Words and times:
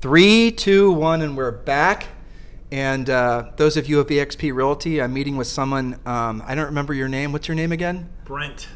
Three, 0.00 0.52
two, 0.52 0.92
one, 0.92 1.22
and 1.22 1.36
we're 1.36 1.50
back. 1.50 2.06
And 2.70 3.10
uh, 3.10 3.50
those 3.56 3.76
of 3.76 3.88
you 3.88 3.98
of 3.98 4.06
EXP 4.06 4.54
Realty, 4.54 5.02
I'm 5.02 5.12
meeting 5.12 5.36
with 5.36 5.48
someone. 5.48 5.98
Um, 6.06 6.40
I 6.46 6.54
don't 6.54 6.66
remember 6.66 6.94
your 6.94 7.08
name. 7.08 7.32
What's 7.32 7.48
your 7.48 7.56
name 7.56 7.72
again? 7.72 8.08
Brent. 8.24 8.68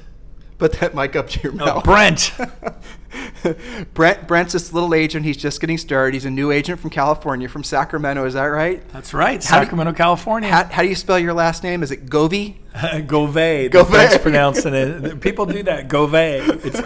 Put 0.58 0.72
that 0.80 0.96
mic 0.96 1.14
up 1.14 1.28
to 1.28 1.40
your 1.40 1.52
mouth. 1.52 1.68
Oh. 1.76 1.80
Brent. 1.82 2.32
Brent. 3.94 4.26
Brent's 4.26 4.52
this 4.52 4.72
little 4.72 4.94
agent. 4.94 5.24
He's 5.24 5.36
just 5.36 5.60
getting 5.60 5.78
started. 5.78 6.14
He's 6.14 6.24
a 6.24 6.30
new 6.30 6.50
agent 6.50 6.80
from 6.80 6.90
California, 6.90 7.48
from 7.48 7.62
Sacramento. 7.62 8.24
Is 8.24 8.34
that 8.34 8.44
right? 8.46 8.86
That's 8.88 9.14
right. 9.14 9.44
How 9.44 9.60
Sacramento, 9.60 9.92
California. 9.92 10.50
How, 10.50 10.64
how 10.64 10.82
do 10.82 10.88
you 10.88 10.96
spell 10.96 11.20
your 11.20 11.34
last 11.34 11.62
name? 11.62 11.84
Is 11.84 11.92
it 11.92 12.06
Govey? 12.06 12.56
Gove. 13.06 13.34
The 13.34 13.68
Gove. 13.70 13.90
French 13.90 14.20
pronouncing 14.22 14.74
it. 14.74 15.20
People 15.20 15.46
do 15.46 15.62
that. 15.62 15.86
Gove. 15.86 16.14
It's 16.14 16.80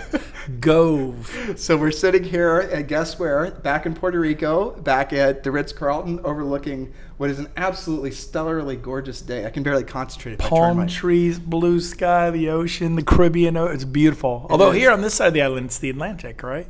Gove. 0.61 1.55
So 1.57 1.77
we're 1.77 1.91
sitting 1.91 2.25
here 2.25 2.69
at 2.73 2.87
guess 2.89 3.19
where? 3.19 3.51
Back 3.51 3.87
in 3.87 3.95
Puerto 3.95 4.19
Rico, 4.21 4.71
back 4.81 5.13
at 5.13 5.43
the 5.43 5.51
Ritz 5.51 5.73
Carlton, 5.73 6.21
overlooking 6.25 6.93
what 7.17 7.31
is 7.31 7.39
an 7.39 7.49
absolutely 7.57 8.11
stellarly 8.11 8.81
gorgeous 8.81 9.21
day. 9.21 9.47
I 9.47 9.51
can 9.51 9.63
barely 9.63 9.85
concentrate 9.85 10.35
if 10.35 10.41
I 10.41 10.45
turn 10.45 10.51
Palm 10.51 10.77
my 10.79 10.87
trees, 10.87 11.39
blue 11.39 11.81
sky, 11.81 12.31
the 12.31 12.49
ocean, 12.51 12.95
the 12.97 13.03
Caribbean. 13.03 13.57
Oh, 13.57 13.67
It's 13.67 13.85
beautiful. 13.85 14.47
Although 14.51 14.71
is. 14.71 14.77
here 14.77 14.91
on 14.93 15.01
this 15.01 15.15
side 15.15 15.29
of 15.29 15.35
the 15.35 15.43
island, 15.43 15.67
it's 15.67 15.79
the 15.79 15.91
Atlantic, 15.91 16.43
right? 16.43 16.67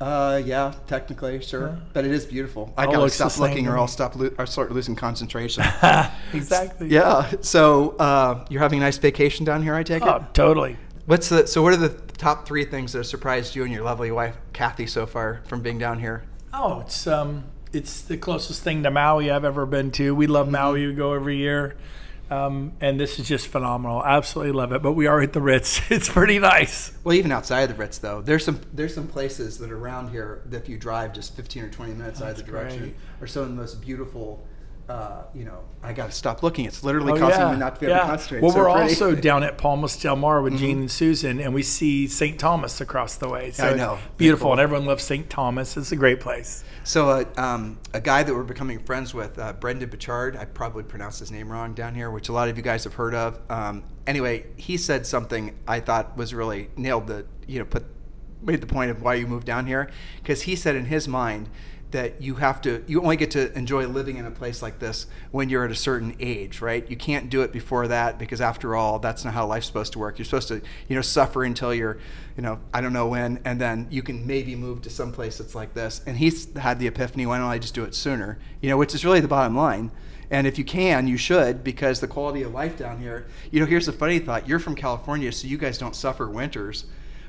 Uh, 0.00 0.40
yeah, 0.42 0.72
technically, 0.86 1.42
sure, 1.42 1.78
but 1.92 2.06
it 2.06 2.10
is 2.10 2.24
beautiful. 2.24 2.72
I 2.78 2.86
All 2.86 2.92
gotta 2.92 3.10
stop 3.10 3.36
looking, 3.38 3.68
or. 3.68 3.76
I'll 3.76 3.86
stop 3.86 4.16
lo- 4.16 4.30
or 4.38 4.46
start 4.46 4.72
losing 4.72 4.96
concentration. 4.96 5.62
Exactly. 6.32 6.88
yeah. 6.88 7.30
So 7.42 7.96
uh, 7.98 8.46
you're 8.48 8.62
having 8.62 8.78
a 8.78 8.82
nice 8.82 8.96
vacation 8.96 9.44
down 9.44 9.62
here, 9.62 9.74
I 9.74 9.82
take 9.82 10.02
it. 10.02 10.08
Oh, 10.08 10.24
totally. 10.32 10.78
What's 11.04 11.28
the 11.28 11.46
so? 11.46 11.62
What 11.62 11.74
are 11.74 11.76
the 11.76 11.90
top 12.20 12.46
three 12.46 12.66
things 12.66 12.92
that 12.92 12.98
have 12.98 13.06
surprised 13.06 13.56
you 13.56 13.64
and 13.64 13.72
your 13.72 13.82
lovely 13.82 14.10
wife 14.10 14.36
Kathy 14.52 14.86
so 14.86 15.06
far 15.06 15.40
from 15.46 15.62
being 15.62 15.78
down 15.78 15.98
here? 15.98 16.22
Oh, 16.52 16.80
it's 16.80 17.06
um, 17.06 17.44
it's 17.72 18.02
the 18.02 18.18
closest 18.18 18.62
thing 18.62 18.82
to 18.82 18.90
Maui 18.90 19.30
I've 19.30 19.44
ever 19.44 19.64
been 19.64 19.90
to. 19.92 20.14
We 20.14 20.26
love 20.26 20.48
Maui. 20.48 20.86
We 20.86 20.92
go 20.92 21.14
every 21.14 21.38
year, 21.38 21.76
um, 22.30 22.72
and 22.80 23.00
this 23.00 23.18
is 23.18 23.26
just 23.26 23.46
phenomenal. 23.46 24.04
Absolutely 24.04 24.52
love 24.52 24.72
it. 24.72 24.82
But 24.82 24.92
we 24.92 25.06
are 25.06 25.20
at 25.22 25.32
the 25.32 25.40
Ritz. 25.40 25.80
It's 25.90 26.10
pretty 26.10 26.38
nice. 26.38 26.92
Well, 27.04 27.14
even 27.14 27.32
outside 27.32 27.62
of 27.62 27.70
the 27.70 27.74
Ritz, 27.76 27.98
though, 27.98 28.20
there's 28.20 28.44
some 28.44 28.60
there's 28.72 28.94
some 28.94 29.08
places 29.08 29.58
that 29.58 29.70
are 29.72 29.78
around 29.78 30.10
here 30.10 30.42
that 30.46 30.58
if 30.58 30.68
you 30.68 30.76
drive 30.76 31.14
just 31.14 31.34
15 31.36 31.62
or 31.64 31.70
20 31.70 31.94
minutes 31.94 32.20
either 32.20 32.42
direction, 32.42 32.80
great. 32.80 32.96
are 33.22 33.26
some 33.26 33.42
of 33.44 33.48
the 33.48 33.54
most 33.54 33.80
beautiful. 33.80 34.46
Uh, 34.90 35.22
you 35.34 35.44
know, 35.44 35.60
I 35.84 35.92
got 35.92 36.06
to 36.06 36.12
stop 36.12 36.42
looking. 36.42 36.64
It's 36.64 36.82
literally 36.82 37.12
Oh, 37.12 37.16
causing 37.18 37.40
yeah, 37.40 37.52
me 37.52 37.58
not 37.58 37.76
to 37.76 37.80
be 37.80 37.86
able 37.86 37.96
yeah. 37.96 38.02
to 38.02 38.06
concentrate. 38.08 38.42
Well, 38.42 38.50
So 38.50 38.58
we're 38.58 38.64
pretty. 38.72 38.88
also 38.90 39.14
down 39.28 39.42
at 39.44 39.56
Palmas 39.56 39.96
Del 39.96 40.16
Mar 40.16 40.42
with 40.42 40.58
Gene 40.58 40.80
and 40.80 40.90
Susan, 40.90 41.40
and 41.40 41.54
we 41.54 41.62
see 41.62 42.08
St. 42.08 42.38
Thomas 42.40 42.80
across 42.80 43.16
the 43.16 43.28
way. 43.28 43.52
So 43.52 43.68
I 43.68 43.74
know. 43.74 43.98
beautiful, 44.16 44.46
Cool. 44.46 44.52
and 44.54 44.60
everyone 44.60 44.86
loves 44.86 45.04
St. 45.04 45.30
Thomas. 45.30 45.76
It's 45.76 45.92
a 45.92 45.96
great 45.96 46.18
place. 46.18 46.64
So, 46.82 47.08
uh, 47.10 47.24
um, 47.36 47.78
a 47.94 48.00
guy 48.00 48.24
that 48.24 48.34
we're 48.34 48.42
becoming 48.42 48.80
friends 48.80 49.14
with, 49.14 49.38
uh, 49.38 49.52
Brendan 49.52 49.88
Bichard, 49.90 50.36
I 50.36 50.44
probably 50.44 50.82
pronounced 50.82 51.20
his 51.20 51.30
name 51.30 51.52
wrong 51.52 51.72
down 51.72 51.94
here, 51.94 52.10
which 52.10 52.28
a 52.28 52.32
lot 52.32 52.48
of 52.48 52.56
you 52.56 52.62
guys 52.64 52.82
have 52.84 52.94
heard 52.94 53.14
of. 53.14 53.38
Um, 53.48 53.84
anyway, 54.08 54.46
he 54.56 54.76
said 54.76 55.06
something 55.06 55.54
I 55.68 55.78
thought 55.78 56.16
was 56.16 56.34
really 56.34 56.68
nailed 56.76 57.06
the, 57.06 57.26
you 57.46 57.60
know, 57.60 57.64
put 57.64 57.84
made 58.42 58.60
the 58.62 58.66
point 58.66 58.90
of 58.90 59.02
why 59.02 59.12
you 59.14 59.26
moved 59.26 59.46
down 59.46 59.66
here, 59.66 59.90
because 60.22 60.42
he 60.42 60.56
said 60.56 60.74
in 60.74 60.86
his 60.86 61.06
mind 61.06 61.46
that 61.90 62.22
you 62.22 62.36
have 62.36 62.60
to, 62.62 62.84
you 62.86 63.02
only 63.02 63.16
get 63.16 63.32
to 63.32 63.52
enjoy 63.56 63.86
living 63.86 64.16
in 64.16 64.26
a 64.26 64.30
place 64.30 64.62
like 64.62 64.78
this 64.78 65.06
when 65.30 65.48
you're 65.48 65.64
at 65.64 65.70
a 65.70 65.76
certain 65.76 66.16
age, 66.20 66.60
right? 66.60 66.88
You 66.88 66.96
can't 66.96 67.30
do 67.30 67.42
it 67.42 67.52
before 67.52 67.88
that 67.88 68.18
because 68.18 68.40
after 68.40 68.76
all, 68.76 68.98
that's 68.98 69.24
not 69.24 69.34
how 69.34 69.46
life's 69.46 69.66
supposed 69.66 69.92
to 69.94 69.98
work. 69.98 70.18
You're 70.18 70.24
supposed 70.24 70.48
to, 70.48 70.62
you 70.88 70.96
know, 70.96 71.02
suffer 71.02 71.44
until 71.44 71.74
you're, 71.74 71.98
you 72.36 72.42
know, 72.42 72.60
I 72.72 72.80
don't 72.80 72.92
know 72.92 73.08
when, 73.08 73.40
and 73.44 73.60
then 73.60 73.88
you 73.90 74.02
can 74.02 74.26
maybe 74.26 74.54
move 74.54 74.82
to 74.82 74.90
some 74.90 75.12
place 75.12 75.38
that's 75.38 75.54
like 75.54 75.74
this. 75.74 76.00
And 76.06 76.16
he's 76.16 76.52
had 76.56 76.78
the 76.78 76.86
epiphany, 76.86 77.26
why 77.26 77.38
don't 77.38 77.48
I 77.48 77.58
just 77.58 77.74
do 77.74 77.84
it 77.84 77.94
sooner? 77.94 78.38
You 78.60 78.70
know, 78.70 78.76
which 78.76 78.94
is 78.94 79.04
really 79.04 79.20
the 79.20 79.28
bottom 79.28 79.56
line. 79.56 79.90
And 80.30 80.46
if 80.46 80.58
you 80.58 80.64
can, 80.64 81.08
you 81.08 81.16
should, 81.16 81.64
because 81.64 82.00
the 82.00 82.06
quality 82.06 82.42
of 82.42 82.52
life 82.54 82.78
down 82.78 83.00
here, 83.00 83.26
you 83.50 83.58
know, 83.58 83.66
here's 83.66 83.86
the 83.86 83.92
funny 83.92 84.20
thought. 84.20 84.46
You're 84.46 84.60
from 84.60 84.76
California, 84.76 85.32
so 85.32 85.48
you 85.48 85.58
guys 85.58 85.76
don't 85.76 85.96
suffer 85.96 86.28
winters. 86.30 86.84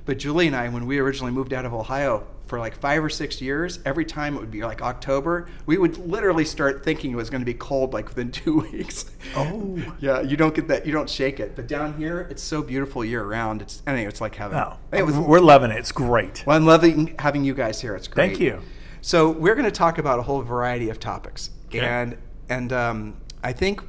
But 0.06 0.18
Julie 0.18 0.48
and 0.48 0.56
I, 0.56 0.68
when 0.70 0.86
we 0.86 1.00
originally 1.00 1.32
moved 1.32 1.54
out 1.54 1.66
of 1.66 1.74
Ohio 1.74 2.26
for 2.48 2.60
like 2.60 2.76
five 2.76 3.04
or 3.04 3.10
six 3.10 3.40
years, 3.42 3.80
every 3.86 4.04
time 4.04 4.36
it 4.36 4.40
would 4.40 4.52
be 4.52 4.62
like 4.62 4.82
October, 4.82 5.48
we 5.66 5.78
would 5.78 5.98
literally 5.98 6.44
start 6.44 6.84
thinking 6.84 7.12
it 7.12 7.16
was 7.16 7.30
going 7.30 7.42
to 7.42 7.46
be 7.46 7.54
cold 7.54 7.94
like 7.94 8.10
within 8.10 8.32
two 8.42 8.60
weeks. 8.60 9.06
Oh. 9.36 9.80
yeah, 10.00 10.22
you 10.22 10.36
don't 10.36 10.54
get 10.54 10.68
that, 10.68 10.86
you 10.86 10.92
don't 10.92 11.10
shake 11.10 11.40
it. 11.40 11.56
But 11.56 11.68
down 11.68 11.94
here, 11.98 12.28
it's 12.30 12.44
so 12.44 12.62
beautiful 12.62 13.06
year 13.06 13.24
round. 13.24 13.62
It's 13.62 13.82
anyway, 13.88 14.08
it's 14.08 14.22
like 14.22 14.36
heaven. 14.36 14.58
No, 14.58 14.78
it 14.92 15.04
was, 15.04 15.18
we're 15.18 15.40
loving 15.40 15.72
it. 15.72 15.78
It's 15.78 15.92
great. 15.92 16.44
well, 16.46 16.58
I'm 16.58 16.66
loving 16.66 17.16
having 17.20 17.44
you 17.44 17.54
guys 17.54 17.80
here. 17.80 17.96
It's 17.96 18.08
great. 18.08 18.28
Thank 18.28 18.40
you. 18.40 18.62
So 19.02 19.30
we're 19.30 19.56
going 19.56 19.66
to 19.66 19.72
talk 19.72 19.98
about 19.98 20.20
a 20.20 20.24
whole 20.24 20.42
variety 20.42 20.90
of 20.90 21.00
topics, 21.00 21.50
and 21.74 22.18
and 22.50 22.74
um, 22.74 23.18
I 23.44 23.54
think 23.54 23.82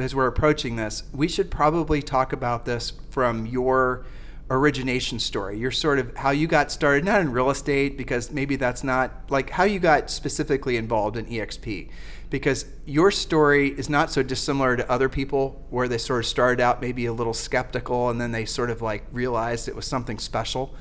as 0.00 0.14
we're 0.14 0.26
approaching 0.26 0.76
this, 0.76 1.04
we 1.12 1.28
should 1.28 1.50
probably 1.50 2.02
talk 2.02 2.32
about 2.32 2.64
this 2.64 2.92
from 3.10 3.46
your 3.46 4.04
origination 4.50 5.18
story. 5.18 5.58
Your 5.58 5.70
sort 5.70 5.98
of 5.98 6.16
how 6.16 6.30
you 6.30 6.46
got 6.46 6.70
started, 6.70 7.04
not 7.04 7.20
in 7.20 7.32
real 7.32 7.50
estate 7.50 7.96
because 7.96 8.30
maybe 8.30 8.56
that's 8.56 8.84
not 8.84 9.12
like 9.28 9.50
how 9.50 9.64
you 9.64 9.78
got 9.78 10.10
specifically 10.10 10.76
involved 10.76 11.16
in 11.16 11.26
EXP. 11.26 11.90
Because 12.28 12.66
your 12.84 13.10
story 13.10 13.68
is 13.68 13.88
not 13.88 14.10
so 14.10 14.22
dissimilar 14.22 14.76
to 14.76 14.90
other 14.90 15.08
people 15.08 15.64
where 15.70 15.86
they 15.86 15.98
sort 15.98 16.20
of 16.20 16.26
started 16.26 16.60
out 16.60 16.80
maybe 16.80 17.06
a 17.06 17.12
little 17.12 17.34
skeptical 17.34 18.10
and 18.10 18.20
then 18.20 18.32
they 18.32 18.44
sort 18.44 18.70
of 18.70 18.82
like 18.82 19.04
realized 19.12 19.68
it 19.68 19.76
was 19.76 19.86
something 19.86 20.18
special. 20.18 20.74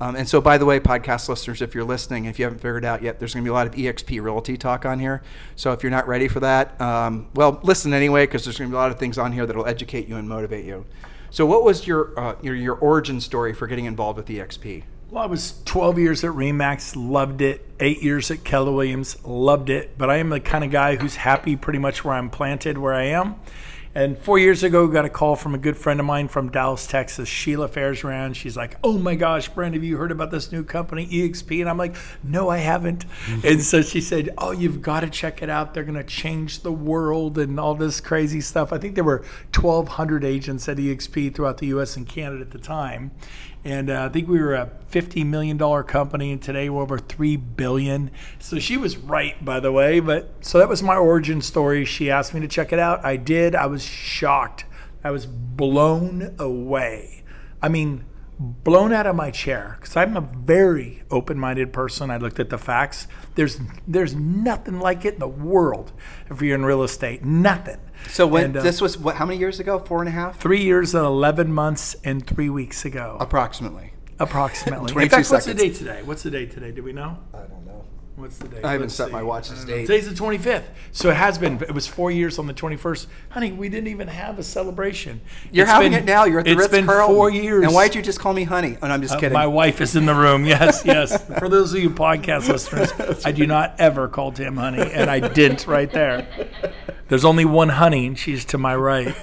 Um, 0.00 0.16
and 0.16 0.28
so, 0.28 0.40
by 0.40 0.58
the 0.58 0.64
way, 0.64 0.80
podcast 0.80 1.28
listeners, 1.28 1.62
if 1.62 1.76
you're 1.76 1.84
listening, 1.84 2.24
if 2.24 2.36
you 2.38 2.44
haven't 2.44 2.58
figured 2.58 2.82
it 2.82 2.86
out 2.86 3.02
yet, 3.02 3.20
there's 3.20 3.34
going 3.34 3.44
to 3.44 3.48
be 3.48 3.52
a 3.52 3.54
lot 3.54 3.68
of 3.68 3.74
EXP 3.74 4.20
Realty 4.20 4.56
talk 4.56 4.84
on 4.84 4.98
here. 4.98 5.22
So, 5.54 5.70
if 5.70 5.84
you're 5.84 5.90
not 5.90 6.08
ready 6.08 6.26
for 6.26 6.40
that, 6.40 6.80
um, 6.80 7.28
well, 7.34 7.60
listen 7.62 7.92
anyway, 7.92 8.26
because 8.26 8.42
there's 8.42 8.58
going 8.58 8.68
to 8.68 8.74
be 8.74 8.76
a 8.76 8.80
lot 8.80 8.90
of 8.90 8.98
things 8.98 9.16
on 9.16 9.30
here 9.30 9.46
that 9.46 9.54
will 9.54 9.66
educate 9.66 10.08
you 10.08 10.16
and 10.16 10.28
motivate 10.28 10.64
you. 10.64 10.86
So, 11.32 11.46
what 11.46 11.64
was 11.64 11.86
your, 11.86 12.12
uh, 12.20 12.34
your 12.42 12.54
your 12.54 12.74
origin 12.74 13.18
story 13.18 13.54
for 13.54 13.66
getting 13.66 13.86
involved 13.86 14.18
with 14.18 14.28
EXP? 14.28 14.82
Well, 15.10 15.24
I 15.24 15.26
was 15.26 15.62
12 15.64 15.98
years 15.98 16.24
at 16.24 16.30
Remax, 16.32 16.94
loved 16.94 17.40
it. 17.40 17.66
Eight 17.80 18.02
years 18.02 18.30
at 18.30 18.44
Keller 18.44 18.70
Williams, 18.70 19.16
loved 19.24 19.70
it. 19.70 19.96
But 19.96 20.10
I 20.10 20.18
am 20.18 20.28
the 20.28 20.40
kind 20.40 20.62
of 20.62 20.70
guy 20.70 20.96
who's 20.96 21.16
happy 21.16 21.56
pretty 21.56 21.78
much 21.78 22.04
where 22.04 22.14
I'm 22.14 22.28
planted, 22.28 22.76
where 22.76 22.92
I 22.92 23.04
am. 23.04 23.36
And 23.94 24.16
four 24.16 24.38
years 24.38 24.62
ago, 24.62 24.86
we 24.86 24.92
got 24.92 25.04
a 25.04 25.10
call 25.10 25.36
from 25.36 25.54
a 25.54 25.58
good 25.58 25.76
friend 25.76 26.00
of 26.00 26.06
mine 26.06 26.28
from 26.28 26.50
Dallas, 26.50 26.86
Texas, 26.86 27.28
Sheila 27.28 27.68
Fair's 27.68 28.02
She's 28.32 28.56
like, 28.56 28.78
"Oh 28.82 28.96
my 28.96 29.14
gosh, 29.14 29.48
Brent, 29.50 29.74
have 29.74 29.84
you 29.84 29.98
heard 29.98 30.10
about 30.10 30.30
this 30.30 30.50
new 30.50 30.64
company, 30.64 31.06
EXP?" 31.06 31.60
And 31.60 31.68
I'm 31.68 31.76
like, 31.76 31.96
"No, 32.22 32.48
I 32.48 32.58
haven't." 32.58 33.06
Mm-hmm. 33.06 33.46
and 33.46 33.62
so 33.62 33.82
she 33.82 34.00
said, 34.00 34.30
"Oh, 34.38 34.52
you've 34.52 34.80
got 34.80 35.00
to 35.00 35.10
check 35.10 35.42
it 35.42 35.50
out. 35.50 35.74
They're 35.74 35.84
going 35.84 35.94
to 35.96 36.04
change 36.04 36.60
the 36.60 36.72
world 36.72 37.36
and 37.36 37.60
all 37.60 37.74
this 37.74 38.00
crazy 38.00 38.40
stuff." 38.40 38.72
I 38.72 38.78
think 38.78 38.94
there 38.94 39.04
were 39.04 39.24
1,200 39.54 40.24
agents 40.24 40.68
at 40.70 40.78
EXP 40.78 41.34
throughout 41.34 41.58
the 41.58 41.66
U.S. 41.66 41.94
and 41.96 42.08
Canada 42.08 42.40
at 42.40 42.50
the 42.50 42.58
time, 42.58 43.10
and 43.64 43.90
uh, 43.90 44.06
I 44.06 44.08
think 44.08 44.28
we 44.28 44.40
were 44.40 44.54
a 44.54 44.70
50 44.88 45.24
million 45.24 45.56
dollar 45.56 45.82
company, 45.82 46.32
and 46.32 46.42
today 46.42 46.68
we're 46.68 46.82
over 46.82 46.98
three 46.98 47.36
billion. 47.36 48.10
So 48.38 48.58
she 48.58 48.76
was 48.76 48.96
right, 48.96 49.42
by 49.44 49.60
the 49.60 49.70
way. 49.70 50.00
But 50.00 50.44
so 50.44 50.58
that 50.58 50.68
was 50.68 50.82
my 50.82 50.96
origin 50.96 51.40
story. 51.40 51.84
She 51.84 52.10
asked 52.10 52.34
me 52.34 52.40
to 52.40 52.48
check 52.48 52.72
it 52.72 52.78
out. 52.78 53.04
I 53.04 53.16
did. 53.16 53.54
I 53.54 53.66
was 53.66 53.84
shocked. 53.84 54.64
I 55.04 55.10
was 55.10 55.26
blown 55.26 56.34
away. 56.38 57.22
I 57.60 57.68
mean, 57.68 58.04
blown 58.38 58.92
out 58.92 59.06
of 59.06 59.14
my 59.14 59.30
chair 59.30 59.76
because 59.80 59.96
I'm 59.96 60.16
a 60.16 60.20
very 60.20 61.04
open-minded 61.10 61.72
person. 61.72 62.10
I 62.10 62.16
looked 62.16 62.40
at 62.40 62.50
the 62.50 62.58
facts. 62.58 63.06
There's 63.36 63.60
there's 63.86 64.14
nothing 64.14 64.80
like 64.80 65.04
it 65.04 65.14
in 65.14 65.20
the 65.20 65.28
world 65.28 65.92
if 66.28 66.42
you're 66.42 66.56
in 66.56 66.64
real 66.64 66.82
estate. 66.82 67.24
Nothing. 67.24 67.78
So, 68.08 68.26
when 68.26 68.44
And, 68.44 68.56
uh, 68.58 68.62
this 68.62 68.80
was 68.80 68.98
what? 68.98 69.16
How 69.16 69.26
many 69.26 69.38
years 69.38 69.60
ago? 69.60 69.78
Four 69.78 70.00
and 70.00 70.08
a 70.08 70.12
half, 70.12 70.38
three 70.38 70.62
years 70.62 70.94
and 70.94 71.04
11 71.04 71.52
months 71.52 71.96
and 72.04 72.26
three 72.26 72.50
weeks 72.50 72.84
ago. 72.84 73.16
approximately. 73.20 73.92
Approximately. 74.18 74.92
In 75.02 75.08
fact, 75.08 75.30
what's 75.30 75.46
the 75.46 75.54
date 75.54 75.74
today? 75.74 76.02
What's 76.04 76.22
the 76.22 76.30
date 76.30 76.50
today? 76.52 76.70
Do 76.70 76.82
we 76.82 76.92
know? 76.92 77.18
I 77.34 77.38
don't 77.38 77.66
know. 77.66 77.71
What's 78.14 78.36
the 78.36 78.46
date? 78.48 78.62
I 78.64 78.72
haven't 78.72 78.88
Let's 78.88 78.94
set 78.94 79.10
my 79.10 79.20
see. 79.20 79.24
watch's 79.24 79.64
Uh, 79.64 79.66
date. 79.68 79.86
Today's 79.86 80.06
the 80.06 80.14
25th. 80.14 80.64
So 80.92 81.08
it 81.08 81.16
has 81.16 81.38
been. 81.38 81.54
It 81.62 81.72
was 81.72 81.86
four 81.86 82.10
years 82.10 82.38
on 82.38 82.46
the 82.46 82.52
21st. 82.52 83.06
Honey, 83.30 83.52
we 83.52 83.70
didn't 83.70 83.88
even 83.88 84.06
have 84.06 84.38
a 84.38 84.42
celebration. 84.42 85.22
You're 85.50 85.64
It's 85.64 85.72
having 85.72 85.92
been- 85.92 86.02
it 86.02 86.04
now. 86.04 86.24
You're 86.26 86.40
at 86.40 86.44
the 86.44 86.52
Ritz 86.54 86.66
It's 86.66 86.72
been 86.72 86.84
Carlton. 86.86 87.16
four 87.16 87.30
years. 87.30 87.64
And 87.64 87.72
why'd 87.74 87.94
you 87.94 88.02
just 88.02 88.20
call 88.20 88.34
me 88.34 88.44
honey? 88.44 88.76
And 88.82 88.92
I'm 88.92 89.00
just 89.00 89.14
Uh, 89.14 89.18
kidding. 89.20 89.32
My 89.32 89.46
wife 89.46 89.80
is 89.80 89.96
in 89.96 90.04
the 90.06 90.14
room. 90.14 90.44
Yes, 90.52 90.82
yes. 90.84 91.24
For 91.38 91.48
those 91.48 91.72
of 91.72 91.80
you 91.82 91.88
podcast 91.88 92.48
listeners, 92.48 92.92
I 93.24 93.32
do 93.32 93.46
not 93.46 93.74
ever 93.78 94.08
call 94.08 94.30
Tim 94.32 94.56
honey, 94.58 94.82
and 94.92 95.10
I 95.10 95.20
didn't 95.28 95.66
right 95.66 95.90
there. 95.90 96.26
There's 97.08 97.24
only 97.24 97.46
one 97.46 97.70
honey, 97.70 98.06
and 98.06 98.18
she's 98.18 98.44
to 98.46 98.58
my 98.58 98.76
right. 98.76 99.14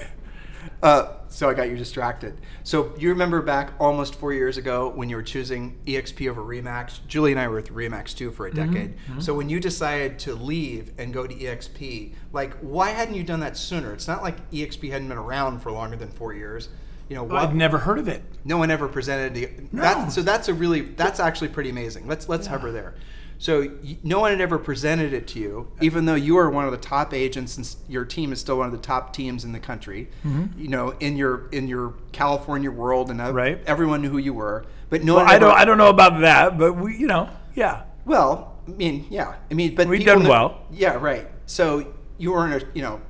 Uh, 0.82 1.06
so 1.30 1.48
I 1.48 1.54
got 1.54 1.68
you 1.70 1.76
distracted. 1.76 2.36
So 2.64 2.92
you 2.98 3.08
remember 3.08 3.40
back 3.40 3.72
almost 3.80 4.16
four 4.16 4.32
years 4.34 4.56
ago 4.58 4.90
when 4.94 5.08
you 5.08 5.16
were 5.16 5.22
choosing 5.22 5.78
EXP 5.86 6.28
over 6.28 6.42
Remax? 6.42 6.98
Julie 7.06 7.30
and 7.30 7.40
I 7.40 7.48
were 7.48 7.54
with 7.56 7.70
Remax 7.72 8.14
too 8.16 8.30
for 8.30 8.46
a 8.46 8.50
Mm-hmm, 8.50 8.72
decade. 8.72 8.94
So 9.22 9.32
when 9.34 9.48
you 9.48 9.60
decided 9.60 10.18
to 10.20 10.34
leave 10.34 10.92
and 10.98 11.14
go 11.14 11.26
to 11.26 11.34
EXP, 11.34 12.12
like 12.32 12.54
why 12.58 12.90
hadn't 12.90 13.14
you 13.14 13.22
done 13.22 13.40
that 13.40 13.56
sooner? 13.56 13.92
It's 13.92 14.08
not 14.08 14.22
like 14.22 14.50
EXP 14.50 14.90
hadn't 14.90 15.08
been 15.08 15.18
around 15.18 15.60
for 15.60 15.70
longer 15.72 15.96
than 15.96 16.10
four 16.10 16.34
years. 16.34 16.68
You 17.08 17.16
know, 17.16 17.22
what, 17.24 17.36
I've 17.42 17.54
never 17.54 17.78
heard 17.78 17.98
of 17.98 18.06
it. 18.08 18.22
no 18.44 18.56
one 18.58 18.70
ever 18.70 18.86
presented 18.86 19.34
the, 19.34 19.48
No. 19.72 19.82
that. 19.82 20.12
So 20.12 20.22
that's 20.22 20.48
a 20.48 20.54
really 20.54 20.80
that's 20.82 21.18
actually 21.20 21.48
pretty 21.48 21.70
amazing. 21.70 22.06
Let's 22.06 22.28
let's 22.28 22.46
hover 22.46 22.70
there. 22.70 22.94
So 23.40 23.70
no 24.04 24.20
one 24.20 24.32
had 24.32 24.40
ever 24.42 24.58
presented 24.58 25.14
it 25.14 25.26
to 25.28 25.38
you, 25.40 25.72
even 25.80 26.04
though 26.04 26.14
you 26.14 26.36
are 26.36 26.50
one 26.50 26.66
of 26.66 26.72
the 26.72 26.76
top 26.76 27.14
agents 27.14 27.56
and 27.56 27.74
your 27.88 28.04
team 28.04 28.32
is 28.34 28.38
still 28.40 28.58
one 28.58 28.66
of 28.66 28.72
the 28.72 28.76
top 28.78 29.14
teams 29.14 29.44
in 29.46 29.52
the 29.52 29.58
country. 29.58 30.10
Mm-hmm. 30.26 30.60
You 30.60 30.68
know, 30.68 30.90
in 31.00 31.16
your 31.16 31.48
in 31.48 31.66
your 31.66 31.94
California 32.12 32.70
world, 32.70 33.10
and 33.10 33.18
Right. 33.34 33.58
everyone 33.66 34.02
knew 34.02 34.10
who 34.10 34.18
you 34.18 34.34
were. 34.34 34.66
But 34.90 35.04
no 35.04 35.14
Well, 35.14 35.24
one. 35.24 35.32
I 35.32 35.36
ever, 35.36 35.46
don't. 35.46 35.58
I 35.58 35.64
don't 35.64 35.78
know 35.78 35.88
about 35.88 36.20
that, 36.20 36.58
but 36.58 36.74
we, 36.74 36.98
you 36.98 37.06
know, 37.06 37.30
yeah. 37.54 37.84
Well, 38.04 38.58
I 38.68 38.72
mean, 38.72 39.06
yeah. 39.08 39.36
I 39.50 39.54
mean, 39.54 39.74
but 39.74 39.88
We've 39.88 40.04
done 40.04 40.22
know- 40.24 40.28
well. 40.28 40.66
Yeah, 40.70 40.96
right. 40.96 41.26
So 41.46 41.94
you 42.18 42.32
weren't 42.32 42.62
a 42.62 42.66
you 42.74 42.82
know 42.82 43.00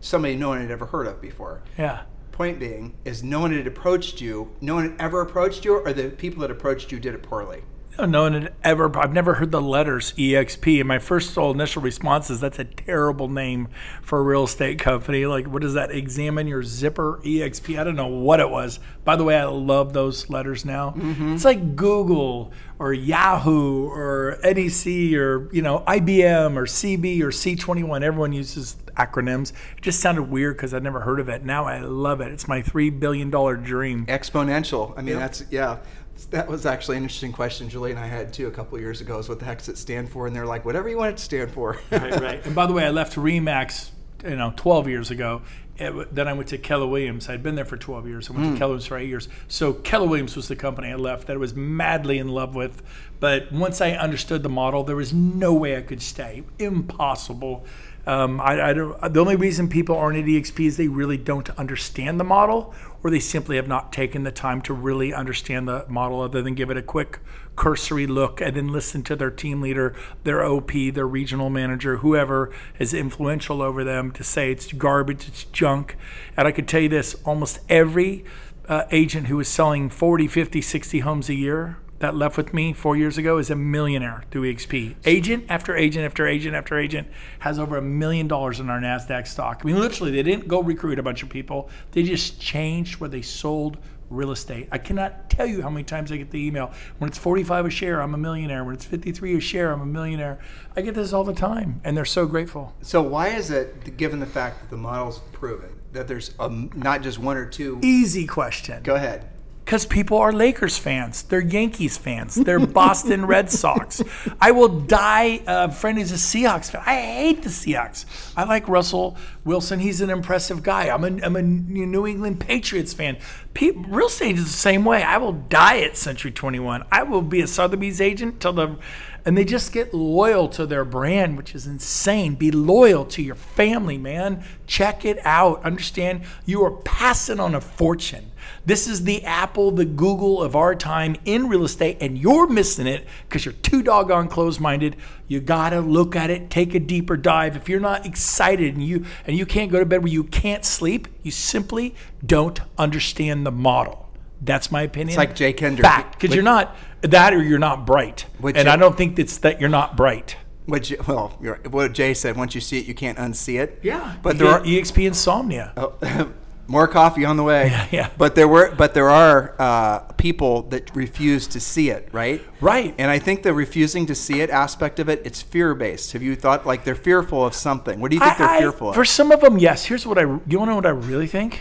somebody 0.00 0.36
no 0.36 0.50
one 0.50 0.60
had 0.60 0.70
ever 0.70 0.84
heard 0.84 1.06
of 1.06 1.22
before. 1.22 1.62
Yeah. 1.78 2.02
Point 2.32 2.58
being 2.58 2.98
is 3.06 3.22
no 3.24 3.40
one 3.40 3.56
had 3.56 3.66
approached 3.66 4.20
you. 4.20 4.50
No 4.60 4.74
one 4.74 4.90
had 4.90 5.00
ever 5.00 5.22
approached 5.22 5.64
you, 5.64 5.76
or 5.76 5.92
the 5.94 6.10
people 6.10 6.42
that 6.42 6.50
approached 6.50 6.92
you 6.92 7.00
did 7.00 7.14
it 7.14 7.22
poorly. 7.22 7.62
No, 8.06 8.22
one 8.22 8.34
had 8.34 8.52
ever. 8.64 8.96
I've 8.98 9.12
never 9.12 9.34
heard 9.34 9.50
the 9.50 9.60
letters 9.60 10.12
EXP. 10.14 10.80
And 10.80 10.88
my 10.88 10.98
first 10.98 11.36
initial 11.36 11.82
response 11.82 12.30
is 12.30 12.40
that's 12.40 12.58
a 12.58 12.64
terrible 12.64 13.28
name 13.28 13.68
for 14.02 14.18
a 14.18 14.22
real 14.22 14.44
estate 14.44 14.78
company. 14.78 15.26
Like, 15.26 15.46
what 15.46 15.64
is 15.64 15.74
that? 15.74 15.90
Examine 15.90 16.46
your 16.46 16.62
zipper 16.62 17.20
EXP. 17.24 17.78
I 17.78 17.84
don't 17.84 17.96
know 17.96 18.06
what 18.06 18.40
it 18.40 18.50
was. 18.50 18.80
By 19.04 19.16
the 19.16 19.24
way, 19.24 19.36
I 19.36 19.44
love 19.44 19.92
those 19.92 20.28
letters 20.30 20.64
now. 20.64 20.90
Mm-hmm. 20.90 21.34
It's 21.34 21.44
like 21.44 21.76
Google 21.76 22.52
or 22.78 22.92
Yahoo 22.92 23.86
or 23.88 24.38
NEC 24.42 25.14
or 25.14 25.48
you 25.52 25.62
know 25.62 25.84
IBM 25.86 26.56
or 26.56 26.64
CB 26.64 27.20
or 27.20 27.28
C21. 27.28 28.02
Everyone 28.02 28.32
uses 28.32 28.76
acronyms. 28.96 29.52
It 29.76 29.82
just 29.82 30.00
sounded 30.00 30.24
weird 30.24 30.56
because 30.56 30.74
I'd 30.74 30.82
never 30.82 31.00
heard 31.00 31.20
of 31.20 31.28
it. 31.28 31.44
Now 31.44 31.66
I 31.66 31.80
love 31.80 32.20
it. 32.20 32.32
It's 32.32 32.48
my 32.48 32.62
three 32.62 32.90
billion 32.90 33.30
dollar 33.30 33.56
dream. 33.56 34.06
Exponential. 34.06 34.96
I 34.96 35.02
mean, 35.02 35.18
that's 35.18 35.44
yeah. 35.50 35.78
That 36.26 36.48
was 36.48 36.66
actually 36.66 36.96
an 36.96 37.04
interesting 37.04 37.32
question 37.32 37.68
Julie 37.68 37.90
and 37.90 38.00
I 38.00 38.06
had 38.06 38.32
too 38.32 38.46
a 38.46 38.50
couple 38.50 38.76
of 38.76 38.82
years 38.82 39.00
ago. 39.00 39.18
Is 39.18 39.28
what 39.28 39.38
the 39.38 39.44
heck 39.44 39.58
does 39.58 39.68
it 39.68 39.78
stand 39.78 40.08
for? 40.10 40.26
And 40.26 40.34
they're 40.34 40.46
like, 40.46 40.64
whatever 40.64 40.88
you 40.88 40.96
want 40.96 41.12
it 41.12 41.16
to 41.18 41.22
stand 41.22 41.50
for. 41.50 41.78
right, 41.90 42.20
right. 42.20 42.46
And 42.50 42.54
by 42.54 42.66
the 42.66 42.72
way, 42.72 42.84
I 42.84 42.90
left 42.90 43.16
Remax, 43.16 43.90
you 44.24 44.36
know, 44.36 44.52
12 44.56 44.88
years 44.88 45.10
ago. 45.10 45.42
It, 45.76 46.14
then 46.14 46.28
I 46.28 46.34
went 46.34 46.48
to 46.50 46.58
Keller 46.58 46.86
Williams. 46.86 47.28
I'd 47.28 47.42
been 47.42 47.54
there 47.54 47.64
for 47.64 47.78
12 47.78 48.06
years. 48.06 48.28
I 48.28 48.34
went 48.34 48.44
to 48.44 48.50
hmm. 48.50 48.56
Keller 48.58 48.70
Williams 48.70 48.86
for 48.86 48.98
eight 48.98 49.08
years. 49.08 49.28
So 49.48 49.72
Keller 49.72 50.06
Williams 50.06 50.36
was 50.36 50.46
the 50.46 50.56
company 50.56 50.88
I 50.88 50.96
left 50.96 51.26
that 51.28 51.32
I 51.34 51.38
was 51.38 51.54
madly 51.54 52.18
in 52.18 52.28
love 52.28 52.54
with. 52.54 52.82
But 53.18 53.50
once 53.50 53.80
I 53.80 53.92
understood 53.92 54.42
the 54.42 54.50
model, 54.50 54.84
there 54.84 54.96
was 54.96 55.14
no 55.14 55.54
way 55.54 55.76
I 55.76 55.82
could 55.82 56.02
stay. 56.02 56.42
Impossible. 56.58 57.64
Um, 58.06 58.40
I, 58.40 58.70
I 58.70 58.72
don't, 58.72 59.12
the 59.12 59.20
only 59.20 59.36
reason 59.36 59.68
people 59.68 59.96
aren't 59.96 60.18
at 60.18 60.24
EXP 60.24 60.66
is 60.66 60.76
they 60.76 60.88
really 60.88 61.16
don't 61.16 61.50
understand 61.50 62.18
the 62.18 62.24
model, 62.24 62.74
or 63.02 63.10
they 63.10 63.20
simply 63.20 63.56
have 63.56 63.68
not 63.68 63.92
taken 63.92 64.24
the 64.24 64.32
time 64.32 64.62
to 64.62 64.74
really 64.74 65.12
understand 65.12 65.68
the 65.68 65.84
model, 65.88 66.20
other 66.22 66.42
than 66.42 66.54
give 66.54 66.70
it 66.70 66.76
a 66.76 66.82
quick 66.82 67.20
cursory 67.56 68.06
look 68.06 68.40
and 68.40 68.56
then 68.56 68.68
listen 68.68 69.02
to 69.02 69.14
their 69.14 69.30
team 69.30 69.60
leader, 69.60 69.94
their 70.24 70.44
OP, 70.44 70.72
their 70.94 71.06
regional 71.06 71.50
manager, 71.50 71.98
whoever 71.98 72.50
is 72.78 72.94
influential 72.94 73.60
over 73.60 73.84
them 73.84 74.10
to 74.12 74.24
say 74.24 74.50
it's 74.50 74.72
garbage, 74.72 75.28
it's 75.28 75.44
junk. 75.44 75.96
And 76.36 76.48
I 76.48 76.52
could 76.52 76.66
tell 76.66 76.80
you 76.80 76.88
this 76.88 77.14
almost 77.24 77.60
every 77.68 78.24
uh, 78.68 78.84
agent 78.92 79.26
who 79.26 79.38
is 79.40 79.48
selling 79.48 79.90
40, 79.90 80.26
50, 80.26 80.62
60 80.62 81.00
homes 81.00 81.28
a 81.28 81.34
year 81.34 81.76
that 82.00 82.16
left 82.16 82.36
with 82.36 82.52
me 82.52 82.72
four 82.72 82.96
years 82.96 83.16
ago 83.18 83.38
is 83.38 83.50
a 83.50 83.56
millionaire 83.56 84.24
through 84.30 84.52
EXP. 84.52 84.96
Agent 85.04 85.44
after 85.48 85.76
agent 85.76 86.04
after 86.04 86.26
agent 86.26 86.56
after 86.56 86.78
agent 86.78 87.06
has 87.38 87.58
over 87.58 87.76
a 87.76 87.82
million 87.82 88.26
dollars 88.26 88.58
in 88.58 88.68
our 88.68 88.80
NASDAQ 88.80 89.26
stock. 89.26 89.60
I 89.62 89.66
mean, 89.66 89.78
literally, 89.78 90.10
they 90.10 90.22
didn't 90.22 90.48
go 90.48 90.62
recruit 90.62 90.98
a 90.98 91.02
bunch 91.02 91.22
of 91.22 91.28
people, 91.28 91.70
they 91.92 92.02
just 92.02 92.40
changed 92.40 93.00
where 93.00 93.08
they 93.08 93.22
sold 93.22 93.78
real 94.08 94.32
estate. 94.32 94.66
I 94.72 94.78
cannot 94.78 95.30
tell 95.30 95.46
you 95.46 95.62
how 95.62 95.70
many 95.70 95.84
times 95.84 96.10
I 96.10 96.16
get 96.16 96.30
the 96.30 96.44
email 96.44 96.72
when 96.98 97.08
it's 97.08 97.18
45 97.18 97.66
a 97.66 97.70
share, 97.70 98.02
I'm 98.02 98.12
a 98.14 98.18
millionaire. 98.18 98.64
When 98.64 98.74
it's 98.74 98.84
53 98.84 99.36
a 99.36 99.40
share, 99.40 99.72
I'm 99.72 99.82
a 99.82 99.86
millionaire. 99.86 100.40
I 100.74 100.80
get 100.80 100.94
this 100.94 101.12
all 101.12 101.22
the 101.22 101.32
time, 101.32 101.80
and 101.84 101.96
they're 101.96 102.04
so 102.04 102.26
grateful. 102.26 102.74
so 102.82 103.02
why 103.02 103.28
is 103.28 103.50
it, 103.50 103.96
given 103.96 104.18
the 104.18 104.26
fact 104.26 104.60
that 104.60 104.70
the 104.70 104.76
model's 104.76 105.20
proven 105.32 105.70
that 105.92 106.08
there's 106.08 106.34
um, 106.40 106.70
not 106.74 107.02
just 107.02 107.18
one 107.18 107.36
or 107.36 107.46
two? 107.46 107.78
Easy 107.82 108.26
question. 108.26 108.82
Go 108.82 108.96
ahead. 108.96 109.29
Because 109.70 109.86
people 109.86 110.18
are 110.18 110.32
Lakers 110.32 110.76
fans, 110.76 111.22
they're 111.22 111.38
Yankees 111.38 111.96
fans, 111.96 112.34
they're 112.34 112.58
Boston 112.58 113.24
Red 113.24 113.52
Sox. 113.52 114.02
I 114.40 114.50
will 114.50 114.80
die 114.80 115.42
a 115.46 115.70
friend 115.70 115.96
who's 115.96 116.10
a 116.10 116.16
Seahawks 116.16 116.72
fan. 116.72 116.82
I 116.84 117.00
hate 117.00 117.42
the 117.42 117.50
Seahawks. 117.50 118.04
I 118.36 118.42
like 118.42 118.66
Russell 118.66 119.16
Wilson. 119.44 119.78
He's 119.78 120.00
an 120.00 120.10
impressive 120.10 120.64
guy. 120.64 120.88
I'm 120.88 121.04
a, 121.04 121.24
I'm 121.24 121.36
a 121.36 121.42
New 121.42 122.04
England 122.04 122.40
Patriots 122.40 122.92
fan. 122.92 123.18
Pe- 123.54 123.70
real 123.70 124.08
estate 124.08 124.38
is 124.38 124.46
the 124.46 124.50
same 124.50 124.84
way. 124.84 125.04
I 125.04 125.18
will 125.18 125.34
die 125.34 125.82
at 125.82 125.96
Century 125.96 126.32
21. 126.32 126.82
I 126.90 127.04
will 127.04 127.22
be 127.22 127.40
a 127.40 127.46
Sotheby's 127.46 128.00
agent 128.00 128.40
till 128.40 128.54
the 128.54 128.76
and 129.24 129.36
they 129.36 129.44
just 129.44 129.72
get 129.72 129.94
loyal 129.94 130.48
to 130.48 130.66
their 130.66 130.84
brand, 130.84 131.36
which 131.36 131.54
is 131.54 131.66
insane. 131.66 132.34
Be 132.34 132.50
loyal 132.50 133.04
to 133.06 133.22
your 133.22 133.34
family, 133.34 133.98
man. 133.98 134.44
Check 134.66 135.04
it 135.04 135.18
out. 135.24 135.62
Understand 135.64 136.22
you 136.46 136.64
are 136.64 136.70
passing 136.70 137.40
on 137.40 137.54
a 137.54 137.60
fortune. 137.60 138.32
This 138.64 138.86
is 138.86 139.04
the 139.04 139.24
Apple, 139.24 139.70
the 139.70 139.84
Google 139.84 140.42
of 140.42 140.56
our 140.56 140.74
time 140.74 141.16
in 141.24 141.48
real 141.48 141.64
estate, 141.64 141.98
and 142.00 142.18
you're 142.18 142.46
missing 142.46 142.86
it 142.86 143.06
because 143.28 143.44
you're 143.44 143.54
too 143.54 143.82
doggone 143.82 144.28
closed-minded. 144.28 144.96
You 145.28 145.40
gotta 145.40 145.80
look 145.80 146.16
at 146.16 146.30
it, 146.30 146.50
take 146.50 146.74
a 146.74 146.80
deeper 146.80 147.16
dive. 147.16 147.56
If 147.56 147.68
you're 147.68 147.80
not 147.80 148.06
excited 148.06 148.74
and 148.74 148.84
you 148.84 149.04
and 149.26 149.36
you 149.36 149.46
can't 149.46 149.70
go 149.70 149.78
to 149.78 149.86
bed 149.86 150.02
where 150.02 150.12
you 150.12 150.24
can't 150.24 150.64
sleep, 150.64 151.08
you 151.22 151.30
simply 151.30 151.94
don't 152.24 152.60
understand 152.78 153.46
the 153.46 153.52
model. 153.52 154.09
That's 154.40 154.72
my 154.72 154.82
opinion. 154.82 155.10
It's 155.10 155.18
like 155.18 155.34
Jay 155.34 155.52
Kendrick. 155.52 155.84
Fact, 155.84 156.18
because 156.18 156.34
you're 156.34 156.44
not 156.44 156.74
that 157.02 157.34
or 157.34 157.42
you're 157.42 157.58
not 157.58 157.86
bright. 157.86 158.26
And 158.42 158.68
I 158.68 158.76
don't 158.76 158.96
think 158.96 159.18
it's 159.18 159.38
that 159.38 159.60
you're 159.60 159.68
not 159.68 159.96
bright. 159.96 160.36
What 160.66 160.90
well, 161.08 161.36
you're, 161.40 161.56
what 161.68 161.92
Jay 161.92 162.14
said. 162.14 162.36
Once 162.36 162.54
you 162.54 162.60
see 162.60 162.78
it, 162.78 162.86
you 162.86 162.94
can't 162.94 163.18
unsee 163.18 163.60
it. 163.60 163.80
Yeah, 163.82 164.16
but 164.22 164.38
there 164.38 164.48
are 164.48 164.60
EXP 164.60 165.06
insomnia. 165.06 165.72
Oh, 165.76 166.32
more 166.68 166.86
coffee 166.86 167.24
on 167.24 167.36
the 167.36 167.42
way. 167.42 167.66
Yeah, 167.66 167.86
yeah. 167.92 168.10
But 168.16 168.36
there 168.36 168.46
were, 168.46 168.72
but 168.74 168.94
there 168.94 169.10
are 169.10 169.56
uh, 169.58 169.98
people 170.12 170.62
that 170.64 170.94
refuse 170.94 171.48
to 171.48 171.60
see 171.60 171.90
it, 171.90 172.08
right? 172.12 172.40
Right. 172.60 172.94
And 172.98 173.10
I 173.10 173.18
think 173.18 173.42
the 173.42 173.52
refusing 173.52 174.06
to 174.06 174.14
see 174.14 174.40
it 174.40 174.50
aspect 174.50 175.00
of 175.00 175.08
it, 175.08 175.22
it's 175.24 175.42
fear 175.42 175.74
based. 175.74 176.12
Have 176.12 176.22
you 176.22 176.36
thought 176.36 176.66
like 176.66 176.84
they're 176.84 176.94
fearful 176.94 177.44
of 177.44 177.54
something? 177.54 178.00
What 178.00 178.12
do 178.12 178.16
you 178.16 178.20
think 178.20 178.38
they're 178.38 178.46
I- 178.46 178.56
I- 178.56 178.60
fearful 178.60 178.92
For 178.92 179.04
some 179.04 179.32
of 179.32 179.40
them, 179.40 179.58
yes. 179.58 179.86
Here's 179.86 180.06
what 180.06 180.18
I. 180.18 180.22
You 180.22 180.28
want 180.28 180.46
to 180.46 180.66
know 180.66 180.76
what 180.76 180.86
I 180.86 180.90
really 180.90 181.26
think? 181.26 181.60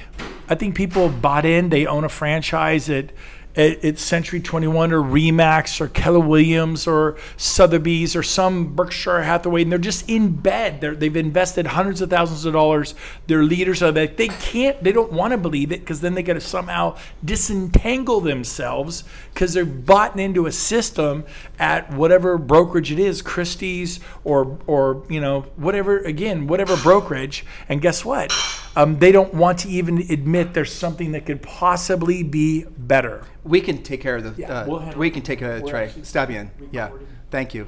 I 0.49 0.55
think 0.55 0.75
people 0.75 1.09
bought 1.09 1.45
in. 1.45 1.69
They 1.69 1.85
own 1.85 2.03
a 2.03 2.09
franchise 2.09 2.89
at 2.89 3.11
at, 3.55 3.83
at 3.83 3.99
Century 3.99 4.39
21 4.39 4.91
or 4.91 5.01
Remax 5.01 5.81
or 5.81 5.87
Keller 5.87 6.19
Williams 6.19 6.87
or 6.87 7.17
Sotheby's 7.37 8.15
or 8.15 8.23
some 8.23 8.75
Berkshire 8.75 9.23
Hathaway, 9.23 9.63
and 9.63 9.71
they're 9.71 9.79
just 9.79 10.09
in 10.09 10.35
bed. 10.35 10.81
They're, 10.81 10.95
they've 10.95 11.15
invested 11.15 11.67
hundreds 11.67 12.01
of 12.01 12.09
thousands 12.09 12.45
of 12.45 12.53
dollars. 12.53 12.95
They're 13.27 13.43
leaders 13.43 13.81
of 13.81 13.97
it. 13.97 14.17
They 14.17 14.27
can't. 14.27 14.81
They 14.83 14.91
don't 14.91 15.11
want 15.11 15.31
to 15.31 15.37
believe 15.37 15.71
it 15.71 15.81
because 15.81 16.01
then 16.01 16.13
they 16.13 16.23
got 16.23 16.33
to 16.33 16.41
somehow 16.41 16.97
disentangle 17.23 18.21
themselves 18.21 19.03
because 19.33 19.53
they're 19.53 19.65
bought 19.65 20.19
into 20.19 20.45
a 20.45 20.51
system 20.51 21.25
at 21.57 21.91
whatever 21.91 22.37
brokerage 22.37 22.91
it 22.91 22.99
is, 22.99 23.21
Christie's 23.21 23.99
or 24.23 24.57
or 24.67 25.03
you 25.09 25.19
know 25.19 25.41
whatever 25.55 25.99
again 25.99 26.47
whatever 26.47 26.77
brokerage. 26.77 27.45
And 27.67 27.81
guess 27.81 28.05
what? 28.05 28.33
Um, 28.75 28.99
they 28.99 29.11
don't 29.11 29.33
want 29.33 29.59
to 29.59 29.69
even 29.69 29.99
admit 30.09 30.53
there's 30.53 30.73
something 30.73 31.11
that 31.11 31.25
could 31.25 31.41
possibly 31.41 32.23
be 32.23 32.65
better. 32.77 33.23
We 33.49 33.61
can 33.61 33.81
take 33.83 33.99
care 33.99 34.15
of 34.17 34.23
the. 34.23 34.41
Yeah, 34.41 34.59
uh, 34.59 34.65
we'll 34.67 34.79
handle 34.79 34.99
we 34.99 35.07
it. 35.07 35.11
can 35.11 35.23
take 35.23 35.39
care 35.39 35.51
of 35.53 35.57
the 35.59 35.65
We're 35.65 35.71
tray. 35.71 35.85
actually 35.85 36.03
Stab 36.03 36.29
in. 36.29 36.51
Yeah. 36.71 36.83
recording. 36.85 37.07
Thank 37.31 37.53
you. 37.55 37.67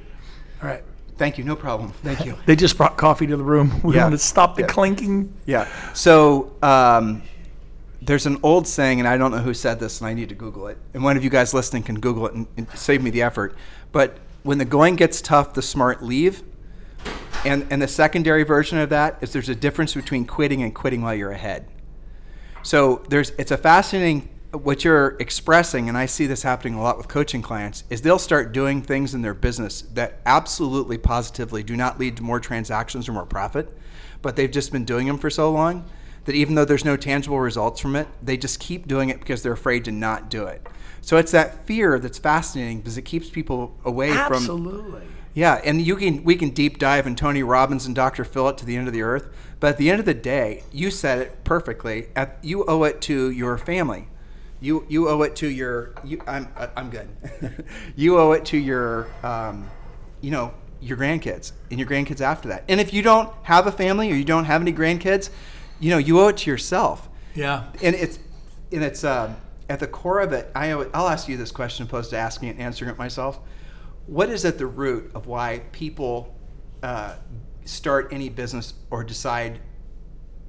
All 0.62 0.70
right. 0.70 0.84
Thank 1.18 1.38
you. 1.38 1.44
No 1.44 1.56
problem. 1.56 1.92
Thank 2.04 2.26
you. 2.26 2.38
They 2.46 2.56
just 2.56 2.78
brought 2.78 2.98
coffee 2.98 3.28
to 3.28 3.36
the 3.36 3.44
room. 3.44 3.82
We 3.84 3.96
Yeah. 3.96 4.04
want 4.04 4.14
to 4.14 4.18
stop 4.20 4.56
the 4.56 4.62
Yeah. 4.62 4.68
clinking. 4.68 5.34
Yeah. 5.46 5.68
So 5.94 6.54
um, 6.62 7.24
there's 8.02 8.26
an 8.28 8.38
old 8.44 8.68
saying, 8.68 9.00
and 9.00 9.08
I 9.08 9.18
don't 9.18 9.32
know 9.32 9.40
who 9.40 9.54
said 9.54 9.80
this, 9.80 10.02
and 10.02 10.08
I 10.08 10.14
need 10.14 10.30
to 10.30 10.36
Google 10.36 10.68
it. 10.68 10.78
And 10.94 11.04
one 11.04 11.18
of 11.18 11.24
you 11.24 11.30
guys 11.32 11.54
listening 11.54 11.84
can 11.84 12.00
Google 12.00 12.28
it 12.28 12.34
and, 12.36 12.46
and 12.58 12.68
save 12.76 13.02
me 13.02 13.10
the 13.10 13.24
effort. 13.24 13.56
But 13.92 14.18
when 14.44 14.58
the 14.60 14.66
going 14.66 14.96
gets 14.96 15.20
tough, 15.22 15.54
the 15.54 15.62
smart 15.64 16.04
leave. 16.04 16.44
And, 17.44 17.66
and 17.72 17.82
the 17.82 17.88
secondary 17.88 18.44
version 18.44 18.78
of 18.78 18.90
that 18.90 19.18
is 19.22 19.34
there's 19.34 19.50
a 19.50 19.56
difference 19.56 19.96
between 19.96 20.26
quitting 20.26 20.62
and 20.62 20.76
quitting 20.76 21.02
while 21.02 21.16
you're 21.16 21.32
ahead. 21.32 21.68
So 22.64 23.02
there's 23.10 23.32
it's 23.40 23.50
a 23.50 23.58
fascinating 23.58 24.30
what 24.52 24.84
you're 24.84 25.16
expressing, 25.20 25.88
and 25.88 25.98
I 25.98 26.06
see 26.06 26.28
this 26.28 26.44
happening 26.44 26.74
a 26.74 26.82
lot 26.82 26.98
with 26.98 27.08
coaching 27.08 27.42
clients, 27.42 27.84
is 27.90 28.02
they'll 28.02 28.20
start 28.20 28.52
doing 28.52 28.82
things 28.82 29.14
in 29.14 29.22
their 29.22 29.34
business 29.34 29.84
that 29.94 30.20
absolutely 30.26 30.98
positively 30.98 31.64
do 31.64 31.78
not 31.78 32.00
lead 32.00 32.18
to 32.18 32.24
more 32.24 32.40
transactions 32.40 33.08
or 33.08 33.14
more 33.14 33.26
profit, 33.26 33.76
but 34.22 34.36
they've 34.36 34.52
just 34.52 34.72
been 34.72 34.86
doing 34.86 35.08
them 35.08 35.18
for 35.18 35.30
so 35.30 35.52
long 35.52 35.86
that 36.26 36.36
even 36.36 36.56
though 36.56 36.66
there's 36.66 36.86
no 36.86 36.98
tangible 36.98 37.40
results 37.40 37.80
from 37.80 37.96
it, 37.96 38.08
they 38.22 38.38
just 38.38 38.60
keep 38.60 38.88
doing 38.88 39.10
it 39.10 39.20
because 39.20 39.42
they're 39.42 39.54
afraid 39.54 39.86
to 39.86 39.92
not 39.92 40.30
do 40.30 40.46
it. 40.46 40.66
So 41.02 41.18
it's 41.18 41.32
that 41.32 41.66
fear 41.66 41.98
that's 41.98 42.20
fascinating 42.20 42.80
because 42.80 42.98
it 42.98 43.04
keeps 43.04 43.30
people 43.30 43.76
away 43.86 44.12
Absolutely. 44.12 44.72
from 44.72 44.80
Absolutely. 44.84 45.08
yeah, 45.34 45.62
and 45.64 45.82
you 45.82 45.96
can 45.96 46.24
we 46.24 46.36
can 46.36 46.50
deep 46.52 46.78
dive 46.78 47.08
in 47.08 47.16
Tony 47.16 47.42
Robbins 47.42 47.88
and 47.88 47.96
Dr. 47.96 48.24
Phil 48.24 48.54
to 48.54 48.66
the 48.66 48.76
end 48.76 48.88
of 48.88 48.94
the 48.94 49.02
earth, 49.02 49.34
but 49.60 49.70
at 49.72 49.78
the 49.78 49.90
end 49.90 50.00
of 50.00 50.06
the 50.06 50.14
day, 50.14 50.64
you 50.72 50.92
said 50.92 51.20
it 51.20 51.44
perfectly. 51.44 52.10
At, 52.16 52.38
you 52.44 52.66
owe 52.66 52.84
it 52.84 53.02
to 53.02 53.32
your 53.32 53.58
family. 53.58 54.08
You 54.62 54.86
you 54.88 55.10
owe 55.10 55.24
it 55.24 55.36
to 55.38 55.48
your 55.48 55.94
you, 56.04 56.22
I'm 56.28 56.48
I'm 56.76 56.90
good. 56.90 57.10
you 57.96 58.20
owe 58.20 58.32
it 58.32 58.46
to 58.46 58.58
your 58.58 59.08
um, 59.24 59.70
you 60.22 60.32
know 60.32 60.54
your 60.80 60.98
grandkids 60.98 61.52
and 61.70 61.80
your 61.80 61.88
grandkids 61.88 62.22
after 62.22 62.50
that. 62.50 62.64
And 62.70 62.80
if 62.80 62.94
you 62.94 63.02
don't 63.02 63.32
have 63.44 63.68
a 63.68 63.72
family 63.72 64.12
or 64.12 64.16
you 64.16 64.24
don't 64.24 64.46
have 64.46 64.62
any 64.62 64.74
grandkids, 64.74 65.30
you 65.80 65.90
know 65.90 65.98
you 65.98 66.20
owe 66.20 66.28
it 66.28 66.38
to 66.38 66.50
yourself. 66.50 67.10
Yeah. 67.36 67.66
And 67.82 67.96
it's 67.96 68.20
and 68.72 68.84
it's 68.84 69.04
um, 69.04 69.36
at 69.70 69.80
the 69.80 69.88
core 69.88 70.20
of 70.20 70.34
it. 70.34 70.52
I 70.56 70.72
I'll 70.72 71.08
ask 71.08 71.28
you 71.28 71.38
this 71.38 71.52
question 71.52 71.86
opposed 71.86 72.12
to 72.12 72.18
asking 72.18 72.50
it 72.50 72.52
and 72.52 72.62
answering 72.62 72.92
it 72.92 72.98
myself. 72.98 73.40
What 74.06 74.30
is 74.30 74.46
at 74.46 74.58
the 74.58 74.68
root 74.68 75.12
of 75.16 75.28
why 75.28 75.62
people 75.72 76.36
uh, 76.84 77.16
start 77.66 78.10
any 78.12 78.30
business 78.30 78.74
or 78.90 79.04
decide 79.04 79.60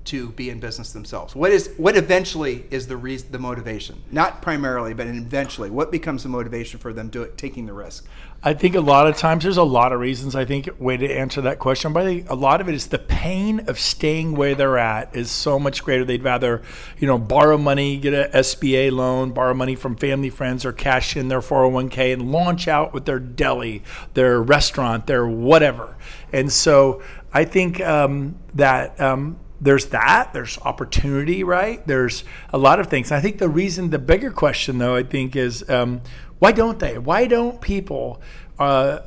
to 0.04 0.30
be 0.30 0.50
in 0.50 0.60
business 0.60 0.92
themselves? 0.92 1.34
What 1.34 1.52
is 1.52 1.70
what 1.76 1.96
eventually 1.96 2.66
is 2.70 2.86
the 2.86 2.96
reason, 2.96 3.32
the 3.32 3.38
motivation? 3.38 4.02
Not 4.10 4.42
primarily, 4.42 4.94
but 4.94 5.06
eventually, 5.06 5.70
what 5.70 5.90
becomes 5.90 6.22
the 6.22 6.28
motivation 6.28 6.78
for 6.78 6.92
them 6.92 7.08
do 7.08 7.22
it, 7.22 7.38
taking 7.38 7.66
the 7.66 7.72
risk? 7.72 8.06
I 8.44 8.54
think 8.54 8.74
a 8.74 8.80
lot 8.80 9.06
of 9.06 9.16
times 9.16 9.44
there's 9.44 9.56
a 9.56 9.62
lot 9.62 9.92
of 9.92 10.00
reasons. 10.00 10.34
I 10.34 10.44
think 10.44 10.68
way 10.80 10.96
to 10.96 11.06
answer 11.06 11.40
that 11.42 11.60
question, 11.60 11.92
but 11.92 12.02
I 12.02 12.06
think 12.06 12.30
a 12.30 12.34
lot 12.34 12.60
of 12.60 12.68
it 12.68 12.74
is 12.74 12.88
the 12.88 12.98
pain 12.98 13.60
of 13.68 13.78
staying 13.78 14.34
where 14.34 14.56
they're 14.56 14.78
at 14.78 15.14
is 15.14 15.30
so 15.30 15.60
much 15.60 15.84
greater. 15.84 16.04
They'd 16.04 16.24
rather, 16.24 16.62
you 16.98 17.06
know, 17.06 17.18
borrow 17.18 17.56
money, 17.56 17.98
get 17.98 18.12
a 18.12 18.36
SBA 18.36 18.90
loan, 18.90 19.30
borrow 19.30 19.54
money 19.54 19.76
from 19.76 19.94
family 19.94 20.28
friends, 20.28 20.64
or 20.64 20.72
cash 20.72 21.16
in 21.16 21.28
their 21.28 21.40
401k 21.40 22.12
and 22.12 22.32
launch 22.32 22.66
out 22.66 22.92
with 22.92 23.04
their 23.04 23.20
deli, 23.20 23.84
their 24.14 24.42
restaurant, 24.42 25.06
their 25.06 25.24
whatever. 25.24 25.96
And 26.32 26.50
so 26.50 27.00
I 27.32 27.44
think 27.44 27.80
um, 27.80 28.36
that. 28.54 29.00
Um, 29.00 29.38
there's 29.62 29.86
that 29.86 30.32
there's 30.32 30.58
opportunity 30.58 31.44
right? 31.44 31.86
There's 31.86 32.24
a 32.52 32.58
lot 32.58 32.80
of 32.80 32.88
things. 32.88 33.12
I 33.12 33.20
think 33.20 33.38
the 33.38 33.48
reason 33.48 33.90
the 33.90 33.98
bigger 33.98 34.30
question 34.30 34.78
though 34.78 34.96
i 34.96 35.02
think 35.02 35.36
is 35.36 35.68
um, 35.70 36.02
why 36.38 36.52
don't 36.52 36.78
they? 36.80 36.98
Why 36.98 37.26
don't 37.26 37.60
people 37.60 38.20
uh, 38.58 38.98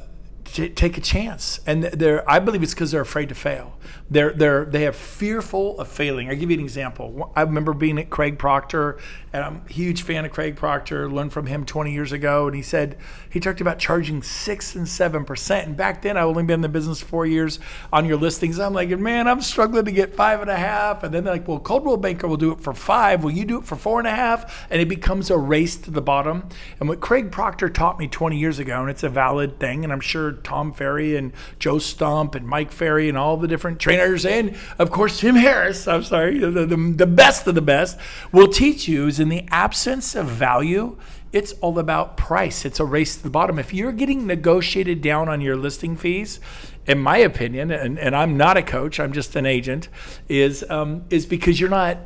take 0.45 0.97
a 0.97 1.01
chance? 1.01 1.59
And 1.67 1.83
they're 1.83 2.27
i 2.29 2.39
believe 2.39 2.63
it's 2.63 2.73
because 2.73 2.91
they're 2.91 3.01
afraid 3.01 3.29
to 3.29 3.35
fail 3.35 3.77
they're 4.09 4.31
they're 4.33 4.65
they 4.65 4.83
have 4.83 4.95
fearful 4.95 5.79
of 5.79 5.87
failing. 5.87 6.29
I'll 6.29 6.35
give 6.35 6.51
you 6.51 6.57
an 6.57 6.63
example. 6.63 7.31
I 7.35 7.41
remember 7.41 7.73
being 7.73 7.97
at 7.97 8.09
craig 8.09 8.37
proctor 8.37 8.99
and 9.33 9.43
i'm 9.43 9.63
a 9.67 9.73
huge 9.73 10.03
fan 10.03 10.25
of 10.25 10.31
craig 10.31 10.55
proctor. 10.55 11.09
Learned 11.09 11.33
from 11.33 11.47
him 11.47 11.65
20 11.65 11.91
years 11.91 12.11
ago 12.11 12.45
and 12.45 12.55
he 12.55 12.61
said 12.61 12.97
he 13.29 13.39
talked 13.39 13.61
about 13.61 13.79
charging 13.79 14.21
six 14.21 14.75
and 14.75 14.87
seven 14.87 15.25
percent. 15.25 15.67
And 15.67 15.75
back 15.75 16.03
then 16.03 16.17
i 16.17 16.21
only 16.21 16.43
been 16.43 16.55
in 16.55 16.61
the 16.61 16.69
business 16.69 17.01
four 17.01 17.25
years 17.25 17.59
on 17.91 18.05
your 18.05 18.17
listings. 18.17 18.59
I'm 18.59 18.73
like 18.73 18.89
man 18.89 19.27
i'm 19.27 19.41
struggling 19.41 19.85
to 19.85 19.91
get 19.91 20.15
five 20.15 20.39
and 20.39 20.51
a 20.51 20.57
half. 20.57 21.03
And 21.03 21.11
then 21.11 21.23
they're 21.23 21.33
like 21.33 21.47
well 21.47 21.59
coldwell 21.59 21.97
banker 21.97 22.27
will 22.27 22.37
do 22.37 22.51
it 22.51 22.61
for 22.61 22.73
five. 22.73 23.23
Will 23.23 23.31
you 23.31 23.45
do 23.45 23.57
it 23.57 23.65
for 23.65 23.75
four 23.75 23.97
and 23.97 24.07
a 24.07 24.15
half? 24.15 24.67
And 24.69 24.81
it 24.81 24.87
becomes 24.87 25.31
a 25.31 25.37
race 25.37 25.77
to 25.77 25.89
the 25.89 26.01
bottom. 26.01 26.47
And 26.79 26.87
what 26.87 26.99
craig 26.99 27.31
proctor 27.31 27.69
taught 27.69 27.97
me 27.97 28.07
20 28.07 28.37
years 28.37 28.59
ago 28.59 28.81
and 28.81 28.89
it's 28.89 29.03
a 29.03 29.09
valid 29.09 29.59
thing 29.59 29.83
and 29.83 29.91
i'm 29.91 29.99
sure 29.99 30.31
tom 30.31 30.71
ferry 30.73 31.15
and 31.15 31.33
joe 31.59 31.75
Stumpf 31.75 32.35
and 32.35 32.47
mike 32.47 32.71
ferry 32.71 33.09
and 33.09 33.17
all 33.17 33.37
the 33.37 33.47
different 33.47 33.79
trainers 33.79 33.94
and 33.99 34.55
of 34.79 34.91
course 34.91 35.19
tim 35.19 35.35
harris 35.35 35.87
i'm 35.87 36.03
sorry 36.03 36.39
the, 36.39 36.65
the, 36.65 36.75
the 36.75 37.05
best 37.05 37.47
of 37.47 37.55
the 37.55 37.61
best 37.61 37.97
will 38.31 38.47
teach 38.47 38.87
you 38.87 39.07
is 39.07 39.19
in 39.19 39.29
the 39.29 39.45
absence 39.49 40.15
of 40.15 40.27
value 40.27 40.97
it's 41.35 41.51
all 41.59 41.79
about 41.79 42.15
price. 42.15 42.63
It's 42.63 42.79
a 42.79 42.85
race 42.85 43.17
to 43.17 43.23
the 43.23 43.29
bottom. 43.29 43.59
If 43.59 43.73
you're 43.73 43.91
getting 43.91 44.25
negotiated 44.25 45.01
down 45.01 45.27
on 45.27 45.41
your 45.41 45.57
listing 45.57 45.97
fees, 45.97 46.39
in 46.87 46.99
my 46.99 47.17
opinion, 47.17 47.71
and, 47.71 47.99
and 47.99 48.15
I'm 48.15 48.37
not 48.37 48.55
a 48.55 48.61
coach, 48.61 49.01
I'm 49.01 49.11
just 49.11 49.35
an 49.35 49.45
agent, 49.45 49.89
is 50.29 50.63
um, 50.69 51.03
is 51.09 51.25
because 51.25 51.59
you're 51.59 51.69
not 51.69 51.97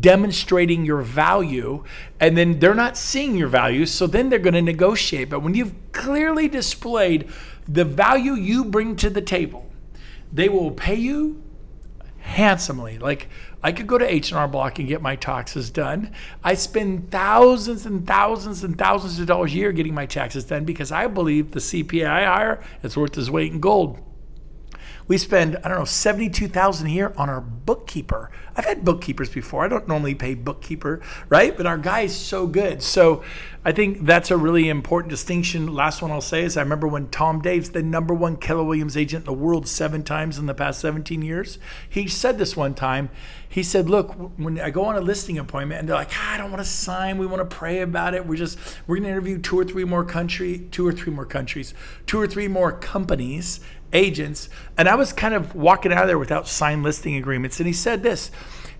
demonstrating 0.00 0.84
your 0.84 1.02
value 1.02 1.82
and 2.20 2.36
then 2.36 2.58
they're 2.60 2.74
not 2.74 2.96
seeing 2.96 3.36
your 3.36 3.46
value 3.46 3.86
so 3.86 4.08
then 4.08 4.28
they're 4.28 4.40
going 4.40 4.52
to 4.54 4.60
negotiate 4.60 5.30
but 5.30 5.38
when 5.38 5.54
you've 5.54 5.72
clearly 5.92 6.48
displayed 6.48 7.28
the 7.68 7.84
value 7.84 8.32
you 8.32 8.64
bring 8.64 8.96
to 8.96 9.08
the 9.08 9.22
table 9.22 9.67
they 10.32 10.48
will 10.48 10.70
pay 10.70 10.94
you 10.94 11.42
handsomely 12.18 12.98
like 12.98 13.28
I 13.62 13.72
could 13.72 13.86
go 13.86 13.98
to 13.98 14.12
H&R 14.12 14.46
Block 14.46 14.78
and 14.78 14.86
get 14.86 15.02
my 15.02 15.16
taxes 15.16 15.70
done. 15.70 16.12
I 16.44 16.54
spend 16.54 17.10
thousands 17.10 17.86
and 17.86 18.06
thousands 18.06 18.62
and 18.62 18.78
thousands 18.78 19.18
of 19.18 19.26
dollars 19.26 19.52
a 19.52 19.56
year 19.56 19.72
getting 19.72 19.94
my 19.94 20.06
taxes 20.06 20.44
done 20.44 20.64
because 20.64 20.92
I 20.92 21.08
believe 21.08 21.50
the 21.50 21.60
CPA 21.60 22.08
I 22.08 22.24
hire 22.24 22.64
is 22.82 22.96
worth 22.96 23.18
its 23.18 23.30
weight 23.30 23.52
in 23.52 23.58
gold. 23.58 23.98
We 25.08 25.16
spend, 25.18 25.56
I 25.64 25.68
don't 25.68 25.78
know, 25.78 25.84
72,000 25.84 26.86
a 26.86 26.90
year 26.90 27.12
on 27.16 27.30
our 27.30 27.40
bookkeeper. 27.40 28.30
I've 28.54 28.66
had 28.66 28.84
bookkeepers 28.84 29.30
before. 29.30 29.64
I 29.64 29.68
don't 29.68 29.88
normally 29.88 30.14
pay 30.14 30.34
bookkeeper, 30.34 31.00
right? 31.28 31.56
But 31.56 31.66
our 31.66 31.78
guy 31.78 32.00
is 32.02 32.14
so 32.14 32.46
good. 32.46 32.82
So 32.82 33.22
I 33.64 33.72
think 33.72 34.04
that's 34.04 34.30
a 34.30 34.36
really 34.36 34.68
important 34.68 35.10
distinction. 35.10 35.72
Last 35.72 36.02
one 36.02 36.10
I'll 36.10 36.20
say 36.20 36.42
is 36.42 36.56
I 36.56 36.62
remember 36.62 36.86
when 36.86 37.08
Tom 37.08 37.40
Daves, 37.40 37.72
the 37.72 37.82
number 37.82 38.14
one 38.14 38.36
Keller 38.36 38.64
Williams 38.64 38.96
agent 38.96 39.22
in 39.22 39.26
the 39.26 39.32
world 39.32 39.66
seven 39.66 40.02
times 40.02 40.38
in 40.38 40.46
the 40.46 40.54
past 40.54 40.80
17 40.80 41.22
years, 41.22 41.58
he 41.88 42.06
said 42.06 42.38
this 42.38 42.56
one 42.56 42.74
time. 42.74 43.10
He 43.48 43.62
said, 43.62 43.88
Look, 43.88 44.12
when 44.38 44.60
I 44.60 44.70
go 44.70 44.84
on 44.84 44.96
a 44.96 45.00
listing 45.00 45.38
appointment 45.38 45.80
and 45.80 45.88
they're 45.88 45.96
like, 45.96 46.10
ah, 46.12 46.34
I 46.34 46.36
don't 46.36 46.50
want 46.50 46.62
to 46.62 46.68
sign, 46.68 47.16
we 47.16 47.26
want 47.26 47.48
to 47.48 47.56
pray 47.56 47.80
about 47.80 48.14
it. 48.14 48.26
We're 48.26 48.36
just, 48.36 48.58
we're 48.86 48.96
going 48.96 49.04
to 49.04 49.10
interview 49.10 49.38
two 49.38 49.58
or 49.58 49.64
three 49.64 49.84
more 49.84 50.04
country, 50.04 50.66
two 50.70 50.86
or 50.86 50.92
three 50.92 51.12
more 51.12 51.24
countries, 51.24 51.72
two 52.06 52.20
or 52.20 52.26
three 52.26 52.48
more 52.48 52.72
companies 52.72 53.60
agents. 53.92 54.48
And 54.76 54.88
I 54.88 54.94
was 54.94 55.12
kind 55.12 55.34
of 55.34 55.54
walking 55.54 55.92
out 55.92 56.02
of 56.02 56.08
there 56.08 56.18
without 56.18 56.48
signed 56.48 56.82
listing 56.82 57.16
agreements. 57.16 57.58
And 57.60 57.66
he 57.66 57.72
said 57.72 58.02
this. 58.02 58.30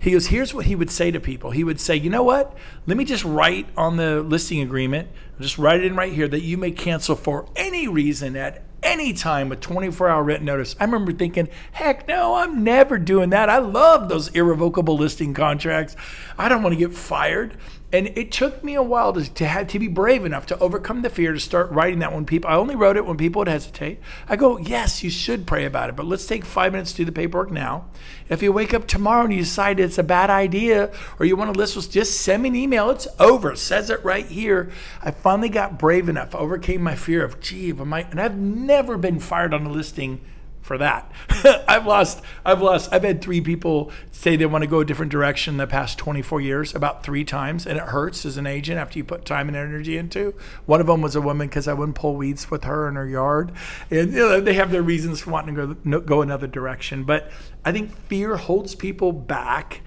He 0.01 0.13
goes, 0.13 0.29
here's 0.29 0.55
what 0.55 0.67
he 0.67 0.77
would 0.77 0.91
say 0.91 1.11
to 1.11 1.19
people. 1.19 1.51
He 1.51 1.65
would 1.65 1.81
say, 1.81 1.97
you 1.97 2.09
know 2.09 2.23
what? 2.23 2.57
Let 2.87 2.97
me 2.97 3.05
just 3.05 3.25
write 3.25 3.67
on 3.77 3.97
the 3.97 4.23
listing 4.23 4.61
agreement, 4.61 5.09
just 5.41 5.59
write 5.59 5.81
it 5.81 5.87
in 5.87 5.97
right 5.97 6.13
here 6.13 6.29
that 6.29 6.43
you 6.43 6.57
may 6.57 6.71
cancel 6.71 7.17
for 7.17 7.49
any 7.57 7.89
reason 7.89 8.37
at 8.37 8.63
any 8.81 9.13
time 9.13 9.49
with 9.49 9.61
24 9.61 10.09
hour 10.09 10.23
written 10.23 10.47
notice. 10.47 10.77
I 10.79 10.85
remember 10.85 11.13
thinking, 11.13 11.49
heck 11.73 12.07
no, 12.07 12.35
I'm 12.35 12.63
never 12.63 12.97
doing 12.97 13.31
that. 13.31 13.49
I 13.49 13.59
love 13.59 14.09
those 14.09 14.29
irrevocable 14.29 14.97
listing 14.97 15.35
contracts. 15.35 15.97
I 16.39 16.49
don't 16.49 16.63
want 16.63 16.75
to 16.75 16.79
get 16.79 16.95
fired. 16.95 17.57
And 17.91 18.09
it 18.19 18.31
took 18.31 18.63
me 18.63 18.75
a 18.75 18.83
while 18.83 19.15
to, 19.15 19.33
to 19.33 19.47
have 19.47 19.69
to 19.69 19.79
be 19.79 19.89
brave 19.89 20.27
enough 20.27 20.45
to 20.47 20.59
overcome 20.59 21.01
the 21.01 21.09
fear 21.09 21.33
to 21.33 21.41
start 21.41 21.71
writing 21.71 22.01
that 22.01 22.13
when 22.13 22.27
people 22.27 22.51
I 22.51 22.55
only 22.55 22.77
wrote 22.77 22.99
it 22.99 23.07
when 23.07 23.17
people 23.17 23.41
would 23.41 23.49
hesitate. 23.49 23.99
I 24.29 24.37
go, 24.37 24.59
yes, 24.59 25.03
you 25.03 25.09
should 25.09 25.47
pray 25.47 25.65
about 25.65 25.89
it, 25.89 25.97
but 25.97 26.05
let's 26.05 26.27
take 26.27 26.45
five 26.45 26.73
minutes 26.73 26.91
to 26.93 26.99
do 26.99 27.05
the 27.07 27.13
paperwork 27.13 27.51
now. 27.51 27.87
If 28.29 28.43
you 28.43 28.53
wake 28.53 28.75
up 28.75 28.87
tomorrow 28.87 29.25
and 29.25 29.33
you 29.33 29.41
decide 29.41 29.81
it's 29.81 29.97
a 29.97 30.03
bad 30.03 30.29
idea 30.29 30.93
or 31.19 31.25
you 31.25 31.35
want 31.35 31.55
to 31.55 31.59
list, 31.59 31.91
just 31.91 32.21
send 32.21 32.43
me 32.43 32.51
an 32.51 32.57
email. 32.57 32.91
It's 32.91 33.09
over. 33.19 33.53
It 33.53 33.59
says 33.59 33.89
it 33.89 34.05
right 34.05 34.27
here. 34.27 34.71
I 35.03 35.11
finally 35.11 35.49
got 35.49 35.79
brave 35.79 36.11
enough, 36.11 36.35
overcame 36.35 36.83
my 36.83 36.95
fear 36.95 37.25
of, 37.25 37.41
gee, 37.41 37.73
I 37.73 38.01
and 38.11 38.21
I've 38.21 38.37
never 38.37 38.99
been 38.99 39.19
fired 39.19 39.55
on 39.55 39.65
a 39.65 39.71
listing 39.71 40.21
for 40.61 40.79
that. 40.79 41.11
I've 41.69 41.87
lost, 41.87 42.23
I've 42.45 42.61
lost, 42.61 42.93
I've 42.93 43.05
had 43.05 43.23
three 43.23 43.41
people 43.41 43.91
say 44.11 44.37
they 44.37 44.47
want 44.47 44.63
to 44.63 44.69
go 44.69 44.81
a 44.81 44.85
different 44.85 45.13
direction 45.13 45.55
in 45.55 45.59
the 45.59 45.67
past 45.67 45.99
24 45.99 46.41
years, 46.41 46.75
about 46.75 47.05
three 47.05 47.25
times, 47.25 47.67
and 47.67 47.79
it 47.79 47.85
hurts 47.85 48.27
as 48.27 48.37
an 48.37 48.47
agent 48.47 48.79
after 48.79 48.99
you 48.99 49.05
put 49.05 49.25
time 49.25 49.49
and 49.49 49.57
energy 49.57 49.97
into. 49.97 50.35
One 50.67 50.81
of 50.81 50.87
them 50.87 51.01
was 51.01 51.17
a 51.17 51.21
woman 51.21 51.49
because 51.49 51.69
I 51.69 51.73
wouldn't 51.73 51.97
pull 51.97 52.17
weeds 52.17 52.51
with 52.51 52.65
her 52.65 52.89
in 52.89 52.97
her 52.97 53.09
yard, 53.09 53.53
and 53.91 54.13
you 54.13 54.19
know, 54.19 54.41
they 54.41 54.55
have 54.55 54.71
their 54.71 54.83
reasons 54.83 55.21
for 55.21 55.31
wanting 55.31 55.55
to 55.55 55.75
go 55.75 56.01
go 56.01 56.23
another 56.23 56.47
direction. 56.47 57.05
But 57.05 57.31
I 57.65 57.73
think 57.73 57.95
fear 57.95 58.37
holds 58.37 58.75
people 58.75 59.13
back, 59.13 59.83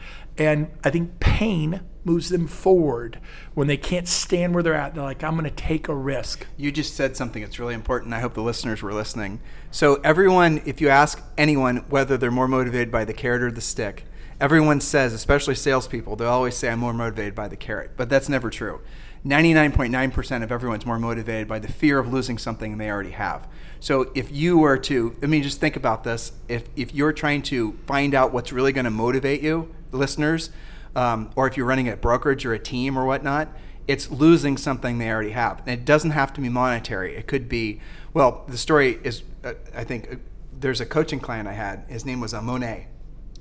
and 0.47 0.71
I 0.83 0.89
think 0.89 1.19
pain 1.19 1.81
moves 2.03 2.29
them 2.29 2.47
forward 2.47 3.19
when 3.53 3.67
they 3.67 3.77
can't 3.77 4.07
stand 4.07 4.53
where 4.53 4.63
they're 4.63 4.73
at. 4.73 4.95
They're 4.95 5.03
like, 5.03 5.23
I'm 5.23 5.37
going 5.37 5.43
to 5.43 5.55
take 5.55 5.87
a 5.87 5.95
risk. 5.95 6.47
You 6.57 6.71
just 6.71 6.95
said 6.95 7.15
something 7.15 7.43
that's 7.43 7.59
really 7.59 7.75
important. 7.75 8.13
I 8.13 8.19
hope 8.21 8.33
the 8.33 8.41
listeners 8.41 8.81
were 8.81 8.93
listening. 8.93 9.39
So, 9.69 9.95
everyone, 10.03 10.61
if 10.65 10.81
you 10.81 10.89
ask 10.89 11.21
anyone 11.37 11.85
whether 11.89 12.17
they're 12.17 12.31
more 12.31 12.47
motivated 12.47 12.91
by 12.91 13.05
the 13.05 13.13
carrot 13.13 13.43
or 13.43 13.51
the 13.51 13.61
stick, 13.61 14.05
everyone 14.39 14.81
says, 14.81 15.13
especially 15.13 15.55
salespeople, 15.55 16.15
they 16.15 16.25
always 16.25 16.55
say, 16.55 16.69
I'm 16.69 16.79
more 16.79 16.93
motivated 16.93 17.35
by 17.35 17.47
the 17.47 17.57
carrot. 17.57 17.91
But 17.95 18.09
that's 18.09 18.27
never 18.27 18.49
true. 18.49 18.81
99.9% 19.25 20.43
of 20.43 20.51
everyone's 20.51 20.85
more 20.85 20.97
motivated 20.97 21.47
by 21.47 21.59
the 21.59 21.71
fear 21.71 21.99
of 21.99 22.11
losing 22.11 22.39
something 22.39 22.79
they 22.79 22.89
already 22.89 23.11
have. 23.11 23.47
So 23.79 24.11
if 24.15 24.31
you 24.31 24.57
were 24.57 24.79
to, 24.79 25.15
I 25.21 25.27
mean, 25.27 25.43
just 25.43 25.59
think 25.59 25.75
about 25.75 26.03
this. 26.03 26.31
If, 26.47 26.63
if 26.75 26.95
you're 26.95 27.13
trying 27.13 27.43
to 27.43 27.73
find 27.85 28.15
out 28.15 28.33
what's 28.33 28.51
really 28.51 28.71
going 28.71 28.85
to 28.85 28.91
motivate 28.91 29.41
you, 29.41 29.73
listeners, 29.91 30.49
um, 30.95 31.29
or 31.35 31.47
if 31.47 31.57
you're 31.57 31.65
running 31.65 31.87
a 31.89 31.95
brokerage 31.95 32.45
or 32.45 32.53
a 32.53 32.59
team 32.59 32.97
or 32.97 33.05
whatnot, 33.05 33.49
it's 33.87 34.09
losing 34.11 34.57
something 34.57 34.97
they 34.97 35.09
already 35.09 35.31
have. 35.31 35.59
And 35.59 35.69
it 35.69 35.85
doesn't 35.85 36.11
have 36.11 36.33
to 36.33 36.41
be 36.41 36.49
monetary. 36.49 37.15
It 37.15 37.27
could 37.27 37.49
be, 37.49 37.81
well, 38.13 38.43
the 38.47 38.57
story 38.57 38.99
is, 39.03 39.23
uh, 39.43 39.53
I 39.75 39.83
think, 39.83 40.11
uh, 40.11 40.15
there's 40.59 40.79
a 40.81 40.85
coaching 40.85 41.19
client 41.19 41.47
I 41.47 41.53
had. 41.53 41.85
His 41.87 42.05
name 42.05 42.19
was 42.21 42.33
uh, 42.33 42.41
Monet, 42.41 42.87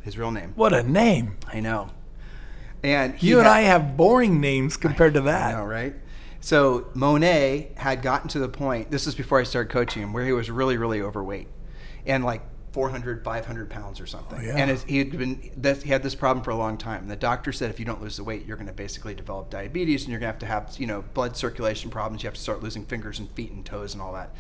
his 0.03 0.17
real 0.17 0.31
name. 0.31 0.53
What 0.57 0.73
a 0.73 0.83
name. 0.83 1.37
I 1.53 1.61
know. 1.61 1.91
And 2.83 3.23
You 3.23 3.39
and 3.39 3.47
had- 3.47 3.57
I 3.57 3.61
have 3.63 3.97
boring 3.97 4.41
names 4.41 4.77
compared 4.77 5.15
to 5.15 5.21
that. 5.23 5.55
I 5.55 5.59
know, 5.59 5.67
right? 5.67 5.95
So 6.41 6.87
Monet 6.95 7.73
had 7.77 8.01
gotten 8.01 8.29
to 8.31 8.39
the 8.39 8.49
point, 8.49 8.91
this 8.91 9.07
is 9.07 9.15
before 9.15 9.39
I 9.39 9.43
started 9.43 9.71
coaching 9.71 10.03
him, 10.03 10.15
where 10.15 10.25
he 10.25 10.33
was 10.33 10.51
really, 10.51 10.79
really 10.79 11.03
overweight 11.03 11.49
and 12.07 12.25
like 12.25 12.41
400, 12.73 13.25
500 13.25 13.71
pounds 13.71 14.01
or 14.01 14.07
something. 14.07 14.39
Oh, 14.39 14.43
yeah. 14.43 14.57
And 14.57 14.79
he 14.83 14.99
had 14.99 15.17
been, 15.17 15.51
this, 15.57 15.83
he 15.83 15.91
had 15.91 16.03
this 16.03 16.15
problem 16.15 16.45
for 16.45 16.51
a 16.51 16.57
long 16.57 16.79
time. 16.79 17.09
The 17.09 17.17
doctor 17.17 17.53
said 17.53 17.71
if 17.71 17.79
you 17.79 17.85
don't 17.85 18.01
lose 18.01 18.17
the 18.17 18.25
weight, 18.25 18.47
you're 18.47 18.57
going 18.57 18.69
to 18.69 18.73
basically 18.73 19.15
develop 19.15 19.51
diabetes 19.51 20.03
and 20.03 20.11
you're 20.11 20.21
going 20.21 20.33
to 20.33 20.47
have 20.47 20.69
to 20.69 20.71
have, 20.71 20.81
you 20.81 20.87
know, 20.87 21.03
blood 21.15 21.37
circulation 21.37 21.91
problems. 21.91 22.23
You 22.23 22.29
have 22.29 22.35
to 22.35 22.41
start 22.41 22.63
losing 22.63 22.85
fingers 22.85 23.19
and 23.19 23.31
feet 23.33 23.51
and 23.51 23.65
toes 23.65 23.95
and 23.95 24.03
all 24.03 24.13
that. 24.13 24.35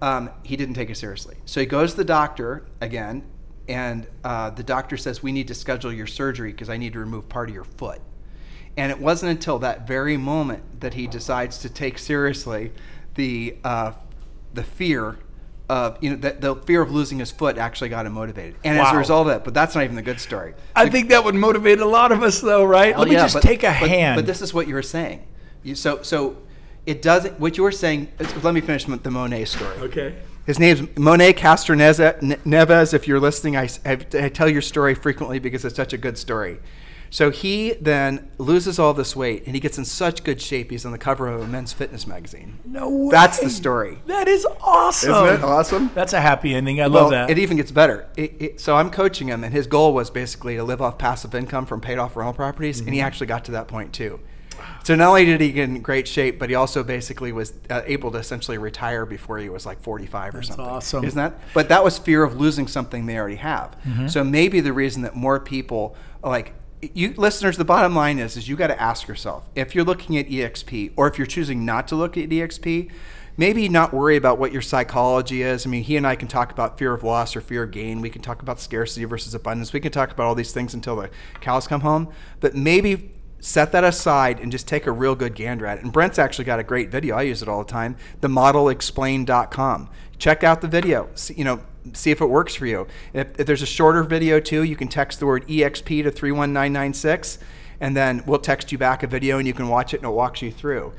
Um, 0.00 0.30
he 0.44 0.56
didn't 0.56 0.74
take 0.74 0.90
it 0.90 0.96
seriously. 0.96 1.36
So 1.44 1.60
he 1.60 1.66
goes 1.66 1.92
to 1.92 1.96
the 1.96 2.04
doctor 2.04 2.66
again, 2.80 3.24
and 3.68 4.06
uh, 4.22 4.50
the 4.50 4.62
doctor 4.62 4.96
says, 4.96 5.22
We 5.22 5.32
need 5.32 5.48
to 5.48 5.54
schedule 5.54 5.92
your 5.92 6.06
surgery 6.06 6.52
because 6.52 6.70
I 6.70 6.76
need 6.76 6.92
to 6.92 7.00
remove 7.00 7.28
part 7.28 7.48
of 7.48 7.54
your 7.54 7.64
foot. 7.64 8.00
And 8.76 8.92
it 8.92 9.00
wasn't 9.00 9.32
until 9.32 9.58
that 9.58 9.88
very 9.88 10.16
moment 10.16 10.80
that 10.80 10.94
he 10.94 11.08
decides 11.08 11.58
to 11.58 11.68
take 11.68 11.98
seriously 11.98 12.72
the 13.16 13.56
uh, 13.64 13.92
the 14.54 14.62
fear 14.62 15.18
you 16.00 16.10
know 16.10 16.16
that 16.16 16.40
the 16.40 16.56
fear 16.56 16.80
of 16.82 16.90
losing 16.90 17.18
his 17.18 17.30
foot 17.30 17.58
actually 17.58 17.90
got 17.90 18.06
him 18.06 18.12
motivated. 18.12 18.56
And 18.64 18.78
as 18.78 18.92
a 18.92 18.96
result 18.96 19.26
of 19.26 19.32
that, 19.34 19.44
but 19.44 19.54
that's 19.54 19.74
not 19.74 19.84
even 19.84 19.96
the 19.96 20.02
good 20.02 20.20
story. 20.20 20.54
I 20.74 20.88
think 20.88 21.08
that 21.10 21.24
would 21.24 21.34
motivate 21.34 21.80
a 21.80 21.84
lot 21.86 22.10
of 22.12 22.22
us, 22.22 22.40
though, 22.40 22.64
right? 22.64 22.94
Oh, 22.94 23.00
Let 23.00 23.08
me 23.08 23.14
yeah, 23.14 23.22
just 23.24 23.34
but- 23.34 23.42
take 23.42 23.62
a 23.62 23.66
but- 23.80 23.88
hand. 23.88 24.16
But 24.16 24.26
this 24.26 24.40
is 24.42 24.54
what 24.54 24.66
you 24.66 24.74
were 24.74 24.82
saying. 24.82 25.26
You, 25.62 25.74
so 25.74 26.02
so 26.02 26.36
it 26.86 27.02
doesn't. 27.02 27.38
What 27.38 27.56
you 27.56 27.62
were 27.62 27.72
saying. 27.72 28.08
Let 28.42 28.54
me 28.54 28.60
finish 28.60 28.84
the 28.86 29.10
Monet 29.10 29.44
story. 29.46 29.76
okay. 29.80 30.14
His 30.46 30.58
name's 30.58 30.96
Monet 30.96 31.34
Castro 31.34 31.76
Neves. 31.76 32.94
If 32.94 33.06
you're 33.06 33.20
listening, 33.20 33.56
I, 33.58 33.68
I, 33.84 33.98
I 34.14 34.28
tell 34.30 34.48
your 34.48 34.62
story 34.62 34.94
frequently 34.94 35.38
because 35.38 35.62
it's 35.66 35.76
such 35.76 35.92
a 35.92 35.98
good 35.98 36.16
story. 36.16 36.58
So 37.10 37.30
he 37.30 37.72
then 37.80 38.30
loses 38.38 38.78
all 38.78 38.92
this 38.94 39.16
weight 39.16 39.44
and 39.46 39.54
he 39.54 39.60
gets 39.60 39.78
in 39.78 39.84
such 39.84 40.24
good 40.24 40.40
shape. 40.42 40.70
He's 40.70 40.84
on 40.84 40.92
the 40.92 40.98
cover 40.98 41.26
of 41.28 41.40
a 41.42 41.46
men's 41.46 41.72
fitness 41.72 42.06
magazine. 42.06 42.58
No 42.64 42.88
way. 42.88 43.10
That's 43.10 43.38
the 43.40 43.50
story. 43.50 43.98
That 44.06 44.28
is 44.28 44.46
awesome. 44.62 45.10
Isn't 45.12 45.34
it 45.40 45.42
awesome? 45.44 45.90
That's 45.94 46.12
a 46.12 46.20
happy 46.20 46.54
ending. 46.54 46.80
I 46.80 46.88
Well, 46.88 47.02
love 47.04 47.10
that. 47.12 47.30
it 47.30 47.38
even 47.38 47.56
gets 47.56 47.70
better. 47.70 48.06
It, 48.16 48.34
it, 48.42 48.60
so 48.60 48.76
I'm 48.76 48.90
coaching 48.90 49.28
him, 49.28 49.42
and 49.44 49.52
his 49.54 49.66
goal 49.66 49.94
was 49.94 50.10
basically 50.10 50.56
to 50.56 50.64
live 50.64 50.82
off 50.82 50.98
passive 50.98 51.34
income 51.34 51.66
from 51.66 51.80
paid 51.80 51.98
off 51.98 52.16
rental 52.16 52.34
properties, 52.34 52.80
and 52.80 52.90
he 52.90 52.96
Mm-hmm. 52.98 53.06
actually 53.06 53.26
got 53.28 53.44
to 53.46 53.52
that 53.52 53.68
point 53.68 53.92
too. 53.92 54.20
So 54.84 54.94
not 54.94 55.08
only 55.08 55.24
did 55.24 55.40
he 55.40 55.52
get 55.52 55.68
in 55.68 55.80
great 55.82 56.08
shape, 56.08 56.38
but 56.38 56.48
he 56.48 56.54
also 56.56 56.82
basically 56.82 57.30
was 57.30 57.52
uh, 57.70 57.82
able 57.86 58.10
to 58.10 58.18
essentially 58.18 58.58
retire 58.58 59.06
before 59.06 59.38
he 59.38 59.48
was 59.48 59.64
like 59.64 59.80
45 59.82 60.34
or 60.34 60.38
That's 60.38 60.48
something. 60.48 60.64
awesome. 60.64 61.04
Isn't 61.04 61.16
that? 61.16 61.38
But 61.54 61.68
that 61.68 61.84
was 61.84 61.98
fear 61.98 62.22
of 62.24 62.40
losing 62.40 62.66
something 62.66 63.06
they 63.06 63.16
already 63.18 63.36
have. 63.36 63.76
Mm-hmm. 63.86 64.08
So 64.08 64.24
maybe 64.24 64.60
the 64.60 64.72
reason 64.72 65.02
that 65.02 65.14
more 65.14 65.38
people 65.38 65.94
like 66.24 66.54
you 66.80 67.14
listeners, 67.16 67.56
the 67.56 67.64
bottom 67.64 67.94
line 67.94 68.18
is 68.18 68.36
is 68.36 68.48
you 68.48 68.56
got 68.56 68.68
to 68.68 68.80
ask 68.80 69.08
yourself 69.08 69.48
if 69.54 69.74
you're 69.74 69.84
looking 69.84 70.16
at 70.16 70.28
EXP 70.28 70.92
or 70.96 71.08
if 71.08 71.18
you're 71.18 71.26
choosing 71.26 71.64
not 71.64 71.88
to 71.88 71.96
look 71.96 72.16
at 72.16 72.28
EXP, 72.28 72.90
maybe 73.36 73.68
not 73.68 73.92
worry 73.92 74.16
about 74.16 74.38
what 74.38 74.52
your 74.52 74.62
psychology 74.62 75.42
is. 75.42 75.66
I 75.66 75.70
mean, 75.70 75.82
he 75.82 75.96
and 75.96 76.06
I 76.06 76.16
can 76.16 76.28
talk 76.28 76.52
about 76.52 76.78
fear 76.78 76.92
of 76.92 77.02
loss 77.02 77.34
or 77.34 77.40
fear 77.40 77.64
of 77.64 77.70
gain. 77.70 78.00
We 78.00 78.10
can 78.10 78.22
talk 78.22 78.42
about 78.42 78.60
scarcity 78.60 79.04
versus 79.06 79.34
abundance. 79.34 79.72
We 79.72 79.80
can 79.80 79.92
talk 79.92 80.10
about 80.12 80.26
all 80.26 80.34
these 80.34 80.52
things 80.52 80.74
until 80.74 80.96
the 80.96 81.10
cows 81.40 81.66
come 81.66 81.80
home. 81.80 82.12
But 82.40 82.54
maybe 82.54 83.14
set 83.40 83.72
that 83.72 83.84
aside 83.84 84.40
and 84.40 84.50
just 84.50 84.66
take 84.66 84.86
a 84.86 84.92
real 84.92 85.14
good 85.14 85.34
gander 85.34 85.66
at 85.66 85.78
it. 85.78 85.84
And 85.84 85.92
Brent's 85.92 86.18
actually 86.18 86.44
got 86.44 86.58
a 86.58 86.64
great 86.64 86.90
video. 86.90 87.16
I 87.16 87.22
use 87.22 87.42
it 87.42 87.48
all 87.48 87.64
the 87.64 87.70
time. 87.70 87.96
TheModelExplained.com. 88.20 89.90
Check 90.18 90.42
out 90.42 90.60
the 90.60 90.68
video. 90.68 91.08
See, 91.14 91.34
you 91.34 91.44
know, 91.44 91.60
see 91.94 92.10
if 92.10 92.20
it 92.20 92.26
works 92.26 92.54
for 92.54 92.66
you. 92.66 92.86
If, 93.12 93.38
if 93.40 93.46
there's 93.46 93.62
a 93.62 93.66
shorter 93.66 94.02
video 94.02 94.40
too, 94.40 94.62
you 94.62 94.76
can 94.76 94.88
text 94.88 95.20
the 95.20 95.26
word 95.26 95.46
EXP 95.46 96.02
to 96.04 96.10
31996 96.10 97.38
and 97.80 97.96
then 97.96 98.22
we'll 98.26 98.38
text 98.38 98.72
you 98.72 98.78
back 98.78 99.02
a 99.02 99.06
video 99.06 99.38
and 99.38 99.46
you 99.46 99.54
can 99.54 99.68
watch 99.68 99.94
it 99.94 99.98
and 99.98 100.06
it 100.06 100.14
walks 100.14 100.42
you 100.42 100.50
through. 100.50 100.92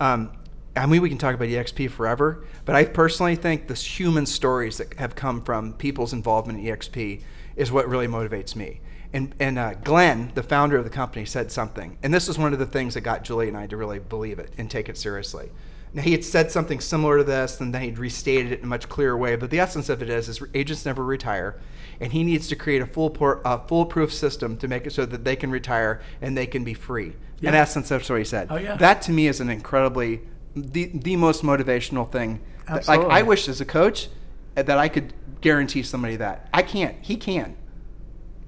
Um, 0.00 0.32
I 0.74 0.86
mean, 0.86 1.02
we 1.02 1.10
can 1.10 1.18
talk 1.18 1.34
about 1.34 1.48
EXP 1.48 1.90
forever, 1.90 2.44
but 2.64 2.74
I 2.74 2.84
personally 2.84 3.36
think 3.36 3.68
the 3.68 3.74
human 3.74 4.24
stories 4.24 4.78
that 4.78 4.98
have 4.98 5.14
come 5.14 5.42
from 5.42 5.74
people's 5.74 6.14
involvement 6.14 6.60
in 6.60 6.64
EXP 6.64 7.22
is 7.56 7.70
what 7.70 7.88
really 7.88 8.06
motivates 8.06 8.56
me. 8.56 8.80
And, 9.12 9.34
and 9.38 9.58
uh, 9.58 9.74
Glenn, 9.74 10.32
the 10.34 10.42
founder 10.42 10.78
of 10.78 10.84
the 10.84 10.90
company, 10.90 11.26
said 11.26 11.52
something, 11.52 11.98
and 12.02 12.14
this 12.14 12.28
is 12.28 12.38
one 12.38 12.54
of 12.54 12.58
the 12.58 12.66
things 12.66 12.94
that 12.94 13.02
got 13.02 13.24
Julie 13.24 13.48
and 13.48 13.56
I 13.56 13.66
to 13.66 13.76
really 13.76 13.98
believe 13.98 14.38
it 14.38 14.54
and 14.56 14.70
take 14.70 14.88
it 14.88 14.96
seriously. 14.96 15.50
Now 15.94 16.02
he 16.02 16.12
had 16.12 16.24
said 16.24 16.50
something 16.50 16.80
similar 16.80 17.18
to 17.18 17.24
this, 17.24 17.60
and 17.60 17.74
then 17.74 17.82
he'd 17.82 17.98
restated 17.98 18.52
it 18.52 18.58
in 18.60 18.64
a 18.64 18.68
much 18.68 18.88
clearer 18.88 19.16
way. 19.16 19.36
But 19.36 19.50
the 19.50 19.60
essence 19.60 19.88
of 19.88 20.02
it 20.02 20.08
is, 20.08 20.28
is 20.28 20.42
agents 20.54 20.86
never 20.86 21.04
retire, 21.04 21.60
and 22.00 22.12
he 22.12 22.24
needs 22.24 22.48
to 22.48 22.56
create 22.56 22.80
a 22.80 22.86
full 22.86 23.10
por- 23.10 23.42
a 23.44 23.58
foolproof 23.58 24.12
system 24.12 24.56
to 24.58 24.68
make 24.68 24.86
it 24.86 24.92
so 24.92 25.04
that 25.04 25.24
they 25.24 25.36
can 25.36 25.50
retire 25.50 26.00
and 26.20 26.36
they 26.36 26.46
can 26.46 26.64
be 26.64 26.74
free. 26.74 27.12
In 27.42 27.54
essence, 27.54 27.88
that's 27.88 28.08
what 28.08 28.18
he 28.20 28.24
said. 28.24 28.48
Oh, 28.50 28.56
yeah. 28.56 28.76
That 28.76 29.02
to 29.02 29.12
me 29.12 29.26
is 29.26 29.40
an 29.40 29.50
incredibly 29.50 30.20
the 30.54 30.90
the 30.94 31.16
most 31.16 31.42
motivational 31.42 32.10
thing. 32.10 32.40
That- 32.68 32.86
Like 32.88 33.00
I 33.00 33.22
wish 33.22 33.48
as 33.48 33.60
a 33.60 33.64
coach 33.64 34.08
that 34.54 34.70
I 34.70 34.88
could 34.88 35.12
guarantee 35.40 35.82
somebody 35.82 36.16
that. 36.16 36.48
I 36.54 36.62
can't. 36.62 36.96
He 37.02 37.16
can. 37.16 37.56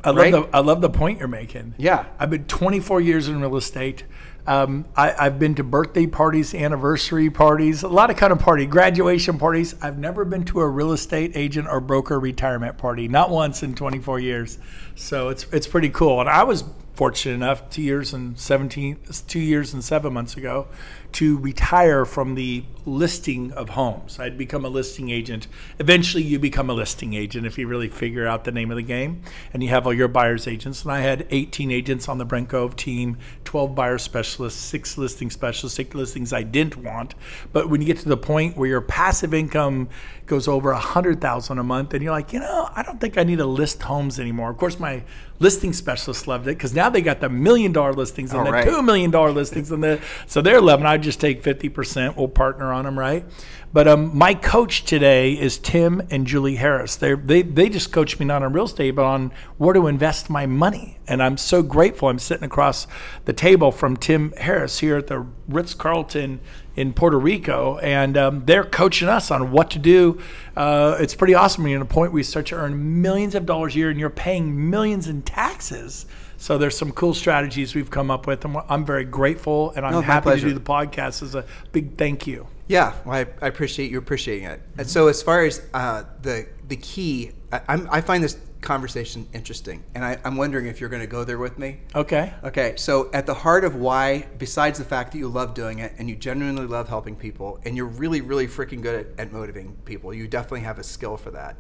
I 0.03 0.11
love 0.11 0.17
right? 0.19 0.33
the 0.33 0.49
I 0.53 0.61
love 0.61 0.81
the 0.81 0.91
point 0.91 1.19
you're 1.19 1.29
making. 1.29 1.75
Yeah. 1.79 2.07
I've 2.19 2.31
been 2.31 2.45
24 2.45 3.01
years 3.01 3.27
in 3.29 3.41
real 3.41 3.57
estate. 3.57 4.05
Um, 4.47 4.85
I, 4.95 5.15
I've 5.19 5.39
been 5.39 5.55
to 5.55 5.65
birthday 5.65 6.07
parties, 6.07 6.55
anniversary 6.55 7.31
parties, 7.31 7.83
a 7.83 7.89
lot 7.89 8.11
of 8.11 8.17
kind 8.17 8.33
of 8.33 8.39
party, 8.39 8.67
graduation 8.67 9.39
parties. 9.39 9.75
I've 9.81 9.99
never 9.99 10.25
been 10.25 10.45
to 10.47 10.61
a 10.61 10.69
real 10.69 10.93
estate 10.93 11.33
agent 11.35 11.67
or 11.69 11.81
broker 11.81 12.21
retirement 12.21 12.77
party, 12.77 13.09
not 13.09 13.31
once 13.31 13.63
in 13.63 13.75
24 13.75 14.21
years. 14.21 14.59
So 14.97 15.31
it's 15.31 15.47
it's 15.51 15.67
pretty 15.67 15.89
cool. 15.89 16.21
And 16.21 16.29
I 16.29 16.45
was 16.45 16.65
fortunate 16.95 17.35
enough 17.35 17.71
two 17.71 17.83
years 17.83 18.13
and 18.13 18.39
17, 18.39 18.99
two 19.27 19.41
years 19.41 19.73
and 19.73 19.83
seven 19.83 20.13
months 20.13 20.37
ago, 20.37 20.69
to 21.15 21.39
retire 21.39 22.05
from 22.05 22.35
the 22.35 22.65
listing 22.87 23.53
of 23.53 23.71
homes. 23.71 24.19
I'd 24.19 24.37
become 24.37 24.65
a 24.65 24.69
listing 24.69 25.11
agent. 25.11 25.47
Eventually, 25.79 26.23
you 26.23 26.39
become 26.39 26.69
a 26.69 26.75
listing 26.75 27.15
agent 27.15 27.47
if 27.47 27.57
you 27.57 27.67
really 27.67 27.89
figure 27.89 28.27
out 28.27 28.45
the 28.45 28.53
name 28.53 28.71
of 28.71 28.77
the 28.77 28.83
game, 28.83 29.23
and 29.53 29.63
you 29.63 29.69
have 29.71 29.87
all 29.87 29.95
your 29.95 30.09
buyers 30.09 30.47
agents. 30.47 30.83
And 30.83 30.93
I 30.93 31.01
had 31.01 31.27
18 31.31 31.71
agents 31.71 32.09
on 32.09 32.19
the 32.19 32.25
Brent 32.25 32.49
Gove 32.49 32.77
team, 32.77 33.17
12 33.45 33.75
buyer 33.75 33.99
specialists, 33.99 34.61
six 34.61 34.99
listing 34.99 35.31
specialists, 35.31 35.77
six 35.77 35.95
listings 35.95 36.33
I 36.33 36.43
didn't 36.43 36.77
want. 36.77 37.15
But 37.53 37.71
when 37.71 37.81
you 37.81 37.87
get 37.87 37.99
to 37.99 38.09
the 38.09 38.17
point 38.17 38.57
where 38.57 38.69
your 38.69 38.81
passive 38.81 39.33
income 39.33 39.89
goes 40.27 40.49
over 40.49 40.71
a 40.71 40.79
hundred 40.79 41.21
thousand 41.21 41.59
a 41.59 41.63
month, 41.63 41.95
and 41.95 42.03
you're 42.03 42.13
like, 42.13 42.33
you 42.33 42.41
know, 42.41 42.69
I 42.75 42.83
don't 42.83 43.01
think 43.01 43.19
I 43.19 43.25
need 43.25 43.39
to 43.39 43.47
list 43.47 43.83
homes 43.83 44.19
anymore. 44.19 44.51
Of 44.51 44.59
course, 44.59 44.81
my 44.81 45.05
listing 45.39 45.73
specialists 45.73 46.27
loved 46.27 46.47
it 46.47 46.57
because 46.57 46.75
now 46.75 46.89
they 46.89 47.03
got 47.03 47.21
the 47.21 47.29
million 47.29 47.73
dollar 47.73 47.93
listings 47.93 48.31
and 48.31 48.41
All 48.41 48.47
the 48.47 48.53
right. 48.53 48.65
two 48.65 48.83
million 48.83 49.11
dollar 49.11 49.31
listings, 49.31 49.71
and 49.71 49.83
the 49.83 50.01
so 50.27 50.41
they're 50.41 50.61
loving. 50.61 50.87
I 50.87 50.97
just 51.05 51.21
take 51.21 51.43
50 51.43 51.69
percent. 51.69 52.17
We'll 52.17 52.29
partner 52.29 52.73
on 52.73 52.85
them, 52.85 52.99
right? 52.99 53.25
But 53.73 53.89
um, 53.89 54.17
my 54.17 54.35
coach 54.35 54.85
today 54.85 55.33
is 55.33 55.59
Tim 55.59 56.07
and 56.09 56.27
Julie 56.27 56.57
Harris. 56.57 56.97
They 56.97 57.15
they 57.15 57.43
they 57.43 57.69
just 57.69 57.93
coach 57.93 58.19
me 58.19 58.25
not 58.25 58.43
on 58.43 58.53
real 58.53 58.67
estate, 58.67 58.93
but 58.93 59.05
on 59.05 59.33
where 59.59 59.75
to 59.75 59.89
invest 59.89 60.31
my 60.31 60.47
money. 60.47 60.99
And 61.09 61.23
I'm 61.23 61.37
so 61.37 61.63
grateful. 61.63 62.09
I'm 62.09 62.19
sitting 62.19 62.45
across 62.45 62.87
the 63.25 63.33
table 63.33 63.73
from 63.73 63.97
Tim 63.97 64.33
Harris 64.37 64.79
here 64.79 64.97
at 64.97 65.09
the 65.09 65.27
Ritz 65.49 65.75
Carlton 65.75 66.41
in 66.77 66.93
Puerto 66.93 67.19
Rico, 67.19 67.79
and 67.79 68.17
um, 68.17 68.45
they're 68.47 68.65
coaching 68.65 69.09
us 69.09 69.31
on 69.31 69.51
what 69.53 69.71
to 69.73 69.79
do. 69.79 70.21
Uh, 70.57 70.97
it's 71.01 71.15
pretty 71.15 71.35
awesome. 71.35 71.67
You're 71.67 71.81
at 71.81 71.83
a 71.83 71.89
point 71.89 72.13
where 72.13 72.21
you 72.21 72.25
start 72.25 72.47
to 72.47 72.57
earn 72.57 73.03
millions 73.03 73.35
of 73.35 73.47
dollars 73.47 73.75
a 73.75 73.79
year, 73.79 73.91
and 73.91 73.99
you're 73.99 74.11
paying 74.11 74.71
millions 74.71 75.09
in 75.09 75.23
taxes. 75.23 76.07
So 76.45 76.59
there's 76.59 76.77
some 76.77 76.93
cool 76.93 77.15
strategies 77.15 77.75
we've 77.75 77.91
come 77.91 78.11
up 78.11 78.27
with, 78.27 78.45
and 78.45 78.59
I'm 78.69 78.85
very 78.85 79.07
grateful, 79.07 79.71
and 79.77 79.87
I'm 79.87 79.93
No, 79.93 80.01
happy 80.03 80.29
to 80.29 80.39
do 80.39 80.53
the 80.53 80.61
podcast 80.61 81.23
as 81.23 81.35
a 81.35 81.47
big 81.73 81.97
thank 81.97 82.27
you. 82.27 82.47
Yeah, 82.69 82.93
well, 83.07 83.15
I, 83.15 83.27
I 83.41 83.49
appreciate 83.49 83.91
you 83.91 83.97
appreciating 83.97 84.45
it. 84.45 84.61
And 84.77 84.87
so, 84.87 85.09
as 85.09 85.23
far 85.23 85.47
as 85.47 85.63
uh, 85.73 86.05
the 86.21 86.47
the 86.69 86.77
key, 86.77 87.33
I, 87.51 87.63
I'm, 87.67 87.89
I 87.91 88.03
find 88.03 88.23
this 88.23 88.37
conversation 88.61 89.27
interesting, 89.33 89.85
and 89.95 90.05
I, 90.05 90.19
I'm 90.23 90.37
wondering 90.37 90.67
if 90.67 90.83
you're 90.83 90.91
going 90.91 91.01
to 91.01 91.09
go 91.09 91.25
there 91.25 91.39
with 91.39 91.59
me. 91.59 91.79
Okay. 91.95 92.35
Okay, 92.45 92.75
so 92.77 93.11
at 93.15 93.25
the 93.25 93.33
heart 93.33 93.65
of 93.65 93.77
why, 93.77 94.29
besides 94.37 94.79
the 94.79 94.85
fact 94.85 95.13
that 95.13 95.19
you 95.19 95.29
love 95.29 95.55
doing 95.55 95.79
it 95.79 95.95
and 95.97 96.11
you 96.11 96.15
genuinely 96.15 96.67
love 96.67 96.91
helping 96.91 97.17
people, 97.17 97.59
and 97.65 97.75
you're 97.75 97.87
really, 97.87 98.21
really 98.21 98.49
freaking 98.49 98.83
good 98.83 99.07
at, 99.07 99.19
at 99.19 99.33
motivating 99.33 99.77
people, 99.87 100.13
you 100.13 100.29
definitely 100.29 100.61
have 100.61 100.79
a 100.79 100.85
skill 100.85 101.17
for 101.17 101.31
that. 101.31 101.57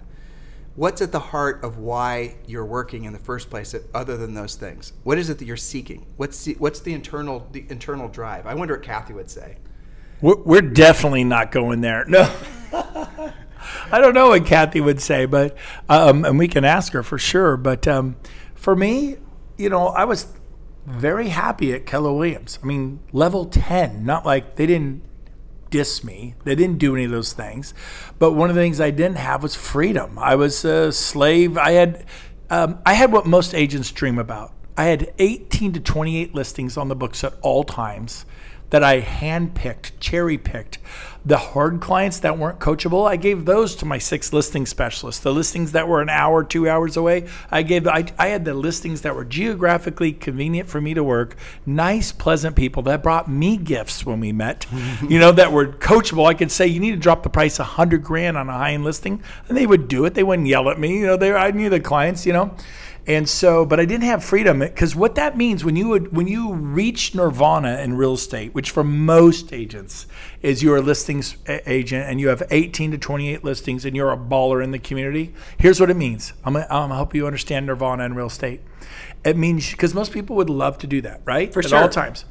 What's 0.76 1.00
at 1.00 1.12
the 1.12 1.20
heart 1.20 1.62
of 1.62 1.78
why 1.78 2.36
you're 2.46 2.64
working 2.64 3.04
in 3.04 3.12
the 3.12 3.18
first 3.18 3.50
place 3.50 3.74
other 3.94 4.16
than 4.16 4.34
those 4.34 4.56
things? 4.56 4.92
What 5.02 5.18
is 5.18 5.30
it 5.30 5.38
that 5.38 5.44
you're 5.44 5.56
seeking? 5.56 6.06
What's 6.16 6.44
the, 6.44 6.54
what's 6.54 6.80
the 6.80 6.92
internal 6.92 7.46
the 7.52 7.64
internal 7.68 8.08
drive? 8.08 8.46
I 8.46 8.54
wonder 8.54 8.74
what 8.74 8.82
kathy 8.82 9.12
would 9.12 9.30
say. 9.30 9.58
We're, 10.20 10.36
we're 10.36 10.62
definitely 10.62 11.24
not 11.24 11.52
going 11.52 11.80
there. 11.80 12.04
No. 12.06 12.22
I 13.92 14.00
don't 14.00 14.14
know 14.14 14.28
what 14.28 14.46
kathy 14.46 14.80
would 14.80 15.00
say 15.00 15.26
but 15.26 15.56
um, 15.88 16.24
and 16.24 16.38
we 16.38 16.48
can 16.48 16.64
ask 16.64 16.92
her 16.92 17.02
for 17.02 17.18
sure 17.18 17.56
but 17.56 17.86
um, 17.88 18.16
for 18.54 18.74
me 18.76 19.16
you 19.56 19.68
know 19.68 19.88
i 19.88 20.04
was 20.04 20.26
very 20.86 21.28
happy 21.28 21.72
at 21.72 21.86
keller 21.86 22.12
williams. 22.12 22.58
I 22.62 22.66
mean 22.66 23.00
level 23.12 23.46
10 23.46 24.04
not 24.04 24.26
like 24.26 24.56
they 24.56 24.66
didn't 24.66 25.02
diss 25.74 26.04
me. 26.04 26.36
They 26.44 26.54
didn't 26.54 26.78
do 26.78 26.94
any 26.94 27.04
of 27.04 27.10
those 27.10 27.32
things. 27.32 27.74
But 28.20 28.30
one 28.30 28.48
of 28.48 28.54
the 28.54 28.62
things 28.62 28.80
I 28.80 28.92
didn't 28.92 29.16
have 29.16 29.42
was 29.42 29.56
freedom. 29.56 30.16
I 30.20 30.36
was 30.36 30.64
a 30.64 30.92
slave. 30.92 31.58
I 31.58 31.72
had 31.72 32.06
um, 32.48 32.78
I 32.86 32.94
had 32.94 33.10
what 33.10 33.26
most 33.26 33.54
agents 33.54 33.90
dream 33.90 34.16
about. 34.20 34.52
I 34.76 34.84
had 34.84 35.12
18 35.18 35.72
to 35.72 35.80
28 35.80 36.32
listings 36.32 36.76
on 36.76 36.86
the 36.86 36.94
books 36.94 37.24
at 37.24 37.34
all 37.42 37.64
times 37.64 38.24
that 38.70 38.82
I 38.82 39.00
handpicked, 39.00 39.92
cherry 40.00 40.38
picked. 40.38 40.78
The 41.26 41.38
hard 41.38 41.80
clients 41.80 42.18
that 42.18 42.36
weren't 42.36 42.58
coachable, 42.58 43.08
I 43.08 43.16
gave 43.16 43.46
those 43.46 43.74
to 43.76 43.86
my 43.86 43.96
six 43.96 44.32
listing 44.32 44.66
specialists. 44.66 45.22
The 45.22 45.32
listings 45.32 45.72
that 45.72 45.88
were 45.88 46.02
an 46.02 46.10
hour, 46.10 46.44
two 46.44 46.68
hours 46.68 46.98
away, 46.98 47.28
I 47.50 47.62
gave. 47.62 47.86
I, 47.86 48.04
I 48.18 48.28
had 48.28 48.44
the 48.44 48.52
listings 48.52 49.00
that 49.02 49.16
were 49.16 49.24
geographically 49.24 50.12
convenient 50.12 50.68
for 50.68 50.82
me 50.82 50.92
to 50.92 51.02
work. 51.02 51.36
Nice, 51.64 52.12
pleasant 52.12 52.56
people 52.56 52.82
that 52.82 53.02
brought 53.02 53.30
me 53.30 53.56
gifts 53.56 54.04
when 54.04 54.20
we 54.20 54.32
met. 54.32 54.66
you 55.08 55.18
know 55.18 55.32
that 55.32 55.50
were 55.50 55.68
coachable. 55.68 56.26
I 56.26 56.34
could 56.34 56.50
say 56.50 56.66
you 56.66 56.80
need 56.80 56.90
to 56.90 56.98
drop 56.98 57.22
the 57.22 57.30
price 57.30 57.58
a 57.58 57.64
hundred 57.64 58.04
grand 58.04 58.36
on 58.36 58.50
a 58.50 58.52
high 58.52 58.72
end 58.72 58.84
listing, 58.84 59.22
and 59.48 59.56
they 59.56 59.66
would 59.66 59.88
do 59.88 60.04
it. 60.04 60.12
They 60.12 60.22
wouldn't 60.22 60.48
yell 60.48 60.68
at 60.68 60.78
me. 60.78 60.98
You 60.98 61.06
know, 61.06 61.16
they 61.16 61.32
I 61.32 61.52
knew 61.52 61.70
the 61.70 61.80
clients. 61.80 62.26
You 62.26 62.34
know. 62.34 62.56
And 63.06 63.28
so, 63.28 63.66
but 63.66 63.78
I 63.78 63.84
didn't 63.84 64.04
have 64.04 64.24
freedom 64.24 64.60
because 64.60 64.96
what 64.96 65.14
that 65.16 65.36
means 65.36 65.62
when 65.62 65.76
you 65.76 65.88
would, 65.88 66.16
when 66.16 66.26
you 66.26 66.54
reach 66.54 67.14
nirvana 67.14 67.78
in 67.80 67.96
real 67.98 68.14
estate, 68.14 68.54
which 68.54 68.70
for 68.70 68.82
most 68.82 69.52
agents 69.52 70.06
is 70.40 70.62
you're 70.62 70.78
a 70.78 70.80
listings 70.80 71.36
agent 71.46 72.08
and 72.08 72.18
you 72.18 72.28
have 72.28 72.42
18 72.50 72.92
to 72.92 72.98
28 72.98 73.44
listings 73.44 73.84
and 73.84 73.94
you're 73.94 74.10
a 74.10 74.16
baller 74.16 74.64
in 74.64 74.70
the 74.70 74.78
community. 74.78 75.34
Here's 75.58 75.80
what 75.80 75.90
it 75.90 75.96
means. 75.96 76.32
I'm 76.44 76.54
gonna, 76.54 76.66
I'm 76.70 76.84
gonna 76.84 76.94
help 76.94 77.14
you 77.14 77.26
understand 77.26 77.66
nirvana 77.66 78.04
in 78.04 78.14
real 78.14 78.28
estate. 78.28 78.62
It 79.22 79.36
means 79.36 79.70
because 79.70 79.94
most 79.94 80.10
people 80.12 80.36
would 80.36 80.50
love 80.50 80.78
to 80.78 80.86
do 80.86 81.02
that, 81.02 81.20
right? 81.26 81.52
For 81.52 81.60
At 81.60 81.68
sure. 81.68 81.78
all 81.78 81.88
times. 81.90 82.24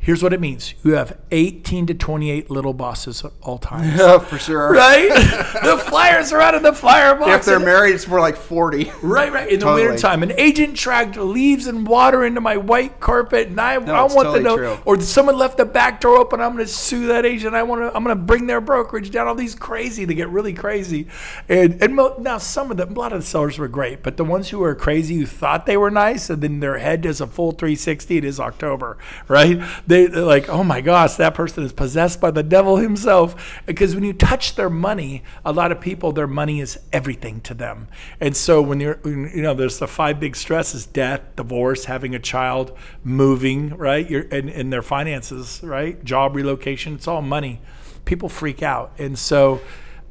Here's 0.00 0.22
what 0.22 0.32
it 0.32 0.40
means. 0.40 0.74
You 0.84 0.94
have 0.94 1.18
18 1.32 1.86
to 1.88 1.94
28 1.94 2.50
little 2.50 2.72
bosses 2.72 3.24
at 3.24 3.32
all 3.42 3.58
times. 3.58 3.88
Yeah, 3.98 4.18
for 4.18 4.38
sure. 4.38 4.72
Right? 4.72 5.08
the 5.64 5.76
flyers 5.76 6.32
are 6.32 6.40
out 6.40 6.54
of 6.54 6.62
the 6.62 6.72
flyer 6.72 7.14
box. 7.14 7.40
If 7.40 7.44
they're 7.44 7.58
married, 7.60 7.94
it's 7.94 8.06
more 8.06 8.20
like 8.20 8.36
40. 8.36 8.90
Right, 9.02 9.32
right. 9.32 9.48
In 9.48 9.58
the 9.58 9.64
Totally. 9.66 9.86
wintertime, 9.86 10.22
an 10.22 10.32
agent 10.32 10.74
dragged 10.74 11.16
leaves 11.16 11.66
and 11.66 11.86
water 11.86 12.24
into 12.24 12.40
my 12.40 12.56
white 12.56 13.00
carpet, 13.00 13.48
and 13.48 13.60
I, 13.60 13.74
I 13.74 13.78
want 13.78 14.12
totally 14.12 14.38
to 14.38 14.44
know. 14.44 14.56
true. 14.56 14.78
Or 14.84 15.00
someone 15.00 15.36
left 15.36 15.56
the 15.56 15.64
back 15.64 16.00
door 16.00 16.16
open. 16.16 16.40
I'm 16.40 16.54
going 16.54 16.64
to 16.64 16.72
sue 16.72 17.08
that 17.08 17.26
agent. 17.26 17.54
I 17.54 17.62
want 17.64 17.82
to. 17.82 17.94
I'm 17.94 18.04
going 18.04 18.16
to 18.16 18.22
bring 18.22 18.46
their 18.46 18.60
brokerage 18.60 19.10
down. 19.10 19.26
All 19.26 19.34
these 19.34 19.54
crazy. 19.54 20.04
They 20.04 20.14
get 20.14 20.28
really 20.28 20.52
crazy, 20.52 21.08
and 21.48 21.82
and 21.82 21.94
mo- 21.96 22.16
now 22.20 22.38
some 22.38 22.70
of 22.70 22.76
them, 22.76 22.92
a 22.94 22.98
lot 22.98 23.12
of 23.12 23.20
the 23.20 23.26
sellers 23.26 23.58
were 23.58 23.68
great, 23.68 24.02
but 24.02 24.16
the 24.16 24.24
ones 24.24 24.50
who 24.50 24.58
were 24.60 24.74
crazy, 24.74 25.16
who 25.16 25.26
thought 25.26 25.66
they 25.66 25.76
were 25.76 25.90
nice, 25.90 26.30
and 26.30 26.40
then 26.42 26.60
their 26.60 26.78
head 26.78 27.00
does 27.02 27.20
a 27.20 27.26
full 27.26 27.52
360. 27.52 28.16
It 28.18 28.24
is 28.24 28.38
October, 28.40 28.96
right? 29.26 29.60
They, 29.88 30.04
they're 30.04 30.22
like, 30.22 30.50
oh 30.50 30.62
my 30.62 30.82
gosh, 30.82 31.14
that 31.14 31.32
person 31.32 31.64
is 31.64 31.72
possessed 31.72 32.20
by 32.20 32.30
the 32.30 32.42
devil 32.42 32.76
himself. 32.76 33.62
Because 33.64 33.94
when 33.94 34.04
you 34.04 34.12
touch 34.12 34.54
their 34.54 34.68
money, 34.68 35.22
a 35.46 35.52
lot 35.52 35.72
of 35.72 35.80
people, 35.80 36.12
their 36.12 36.26
money 36.26 36.60
is 36.60 36.78
everything 36.92 37.40
to 37.40 37.54
them. 37.54 37.88
And 38.20 38.36
so 38.36 38.60
when 38.60 38.80
you're, 38.80 39.00
you 39.06 39.40
know, 39.40 39.54
there's 39.54 39.78
the 39.78 39.88
five 39.88 40.20
big 40.20 40.36
stresses: 40.36 40.84
death, 40.84 41.22
divorce, 41.36 41.86
having 41.86 42.14
a 42.14 42.18
child, 42.18 42.76
moving, 43.02 43.70
right? 43.78 44.08
You're, 44.08 44.26
and, 44.30 44.50
and 44.50 44.70
their 44.70 44.82
finances, 44.82 45.60
right? 45.62 46.04
Job 46.04 46.36
relocation. 46.36 46.94
It's 46.94 47.08
all 47.08 47.22
money. 47.22 47.62
People 48.04 48.28
freak 48.28 48.62
out, 48.62 48.92
and 48.98 49.18
so 49.18 49.62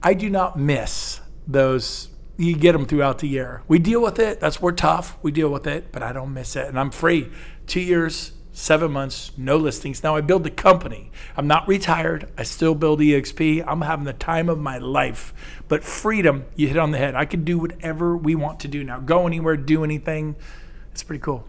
I 0.01 0.15
do 0.15 0.27
not 0.27 0.57
miss 0.57 1.21
those 1.45 2.09
you 2.37 2.55
get 2.55 2.73
them 2.73 2.85
throughout 2.85 3.19
the 3.19 3.27
year. 3.27 3.63
We 3.67 3.79
deal 3.79 4.01
with 4.01 4.19
it. 4.19 4.39
That's 4.39 4.61
we're 4.61 4.71
tough. 4.71 5.17
We 5.21 5.31
deal 5.31 5.49
with 5.49 5.67
it, 5.67 5.91
but 5.91 6.03
I 6.03 6.13
don't 6.13 6.33
miss 6.33 6.55
it, 6.55 6.67
and 6.67 6.79
I'm 6.79 6.91
free. 6.91 7.31
Two 7.65 7.81
years, 7.81 8.31
seven 8.57 8.91
months, 8.91 9.31
no 9.37 9.55
listings. 9.55 10.03
Now 10.03 10.15
I 10.15 10.21
build 10.21 10.43
the 10.43 10.49
company. 10.49 11.11
I'm 11.37 11.45
not 11.45 11.67
retired. 11.67 12.27
I 12.37 12.43
still 12.43 12.73
build 12.73 12.99
EXP. 12.99 13.63
I'm 13.67 13.81
having 13.81 14.05
the 14.05 14.13
time 14.13 14.49
of 14.49 14.57
my 14.57 14.79
life. 14.79 15.31
But 15.67 15.83
freedom, 15.83 16.45
you 16.55 16.67
hit 16.67 16.77
on 16.77 16.89
the 16.89 16.97
head. 16.97 17.13
I 17.13 17.25
can 17.25 17.43
do 17.43 17.59
whatever 17.59 18.17
we 18.17 18.33
want 18.33 18.59
to 18.61 18.67
do 18.67 18.83
now. 18.83 18.99
Go 18.99 19.27
anywhere, 19.27 19.57
do 19.57 19.83
anything. 19.83 20.35
It's 20.91 21.03
pretty 21.03 21.21
cool. 21.21 21.45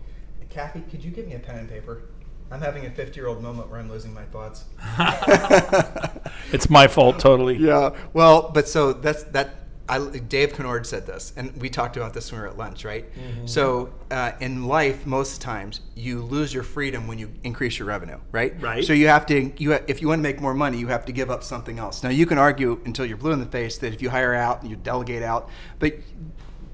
Kathy, 0.50 0.82
could 0.90 1.02
you 1.02 1.10
give 1.10 1.26
me 1.26 1.34
a 1.34 1.38
pen 1.38 1.58
and 1.58 1.68
paper? 1.68 2.02
I'm 2.50 2.60
having 2.60 2.84
a 2.84 2.90
50 2.90 3.18
year 3.18 3.26
old 3.26 3.42
moment 3.42 3.70
where 3.70 3.80
I'm 3.80 3.90
losing 3.90 4.12
my 4.12 4.24
thoughts. 4.24 4.64
It's 6.52 6.70
my 6.70 6.88
fault 6.88 7.18
totally. 7.18 7.56
Yeah. 7.56 7.90
Well, 8.12 8.50
but 8.52 8.68
so 8.68 8.92
that's 8.92 9.24
that. 9.24 9.57
I, 9.88 10.18
Dave 10.18 10.52
Kennard 10.52 10.86
said 10.86 11.06
this, 11.06 11.32
and 11.36 11.56
we 11.56 11.70
talked 11.70 11.96
about 11.96 12.12
this 12.12 12.30
when 12.30 12.40
we 12.40 12.46
were 12.46 12.52
at 12.52 12.58
lunch, 12.58 12.84
right? 12.84 13.04
So 13.46 13.92
uh, 14.10 14.32
in 14.40 14.66
life, 14.66 15.06
most 15.06 15.40
times 15.40 15.80
you 15.94 16.22
lose 16.22 16.52
your 16.52 16.62
freedom 16.62 17.06
when 17.06 17.18
you 17.18 17.30
increase 17.42 17.78
your 17.78 17.88
revenue, 17.88 18.18
right? 18.30 18.60
Right. 18.60 18.84
So 18.84 18.92
you 18.92 19.08
have 19.08 19.24
to, 19.26 19.50
you 19.56 19.72
ha- 19.72 19.84
if 19.86 20.02
you 20.02 20.08
want 20.08 20.18
to 20.18 20.22
make 20.22 20.40
more 20.40 20.54
money, 20.54 20.78
you 20.78 20.88
have 20.88 21.06
to 21.06 21.12
give 21.12 21.30
up 21.30 21.42
something 21.42 21.78
else. 21.78 22.02
Now 22.02 22.10
you 22.10 22.26
can 22.26 22.38
argue 22.38 22.80
until 22.84 23.06
you're 23.06 23.16
blue 23.16 23.32
in 23.32 23.40
the 23.40 23.46
face 23.46 23.78
that 23.78 23.94
if 23.94 24.02
you 24.02 24.10
hire 24.10 24.34
out, 24.34 24.60
and 24.62 24.70
you 24.70 24.76
delegate 24.76 25.22
out, 25.22 25.48
but 25.78 25.94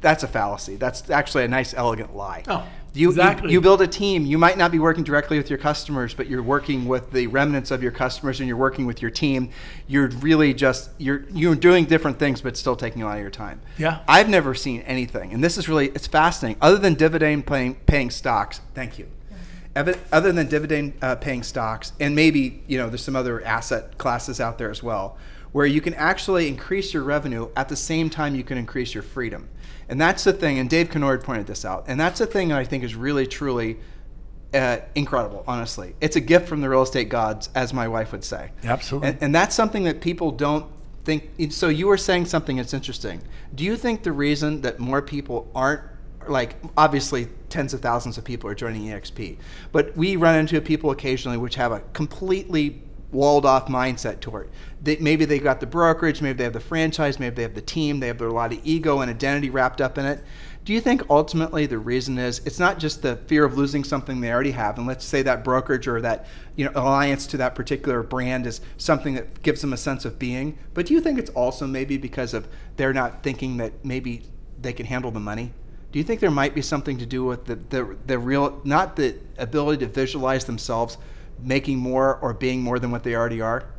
that's 0.00 0.22
a 0.22 0.28
fallacy. 0.28 0.76
That's 0.76 1.08
actually 1.10 1.44
a 1.44 1.48
nice, 1.48 1.72
elegant 1.72 2.14
lie. 2.14 2.42
Oh, 2.48 2.66
you, 2.94 3.08
exactly. 3.10 3.48
you, 3.50 3.54
you 3.54 3.60
build 3.60 3.82
a 3.82 3.88
team. 3.88 4.24
You 4.24 4.38
might 4.38 4.56
not 4.56 4.70
be 4.70 4.78
working 4.78 5.02
directly 5.02 5.36
with 5.36 5.50
your 5.50 5.58
customers, 5.58 6.14
but 6.14 6.28
you're 6.28 6.42
working 6.42 6.86
with 6.86 7.10
the 7.10 7.26
remnants 7.26 7.70
of 7.70 7.82
your 7.82 7.92
customers, 7.92 8.38
and 8.40 8.46
you're 8.46 8.56
working 8.56 8.86
with 8.86 9.02
your 9.02 9.10
team. 9.10 9.50
You're 9.88 10.08
really 10.08 10.54
just 10.54 10.90
you're 10.98 11.24
you're 11.32 11.56
doing 11.56 11.86
different 11.86 12.18
things, 12.18 12.40
but 12.40 12.56
still 12.56 12.76
taking 12.76 13.02
a 13.02 13.06
lot 13.06 13.16
of 13.16 13.22
your 13.22 13.30
time. 13.30 13.60
Yeah. 13.78 14.00
I've 14.06 14.28
never 14.28 14.54
seen 14.54 14.82
anything, 14.82 15.32
and 15.32 15.42
this 15.42 15.58
is 15.58 15.68
really 15.68 15.88
it's 15.88 16.06
fascinating. 16.06 16.58
Other 16.62 16.78
than 16.78 16.94
dividend 16.94 17.46
paying 17.46 17.74
paying 17.86 18.10
stocks, 18.10 18.60
thank 18.74 18.98
you. 18.98 19.08
Other 19.76 20.30
than 20.30 20.46
dividend 20.46 20.94
uh, 21.02 21.16
paying 21.16 21.42
stocks, 21.42 21.92
and 21.98 22.14
maybe 22.14 22.62
you 22.68 22.78
know 22.78 22.88
there's 22.88 23.02
some 23.02 23.16
other 23.16 23.44
asset 23.44 23.98
classes 23.98 24.40
out 24.40 24.56
there 24.56 24.70
as 24.70 24.84
well, 24.84 25.18
where 25.50 25.66
you 25.66 25.80
can 25.80 25.94
actually 25.94 26.46
increase 26.46 26.94
your 26.94 27.02
revenue 27.02 27.48
at 27.56 27.68
the 27.68 27.76
same 27.76 28.08
time 28.08 28.36
you 28.36 28.44
can 28.44 28.56
increase 28.56 28.94
your 28.94 29.02
freedom. 29.02 29.48
And 29.88 30.00
that's 30.00 30.24
the 30.24 30.32
thing, 30.32 30.58
and 30.58 30.68
Dave 30.68 30.90
Kennard 30.90 31.22
pointed 31.22 31.46
this 31.46 31.64
out, 31.64 31.84
and 31.88 31.98
that's 31.98 32.18
the 32.18 32.26
thing 32.26 32.48
that 32.48 32.58
I 32.58 32.64
think 32.64 32.84
is 32.84 32.94
really, 32.94 33.26
truly 33.26 33.78
uh, 34.54 34.78
incredible, 34.94 35.44
honestly. 35.46 35.94
It's 36.00 36.16
a 36.16 36.20
gift 36.20 36.48
from 36.48 36.60
the 36.60 36.68
real 36.68 36.82
estate 36.82 37.08
gods, 37.08 37.50
as 37.54 37.74
my 37.74 37.88
wife 37.88 38.12
would 38.12 38.24
say. 38.24 38.50
Absolutely. 38.62 39.10
And, 39.10 39.18
and 39.20 39.34
that's 39.34 39.54
something 39.54 39.84
that 39.84 40.00
people 40.00 40.30
don't 40.30 40.66
think. 41.04 41.30
So 41.50 41.68
you 41.68 41.88
were 41.88 41.98
saying 41.98 42.26
something 42.26 42.56
that's 42.56 42.72
interesting. 42.72 43.20
Do 43.54 43.64
you 43.64 43.76
think 43.76 44.02
the 44.02 44.12
reason 44.12 44.62
that 44.62 44.78
more 44.78 45.02
people 45.02 45.50
aren't 45.54 45.82
like 46.28 46.56
obviously 46.76 47.28
tens 47.50 47.74
of 47.74 47.80
thousands 47.80 48.16
of 48.16 48.24
people 48.24 48.48
are 48.48 48.54
joining 48.54 48.82
EXP, 48.84 49.36
but 49.72 49.94
we 49.96 50.16
run 50.16 50.38
into 50.38 50.60
people 50.60 50.90
occasionally 50.90 51.36
which 51.36 51.54
have 51.56 51.72
a 51.72 51.80
completely 51.92 52.80
walled 53.14 53.46
off 53.46 53.68
mindset 53.68 54.20
toward. 54.20 54.50
They, 54.82 54.96
maybe 54.96 55.24
they 55.24 55.38
got 55.38 55.60
the 55.60 55.66
brokerage, 55.66 56.20
maybe 56.20 56.38
they 56.38 56.44
have 56.44 56.52
the 56.52 56.60
franchise, 56.60 57.18
maybe 57.18 57.36
they 57.36 57.42
have 57.42 57.54
the 57.54 57.62
team, 57.62 58.00
they 58.00 58.08
have 58.08 58.20
a 58.20 58.28
lot 58.28 58.52
of 58.52 58.60
ego 58.64 59.00
and 59.00 59.10
identity 59.10 59.48
wrapped 59.48 59.80
up 59.80 59.96
in 59.96 60.04
it. 60.04 60.22
Do 60.64 60.72
you 60.72 60.80
think 60.80 61.02
ultimately 61.10 61.66
the 61.66 61.78
reason 61.78 62.18
is 62.18 62.40
it's 62.46 62.58
not 62.58 62.78
just 62.78 63.02
the 63.02 63.16
fear 63.16 63.44
of 63.44 63.56
losing 63.56 63.84
something 63.84 64.20
they 64.20 64.32
already 64.32 64.50
have, 64.50 64.78
and 64.78 64.86
let's 64.86 65.04
say 65.04 65.22
that 65.22 65.44
brokerage 65.44 65.86
or 65.86 66.00
that 66.00 66.26
you 66.56 66.64
know 66.64 66.72
alliance 66.74 67.26
to 67.28 67.36
that 67.36 67.54
particular 67.54 68.02
brand 68.02 68.46
is 68.46 68.60
something 68.78 69.14
that 69.14 69.42
gives 69.42 69.60
them 69.60 69.72
a 69.72 69.76
sense 69.76 70.04
of 70.04 70.18
being, 70.18 70.58
but 70.72 70.86
do 70.86 70.94
you 70.94 71.00
think 71.00 71.18
it's 71.18 71.30
also 71.30 71.66
maybe 71.66 71.98
because 71.98 72.32
of 72.34 72.48
they're 72.76 72.94
not 72.94 73.22
thinking 73.22 73.58
that 73.58 73.84
maybe 73.84 74.22
they 74.60 74.72
can 74.72 74.86
handle 74.86 75.10
the 75.10 75.20
money? 75.20 75.52
Do 75.92 75.98
you 75.98 76.04
think 76.04 76.20
there 76.20 76.30
might 76.30 76.56
be 76.56 76.62
something 76.62 76.98
to 76.98 77.06
do 77.06 77.24
with 77.24 77.44
the, 77.44 77.54
the, 77.54 77.96
the 78.06 78.18
real, 78.18 78.60
not 78.64 78.96
the 78.96 79.16
ability 79.38 79.86
to 79.86 79.92
visualize 79.92 80.44
themselves 80.44 80.98
making 81.40 81.78
more 81.78 82.16
or 82.16 82.34
being 82.34 82.62
more 82.62 82.78
than 82.78 82.90
what 82.90 83.02
they 83.02 83.14
already 83.14 83.40
are? 83.40 83.74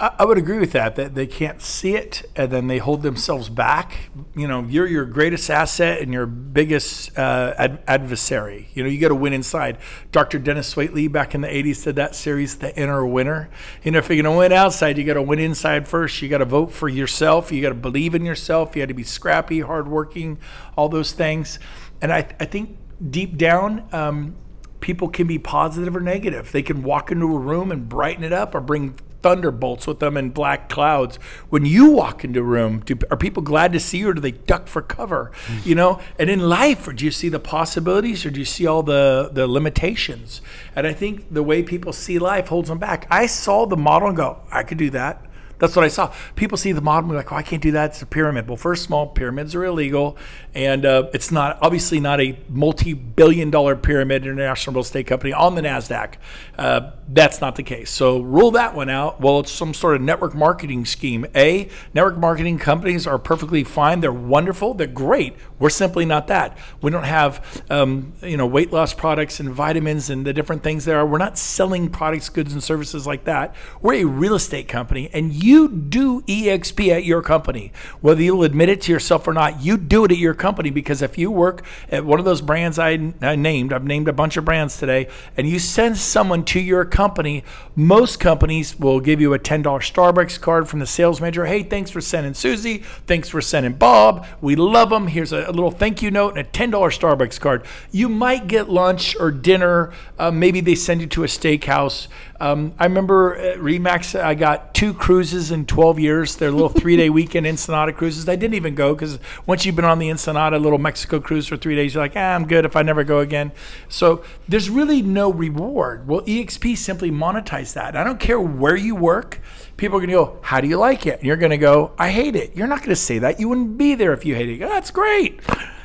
I, 0.00 0.24
would 0.24 0.38
agree 0.38 0.58
with 0.58 0.72
that. 0.72 0.96
That 0.96 1.14
they 1.14 1.26
can't 1.26 1.62
see 1.62 1.94
it, 1.94 2.28
and 2.34 2.50
then 2.50 2.66
they 2.66 2.78
hold 2.78 3.02
themselves 3.02 3.48
back. 3.48 4.10
You 4.34 4.48
know, 4.48 4.64
you're 4.64 4.88
your 4.88 5.04
greatest 5.04 5.48
asset 5.48 6.00
and 6.00 6.12
your 6.12 6.26
biggest 6.26 7.16
uh, 7.16 7.54
ad- 7.56 7.82
adversary. 7.86 8.68
You 8.74 8.82
know, 8.82 8.88
you 8.88 9.00
got 9.00 9.08
to 9.08 9.14
win 9.14 9.32
inside. 9.32 9.78
Dr. 10.10 10.40
Dennis 10.40 10.74
Waitley 10.74 11.10
back 11.10 11.34
in 11.34 11.42
the 11.42 11.48
'80s 11.48 11.76
said 11.76 11.96
that 11.96 12.16
series, 12.16 12.56
The 12.58 12.76
Inner 12.76 13.06
Winner. 13.06 13.48
You 13.84 13.92
know, 13.92 13.98
if 13.98 14.08
you're 14.08 14.20
going 14.20 14.34
to 14.34 14.36
win 14.36 14.52
outside, 14.52 14.98
you 14.98 15.04
got 15.04 15.14
to 15.14 15.22
win 15.22 15.38
inside 15.38 15.86
first. 15.86 16.20
You 16.20 16.28
got 16.28 16.38
to 16.38 16.44
vote 16.44 16.72
for 16.72 16.88
yourself. 16.88 17.52
You 17.52 17.62
got 17.62 17.68
to 17.68 17.74
believe 17.76 18.16
in 18.16 18.24
yourself. 18.24 18.74
You 18.74 18.82
got 18.82 18.88
to 18.88 18.94
be 18.94 19.04
scrappy, 19.04 19.60
hardworking, 19.60 20.38
all 20.76 20.88
those 20.88 21.12
things. 21.12 21.60
And 22.02 22.12
I, 22.12 22.18
I 22.40 22.46
think 22.46 22.76
deep 23.10 23.36
down. 23.36 23.88
Um, 23.92 24.34
people 24.80 25.08
can 25.08 25.26
be 25.26 25.38
positive 25.38 25.96
or 25.96 26.00
negative. 26.00 26.52
They 26.52 26.62
can 26.62 26.82
walk 26.82 27.10
into 27.10 27.26
a 27.34 27.38
room 27.38 27.72
and 27.72 27.88
brighten 27.88 28.24
it 28.24 28.32
up 28.32 28.54
or 28.54 28.60
bring 28.60 28.96
thunderbolts 29.24 29.86
with 29.86 30.00
them 30.00 30.18
and 30.18 30.34
black 30.34 30.68
clouds. 30.68 31.16
When 31.48 31.64
you 31.64 31.90
walk 31.92 32.24
into 32.24 32.40
a 32.40 32.42
room, 32.42 32.80
do, 32.80 32.98
are 33.10 33.16
people 33.16 33.42
glad 33.42 33.72
to 33.72 33.80
see 33.80 33.98
you, 33.98 34.10
or 34.10 34.12
do 34.12 34.20
they 34.20 34.32
duck 34.32 34.66
for 34.66 34.82
cover? 34.82 35.32
Mm. 35.46 35.66
You 35.66 35.74
know, 35.74 36.00
and 36.18 36.28
in 36.28 36.40
life, 36.40 36.86
or 36.86 36.92
do 36.92 37.06
you 37.06 37.10
see 37.10 37.30
the 37.30 37.40
possibilities, 37.40 38.26
or 38.26 38.30
do 38.30 38.38
you 38.38 38.44
see 38.44 38.66
all 38.66 38.82
the 38.82 39.30
the 39.32 39.46
limitations? 39.46 40.42
And 40.76 40.86
I 40.86 40.92
think 40.92 41.32
the 41.32 41.42
way 41.42 41.62
people 41.62 41.94
see 41.94 42.18
life 42.18 42.48
holds 42.48 42.68
them 42.68 42.78
back. 42.78 43.06
I 43.10 43.24
saw 43.24 43.64
the 43.64 43.78
model 43.78 44.08
and 44.08 44.16
go, 44.16 44.40
I 44.52 44.62
could 44.62 44.76
do 44.76 44.90
that. 44.90 45.24
That's 45.64 45.76
what 45.76 45.84
I 45.84 45.88
saw. 45.88 46.12
People 46.36 46.58
see 46.58 46.72
the 46.72 46.80
model 46.80 47.10
and 47.10 47.16
like, 47.16 47.32
oh, 47.32 47.36
I 47.36 47.42
can't 47.42 47.62
do 47.62 47.72
that. 47.72 47.90
It's 47.90 48.02
a 48.02 48.06
pyramid. 48.06 48.48
Well, 48.48 48.56
first 48.56 48.86
of 48.86 48.92
all, 48.92 49.06
pyramids 49.06 49.54
are 49.54 49.64
illegal. 49.64 50.16
And 50.54 50.84
uh, 50.86 51.08
it's 51.12 51.32
not, 51.32 51.58
obviously, 51.62 52.00
not 52.00 52.20
a 52.20 52.38
multi 52.48 52.92
billion 52.92 53.50
dollar 53.50 53.76
pyramid 53.76 54.24
international 54.24 54.74
real 54.74 54.82
estate 54.82 55.06
company 55.06 55.32
on 55.32 55.54
the 55.54 55.62
NASDAQ. 55.62 56.14
Uh, 56.58 56.92
that's 57.08 57.40
not 57.40 57.56
the 57.56 57.62
case. 57.62 57.90
So 57.90 58.20
rule 58.20 58.50
that 58.52 58.74
one 58.74 58.88
out. 58.88 59.20
Well, 59.20 59.40
it's 59.40 59.50
some 59.50 59.74
sort 59.74 59.96
of 59.96 60.02
network 60.02 60.34
marketing 60.34 60.84
scheme. 60.84 61.26
A, 61.34 61.68
network 61.92 62.16
marketing 62.16 62.58
companies 62.58 63.06
are 63.06 63.18
perfectly 63.18 63.64
fine. 63.64 64.00
They're 64.00 64.12
wonderful. 64.12 64.74
They're 64.74 64.86
great. 64.86 65.34
We're 65.58 65.70
simply 65.70 66.04
not 66.04 66.28
that. 66.28 66.56
We 66.80 66.90
don't 66.90 67.04
have, 67.04 67.64
um, 67.70 68.12
you 68.22 68.36
know, 68.36 68.46
weight 68.46 68.72
loss 68.72 68.94
products 68.94 69.40
and 69.40 69.50
vitamins 69.50 70.10
and 70.10 70.26
the 70.26 70.32
different 70.32 70.62
things 70.62 70.84
there 70.84 70.98
are. 70.98 71.06
We're 71.06 71.18
not 71.18 71.38
selling 71.38 71.88
products, 71.90 72.28
goods, 72.28 72.52
and 72.52 72.62
services 72.62 73.06
like 73.06 73.24
that. 73.24 73.54
We're 73.80 73.94
a 73.94 74.04
real 74.04 74.34
estate 74.34 74.68
company, 74.68 75.10
and 75.12 75.32
you 75.32 75.53
do 75.68 76.22
EXP 76.22 76.88
at 76.88 77.04
your 77.04 77.22
company. 77.22 77.72
Whether 78.00 78.22
you'll 78.22 78.44
admit 78.44 78.68
it 78.68 78.82
to 78.82 78.92
yourself 78.92 79.26
or 79.26 79.32
not, 79.32 79.62
you 79.62 79.76
do 79.76 80.04
it 80.04 80.12
at 80.12 80.18
your 80.18 80.34
company 80.34 80.70
because 80.70 81.02
if 81.02 81.16
you 81.18 81.30
work 81.30 81.64
at 81.90 82.04
one 82.04 82.18
of 82.18 82.24
those 82.24 82.40
brands 82.40 82.78
I, 82.78 83.12
I 83.20 83.36
named, 83.36 83.72
I've 83.72 83.84
named 83.84 84.08
a 84.08 84.12
bunch 84.12 84.36
of 84.36 84.44
brands 84.44 84.78
today, 84.78 85.08
and 85.36 85.48
you 85.48 85.58
send 85.58 85.96
someone 85.96 86.44
to 86.46 86.60
your 86.60 86.84
company, 86.84 87.44
most 87.76 88.20
companies 88.20 88.78
will 88.78 89.00
give 89.00 89.20
you 89.20 89.34
a 89.34 89.38
$10 89.38 89.62
Starbucks 89.62 90.40
card 90.40 90.68
from 90.68 90.80
the 90.80 90.86
sales 90.86 91.20
manager. 91.20 91.46
Hey, 91.46 91.62
thanks 91.62 91.90
for 91.90 92.00
sending 92.00 92.34
Susie. 92.34 92.78
Thanks 93.06 93.28
for 93.28 93.40
sending 93.40 93.74
Bob. 93.74 94.26
We 94.40 94.56
love 94.56 94.90
them. 94.90 95.06
Here's 95.08 95.32
a, 95.32 95.46
a 95.46 95.52
little 95.52 95.70
thank 95.70 96.02
you 96.02 96.10
note 96.10 96.36
and 96.36 96.46
a 96.46 96.50
$10 96.50 96.70
Starbucks 96.70 97.40
card. 97.40 97.64
You 97.90 98.08
might 98.08 98.46
get 98.46 98.68
lunch 98.68 99.16
or 99.18 99.30
dinner. 99.30 99.92
Uh, 100.18 100.30
maybe 100.30 100.60
they 100.60 100.74
send 100.74 101.00
you 101.00 101.06
to 101.08 101.24
a 101.24 101.26
steakhouse. 101.26 102.08
Um, 102.44 102.74
I 102.78 102.84
remember 102.84 103.36
at 103.36 103.56
Remax, 103.56 104.20
I 104.20 104.34
got 104.34 104.74
two 104.74 104.92
cruises 104.92 105.50
in 105.50 105.64
12 105.64 105.98
years. 105.98 106.36
They're 106.36 106.50
little 106.50 106.68
three 106.80 106.94
day 106.94 107.08
weekend 107.08 107.46
Ensenada 107.46 107.90
cruises. 107.90 108.28
I 108.28 108.36
didn't 108.36 108.52
even 108.52 108.74
go 108.74 108.94
because 108.94 109.18
once 109.46 109.64
you've 109.64 109.76
been 109.76 109.86
on 109.86 109.98
the 109.98 110.10
Ensenada 110.10 110.58
little 110.58 110.78
Mexico 110.78 111.20
cruise 111.20 111.46
for 111.46 111.56
three 111.56 111.74
days, 111.74 111.94
you're 111.94 112.02
like, 112.02 112.16
ah, 112.16 112.34
I'm 112.34 112.46
good 112.46 112.66
if 112.66 112.76
I 112.76 112.82
never 112.82 113.02
go 113.02 113.20
again. 113.20 113.50
So 113.88 114.22
there's 114.46 114.68
really 114.68 115.00
no 115.00 115.32
reward. 115.32 116.06
Well, 116.06 116.20
EXP 116.20 116.76
simply 116.76 117.10
monetize 117.10 117.72
that. 117.72 117.96
I 117.96 118.04
don't 118.04 118.20
care 118.20 118.38
where 118.38 118.76
you 118.76 118.94
work. 118.94 119.40
People 119.78 119.96
are 119.96 120.00
going 120.00 120.10
to 120.10 120.16
go, 120.16 120.38
How 120.42 120.60
do 120.60 120.68
you 120.68 120.76
like 120.76 121.06
it? 121.06 121.20
And 121.20 121.24
you're 121.26 121.38
going 121.38 121.48
to 121.48 121.56
go, 121.56 121.92
I 121.98 122.10
hate 122.10 122.36
it. 122.36 122.54
You're 122.54 122.66
not 122.66 122.80
going 122.80 122.90
to 122.90 122.96
say 122.96 123.20
that. 123.20 123.40
You 123.40 123.48
wouldn't 123.48 123.78
be 123.78 123.94
there 123.94 124.12
if 124.12 124.26
you 124.26 124.34
hated 124.34 124.60
it. 124.60 124.68
That's 124.68 124.90
great. 124.90 125.40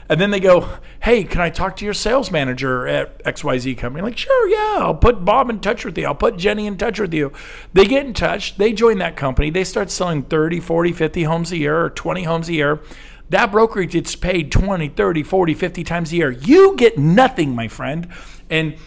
And 0.09 0.19
then 0.19 0.31
they 0.31 0.39
go, 0.39 0.67
hey, 1.03 1.23
can 1.23 1.39
I 1.39 1.51
talk 1.51 1.75
to 1.77 1.85
your 1.85 1.93
sales 1.93 2.31
manager 2.31 2.87
at 2.87 3.23
XYZ 3.23 3.77
company? 3.77 4.01
Like, 4.01 4.17
sure, 4.17 4.49
yeah, 4.49 4.83
I'll 4.83 4.95
put 4.95 5.23
Bob 5.23 5.51
in 5.51 5.59
touch 5.59 5.85
with 5.85 5.95
you. 5.99 6.07
I'll 6.07 6.15
put 6.15 6.35
Jenny 6.35 6.65
in 6.65 6.77
touch 6.77 6.99
with 6.99 7.13
you. 7.13 7.31
They 7.73 7.85
get 7.85 8.07
in 8.07 8.15
touch. 8.15 8.57
They 8.57 8.73
join 8.73 8.97
that 8.97 9.15
company. 9.15 9.51
They 9.51 9.63
start 9.63 9.91
selling 9.91 10.23
30, 10.23 10.61
40, 10.61 10.93
50 10.93 11.23
homes 11.23 11.51
a 11.51 11.57
year 11.57 11.79
or 11.79 11.91
20 11.91 12.23
homes 12.23 12.49
a 12.49 12.53
year. 12.53 12.81
That 13.29 13.51
brokerage 13.51 13.91
gets 13.91 14.15
paid 14.15 14.51
20, 14.51 14.89
30, 14.89 15.21
40, 15.21 15.53
50 15.53 15.83
times 15.83 16.11
a 16.11 16.15
year. 16.15 16.31
You 16.31 16.75
get 16.75 16.97
nothing, 16.97 17.53
my 17.53 17.67
friend. 17.67 18.07
And 18.49 18.77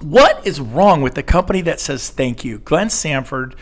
what 0.00 0.46
is 0.46 0.60
wrong 0.60 1.00
with 1.00 1.14
the 1.14 1.22
company 1.22 1.62
that 1.62 1.80
says 1.80 2.10
thank 2.10 2.44
you? 2.44 2.58
Glenn 2.58 2.90
Sanford 2.90 3.56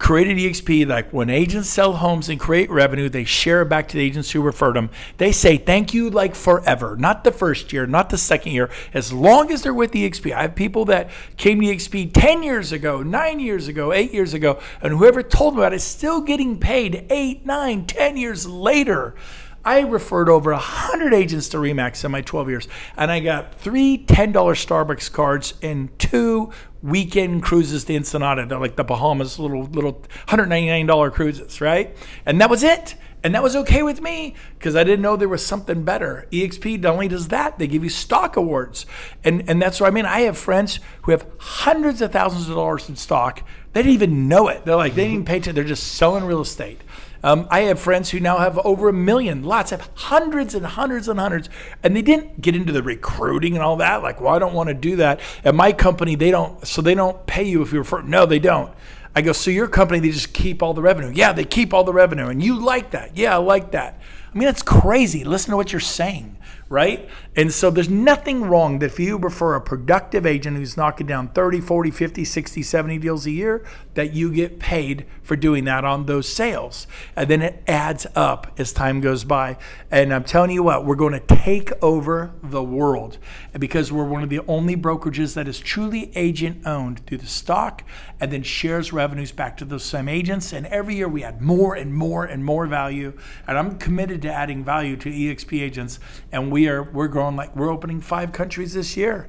created 0.00 0.38
EXP 0.38 0.88
like 0.88 1.12
when 1.12 1.28
agents 1.28 1.68
sell 1.68 1.92
homes 1.92 2.30
and 2.30 2.40
create 2.40 2.70
revenue, 2.70 3.08
they 3.08 3.22
share 3.22 3.62
it 3.62 3.66
back 3.66 3.86
to 3.86 3.98
the 3.98 4.02
agents 4.02 4.30
who 4.30 4.40
referred 4.40 4.74
them. 4.74 4.88
They 5.18 5.30
say 5.30 5.58
thank 5.58 5.92
you 5.92 6.08
like 6.08 6.34
forever, 6.34 6.96
not 6.96 7.22
the 7.22 7.30
first 7.30 7.70
year, 7.72 7.86
not 7.86 8.08
the 8.08 8.16
second 8.16 8.52
year, 8.52 8.70
as 8.94 9.12
long 9.12 9.52
as 9.52 9.62
they're 9.62 9.74
with 9.74 9.92
EXP. 9.92 10.32
I 10.32 10.42
have 10.42 10.54
people 10.54 10.86
that 10.86 11.10
came 11.36 11.60
to 11.60 11.66
EXP 11.66 12.12
10 12.14 12.42
years 12.42 12.72
ago, 12.72 13.02
nine 13.02 13.40
years 13.40 13.68
ago, 13.68 13.92
eight 13.92 14.12
years 14.12 14.32
ago, 14.32 14.58
and 14.80 14.94
whoever 14.94 15.22
told 15.22 15.52
them 15.52 15.60
about 15.60 15.74
it 15.74 15.76
is 15.76 15.84
still 15.84 16.22
getting 16.22 16.58
paid 16.58 17.06
eight, 17.10 17.44
nine, 17.44 17.84
ten 17.84 18.16
years 18.16 18.46
later. 18.46 19.14
I 19.64 19.80
referred 19.80 20.28
over 20.28 20.52
100 20.52 21.12
agents 21.12 21.48
to 21.50 21.58
Remax 21.58 22.04
in 22.04 22.10
my 22.10 22.22
12 22.22 22.48
years, 22.48 22.68
and 22.96 23.10
I 23.10 23.20
got 23.20 23.54
three 23.54 23.98
$10 23.98 24.32
Starbucks 24.32 25.12
cards 25.12 25.54
and 25.62 25.96
two 25.98 26.50
weekend 26.82 27.42
cruises 27.42 27.84
to 27.84 27.94
Ensenada, 27.94 28.46
They're 28.46 28.58
like 28.58 28.76
the 28.76 28.84
Bahamas, 28.84 29.38
little 29.38 29.64
little 29.64 30.02
$199 30.28 31.12
cruises, 31.12 31.60
right? 31.60 31.94
And 32.24 32.40
that 32.40 32.48
was 32.48 32.62
it. 32.62 32.94
And 33.22 33.34
that 33.34 33.42
was 33.42 33.54
okay 33.54 33.82
with 33.82 34.00
me 34.00 34.34
because 34.58 34.74
I 34.74 34.82
didn't 34.82 35.02
know 35.02 35.14
there 35.14 35.28
was 35.28 35.44
something 35.44 35.84
better. 35.84 36.26
EXP 36.32 36.80
not 36.80 36.94
only 36.94 37.08
does 37.08 37.28
that, 37.28 37.58
they 37.58 37.66
give 37.66 37.84
you 37.84 37.90
stock 37.90 38.36
awards. 38.36 38.86
And, 39.22 39.46
and 39.46 39.60
that's 39.60 39.78
what 39.78 39.88
I 39.88 39.90
mean. 39.90 40.06
I 40.06 40.20
have 40.20 40.38
friends 40.38 40.80
who 41.02 41.10
have 41.10 41.26
hundreds 41.38 42.00
of 42.00 42.12
thousands 42.12 42.48
of 42.48 42.54
dollars 42.54 42.88
in 42.88 42.96
stock. 42.96 43.46
They 43.74 43.82
didn't 43.82 43.94
even 43.94 44.26
know 44.28 44.48
it. 44.48 44.64
They're 44.64 44.74
like, 44.74 44.94
they 44.94 45.06
didn't 45.06 45.26
pay 45.26 45.36
attention. 45.36 45.54
They're 45.54 45.64
just 45.64 45.92
selling 45.92 46.24
real 46.24 46.40
estate. 46.40 46.80
Um, 47.22 47.46
I 47.50 47.60
have 47.62 47.78
friends 47.78 48.10
who 48.10 48.20
now 48.20 48.38
have 48.38 48.58
over 48.58 48.88
a 48.88 48.92
million, 48.92 49.44
lots, 49.44 49.70
have 49.70 49.90
hundreds 49.94 50.54
and 50.54 50.64
hundreds 50.64 51.08
and 51.08 51.20
hundreds, 51.20 51.50
and 51.82 51.94
they 51.94 52.02
didn't 52.02 52.40
get 52.40 52.56
into 52.56 52.72
the 52.72 52.82
recruiting 52.82 53.54
and 53.54 53.62
all 53.62 53.76
that. 53.76 54.02
Like, 54.02 54.20
well, 54.20 54.34
I 54.34 54.38
don't 54.38 54.54
want 54.54 54.68
to 54.68 54.74
do 54.74 54.96
that. 54.96 55.20
At 55.44 55.54
my 55.54 55.72
company, 55.72 56.14
they 56.14 56.30
don't, 56.30 56.66
so 56.66 56.80
they 56.80 56.94
don't 56.94 57.26
pay 57.26 57.44
you 57.44 57.62
if 57.62 57.72
you 57.72 57.80
refer. 57.80 58.02
No, 58.02 58.24
they 58.24 58.38
don't. 58.38 58.72
I 59.14 59.22
go, 59.22 59.32
so 59.32 59.50
your 59.50 59.68
company, 59.68 60.00
they 60.00 60.10
just 60.10 60.32
keep 60.32 60.62
all 60.62 60.72
the 60.72 60.82
revenue. 60.82 61.12
Yeah, 61.14 61.32
they 61.32 61.44
keep 61.44 61.74
all 61.74 61.84
the 61.84 61.92
revenue, 61.92 62.28
and 62.28 62.42
you 62.42 62.58
like 62.58 62.92
that. 62.92 63.16
Yeah, 63.16 63.34
I 63.34 63.38
like 63.38 63.72
that. 63.72 64.00
I 64.32 64.38
mean, 64.38 64.46
that's 64.46 64.62
crazy. 64.62 65.24
Listen 65.24 65.50
to 65.50 65.56
what 65.56 65.72
you're 65.72 65.80
saying 65.80 66.36
right? 66.70 67.08
And 67.36 67.52
so 67.52 67.70
there's 67.70 67.88
nothing 67.88 68.42
wrong 68.42 68.80
that 68.80 68.86
if 68.86 68.98
you 68.98 69.16
refer 69.16 69.54
a 69.54 69.60
productive 69.60 70.26
agent 70.26 70.56
who's 70.56 70.76
knocking 70.76 71.06
down 71.06 71.28
30, 71.28 71.60
40, 71.60 71.90
50, 71.92 72.24
60, 72.24 72.62
70 72.62 72.98
deals 72.98 73.24
a 73.24 73.30
year, 73.30 73.64
that 73.94 74.12
you 74.12 74.32
get 74.32 74.58
paid 74.58 75.06
for 75.22 75.36
doing 75.36 75.64
that 75.64 75.84
on 75.84 76.06
those 76.06 76.28
sales. 76.28 76.88
And 77.14 77.30
then 77.30 77.42
it 77.42 77.62
adds 77.68 78.06
up 78.16 78.52
as 78.58 78.72
time 78.72 79.00
goes 79.00 79.22
by. 79.22 79.58
And 79.92 80.12
I'm 80.12 80.24
telling 80.24 80.50
you 80.50 80.64
what, 80.64 80.84
we're 80.84 80.96
going 80.96 81.12
to 81.12 81.20
take 81.20 81.70
over 81.82 82.32
the 82.42 82.62
world 82.62 83.18
because 83.58 83.92
we're 83.92 84.04
one 84.04 84.24
of 84.24 84.28
the 84.28 84.40
only 84.48 84.76
brokerages 84.76 85.34
that 85.34 85.46
is 85.46 85.60
truly 85.60 86.10
agent 86.16 86.66
owned 86.66 87.06
through 87.06 87.18
the 87.18 87.26
stock 87.26 87.84
and 88.20 88.32
then 88.32 88.42
shares 88.42 88.92
revenues 88.92 89.30
back 89.32 89.56
to 89.58 89.64
those 89.64 89.84
same 89.84 90.08
agents. 90.08 90.52
And 90.52 90.66
every 90.66 90.96
year 90.96 91.08
we 91.08 91.22
add 91.22 91.40
more 91.40 91.76
and 91.76 91.94
more 91.94 92.24
and 92.24 92.44
more 92.44 92.66
value. 92.66 93.12
And 93.46 93.56
I'm 93.56 93.78
committed 93.78 94.22
to 94.22 94.32
adding 94.32 94.64
value 94.64 94.96
to 94.96 95.10
EXP 95.10 95.62
agents. 95.62 96.00
And 96.32 96.50
we 96.50 96.68
are 96.68 96.82
we're 96.82 97.08
growing 97.08 97.29
like 97.36 97.54
we're 97.56 97.70
opening 97.70 98.00
five 98.00 98.32
countries 98.32 98.74
this 98.74 98.96
year. 98.96 99.26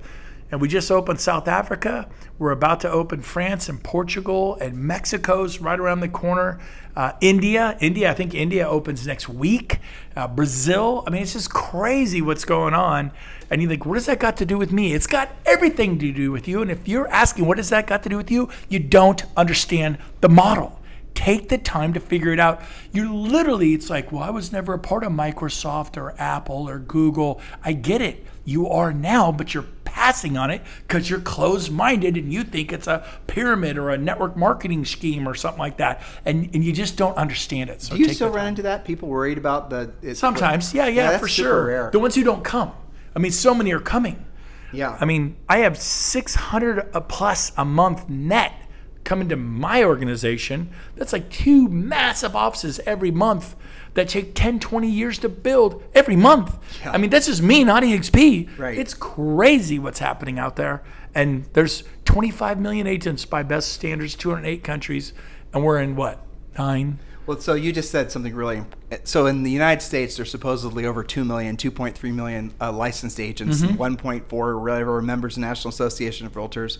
And 0.51 0.59
we 0.59 0.67
just 0.67 0.91
opened 0.91 1.21
South 1.21 1.47
Africa. 1.47 2.09
We're 2.37 2.51
about 2.51 2.81
to 2.81 2.91
open 2.91 3.21
France 3.21 3.69
and 3.69 3.81
Portugal 3.81 4.57
and 4.59 4.77
Mexico's 4.77 5.59
right 5.59 5.79
around 5.79 6.01
the 6.01 6.09
corner. 6.09 6.59
Uh, 6.93 7.13
India, 7.21 7.77
India, 7.79 8.11
I 8.11 8.13
think 8.13 8.33
India 8.33 8.67
opens 8.67 9.07
next 9.07 9.29
week. 9.29 9.79
Uh, 10.13 10.27
Brazil. 10.27 11.05
I 11.07 11.09
mean, 11.09 11.21
it's 11.21 11.33
just 11.33 11.51
crazy 11.53 12.21
what's 12.21 12.43
going 12.43 12.73
on. 12.73 13.11
And 13.49 13.61
you 13.61 13.69
think, 13.69 13.85
what 13.85 13.93
does 13.93 14.07
that 14.07 14.19
got 14.19 14.35
to 14.37 14.45
do 14.45 14.57
with 14.57 14.73
me? 14.73 14.93
It's 14.93 15.07
got 15.07 15.29
everything 15.45 15.97
to 15.99 16.11
do 16.11 16.33
with 16.33 16.49
you. 16.49 16.61
And 16.61 16.69
if 16.69 16.85
you're 16.85 17.07
asking, 17.07 17.45
what 17.45 17.55
does 17.55 17.69
that 17.69 17.87
got 17.87 18.03
to 18.03 18.09
do 18.09 18.17
with 18.17 18.29
you? 18.29 18.49
You 18.67 18.79
don't 18.79 19.23
understand 19.37 19.99
the 20.19 20.29
model. 20.29 20.80
Take 21.13 21.49
the 21.49 21.57
time 21.57 21.93
to 21.93 21.99
figure 21.99 22.31
it 22.31 22.39
out. 22.39 22.61
You 22.91 23.13
literally, 23.13 23.73
it's 23.73 23.89
like, 23.89 24.11
well, 24.11 24.23
I 24.23 24.29
was 24.29 24.51
never 24.51 24.73
a 24.73 24.79
part 24.79 25.03
of 25.03 25.11
Microsoft 25.11 25.97
or 25.97 26.15
Apple 26.17 26.67
or 26.69 26.79
Google. 26.79 27.41
I 27.63 27.73
get 27.73 28.01
it. 28.01 28.25
You 28.43 28.67
are 28.69 28.91
now, 28.91 29.31
but 29.31 29.53
you're 29.53 29.67
passing 29.83 30.37
on 30.37 30.49
it 30.49 30.61
because 30.87 31.09
you're 31.09 31.19
closed 31.19 31.71
minded 31.71 32.15
and 32.15 32.31
you 32.31 32.43
think 32.43 32.71
it's 32.71 32.87
a 32.87 33.05
pyramid 33.27 33.77
or 33.77 33.89
a 33.89 33.97
network 33.97 34.35
marketing 34.35 34.85
scheme 34.85 35.27
or 35.27 35.35
something 35.35 35.59
like 35.59 35.77
that. 35.77 36.01
And, 36.25 36.49
and 36.53 36.63
you 36.63 36.73
just 36.73 36.97
don't 36.97 37.15
understand 37.17 37.69
it. 37.69 37.81
So 37.81 37.95
Do 37.95 38.01
you 38.01 38.09
still 38.13 38.29
run 38.29 38.47
into 38.47 38.63
that? 38.63 38.85
People 38.85 39.09
worried 39.09 39.37
about 39.37 39.69
the. 39.69 40.15
Sometimes. 40.15 40.73
Yeah, 40.73 40.87
yeah, 40.87 41.11
yeah 41.11 41.17
for 41.17 41.27
sure. 41.27 41.65
Rare. 41.65 41.89
The 41.91 41.99
ones 41.99 42.15
who 42.15 42.23
don't 42.23 42.43
come. 42.43 42.71
I 43.15 43.19
mean, 43.19 43.31
so 43.31 43.53
many 43.53 43.73
are 43.73 43.79
coming. 43.79 44.25
Yeah. 44.73 44.97
I 44.99 45.05
mean, 45.05 45.35
I 45.49 45.59
have 45.59 45.77
600 45.77 46.91
plus 47.07 47.51
a 47.57 47.65
month 47.65 48.09
net 48.09 48.53
coming 49.03 49.25
into 49.25 49.35
my 49.35 49.83
organization. 49.83 50.71
That's 50.95 51.13
like 51.13 51.29
two 51.29 51.67
massive 51.67 52.35
offices 52.35 52.79
every 52.85 53.11
month 53.11 53.55
that 53.93 54.07
take 54.07 54.35
10, 54.35 54.59
20 54.59 54.89
years 54.89 55.19
to 55.19 55.29
build 55.29 55.83
every 55.93 56.15
month. 56.15 56.57
Yeah. 56.81 56.91
I 56.91 56.97
mean, 56.97 57.09
that's 57.09 57.25
just 57.25 57.41
me, 57.41 57.63
not 57.63 57.83
EXP. 57.83 58.57
Right. 58.57 58.77
It's 58.77 58.93
crazy 58.93 59.79
what's 59.79 59.99
happening 59.99 60.39
out 60.39 60.55
there. 60.55 60.83
And 61.13 61.45
there's 61.53 61.83
25 62.05 62.59
million 62.59 62.87
agents 62.87 63.25
by 63.25 63.43
best 63.43 63.73
standards, 63.73 64.15
208 64.15 64.63
countries, 64.63 65.13
and 65.53 65.63
we're 65.63 65.79
in 65.79 65.95
what, 65.95 66.19
nine? 66.57 66.99
Well, 67.25 67.39
so 67.39 67.53
you 67.53 67.71
just 67.71 67.91
said 67.91 68.11
something 68.11 68.33
really. 68.33 68.63
So 69.03 69.25
in 69.27 69.43
the 69.43 69.51
United 69.51 69.81
States, 69.81 70.15
there's 70.15 70.31
supposedly 70.31 70.85
over 70.85 71.03
2 71.03 71.23
million, 71.23 71.55
2.3 71.55 72.13
million 72.13 72.53
uh, 72.59 72.71
licensed 72.71 73.19
agents, 73.19 73.61
mm-hmm. 73.61 73.81
1.4 73.81 74.61
whatever 74.61 75.01
members 75.01 75.37
of 75.37 75.41
the 75.41 75.47
National 75.47 75.69
Association 75.69 76.25
of 76.25 76.33
Realtors. 76.33 76.77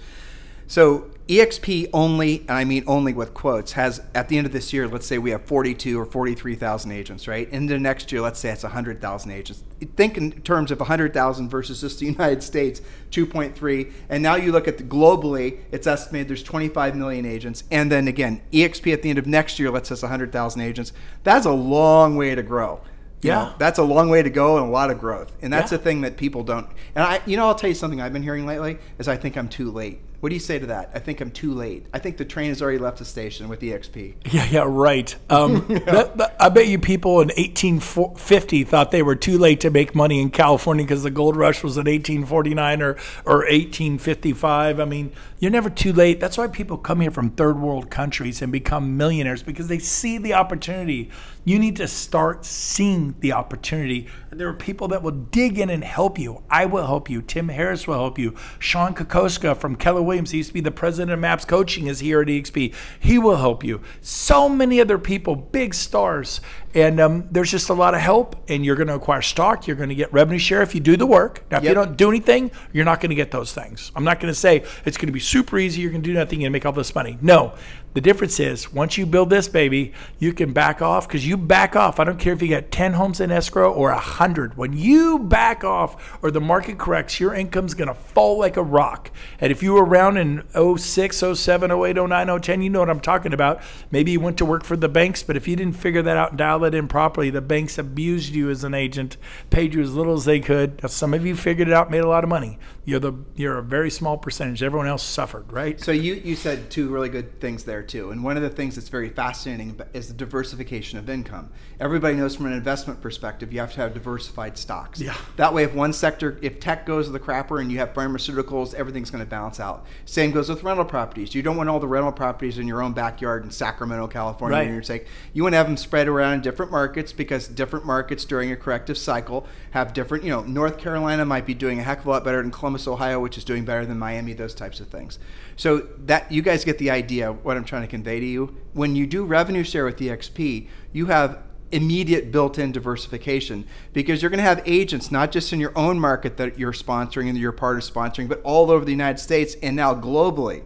So 0.72 1.12
EXP 1.28 1.90
only, 1.92 2.40
and 2.48 2.52
I 2.52 2.64
mean 2.64 2.86
only 2.88 3.12
with 3.12 3.34
quotes, 3.34 3.74
has 3.74 4.00
at 4.16 4.30
the 4.30 4.38
end 4.38 4.48
of 4.48 4.54
this 4.54 4.72
year, 4.72 4.88
let's 4.88 5.06
say 5.06 5.18
we 5.18 5.32
have 5.32 5.44
42 5.44 6.00
or 6.00 6.06
43,000 6.06 6.94
agents, 6.94 7.28
right? 7.28 7.50
Into 7.50 7.78
next 7.78 8.10
year, 8.10 8.22
let's 8.22 8.40
say 8.40 8.52
it's 8.52 8.64
100,000 8.64 9.32
agents. 9.32 9.66
Think 9.98 10.18
in 10.18 10.32
terms 10.44 10.72
of 10.72 10.80
100,000 10.80 11.50
versus 11.50 11.82
just 11.82 12.00
the 12.00 12.06
United 12.18 12.42
States, 12.42 12.80
2.3. 13.12 13.92
And 14.08 14.24
now 14.24 14.36
you 14.36 14.54
look 14.54 14.66
at 14.66 14.78
the 14.78 14.86
globally, 14.86 15.60
it's 15.74 15.88
estimated 15.88 16.30
there's 16.30 16.42
25 16.42 16.96
million 16.96 17.26
agents. 17.26 17.66
And 17.70 17.92
then 17.92 18.08
again, 18.08 18.42
EXP 18.54 18.94
at 18.94 19.02
the 19.02 19.10
end 19.10 19.20
of 19.20 19.28
next 19.28 19.60
year, 19.60 19.72
let's 19.72 19.90
say 19.90 19.94
it's 19.96 20.04
100,000 20.04 20.62
agents. 20.62 20.94
That's 21.26 21.46
a 21.46 21.52
long 21.52 22.16
way 22.16 22.34
to 22.34 22.44
grow. 22.44 22.80
You 23.22 23.32
Yeah. 23.32 23.36
know, 23.36 23.54
that's 23.58 23.78
a 23.78 23.84
long 23.84 24.08
way 24.10 24.24
to 24.24 24.30
go 24.30 24.56
and 24.56 24.68
a 24.68 24.72
lot 24.72 24.90
of 24.90 25.02
growth. 25.02 25.36
And 25.42 25.52
that's 25.52 25.70
Yeah. 25.70 25.80
the 25.80 25.84
thing 25.84 26.00
that 26.02 26.16
people 26.16 26.44
don't. 26.46 26.68
And 26.96 27.04
I, 27.04 27.20
you 27.26 27.36
know, 27.36 27.48
I'll 27.48 27.56
tell 27.56 27.68
you 27.68 27.76
something 27.76 28.00
I've 28.00 28.14
been 28.14 28.24
hearing 28.24 28.46
lately 28.46 28.78
is 29.00 29.10
I 29.10 29.18
think 29.18 29.36
I'm 29.36 29.50
too 29.50 29.70
late. 29.70 30.00
What 30.22 30.30
do 30.30 30.36
you 30.36 30.40
say 30.40 30.60
to 30.60 30.68
that? 30.68 30.92
I 30.94 31.00
think 31.00 31.20
I'm 31.20 31.32
too 31.32 31.52
late. 31.54 31.88
I 31.94 32.00
think 32.00 32.18
the 32.18 32.26
train 32.26 32.50
has 32.50 32.62
already 32.62 32.78
left 32.78 33.00
the 33.00 33.06
station 33.06 33.50
with 33.50 33.60
EXP. 33.62 34.14
Yeah, 34.32 34.46
yeah, 34.50 34.64
right. 34.66 35.14
Um, 35.30 35.66
that- 35.86 36.18
that- 36.18 36.36
I 36.40 36.50
bet 36.50 36.68
you 36.68 36.80
people 36.80 37.22
in 37.22 37.28
1850 37.30 38.64
thought 38.64 38.92
they 38.92 39.04
were 39.04 39.16
too 39.16 39.38
late 39.38 39.60
to 39.62 39.70
make 39.70 39.94
money 39.96 40.22
in 40.22 40.30
California 40.30 40.86
because 40.86 41.04
the 41.04 41.12
gold 41.12 41.36
rush 41.36 41.64
was 41.64 41.76
in 41.78 41.86
1849 41.86 42.82
or, 42.82 42.92
or 43.26 43.38
1855. 43.40 44.80
I 44.80 44.86
mean, 44.86 45.12
you're 45.40 45.52
never 45.52 45.70
too 45.70 45.94
late. 45.94 46.20
That's 46.20 46.38
why 46.38 46.48
people 46.48 46.78
come 46.78 47.02
here 47.02 47.12
from 47.12 47.32
third 47.32 47.60
world 47.60 47.90
countries 47.90 48.42
and 48.42 48.52
become 48.52 48.98
millionaires 48.98 49.44
because 49.44 49.68
they 49.68 49.80
see 49.80 50.18
the 50.18 50.34
opportunity. 50.34 51.10
You 51.44 51.58
need 51.58 51.76
to 51.78 51.88
start 51.88 52.46
seeing 52.46 53.16
the 53.20 53.34
opportunity. 53.34 54.08
And 54.30 54.40
there 54.40 54.48
are 54.48 54.54
people 54.54 54.88
that 54.90 55.02
will 55.02 55.12
dig 55.12 55.58
in 55.58 55.70
and 55.70 55.84
help 55.84 56.20
you. 56.20 56.44
I 56.50 56.66
will 56.66 56.86
help 56.86 57.10
you. 57.10 57.22
Tim 57.22 57.50
Harris 57.50 57.88
will 57.88 57.96
help 57.96 58.20
you. 58.20 58.36
Sean 58.60 58.94
Kokoszka 58.94 59.58
from 59.58 59.76
Keller 59.76 60.02
Williams, 60.12 60.32
he 60.32 60.40
used 60.40 60.50
to 60.50 60.54
be 60.54 60.60
the 60.60 60.72
president 60.72 61.14
of 61.14 61.20
MAPS 61.20 61.46
Coaching, 61.46 61.88
is 61.88 62.02
here 62.02 62.22
at 62.22 62.28
EXP. 62.28 62.74
He 63.00 63.18
will 63.18 63.38
help 63.38 63.64
you. 63.64 63.80
So 64.02 64.50
many 64.50 64.82
other 64.82 64.98
people, 64.98 65.38
big 65.38 65.74
stars. 65.74 66.42
And 66.74 67.00
um, 67.00 67.28
there's 67.32 67.52
just 67.52 67.70
a 67.70 67.74
lot 67.74 67.94
of 67.94 68.02
help, 68.02 68.36
and 68.50 68.66
you're 68.66 68.76
going 68.76 68.88
to 68.88 68.96
acquire 68.96 69.22
stock. 69.22 69.68
You're 69.68 69.76
going 69.76 69.90
to 69.90 69.96
get 69.96 70.12
revenue 70.14 70.40
share 70.40 70.62
if 70.62 70.74
you 70.74 70.82
do 70.82 70.96
the 70.96 71.06
work. 71.06 71.44
Now, 71.52 71.58
if 71.58 71.64
you 71.64 71.74
don't 71.74 71.98
do 71.98 72.10
anything, 72.10 72.52
you're 72.72 72.86
not 72.86 73.02
going 73.02 73.10
to 73.10 73.16
get 73.16 73.32
those 73.32 73.54
things. 73.54 73.92
I'm 73.96 74.04
not 74.04 74.20
going 74.20 74.32
to 74.32 74.40
say 74.40 74.64
it's 74.86 74.98
going 74.98 75.08
to 75.08 75.14
be 75.14 75.20
super 75.20 75.58
easy. 75.58 75.82
You're 75.82 75.92
going 75.92 76.04
to 76.04 76.10
do 76.10 76.14
nothing 76.14 76.44
and 76.44 76.54
make 76.54 76.66
all 76.66 76.72
this 76.72 76.96
money. 76.96 77.18
No. 77.22 77.54
The 77.94 78.00
difference 78.00 78.40
is 78.40 78.72
once 78.72 78.98
you 78.98 79.06
build 79.06 79.30
this 79.30 79.50
baby, 79.50 79.92
you 80.18 80.32
can 80.32 80.54
back 80.54 80.82
off 80.82 81.10
because 81.10 81.28
you 81.28 81.36
back 81.36 81.76
off. 81.76 82.00
I 82.00 82.06
don't 82.06 82.18
care 82.18 82.32
if 82.32 82.42
you 82.42 82.48
got 82.48 82.72
10 82.72 82.94
homes 82.94 83.20
in 83.20 83.32
escrow 83.32 83.70
or 83.70 83.90
100. 83.92 84.56
When 84.56 84.72
you 84.72 85.20
back 85.20 85.66
off 85.66 86.18
or 86.24 86.32
the 86.32 86.40
market 86.40 86.78
corrects, 86.78 87.20
your 87.20 87.34
income's 87.34 87.74
going 87.74 87.90
to 87.90 87.94
fall 87.94 88.38
like 88.40 88.56
a 88.56 88.64
rock. 88.64 89.12
And 89.42 89.52
if 89.52 89.62
you 89.62 89.74
were 89.74 89.84
around 89.84 90.16
in 90.16 90.44
06, 90.78 91.24
07, 91.34 91.72
08, 91.72 91.96
09, 91.98 92.42
010, 92.42 92.62
you 92.62 92.70
know 92.70 92.80
what 92.80 92.90
I'm 92.90 93.02
talking 93.02 93.34
about. 93.34 93.62
Maybe 93.92 94.12
you 94.12 94.22
went 94.22 94.38
to 94.38 94.46
work 94.46 94.64
for 94.64 94.78
the 94.78 94.88
banks, 94.88 95.22
but 95.22 95.36
if 95.36 95.46
you 95.46 95.58
didn't 95.58 95.76
figure 95.76 96.02
that 96.02 96.16
out 96.16 96.30
and 96.30 96.38
dial 96.38 96.61
it 96.64 96.76
in 96.76 96.88
properly, 96.88 97.30
the 97.30 97.42
banks 97.42 97.78
abused 97.78 98.34
you 98.34 98.50
as 98.50 98.64
an 98.64 98.74
agent, 98.74 99.18
paid 99.50 99.74
you 99.74 99.82
as 99.82 99.94
little 99.94 100.14
as 100.14 100.26
they 100.26 100.40
could. 100.40 100.82
Now, 100.82 100.90
some 100.90 101.14
of 101.14 101.26
you 101.26 101.36
figured 101.36 101.68
it 101.68 101.74
out, 101.74 101.92
made 101.92 102.00
a 102.00 102.08
lot 102.08 102.24
of 102.24 102.30
money. 102.30 102.58
You're 102.84 103.00
the 103.00 103.14
you're 103.36 103.60
a 103.60 103.64
very 103.64 103.92
small 103.92 104.18
percentage. 104.18 104.64
Everyone 104.64 104.88
else 104.88 105.04
suffered, 105.04 105.52
right? 105.52 105.80
So 105.80 105.92
you, 105.92 106.16
you 106.16 106.36
said 106.36 106.72
two 106.72 106.90
really 106.90 107.10
good 107.10 107.40
things 107.40 107.64
there 107.64 107.84
too. 107.84 108.10
And 108.10 108.24
one 108.24 108.38
of 108.38 108.44
the 108.44 108.50
things 108.50 108.76
that's 108.76 108.90
very 108.90 109.10
fascinating 109.10 109.80
is 109.94 110.08
the 110.08 110.16
diversification 110.16 110.98
of 110.98 111.08
income. 111.08 111.52
Everybody 111.80 112.16
knows 112.16 112.36
from 112.36 112.48
an 112.48 112.54
investment 112.54 113.00
perspective, 113.00 113.54
you 113.54 113.60
have 113.60 113.74
to 113.74 113.82
have 113.82 113.94
diversified 113.94 114.58
stocks. 114.58 115.00
Yeah. 115.00 115.16
That 115.36 115.54
way, 115.54 115.64
if 115.64 115.76
one 115.76 115.94
sector, 115.94 116.40
if 116.42 116.60
tech 116.60 116.88
goes 116.88 117.06
to 117.06 117.12
the 117.12 117.20
crapper 117.20 117.62
and 117.62 117.72
you 117.72 117.78
have 117.78 117.94
pharmaceuticals, 117.94 118.74
everything's 118.74 119.12
going 119.12 119.24
to 119.24 119.30
balance 119.30 119.60
out. 119.60 119.86
Same 120.06 120.32
goes 120.32 120.50
with 120.50 120.64
rental 120.64 120.86
properties. 120.86 121.36
You 121.36 121.44
don't 121.44 121.58
want 121.58 121.70
all 121.70 121.80
the 121.80 121.88
rental 121.88 122.12
properties 122.12 122.58
in 122.58 122.68
your 122.68 122.82
own 122.82 122.94
backyard 122.94 123.44
in 123.44 123.52
Sacramento, 123.52 124.08
California. 124.08 124.58
Right. 124.58 124.68
for 124.68 124.74
your 124.74 124.84
sake. 124.84 125.06
You 125.34 125.44
want 125.44 125.54
to 125.54 125.58
have 125.58 125.68
them 125.68 125.78
spread 125.78 126.08
around 126.08 126.34
in 126.34 126.42
different 126.42 126.72
markets 126.72 127.14
because 127.14 127.48
different 127.48 127.86
markets 127.86 128.26
during 128.26 128.52
a 128.52 128.56
corrective 128.56 128.98
cycle 128.98 129.46
have 129.72 129.94
different, 129.94 130.24
you 130.24 130.32
know, 130.32 130.42
North 130.42 130.78
Carolina 130.80 131.26
might 131.26 131.46
be 131.46 131.54
doing 131.54 131.80
a 131.80 131.84
heck 131.84 132.00
of 132.00 132.08
a 132.08 132.10
lot 132.10 132.24
better 132.24 132.42
than 132.42 132.52
Columbus, 132.72 132.88
Ohio, 132.88 133.20
which 133.20 133.38
is 133.38 133.44
doing 133.44 133.66
better 133.66 133.86
than 133.86 134.00
Miami, 134.00 134.32
those 134.32 134.56
types 134.56 134.80
of 134.80 134.88
things. 134.88 135.20
So 135.58 135.88
that 136.06 136.32
you 136.32 136.42
guys 136.42 136.64
get 136.64 136.78
the 136.78 136.90
idea 136.90 137.34
what 137.34 137.58
I'm 137.58 137.66
trying 137.66 137.82
to 137.82 137.88
convey 137.88 138.22
to 138.22 138.26
you. 138.26 138.56
When 138.74 138.96
you 138.96 139.06
do 139.06 139.26
revenue 139.26 139.64
share 139.64 139.84
with 139.84 139.98
EXP, 139.98 140.68
you 140.94 141.08
have 141.08 141.40
immediate 141.74 142.32
built-in 142.32 142.72
diversification 142.72 143.66
because 143.92 144.22
you're 144.22 144.30
going 144.30 144.38
to 144.38 144.44
have 144.44 144.62
agents 144.66 145.12
not 145.12 145.32
just 145.32 145.52
in 145.52 145.60
your 145.60 145.78
own 145.78 146.00
market 146.00 146.38
that 146.38 146.58
you're 146.58 146.72
sponsoring 146.72 147.28
and 147.28 147.38
you're 147.38 147.52
part 147.52 147.78
of 147.78 147.84
sponsoring, 147.84 148.30
but 148.30 148.42
all 148.44 148.72
over 148.72 148.86
the 148.86 148.92
United 148.92 149.20
States 149.20 149.56
and 149.62 149.76
now 149.76 149.94
globally. 149.94 150.64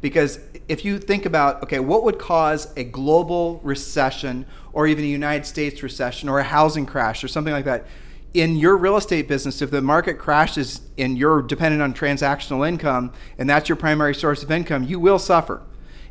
Because 0.00 0.38
if 0.68 0.84
you 0.84 1.00
think 1.00 1.26
about, 1.26 1.60
okay, 1.64 1.80
what 1.80 2.04
would 2.04 2.20
cause 2.20 2.72
a 2.76 2.84
global 2.84 3.60
recession 3.64 4.46
or 4.72 4.86
even 4.86 5.02
a 5.02 5.08
United 5.08 5.44
States 5.44 5.82
recession 5.82 6.28
or 6.28 6.38
a 6.38 6.44
housing 6.44 6.86
crash 6.86 7.24
or 7.24 7.28
something 7.28 7.52
like 7.52 7.64
that? 7.64 7.84
In 8.34 8.56
your 8.56 8.76
real 8.76 8.96
estate 8.96 9.26
business, 9.26 9.62
if 9.62 9.70
the 9.70 9.80
market 9.80 10.18
crashes 10.18 10.82
and 10.98 11.16
you're 11.16 11.40
dependent 11.40 11.80
on 11.80 11.94
transactional 11.94 12.66
income 12.66 13.12
and 13.38 13.48
that's 13.48 13.68
your 13.68 13.76
primary 13.76 14.14
source 14.14 14.42
of 14.42 14.50
income, 14.50 14.84
you 14.84 15.00
will 15.00 15.18
suffer. 15.18 15.62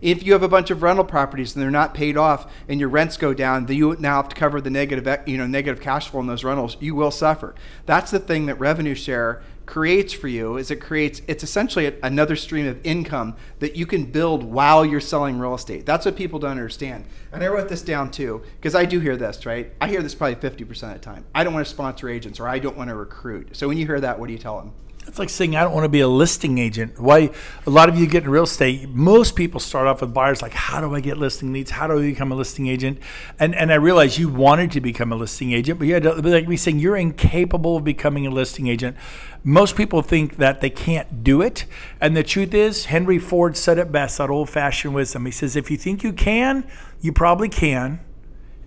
If 0.01 0.23
you 0.23 0.33
have 0.33 0.43
a 0.43 0.47
bunch 0.47 0.71
of 0.71 0.81
rental 0.83 1.05
properties 1.05 1.55
and 1.55 1.61
they're 1.61 1.71
not 1.71 1.93
paid 1.93 2.17
off 2.17 2.51
and 2.67 2.79
your 2.79 2.89
rents 2.89 3.17
go 3.17 3.33
down, 3.33 3.65
then 3.65 3.77
you 3.77 3.95
now 3.99 4.17
have 4.17 4.29
to 4.29 4.35
cover 4.35 4.61
the 4.61 4.69
negative, 4.69 5.07
you 5.27 5.37
know, 5.37 5.47
negative 5.47 5.81
cash 5.81 6.09
flow 6.09 6.19
in 6.19 6.27
those 6.27 6.43
rentals. 6.43 6.77
You 6.79 6.95
will 6.95 7.11
suffer. 7.11 7.55
That's 7.85 8.11
the 8.11 8.19
thing 8.19 8.47
that 8.47 8.55
revenue 8.55 8.95
share 8.95 9.41
creates 9.67 10.13
for 10.13 10.27
you 10.27 10.57
is 10.57 10.71
it 10.71 10.77
creates 10.77 11.21
it's 11.27 11.43
essentially 11.43 11.93
another 12.01 12.35
stream 12.35 12.65
of 12.65 12.79
income 12.83 13.35
that 13.59 13.75
you 13.75 13.85
can 13.85 14.05
build 14.05 14.43
while 14.43 14.83
you're 14.83 14.99
selling 14.99 15.37
real 15.37 15.53
estate. 15.53 15.85
That's 15.85 16.05
what 16.05 16.15
people 16.15 16.39
don't 16.39 16.51
understand. 16.51 17.05
And 17.31 17.43
i 17.43 17.47
wrote 17.47 17.69
this 17.69 17.83
down 17.83 18.09
too 18.09 18.41
because 18.55 18.73
i 18.73 18.85
do 18.85 18.99
hear 18.99 19.17
this 19.17 19.45
right? 19.45 19.71
I 19.79 19.89
hear 19.89 20.01
this 20.01 20.15
probably 20.15 20.49
50% 20.49 20.69
of 20.71 20.93
the 20.93 20.99
time. 20.99 21.25
I 21.35 21.43
don't 21.43 21.53
want 21.53 21.67
to 21.67 21.71
sponsor 21.71 22.09
agents 22.09 22.39
or 22.39 22.47
i 22.47 22.57
don't 22.57 22.77
want 22.77 22.89
to 22.89 22.95
recruit. 22.95 23.55
So 23.55 23.67
when 23.67 23.77
you 23.77 23.85
hear 23.85 23.99
that 23.99 24.17
what 24.17 24.27
do 24.27 24.33
you 24.33 24.39
tell 24.39 24.57
them 24.57 24.73
It's 25.07 25.17
like 25.17 25.29
saying 25.29 25.55
I 25.55 25.63
don't 25.63 25.73
want 25.73 25.85
to 25.85 25.89
be 25.89 26.01
a 26.01 26.07
listing 26.07 26.57
agent. 26.57 26.99
Why 26.99 27.31
a 27.65 27.69
lot 27.69 27.87
of 27.87 27.97
you 27.97 28.07
get 28.07 28.23
in 28.23 28.29
real 28.29 28.43
estate, 28.43 28.89
most 28.89 29.35
people 29.35 29.59
start 29.59 29.87
off 29.87 30.01
with 30.01 30.13
buyers 30.13 30.41
like, 30.41 30.53
how 30.53 30.81
do 30.81 30.93
I 30.93 30.99
get 30.99 31.17
listing 31.17 31.53
leads? 31.53 31.71
How 31.71 31.87
do 31.87 31.97
I 31.97 32.01
become 32.01 32.31
a 32.31 32.35
listing 32.35 32.67
agent? 32.67 32.99
And 33.39 33.55
and 33.55 33.71
I 33.71 33.75
realized 33.75 34.17
you 34.17 34.29
wanted 34.29 34.71
to 34.73 34.81
become 34.81 35.13
a 35.13 35.15
listing 35.15 35.53
agent, 35.53 35.79
but 35.79 35.87
you 35.87 35.93
had 35.93 36.03
to 36.03 36.21
be 36.21 36.29
like 36.29 36.47
me 36.47 36.57
saying 36.57 36.79
you're 36.79 36.97
incapable 36.97 37.77
of 37.77 37.83
becoming 37.83 38.27
a 38.27 38.29
listing 38.29 38.67
agent. 38.67 38.97
Most 39.43 39.77
people 39.77 40.01
think 40.01 40.37
that 40.37 40.59
they 40.59 40.69
can't 40.69 41.23
do 41.23 41.41
it. 41.41 41.65
And 42.01 42.17
the 42.17 42.23
truth 42.23 42.53
is, 42.53 42.85
Henry 42.85 43.17
Ford 43.17 43.55
said 43.55 43.77
it 43.77 43.91
best, 43.91 44.17
that 44.17 44.29
old 44.29 44.49
fashioned 44.49 44.93
wisdom. 44.93 45.25
He 45.25 45.31
says, 45.31 45.55
if 45.55 45.71
you 45.71 45.77
think 45.77 46.03
you 46.03 46.11
can, 46.11 46.67
you 46.99 47.13
probably 47.13 47.47
can. 47.47 48.01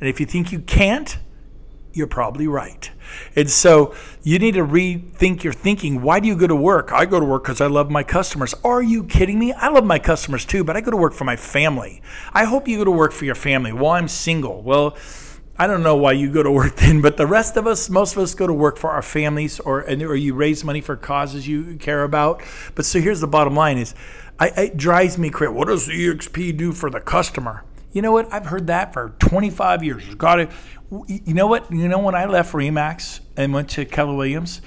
And 0.00 0.09
if 0.09 0.20
you 0.20 0.26
think 0.26 0.53
you 0.53 0.61
can't, 0.61 1.18
you're 1.92 2.07
probably 2.07 2.46
right. 2.46 2.90
And 3.35 3.50
so 3.50 3.94
you 4.22 4.38
need 4.38 4.55
to 4.55 4.64
rethink 4.64 5.42
your 5.42 5.53
thinking. 5.53 6.03
Why 6.03 6.20
do 6.20 6.29
you 6.29 6.37
go 6.37 6.46
to 6.46 6.57
work? 6.57 6.92
I 6.92 7.07
go 7.07 7.18
to 7.18 7.26
work 7.26 7.44
because 7.44 7.61
I 7.61 7.66
love 7.66 7.90
my 7.90 8.03
customers. 8.03 8.55
Are 8.64 8.83
you 8.83 9.05
kidding 9.05 9.38
me? 9.38 9.53
I 9.53 9.68
love 9.68 9.85
my 9.85 9.98
customers 9.98 10.44
too, 10.44 10.64
but 10.64 10.76
I 10.76 10.81
go 10.81 10.90
to 10.90 10.96
work 10.96 11.12
for 11.12 11.24
my 11.24 11.37
family. 11.37 12.03
I 12.33 12.44
hope 12.44 12.68
you 12.68 12.79
go 12.79 12.85
to 12.85 12.90
work 12.90 13.12
for 13.12 13.24
your 13.24 13.35
family. 13.35 13.72
Well, 13.72 13.90
I'm 13.90 14.09
single. 14.09 14.62
Well, 14.62 14.96
I 15.59 15.66
don't 15.66 15.83
know 15.83 15.96
why 15.96 16.12
you 16.12 16.33
go 16.33 16.42
to 16.42 16.50
work 16.50 16.76
then, 16.76 17.03
but 17.03 17.16
the 17.18 17.26
rest 17.26 17.57
of 17.57 17.66
us, 17.66 17.90
most 17.90 18.16
of 18.16 18.22
us 18.22 18.35
go 18.35 18.46
to 18.46 18.53
work 18.53 18.79
for 18.79 18.90
our 18.90 19.03
families 19.03 19.61
or 19.61 19.83
or 19.83 20.16
you 20.16 20.35
raise 20.35 20.64
money 20.64 20.81
for 20.81 20.96
causes 20.96 21.46
you 21.46 21.76
care 21.76 22.03
about. 22.05 22.42
But 22.74 22.87
so 22.87 23.00
here's 23.00 23.20
the 23.20 23.26
bottom 23.26 23.55
line 23.55 23.76
is 23.76 23.94
I, 24.38 24.48
it 24.57 24.76
drives 24.79 25.18
me 25.18 25.29
crazy. 25.29 25.53
What 25.53 25.68
does 25.68 25.87
EXP 25.87 26.57
do 26.57 26.72
for 26.72 26.88
the 26.88 27.00
customer? 27.00 27.64
You 27.92 28.03
know 28.03 28.12
what? 28.12 28.33
I've 28.33 28.46
heard 28.46 28.68
that 28.68 28.92
for 28.92 29.14
25 29.18 29.83
years. 29.83 30.14
Got 30.14 30.40
it. 30.40 30.50
You 31.07 31.35
know 31.35 31.46
what? 31.46 31.70
You 31.70 31.88
know 31.88 31.98
when 31.98 32.14
I 32.14 32.26
left 32.26 32.53
Remax 32.53 33.20
and 33.37 33.53
went 33.53 33.70
to 33.70 33.85
Keller 33.85 34.14
Williams, 34.14 34.61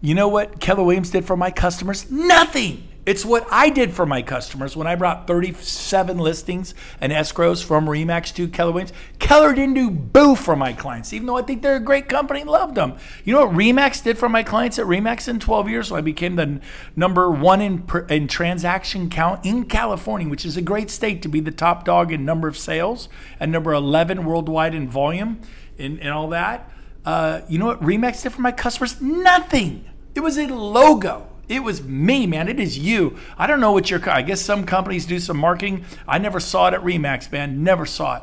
you 0.00 0.14
know 0.14 0.28
what 0.28 0.60
Keller 0.60 0.82
Williams 0.82 1.10
did 1.10 1.24
for 1.26 1.36
my 1.36 1.50
customers? 1.50 2.10
Nothing. 2.10 2.88
It's 3.06 3.24
what 3.24 3.46
I 3.50 3.70
did 3.70 3.94
for 3.94 4.04
my 4.04 4.20
customers 4.20 4.76
when 4.76 4.86
I 4.86 4.94
brought 4.94 5.26
37 5.26 6.18
listings 6.18 6.74
and 7.00 7.12
escrows 7.12 7.64
from 7.64 7.86
Remax 7.86 8.34
to 8.34 8.46
Keller 8.46 8.72
Williams. 8.72 8.92
Keller 9.18 9.54
didn't 9.54 9.74
do 9.74 9.90
boo 9.90 10.36
for 10.36 10.54
my 10.54 10.74
clients, 10.74 11.14
even 11.14 11.26
though 11.26 11.38
I 11.38 11.42
think 11.42 11.62
they're 11.62 11.76
a 11.76 11.80
great 11.80 12.10
company 12.10 12.44
loved 12.44 12.74
them. 12.74 12.98
You 13.24 13.32
know 13.32 13.46
what 13.46 13.56
Remax 13.56 14.04
did 14.04 14.18
for 14.18 14.28
my 14.28 14.42
clients 14.42 14.78
at 14.78 14.84
Remax 14.84 15.28
in 15.28 15.40
12 15.40 15.70
years? 15.70 15.88
So 15.88 15.96
I 15.96 16.02
became 16.02 16.36
the 16.36 16.60
number 16.94 17.30
one 17.30 17.62
in, 17.62 17.88
in 18.10 18.28
transaction 18.28 19.08
count 19.08 19.46
in 19.46 19.64
California, 19.64 20.28
which 20.28 20.44
is 20.44 20.58
a 20.58 20.62
great 20.62 20.90
state 20.90 21.22
to 21.22 21.28
be 21.28 21.40
the 21.40 21.50
top 21.50 21.86
dog 21.86 22.12
in 22.12 22.26
number 22.26 22.48
of 22.48 22.58
sales 22.58 23.08
and 23.38 23.50
number 23.50 23.72
11 23.72 24.26
worldwide 24.26 24.74
in 24.74 24.90
volume 24.90 25.40
and, 25.78 25.98
and 26.00 26.10
all 26.10 26.28
that. 26.28 26.70
Uh, 27.06 27.40
you 27.48 27.58
know 27.58 27.66
what 27.66 27.80
Remax 27.80 28.22
did 28.22 28.32
for 28.32 28.42
my 28.42 28.52
customers? 28.52 29.00
Nothing. 29.00 29.86
It 30.14 30.20
was 30.20 30.36
a 30.36 30.48
logo. 30.48 31.29
It 31.50 31.64
was 31.64 31.82
me, 31.82 32.28
man. 32.28 32.46
It 32.48 32.60
is 32.60 32.78
you. 32.78 33.16
I 33.36 33.48
don't 33.48 33.58
know 33.58 33.72
what 33.72 33.90
your. 33.90 34.08
I 34.08 34.22
guess 34.22 34.40
some 34.40 34.64
companies 34.64 35.04
do 35.04 35.18
some 35.18 35.36
marketing. 35.36 35.84
I 36.06 36.16
never 36.18 36.38
saw 36.38 36.68
it 36.68 36.74
at 36.74 36.80
Remax, 36.80 37.30
man. 37.32 37.64
Never 37.64 37.84
saw 37.84 38.18
it. 38.18 38.22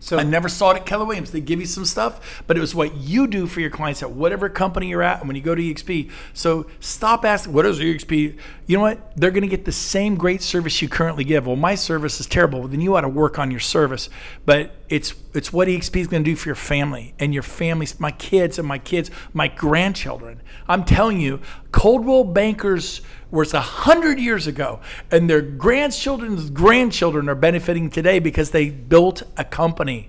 So- 0.00 0.18
I 0.18 0.22
never 0.22 0.48
saw 0.48 0.70
it 0.70 0.78
at 0.78 0.86
Keller 0.86 1.04
Williams. 1.04 1.32
They 1.32 1.42
give 1.42 1.60
you 1.60 1.66
some 1.66 1.84
stuff, 1.84 2.42
but 2.46 2.56
it 2.56 2.60
was 2.60 2.74
what 2.74 2.96
you 2.96 3.26
do 3.26 3.46
for 3.46 3.60
your 3.60 3.68
clients 3.68 4.02
at 4.02 4.12
whatever 4.12 4.48
company 4.48 4.88
you're 4.88 5.02
at 5.02 5.20
and 5.20 5.28
when 5.28 5.36
you 5.36 5.42
go 5.42 5.54
to 5.54 5.62
EXP. 5.62 6.10
So 6.32 6.66
stop 6.80 7.26
asking, 7.26 7.52
what 7.52 7.66
is 7.66 7.78
EXP? 7.78 8.38
You 8.72 8.78
know 8.78 8.84
what? 8.84 9.14
They're 9.18 9.30
going 9.30 9.42
to 9.42 9.48
get 9.48 9.66
the 9.66 9.70
same 9.70 10.14
great 10.14 10.40
service 10.40 10.80
you 10.80 10.88
currently 10.88 11.24
give. 11.24 11.46
Well, 11.46 11.56
my 11.56 11.74
service 11.74 12.20
is 12.20 12.26
terrible. 12.26 12.60
Well, 12.60 12.68
then 12.68 12.80
you 12.80 12.96
ought 12.96 13.02
to 13.02 13.08
work 13.10 13.38
on 13.38 13.50
your 13.50 13.60
service. 13.60 14.08
But 14.46 14.74
it's 14.88 15.12
it's 15.34 15.52
what 15.52 15.68
EXP 15.68 16.00
is 16.00 16.06
going 16.06 16.24
to 16.24 16.30
do 16.30 16.34
for 16.34 16.48
your 16.48 16.56
family 16.56 17.12
and 17.18 17.34
your 17.34 17.42
families, 17.42 18.00
my 18.00 18.12
kids 18.12 18.58
and 18.58 18.66
my 18.66 18.78
kids, 18.78 19.10
my 19.34 19.48
grandchildren. 19.48 20.40
I'm 20.68 20.86
telling 20.86 21.20
you, 21.20 21.42
Coldwell 21.70 22.24
Bankers 22.24 23.02
was 23.30 23.52
a 23.52 23.60
hundred 23.60 24.18
years 24.18 24.46
ago, 24.46 24.80
and 25.10 25.28
their 25.28 25.42
grandchildren's 25.42 26.48
grandchildren 26.48 27.28
are 27.28 27.34
benefiting 27.34 27.90
today 27.90 28.20
because 28.20 28.52
they 28.52 28.70
built 28.70 29.22
a 29.36 29.44
company. 29.44 30.08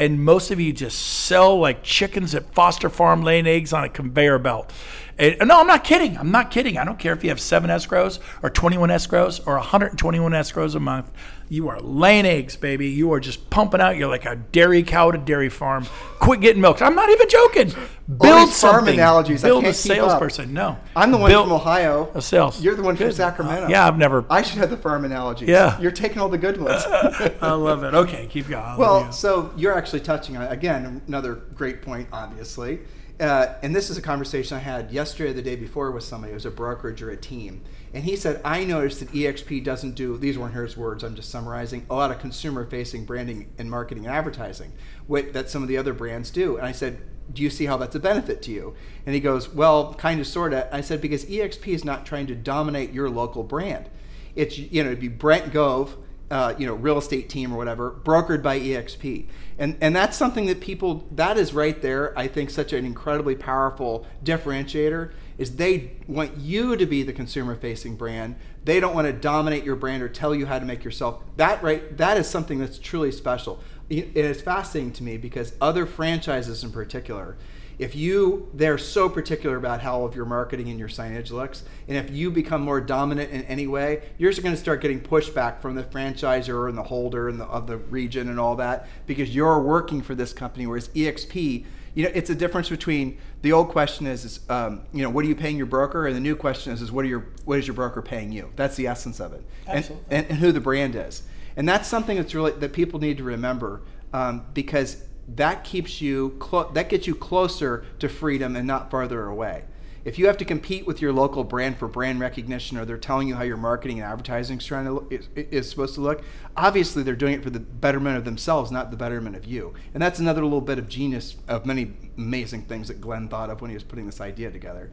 And 0.00 0.24
most 0.24 0.50
of 0.50 0.58
you 0.58 0.72
just 0.72 0.98
sell 0.98 1.58
like 1.58 1.82
chickens 1.82 2.34
at 2.34 2.54
Foster 2.54 2.88
Farm 2.88 3.22
laying 3.22 3.46
eggs 3.46 3.74
on 3.74 3.84
a 3.84 3.88
conveyor 3.90 4.38
belt. 4.38 4.72
And, 5.18 5.36
no, 5.46 5.60
I'm 5.60 5.66
not 5.66 5.84
kidding. 5.84 6.16
I'm 6.16 6.30
not 6.30 6.50
kidding. 6.50 6.78
I 6.78 6.84
don't 6.86 6.98
care 6.98 7.12
if 7.12 7.22
you 7.22 7.28
have 7.28 7.38
seven 7.38 7.68
escrows 7.68 8.18
or 8.42 8.48
21 8.48 8.88
escrows 8.88 9.46
or 9.46 9.56
121 9.56 10.32
escrows 10.32 10.74
a 10.74 10.80
month. 10.80 11.12
You 11.52 11.68
are 11.68 11.80
laying 11.80 12.26
eggs, 12.26 12.54
baby. 12.54 12.86
You 12.90 13.12
are 13.12 13.18
just 13.18 13.50
pumping 13.50 13.80
out. 13.80 13.96
You're 13.96 14.08
like 14.08 14.24
a 14.24 14.36
dairy 14.36 14.84
cow 14.84 15.08
at 15.08 15.16
a 15.16 15.18
dairy 15.18 15.48
farm. 15.48 15.84
Quit 16.20 16.40
getting 16.40 16.62
milked. 16.62 16.80
I'm 16.80 16.94
not 16.94 17.10
even 17.10 17.28
joking. 17.28 17.72
Build 18.20 18.52
farm 18.52 18.86
analogies, 18.86 19.42
Build 19.42 19.64
a 19.64 19.74
salesperson. 19.74 20.52
No, 20.54 20.78
I'm 20.94 21.10
the 21.10 21.18
one 21.18 21.28
Build- 21.28 21.46
from 21.48 21.54
Ohio. 21.54 22.08
A 22.14 22.22
sales. 22.22 22.62
You're 22.62 22.76
the 22.76 22.84
one 22.84 22.94
from 22.94 23.06
Good. 23.08 23.16
Sacramento. 23.16 23.66
Yeah, 23.66 23.84
I've 23.84 23.98
never. 23.98 24.24
I 24.30 24.42
should 24.42 24.58
have 24.58 24.70
the 24.70 24.76
farm 24.76 25.04
analogies. 25.04 25.48
Yeah. 25.48 25.76
You're 25.80 25.90
taking 25.90 26.18
all 26.20 26.28
the 26.28 26.38
good 26.38 26.56
ones. 26.60 26.84
I 27.42 27.50
love 27.50 27.82
it. 27.82 27.94
Okay, 27.94 28.28
keep 28.30 28.46
going. 28.46 28.76
Well, 28.76 29.10
so 29.10 29.50
you're 29.56 29.76
actually 29.76 30.00
touching 30.00 30.36
on 30.36 30.46
again 30.46 31.02
another 31.08 31.34
great 31.34 31.82
point, 31.82 32.06
obviously, 32.12 32.78
uh, 33.18 33.54
and 33.64 33.74
this 33.74 33.90
is 33.90 33.96
a 33.98 34.02
conversation 34.02 34.56
I 34.56 34.60
had 34.60 34.92
yesterday, 34.92 35.30
or 35.30 35.34
the 35.34 35.42
day 35.42 35.56
before, 35.56 35.90
with 35.90 36.04
somebody. 36.04 36.30
It 36.30 36.34
was 36.34 36.46
a 36.46 36.50
brokerage 36.52 37.02
or 37.02 37.10
a 37.10 37.16
team, 37.16 37.60
and 37.92 38.04
he 38.04 38.16
said, 38.16 38.40
"I 38.44 38.64
noticed 38.64 39.00
that 39.00 39.12
EXP 39.12 39.64
doesn't 39.64 39.94
do 39.94 40.16
these 40.16 40.38
weren't 40.38 40.54
his 40.54 40.76
words. 40.76 41.02
I'm 41.02 41.14
just 41.14 41.30
summarizing 41.30 41.86
a 41.90 41.94
lot 41.94 42.10
of 42.10 42.18
consumer-facing 42.18 43.04
branding 43.04 43.50
and 43.58 43.70
marketing 43.70 44.06
and 44.06 44.14
advertising, 44.14 44.72
that 45.08 45.50
some 45.50 45.62
of 45.62 45.68
the 45.68 45.76
other 45.76 45.92
brands 45.92 46.30
do." 46.30 46.56
And 46.56 46.66
I 46.66 46.72
said. 46.72 47.02
Do 47.32 47.44
you 47.44 47.50
see 47.50 47.66
how 47.66 47.76
that's 47.76 47.94
a 47.94 48.00
benefit 48.00 48.42
to 48.42 48.50
you? 48.50 48.74
And 49.06 49.14
he 49.14 49.20
goes, 49.20 49.54
Well, 49.54 49.94
kind 49.94 50.18
of, 50.20 50.26
sort 50.26 50.52
of. 50.52 50.66
I 50.72 50.80
said, 50.80 51.00
Because 51.00 51.24
EXP 51.26 51.68
is 51.68 51.84
not 51.84 52.04
trying 52.04 52.26
to 52.26 52.34
dominate 52.34 52.92
your 52.92 53.08
local 53.08 53.44
brand. 53.44 53.88
It's, 54.34 54.58
you 54.58 54.82
know, 54.82 54.88
it'd 54.88 54.98
be 54.98 55.06
Brent 55.06 55.52
Gove, 55.52 55.96
uh, 56.30 56.54
you 56.58 56.66
know, 56.66 56.74
real 56.74 56.98
estate 56.98 57.28
team 57.28 57.52
or 57.52 57.56
whatever, 57.56 57.90
brokered 57.90 58.42
by 58.42 58.58
EXP. 58.58 59.26
And, 59.58 59.76
and 59.80 59.94
that's 59.94 60.16
something 60.16 60.46
that 60.46 60.60
people, 60.60 61.06
that 61.12 61.36
is 61.36 61.52
right 61.52 61.80
there, 61.82 62.16
I 62.18 62.28
think, 62.28 62.50
such 62.50 62.72
an 62.72 62.84
incredibly 62.84 63.34
powerful 63.34 64.06
differentiator 64.24 65.12
is 65.40 65.56
they 65.56 65.90
want 66.06 66.36
you 66.36 66.76
to 66.76 66.84
be 66.84 67.02
the 67.02 67.14
consumer 67.14 67.56
facing 67.56 67.96
brand. 67.96 68.36
They 68.66 68.78
don't 68.78 68.94
want 68.94 69.06
to 69.06 69.12
dominate 69.14 69.64
your 69.64 69.74
brand 69.74 70.02
or 70.02 70.08
tell 70.10 70.34
you 70.34 70.44
how 70.44 70.58
to 70.58 70.66
make 70.66 70.84
yourself. 70.84 71.22
That 71.38 71.62
right, 71.62 71.96
that 71.96 72.18
is 72.18 72.28
something 72.28 72.58
that's 72.58 72.78
truly 72.78 73.10
special. 73.10 73.58
It 73.88 74.14
is 74.14 74.42
fascinating 74.42 74.92
to 74.92 75.02
me 75.02 75.16
because 75.16 75.54
other 75.58 75.86
franchises 75.86 76.62
in 76.62 76.72
particular, 76.72 77.38
if 77.78 77.96
you 77.96 78.50
they're 78.52 78.76
so 78.76 79.08
particular 79.08 79.56
about 79.56 79.80
how 79.80 80.04
of 80.04 80.14
your 80.14 80.26
marketing 80.26 80.68
and 80.68 80.78
your 80.78 80.88
signage 80.88 81.30
looks 81.30 81.64
and 81.88 81.96
if 81.96 82.10
you 82.10 82.30
become 82.30 82.60
more 82.60 82.78
dominant 82.78 83.30
in 83.30 83.42
any 83.44 83.66
way 83.66 84.02
you're 84.18 84.32
going 84.34 84.54
to 84.54 84.60
start 84.60 84.82
getting 84.82 85.00
pushback 85.00 85.62
from 85.62 85.74
the 85.74 85.82
franchisor 85.82 86.68
and 86.68 86.76
the 86.76 86.82
holder 86.82 87.30
and 87.30 87.40
the, 87.40 87.44
of 87.46 87.66
the 87.66 87.78
region 87.78 88.28
and 88.28 88.38
all 88.38 88.54
that 88.54 88.86
because 89.06 89.34
you're 89.34 89.58
working 89.60 90.02
for 90.02 90.14
this 90.14 90.34
company 90.34 90.66
whereas 90.66 90.90
exp 90.90 91.64
you 91.94 92.04
know 92.04 92.10
it's 92.14 92.30
a 92.30 92.34
difference 92.34 92.68
between 92.68 93.18
the 93.42 93.52
old 93.52 93.68
question 93.68 94.06
is, 94.06 94.24
is 94.24 94.40
um, 94.48 94.82
you 94.92 95.02
know 95.02 95.10
what 95.10 95.24
are 95.24 95.28
you 95.28 95.34
paying 95.34 95.56
your 95.56 95.66
broker? 95.66 96.06
And 96.06 96.14
the 96.14 96.20
new 96.20 96.36
question 96.36 96.72
is, 96.72 96.82
is 96.82 96.92
what 96.92 97.04
are 97.04 97.08
your 97.08 97.26
what 97.44 97.58
is 97.58 97.66
your 97.66 97.74
broker 97.74 98.02
paying 98.02 98.32
you? 98.32 98.50
That's 98.56 98.76
the 98.76 98.86
essence 98.86 99.20
of 99.20 99.32
it. 99.32 99.44
And, 99.66 99.90
and, 100.10 100.26
and 100.26 100.38
who 100.38 100.52
the 100.52 100.60
brand 100.60 100.94
is. 100.94 101.22
And 101.56 101.68
that's 101.68 101.88
something 101.88 102.16
that's 102.16 102.34
really 102.34 102.52
that 102.52 102.72
people 102.72 103.00
need 103.00 103.18
to 103.18 103.24
remember 103.24 103.82
um, 104.12 104.46
because 104.54 105.04
that 105.36 105.64
keeps 105.64 106.00
you 106.00 106.36
clo- 106.38 106.70
that 106.72 106.88
gets 106.88 107.06
you 107.06 107.14
closer 107.14 107.84
to 107.98 108.08
freedom 108.08 108.56
and 108.56 108.66
not 108.66 108.90
farther 108.90 109.26
away. 109.26 109.64
If 110.04 110.18
you 110.18 110.26
have 110.26 110.38
to 110.38 110.44
compete 110.44 110.86
with 110.86 111.02
your 111.02 111.12
local 111.12 111.44
brand 111.44 111.78
for 111.78 111.86
brand 111.86 112.20
recognition, 112.20 112.78
or 112.78 112.84
they're 112.84 112.96
telling 112.96 113.28
you 113.28 113.34
how 113.34 113.42
your 113.42 113.58
marketing 113.58 114.00
and 114.00 114.10
advertising 114.10 114.58
is 114.58 114.64
trying 114.64 114.86
to 114.86 114.92
look, 114.92 115.12
is, 115.12 115.28
is 115.36 115.68
supposed 115.68 115.94
to 115.96 116.00
look, 116.00 116.22
obviously 116.56 117.02
they're 117.02 117.14
doing 117.14 117.34
it 117.34 117.42
for 117.42 117.50
the 117.50 117.60
betterment 117.60 118.16
of 118.16 118.24
themselves, 118.24 118.70
not 118.70 118.90
the 118.90 118.96
betterment 118.96 119.36
of 119.36 119.44
you. 119.44 119.74
And 119.92 120.02
that's 120.02 120.18
another 120.18 120.42
little 120.42 120.62
bit 120.62 120.78
of 120.78 120.88
genius 120.88 121.36
of 121.48 121.66
many 121.66 121.92
amazing 122.16 122.62
things 122.62 122.88
that 122.88 123.00
Glenn 123.00 123.28
thought 123.28 123.50
of 123.50 123.60
when 123.60 123.70
he 123.70 123.74
was 123.74 123.84
putting 123.84 124.06
this 124.06 124.20
idea 124.20 124.50
together. 124.50 124.90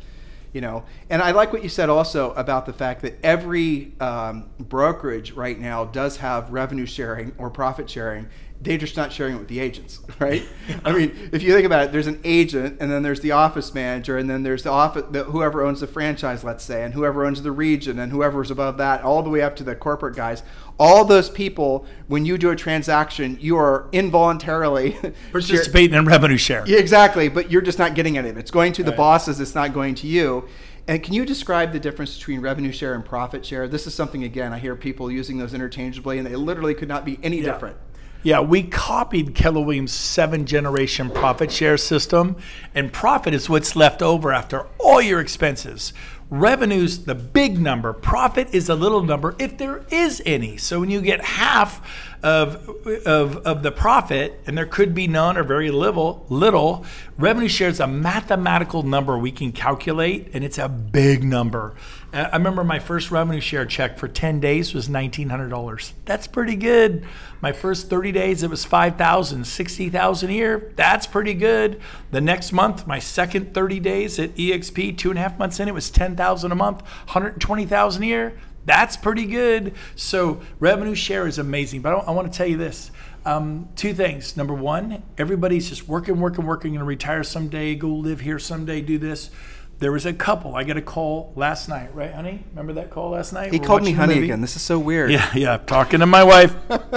You 0.53 0.61
know, 0.61 0.85
and 1.09 1.21
I 1.21 1.31
like 1.31 1.51
what 1.51 1.61
you 1.61 1.69
said 1.69 1.89
also 1.89 2.31
about 2.31 2.65
the 2.65 2.73
fact 2.73 3.01
that 3.01 3.19
every 3.21 3.91
um, 3.99 4.49
brokerage 4.57 5.33
right 5.33 5.59
now 5.59 5.85
does 5.85 6.17
have 6.17 6.49
revenue 6.51 6.85
sharing 6.85 7.33
or 7.37 7.49
profit 7.49 7.89
sharing 7.89 8.27
they're 8.59 8.77
just 8.77 8.97
not 8.97 9.13
sharing 9.13 9.35
it 9.35 9.39
with 9.39 9.47
the 9.47 9.59
agents, 9.59 9.99
right? 10.19 10.43
I 10.83 10.91
mean, 10.91 11.29
if 11.31 11.43
you 11.43 11.53
think 11.53 11.65
about 11.65 11.85
it, 11.85 11.91
there's 11.91 12.07
an 12.07 12.19
agent, 12.23 12.77
and 12.79 12.91
then 12.91 13.03
there's 13.03 13.21
the 13.21 13.31
office 13.31 13.73
manager, 13.73 14.17
and 14.17 14.29
then 14.29 14.43
there's 14.43 14.63
the 14.63 14.71
office, 14.71 15.03
the, 15.11 15.23
whoever 15.25 15.63
owns 15.63 15.81
the 15.81 15.87
franchise, 15.87 16.43
let's 16.43 16.63
say, 16.63 16.83
and 16.83 16.93
whoever 16.93 17.25
owns 17.25 17.41
the 17.43 17.51
region, 17.51 17.99
and 17.99 18.11
whoever's 18.11 18.49
above 18.49 18.77
that, 18.77 19.03
all 19.03 19.21
the 19.21 19.29
way 19.29 19.41
up 19.41 19.55
to 19.57 19.63
the 19.63 19.75
corporate 19.75 20.15
guys. 20.15 20.43
All 20.79 21.05
those 21.05 21.29
people, 21.29 21.85
when 22.07 22.25
you 22.25 22.37
do 22.37 22.51
a 22.51 22.55
transaction, 22.55 23.37
you 23.39 23.57
are 23.57 23.89
involuntarily 23.91 24.97
Participating 25.31 25.95
in 25.95 26.05
revenue 26.05 26.37
share. 26.37 26.63
Yeah, 26.67 26.77
exactly, 26.77 27.29
but 27.29 27.51
you're 27.51 27.61
just 27.61 27.79
not 27.79 27.95
getting 27.95 28.17
any 28.17 28.29
of 28.29 28.37
it. 28.37 28.41
It's 28.41 28.51
going 28.51 28.73
to 28.73 28.83
the 28.83 28.91
bosses. 28.91 29.39
It's 29.39 29.55
not 29.55 29.73
going 29.73 29.95
to 29.95 30.07
you. 30.07 30.47
And 30.89 31.03
can 31.03 31.13
you 31.13 31.25
describe 31.25 31.73
the 31.73 31.79
difference 31.81 32.15
between 32.15 32.39
revenue 32.39 32.71
share 32.71 32.93
and 32.93 33.03
profit 33.03 33.45
share? 33.45 33.67
This 33.67 33.87
is 33.87 33.93
something 33.93 34.23
again 34.23 34.53
I 34.53 34.59
hear 34.59 34.73
people 34.75 35.11
using 35.11 35.37
those 35.37 35.53
interchangeably, 35.53 36.17
and 36.17 36.25
they 36.25 36.35
literally 36.35 36.73
could 36.73 36.87
not 36.87 37.03
be 37.03 37.19
any 37.21 37.41
different. 37.41 37.75
Yeah, 38.23 38.39
we 38.41 38.63
copied 38.63 39.35
Keller 39.35 39.61
Williams' 39.61 39.93
seven 39.93 40.45
generation 40.45 41.09
profit 41.09 41.51
share 41.51 41.77
system, 41.77 42.35
and 42.73 42.91
profit 42.91 43.33
is 43.33 43.49
what's 43.49 43.75
left 43.75 44.01
over 44.01 44.33
after 44.33 44.65
all 44.79 45.01
your 45.01 45.19
expenses. 45.19 45.93
Revenue's 46.29 47.05
the 47.05 47.15
big 47.15 47.57
number, 47.57 47.93
profit 47.93 48.53
is 48.53 48.67
a 48.67 48.75
little 48.75 49.01
number 49.01 49.33
if 49.39 49.57
there 49.57 49.85
is 49.89 50.21
any. 50.25 50.57
So 50.57 50.81
when 50.81 50.89
you 50.89 50.99
get 50.99 51.23
half 51.23 51.81
of, 52.21 52.67
of, 53.05 53.37
of 53.37 53.63
the 53.63 53.71
profit, 53.71 54.41
and 54.45 54.57
there 54.57 54.65
could 54.65 54.93
be 54.93 55.07
none 55.07 55.37
or 55.37 55.43
very 55.43 55.71
little, 55.71 56.25
little, 56.27 56.85
revenue 57.17 57.47
share 57.47 57.69
is 57.69 57.79
a 57.79 57.87
mathematical 57.87 58.83
number 58.83 59.17
we 59.17 59.31
can 59.31 59.53
calculate, 59.53 60.29
and 60.33 60.43
it's 60.43 60.57
a 60.57 60.67
big 60.67 61.23
number. 61.23 61.75
Uh, 62.13 62.29
I 62.31 62.37
remember 62.37 62.63
my 62.63 62.79
first 62.79 63.11
revenue 63.11 63.41
share 63.41 63.65
check 63.65 63.97
for 63.97 64.07
10 64.07 64.39
days 64.39 64.73
was 64.73 64.87
$1,900. 64.87 65.91
That's 66.05 66.25
pretty 66.25 66.55
good. 66.55 67.05
My 67.41 67.51
first 67.51 67.89
30 67.89 68.13
days, 68.13 68.43
it 68.43 68.49
was 68.49 68.63
5,000, 68.63 69.45
60,000 69.45 70.29
a 70.29 70.33
year. 70.33 70.71
That's 70.77 71.05
pretty 71.05 71.33
good. 71.33 71.81
The 72.11 72.21
next 72.21 72.53
month, 72.53 72.87
my 72.87 72.99
second 72.99 73.53
30 73.53 73.79
days 73.81 74.19
at 74.19 74.35
EXP, 74.35 74.97
two 74.97 75.09
and 75.09 75.19
a 75.19 75.21
half 75.21 75.37
months 75.37 75.59
in, 75.59 75.67
it 75.67 75.73
was 75.73 75.89
10,000 75.89 76.51
a 76.51 76.55
month, 76.55 76.81
120,000 76.81 78.03
a 78.03 78.05
year. 78.05 78.39
That's 78.65 78.97
pretty 78.97 79.25
good. 79.25 79.73
So 79.95 80.41
revenue 80.59 80.95
share 80.95 81.27
is 81.27 81.39
amazing. 81.39 81.81
But 81.81 81.93
I, 81.93 81.97
I 81.99 82.11
want 82.11 82.31
to 82.31 82.37
tell 82.37 82.47
you 82.47 82.57
this. 82.57 82.91
Um, 83.25 83.67
two 83.75 83.93
things. 83.93 84.37
Number 84.37 84.53
one, 84.53 85.03
everybody's 85.17 85.67
just 85.67 85.87
working, 85.87 86.21
working, 86.21 86.45
working, 86.45 86.77
and 86.77 86.87
retire 86.87 87.25
someday, 87.25 87.75
go 87.75 87.89
live 87.89 88.21
here 88.21 88.39
someday, 88.39 88.79
do 88.79 88.97
this. 88.97 89.29
There 89.79 89.91
was 89.91 90.05
a 90.07 90.13
couple. 90.13 90.55
I 90.55 90.63
got 90.63 90.77
a 90.77 90.81
call 90.81 91.31
last 91.35 91.69
night, 91.69 91.93
right, 91.93 92.11
honey? 92.11 92.43
Remember 92.49 92.73
that 92.73 92.89
call 92.89 93.11
last 93.11 93.31
night? 93.31 93.53
He 93.53 93.59
We're 93.59 93.65
called 93.65 93.83
me 93.83 93.91
honey 93.91 94.23
again. 94.23 94.41
This 94.41 94.55
is 94.55 94.61
so 94.63 94.79
weird. 94.79 95.11
Yeah, 95.11 95.29
yeah. 95.35 95.57
Talking 95.57 95.99
to 95.99 96.07
my 96.07 96.23
wife, 96.23 96.55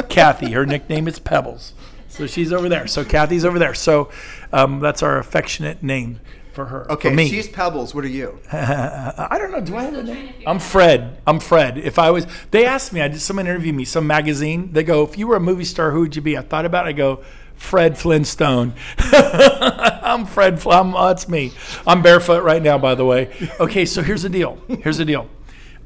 Kathy. 0.08 0.52
Her 0.52 0.64
nickname 0.64 1.06
is 1.06 1.18
Pebbles. 1.18 1.74
So 2.08 2.26
she's 2.26 2.52
over 2.52 2.68
there. 2.68 2.86
So 2.86 3.04
Kathy's 3.04 3.44
over 3.44 3.58
there. 3.58 3.74
So 3.74 4.10
um, 4.52 4.80
that's 4.80 5.02
our 5.02 5.18
affectionate 5.18 5.82
name 5.82 6.20
for 6.52 6.66
her. 6.66 6.90
Okay, 6.90 7.10
for 7.10 7.14
me. 7.14 7.28
she's 7.28 7.48
Pebbles. 7.48 7.94
What 7.94 8.04
are 8.04 8.08
you? 8.08 8.38
I 8.52 9.36
don't 9.38 9.52
know. 9.52 9.60
Do 9.60 9.76
I 9.76 9.82
have 9.82 9.94
a 9.94 10.02
name? 10.02 10.32
I'm 10.46 10.58
Fred. 10.58 11.18
I'm 11.26 11.38
Fred. 11.38 11.76
If 11.76 11.98
I 11.98 12.10
was, 12.10 12.26
they 12.50 12.64
asked 12.64 12.94
me. 12.94 13.02
I 13.02 13.08
did 13.08 13.20
someone 13.20 13.46
interviewed 13.46 13.74
me, 13.74 13.84
some 13.84 14.06
magazine. 14.06 14.72
They 14.72 14.84
go, 14.84 15.04
if 15.04 15.18
you 15.18 15.26
were 15.26 15.36
a 15.36 15.40
movie 15.40 15.64
star, 15.64 15.90
who 15.90 16.00
would 16.00 16.16
you 16.16 16.22
be? 16.22 16.36
I 16.36 16.42
thought 16.42 16.64
about. 16.64 16.86
it. 16.86 16.90
I 16.90 16.92
go, 16.92 17.22
Fred 17.60 17.96
Flintstone. 17.96 18.74
I'm 18.98 20.26
Fred. 20.26 20.66
I'm, 20.66 20.94
oh, 20.94 21.06
that's 21.08 21.28
me. 21.28 21.52
I'm 21.86 22.02
barefoot 22.02 22.42
right 22.42 22.60
now, 22.60 22.78
by 22.78 22.96
the 22.96 23.04
way. 23.04 23.30
Okay, 23.60 23.84
so 23.84 24.02
here's 24.02 24.22
the 24.22 24.28
deal. 24.28 24.58
Here's 24.66 24.96
the 24.96 25.04
deal. 25.04 25.28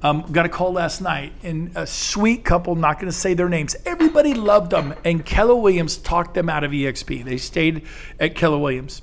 Um, 0.01 0.23
got 0.33 0.47
a 0.47 0.49
call 0.49 0.73
last 0.73 1.03
night, 1.03 1.33
and 1.43 1.73
a 1.77 1.87
sweet 1.87 2.45
couple, 2.45 2.75
not 2.77 2.99
going 3.01 3.11
to 3.11 3.13
say 3.13 3.35
their 3.35 3.49
names. 3.49 3.77
Everybody 3.85 4.35
loved 4.35 4.71
them, 4.71 4.95
and 5.05 5.27
Keller 5.27 5.57
Williams 5.57 5.99
talked 5.99 6.35
them 6.35 6.49
out 6.49 6.65
of 6.65 6.71
EXP. 6.71 7.25
They 7.25 7.37
stayed 7.37 7.87
at 8.19 8.35
Keller 8.35 8.59
Williams 8.59 9.03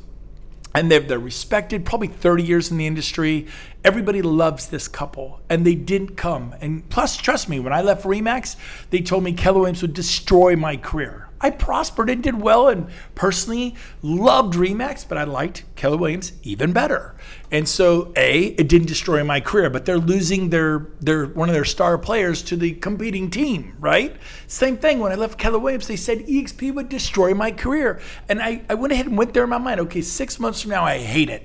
and 0.74 0.89
they're, 0.89 1.01
they're 1.01 1.19
respected 1.19 1.86
probably 1.86 2.07
30 2.07 2.43
years 2.43 2.72
in 2.72 2.78
the 2.78 2.88
industry 2.88 3.47
everybody 3.84 4.22
loves 4.22 4.67
this 4.67 4.88
couple 4.88 5.41
and 5.49 5.65
they 5.65 5.76
didn't 5.76 6.15
come 6.15 6.55
and 6.61 6.88
plus 6.89 7.17
trust 7.17 7.49
me 7.49 7.59
when 7.59 7.74
i 7.74 7.82
left 7.82 8.05
remax 8.05 8.55
they 8.89 9.01
told 9.01 9.22
me 9.22 9.34
keller 9.34 9.59
williams 9.59 9.82
would 9.82 9.93
destroy 9.93 10.55
my 10.55 10.78
career 10.78 11.28
I 11.41 11.49
prospered 11.49 12.09
and 12.09 12.21
did 12.21 12.39
well 12.39 12.69
and 12.69 12.87
personally 13.15 13.75
loved 14.01 14.53
Remax, 14.53 15.07
but 15.07 15.17
I 15.17 15.23
liked 15.23 15.63
Keller 15.75 15.97
Williams 15.97 16.33
even 16.43 16.71
better. 16.71 17.15
And 17.49 17.67
so, 17.67 18.13
A, 18.15 18.43
it 18.43 18.69
didn't 18.69 18.87
destroy 18.87 19.23
my 19.23 19.41
career, 19.41 19.69
but 19.69 19.85
they're 19.85 19.97
losing 19.97 20.51
their, 20.51 20.87
their 20.99 21.25
one 21.25 21.49
of 21.49 21.53
their 21.53 21.65
star 21.65 21.97
players 21.97 22.41
to 22.43 22.55
the 22.55 22.73
competing 22.75 23.29
team, 23.29 23.75
right? 23.79 24.15
Same 24.47 24.77
thing 24.77 24.99
when 24.99 25.11
I 25.11 25.15
left 25.15 25.39
Keller 25.39 25.59
Williams, 25.59 25.87
they 25.87 25.95
said 25.95 26.19
EXP 26.19 26.73
would 26.75 26.89
destroy 26.89 27.33
my 27.33 27.51
career. 27.51 27.99
And 28.29 28.41
I, 28.41 28.61
I 28.69 28.75
went 28.75 28.93
ahead 28.93 29.07
and 29.07 29.17
went 29.17 29.33
there 29.33 29.43
in 29.43 29.49
my 29.49 29.57
mind, 29.57 29.79
okay, 29.81 30.01
six 30.01 30.39
months 30.39 30.61
from 30.61 30.71
now, 30.71 30.83
I 30.83 30.99
hate 30.99 31.29
it. 31.29 31.43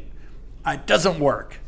It 0.67 0.87
doesn't 0.87 1.19
work. 1.19 1.61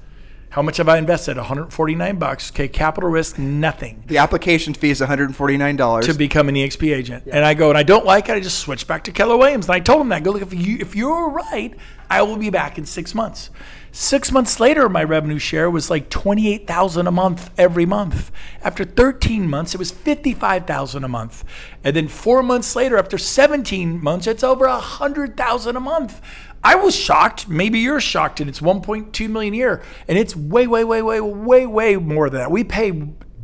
How 0.50 0.62
much 0.62 0.78
have 0.78 0.88
I 0.88 0.96
invested? 0.96 1.36
149 1.36 2.18
bucks. 2.18 2.50
Okay, 2.50 2.68
capital 2.68 3.10
risk, 3.10 3.38
nothing. 3.38 4.02
The 4.06 4.18
application 4.18 4.72
fee 4.72 4.90
is 4.90 5.00
149 5.00 5.76
dollars 5.76 6.06
to 6.06 6.14
become 6.14 6.48
an 6.48 6.54
EXP 6.54 6.94
agent. 6.94 7.24
Yeah. 7.26 7.36
And 7.36 7.44
I 7.44 7.54
go 7.54 7.68
and 7.68 7.76
I 7.76 7.82
don't 7.82 8.06
like 8.06 8.28
it. 8.28 8.32
I 8.32 8.40
just 8.40 8.58
switch 8.60 8.86
back 8.86 9.04
to 9.04 9.12
Keller 9.12 9.36
Williams. 9.36 9.66
And 9.66 9.74
I 9.74 9.80
told 9.80 10.00
him 10.00 10.08
that. 10.08 10.16
I 10.16 10.20
go 10.20 10.30
look 10.32 10.42
if 10.42 10.54
you 10.54 10.78
if 10.80 10.96
you're 10.96 11.28
right, 11.28 11.74
I 12.10 12.22
will 12.22 12.38
be 12.38 12.50
back 12.50 12.78
in 12.78 12.86
six 12.86 13.14
months. 13.14 13.50
Six 13.90 14.30
months 14.30 14.60
later, 14.60 14.88
my 14.88 15.02
revenue 15.02 15.38
share 15.38 15.70
was 15.70 15.90
like 15.90 16.10
28,000 16.10 17.06
a 17.06 17.10
month 17.10 17.50
every 17.58 17.86
month. 17.86 18.30
After 18.62 18.84
13 18.84 19.48
months, 19.48 19.74
it 19.74 19.78
was 19.78 19.90
55,000 19.90 21.04
a 21.04 21.08
month. 21.08 21.42
And 21.82 21.96
then 21.96 22.06
four 22.06 22.42
months 22.42 22.76
later, 22.76 22.98
after 22.98 23.16
17 23.18 24.02
months, 24.02 24.26
it's 24.26 24.44
over 24.44 24.66
100,000 24.66 25.76
a 25.76 25.80
month. 25.80 26.20
I 26.62 26.74
was 26.74 26.94
shocked. 26.94 27.48
Maybe 27.48 27.78
you're 27.78 28.00
shocked, 28.00 28.40
and 28.40 28.48
it's 28.48 28.60
1.2 28.60 29.28
million 29.30 29.54
a 29.54 29.56
year, 29.56 29.82
and 30.08 30.18
it's 30.18 30.34
way, 30.34 30.66
way, 30.66 30.84
way, 30.84 31.02
way, 31.02 31.20
way, 31.20 31.66
way 31.66 31.96
more 31.96 32.28
than 32.30 32.40
that. 32.40 32.50
We 32.50 32.64
pay 32.64 32.92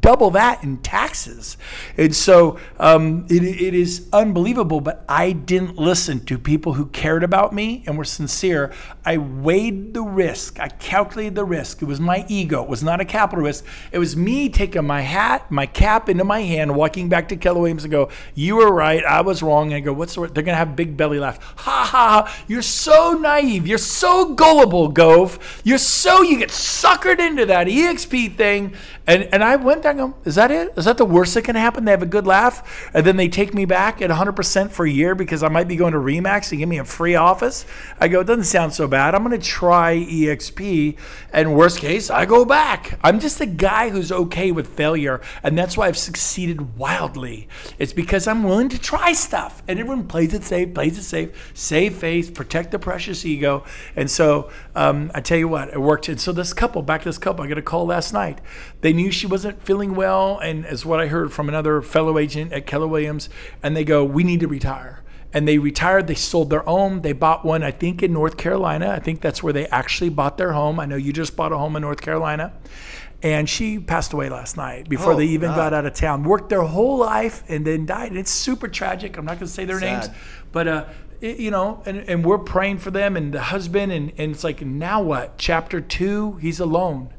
double 0.04 0.30
that 0.32 0.62
in 0.62 0.76
taxes. 0.76 1.56
And 1.96 2.14
so 2.14 2.58
um, 2.78 3.24
it, 3.30 3.42
it 3.42 3.72
is 3.72 4.06
unbelievable, 4.12 4.82
but 4.82 5.02
I 5.08 5.32
didn't 5.32 5.78
listen 5.78 6.22
to 6.26 6.36
people 6.36 6.74
who 6.74 6.86
cared 6.86 7.24
about 7.24 7.54
me 7.54 7.82
and 7.86 7.96
were 7.96 8.04
sincere. 8.04 8.70
I 9.06 9.16
weighed 9.16 9.94
the 9.94 10.02
risk, 10.02 10.60
I 10.60 10.68
calculated 10.68 11.34
the 11.34 11.46
risk. 11.46 11.80
It 11.80 11.86
was 11.86 12.00
my 12.00 12.26
ego, 12.28 12.62
it 12.62 12.68
was 12.68 12.82
not 12.82 13.00
a 13.00 13.06
capital 13.06 13.42
risk. 13.42 13.64
It 13.92 13.98
was 13.98 14.14
me 14.14 14.50
taking 14.50 14.84
my 14.84 15.00
hat, 15.00 15.50
my 15.50 15.64
cap 15.64 16.10
into 16.10 16.24
my 16.24 16.40
hand, 16.40 16.76
walking 16.76 17.08
back 17.08 17.28
to 17.30 17.36
Keller 17.36 17.60
Williams 17.60 17.84
and 17.84 17.90
go, 17.90 18.10
You 18.34 18.56
were 18.56 18.72
right, 18.72 19.02
I 19.02 19.22
was 19.22 19.42
wrong. 19.42 19.68
And 19.68 19.76
I 19.76 19.80
go, 19.80 19.94
What's 19.94 20.14
the 20.14 20.20
word? 20.20 20.34
They're 20.34 20.44
going 20.44 20.52
to 20.52 20.58
have 20.58 20.76
big 20.76 20.98
belly 20.98 21.18
laugh. 21.18 21.42
Ha 21.42 21.88
ha 21.90 22.24
ha. 22.24 22.44
You're 22.46 22.60
so 22.60 23.14
naive. 23.14 23.66
You're 23.66 23.78
so 23.78 24.34
gullible, 24.34 24.88
Gove. 24.88 25.62
You're 25.64 25.78
so, 25.78 26.20
you 26.20 26.38
get 26.38 26.50
suckered 26.50 27.20
into 27.20 27.46
that 27.46 27.68
EXP 27.68 28.36
thing. 28.36 28.74
And, 29.06 29.24
and 29.32 29.42
I 29.42 29.56
went 29.56 29.82
there 29.82 29.93
go, 29.96 30.14
is 30.24 30.34
that 30.34 30.50
it? 30.50 30.72
Is 30.76 30.84
that 30.84 30.98
the 30.98 31.04
worst 31.04 31.34
that 31.34 31.42
can 31.42 31.56
happen? 31.56 31.84
They 31.84 31.90
have 31.90 32.02
a 32.02 32.06
good 32.06 32.26
laugh 32.26 32.90
and 32.94 33.04
then 33.06 33.16
they 33.16 33.28
take 33.28 33.54
me 33.54 33.64
back 33.64 34.02
at 34.02 34.10
100% 34.10 34.70
for 34.70 34.86
a 34.86 34.90
year 34.90 35.14
because 35.14 35.42
I 35.42 35.48
might 35.48 35.68
be 35.68 35.76
going 35.76 35.92
to 35.92 35.98
Remax 35.98 36.50
and 36.50 36.58
give 36.58 36.68
me 36.68 36.78
a 36.78 36.84
free 36.84 37.14
office? 37.14 37.64
I 38.00 38.08
go, 38.08 38.20
it 38.20 38.24
doesn't 38.24 38.44
sound 38.44 38.72
so 38.72 38.86
bad. 38.86 39.14
I'm 39.14 39.24
going 39.24 39.38
to 39.38 39.46
try 39.46 39.96
EXP. 39.96 40.96
And 41.32 41.54
worst 41.54 41.78
case, 41.78 42.10
I 42.10 42.26
go 42.26 42.44
back. 42.44 42.98
I'm 43.02 43.20
just 43.20 43.40
a 43.40 43.46
guy 43.46 43.90
who's 43.90 44.12
okay 44.12 44.52
with 44.52 44.68
failure. 44.68 45.20
And 45.42 45.56
that's 45.58 45.76
why 45.76 45.88
I've 45.88 45.98
succeeded 45.98 46.76
wildly. 46.76 47.48
It's 47.78 47.92
because 47.92 48.26
I'm 48.26 48.42
willing 48.42 48.68
to 48.70 48.78
try 48.78 49.12
stuff. 49.12 49.62
And 49.68 49.78
everyone 49.78 50.06
plays 50.06 50.34
it 50.34 50.44
safe, 50.44 50.74
plays 50.74 50.98
it 50.98 51.02
safe, 51.02 51.52
save 51.54 51.96
face, 51.96 52.30
protect 52.30 52.70
the 52.70 52.78
precious 52.78 53.24
ego. 53.24 53.64
And 53.96 54.10
so 54.10 54.50
um, 54.74 55.10
I 55.14 55.20
tell 55.20 55.38
you 55.38 55.48
what, 55.48 55.68
it 55.70 55.80
worked. 55.80 56.08
And 56.08 56.20
so 56.20 56.32
this 56.32 56.52
couple, 56.52 56.82
back 56.82 57.02
to 57.02 57.08
this 57.08 57.18
couple, 57.18 57.44
I 57.44 57.48
got 57.48 57.58
a 57.58 57.62
call 57.62 57.86
last 57.86 58.12
night. 58.12 58.40
They 58.84 58.92
knew 58.92 59.10
she 59.10 59.26
wasn't 59.26 59.62
feeling 59.62 59.94
well, 59.94 60.38
and 60.40 60.66
as 60.66 60.84
what 60.84 61.00
I 61.00 61.06
heard 61.06 61.32
from 61.32 61.48
another 61.48 61.80
fellow 61.80 62.18
agent 62.18 62.52
at 62.52 62.66
Keller 62.66 62.86
Williams, 62.86 63.30
and 63.62 63.74
they 63.74 63.82
go, 63.82 64.04
"We 64.04 64.24
need 64.24 64.40
to 64.40 64.46
retire." 64.46 65.02
And 65.32 65.48
they 65.48 65.56
retired. 65.56 66.06
They 66.06 66.14
sold 66.14 66.50
their 66.50 66.60
home. 66.60 67.00
They 67.00 67.14
bought 67.14 67.46
one, 67.46 67.62
I 67.62 67.70
think, 67.70 68.02
in 68.02 68.12
North 68.12 68.36
Carolina. 68.36 68.90
I 68.90 68.98
think 68.98 69.22
that's 69.22 69.42
where 69.42 69.54
they 69.54 69.66
actually 69.68 70.10
bought 70.10 70.36
their 70.36 70.52
home. 70.52 70.78
I 70.78 70.84
know 70.84 70.96
you 70.96 71.14
just 71.14 71.34
bought 71.34 71.50
a 71.50 71.56
home 71.56 71.76
in 71.76 71.80
North 71.80 72.02
Carolina. 72.02 72.52
And 73.22 73.48
she 73.48 73.78
passed 73.78 74.12
away 74.12 74.28
last 74.28 74.58
night 74.58 74.86
before 74.86 75.14
oh, 75.14 75.16
they 75.16 75.28
even 75.28 75.48
God. 75.52 75.56
got 75.56 75.72
out 75.72 75.86
of 75.86 75.94
town. 75.94 76.22
Worked 76.22 76.50
their 76.50 76.60
whole 76.60 76.98
life 76.98 77.42
and 77.48 77.66
then 77.66 77.86
died. 77.86 78.10
And 78.10 78.18
it's 78.18 78.30
super 78.30 78.68
tragic. 78.68 79.16
I'm 79.16 79.24
not 79.24 79.38
going 79.38 79.46
to 79.46 79.54
say 79.54 79.64
their 79.64 79.80
Sad. 79.80 80.02
names, 80.02 80.16
but 80.52 80.68
uh, 80.68 80.84
it, 81.22 81.38
you 81.40 81.50
know, 81.50 81.82
and, 81.86 82.00
and 82.00 82.22
we're 82.22 82.36
praying 82.36 82.78
for 82.80 82.90
them 82.90 83.16
and 83.16 83.32
the 83.32 83.40
husband. 83.40 83.92
And, 83.92 84.12
and 84.18 84.32
it's 84.32 84.44
like, 84.44 84.60
now 84.60 85.00
what? 85.00 85.38
Chapter 85.38 85.80
two, 85.80 86.34
he's 86.34 86.60
alone 86.60 87.14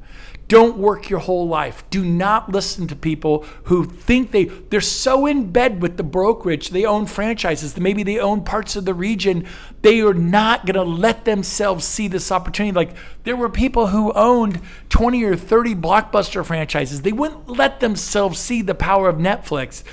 don't 0.48 0.78
work 0.78 1.10
your 1.10 1.20
whole 1.20 1.48
life. 1.48 1.84
Do 1.89 2.06
not 2.06 2.52
listen 2.52 2.88
to 2.88 2.96
people 2.96 3.46
who 3.64 3.86
think 3.86 4.32
they 4.32 4.46
they're 4.46 4.82
so 4.82 5.26
in 5.26 5.52
bed 5.52 5.82
with 5.82 5.98
the 5.98 6.04
brokerage. 6.04 6.70
They 6.70 6.86
own 6.86 7.08
franchises. 7.08 7.78
Maybe 7.78 8.04
they 8.04 8.20
own 8.20 8.43
parts 8.43 8.76
of 8.76 8.86
the 8.86 8.93
region. 8.93 9.48
They 9.82 10.02
are 10.02 10.14
not 10.14 10.66
going 10.66 10.76
to 10.76 10.84
let 10.84 11.26
themselves 11.26 11.86
see 11.86 12.08
this 12.08 12.32
opportunity. 12.32 12.76
Like 12.76 12.96
there 13.24 13.36
were 13.36 13.50
people 13.50 13.88
who 13.88 14.14
owned 14.14 14.62
20 14.89 15.24
or 15.24 15.36
30 15.36 15.76
blockbuster 15.76 16.46
franchises. 16.46 17.02
They 17.02 17.12
wouldn't 17.12 17.50
let 17.50 17.80
themselves 17.80 18.39
see 18.39 18.62
the 18.62 18.76
power 18.76 19.10
of 19.10 19.16
Netflix 19.16 19.84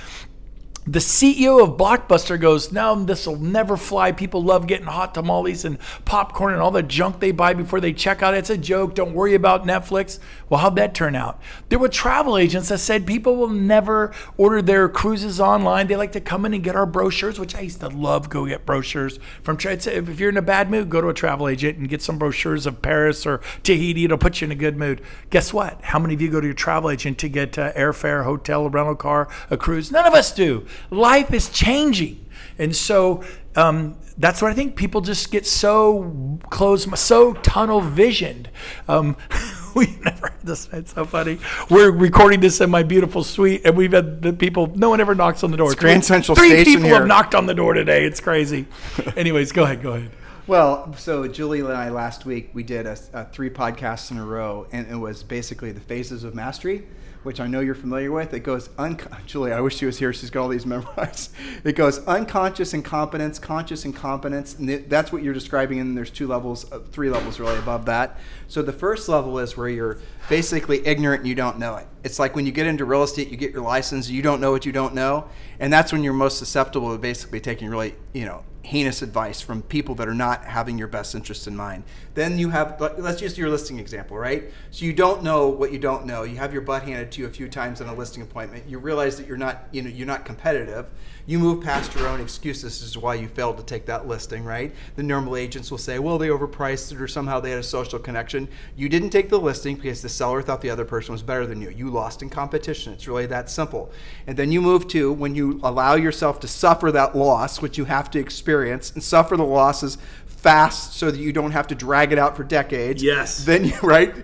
the 0.85 0.99
CEO 0.99 1.62
of 1.62 1.76
Blockbuster 1.76 2.41
goes, 2.41 2.72
No, 2.72 3.05
this 3.05 3.26
will 3.26 3.39
never 3.39 3.76
fly. 3.76 4.11
People 4.11 4.43
love 4.43 4.66
getting 4.66 4.87
hot 4.87 5.14
tamales 5.14 5.64
and 5.64 5.78
popcorn 6.05 6.55
and 6.55 6.61
all 6.61 6.72
the 6.72 6.83
junk 6.83 7.20
they 7.20 7.30
buy 7.30 7.55
before 7.55 7.80
they 7.80 7.93
check 7.93 8.20
out. 8.20 8.35
It's 8.35 8.51
a 8.51 8.59
joke. 8.59 8.97
Don't 8.97 9.14
worry 9.14 9.35
about 9.35 9.64
Netflix. 9.64 10.18
Well, 10.49 10.59
how'd 10.59 10.74
that 10.76 10.93
turn 10.93 11.14
out? 11.14 11.41
There 11.68 11.78
were 11.78 11.89
travel 11.89 12.37
agents 12.37 12.68
that 12.68 12.78
said 12.78 13.07
people 13.07 13.37
will 13.37 13.49
never 13.49 14.12
order 14.37 14.61
their 14.61 14.89
cruises 14.89 15.41
online. 15.41 15.87
They 15.87 15.95
like 15.95 16.12
to 16.12 16.20
come 16.20 16.45
in 16.45 16.53
and 16.53 16.64
get 16.64 16.74
our 16.74 16.87
brochures, 16.87 17.39
which 17.39 17.55
I 17.55 17.61
used 17.61 17.80
to 17.80 17.89
love. 17.89 18.28
Go 18.28 18.47
get 18.47 18.66
brochures 18.66 19.18
from. 19.43 19.59
If 19.62 20.18
you're 20.18 20.30
in 20.30 20.37
a 20.37 20.43
bad 20.43 20.70
mood, 20.70 20.91
go 20.91 21.01
to 21.01 21.09
a 21.09 21.14
travel 21.14 21.47
agent 21.47 21.78
and 21.78 21.89
get 21.89 22.03
some 22.03 22.18
brochures 22.18 22.66
of 22.66 22.83
Paris 22.83 23.24
or 23.24 23.41
Tahiti. 23.62 24.05
It'll 24.05 24.18
put 24.18 24.41
you 24.41 24.47
in 24.47 24.53
a 24.53 24.57
good 24.57 24.76
mood. 24.76 25.01
Guess 25.30 25.53
what? 25.53 25.80
How 25.83 26.01
many 26.01 26.14
of 26.14 26.20
you 26.20 26.28
go 26.28 26.41
to 26.41 26.47
your 26.47 26.55
travel 26.55 26.91
agent 26.91 27.18
to 27.18 27.28
get 27.28 27.57
uh, 27.57 27.72
airfare, 27.74 28.24
hotel, 28.24 28.66
a 28.66 28.68
rental 28.68 28.97
car, 28.97 29.28
a 29.49 29.57
cruise? 29.57 29.93
None 29.93 30.07
of 30.07 30.14
us 30.14 30.33
do. 30.33 30.66
Life 30.90 31.32
is 31.32 31.48
changing. 31.48 32.24
And 32.58 32.74
so 32.74 33.24
um, 33.56 33.96
that's 34.18 34.42
what 34.42 34.50
I 34.50 34.54
think. 34.54 34.76
People 34.76 35.00
just 35.00 35.30
get 35.30 35.46
so 35.46 36.38
close, 36.50 36.86
so 37.00 37.34
tunnel 37.34 37.80
visioned. 37.80 38.50
Um, 38.88 39.16
we 39.74 39.96
never 40.04 40.28
had 40.28 40.42
this. 40.42 40.68
It's 40.72 40.94
so 40.94 41.04
funny. 41.04 41.38
We're 41.70 41.90
recording 41.90 42.40
this 42.40 42.60
in 42.60 42.70
my 42.70 42.82
beautiful 42.82 43.24
suite, 43.24 43.62
and 43.64 43.76
we've 43.76 43.92
had 43.92 44.22
the 44.22 44.32
people. 44.32 44.68
No 44.76 44.90
one 44.90 45.00
ever 45.00 45.14
knocks 45.14 45.42
on 45.42 45.50
the 45.50 45.56
door. 45.56 45.72
It's 45.72 45.80
Grand 45.80 46.04
Central 46.04 46.36
Three 46.36 46.50
Station 46.50 46.64
people 46.64 46.84
here. 46.84 46.98
have 46.98 47.06
knocked 47.06 47.34
on 47.34 47.46
the 47.46 47.54
door 47.54 47.74
today. 47.74 48.04
It's 48.04 48.20
crazy. 48.20 48.66
Anyways, 49.16 49.52
go 49.52 49.64
ahead. 49.64 49.82
Go 49.82 49.92
ahead. 49.92 50.10
Well, 50.46 50.92
so 50.94 51.28
Julie 51.28 51.60
and 51.60 51.72
I 51.72 51.90
last 51.90 52.26
week 52.26 52.50
we 52.52 52.64
did 52.64 52.84
a, 52.86 52.98
a 53.12 53.24
three 53.26 53.50
podcasts 53.50 54.10
in 54.10 54.18
a 54.18 54.26
row, 54.26 54.66
and 54.72 54.88
it 54.90 54.96
was 54.96 55.22
basically 55.22 55.72
the 55.72 55.80
phases 55.80 56.24
of 56.24 56.34
mastery 56.34 56.84
which 57.22 57.40
I 57.40 57.46
know 57.46 57.60
you're 57.60 57.74
familiar 57.74 58.10
with. 58.10 58.34
It 58.34 58.40
goes, 58.40 58.70
un- 58.78 58.98
Julie, 59.26 59.52
I 59.52 59.60
wish 59.60 59.76
she 59.76 59.86
was 59.86 59.98
here. 59.98 60.12
She's 60.12 60.30
got 60.30 60.42
all 60.42 60.48
these 60.48 60.66
memorized. 60.72 61.32
It 61.64 61.76
goes 61.76 62.04
unconscious 62.06 62.74
incompetence, 62.74 63.38
conscious 63.38 63.84
incompetence. 63.84 64.58
And 64.58 64.68
that's 64.88 65.12
what 65.12 65.22
you're 65.22 65.34
describing. 65.34 65.80
And 65.80 65.96
there's 65.96 66.10
two 66.10 66.26
levels, 66.26 66.70
uh, 66.72 66.80
three 66.80 67.10
levels 67.10 67.38
really 67.38 67.58
above 67.58 67.86
that. 67.86 68.18
So 68.48 68.62
the 68.62 68.72
first 68.72 69.08
level 69.08 69.38
is 69.38 69.56
where 69.56 69.68
you're 69.68 69.98
basically 70.28 70.86
ignorant 70.86 71.20
and 71.20 71.28
you 71.28 71.34
don't 71.34 71.58
know 71.58 71.76
it. 71.76 71.86
It's 72.04 72.18
like 72.18 72.34
when 72.34 72.46
you 72.46 72.52
get 72.52 72.66
into 72.66 72.84
real 72.84 73.02
estate, 73.02 73.30
you 73.30 73.36
get 73.36 73.52
your 73.52 73.62
license, 73.62 74.08
you 74.08 74.22
don't 74.22 74.40
know 74.40 74.50
what 74.50 74.66
you 74.66 74.72
don't 74.72 74.94
know. 74.94 75.28
And 75.60 75.72
that's 75.72 75.92
when 75.92 76.02
you're 76.02 76.12
most 76.12 76.38
susceptible 76.38 76.92
to 76.92 76.98
basically 76.98 77.40
taking 77.40 77.68
really, 77.68 77.94
you 78.12 78.24
know, 78.24 78.44
heinous 78.62 79.02
advice 79.02 79.40
from 79.40 79.62
people 79.62 79.94
that 79.96 80.08
are 80.08 80.14
not 80.14 80.44
having 80.44 80.78
your 80.78 80.88
best 80.88 81.14
interest 81.14 81.46
in 81.46 81.56
mind. 81.56 81.82
Then 82.14 82.38
you 82.38 82.50
have, 82.50 82.80
let's 82.98 83.20
use 83.20 83.36
your 83.36 83.50
listing 83.50 83.78
example, 83.78 84.16
right? 84.16 84.52
So 84.70 84.84
you 84.84 84.92
don't 84.92 85.22
know 85.22 85.48
what 85.48 85.72
you 85.72 85.78
don't 85.78 86.06
know. 86.06 86.22
You 86.22 86.36
have 86.36 86.52
your 86.52 86.62
butt 86.62 86.84
handed 86.84 87.10
to 87.12 87.22
you 87.22 87.26
a 87.26 87.30
few 87.30 87.48
times 87.48 87.80
in 87.80 87.88
a 87.88 87.94
listing 87.94 88.22
appointment. 88.22 88.68
You 88.68 88.78
realize 88.78 89.16
that 89.16 89.26
you're 89.26 89.36
not, 89.36 89.66
you 89.72 89.82
know, 89.82 89.90
you're 89.90 90.06
not 90.06 90.24
competitive. 90.24 90.86
You 91.26 91.38
move 91.38 91.62
past 91.62 91.94
your 91.94 92.08
own 92.08 92.20
excuses 92.20 92.82
as 92.82 92.92
to 92.92 93.00
why 93.00 93.14
you 93.14 93.28
failed 93.28 93.56
to 93.58 93.62
take 93.62 93.86
that 93.86 94.08
listing, 94.08 94.44
right? 94.44 94.74
The 94.96 95.02
normal 95.02 95.36
agents 95.36 95.70
will 95.70 95.78
say, 95.78 95.98
well, 95.98 96.18
they 96.18 96.28
overpriced 96.28 96.90
it 96.90 97.00
or 97.00 97.06
somehow 97.06 97.38
they 97.38 97.50
had 97.50 97.60
a 97.60 97.62
social 97.62 97.98
connection. 97.98 98.48
You 98.76 98.88
didn't 98.88 99.10
take 99.10 99.28
the 99.28 99.38
listing 99.38 99.76
because 99.76 100.02
the 100.02 100.08
seller 100.08 100.42
thought 100.42 100.60
the 100.60 100.70
other 100.70 100.84
person 100.84 101.12
was 101.12 101.22
better 101.22 101.46
than 101.46 101.62
you. 101.62 101.70
You 101.70 101.90
lost 101.90 102.22
in 102.22 102.30
competition. 102.30 102.92
It's 102.92 103.06
really 103.06 103.26
that 103.26 103.50
simple. 103.50 103.92
And 104.26 104.36
then 104.36 104.50
you 104.50 104.60
move 104.60 104.88
to 104.88 105.12
when 105.12 105.34
you 105.34 105.60
allow 105.62 105.94
yourself 105.94 106.40
to 106.40 106.48
suffer 106.48 106.90
that 106.90 107.16
loss, 107.16 107.62
which 107.62 107.78
you 107.78 107.84
have 107.84 108.10
to 108.10 108.18
experience, 108.18 108.90
and 108.90 109.02
suffer 109.02 109.36
the 109.36 109.44
losses 109.44 109.98
fast 110.43 110.95
so 110.95 111.11
that 111.11 111.18
you 111.18 111.32
don't 111.32 111.53
have 111.53 111.68
to 111.68 111.74
drag 111.74 112.12
it 112.12 112.18
out 112.18 112.36
for 112.36 112.43
decades. 112.43 113.03
Yes. 113.03 113.45
Then 113.45 113.64
you 113.64 113.74
right. 113.82 114.14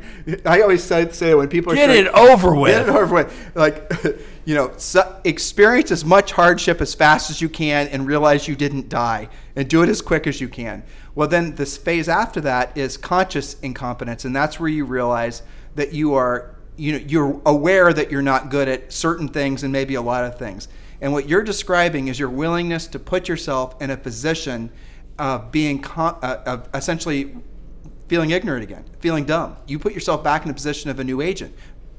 I 0.45 0.61
always 0.62 0.83
say, 0.83 1.09
say 1.11 1.35
when 1.35 1.49
people 1.49 1.73
are 1.73 1.77
get 1.77 1.91
it 1.91 2.09
over 2.09 2.55
with. 2.55 2.73
Get 2.73 2.89
it 2.89 2.95
over 2.95 3.14
with. 3.14 3.51
Like 3.55 3.93
you 4.45 4.55
know, 4.55 4.73
experience 5.25 5.91
as 5.91 6.05
much 6.05 6.33
hardship 6.33 6.81
as 6.81 6.95
fast 6.95 7.31
as 7.31 7.41
you 7.41 7.49
can 7.49 7.87
and 7.89 8.07
realize 8.07 8.49
you 8.49 8.57
didn't 8.57 8.89
die 8.89 9.29
and 9.55 9.69
do 9.69 9.83
it 9.83 9.89
as 9.89 10.01
quick 10.01 10.27
as 10.27 10.41
you 10.41 10.49
can. 10.49 10.83
Well, 11.14 11.29
then 11.29 11.55
this 11.55 11.77
phase 11.77 12.09
after 12.09 12.41
that 12.41 12.77
is 12.77 12.97
conscious 12.97 13.61
incompetence, 13.61 14.25
and 14.25 14.35
that's 14.35 14.59
where 14.59 14.71
you 14.71 14.87
realize 14.87 15.43
that 15.75 15.93
you 15.93 16.14
are, 16.14 16.55
you 16.77 16.93
know, 16.93 17.05
you're 17.07 17.43
aware 17.45 17.93
that 17.93 18.11
you're 18.11 18.23
not 18.23 18.51
good 18.51 18.69
at 18.69 18.93
certain 18.93 19.29
things 19.29 19.64
and 19.64 19.73
maybe 19.73 19.97
a 19.97 20.03
lot 20.03 20.25
of 20.25 20.39
things. 20.39 20.69
And 21.01 21.12
what 21.12 21.29
you're 21.29 21.43
describing 21.43 22.09
is 22.09 22.19
your 22.19 22.31
willingness 22.31 22.87
to 22.89 22.99
put 22.99 23.29
yourself 23.29 23.81
in 23.83 23.91
a 23.91 23.97
position 23.97 24.71
of 25.19 25.51
being 25.51 25.81
con- 25.81 26.19
uh, 26.23 26.43
of 26.47 26.69
essentially 26.75 27.35
feeling 28.09 28.31
ignorant 28.31 28.62
again, 28.62 28.85
feeling 29.01 29.25
dumb. 29.25 29.57
You 29.66 29.79
put 29.79 29.93
yourself 29.93 30.25
back 30.25 30.45
in 30.45 30.51
a 30.51 30.55
position 30.55 30.91
of 30.91 30.99
a 30.99 31.05
new 31.05 31.21
agent. 31.21 31.55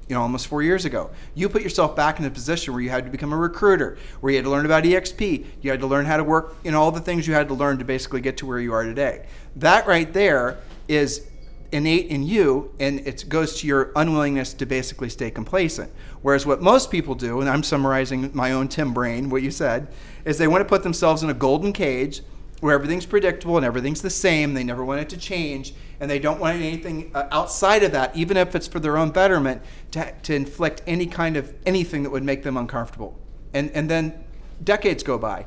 You 0.08 0.16
know, 0.16 0.24
almost 0.24 0.48
four 0.48 0.64
years 0.64 0.86
ago, 0.86 1.12
you 1.36 1.48
put 1.50 1.62
yourself 1.62 1.96
back 1.96 2.18
in 2.18 2.26
a 2.26 2.32
position 2.32 2.74
where 2.74 2.82
you 2.82 2.90
had 2.90 3.06
to 3.06 3.12
become 3.12 3.32
a 3.32 3.38
recruiter, 3.38 4.00
where 4.22 4.32
you 4.32 4.38
had 4.38 4.46
to 4.46 4.50
learn 4.50 4.66
about 4.66 4.84
EXP, 4.84 5.46
you 5.62 5.70
had 5.70 5.80
to 5.82 5.88
learn 5.88 6.06
how 6.06 6.18
to 6.18 6.24
work, 6.24 6.56
you 6.64 6.72
know, 6.72 6.82
all 6.82 6.92
the 6.92 7.00
things 7.00 7.28
you 7.28 7.36
had 7.36 7.48
to 7.48 7.54
learn 7.54 7.78
to 7.78 7.86
basically 7.86 8.20
get 8.20 8.36
to 8.38 8.48
where 8.48 8.60
you 8.60 8.74
are 8.74 8.84
today. 8.84 9.28
That 9.58 9.86
right 9.86 10.12
there 10.12 10.58
is 10.88 11.28
innate 11.72 12.08
in 12.08 12.24
you 12.24 12.74
and 12.80 13.00
it 13.02 13.30
goes 13.30 13.60
to 13.60 13.68
your 13.68 13.92
unwillingness 13.96 14.54
to 14.56 14.66
basically 14.66 15.10
stay 15.10 15.30
complacent. 15.30 15.92
Whereas 16.24 16.44
what 16.44 16.60
most 16.60 16.90
people 16.90 17.14
do, 17.14 17.42
and 17.42 17.50
I'm 17.50 17.62
summarizing 17.62 18.32
my 18.34 18.54
own 18.54 18.68
Tim 18.68 18.94
brain, 18.94 19.30
what 19.30 19.44
you 19.44 19.52
said, 19.52 19.90
is 20.26 20.40
they 20.40 20.48
want 20.48 20.62
to 20.62 20.66
put 20.66 20.82
themselves 20.82 21.22
in 21.22 21.30
a 21.30 21.36
golden 21.36 21.72
cage 21.72 22.22
where 22.60 22.74
everything's 22.74 23.06
predictable 23.06 23.58
and 23.58 23.66
everything's 23.66 24.02
the 24.02 24.10
same. 24.10 24.54
They 24.54 24.64
never 24.64 24.84
want 24.84 25.02
it 25.02 25.10
to 25.10 25.18
change, 25.18 25.74
and 26.00 26.10
they 26.10 26.20
don't 26.20 26.40
want 26.40 26.58
anything 26.58 27.12
uh, 27.14 27.28
outside 27.32 27.84
of 27.84 27.92
that, 27.94 28.16
even 28.16 28.38
if 28.38 28.56
it's 28.56 28.68
for 28.68 28.80
their 28.80 28.98
own 28.98 29.12
betterment, 29.12 29.62
to, 29.92 30.14
to 30.24 30.36
inflict 30.36 30.82
any 30.88 31.06
kind 31.06 31.38
of 31.38 31.54
anything 31.66 32.04
that 32.04 32.10
would 32.10 32.24
make 32.24 32.44
them 32.44 32.58
uncomfortable. 32.58 33.18
And 33.54 33.72
and 33.72 33.90
then 33.90 34.24
decades 34.64 35.04
go 35.04 35.18
by, 35.18 35.46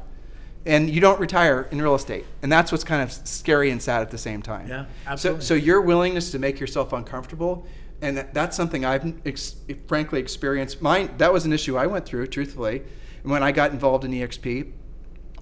and 0.67 0.91
you 0.91 1.01
don't 1.01 1.21
retire 1.21 1.69
in 1.71 1.81
real 1.81 1.95
estate, 1.95 2.25
and 2.43 2.51
that's 2.51 2.73
what's 2.73 2.85
kind 2.85 3.03
of 3.03 3.13
scary 3.13 3.71
and 3.71 3.81
sad 3.81 4.03
at 4.03 4.11
the 4.11 4.19
same 4.19 4.43
time. 4.43 4.69
Yeah, 4.69 4.87
absolutely. 5.07 5.43
So 5.43 5.49
so 5.49 5.55
your 5.55 5.81
willingness 5.81 6.31
to 6.33 6.39
make 6.39 6.59
yourself 6.61 6.93
uncomfortable. 6.93 7.67
And 8.03 8.27
that's 8.33 8.57
something 8.57 8.85
I've 8.85 9.15
ex- 9.25 9.55
frankly 9.87 10.19
experienced. 10.19 10.83
Mine, 10.83 11.15
that 11.19 11.33
was 11.33 11.45
an 11.45 11.53
issue 11.53 11.77
I 11.77 11.87
went 11.87 12.05
through, 12.05 12.27
truthfully. 12.27 12.83
When 13.23 13.45
I 13.45 13.53
got 13.53 13.71
involved 13.71 14.05
in 14.05 14.11
EXP, 14.11 14.73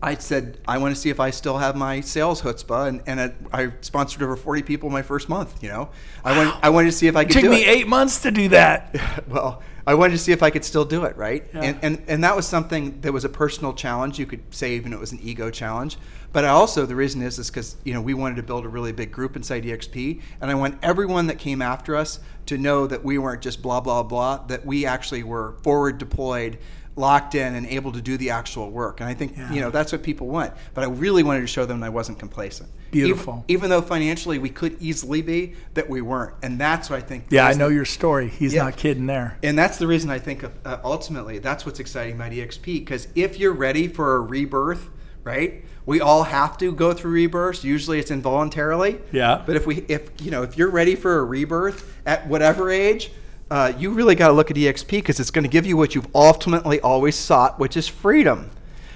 I 0.02 0.14
said, 0.14 0.58
I 0.66 0.78
want 0.78 0.94
to 0.94 1.00
see 1.00 1.10
if 1.10 1.20
I 1.20 1.30
still 1.30 1.58
have 1.58 1.76
my 1.76 2.00
sales 2.00 2.40
chutzpah, 2.40 2.88
and, 2.88 3.02
and 3.06 3.20
it, 3.20 3.34
I 3.52 3.70
sponsored 3.82 4.22
over 4.22 4.34
40 4.34 4.62
people 4.62 4.88
my 4.88 5.02
first 5.02 5.28
month. 5.28 5.62
You 5.62 5.68
know, 5.68 5.90
I 6.24 6.36
wanted, 6.36 6.54
I 6.62 6.70
wanted 6.70 6.86
to 6.90 6.96
see 6.96 7.06
if 7.06 7.16
I 7.16 7.22
It 7.22 7.24
could 7.26 7.32
took 7.34 7.42
do 7.42 7.50
me 7.50 7.64
it. 7.64 7.68
eight 7.68 7.86
months 7.88 8.22
to 8.22 8.30
do 8.30 8.48
that. 8.48 8.96
well, 9.28 9.62
I 9.86 9.94
wanted 9.94 10.12
to 10.12 10.18
see 10.18 10.32
if 10.32 10.42
I 10.42 10.50
could 10.50 10.64
still 10.64 10.84
do 10.84 11.04
it, 11.04 11.16
right? 11.16 11.44
Yeah. 11.52 11.62
And, 11.62 11.78
and 11.82 12.02
and 12.06 12.24
that 12.24 12.36
was 12.36 12.46
something 12.46 13.00
that 13.00 13.12
was 13.12 13.24
a 13.24 13.28
personal 13.28 13.72
challenge. 13.72 14.18
You 14.18 14.26
could 14.26 14.42
say 14.54 14.74
even 14.76 14.92
it 14.92 15.00
was 15.00 15.12
an 15.12 15.18
ego 15.22 15.50
challenge. 15.50 15.96
But 16.32 16.44
I 16.44 16.48
also 16.48 16.86
the 16.86 16.94
reason 16.94 17.22
is 17.22 17.38
is 17.38 17.50
because 17.50 17.76
you 17.84 17.92
know 17.92 18.00
we 18.00 18.14
wanted 18.14 18.36
to 18.36 18.42
build 18.42 18.64
a 18.64 18.68
really 18.68 18.92
big 18.92 19.10
group 19.10 19.36
inside 19.36 19.64
EXP, 19.64 20.20
and 20.40 20.50
I 20.50 20.54
want 20.54 20.78
everyone 20.82 21.26
that 21.26 21.38
came 21.38 21.60
after 21.60 21.96
us 21.96 22.20
to 22.46 22.56
know 22.56 22.86
that 22.86 23.04
we 23.04 23.18
weren't 23.18 23.42
just 23.42 23.62
blah 23.62 23.80
blah 23.80 24.02
blah. 24.02 24.38
That 24.46 24.64
we 24.64 24.86
actually 24.86 25.24
were 25.24 25.54
forward 25.62 25.98
deployed. 25.98 26.58
Locked 27.00 27.34
in 27.34 27.54
and 27.54 27.66
able 27.66 27.92
to 27.92 28.02
do 28.02 28.18
the 28.18 28.28
actual 28.28 28.70
work, 28.70 29.00
and 29.00 29.08
I 29.08 29.14
think 29.14 29.34
Yeah. 29.34 29.50
you 29.50 29.60
know 29.62 29.70
that's 29.70 29.90
what 29.90 30.02
people 30.02 30.26
want. 30.26 30.52
But 30.74 30.84
I 30.84 30.88
really 30.88 31.22
wanted 31.22 31.40
to 31.40 31.46
show 31.46 31.64
them 31.64 31.80
that 31.80 31.86
I 31.86 31.88
wasn't 31.88 32.18
complacent. 32.18 32.68
Beautiful. 32.90 33.42
Even, 33.48 33.56
even 33.64 33.70
though 33.70 33.80
financially 33.80 34.38
we 34.38 34.50
could 34.50 34.76
easily 34.80 35.22
be, 35.22 35.54
that 35.72 35.88
we 35.88 36.02
weren't, 36.02 36.34
and 36.42 36.58
that's 36.60 36.90
what 36.90 36.96
I 36.98 37.00
think. 37.02 37.24
Yeah, 37.30 37.46
I 37.46 37.54
know 37.54 37.68
your 37.68 37.86
story. 37.86 38.28
He's 38.28 38.52
Yeah. 38.52 38.64
not 38.64 38.76
kidding 38.76 39.06
there. 39.06 39.38
and 39.42 39.56
that's 39.58 39.78
the 39.78 39.86
reason 39.86 40.10
I 40.10 40.18
think 40.18 40.44
uh, 40.44 40.76
ultimately 40.84 41.38
that's 41.38 41.64
what's 41.64 41.80
exciting 41.80 42.16
about 42.16 42.32
EXP 42.32 42.80
because 42.80 43.08
if 43.14 43.38
you're 43.38 43.54
ready 43.54 43.88
for 43.88 44.16
a 44.16 44.20
rebirth, 44.20 44.90
right? 45.24 45.64
We 45.86 46.02
all 46.02 46.24
have 46.24 46.58
to 46.58 46.70
go 46.72 46.92
through 46.92 47.12
rebirths. 47.12 47.64
Usually 47.64 47.98
it's 47.98 48.10
involuntarily. 48.10 48.98
Yeah. 49.10 49.42
But 49.46 49.56
if 49.56 49.66
we, 49.66 49.76
if 49.88 50.10
you 50.20 50.30
know, 50.30 50.42
if 50.42 50.58
you're 50.58 50.70
ready 50.70 50.96
for 50.96 51.18
a 51.20 51.24
rebirth 51.24 51.90
at 52.04 52.28
whatever 52.28 52.70
age, 52.70 53.10
uh, 53.50 53.72
you 53.76 53.90
really 53.90 54.14
got 54.14 54.28
to 54.28 54.32
look 54.32 54.50
at 54.50 54.56
EXP 54.56 54.88
because 54.88 55.18
it's 55.18 55.30
going 55.30 55.42
to 55.42 55.50
give 55.50 55.66
you 55.66 55.76
what 55.76 55.94
you've 55.94 56.08
ultimately 56.14 56.80
always 56.80 57.16
sought, 57.16 57.58
which 57.58 57.76
is 57.76 57.88
freedom. 57.88 58.50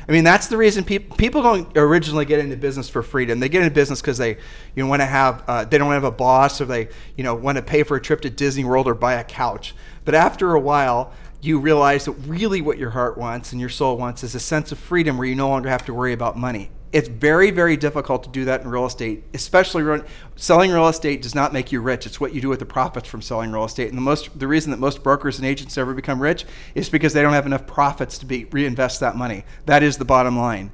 I 0.09 0.13
mean, 0.13 0.23
that's 0.23 0.49
the 0.49 0.57
reason 0.57 0.85
people 0.85 1.17
people 1.17 1.43
don't 1.43 1.77
originally 1.77 2.27
get 2.27 2.39
into 2.39 2.57
business 2.57 2.89
for 2.89 3.03
freedom. 3.03 3.41
They 3.41 3.49
get 3.49 3.63
into 3.63 3.75
business 3.75 4.01
because 4.01 4.19
they, 4.19 4.31
you 4.31 4.83
know, 4.83 4.87
want 4.87 5.01
to 5.01 5.07
have 5.07 5.43
uh, 5.49 5.65
they 5.65 5.79
don't 5.79 5.93
have 5.93 6.05
a 6.05 6.11
boss 6.11 6.61
or 6.61 6.67
they, 6.67 6.89
you 7.17 7.25
know, 7.25 7.35
want 7.35 7.57
to 7.57 7.63
pay 7.63 7.83
for 7.83 7.97
a 7.97 8.01
trip 8.01 8.21
to 8.21 8.31
Disney 8.31 8.65
World 8.65 8.87
or 8.87 8.95
buy 8.95 9.15
a 9.15 9.25
couch. 9.25 9.75
But 10.05 10.15
after 10.15 10.55
a 10.55 10.61
while, 10.61 11.13
you 11.41 11.59
realize 11.59 12.05
that 12.05 12.13
really 12.13 12.61
what 12.61 12.79
your 12.79 12.91
heart 12.91 13.17
wants 13.17 13.53
and 13.53 13.61
your 13.61 13.71
soul 13.71 13.97
wants 13.97 14.23
is 14.23 14.35
a 14.35 14.41
sense 14.41 14.73
of 14.73 14.79
freedom 14.79 15.17
where 15.17 15.27
you 15.27 15.35
no 15.35 15.49
longer 15.49 15.71
have 15.71 15.87
to 15.87 15.95
worry 15.95 16.13
about 16.13 16.37
money. 16.37 16.71
It's 16.95 17.09
very, 17.09 17.51
very 17.51 17.77
difficult 17.77 18.23
to 18.23 18.29
do 18.29 18.45
that 18.45 18.61
in 18.61 18.69
real 18.69 18.87
estate, 18.87 19.25
especially 19.35 19.83
real, 19.83 20.05
selling 20.37 20.71
real 20.71 20.87
estate 20.87 21.23
does 21.23 21.35
not 21.35 21.53
make 21.53 21.73
you 21.73 21.81
rich. 21.81 22.07
It's 22.07 22.21
what 22.21 22.33
you 22.33 22.41
do 22.41 22.49
with 22.49 22.61
the 22.61 22.67
profits 22.67 23.09
from 23.09 23.21
selling 23.21 23.51
real 23.51 23.65
estate. 23.65 23.89
And 23.89 23.99
the 23.99 24.03
most, 24.03 24.39
the 24.39 24.47
reason 24.47 24.71
that 24.71 24.79
most 24.79 25.03
brokers 25.03 25.39
and 25.39 25.45
agents 25.45 25.77
ever 25.77 25.93
become 25.93 26.23
rich 26.23 26.45
is 26.77 26.89
because 26.89 27.13
they 27.13 27.21
don't 27.21 27.33
have 27.33 27.47
enough 27.47 27.67
profits 27.67 28.17
to 28.19 28.27
be 28.27 28.45
reinvest 28.45 29.01
that 29.01 29.17
money. 29.17 29.45
That 29.67 29.83
is 29.83 29.97
the 29.97 30.05
bottom 30.05 30.39
line. 30.39 30.71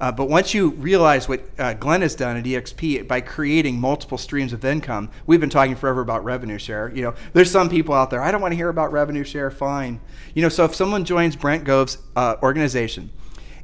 Uh, 0.00 0.12
but 0.12 0.28
once 0.28 0.54
you 0.54 0.70
realize 0.70 1.28
what 1.28 1.42
uh, 1.58 1.74
Glenn 1.74 2.02
has 2.02 2.14
done 2.14 2.36
at 2.36 2.44
EXP 2.44 3.08
by 3.08 3.20
creating 3.20 3.80
multiple 3.80 4.16
streams 4.18 4.52
of 4.52 4.64
income, 4.64 5.10
we've 5.26 5.40
been 5.40 5.50
talking 5.50 5.74
forever 5.74 6.02
about 6.02 6.22
revenue 6.22 6.58
share. 6.58 6.92
You 6.94 7.02
know, 7.02 7.14
there's 7.32 7.50
some 7.50 7.68
people 7.68 7.94
out 7.94 8.10
there 8.10 8.22
I 8.22 8.30
don't 8.30 8.40
want 8.40 8.52
to 8.52 8.56
hear 8.56 8.68
about 8.68 8.92
revenue 8.92 9.24
share. 9.24 9.50
Fine, 9.50 10.00
you 10.34 10.42
know. 10.42 10.48
So 10.48 10.64
if 10.64 10.74
someone 10.76 11.04
joins 11.04 11.34
Brent 11.34 11.64
Gove's 11.64 11.98
uh, 12.14 12.36
organization 12.44 13.10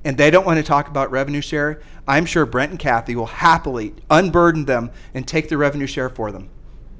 and 0.04 0.16
they 0.16 0.30
don't 0.30 0.46
want 0.46 0.58
to 0.58 0.62
talk 0.62 0.88
about 0.88 1.10
revenue 1.10 1.40
share, 1.40 1.80
I'm 2.08 2.26
sure 2.26 2.46
Brent 2.46 2.70
and 2.70 2.78
Kathy 2.78 3.14
will 3.14 3.26
happily 3.26 3.94
unburden 4.10 4.64
them 4.64 4.90
and 5.14 5.26
take 5.26 5.48
the 5.48 5.56
revenue 5.58 5.86
share 5.86 6.08
for 6.08 6.32
them. 6.32 6.48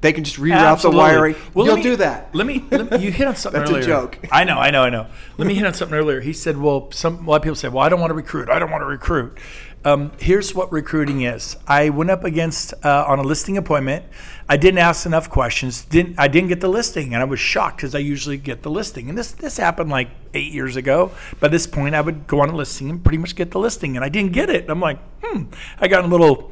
They 0.01 0.13
can 0.13 0.23
just 0.23 0.37
reroute 0.37 0.53
Absolutely. 0.55 0.97
the 0.97 1.03
wiring. 1.03 1.35
Well, 1.53 1.65
You'll 1.67 1.75
me- 1.77 1.83
do 1.83 1.95
that. 1.97 2.33
Let 2.33 2.47
me, 2.47 2.65
let 2.71 2.91
me- 2.91 2.97
You 3.05 3.11
hit 3.11 3.27
on 3.27 3.35
something 3.35 3.61
That's 3.65 3.85
a 3.85 3.87
joke. 3.87 4.17
I 4.31 4.43
know. 4.43 4.57
I 4.57 4.71
know. 4.71 4.81
I 4.81 4.89
know. 4.89 5.05
Let 5.37 5.47
me 5.47 5.53
hit 5.53 5.63
on 5.65 5.75
something 5.75 5.95
earlier. 5.95 6.21
He 6.21 6.33
said, 6.33 6.57
"Well, 6.57 6.91
some 6.91 7.23
a 7.27 7.29
lot 7.29 7.35
of 7.37 7.41
people 7.43 7.55
say, 7.55 7.67
well, 7.67 7.83
I 7.83 7.89
don't 7.89 7.99
want 7.99 8.09
to 8.09 8.15
recruit. 8.15 8.49
I 8.49 8.57
don't 8.57 8.71
want 8.71 8.81
to 8.81 8.87
recruit." 8.87 9.37
Um, 9.83 10.11
here's 10.19 10.53
what 10.53 10.71
recruiting 10.71 11.23
is. 11.23 11.57
I 11.67 11.89
went 11.89 12.11
up 12.11 12.23
against 12.23 12.73
uh, 12.85 13.05
on 13.07 13.17
a 13.17 13.23
listing 13.23 13.57
appointment. 13.57 14.05
I 14.47 14.55
didn't 14.55 14.77
ask 14.77 15.07
enough 15.07 15.27
questions. 15.27 15.85
Didn't 15.85 16.19
I 16.19 16.27
didn't 16.27 16.49
get 16.49 16.61
the 16.61 16.67
listing, 16.67 17.15
and 17.15 17.21
I 17.21 17.25
was 17.25 17.39
shocked 17.39 17.77
because 17.77 17.95
I 17.95 17.99
usually 17.99 18.37
get 18.37 18.61
the 18.61 18.69
listing. 18.69 19.09
And 19.09 19.17
this 19.17 19.31
this 19.31 19.57
happened 19.57 19.89
like 19.89 20.09
eight 20.35 20.53
years 20.53 20.75
ago. 20.75 21.11
By 21.39 21.47
this 21.47 21.65
point, 21.65 21.95
I 21.95 22.01
would 22.01 22.27
go 22.27 22.41
on 22.41 22.49
a 22.49 22.55
listing 22.55 22.91
and 22.91 23.03
pretty 23.03 23.17
much 23.17 23.35
get 23.35 23.49
the 23.49 23.59
listing, 23.59 23.95
and 23.95 24.05
I 24.05 24.09
didn't 24.09 24.33
get 24.33 24.51
it. 24.51 24.69
I'm 24.69 24.79
like, 24.79 24.99
hmm. 25.23 25.45
I 25.79 25.87
got 25.87 26.05
a 26.05 26.07
little. 26.07 26.51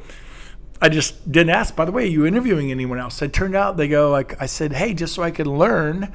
I 0.82 0.88
just 0.88 1.30
didn't 1.30 1.50
ask. 1.50 1.76
By 1.76 1.84
the 1.84 1.92
way, 1.92 2.04
are 2.04 2.06
you 2.06 2.26
interviewing 2.26 2.72
anyone 2.72 2.98
else? 2.98 3.22
It 3.22 3.32
turned 3.32 3.54
out 3.54 3.76
they 3.76 3.86
go 3.86 4.10
like 4.10 4.40
I 4.42 4.46
said, 4.46 4.72
hey, 4.72 4.92
just 4.92 5.14
so 5.14 5.22
I 5.22 5.30
could 5.30 5.46
learn, 5.46 6.12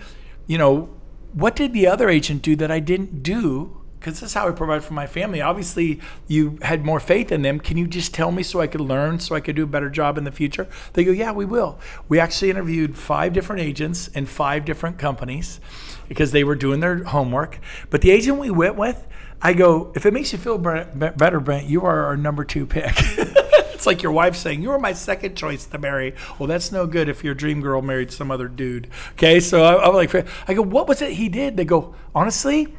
you 0.47 0.57
know, 0.57 0.89
what 1.31 1.55
did 1.55 1.71
the 1.71 1.87
other 1.87 2.09
agent 2.09 2.41
do 2.41 2.57
that 2.57 2.71
I 2.71 2.81
didn't 2.81 3.23
do? 3.23 3.84
Because 4.05 4.19
this 4.19 4.29
is 4.29 4.33
how 4.35 4.47
I 4.47 4.51
provide 4.51 4.83
for 4.83 4.93
my 4.93 5.07
family. 5.07 5.41
Obviously, 5.41 5.99
you 6.27 6.59
had 6.61 6.85
more 6.85 6.99
faith 6.99 7.31
in 7.31 7.41
them. 7.41 7.59
Can 7.59 7.75
you 7.75 7.87
just 7.87 8.13
tell 8.13 8.31
me 8.31 8.43
so 8.43 8.61
I 8.61 8.67
could 8.67 8.81
learn, 8.81 9.19
so 9.19 9.33
I 9.33 9.39
could 9.39 9.55
do 9.55 9.63
a 9.63 9.65
better 9.65 9.89
job 9.89 10.19
in 10.19 10.25
the 10.25 10.31
future? 10.31 10.67
They 10.93 11.03
go, 11.03 11.11
yeah, 11.11 11.31
we 11.31 11.43
will. 11.43 11.79
We 12.07 12.19
actually 12.19 12.51
interviewed 12.51 12.95
five 12.95 13.33
different 13.33 13.63
agents 13.63 14.07
in 14.09 14.27
five 14.27 14.63
different 14.63 14.99
companies 14.99 15.59
because 16.07 16.33
they 16.33 16.43
were 16.43 16.53
doing 16.53 16.81
their 16.81 17.03
homework. 17.03 17.59
But 17.89 18.01
the 18.01 18.11
agent 18.11 18.37
we 18.37 18.51
went 18.51 18.75
with, 18.75 19.07
I 19.41 19.53
go, 19.53 19.91
if 19.95 20.05
it 20.05 20.13
makes 20.13 20.31
you 20.31 20.37
feel 20.37 20.59
better, 20.59 21.39
Brent, 21.39 21.67
you 21.67 21.83
are 21.83 22.05
our 22.05 22.15
number 22.15 22.45
two 22.45 22.67
pick. 22.67 22.93
it's 22.95 23.87
like 23.87 24.03
your 24.03 24.11
wife 24.11 24.35
saying, 24.35 24.61
You 24.61 24.69
were 24.69 24.77
my 24.77 24.93
second 24.93 25.33
choice 25.33 25.65
to 25.65 25.79
marry. 25.79 26.13
Well, 26.37 26.45
that's 26.45 26.71
no 26.71 26.85
good 26.85 27.09
if 27.09 27.23
your 27.23 27.33
dream 27.33 27.59
girl 27.59 27.81
married 27.81 28.11
some 28.11 28.29
other 28.29 28.49
dude. 28.49 28.87
Okay, 29.13 29.39
so 29.39 29.79
I'm 29.79 29.95
like, 29.95 30.13
I 30.47 30.53
go, 30.53 30.61
What 30.61 30.87
was 30.87 31.01
it 31.01 31.13
he 31.13 31.27
did? 31.27 31.57
They 31.57 31.65
go, 31.65 31.95
Honestly, 32.13 32.71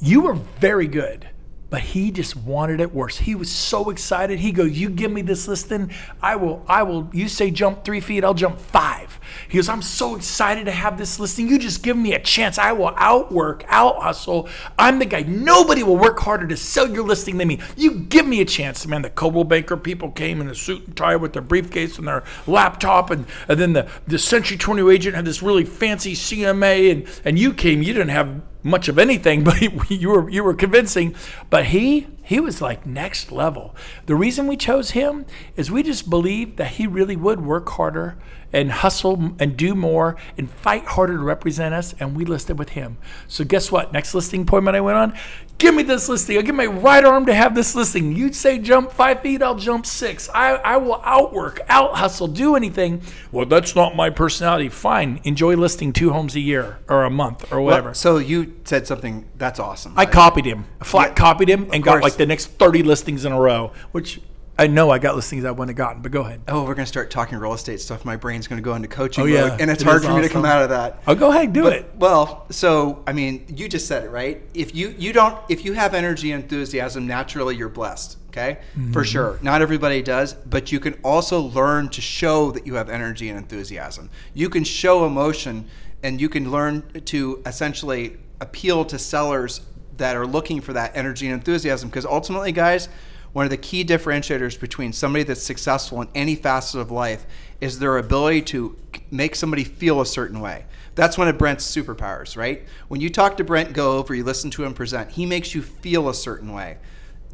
you 0.00 0.22
were 0.22 0.34
very 0.34 0.86
good. 0.86 1.28
But 1.70 1.82
he 1.82 2.10
just 2.10 2.34
wanted 2.34 2.80
it 2.80 2.92
worse. 2.92 3.18
He 3.18 3.36
was 3.36 3.48
so 3.48 3.90
excited. 3.90 4.40
He 4.40 4.50
goes, 4.50 4.72
"You 4.72 4.90
give 4.90 5.12
me 5.12 5.22
this 5.22 5.46
listing, 5.46 5.92
I 6.20 6.34
will. 6.34 6.64
I 6.66 6.82
will. 6.82 7.08
You 7.12 7.28
say 7.28 7.52
jump 7.52 7.84
three 7.84 8.00
feet, 8.00 8.24
I'll 8.24 8.34
jump 8.34 8.58
five. 8.58 9.20
He 9.48 9.56
goes, 9.56 9.68
"I'm 9.68 9.80
so 9.80 10.16
excited 10.16 10.64
to 10.64 10.72
have 10.72 10.98
this 10.98 11.20
listing. 11.20 11.46
You 11.46 11.60
just 11.60 11.84
give 11.84 11.96
me 11.96 12.12
a 12.12 12.18
chance. 12.18 12.58
I 12.58 12.72
will 12.72 12.92
outwork, 12.96 13.64
out 13.68 14.02
hustle. 14.02 14.48
I'm 14.76 14.98
the 14.98 15.04
guy. 15.04 15.22
Nobody 15.22 15.84
will 15.84 15.96
work 15.96 16.18
harder 16.18 16.48
to 16.48 16.56
sell 16.56 16.90
your 16.90 17.04
listing 17.04 17.38
than 17.38 17.46
me. 17.46 17.60
You 17.76 17.92
give 18.00 18.26
me 18.26 18.40
a 18.40 18.44
chance." 18.44 18.84
Man, 18.84 19.02
the 19.02 19.10
Coldwell 19.10 19.44
Banker 19.44 19.76
people 19.76 20.10
came 20.10 20.40
in 20.40 20.48
a 20.48 20.56
suit 20.56 20.88
and 20.88 20.96
tie 20.96 21.14
with 21.14 21.34
their 21.34 21.42
briefcase 21.42 21.98
and 21.98 22.08
their 22.08 22.24
laptop, 22.48 23.12
and, 23.12 23.26
and 23.46 23.60
then 23.60 23.74
the 23.74 23.86
the 24.08 24.18
Century 24.18 24.56
20 24.56 24.92
agent 24.92 25.14
had 25.14 25.24
this 25.24 25.40
really 25.40 25.64
fancy 25.64 26.16
CMA, 26.16 26.90
and 26.90 27.06
and 27.24 27.38
you 27.38 27.54
came. 27.54 27.80
You 27.80 27.92
didn't 27.92 28.08
have 28.08 28.40
much 28.62 28.88
of 28.88 28.98
anything, 28.98 29.44
but 29.44 29.90
you 29.90 30.10
were 30.10 30.28
you 30.30 30.44
were 30.44 30.54
convincing. 30.54 31.14
But 31.48 31.66
he 31.66 32.06
he 32.22 32.40
was 32.40 32.60
like 32.60 32.86
next 32.86 33.32
level. 33.32 33.74
The 34.06 34.14
reason 34.14 34.46
we 34.46 34.56
chose 34.56 34.90
him 34.90 35.26
is 35.56 35.70
we 35.70 35.82
just 35.82 36.08
believed 36.08 36.56
that 36.58 36.72
he 36.72 36.86
really 36.86 37.16
would 37.16 37.40
work 37.40 37.68
harder 37.70 38.16
and 38.52 38.70
hustle 38.70 39.32
and 39.38 39.56
do 39.56 39.74
more 39.74 40.16
and 40.36 40.50
fight 40.50 40.84
harder 40.84 41.16
to 41.16 41.22
represent 41.22 41.74
us, 41.74 41.94
and 42.00 42.16
we 42.16 42.24
listed 42.24 42.58
with 42.58 42.70
him. 42.70 42.98
So 43.28 43.44
guess 43.44 43.70
what? 43.70 43.92
Next 43.92 44.14
listing 44.14 44.42
appointment 44.42 44.76
I 44.76 44.80
went 44.80 44.98
on, 44.98 45.18
give 45.58 45.74
me 45.74 45.82
this 45.82 46.08
listing. 46.08 46.36
I'll 46.36 46.42
give 46.42 46.54
my 46.54 46.66
right 46.66 47.04
arm 47.04 47.26
to 47.26 47.34
have 47.34 47.54
this 47.54 47.74
listing. 47.74 48.16
You'd 48.16 48.34
say 48.34 48.58
jump 48.58 48.90
five 48.90 49.20
feet, 49.20 49.42
I'll 49.42 49.54
jump 49.54 49.86
six. 49.86 50.28
I, 50.34 50.56
I 50.56 50.76
will 50.78 51.00
outwork, 51.04 51.60
out 51.68 51.96
hustle, 51.96 52.26
do 52.26 52.56
anything. 52.56 53.02
Well, 53.30 53.46
that's 53.46 53.76
not 53.76 53.94
my 53.94 54.10
personality. 54.10 54.68
Fine. 54.68 55.20
Enjoy 55.24 55.54
listing 55.54 55.92
two 55.92 56.10
homes 56.10 56.34
a 56.34 56.40
year 56.40 56.78
or 56.88 57.04
a 57.04 57.10
month 57.10 57.52
or 57.52 57.60
whatever. 57.60 57.88
Well, 57.88 57.94
so 57.94 58.18
you 58.18 58.56
said 58.64 58.86
something 58.86 59.28
that's 59.36 59.60
awesome. 59.60 59.94
I 59.96 60.06
copied 60.06 60.46
him, 60.46 60.64
flat 60.82 61.10
Yeah, 61.10 61.14
copied 61.14 61.48
him, 61.48 61.68
and 61.72 61.82
got 61.82 62.02
like 62.02 62.14
the 62.14 62.26
next 62.26 62.46
30 62.46 62.82
listings 62.82 63.24
in 63.24 63.32
a 63.32 63.40
row, 63.40 63.72
which 63.92 64.20
I 64.60 64.66
know 64.66 64.90
I 64.90 64.98
got 64.98 65.16
listings 65.16 65.46
I 65.46 65.50
wouldn't 65.52 65.70
have 65.70 65.76
gotten, 65.76 66.02
but 66.02 66.12
go 66.12 66.20
ahead. 66.20 66.42
oh, 66.46 66.64
we're 66.64 66.74
gonna 66.74 66.84
start 66.86 67.10
talking 67.10 67.38
real 67.38 67.54
estate 67.54 67.80
stuff. 67.80 68.04
My 68.04 68.16
brain's 68.16 68.46
gonna 68.46 68.60
go 68.60 68.74
into 68.74 68.88
coaching. 68.88 69.24
Oh, 69.24 69.26
yeah. 69.26 69.48
mode, 69.48 69.60
and 69.62 69.70
it's 69.70 69.80
It 69.82 69.86
hard 69.86 70.02
for 70.02 70.12
me 70.14 70.20
to 70.20 70.28
come 70.28 70.44
out 70.44 70.62
of 70.62 70.68
that. 70.68 71.02
Oh, 71.06 71.14
go 71.14 71.30
ahead, 71.30 71.54
do 71.54 71.62
But- 71.62 71.72
it. 71.72 71.90
Well, 71.96 72.44
so 72.50 73.02
I 73.06 73.12
mean, 73.14 73.46
you 73.56 73.70
just 73.70 73.86
said 73.88 74.04
it 74.04 74.10
right. 74.10 74.42
If 74.52 74.74
you 74.74 74.94
you 74.98 75.14
don't 75.14 75.38
if 75.48 75.64
you 75.64 75.72
have 75.72 75.94
energy 75.94 76.32
and 76.32 76.42
enthusiasm, 76.44 77.06
naturally 77.06 77.56
you're 77.56 77.70
blessed. 77.70 78.18
Okay, 78.28 78.58
Mm-hmm. 78.78 78.92
for 78.92 79.02
sure. 79.02 79.38
Not 79.40 79.62
everybody 79.62 80.02
does, 80.02 80.34
but 80.34 80.70
you 80.70 80.78
can 80.78 80.92
also 81.02 81.40
learn 81.40 81.88
to 81.88 82.02
show 82.02 82.50
that 82.50 82.66
you 82.66 82.74
have 82.74 82.90
energy 82.90 83.30
and 83.30 83.38
enthusiasm. 83.38 84.10
You 84.34 84.50
can 84.50 84.62
show 84.64 85.06
emotion, 85.06 85.68
and 86.02 86.20
you 86.20 86.28
can 86.28 86.50
learn 86.52 86.82
to 87.06 87.42
essentially 87.46 88.18
appeal 88.42 88.84
to 88.84 88.98
sellers 88.98 89.62
that 89.96 90.16
are 90.16 90.26
looking 90.26 90.60
for 90.60 90.74
that 90.74 90.92
energy 90.94 91.26
and 91.26 91.34
enthusiasm. 91.34 91.88
Because 91.88 92.04
ultimately, 92.04 92.52
guys. 92.52 92.90
One 93.32 93.44
of 93.44 93.50
the 93.50 93.56
key 93.56 93.84
differentiators 93.84 94.58
between 94.58 94.92
somebody 94.92 95.22
that's 95.22 95.42
successful 95.42 96.02
in 96.02 96.08
any 96.14 96.34
facet 96.34 96.80
of 96.80 96.90
life 96.90 97.26
is 97.60 97.78
their 97.78 97.96
ability 97.98 98.42
to 98.42 98.76
make 99.10 99.36
somebody 99.36 99.64
feel 99.64 100.00
a 100.00 100.06
certain 100.06 100.40
way. 100.40 100.64
That's 100.96 101.16
one 101.16 101.28
of 101.28 101.38
Brent's 101.38 101.64
superpowers, 101.64 102.36
right? 102.36 102.64
When 102.88 103.00
you 103.00 103.08
talk 103.08 103.36
to 103.36 103.44
Brent 103.44 103.72
Gove 103.72 104.10
or 104.10 104.14
you 104.14 104.24
listen 104.24 104.50
to 104.52 104.64
him 104.64 104.74
present, 104.74 105.12
he 105.12 105.26
makes 105.26 105.54
you 105.54 105.62
feel 105.62 106.08
a 106.08 106.14
certain 106.14 106.52
way. 106.52 106.78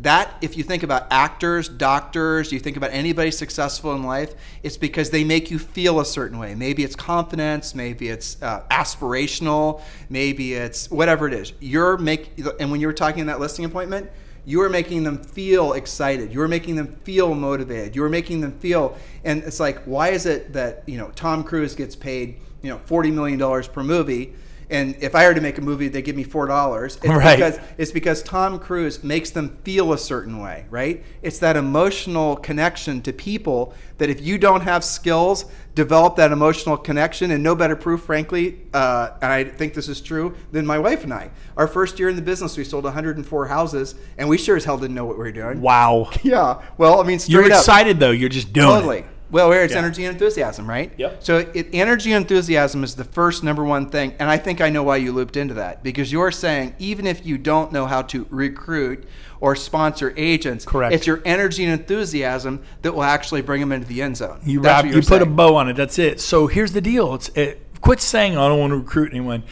That, 0.00 0.30
if 0.42 0.58
you 0.58 0.62
think 0.62 0.82
about 0.82 1.06
actors, 1.10 1.70
doctors, 1.70 2.52
you 2.52 2.60
think 2.60 2.76
about 2.76 2.90
anybody 2.92 3.30
successful 3.30 3.94
in 3.94 4.02
life, 4.02 4.34
it's 4.62 4.76
because 4.76 5.08
they 5.08 5.24
make 5.24 5.50
you 5.50 5.58
feel 5.58 6.00
a 6.00 6.04
certain 6.04 6.38
way. 6.38 6.54
Maybe 6.54 6.84
it's 6.84 6.94
confidence, 6.94 7.74
maybe 7.74 8.08
it's 8.08 8.40
uh, 8.42 8.64
aspirational, 8.70 9.80
maybe 10.10 10.52
it's 10.52 10.90
whatever 10.90 11.26
it 11.26 11.32
is. 11.32 11.54
You're 11.60 11.96
make, 11.96 12.38
and 12.60 12.70
when 12.70 12.82
you 12.82 12.86
were 12.86 12.92
talking 12.92 13.20
in 13.20 13.26
that 13.28 13.40
listing 13.40 13.64
appointment, 13.64 14.10
you 14.46 14.62
are 14.62 14.70
making 14.70 15.02
them 15.02 15.18
feel 15.18 15.72
excited. 15.72 16.32
You 16.32 16.40
are 16.40 16.48
making 16.48 16.76
them 16.76 16.86
feel 17.02 17.34
motivated. 17.34 17.96
You 17.96 18.04
are 18.04 18.08
making 18.08 18.40
them 18.40 18.52
feel, 18.52 18.96
and 19.24 19.42
it's 19.42 19.58
like, 19.58 19.82
why 19.84 20.10
is 20.10 20.24
it 20.24 20.52
that 20.52 20.84
you 20.86 20.96
know 20.96 21.10
Tom 21.16 21.44
Cruise 21.44 21.74
gets 21.74 21.96
paid 21.96 22.40
you 22.62 22.70
know 22.70 22.78
forty 22.84 23.10
million 23.10 23.38
dollars 23.38 23.66
per 23.68 23.82
movie, 23.82 24.34
and 24.68 24.96
if 25.00 25.14
I 25.14 25.26
were 25.28 25.34
to 25.34 25.40
make 25.40 25.58
a 25.58 25.60
movie, 25.60 25.88
they 25.88 26.02
give 26.02 26.16
me 26.16 26.24
four 26.24 26.46
dollars. 26.46 26.96
It's 26.96 27.06
Right. 27.08 27.36
because 27.36 27.58
it's 27.78 27.92
because 27.92 28.22
Tom 28.22 28.58
Cruise 28.58 29.04
makes 29.04 29.30
them 29.30 29.58
feel 29.62 29.92
a 29.92 29.98
certain 29.98 30.40
way, 30.40 30.66
right? 30.70 31.04
It's 31.22 31.38
that 31.38 31.56
emotional 31.56 32.36
connection 32.36 33.00
to 33.02 33.12
people 33.12 33.74
that 33.98 34.10
if 34.10 34.20
you 34.20 34.38
don't 34.38 34.62
have 34.62 34.82
skills, 34.84 35.44
develop 35.74 36.16
that 36.16 36.32
emotional 36.32 36.76
connection, 36.76 37.30
and 37.30 37.42
no 37.42 37.54
better 37.54 37.76
proof, 37.76 38.02
frankly, 38.02 38.58
uh, 38.74 39.10
and 39.22 39.32
I 39.32 39.44
think 39.44 39.74
this 39.74 39.88
is 39.88 40.00
true, 40.00 40.34
than 40.52 40.66
my 40.66 40.78
wife 40.78 41.04
and 41.04 41.12
I. 41.14 41.30
Our 41.56 41.66
first 41.68 41.98
year 41.98 42.08
in 42.08 42.16
the 42.16 42.22
business, 42.22 42.56
we 42.56 42.64
sold 42.64 42.84
104 42.84 43.46
houses, 43.46 43.94
and 44.18 44.28
we 44.28 44.36
sure 44.38 44.56
as 44.56 44.64
hell 44.64 44.76
didn't 44.78 44.94
know 44.96 45.04
what 45.04 45.16
we 45.16 45.24
were 45.24 45.32
doing. 45.32 45.60
Wow. 45.60 46.10
Yeah. 46.22 46.60
Well, 46.76 47.00
I 47.00 47.04
mean, 47.06 47.18
straight 47.18 47.32
You're 47.32 47.52
up. 47.52 47.58
excited 47.60 48.00
though. 48.00 48.10
You're 48.10 48.28
just 48.30 48.52
doing 48.52 48.66
Totally. 48.68 48.98
it. 49.00 49.06
Well, 49.30 49.48
where 49.48 49.64
it's 49.64 49.72
Yeah. 49.72 49.80
energy 49.80 50.04
and 50.04 50.12
enthusiasm, 50.14 50.68
right? 50.68 50.92
Yep. 50.96 51.16
So 51.20 51.38
it, 51.52 51.68
energy 51.72 52.12
and 52.12 52.22
enthusiasm 52.22 52.84
is 52.84 52.94
the 52.94 53.04
first 53.04 53.42
number 53.42 53.64
one 53.64 53.88
thing, 53.90 54.14
and 54.18 54.30
I 54.30 54.36
think 54.36 54.60
I 54.60 54.70
know 54.70 54.82
why 54.84 54.96
you 54.98 55.12
looped 55.12 55.36
into 55.36 55.54
that 55.54 55.82
because 55.82 56.12
you're 56.12 56.30
saying 56.30 56.74
even 56.78 57.06
if 57.06 57.26
you 57.26 57.36
don't 57.36 57.72
know 57.72 57.86
how 57.86 58.02
to 58.02 58.26
recruit 58.30 59.04
or 59.40 59.56
sponsor 59.56 60.14
agents, 60.16 60.64
Correct. 60.64 60.94
It's 60.94 61.06
your 61.06 61.20
energy 61.24 61.64
and 61.64 61.72
enthusiasm 61.72 62.62
that 62.82 62.94
will 62.94 63.02
actually 63.02 63.42
bring 63.42 63.60
them 63.60 63.72
into 63.72 63.86
the 63.86 64.00
end 64.00 64.16
zone. 64.16 64.38
You 64.44 64.60
wrap, 64.60 64.84
you 64.84 65.02
put 65.02 65.22
a 65.22 65.26
bow 65.26 65.56
on 65.56 65.68
it. 65.68 65.74
That's 65.74 65.98
it. 65.98 66.20
So 66.20 66.46
here's 66.46 66.72
the 66.72 66.80
deal. 66.80 67.14
It's 67.14 67.28
it, 67.30 67.60
quit 67.80 68.00
saying 68.00 68.36
I 68.36 68.48
don't 68.48 68.58
want 68.60 68.70
to 68.70 68.76
recruit 68.78 69.10
anyone. 69.10 69.42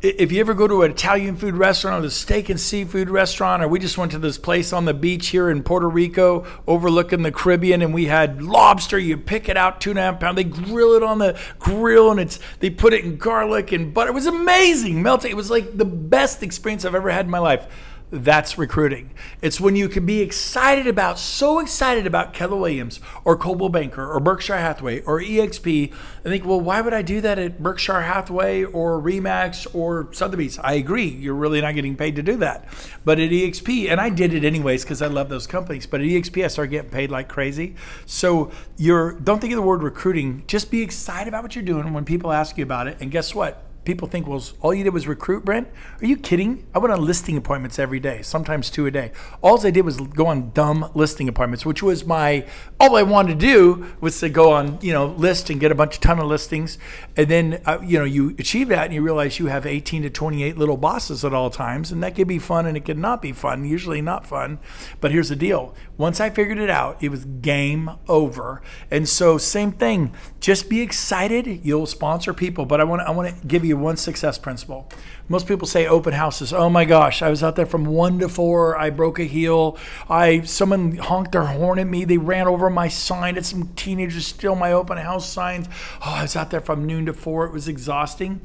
If 0.00 0.30
you 0.30 0.38
ever 0.38 0.54
go 0.54 0.68
to 0.68 0.82
an 0.82 0.92
Italian 0.92 1.34
food 1.34 1.56
restaurant 1.56 1.98
or 1.98 2.02
the 2.02 2.10
steak 2.12 2.48
and 2.48 2.60
seafood 2.60 3.10
restaurant, 3.10 3.64
or 3.64 3.68
we 3.68 3.80
just 3.80 3.98
went 3.98 4.12
to 4.12 4.18
this 4.20 4.38
place 4.38 4.72
on 4.72 4.84
the 4.84 4.94
beach 4.94 5.26
here 5.28 5.50
in 5.50 5.64
Puerto 5.64 5.88
Rico 5.88 6.46
overlooking 6.68 7.22
the 7.22 7.32
Caribbean, 7.32 7.82
and 7.82 7.92
we 7.92 8.04
had 8.04 8.40
lobster. 8.40 8.96
You 8.96 9.16
pick 9.16 9.48
it 9.48 9.56
out, 9.56 9.80
two 9.80 9.90
and 9.90 9.98
a 9.98 10.02
half 10.02 10.20
pound. 10.20 10.38
They 10.38 10.44
grill 10.44 10.92
it 10.92 11.02
on 11.02 11.18
the 11.18 11.36
grill, 11.58 12.12
and 12.12 12.20
it's 12.20 12.38
they 12.60 12.70
put 12.70 12.92
it 12.92 13.04
in 13.04 13.16
garlic 13.16 13.72
and 13.72 13.92
butter. 13.92 14.10
It 14.10 14.14
was 14.14 14.26
amazing, 14.26 15.02
melting. 15.02 15.32
It 15.32 15.36
was 15.36 15.50
like 15.50 15.76
the 15.76 15.84
best 15.84 16.44
experience 16.44 16.84
I've 16.84 16.94
ever 16.94 17.10
had 17.10 17.24
in 17.24 17.30
my 17.32 17.40
life. 17.40 17.66
That's 18.10 18.56
recruiting. 18.56 19.10
It's 19.42 19.60
when 19.60 19.76
you 19.76 19.86
can 19.86 20.06
be 20.06 20.22
excited 20.22 20.86
about, 20.86 21.18
so 21.18 21.58
excited 21.58 22.06
about 22.06 22.32
Keller 22.32 22.56
Williams 22.56 23.00
or 23.22 23.36
Coldwell 23.36 23.68
Banker 23.68 24.10
or 24.10 24.18
Berkshire 24.18 24.56
Hathaway 24.56 25.02
or 25.02 25.20
EXP 25.20 25.92
and 26.24 26.32
think, 26.32 26.46
well, 26.46 26.58
why 26.58 26.80
would 26.80 26.94
I 26.94 27.02
do 27.02 27.20
that 27.20 27.38
at 27.38 27.62
Berkshire 27.62 28.00
Hathaway 28.00 28.64
or 28.64 28.98
Remax 28.98 29.66
or 29.74 30.08
Sotheby's? 30.12 30.58
I 30.60 30.72
agree. 30.74 31.08
You're 31.08 31.34
really 31.34 31.60
not 31.60 31.74
getting 31.74 31.96
paid 31.96 32.16
to 32.16 32.22
do 32.22 32.36
that. 32.36 32.64
But 33.04 33.20
at 33.20 33.28
EXP, 33.28 33.90
and 33.90 34.00
I 34.00 34.08
did 34.08 34.32
it 34.32 34.42
anyways 34.42 34.84
because 34.84 35.02
I 35.02 35.08
love 35.08 35.28
those 35.28 35.46
companies, 35.46 35.86
but 35.86 36.00
at 36.00 36.06
EXP, 36.06 36.46
I 36.46 36.48
started 36.48 36.70
getting 36.70 36.90
paid 36.90 37.10
like 37.10 37.28
crazy. 37.28 37.76
So 38.06 38.50
you're, 38.78 39.12
don't 39.20 39.38
think 39.38 39.52
of 39.52 39.56
the 39.56 39.62
word 39.62 39.82
recruiting. 39.82 40.44
Just 40.46 40.70
be 40.70 40.80
excited 40.80 41.28
about 41.28 41.42
what 41.42 41.54
you're 41.54 41.64
doing 41.64 41.92
when 41.92 42.06
people 42.06 42.32
ask 42.32 42.56
you 42.56 42.64
about 42.64 42.86
it. 42.86 42.96
And 43.00 43.10
guess 43.10 43.34
what? 43.34 43.67
People 43.88 44.06
think, 44.06 44.26
well, 44.26 44.44
all 44.60 44.74
you 44.74 44.84
did 44.84 44.92
was 44.92 45.08
recruit, 45.08 45.46
Brent? 45.46 45.66
Are 46.02 46.06
you 46.06 46.18
kidding? 46.18 46.66
I 46.74 46.78
went 46.78 46.92
on 46.92 47.02
listing 47.02 47.38
appointments 47.38 47.78
every 47.78 47.98
day, 47.98 48.20
sometimes 48.20 48.68
two 48.68 48.84
a 48.84 48.90
day. 48.90 49.12
All 49.40 49.66
I 49.66 49.70
did 49.70 49.82
was 49.82 49.96
go 49.96 50.26
on 50.26 50.50
dumb 50.50 50.90
listing 50.94 51.26
appointments, 51.26 51.64
which 51.64 51.82
was 51.82 52.04
my, 52.04 52.46
all 52.78 52.96
I 52.96 53.02
wanted 53.02 53.40
to 53.40 53.46
do 53.46 53.86
was 54.02 54.20
to 54.20 54.28
go 54.28 54.52
on, 54.52 54.78
you 54.82 54.92
know, 54.92 55.06
list 55.06 55.48
and 55.48 55.58
get 55.58 55.72
a 55.72 55.74
bunch 55.74 55.94
of 55.94 56.02
ton 56.02 56.18
of 56.18 56.26
listings. 56.26 56.76
And 57.16 57.28
then, 57.28 57.62
uh, 57.64 57.78
you 57.82 57.98
know, 57.98 58.04
you 58.04 58.36
achieve 58.38 58.68
that 58.68 58.84
and 58.84 58.92
you 58.92 59.00
realize 59.00 59.38
you 59.38 59.46
have 59.46 59.64
18 59.64 60.02
to 60.02 60.10
28 60.10 60.58
little 60.58 60.76
bosses 60.76 61.24
at 61.24 61.32
all 61.32 61.48
times. 61.48 61.90
And 61.90 62.02
that 62.02 62.14
could 62.14 62.28
be 62.28 62.38
fun 62.38 62.66
and 62.66 62.76
it 62.76 62.84
could 62.84 62.98
not 62.98 63.22
be 63.22 63.32
fun, 63.32 63.64
usually 63.64 64.02
not 64.02 64.26
fun. 64.26 64.58
But 65.00 65.12
here's 65.12 65.30
the 65.30 65.36
deal. 65.36 65.74
Once 65.96 66.20
I 66.20 66.28
figured 66.28 66.58
it 66.58 66.68
out, 66.68 67.02
it 67.02 67.08
was 67.08 67.24
game 67.24 67.90
over. 68.06 68.60
And 68.90 69.08
so 69.08 69.38
same 69.38 69.72
thing, 69.72 70.12
just 70.40 70.68
be 70.68 70.82
excited. 70.82 71.64
You'll 71.64 71.86
sponsor 71.86 72.34
people. 72.34 72.66
But 72.66 72.82
I 72.82 72.84
want 72.84 73.00
to, 73.00 73.08
I 73.08 73.12
want 73.12 73.34
to 73.34 73.46
give 73.46 73.64
you 73.64 73.77
one 73.80 73.96
success 73.96 74.38
principle. 74.38 74.88
Most 75.28 75.46
people 75.46 75.66
say 75.66 75.86
open 75.86 76.12
houses. 76.12 76.52
Oh 76.52 76.70
my 76.70 76.84
gosh, 76.84 77.22
I 77.22 77.30
was 77.30 77.42
out 77.42 77.56
there 77.56 77.66
from 77.66 77.84
one 77.84 78.18
to 78.20 78.28
four. 78.28 78.76
I 78.76 78.90
broke 78.90 79.18
a 79.18 79.24
heel. 79.24 79.76
I 80.08 80.42
someone 80.42 80.96
honked 80.96 81.32
their 81.32 81.44
horn 81.44 81.78
at 81.78 81.86
me. 81.86 82.04
They 82.04 82.18
ran 82.18 82.46
over 82.46 82.70
my 82.70 82.88
sign. 82.88 83.36
It's 83.36 83.48
some 83.48 83.74
teenagers 83.74 84.26
steal 84.26 84.54
my 84.54 84.72
open 84.72 84.98
house 84.98 85.28
signs. 85.28 85.68
Oh, 86.04 86.14
I 86.14 86.22
was 86.22 86.36
out 86.36 86.50
there 86.50 86.60
from 86.60 86.86
noon 86.86 87.06
to 87.06 87.12
four. 87.12 87.46
It 87.46 87.52
was 87.52 87.68
exhausting. 87.68 88.40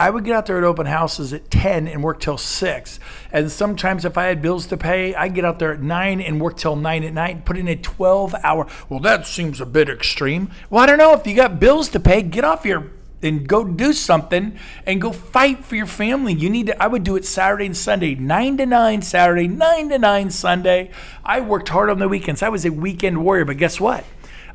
I 0.00 0.08
would 0.08 0.24
get 0.24 0.34
out 0.34 0.46
there 0.46 0.56
at 0.56 0.64
open 0.64 0.86
houses 0.86 1.34
at 1.34 1.50
10 1.50 1.86
and 1.86 2.02
work 2.02 2.20
till 2.20 2.38
6. 2.38 3.00
And 3.32 3.52
sometimes 3.52 4.06
if 4.06 4.16
I 4.16 4.24
had 4.24 4.40
bills 4.40 4.66
to 4.68 4.78
pay, 4.78 5.14
I'd 5.14 5.34
get 5.34 5.44
out 5.44 5.58
there 5.58 5.74
at 5.74 5.82
9 5.82 6.22
and 6.22 6.40
work 6.40 6.56
till 6.56 6.74
9 6.74 7.04
at 7.04 7.12
night 7.12 7.44
put 7.44 7.58
in 7.58 7.68
a 7.68 7.76
12 7.76 8.34
hour. 8.42 8.66
Well, 8.88 9.00
that 9.00 9.26
seems 9.26 9.60
a 9.60 9.66
bit 9.66 9.90
extreme. 9.90 10.50
Well, 10.70 10.82
I 10.82 10.86
don't 10.86 10.96
know. 10.96 11.12
If 11.12 11.26
you 11.26 11.36
got 11.36 11.60
bills 11.60 11.90
to 11.90 12.00
pay, 12.00 12.22
get 12.22 12.44
off 12.44 12.64
your 12.64 12.90
and 13.22 13.46
go 13.46 13.64
do 13.64 13.92
something 13.92 14.58
and 14.86 15.00
go 15.00 15.12
fight 15.12 15.64
for 15.64 15.76
your 15.76 15.86
family. 15.86 16.32
You 16.32 16.50
need 16.50 16.66
to 16.66 16.82
I 16.82 16.86
would 16.86 17.04
do 17.04 17.16
it 17.16 17.24
Saturday 17.24 17.66
and 17.66 17.76
Sunday, 17.76 18.14
9 18.14 18.56
to 18.58 18.66
9 18.66 19.02
Saturday, 19.02 19.46
9 19.48 19.88
to 19.90 19.98
9 19.98 20.30
Sunday. 20.30 20.90
I 21.24 21.40
worked 21.40 21.68
hard 21.68 21.90
on 21.90 21.98
the 21.98 22.08
weekends. 22.08 22.42
I 22.42 22.48
was 22.48 22.64
a 22.64 22.70
weekend 22.70 23.24
warrior, 23.24 23.44
but 23.44 23.56
guess 23.56 23.80
what? 23.80 24.04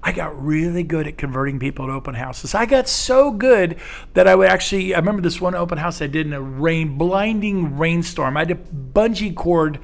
I 0.05 0.11
got 0.11 0.39
really 0.39 0.83
good 0.83 1.07
at 1.07 1.17
converting 1.17 1.57
people 1.57 1.87
to 1.87 1.93
open 1.93 2.13
houses. 2.13 2.53
I 2.53 2.67
got 2.67 2.87
so 2.87 3.31
good 3.31 3.77
that 4.13 4.27
I 4.27 4.35
would 4.35 4.49
actually, 4.49 4.93
I 4.93 4.99
remember 4.99 5.23
this 5.23 5.41
one 5.41 5.55
open 5.55 5.79
house 5.79 5.99
I 5.99 6.05
did 6.05 6.27
in 6.27 6.33
a 6.33 6.41
rain, 6.41 6.95
blinding 6.95 7.79
rainstorm. 7.79 8.37
I 8.37 8.41
had 8.41 8.49
to 8.49 8.55
bungee 8.55 9.35
cord 9.35 9.79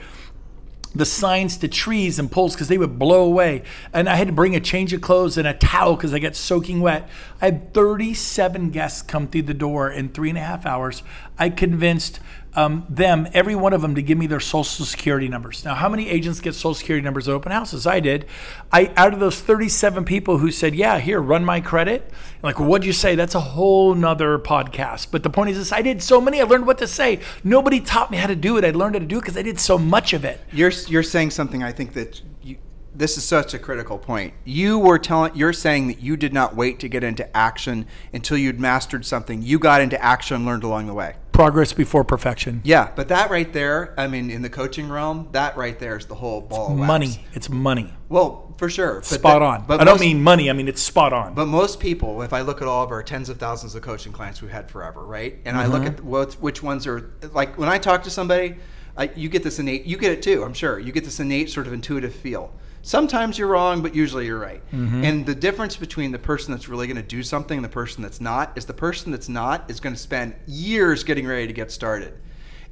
the 0.93 1.05
signs 1.05 1.57
to 1.57 1.67
trees 1.67 2.19
and 2.19 2.31
poles 2.31 2.53
because 2.53 2.67
they 2.67 2.77
would 2.77 2.99
blow 2.99 3.23
away. 3.23 3.63
And 3.93 4.09
I 4.09 4.15
had 4.15 4.27
to 4.27 4.33
bring 4.33 4.55
a 4.55 4.59
change 4.59 4.93
of 4.93 5.01
clothes 5.01 5.37
and 5.37 5.47
a 5.47 5.53
towel 5.53 5.95
because 5.95 6.13
I 6.13 6.19
got 6.19 6.35
soaking 6.35 6.81
wet. 6.81 7.09
I 7.41 7.45
had 7.45 7.73
37 7.73 8.71
guests 8.71 9.01
come 9.01 9.27
through 9.27 9.43
the 9.43 9.53
door 9.53 9.89
in 9.89 10.09
three 10.09 10.29
and 10.29 10.37
a 10.37 10.41
half 10.41 10.65
hours. 10.65 11.03
I 11.41 11.49
convinced 11.49 12.19
um, 12.53 12.85
them, 12.87 13.27
every 13.33 13.55
one 13.55 13.73
of 13.73 13.81
them, 13.81 13.95
to 13.95 14.03
give 14.03 14.15
me 14.15 14.27
their 14.27 14.39
social 14.39 14.85
security 14.85 15.27
numbers. 15.27 15.65
Now, 15.65 15.73
how 15.73 15.89
many 15.89 16.07
agents 16.07 16.39
get 16.39 16.53
social 16.53 16.75
security 16.75 17.03
numbers 17.03 17.27
at 17.27 17.33
open 17.33 17.51
houses? 17.51 17.87
I 17.87 17.99
did. 17.99 18.27
I 18.71 18.93
out 18.95 19.15
of 19.15 19.19
those 19.19 19.41
37 19.41 20.05
people 20.05 20.37
who 20.37 20.51
said, 20.51 20.75
"Yeah, 20.75 20.99
here, 20.99 21.19
run 21.19 21.43
my 21.43 21.59
credit." 21.59 22.11
I'm 22.11 22.41
like, 22.43 22.59
well, 22.59 22.69
what'd 22.69 22.85
you 22.85 22.93
say? 22.93 23.15
That's 23.15 23.33
a 23.33 23.39
whole 23.39 23.95
nother 23.95 24.37
podcast. 24.37 25.07
But 25.09 25.23
the 25.23 25.31
point 25.31 25.49
is, 25.49 25.57
this: 25.57 25.71
I 25.71 25.81
did 25.81 26.03
so 26.03 26.21
many. 26.21 26.39
I 26.39 26.43
learned 26.43 26.67
what 26.67 26.77
to 26.77 26.87
say. 26.87 27.21
Nobody 27.43 27.79
taught 27.79 28.11
me 28.11 28.17
how 28.17 28.27
to 28.27 28.35
do 28.35 28.57
it. 28.57 28.63
I 28.63 28.69
learned 28.69 28.93
how 28.93 28.99
to 28.99 29.05
do 29.07 29.17
it 29.17 29.21
because 29.21 29.37
I 29.37 29.41
did 29.41 29.59
so 29.59 29.79
much 29.79 30.13
of 30.13 30.23
it. 30.23 30.41
You're 30.51 30.71
you're 30.87 31.01
saying 31.01 31.31
something. 31.31 31.63
I 31.63 31.71
think 31.71 31.93
that 31.93 32.21
you, 32.43 32.57
this 32.93 33.17
is 33.17 33.23
such 33.23 33.55
a 33.55 33.59
critical 33.59 33.97
point. 33.97 34.35
You 34.43 34.77
were 34.77 34.99
telling. 34.99 35.35
You're 35.35 35.53
saying 35.53 35.87
that 35.87 36.01
you 36.01 36.17
did 36.17 36.33
not 36.33 36.55
wait 36.55 36.79
to 36.81 36.87
get 36.87 37.03
into 37.03 37.35
action 37.35 37.87
until 38.13 38.37
you'd 38.37 38.59
mastered 38.59 39.07
something. 39.07 39.41
You 39.41 39.57
got 39.57 39.81
into 39.81 39.99
action 40.03 40.35
and 40.35 40.45
learned 40.45 40.63
along 40.63 40.85
the 40.85 40.93
way. 40.93 41.15
Progress 41.31 41.73
before 41.73 42.03
perfection. 42.03 42.61
Yeah, 42.63 42.91
but 42.95 43.07
that 43.07 43.29
right 43.31 43.51
there, 43.53 43.93
I 43.97 44.07
mean, 44.07 44.29
in 44.29 44.41
the 44.41 44.49
coaching 44.49 44.89
realm, 44.89 45.29
that 45.31 45.55
right 45.57 45.77
there 45.79 45.97
is 45.97 46.05
the 46.05 46.15
whole 46.15 46.41
ball. 46.41 46.75
Money. 46.75 47.25
It's 47.33 47.49
money. 47.49 47.93
Well, 48.09 48.53
for 48.57 48.69
sure. 48.69 48.95
But 48.95 49.05
Spot 49.05 49.39
the- 49.41 49.45
on. 49.45 49.65
But 49.67 49.81
I 49.81 49.83
don't 49.85 49.99
mean 49.99 50.21
money. 50.21 50.49
I 50.49 50.53
mean 50.53 50.67
it's 50.67 50.81
spot 50.81 51.13
on. 51.13 51.33
But 51.33 51.45
most 51.47 51.79
people, 51.79 52.21
if 52.21 52.33
I 52.33 52.41
look 52.41 52.61
at 52.61 52.67
all 52.67 52.83
of 52.83 52.91
our 52.91 53.01
tens 53.01 53.29
of 53.29 53.37
thousands 53.37 53.73
of 53.75 53.81
coaching 53.81 54.11
clients 54.11 54.41
we've 54.41 54.51
had 54.51 54.69
forever, 54.69 55.05
right? 55.05 55.39
And 55.45 55.57
I 55.57 55.63
Mm-hmm. 55.63 55.71
look 55.73 55.85
at 55.85 56.03
what, 56.03 56.33
which 56.35 56.61
ones 56.61 56.85
are 56.87 57.11
like 57.33 57.57
when 57.57 57.69
I 57.69 57.77
talk 57.77 58.03
to 58.03 58.09
somebody, 58.09 58.57
I, 58.97 59.09
you 59.15 59.29
get 59.29 59.41
this 59.43 59.57
innate, 59.57 59.85
you 59.85 59.97
get 59.97 60.11
it 60.11 60.21
too, 60.21 60.43
I'm 60.43 60.53
sure. 60.53 60.77
You 60.77 60.91
get 60.91 61.05
this 61.05 61.19
innate 61.19 61.49
sort 61.49 61.65
of 61.65 61.71
intuitive 61.73 62.13
feel. 62.13 62.53
Sometimes 62.83 63.37
you're 63.37 63.47
wrong, 63.47 63.81
but 63.81 63.93
usually 63.93 64.25
you're 64.25 64.39
right. 64.39 64.61
Mm-hmm. 64.71 65.03
And 65.03 65.25
the 65.25 65.35
difference 65.35 65.77
between 65.77 66.11
the 66.11 66.19
person 66.19 66.51
that's 66.51 66.67
really 66.67 66.87
going 66.87 66.97
to 66.97 67.03
do 67.03 67.21
something 67.21 67.57
and 67.57 67.65
the 67.65 67.69
person 67.69 68.01
that's 68.01 68.19
not 68.19 68.57
is 68.57 68.65
the 68.65 68.73
person 68.73 69.11
that's 69.11 69.29
not 69.29 69.69
is 69.69 69.79
going 69.79 69.93
to 69.93 70.01
spend 70.01 70.33
years 70.47 71.03
getting 71.03 71.27
ready 71.27 71.47
to 71.47 71.53
get 71.53 71.71
started. 71.71 72.13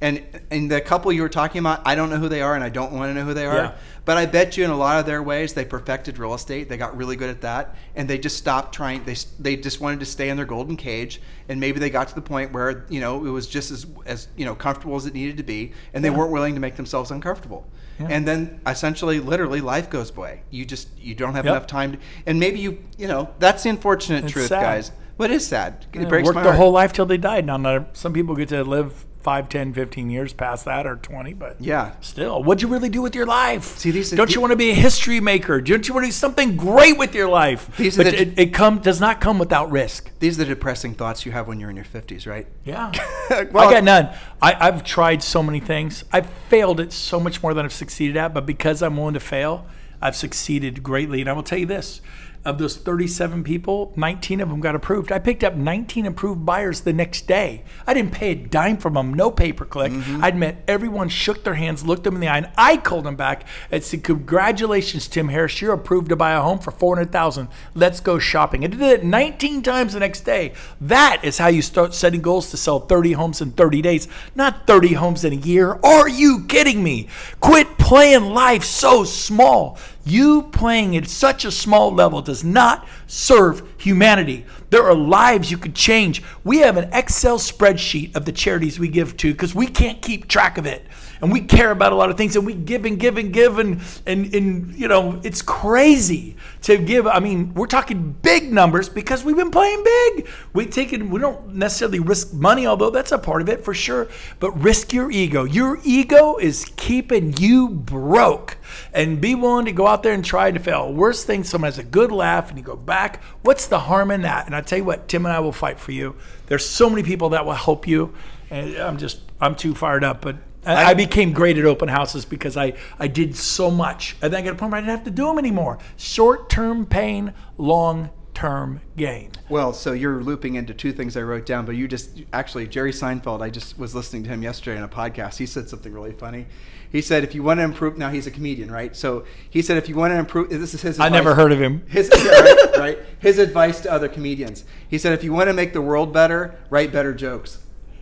And 0.02 0.24
and 0.50 0.72
the 0.72 0.80
couple 0.80 1.12
you 1.12 1.22
were 1.22 1.30
talking 1.30 1.60
about, 1.60 1.82
I 1.86 1.94
don't 1.94 2.10
know 2.10 2.18
who 2.18 2.30
they 2.30 2.42
are, 2.42 2.56
and 2.56 2.64
I 2.64 2.70
don't 2.70 2.94
want 2.94 3.10
to 3.10 3.14
know 3.14 3.26
who 3.26 3.34
they 3.34 3.46
are. 3.46 3.56
Yeah. 3.56 3.76
But 4.06 4.18
I 4.18 4.26
bet 4.26 4.56
you 4.56 4.64
in 4.64 4.70
a 4.70 4.78
lot 4.78 4.98
of 4.98 5.06
their 5.06 5.22
ways, 5.22 5.54
they 5.54 5.66
perfected 5.66 6.18
real 6.18 6.34
estate. 6.34 6.70
They 6.70 6.78
got 6.78 6.96
really 6.96 7.18
good 7.18 7.30
at 7.30 7.42
that, 7.42 7.76
and 7.96 8.10
they 8.10 8.18
just 8.18 8.38
stopped 8.38 8.74
trying. 8.74 9.04
They 9.04 9.16
they 9.40 9.58
just 9.58 9.82
wanted 9.82 10.00
to 10.00 10.06
stay 10.06 10.30
in 10.30 10.38
their 10.38 10.46
golden 10.46 10.78
cage, 10.78 11.22
and 11.50 11.60
maybe 11.60 11.80
they 11.80 11.90
got 11.90 12.08
to 12.08 12.16
the 12.16 12.22
point 12.22 12.54
where 12.54 12.86
you 12.90 13.02
know 13.02 13.26
it 13.26 13.30
was 13.30 13.46
just 13.46 13.72
as 13.72 13.86
as 14.06 14.30
you 14.38 14.46
know 14.46 14.56
comfortable 14.56 14.96
as 14.96 15.06
it 15.06 15.14
needed 15.14 15.36
to 15.36 15.44
be, 15.44 15.74
and 15.94 16.04
they 16.04 16.10
weren't 16.10 16.32
willing 16.32 16.54
to 16.54 16.62
make 16.62 16.78
themselves 16.78 17.12
uncomfortable. 17.12 17.68
And 18.00 18.26
then 18.28 18.62
essentially, 18.66 19.20
literally, 19.20 19.60
life 19.62 19.90
goes 19.90 20.10
by. 20.12 20.42
You 20.52 20.64
just 20.66 20.88
you 20.98 21.16
don't 21.16 21.34
have 21.36 21.46
Yep. 21.46 21.52
enough 21.54 21.68
time, 21.68 21.92
to, 21.94 21.98
and 22.26 22.40
maybe 22.40 22.60
you 22.60 22.78
you 22.98 23.08
know 23.08 23.30
that's 23.40 23.64
the 23.64 23.70
unfortunate 23.70 24.24
It's 24.24 24.34
truth, 24.34 24.48
sad. 24.48 24.62
guys. 24.62 24.92
But 25.18 25.32
it 25.32 25.36
is 25.36 25.46
sad. 25.48 25.86
It 25.94 26.04
Yeah, 26.04 26.08
breaks 26.08 26.26
worked 26.26 26.36
my 26.36 26.44
their 26.44 26.54
heart. 26.54 26.62
whole 26.64 26.72
life 26.72 26.94
till 26.94 27.06
they 27.06 27.18
died. 27.18 27.46
Now, 27.46 27.86
some 27.92 28.14
people 28.14 28.36
get 28.38 28.48
to 28.50 28.64
live 28.64 29.06
5, 29.22 29.50
10, 29.50 29.74
15 29.74 30.10
years 30.10 30.32
past 30.32 30.64
that 30.66 30.88
or 30.88 30.96
20, 30.96 31.34
but 31.34 31.58
Yeah. 31.60 31.92
still, 32.00 32.42
what'd 32.42 32.62
you 32.62 32.70
really 32.70 32.88
do 32.88 33.02
with 33.02 33.14
your 33.16 33.26
life? 33.26 33.78
See, 33.78 33.92
these 33.92 34.12
Don't 34.12 34.34
you 34.34 34.40
want 34.40 34.52
to 34.52 34.56
be 34.58 34.70
a 34.72 34.74
history 34.74 35.20
maker? 35.20 35.60
Don't 35.60 35.86
you 35.88 35.94
want 35.94 36.06
to 36.06 36.08
do 36.08 36.12
something 36.14 36.56
great 36.56 36.98
with 36.98 37.14
your 37.14 37.28
life? 37.28 37.70
These 37.76 37.98
but 37.98 38.06
the- 38.06 38.22
it, 38.22 38.40
it 38.40 38.54
come, 38.54 38.80
does 38.80 39.02
not 39.02 39.20
come 39.20 39.38
without 39.38 39.70
risk. 39.72 40.10
These 40.20 40.38
are 40.40 40.44
the 40.46 40.50
depressing 40.50 40.94
thoughts 40.94 41.26
you 41.26 41.34
have 41.34 41.48
when 41.50 41.60
you're 41.60 41.70
in 41.70 41.76
your 41.76 41.86
50s, 41.86 42.26
right? 42.26 42.48
Yeah. 42.64 42.92
Well- 43.52 43.68
I 43.68 43.72
got 43.74 43.84
none. 43.84 44.10
I, 44.42 44.56
I've 44.68 44.84
tried 44.84 45.22
so 45.22 45.44
many 45.44 45.60
things. 45.60 46.04
I've 46.14 46.28
failed 46.50 46.80
at 46.80 46.92
so 46.94 47.20
much 47.20 47.44
more 47.44 47.54
than 47.54 47.66
I've 47.66 47.74
succeeded 47.74 48.16
at, 48.18 48.34
but 48.34 48.46
because 48.46 48.82
I'm 48.82 48.96
willing 48.98 49.14
to 49.16 49.20
fail, 49.20 49.66
I've 50.02 50.16
succeeded 50.16 50.82
greatly. 50.82 51.20
And 51.22 51.30
I 51.30 51.34
will 51.34 51.44
tell 51.44 51.60
you 51.60 51.66
this 51.66 52.02
of 52.46 52.58
those 52.58 52.78
37 52.78 53.44
people, 53.44 53.94
19 53.96 54.42
of 54.42 54.50
them 54.50 54.60
got 54.60 54.76
approved. 54.76 55.12
I 55.12 55.20
picked 55.20 55.44
up 55.44 55.56
19 55.56 56.06
approved 56.06 56.46
buyers 56.46 56.82
the 56.82 56.94
next 56.94 57.28
day. 57.28 57.64
I 57.86 57.94
didn't 57.94 58.12
pay 58.12 58.32
a 58.32 58.36
dime 58.36 58.78
from 58.78 58.94
them, 58.94 59.14
no 59.14 59.30
pay 59.30 59.52
per 59.52 59.66
click. 59.66 59.92
Mm-hmm. 59.92 60.24
I'd 60.24 60.38
met 60.38 60.64
everyone, 60.68 61.10
shook 61.10 61.44
their 61.44 61.56
hands, 61.56 61.86
looked 61.86 62.04
them 62.04 62.16
in 62.16 62.22
the 62.22 62.28
eye, 62.28 62.38
and 62.38 62.50
I 62.58 62.78
called 62.78 63.06
them 63.06 63.16
back 63.16 63.46
and 63.72 63.84
said, 63.84 64.04
Congratulations, 64.04 65.08
Tim 65.08 65.30
Harris. 65.30 65.62
You're 65.62 65.74
approved 65.74 66.10
to 66.10 66.16
buy 66.16 66.32
a 66.32 66.42
home 66.42 66.60
for 66.60 66.72
400000 66.72 67.50
Let's 67.76 68.00
go 68.00 68.20
shopping. 68.20 68.64
I 68.64 68.68
did 68.68 68.82
it 68.82 69.04
19 69.04 69.62
times 69.62 69.94
the 69.94 70.00
next 70.00 70.22
day. 70.22 70.54
That 70.80 71.22
is 71.24 71.38
how 71.38 71.48
you 71.48 71.62
start 71.62 71.94
setting 71.94 72.22
goals 72.22 72.52
to 72.52 72.58
sell 72.58 72.80
30 72.80 73.14
homes 73.14 73.42
in 73.42 73.52
30 73.52 73.82
days, 73.82 74.08
not 74.36 74.66
30 74.66 74.94
homes 74.94 75.26
in 75.26 75.34
a 75.34 75.36
year. 75.36 75.80
Are 75.84 76.08
you 76.08 76.46
kidding 76.46 76.84
me? 76.84 77.08
Quit 77.40 77.78
playing 77.78 78.30
life 78.30 78.64
so 78.64 79.04
small. 79.04 79.78
You 80.10 80.44
playing 80.44 80.98
at 80.98 81.08
such 81.08 81.46
a 81.46 81.52
small 81.52 81.94
level 81.94 82.22
does 82.24 82.44
not 82.44 82.88
serve 83.06 83.62
humanity. 83.78 84.46
There 84.72 84.84
are 84.84 84.96
lives 84.96 85.52
you 85.52 85.58
could 85.58 85.76
change. 85.76 86.24
We 86.44 86.58
have 86.60 86.78
an 86.78 86.90
Excel 86.92 87.38
spreadsheet 87.38 88.16
of 88.16 88.26
the 88.26 88.32
charities 88.32 88.80
we 88.80 88.88
give 88.88 89.16
to 89.18 89.32
because 89.32 89.54
we 89.54 89.68
can't 89.68 90.02
keep 90.02 90.28
track 90.28 90.58
of 90.58 90.66
it. 90.66 90.88
And 91.22 91.34
we 91.34 91.42
care 91.42 91.72
about 91.72 91.92
a 91.92 91.96
lot 91.96 92.10
of 92.10 92.18
things 92.18 92.36
and 92.38 92.46
we 92.46 92.54
give 92.54 92.86
and 92.86 92.98
give 92.98 93.18
and 93.18 93.34
give 93.34 93.60
and, 93.60 93.82
and, 94.06 94.34
and 94.34 94.74
you 94.76 94.88
know, 94.88 95.20
it's 95.24 95.42
crazy 95.42 96.38
to 96.62 96.78
give. 96.78 97.08
I 97.08 97.20
mean, 97.20 97.54
we're 97.54 97.68
talking 97.68 98.14
big 98.22 98.54
numbers 98.54 98.88
because 98.88 99.26
we've 99.26 99.36
been 99.36 99.52
playing 99.52 99.84
big. 99.84 100.30
We 100.54 100.66
take 100.66 100.94
it, 100.94 101.04
we 101.04 101.20
don't 101.20 101.56
necessarily 101.56 102.00
risk 102.00 102.34
money, 102.34 102.66
although 102.66 102.90
that's 102.90 103.12
a 103.12 103.18
part 103.18 103.42
of 103.42 103.50
it 103.50 103.66
for 103.66 103.74
sure, 103.74 104.08
but 104.40 104.52
risk 104.52 104.94
your 104.94 105.12
ego. 105.12 105.44
Your 105.44 105.80
ego 105.84 106.38
is 106.38 106.72
keeping 106.78 107.36
you 107.38 107.68
broke 107.68 108.58
and 108.94 109.20
be 109.20 109.36
willing 109.36 109.66
to 109.66 109.74
go 109.74 109.88
out 109.88 110.04
there 110.04 110.14
and 110.14 110.24
try 110.24 110.52
to 110.52 110.60
fail. 110.60 110.94
Worst 110.94 111.28
thing, 111.28 111.44
someone 111.44 111.68
has 111.68 111.80
a 111.80 111.84
good 111.84 112.14
laugh 112.14 112.50
and 112.50 112.58
you 112.58 112.64
go 112.64 112.78
back. 112.78 113.22
What's 113.42 113.68
the 113.68 113.80
harm 113.80 114.12
in 114.12 114.22
that? 114.22 114.46
And 114.46 114.56
I 114.56 114.62
tell 114.62 114.80
you 114.80 114.86
what, 114.86 115.10
Tim 115.10 115.26
and 115.26 115.34
I 115.34 115.40
will 115.42 115.52
fight 115.52 115.80
for 115.80 115.92
you. 115.92 116.16
There's 116.48 116.66
so 116.66 116.90
many 116.90 117.04
people 117.04 117.30
that 117.30 117.46
will 117.46 117.54
help 117.54 117.88
you. 117.88 118.14
And 118.50 118.76
I'm 118.78 118.98
just, 118.98 119.20
I'm 119.42 119.56
too 119.56 119.76
fired 119.76 120.04
up, 120.04 120.22
but 120.22 120.38
I, 120.66 120.92
I 120.92 120.94
became 120.94 121.32
great 121.32 121.58
at 121.58 121.66
open 121.66 121.88
houses 121.88 122.26
because 122.26 122.58
I, 122.58 122.74
I 122.98 123.08
did 123.08 123.36
so 123.36 123.72
much. 123.72 124.16
And 124.22 124.34
then 124.34 124.42
I 124.42 124.46
got 124.46 124.54
a 124.54 124.56
point 124.56 124.72
where 124.72 124.80
I 124.80 124.82
didn't 124.82 124.96
have 124.96 125.06
to 125.06 125.12
do 125.12 125.26
them 125.26 125.38
anymore. 125.38 125.80
Short 125.98 126.50
term 126.50 126.86
pain, 126.86 127.34
long 127.58 128.10
term 128.34 128.82
gain. 128.96 129.32
Well, 129.50 129.74
so 129.74 129.92
you're 129.92 130.24
looping 130.24 130.56
into 130.56 130.74
two 130.74 130.94
things 130.94 131.18
I 131.18 131.22
wrote 131.22 131.46
down, 131.46 131.66
but 131.66 131.76
you 131.76 131.88
just 131.88 132.22
actually 132.32 132.68
Jerry 132.68 132.92
Seinfeld. 132.92 133.42
I 133.42 133.50
just 133.50 133.78
was 133.78 133.94
listening 133.96 134.24
to 134.24 134.30
him 134.30 134.44
yesterday 134.44 134.78
on 134.78 134.84
a 134.84 134.90
podcast. 134.90 135.38
He 135.38 135.46
said 135.46 135.70
something 135.70 135.92
really 135.92 136.14
funny. 136.14 136.46
He 136.92 137.02
said, 137.02 137.24
"If 137.24 137.36
you 137.36 137.44
want 137.44 137.60
to 137.60 137.64
improve, 137.64 137.98
now 137.98 138.10
he's 138.10 138.26
a 138.28 138.32
comedian, 138.32 138.72
right? 138.72 138.96
So 138.96 139.26
he 139.50 139.62
said, 139.62 139.78
if 139.78 139.88
you 139.88 139.96
want 139.96 140.12
to 140.12 140.18
improve, 140.18 140.50
this 140.50 140.74
is 140.74 140.82
his. 140.82 141.00
I 141.00 141.10
never 141.10 141.36
heard 141.36 141.52
of 141.52 141.62
him. 141.62 141.86
His 141.88 142.10
yeah, 142.16 142.32
right, 142.32 142.78
right. 142.78 143.00
His 143.20 143.38
advice 143.38 143.82
to 143.82 143.92
other 143.92 144.08
comedians. 144.08 144.66
He 144.88 144.98
said, 144.98 145.14
if 145.14 145.24
you 145.24 145.32
want 145.32 145.50
to 145.50 145.54
make 145.54 145.74
the 145.74 145.82
world 145.82 146.12
better, 146.14 146.60
write 146.70 146.92
better 146.92 147.14
jokes. 147.14 147.60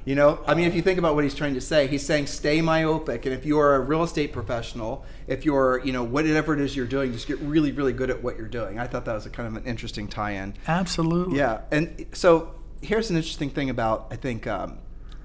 You 0.08 0.16
know, 0.16 0.40
I 0.48 0.54
mean, 0.54 0.70
if 0.70 0.74
you 0.74 0.82
think 0.82 1.00
about 1.00 1.16
what 1.16 1.26
he's 1.26 1.36
trying 1.36 1.56
to 1.56 1.60
say, 1.60 1.88
he's 1.88 2.06
saying 2.06 2.28
stay 2.28 2.62
myopic, 2.62 3.26
and 3.26 3.36
if 3.36 3.46
you 3.46 3.60
are 3.60 3.76
a 3.76 3.82
real 3.82 4.04
estate 4.04 4.32
professional, 4.32 5.04
if 5.28 5.44
you're, 5.44 5.82
you 5.84 5.92
know, 5.92 6.02
whatever 6.02 6.54
it 6.54 6.62
is 6.62 6.78
you're 6.78 6.88
doing, 6.88 7.12
just 7.12 7.28
get 7.28 7.38
really, 7.40 7.74
really 7.74 7.92
good 7.92 8.10
at 8.10 8.24
what 8.24 8.38
you're 8.38 8.48
doing. 8.48 8.80
I 8.80 8.88
thought 8.88 9.04
that 9.04 9.16
was 9.16 9.26
a 9.26 9.30
kind 9.30 9.50
of 9.50 9.62
an 9.62 9.70
interesting 9.70 10.08
tie-in. 10.08 10.54
Absolutely. 10.66 11.38
Yeah, 11.38 11.60
and 11.74 12.06
so 12.14 12.56
here's 12.82 13.10
an 13.10 13.18
interesting 13.18 13.50
thing 13.50 13.70
about 13.70 14.08
I 14.10 14.16
think 14.16 14.48
um, 14.48 14.78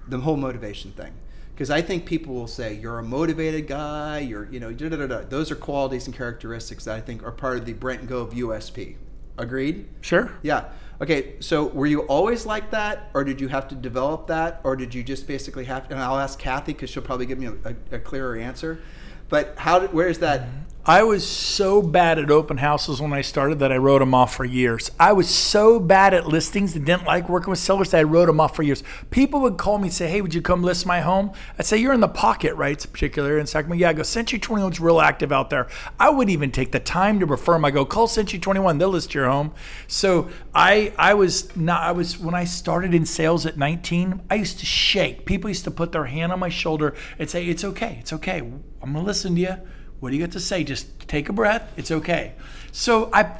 the 0.09 0.18
whole 0.18 0.37
motivation 0.37 0.91
thing, 0.91 1.12
because 1.55 1.70
I 1.70 1.80
think 1.80 2.05
people 2.05 2.35
will 2.35 2.49
say 2.49 2.74
you're 2.74 2.99
a 2.99 3.05
motivated 3.05 3.68
guy, 3.68 4.18
you're 4.18 4.51
you 4.51 4.59
know 4.59 4.72
da 4.72 4.89
da 4.89 4.97
da 4.97 5.07
da. 5.07 5.20
Those 5.20 5.53
are 5.53 5.57
qualities 5.57 6.07
and 6.07 6.16
characteristics 6.16 6.87
that 6.87 6.97
I 6.97 7.01
think 7.01 7.22
are 7.22 7.30
part 7.30 7.57
of 7.57 7.66
the 7.66 7.72
Brent 7.74 8.09
Gove 8.09 8.33
USP. 8.33 8.97
Agreed? 9.39 9.87
Sure. 10.01 10.33
Yeah. 10.43 10.70
Okay. 11.03 11.34
So 11.40 11.66
were 11.66 11.86
you 11.86 12.03
always 12.03 12.46
like 12.46 12.70
that, 12.70 13.11
or 13.12 13.24
did 13.24 13.40
you 13.40 13.48
have 13.48 13.66
to 13.68 13.74
develop 13.74 14.28
that, 14.28 14.61
or 14.62 14.76
did 14.76 14.94
you 14.94 15.03
just 15.03 15.26
basically 15.26 15.64
have? 15.64 15.90
And 15.90 15.98
I'll 15.98 16.18
ask 16.18 16.38
Kathy 16.38 16.72
because 16.72 16.90
she'll 16.90 17.03
probably 17.03 17.26
give 17.26 17.38
me 17.38 17.46
a, 17.46 17.96
a, 17.96 17.98
clearer 17.98 18.36
answer. 18.36 18.80
But 19.28 19.55
how? 19.59 19.80
Where 19.88 20.09
is 20.09 20.20
that? 20.20 20.42
Mm-hmm. 20.42 20.59
I 20.85 21.05
was 21.05 21.24
so 21.24 21.80
bad 21.80 22.18
at 22.18 22.28
open 22.28 22.57
houses 22.57 23.01
when 23.01 23.12
I 23.12 23.20
started 23.20 23.61
that 23.61 23.70
I 23.70 23.76
wrote 23.76 24.01
them 24.01 24.14
off 24.14 24.35
for 24.35 24.45
years. 24.45 24.91
I 24.99 25.12
was 25.12 25.30
so 25.30 25.78
bad 25.78 26.12
at 26.12 26.26
listings 26.26 26.74
and 26.74 26.85
didn't 26.85 27.05
like 27.05 27.28
working 27.28 27.51
with 27.51 27.61
sellers 27.61 27.93
that 27.93 28.01
I 28.01 28.03
wrote 28.03 28.26
them 28.26 28.41
off 28.41 28.57
for 28.57 28.64
years. 28.64 28.83
People 29.12 29.43
would 29.43 29.59
call 29.59 29.78
me 29.78 29.85
and 29.85 29.93
say, 29.93 30.09
Hey, 30.09 30.20
would 30.20 30.35
you 30.35 30.43
come 30.43 30.64
list 30.64 30.85
my 30.85 31.01
home? 31.01 31.30
I'd 31.57 31.66
say, 31.66 31.76
You're 31.76 31.93
in 31.93 32.01
the 32.01 32.09
pocket, 32.09 32.57
right? 32.57 32.72
It's 32.72 32.85
particular 32.85 33.39
in 33.39 33.47
Sacramento. 33.47 33.80
Yeah, 33.80 33.91
I 33.91 33.93
go, 33.93 34.03
Century 34.03 34.41
21's 34.41 34.80
real 34.80 35.01
active 35.01 35.30
out 35.30 35.51
there. 35.51 35.68
I 36.01 36.11
wouldn't 36.11 36.33
even 36.33 36.51
take 36.51 36.72
the 36.72 36.80
time 36.80 37.20
to 37.20 37.26
refer 37.26 37.53
them. 37.53 37.64
I 37.64 37.70
go, 37.70 37.85
Call 37.85 38.09
Century 38.09 38.41
21, 38.41 38.78
they'll 38.78 38.89
list 38.89 39.14
your 39.14 39.30
home. 39.30 39.55
So 39.87 40.30
I, 40.53 40.93
I 40.99 41.14
was 41.14 41.55
not, 41.57 41.85
I 41.85 41.93
was, 41.93 42.18
when 42.18 42.35
I 42.35 42.43
started 42.43 42.93
in 42.93 43.07
sales 43.07 43.47
at 43.47 43.57
19, 43.57 44.22
I 44.28 44.35
used 44.35 44.59
to 44.59 44.66
shake. 44.66 45.26
People 45.26 45.49
used 45.49 45.62
to 45.62 45.70
put 45.70 45.93
their 45.93 46.07
hand 46.07 46.33
on 46.33 46.41
my 46.41 46.49
shoulder 46.49 46.97
and 47.20 47.30
say, 47.30 47.47
It's 47.47 47.62
okay, 47.62 47.99
it's 48.01 48.12
okay. 48.12 48.39
I'm 48.83 48.95
to 48.95 49.01
listen 49.01 49.37
to 49.37 49.41
you. 49.41 49.57
What 50.03 50.11
do 50.11 50.16
you 50.16 50.26
got 50.26 50.32
to 50.32 50.40
say? 50.40 50.64
Just 50.64 51.07
take 51.07 51.28
a 51.28 51.32
breath. 51.32 51.72
It's 51.76 51.92
okay. 51.92 52.32
So 52.72 53.09
I, 53.12 53.20
I 53.20 53.36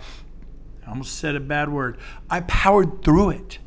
almost 0.87 1.19
said 1.19 1.35
a 1.35 1.41
bad 1.41 1.69
word. 1.69 1.99
I 2.31 2.43
powered 2.43 3.03
through 3.03 3.31
it. 3.31 3.59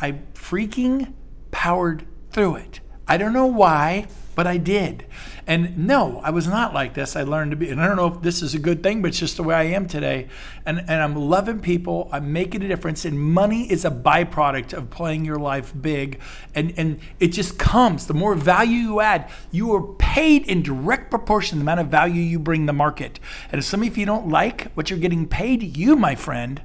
I 0.00 0.18
freaking 0.34 1.12
powered 1.52 2.04
through 2.32 2.56
it. 2.56 2.80
I 3.06 3.16
don't 3.16 3.32
know 3.32 3.46
why, 3.46 4.08
but 4.34 4.48
I 4.48 4.56
did. 4.56 5.06
And 5.46 5.86
no, 5.86 6.20
I 6.22 6.30
was 6.30 6.46
not 6.46 6.72
like 6.72 6.94
this. 6.94 7.16
I 7.16 7.22
learned 7.22 7.50
to 7.50 7.56
be, 7.56 7.70
and 7.70 7.80
I 7.80 7.88
don't 7.88 7.96
know 7.96 8.06
if 8.06 8.22
this 8.22 8.42
is 8.42 8.54
a 8.54 8.58
good 8.58 8.82
thing, 8.82 9.02
but 9.02 9.08
it's 9.08 9.18
just 9.18 9.36
the 9.36 9.42
way 9.42 9.54
I 9.54 9.64
am 9.64 9.88
today. 9.88 10.28
And, 10.64 10.78
and 10.78 11.02
I'm 11.02 11.16
loving 11.16 11.60
people. 11.60 12.08
I'm 12.12 12.32
making 12.32 12.62
a 12.62 12.68
difference. 12.68 13.04
And 13.04 13.18
money 13.18 13.70
is 13.70 13.84
a 13.84 13.90
byproduct 13.90 14.72
of 14.72 14.90
playing 14.90 15.24
your 15.24 15.38
life 15.38 15.72
big. 15.80 16.20
And, 16.54 16.72
and 16.76 17.00
it 17.18 17.28
just 17.28 17.58
comes. 17.58 18.06
The 18.06 18.14
more 18.14 18.34
value 18.34 18.78
you 18.78 19.00
add, 19.00 19.30
you 19.50 19.74
are 19.74 19.82
paid 19.94 20.46
in 20.46 20.62
direct 20.62 21.10
proportion 21.10 21.58
to 21.58 21.64
the 21.64 21.64
amount 21.64 21.80
of 21.80 21.88
value 21.88 22.22
you 22.22 22.38
bring 22.38 22.66
the 22.66 22.72
market. 22.72 23.18
And 23.50 23.58
if 23.58 23.64
some 23.64 23.82
of 23.82 23.98
you 23.98 24.06
don't 24.06 24.28
like 24.28 24.70
what 24.74 24.90
you're 24.90 24.98
getting 24.98 25.26
paid, 25.26 25.76
you, 25.76 25.96
my 25.96 26.14
friend, 26.14 26.62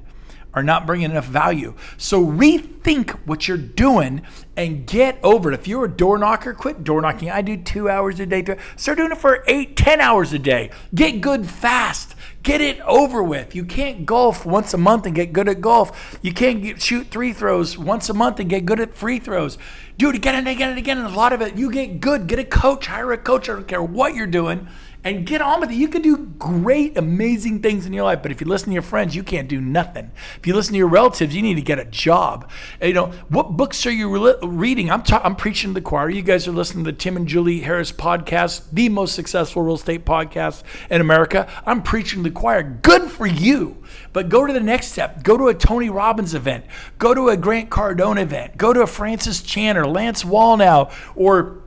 are 0.58 0.62
not 0.64 0.86
bringing 0.86 1.12
enough 1.12 1.26
value. 1.26 1.74
So 1.96 2.24
rethink 2.26 3.10
what 3.26 3.46
you're 3.46 3.56
doing 3.56 4.22
and 4.56 4.86
get 4.86 5.18
over 5.22 5.52
it. 5.52 5.54
If 5.54 5.68
you're 5.68 5.84
a 5.84 5.90
door 5.90 6.18
knocker, 6.18 6.52
quit 6.52 6.82
door 6.82 7.00
knocking. 7.00 7.30
I 7.30 7.42
do 7.42 7.56
two 7.56 7.88
hours 7.88 8.18
a 8.18 8.26
day. 8.26 8.44
Start 8.76 8.98
doing 8.98 9.12
it 9.12 9.18
for 9.18 9.44
eight, 9.46 9.76
ten 9.76 10.00
hours 10.00 10.32
a 10.32 10.38
day. 10.38 10.70
Get 10.92 11.20
good 11.20 11.48
fast. 11.48 12.16
Get 12.42 12.60
it 12.60 12.80
over 12.80 13.22
with. 13.22 13.54
You 13.54 13.64
can't 13.64 14.04
golf 14.04 14.44
once 14.44 14.74
a 14.74 14.78
month 14.78 15.06
and 15.06 15.14
get 15.14 15.32
good 15.32 15.48
at 15.48 15.60
golf. 15.60 16.18
You 16.22 16.32
can't 16.32 16.60
get, 16.60 16.82
shoot 16.82 17.06
three 17.08 17.32
throws 17.32 17.78
once 17.78 18.08
a 18.08 18.14
month 18.14 18.40
and 18.40 18.50
get 18.50 18.66
good 18.66 18.80
at 18.80 18.94
free 18.94 19.20
throws. 19.20 19.58
Do 19.96 20.10
it 20.10 20.16
again 20.16 20.34
and 20.34 20.48
again 20.48 20.70
and 20.70 20.78
again. 20.78 20.98
And 20.98 21.06
a 21.06 21.16
lot 21.16 21.32
of 21.32 21.40
it, 21.40 21.56
you 21.56 21.70
get 21.70 22.00
good. 22.00 22.26
Get 22.26 22.40
a 22.40 22.44
coach. 22.44 22.86
Hire 22.86 23.12
a 23.12 23.18
coach. 23.18 23.48
I 23.48 23.52
don't 23.52 23.68
care 23.68 23.82
what 23.82 24.14
you're 24.14 24.26
doing 24.26 24.68
and 25.04 25.26
get 25.26 25.40
on 25.40 25.60
with 25.60 25.70
it. 25.70 25.76
You 25.76 25.88
can 25.88 26.02
do 26.02 26.16
great, 26.16 26.96
amazing 26.96 27.62
things 27.62 27.86
in 27.86 27.92
your 27.92 28.04
life, 28.04 28.20
but 28.22 28.30
if 28.32 28.40
you 28.40 28.46
listen 28.46 28.68
to 28.68 28.72
your 28.72 28.82
friends, 28.82 29.14
you 29.14 29.22
can't 29.22 29.48
do 29.48 29.60
nothing. 29.60 30.10
If 30.38 30.46
you 30.46 30.54
listen 30.54 30.72
to 30.72 30.78
your 30.78 30.88
relatives, 30.88 31.34
you 31.34 31.42
need 31.42 31.54
to 31.54 31.62
get 31.62 31.78
a 31.78 31.84
job. 31.84 32.50
You 32.82 32.92
know, 32.92 33.06
what 33.28 33.56
books 33.56 33.86
are 33.86 33.92
you 33.92 34.08
re- 34.26 34.34
reading? 34.42 34.90
I'm 34.90 35.02
ta- 35.02 35.22
I'm 35.24 35.36
preaching 35.36 35.70
to 35.70 35.74
the 35.74 35.80
choir. 35.80 36.10
You 36.10 36.22
guys 36.22 36.48
are 36.48 36.52
listening 36.52 36.84
to 36.84 36.92
the 36.92 36.96
Tim 36.96 37.16
and 37.16 37.28
Julie 37.28 37.60
Harris 37.60 37.92
podcast, 37.92 38.64
the 38.72 38.88
most 38.88 39.14
successful 39.14 39.62
real 39.62 39.76
estate 39.76 40.04
podcast 40.04 40.62
in 40.90 41.00
America. 41.00 41.48
I'm 41.64 41.82
preaching 41.82 42.22
to 42.24 42.30
the 42.30 42.34
choir. 42.34 42.62
Good 42.62 43.10
for 43.10 43.26
you. 43.26 43.82
But 44.12 44.28
go 44.28 44.46
to 44.46 44.52
the 44.52 44.60
next 44.60 44.88
step. 44.88 45.22
Go 45.22 45.36
to 45.36 45.48
a 45.48 45.54
Tony 45.54 45.90
Robbins 45.90 46.34
event. 46.34 46.64
Go 46.98 47.14
to 47.14 47.28
a 47.28 47.36
Grant 47.36 47.70
Cardone 47.70 48.20
event. 48.20 48.56
Go 48.56 48.72
to 48.72 48.82
a 48.82 48.86
Francis 48.86 49.42
Chan 49.42 49.76
or 49.76 49.86
Lance 49.86 50.24
Wallnau 50.24 50.92
or 51.14 51.62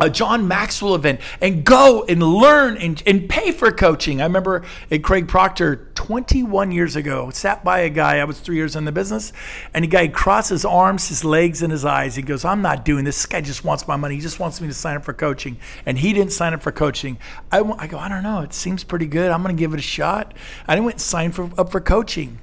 a 0.00 0.10
John 0.10 0.48
Maxwell 0.48 0.94
event 0.94 1.20
and 1.40 1.64
go 1.64 2.04
and 2.08 2.22
learn 2.22 2.76
and, 2.76 3.02
and 3.06 3.28
pay 3.28 3.52
for 3.52 3.70
coaching. 3.70 4.20
I 4.20 4.24
remember 4.24 4.64
at 4.90 5.02
Craig 5.02 5.28
Proctor 5.28 5.88
21 5.94 6.72
years 6.72 6.96
ago, 6.96 7.30
sat 7.30 7.64
by 7.64 7.80
a 7.80 7.90
guy, 7.90 8.18
I 8.18 8.24
was 8.24 8.40
three 8.40 8.56
years 8.56 8.76
in 8.76 8.84
the 8.84 8.92
business, 8.92 9.32
and 9.72 9.84
the 9.84 9.88
guy 9.88 10.08
crossed 10.08 10.50
his 10.50 10.64
arms, 10.64 11.08
his 11.08 11.24
legs, 11.24 11.62
and 11.62 11.70
his 11.70 11.84
eyes. 11.84 12.16
He 12.16 12.22
goes, 12.22 12.44
I'm 12.44 12.62
not 12.62 12.84
doing 12.84 13.04
this. 13.04 13.16
This 13.16 13.26
guy 13.26 13.40
just 13.40 13.64
wants 13.64 13.86
my 13.86 13.96
money. 13.96 14.16
He 14.16 14.20
just 14.20 14.40
wants 14.40 14.60
me 14.60 14.68
to 14.68 14.74
sign 14.74 14.96
up 14.96 15.04
for 15.04 15.12
coaching. 15.12 15.56
And 15.86 15.98
he 15.98 16.12
didn't 16.12 16.32
sign 16.32 16.52
up 16.52 16.62
for 16.62 16.72
coaching. 16.72 17.18
I, 17.52 17.60
I 17.60 17.86
go, 17.86 17.98
I 17.98 18.08
don't 18.08 18.22
know. 18.22 18.40
It 18.40 18.52
seems 18.52 18.82
pretty 18.82 19.06
good. 19.06 19.30
I'm 19.30 19.42
going 19.42 19.54
to 19.54 19.58
give 19.58 19.72
it 19.72 19.78
a 19.78 19.82
shot. 19.82 20.34
I 20.66 20.78
went 20.80 20.94
and 20.94 21.00
signed 21.00 21.34
for, 21.34 21.50
up 21.56 21.70
for 21.70 21.80
coaching. 21.80 22.40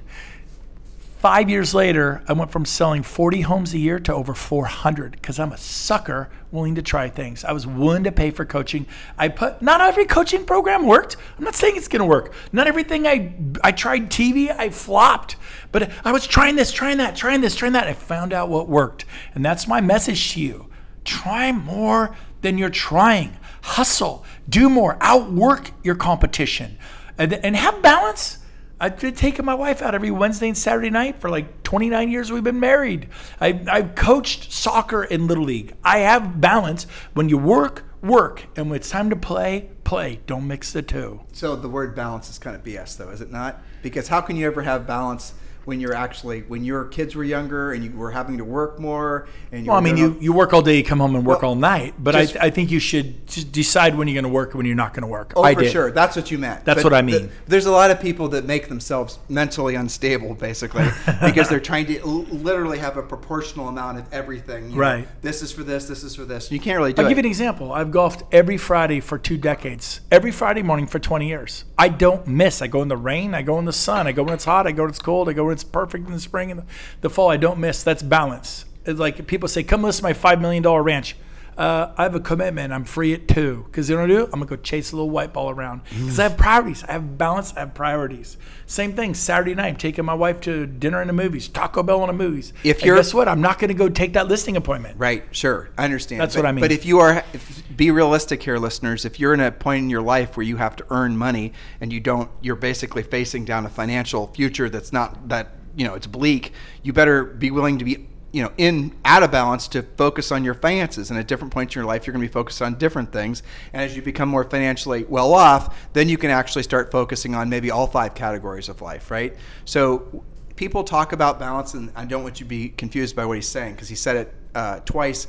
Five 1.22 1.48
years 1.48 1.72
later, 1.72 2.20
I 2.26 2.32
went 2.32 2.50
from 2.50 2.64
selling 2.64 3.04
40 3.04 3.42
homes 3.42 3.72
a 3.74 3.78
year 3.78 4.00
to 4.00 4.12
over 4.12 4.34
400 4.34 5.12
because 5.12 5.38
I'm 5.38 5.52
a 5.52 5.56
sucker 5.56 6.28
willing 6.50 6.74
to 6.74 6.82
try 6.82 7.08
things. 7.08 7.44
I 7.44 7.52
was 7.52 7.64
willing 7.64 8.02
to 8.02 8.10
pay 8.10 8.32
for 8.32 8.44
coaching. 8.44 8.88
I 9.16 9.28
put 9.28 9.62
not 9.62 9.80
every 9.80 10.04
coaching 10.04 10.44
program 10.44 10.84
worked. 10.84 11.16
I'm 11.38 11.44
not 11.44 11.54
saying 11.54 11.76
it's 11.76 11.86
going 11.86 12.00
to 12.00 12.06
work. 12.06 12.34
Not 12.50 12.66
everything 12.66 13.06
I 13.06 13.34
I 13.62 13.70
tried 13.70 14.10
TV, 14.10 14.50
I 14.50 14.70
flopped. 14.70 15.36
But 15.70 15.92
I 16.04 16.10
was 16.10 16.26
trying 16.26 16.56
this, 16.56 16.72
trying 16.72 16.98
that, 16.98 17.14
trying 17.14 17.40
this, 17.40 17.54
trying 17.54 17.74
that. 17.74 17.86
I 17.86 17.92
found 17.92 18.32
out 18.32 18.48
what 18.48 18.68
worked. 18.68 19.04
And 19.32 19.44
that's 19.44 19.68
my 19.68 19.80
message 19.80 20.32
to 20.32 20.40
you. 20.40 20.70
Try 21.04 21.52
more 21.52 22.16
than 22.40 22.58
you're 22.58 22.68
trying. 22.68 23.36
Hustle, 23.62 24.24
do 24.48 24.68
more, 24.68 24.98
outwork 25.00 25.70
your 25.84 25.94
competition. 25.94 26.78
And, 27.16 27.32
and 27.32 27.54
have 27.54 27.80
balance 27.80 28.38
I've 28.82 28.98
been 28.98 29.14
taking 29.14 29.44
my 29.44 29.54
wife 29.54 29.80
out 29.80 29.94
every 29.94 30.10
Wednesday 30.10 30.48
and 30.48 30.58
Saturday 30.58 30.90
night 30.90 31.20
for 31.20 31.30
like 31.30 31.62
29 31.62 32.10
years 32.10 32.32
we've 32.32 32.42
been 32.42 32.58
married. 32.58 33.08
I, 33.40 33.62
I've 33.70 33.94
coached 33.94 34.50
soccer 34.50 35.04
in 35.04 35.28
Little 35.28 35.44
League. 35.44 35.74
I 35.84 35.98
have 35.98 36.40
balance. 36.40 36.88
When 37.14 37.28
you 37.28 37.38
work, 37.38 37.84
work. 38.02 38.42
And 38.56 38.70
when 38.70 38.78
it's 38.78 38.90
time 38.90 39.08
to 39.10 39.14
play, 39.14 39.70
play. 39.84 40.18
Don't 40.26 40.48
mix 40.48 40.72
the 40.72 40.82
two. 40.82 41.20
So 41.32 41.54
the 41.54 41.68
word 41.68 41.94
balance 41.94 42.28
is 42.28 42.40
kind 42.40 42.56
of 42.56 42.64
BS, 42.64 42.96
though, 42.96 43.10
is 43.10 43.20
it 43.20 43.30
not? 43.30 43.62
Because 43.82 44.08
how 44.08 44.20
can 44.20 44.34
you 44.34 44.48
ever 44.48 44.62
have 44.62 44.84
balance 44.84 45.32
when 45.64 45.80
you're 45.80 45.94
actually 45.94 46.40
when 46.42 46.64
your 46.64 46.86
kids 46.86 47.14
were 47.14 47.24
younger 47.24 47.72
and 47.72 47.84
you 47.84 47.90
were 47.92 48.10
having 48.10 48.38
to 48.38 48.44
work 48.44 48.78
more 48.78 49.28
and 49.52 49.64
you 49.64 49.70
well, 49.70 49.78
I 49.78 49.82
mean, 49.82 49.96
you, 49.96 50.16
you 50.20 50.32
work 50.32 50.52
all 50.52 50.62
day, 50.62 50.78
you 50.78 50.84
come 50.84 51.00
home 51.00 51.14
and 51.14 51.26
work 51.26 51.42
well, 51.42 51.50
all 51.50 51.54
night. 51.54 51.94
But 51.98 52.12
just, 52.12 52.36
I, 52.36 52.46
I 52.46 52.50
think 52.50 52.70
you 52.70 52.78
should 52.78 53.26
just 53.26 53.52
decide 53.52 53.96
when 53.96 54.08
you're 54.08 54.14
going 54.14 54.30
to 54.30 54.34
work 54.34 54.50
and 54.50 54.56
when 54.56 54.66
you're 54.66 54.74
not 54.74 54.94
going 54.94 55.02
to 55.02 55.08
work. 55.08 55.34
Oh, 55.36 55.42
I 55.42 55.54
for 55.54 55.60
did. 55.60 55.72
sure. 55.72 55.90
That's 55.90 56.16
what 56.16 56.30
you 56.30 56.38
meant. 56.38 56.64
That's 56.64 56.82
but 56.82 56.92
what 56.92 56.98
I 56.98 57.02
mean. 57.02 57.26
The, 57.26 57.30
there's 57.48 57.66
a 57.66 57.70
lot 57.70 57.90
of 57.90 58.00
people 58.00 58.28
that 58.28 58.44
make 58.46 58.68
themselves 58.68 59.18
mentally 59.28 59.74
unstable, 59.74 60.34
basically, 60.34 60.86
because 61.24 61.48
they're 61.48 61.60
trying 61.60 61.86
to 61.86 62.00
l- 62.00 62.24
literally 62.24 62.78
have 62.78 62.96
a 62.96 63.02
proportional 63.02 63.68
amount 63.68 63.98
of 63.98 64.12
everything. 64.12 64.70
You 64.70 64.76
right. 64.76 65.00
Know, 65.00 65.08
this 65.20 65.42
is 65.42 65.52
for 65.52 65.62
this. 65.62 65.86
This 65.86 66.02
is 66.02 66.16
for 66.16 66.24
this. 66.24 66.50
You 66.50 66.60
can't 66.60 66.78
really 66.78 66.92
do 66.92 67.02
I'll 67.02 67.06
it. 67.06 67.10
give 67.10 67.18
you 67.18 67.24
an 67.24 67.30
example. 67.30 67.72
I've 67.72 67.90
golfed 67.90 68.22
every 68.32 68.56
Friday 68.56 69.00
for 69.00 69.18
two 69.18 69.36
decades. 69.36 70.00
Every 70.10 70.32
Friday 70.32 70.62
morning 70.62 70.86
for 70.86 70.98
20 70.98 71.28
years. 71.28 71.64
I 71.76 71.88
don't 71.88 72.26
miss. 72.26 72.62
I 72.62 72.68
go 72.68 72.82
in 72.82 72.88
the 72.88 72.96
rain. 72.96 73.34
I 73.34 73.42
go 73.42 73.58
in 73.58 73.64
the 73.64 73.72
sun. 73.72 74.06
I 74.06 74.12
go 74.12 74.22
when 74.22 74.34
it's 74.34 74.44
hot. 74.44 74.66
I 74.66 74.72
go 74.72 74.84
when 74.84 74.90
it's 74.90 74.98
cold. 74.98 75.28
I 75.28 75.32
go 75.32 75.44
when 75.52 75.56
it's 75.56 75.64
perfect 75.64 76.06
in 76.06 76.12
the 76.14 76.20
spring 76.20 76.50
and 76.50 76.60
the, 76.60 76.64
the 77.02 77.10
fall. 77.10 77.30
I 77.30 77.36
don't 77.36 77.58
miss. 77.58 77.82
That's 77.82 78.02
balance. 78.02 78.64
It's 78.86 78.98
like 78.98 79.26
people 79.26 79.48
say, 79.48 79.62
come 79.62 79.82
listen 79.82 80.02
to 80.02 80.04
my 80.04 80.14
$5 80.14 80.40
million 80.40 80.66
ranch. 80.66 81.14
Uh, 81.56 81.92
I 81.96 82.04
have 82.04 82.14
a 82.14 82.20
commitment. 82.20 82.72
I'm 82.72 82.84
free 82.84 83.12
at 83.12 83.28
two. 83.28 83.64
Because 83.66 83.90
you 83.90 83.96
know 83.96 84.02
what 84.02 84.10
I 84.10 84.14
do? 84.14 84.24
I'm 84.24 84.30
going 84.30 84.48
to 84.48 84.56
go 84.56 84.62
chase 84.62 84.92
a 84.92 84.96
little 84.96 85.10
white 85.10 85.32
ball 85.32 85.50
around. 85.50 85.82
Because 85.84 86.18
I 86.18 86.24
have 86.24 86.36
priorities. 86.36 86.84
I 86.84 86.92
have 86.92 87.18
balance. 87.18 87.52
I 87.54 87.60
have 87.60 87.74
priorities. 87.74 88.36
Same 88.66 88.94
thing. 88.94 89.14
Saturday 89.14 89.54
night, 89.54 89.68
I'm 89.68 89.76
taking 89.76 90.04
my 90.04 90.14
wife 90.14 90.40
to 90.42 90.66
dinner 90.66 91.00
and 91.00 91.08
the 91.08 91.14
movies, 91.14 91.48
Taco 91.48 91.82
Bell 91.82 92.00
and 92.00 92.08
the 92.08 92.24
movies. 92.24 92.52
If 92.64 92.82
you're- 92.84 92.98
guess 92.98 93.12
what? 93.12 93.28
I'm 93.28 93.40
not 93.40 93.58
going 93.58 93.68
to 93.68 93.74
go 93.74 93.88
take 93.88 94.14
that 94.14 94.28
listing 94.28 94.56
appointment. 94.56 94.98
Right, 94.98 95.24
sure, 95.30 95.70
I 95.76 95.84
understand. 95.84 96.20
That's 96.20 96.34
but, 96.34 96.44
what 96.44 96.48
I 96.48 96.52
mean. 96.52 96.62
But 96.62 96.72
if 96.72 96.86
you 96.86 96.98
are, 97.00 97.22
if, 97.32 97.62
be 97.76 97.90
realistic 97.90 98.42
here, 98.42 98.58
listeners. 98.58 99.04
If 99.04 99.20
you're 99.20 99.34
in 99.34 99.40
a 99.40 99.50
point 99.50 99.84
in 99.84 99.90
your 99.90 100.02
life 100.02 100.36
where 100.36 100.44
you 100.44 100.56
have 100.56 100.76
to 100.76 100.86
earn 100.90 101.16
money 101.16 101.52
and 101.80 101.92
you 101.92 102.00
don't, 102.00 102.30
you're 102.40 102.56
basically 102.56 103.02
facing 103.02 103.44
down 103.44 103.66
a 103.66 103.68
financial 103.68 104.28
future 104.28 104.68
that's 104.68 104.92
not 104.92 105.28
that 105.28 105.56
you 105.76 105.86
know 105.86 105.94
it's 105.94 106.06
bleak. 106.06 106.52
You 106.82 106.92
better 106.92 107.24
be 107.24 107.50
willing 107.50 107.78
to 107.78 107.84
be 107.84 108.08
you 108.32 108.42
know 108.42 108.50
in 108.56 108.94
out 109.04 109.22
of 109.22 109.30
balance 109.30 109.68
to 109.68 109.82
focus 109.82 110.32
on 110.32 110.42
your 110.44 110.54
finances. 110.54 111.10
And 111.10 111.18
at 111.18 111.28
different 111.28 111.52
points 111.52 111.74
in 111.74 111.80
your 111.80 111.86
life, 111.86 112.06
you're 112.06 112.12
going 112.12 112.22
to 112.22 112.28
be 112.28 112.32
focused 112.32 112.62
on 112.62 112.74
different 112.74 113.12
things. 113.12 113.42
And 113.72 113.82
as 113.82 113.94
you 113.94 114.02
become 114.02 114.28
more 114.28 114.44
financially 114.44 115.04
well 115.04 115.34
off, 115.34 115.76
then 115.92 116.08
you 116.08 116.18
can 116.18 116.30
actually 116.30 116.62
start 116.62 116.90
focusing 116.90 117.34
on 117.34 117.48
maybe 117.48 117.70
all 117.70 117.86
five 117.86 118.14
categories 118.14 118.68
of 118.68 118.80
life. 118.80 119.10
Right. 119.10 119.36
So 119.64 120.24
people 120.56 120.82
talk 120.84 121.12
about 121.12 121.38
balance, 121.38 121.74
and 121.74 121.92
I 121.94 122.04
don't 122.04 122.22
want 122.22 122.40
you 122.40 122.44
to 122.44 122.48
be 122.48 122.70
confused 122.70 123.14
by 123.14 123.26
what 123.26 123.36
he's 123.36 123.48
saying 123.48 123.74
because 123.74 123.88
he 123.88 123.96
said 123.96 124.16
it 124.16 124.34
uh, 124.54 124.80
twice. 124.80 125.28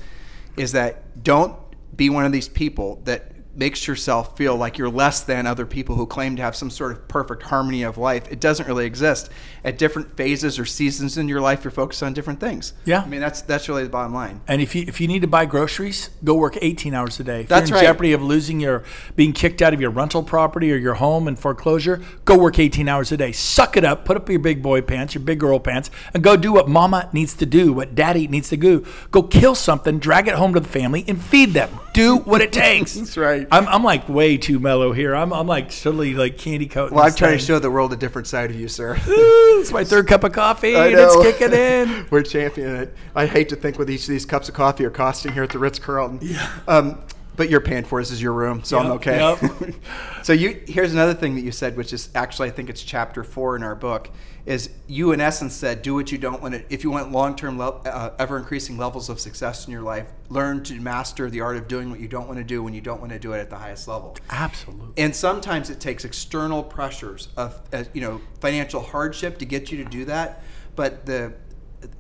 Is 0.56 0.72
that 0.74 1.24
don't 1.24 1.56
be 1.95 2.10
one 2.10 2.26
of 2.26 2.32
these 2.32 2.47
people 2.47 3.01
that 3.06 3.33
makes 3.56 3.88
yourself 3.88 4.36
feel 4.38 4.56
like 4.56 4.78
you're 4.78 4.89
less 4.89 5.22
than 5.22 5.45
other 5.45 5.66
people 5.66 5.95
who 5.95 6.06
claim 6.06 6.36
to 6.36 6.41
have 6.41 6.56
some 6.56 6.70
sort 6.70 6.91
of 6.91 7.08
perfect 7.08 7.43
harmony 7.43 7.84
of 7.84 7.97
life. 7.97 8.32
It 8.32 8.39
doesn't 8.39 8.68
really 8.68 8.86
exist. 8.86 9.30
At 9.64 9.78
different 9.78 10.18
phases 10.18 10.60
or 10.60 10.66
seasons 10.66 11.18
in 11.18 11.28
your 11.28 11.39
life, 11.41 11.64
you're 11.64 11.72
focused 11.72 12.04
on 12.04 12.14
different 12.14 12.39
things. 12.39 12.74
Yeah. 12.86 13.01
I 13.01 13.08
mean 13.08 13.22
that's 13.22 13.41
that's 13.41 13.70
really 13.70 13.84
the 13.84 13.89
bottom 13.89 14.14
line. 14.14 14.41
And 14.47 14.62
if 14.62 14.76
you 14.76 14.86
if 14.88 14.99
you 14.99 15.08
need 15.08 15.22
to 15.22 15.28
buy 15.28 15.45
groceries, 15.45 16.10
go 16.24 16.36
work 16.36 16.58
18 16.62 16.93
hours 16.93 17.20
a 17.20 17.24
day. 17.24 17.41
If 17.41 17.49
That's 17.49 17.70
you're 17.70 17.78
in 17.78 17.84
right. 17.84 17.89
jeopardy 17.89 18.14
of 18.14 18.22
losing 18.22 18.60
your 18.60 18.84
being 19.16 19.34
kicked 19.34 19.62
out 19.62 19.74
of 19.74 19.82
your 19.82 19.91
rental 19.91 20.24
property 20.24 20.72
or 20.72 20.78
your 20.78 20.95
home 20.95 21.28
in 21.28 21.36
foreclosure, 21.36 22.01
go 22.26 22.38
work 22.38 22.60
18 22.60 22.88
hours 22.88 23.12
a 23.12 23.18
day. 23.18 23.32
Suck 23.32 23.78
it 23.78 23.86
up, 23.86 24.06
put 24.06 24.18
up 24.18 24.30
your 24.30 24.39
big 24.39 24.62
boy 24.62 24.82
pants, 24.82 25.14
your 25.14 25.24
big 25.24 25.39
girl 25.39 25.60
pants, 25.60 25.89
and 26.14 26.24
go 26.24 26.36
do 26.36 26.51
what 26.54 26.68
mama 26.68 27.10
needs 27.14 27.34
to 27.36 27.45
do, 27.45 27.74
what 27.74 27.95
daddy 27.95 28.28
needs 28.28 28.49
to 28.49 28.58
do. 28.58 28.86
Go 29.12 29.24
kill 29.24 29.56
something, 29.56 29.99
drag 29.99 30.28
it 30.28 30.36
home 30.36 30.54
to 30.54 30.60
the 30.60 30.68
family, 30.70 31.06
and 31.08 31.22
feed 31.22 31.54
them. 31.54 31.80
Do 31.93 32.18
what 32.18 32.41
it 32.41 32.51
takes. 32.51 32.93
That's 32.95 33.18
right. 33.18 33.43
I'm, 33.52 33.68
I'm 33.68 33.84
like 33.84 34.08
way 34.10 34.38
too 34.38 34.60
mellow 34.60 34.91
here. 34.91 35.16
I'm, 35.16 35.34
I'm 35.34 35.48
like 35.48 35.70
totally 35.70 36.14
like 36.14 36.38
candy 36.38 36.68
coat. 36.68 36.91
Well, 36.91 37.04
I'm 37.04 37.14
trying 37.14 37.38
to 37.38 37.44
show 37.44 37.60
the 37.60 37.72
world 37.72 37.94
a 37.94 37.96
different 37.96 38.28
side 38.28 38.50
of 38.50 38.60
you, 38.60 38.68
sir. 38.68 39.00
It's 39.64 39.72
my 39.72 39.84
third 39.86 40.08
cup 40.08 40.26
of 40.26 40.34
coffee, 40.34 40.76
and 40.76 40.94
it's 40.94 41.16
kicking 41.16 41.54
in. 41.54 42.06
We're 42.12 42.22
championing 42.22 42.76
it. 42.76 42.94
I 43.16 43.26
hate 43.26 43.48
to 43.50 43.56
think 43.56 43.80
what 43.80 43.89
each 43.89 44.02
of 44.02 44.10
these 44.10 44.26
cups 44.26 44.50
of 44.50 44.56
coffee 44.56 44.84
are 44.84 44.89
costing 44.89 45.32
here 45.32 45.44
at 45.44 45.52
the 45.52 45.60
Ritz 45.60 45.80
Carlton. 45.80 46.20
Yeah. 46.22 46.50
Um, 46.68 47.02
but 47.36 47.50
you're 47.50 47.62
paying 47.62 47.84
for 47.84 48.00
this 48.00 48.12
is 48.12 48.22
your 48.22 48.34
room, 48.34 48.64
so 48.64 48.80
I'm 48.80 48.92
okay. 48.94 49.18
yep. 49.18 49.74
so 50.24 50.34
you 50.34 50.62
here's 50.68 50.94
another 50.94 51.14
thing 51.14 51.36
that 51.36 51.42
you 51.42 51.52
said, 51.52 51.76
which 51.76 51.94
is 51.94 52.10
actually 52.16 52.50
I 52.50 52.52
think 52.52 52.70
it's 52.70 52.84
chapter 52.84 53.24
four 53.24 53.56
in 53.56 53.64
our 53.64 53.76
book, 53.76 54.10
is 54.46 54.70
you 54.88 55.12
in 55.14 55.22
essence 55.22 55.54
said 55.54 55.82
do 55.82 55.96
what 55.96 56.12
you 56.12 56.18
don't 56.18 56.42
want 56.42 56.54
to. 56.54 56.64
If 56.74 56.84
you 56.84 56.92
want 56.92 57.12
long 57.12 57.36
term, 57.36 57.60
uh, 57.60 58.10
ever 58.20 58.38
increasing 58.38 58.78
levels 58.78 59.10
of 59.10 59.20
success 59.20 59.66
in 59.66 59.72
your 59.72 59.82
life, 59.82 60.12
learn 60.30 60.64
to 60.66 60.80
master 60.80 61.30
the 61.30 61.42
art 61.42 61.58
of 61.58 61.68
doing 61.68 61.90
what 61.90 62.00
you 62.00 62.08
don't 62.08 62.28
want 62.28 62.38
to 62.38 62.44
do 62.44 62.62
when 62.62 62.74
you 62.74 62.82
don't 62.82 63.00
want 63.00 63.12
to 63.12 63.20
do 63.20 63.34
it 63.34 63.40
at 63.40 63.50
the 63.50 63.58
highest 63.58 63.88
level. 63.88 64.16
Absolutely. 64.30 65.04
And 65.04 65.16
sometimes 65.16 65.70
it 65.70 65.80
takes 65.80 66.06
external 66.06 66.64
pressures 66.64 67.30
of 67.36 67.60
uh, 67.74 67.84
you 67.94 68.02
know 68.02 68.22
financial 68.42 68.82
hardship 68.82 69.40
to 69.40 69.46
get 69.46 69.72
you 69.72 69.84
to 69.84 69.90
do 69.90 70.06
that. 70.06 70.44
But 70.76 71.06
the 71.06 71.34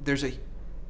there's 0.03 0.23
a 0.23 0.33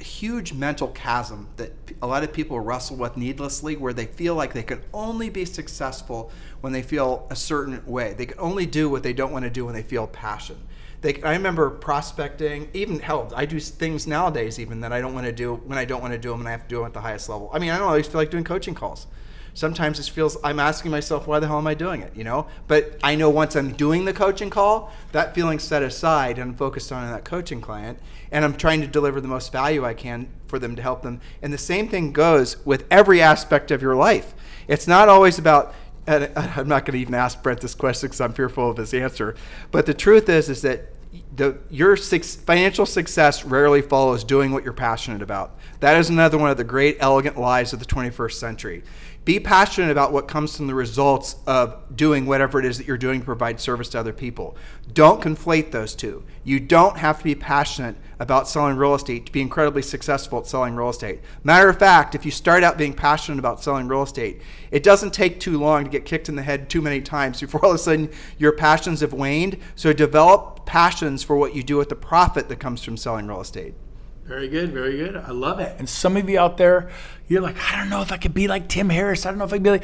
huge 0.04 0.54
mental 0.54 0.90
chasm 0.90 1.50
that 1.58 1.72
a 2.02 2.08
lot 2.08 2.24
of 2.24 2.32
people 2.32 2.60
wrestle 2.60 2.98
with 2.98 3.18
needlessly, 3.18 3.76
where 3.76 3.94
they 3.94 4.06
feel 4.06 4.36
like 4.36 4.54
they 4.54 4.64
can 4.64 4.82
only 4.94 5.30
be 5.30 5.46
successful 5.46 6.32
when 6.62 6.74
they 6.74 6.82
feel 6.82 7.28
a 7.30 7.36
certain 7.36 7.84
way. 7.86 8.14
They 8.14 8.26
can 8.26 8.40
only 8.40 8.66
do 8.66 8.90
what 8.90 9.04
they 9.04 9.14
don't 9.14 9.32
want 9.32 9.44
to 9.44 9.50
do 9.50 9.66
when 9.66 9.74
they 9.74 9.84
feel 9.84 10.08
passion. 10.08 10.58
They, 11.02 11.22
I 11.22 11.34
remember 11.34 11.70
prospecting, 11.70 12.70
even 12.74 13.00
hell, 13.00 13.32
I 13.36 13.46
do 13.46 13.60
things 13.60 14.08
nowadays 14.08 14.58
even 14.58 14.80
that 14.82 14.94
I 14.94 15.02
don't 15.02 15.14
want 15.14 15.26
to 15.26 15.34
do 15.34 15.56
when 15.56 15.78
I 15.78 15.84
don't 15.84 16.02
want 16.02 16.14
to 16.14 16.20
do 16.20 16.32
them 16.32 16.40
and 16.40 16.48
I 16.48 16.52
have 16.52 16.64
to 16.64 16.70
do 16.70 16.78
them 16.78 16.86
at 16.86 16.94
the 16.94 17.02
highest 17.02 17.28
level. 17.28 17.50
I 17.54 17.60
mean, 17.60 17.72
I 17.72 17.78
don't 17.78 17.88
always 17.88 18.08
feel 18.08 18.22
like 18.22 18.32
doing 18.32 18.46
coaching 18.46 18.74
calls. 18.74 19.08
Sometimes 19.54 20.00
it 20.00 20.12
feels 20.12 20.38
I'm 20.44 20.60
asking 20.60 20.92
myself, 20.92 21.28
why 21.28 21.40
the 21.40 21.48
hell 21.48 21.60
am 21.60 21.68
I 21.68 21.74
doing 21.74 22.02
it? 22.02 22.16
You 22.16 22.24
know. 22.24 22.48
But 22.68 23.00
I 23.04 23.16
know 23.16 23.30
once 23.30 23.56
I'm 23.56 23.74
doing 23.74 24.06
the 24.06 24.14
coaching 24.14 24.50
call, 24.50 24.92
that 25.12 25.36
feeling's 25.36 25.64
set 25.64 25.84
aside 25.84 26.40
and 26.40 26.52
I'm 26.52 26.56
focused 26.56 26.92
on 26.92 27.12
that 27.12 27.24
coaching 27.24 27.62
client, 27.62 28.00
and 28.34 28.44
I'm 28.44 28.56
trying 28.56 28.82
to 28.82 28.88
deliver 28.88 29.22
the 29.22 29.28
most 29.28 29.52
value 29.52 29.86
I 29.86 29.94
can 29.94 30.28
for 30.48 30.60
them 30.60 30.76
to 30.76 30.82
help 30.82 31.04
them. 31.04 31.22
And 31.42 31.54
the 31.54 31.58
same 31.58 31.88
thing 31.88 32.12
goes 32.12 32.58
with 32.66 32.86
every 32.92 33.22
aspect 33.22 33.72
of 33.72 33.82
your 33.82 33.96
life. 33.96 34.34
It's 34.68 34.88
not 34.88 35.08
always 35.08 35.40
about 35.40 35.74
and 36.06 36.30
I'm 36.36 36.68
not 36.68 36.86
going 36.86 36.94
to 36.94 37.00
even 37.00 37.14
ask 37.14 37.42
Brent 37.42 37.62
this 37.62 37.76
question 37.76 38.08
because 38.08 38.20
I'm 38.20 38.34
fearful 38.34 38.70
of 38.70 38.78
his 38.78 38.94
answer. 38.94 39.36
But 39.72 39.86
the 39.86 39.94
truth 39.94 40.28
is, 40.28 40.50
is 40.50 40.62
that 40.64 40.90
the, 41.36 41.60
your 41.70 41.96
six, 41.96 42.36
financial 42.36 42.86
success 42.86 43.46
rarely 43.46 43.82
follows 43.82 44.24
doing 44.24 44.52
what 44.52 44.64
you're 44.64 44.74
passionate 44.74 45.22
about. 45.22 45.58
That 45.80 45.98
is 45.98 46.10
another 46.10 46.38
one 46.38 46.50
of 46.50 46.58
the 46.58 46.64
great, 46.64 46.98
elegant 47.00 47.38
lies 47.38 47.72
of 47.72 47.80
the 47.80 47.86
21st 47.86 48.34
century. 48.34 48.84
Be 49.26 49.40
passionate 49.40 49.92
about 49.92 50.12
what 50.12 50.28
comes 50.28 50.58
from 50.58 50.68
the 50.68 50.76
results 50.76 51.38
of 51.48 51.96
doing 51.96 52.26
whatever 52.26 52.60
it 52.60 52.66
is 52.66 52.78
that 52.78 52.88
you're 52.88 52.98
doing 52.98 53.20
to 53.20 53.26
provide 53.26 53.60
service 53.60 53.90
to 53.90 54.00
other 54.00 54.12
people. 54.12 54.58
Don't 54.92 55.22
conflate 55.22 55.72
those 55.72 55.96
two. 55.96 56.24
You 56.44 56.60
don't 56.60 56.98
have 56.98 57.20
to 57.20 57.24
be 57.24 57.36
passionate 57.36 57.96
about 58.24 58.48
selling 58.48 58.78
real 58.78 58.96
estate 58.96 59.26
to 59.26 59.34
be 59.34 59.42
incredibly 59.42 59.82
successful 59.82 60.40
at 60.40 60.48
selling 60.48 60.76
real 60.76 60.90
estate. 60.90 61.20
Matter 61.44 61.68
of 61.68 61.78
fact, 61.78 62.16
if 62.16 62.24
you 62.24 62.32
start 62.32 62.64
out 62.64 62.78
being 62.78 62.94
passionate 62.94 63.38
about 63.38 63.62
selling 63.62 63.86
real 63.90 64.04
estate, 64.04 64.42
it 64.72 64.82
doesn't 64.82 65.14
take 65.14 65.42
too 65.42 65.60
long 65.60 65.84
to 65.84 65.90
get 65.90 66.06
kicked 66.06 66.30
in 66.30 66.38
the 66.38 66.42
head 66.42 66.70
too 66.70 66.82
many 66.82 67.02
times 67.02 67.42
before 67.42 67.64
all 67.66 67.72
of 67.72 67.76
a 67.76 67.80
sudden 67.80 68.10
your 68.38 68.54
passions 68.54 69.02
have 69.02 69.12
waned. 69.12 69.58
So 69.76 69.92
develop 69.92 70.66
passions 70.66 71.22
for 71.22 71.36
what 71.36 71.54
you 71.54 71.64
do 71.64 71.76
with 71.76 71.90
the 71.90 71.98
profit 71.98 72.48
that 72.48 72.62
comes 72.62 72.82
from 72.82 72.96
selling 72.96 73.28
real 73.28 73.42
estate. 73.42 73.74
Very 74.24 74.48
good, 74.48 74.72
very 74.72 74.96
good. 74.96 75.18
I 75.18 75.32
love 75.32 75.60
it. 75.60 75.76
And 75.78 75.90
some 75.90 76.16
of 76.16 76.30
you 76.30 76.40
out 76.40 76.56
there, 76.56 76.90
you're 77.28 77.42
like, 77.42 77.58
I 77.60 77.78
don't 77.78 77.90
know 77.90 78.02
if 78.02 78.14
I 78.14 78.18
could 78.18 78.34
be 78.34 78.48
like 78.48 78.70
Tim 78.70 78.88
Harris. 78.88 79.26
I 79.26 79.32
don't 79.32 79.38
know 79.38 79.44
if 79.44 79.52
I 79.52 79.58
could 79.58 79.64
be 79.64 79.70
like. 79.72 79.84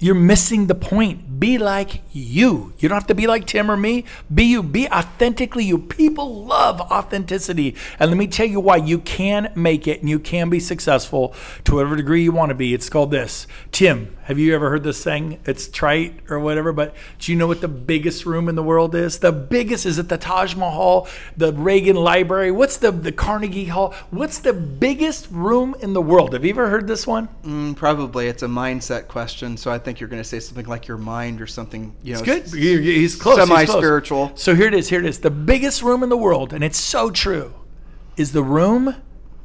You're 0.00 0.14
missing 0.14 0.68
the 0.68 0.76
point. 0.76 1.40
Be 1.40 1.58
like 1.58 2.02
you. 2.12 2.72
You 2.78 2.88
don't 2.88 2.96
have 2.96 3.08
to 3.08 3.14
be 3.16 3.26
like 3.26 3.46
Tim 3.46 3.68
or 3.68 3.76
me. 3.76 4.04
Be 4.32 4.44
you. 4.44 4.62
Be 4.62 4.88
authentically 4.88 5.64
you. 5.64 5.78
People 5.78 6.44
love 6.44 6.80
authenticity. 6.80 7.74
And 7.98 8.10
let 8.10 8.16
me 8.16 8.28
tell 8.28 8.46
you 8.46 8.60
why 8.60 8.76
you 8.76 9.00
can 9.00 9.52
make 9.56 9.88
it 9.88 10.00
and 10.00 10.08
you 10.08 10.20
can 10.20 10.50
be 10.50 10.60
successful 10.60 11.34
to 11.64 11.74
whatever 11.74 11.96
degree 11.96 12.22
you 12.22 12.30
want 12.30 12.50
to 12.50 12.54
be. 12.54 12.74
It's 12.74 12.88
called 12.88 13.10
this. 13.10 13.48
Tim, 13.72 14.16
have 14.28 14.38
you 14.38 14.54
ever 14.54 14.68
heard 14.68 14.84
this 14.84 15.00
saying? 15.00 15.40
It's 15.46 15.68
trite 15.68 16.20
or 16.28 16.38
whatever, 16.38 16.70
but 16.70 16.94
do 17.18 17.32
you 17.32 17.38
know 17.38 17.46
what 17.46 17.62
the 17.62 17.66
biggest 17.66 18.26
room 18.26 18.48
in 18.48 18.56
the 18.56 18.62
world 18.62 18.94
is? 18.94 19.20
The 19.20 19.32
biggest 19.32 19.86
is 19.86 19.98
at 19.98 20.10
the 20.10 20.18
Taj 20.18 20.54
Mahal, 20.54 21.08
the 21.36 21.52
Reagan 21.52 21.96
Library. 21.96 22.50
What's 22.50 22.76
the, 22.76 22.90
the 22.92 23.10
Carnegie 23.10 23.64
Hall? 23.64 23.94
What's 24.10 24.38
the 24.38 24.52
biggest 24.52 25.28
room 25.30 25.74
in 25.80 25.92
the 25.92 26.02
world? 26.02 26.34
Have 26.34 26.44
you 26.44 26.50
ever 26.50 26.68
heard 26.68 26.86
this 26.86 27.06
one? 27.06 27.28
Mm, 27.42 27.74
probably. 27.74 28.28
It's 28.28 28.42
a 28.42 28.48
mindset 28.48 29.08
question. 29.08 29.56
So 29.56 29.70
I 29.70 29.78
think 29.88 30.00
you're 30.00 30.08
going 30.10 30.22
to 30.22 30.28
say 30.28 30.38
something 30.38 30.66
like 30.66 30.86
your 30.86 30.98
mind 30.98 31.40
or 31.40 31.46
something. 31.46 31.96
You 32.02 32.12
know, 32.12 32.22
it's 32.22 32.52
good. 32.52 32.60
He's 32.60 33.16
close. 33.16 33.36
Semi 33.36 33.64
spiritual. 33.64 34.32
So 34.34 34.54
here 34.54 34.66
it 34.66 34.74
is. 34.74 34.90
Here 34.90 35.00
it 35.00 35.06
is. 35.06 35.20
The 35.20 35.30
biggest 35.30 35.80
room 35.82 36.02
in 36.02 36.10
the 36.10 36.16
world, 36.16 36.52
and 36.52 36.62
it's 36.62 36.76
so 36.78 37.10
true, 37.10 37.54
is 38.18 38.32
the 38.32 38.42
room 38.42 38.96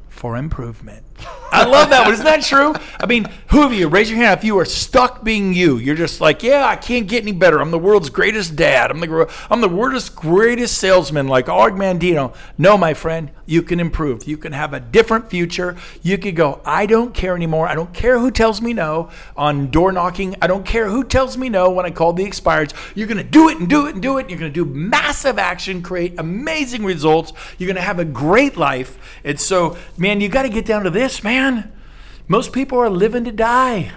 for 0.09 0.35
improvement. 0.35 1.05
I 1.51 1.65
love 1.65 1.91
that 1.91 2.05
one. 2.05 2.13
Isn't 2.13 2.25
that 2.25 2.41
true? 2.41 2.73
I 2.99 3.05
mean, 3.05 3.27
who 3.49 3.63
of 3.63 3.73
you, 3.73 3.87
raise 3.87 4.09
your 4.09 4.17
hand 4.17 4.39
if 4.39 4.43
you 4.43 4.57
are 4.57 4.65
stuck 4.65 5.23
being 5.23 5.53
you. 5.53 5.77
You're 5.77 5.95
just 5.95 6.19
like, 6.19 6.41
yeah, 6.41 6.65
I 6.65 6.75
can't 6.75 7.07
get 7.07 7.21
any 7.21 7.31
better. 7.31 7.61
I'm 7.61 7.69
the 7.69 7.77
world's 7.77 8.09
greatest 8.09 8.55
dad. 8.55 8.89
I'm 8.89 8.99
the, 8.99 9.31
I'm 9.51 9.61
the 9.61 9.69
world's 9.69 10.09
greatest 10.09 10.79
salesman 10.79 11.27
like 11.27 11.49
Og 11.49 11.73
Mandino. 11.73 12.35
No, 12.57 12.75
my 12.75 12.95
friend, 12.95 13.29
you 13.45 13.61
can 13.61 13.79
improve. 13.79 14.27
You 14.27 14.37
can 14.37 14.53
have 14.53 14.73
a 14.73 14.79
different 14.79 15.29
future. 15.29 15.77
You 16.01 16.17
could 16.17 16.35
go, 16.35 16.59
I 16.65 16.87
don't 16.87 17.13
care 17.13 17.35
anymore. 17.35 17.67
I 17.67 17.75
don't 17.75 17.93
care 17.93 18.17
who 18.17 18.31
tells 18.31 18.59
me 18.59 18.73
no 18.73 19.11
on 19.37 19.69
door 19.69 19.91
knocking. 19.91 20.35
I 20.41 20.47
don't 20.47 20.65
care 20.65 20.89
who 20.89 21.03
tells 21.03 21.37
me 21.37 21.49
no 21.49 21.69
when 21.69 21.85
I 21.85 21.91
call 21.91 22.13
the 22.13 22.23
expireds. 22.23 22.73
You're 22.95 23.07
going 23.07 23.17
to 23.17 23.23
do 23.23 23.49
it 23.49 23.59
and 23.59 23.69
do 23.69 23.85
it 23.85 23.93
and 23.93 24.01
do 24.01 24.17
it. 24.17 24.27
You're 24.29 24.39
going 24.39 24.51
to 24.51 24.65
do 24.65 24.65
massive 24.65 25.37
action, 25.37 25.83
create 25.83 26.15
amazing 26.17 26.83
results. 26.83 27.33
You're 27.59 27.67
going 27.67 27.75
to 27.75 27.81
have 27.81 27.99
a 27.99 28.05
great 28.05 28.57
life. 28.57 28.97
And 29.23 29.39
so, 29.39 29.77
man, 29.97 30.19
you 30.19 30.29
got 30.29 30.43
to 30.43 30.49
get 30.49 30.65
down 30.65 30.83
to 30.85 30.89
this, 30.89 31.02
man 31.03 31.23
man. 31.23 31.71
Most 32.29 32.53
people 32.53 32.79
are 32.79 32.89
living 32.89 33.25
to 33.25 33.31
die. 33.31 33.91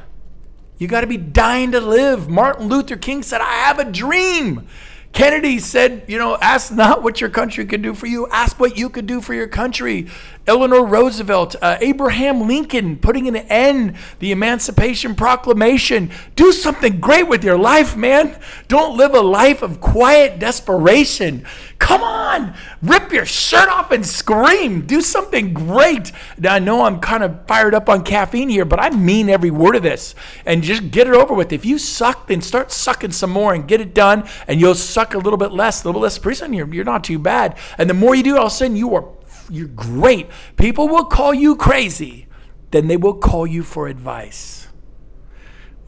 You 0.79 0.89
got 0.89 1.03
to 1.03 1.07
be 1.07 1.17
dying 1.17 1.71
to 1.71 1.81
live. 1.81 2.29
Martin 2.29 2.67
Luther 2.67 2.97
King 2.97 3.23
said, 3.23 3.41
I 3.41 3.53
have 3.67 3.79
a 3.79 3.85
dream. 3.85 4.67
Kennedy 5.13 5.61
said, 5.61 6.03
you 6.09 6.19
know, 6.19 6.37
ask 6.43 6.73
not 6.73 7.03
what 7.05 7.21
your 7.21 7.31
country 7.31 7.65
can 7.65 7.81
do 7.81 7.95
for 7.95 8.07
you, 8.07 8.27
ask 8.29 8.59
what 8.59 8.77
you 8.77 8.91
could 8.91 9.07
do 9.07 9.21
for 9.21 9.35
your 9.35 9.47
country. 9.47 10.09
Eleanor 10.47 10.85
Roosevelt, 10.85 11.57
uh, 11.61 11.77
Abraham 11.81 12.47
Lincoln 12.47 12.97
putting 12.97 13.27
an 13.27 13.37
end 13.37 13.97
the 14.21 14.31
Emancipation 14.31 15.15
Proclamation. 15.15 16.11
Do 16.37 16.53
something 16.53 17.01
great 17.01 17.27
with 17.27 17.43
your 17.43 17.59
life, 17.59 17.97
man. 17.97 18.39
Don't 18.69 18.97
live 18.97 19.15
a 19.15 19.21
life 19.21 19.63
of 19.63 19.81
quiet 19.81 20.39
desperation. 20.39 21.45
Come 21.79 22.03
on, 22.03 22.55
rip 22.81 23.13
your 23.13 23.27
shirt 23.27 23.69
off 23.69 23.91
and 23.91 24.07
scream. 24.07 24.87
Do 24.87 25.01
something 25.01 25.53
great. 25.53 26.13
Now, 26.39 26.55
I 26.55 26.59
know 26.59 26.85
I'm 26.85 27.01
kind 27.01 27.23
of 27.23 27.47
fired 27.47 27.75
up 27.75 27.89
on 27.89 28.05
caffeine 28.05 28.49
here, 28.49 28.65
but 28.65 28.81
I 28.81 28.91
mean 28.91 29.29
every 29.29 29.51
word 29.51 29.77
of 29.77 29.83
this. 29.83 30.15
And 30.45 30.63
just 30.63 30.91
get 30.91 31.07
it 31.07 31.15
over 31.15 31.35
with. 31.35 31.53
If 31.53 31.65
you 31.65 31.79
suck, 31.79 32.29
then 32.29 32.41
start 32.41 32.71
sucking 32.71 33.13
some 33.13 33.31
more 33.31 33.53
and 33.53 33.67
get 33.67 33.81
it 33.81 33.95
done, 33.95 34.29
and 34.47 34.61
you'll 34.61 34.75
suck 34.75 35.15
a 35.15 35.19
little 35.19 35.37
bit 35.37 35.53
less, 35.53 35.85
a 35.85 35.89
little 35.89 36.01
less. 36.01 36.19
Pretty 36.19 36.37
soon, 36.37 36.53
you're, 36.53 36.73
you're 36.73 36.85
not 36.85 37.05
too 37.05 37.19
bad. 37.19 37.59
And 37.79 37.91
the 37.91 37.95
more 37.95 38.15
you 38.15 38.23
do, 38.23 38.37
all 38.37 38.47
of 38.47 38.53
a 38.53 38.55
sudden, 38.55 38.77
you 38.77 38.95
are 38.95 39.03
you're 39.51 39.69
great. 39.69 40.29
People 40.57 40.89
will 40.89 41.05
call 41.05 41.35
you 41.35 41.57
crazy, 41.57 42.27
then 42.71 42.89
they 42.89 42.97
will 42.97 43.15
call 43.15 43.47
you 43.47 43.63
for 43.63 43.89
advice. 43.89 44.69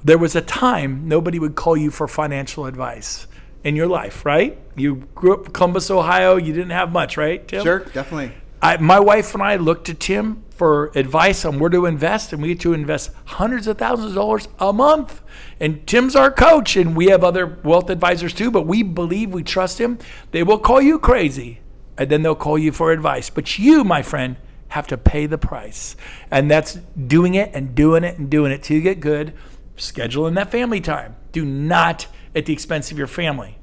There 0.05 0.19
was 0.19 0.37
a 0.37 0.41
time 0.41 1.09
nobody 1.09 1.39
would 1.39 1.57
call 1.57 1.77
you 1.77 1.91
for 1.91 2.07
financial 2.07 2.67
advice 2.67 3.27
in 3.65 3.75
your 3.75 3.89
life, 3.89 4.25
right? 4.25 4.59
You 4.77 5.09
grew 5.15 5.35
up 5.35 5.47
in 5.47 5.53
Columbus, 5.53 5.91
Ohio. 5.91 6.37
You 6.37 6.53
didn't 6.53 6.71
have 6.71 6.93
much, 6.93 7.17
right, 7.17 7.47
Tim? 7.47 7.63
Sure, 7.63 7.81
definitely. 7.81 8.33
I, 8.63 8.77
my 8.79 8.99
wife 8.99 9.35
and 9.35 9.43
I 9.43 9.57
looked 9.57 9.87
to 9.87 9.95
Tim 9.95 10.45
for 10.51 10.91
advice 10.97 11.45
on 11.45 11.59
where 11.59 11.71
to 11.71 11.87
invest, 11.87 12.33
and 12.33 12.43
we 12.43 12.49
get 12.49 12.61
to 12.61 12.73
invest 12.73 13.11
hundreds 13.25 13.67
of 13.67 13.79
thousands 13.79 14.11
of 14.11 14.15
dollars 14.15 14.49
a 14.59 14.73
month. 14.73 15.21
And 15.61 15.87
Tim's 15.87 16.17
our 16.17 16.31
coach, 16.31 16.77
and 16.77 16.97
we 16.97 17.07
have 17.07 17.23
other 17.23 17.59
wealth 17.63 17.91
advisors 17.91 18.33
too, 18.33 18.51
but 18.51 18.67
we 18.67 18.83
believe 18.83 19.33
we 19.33 19.43
trust 19.43 19.81
him. 19.81 19.99
They 20.33 20.43
will 20.43 20.59
call 20.59 20.81
you 20.81 20.99
crazy 20.99 21.61
and 21.99 22.09
then 22.09 22.23
they'll 22.23 22.35
call 22.35 22.57
you 22.57 22.73
for 22.73 22.93
advice. 22.93 23.29
But 23.29 23.59
you, 23.59 23.85
my 23.85 24.03
friend, 24.03 24.37
have 24.69 24.87
to 24.87 24.97
pay 24.97 25.27
the 25.27 25.39
price. 25.39 25.97
And 26.31 26.51
that's 26.51 26.75
doing 26.75 27.35
it 27.35 27.51
and 27.53 27.75
doing 27.75 28.05
it 28.05 28.19
and 28.19 28.31
doing 28.31 28.53
it 28.53 28.63
till 28.63 28.77
you 28.77 28.83
get 28.83 29.01
good. 29.01 29.35
Scheduling 29.77 30.35
that 30.37 30.51
family 30.51 30.81
time. 30.81 31.17
Do 31.33 31.45
not 31.45 32.07
at 32.35 32.47
the 32.47 32.53
expense 32.53 32.91
of 32.93 32.99
your 32.99 33.07
family. 33.07 33.59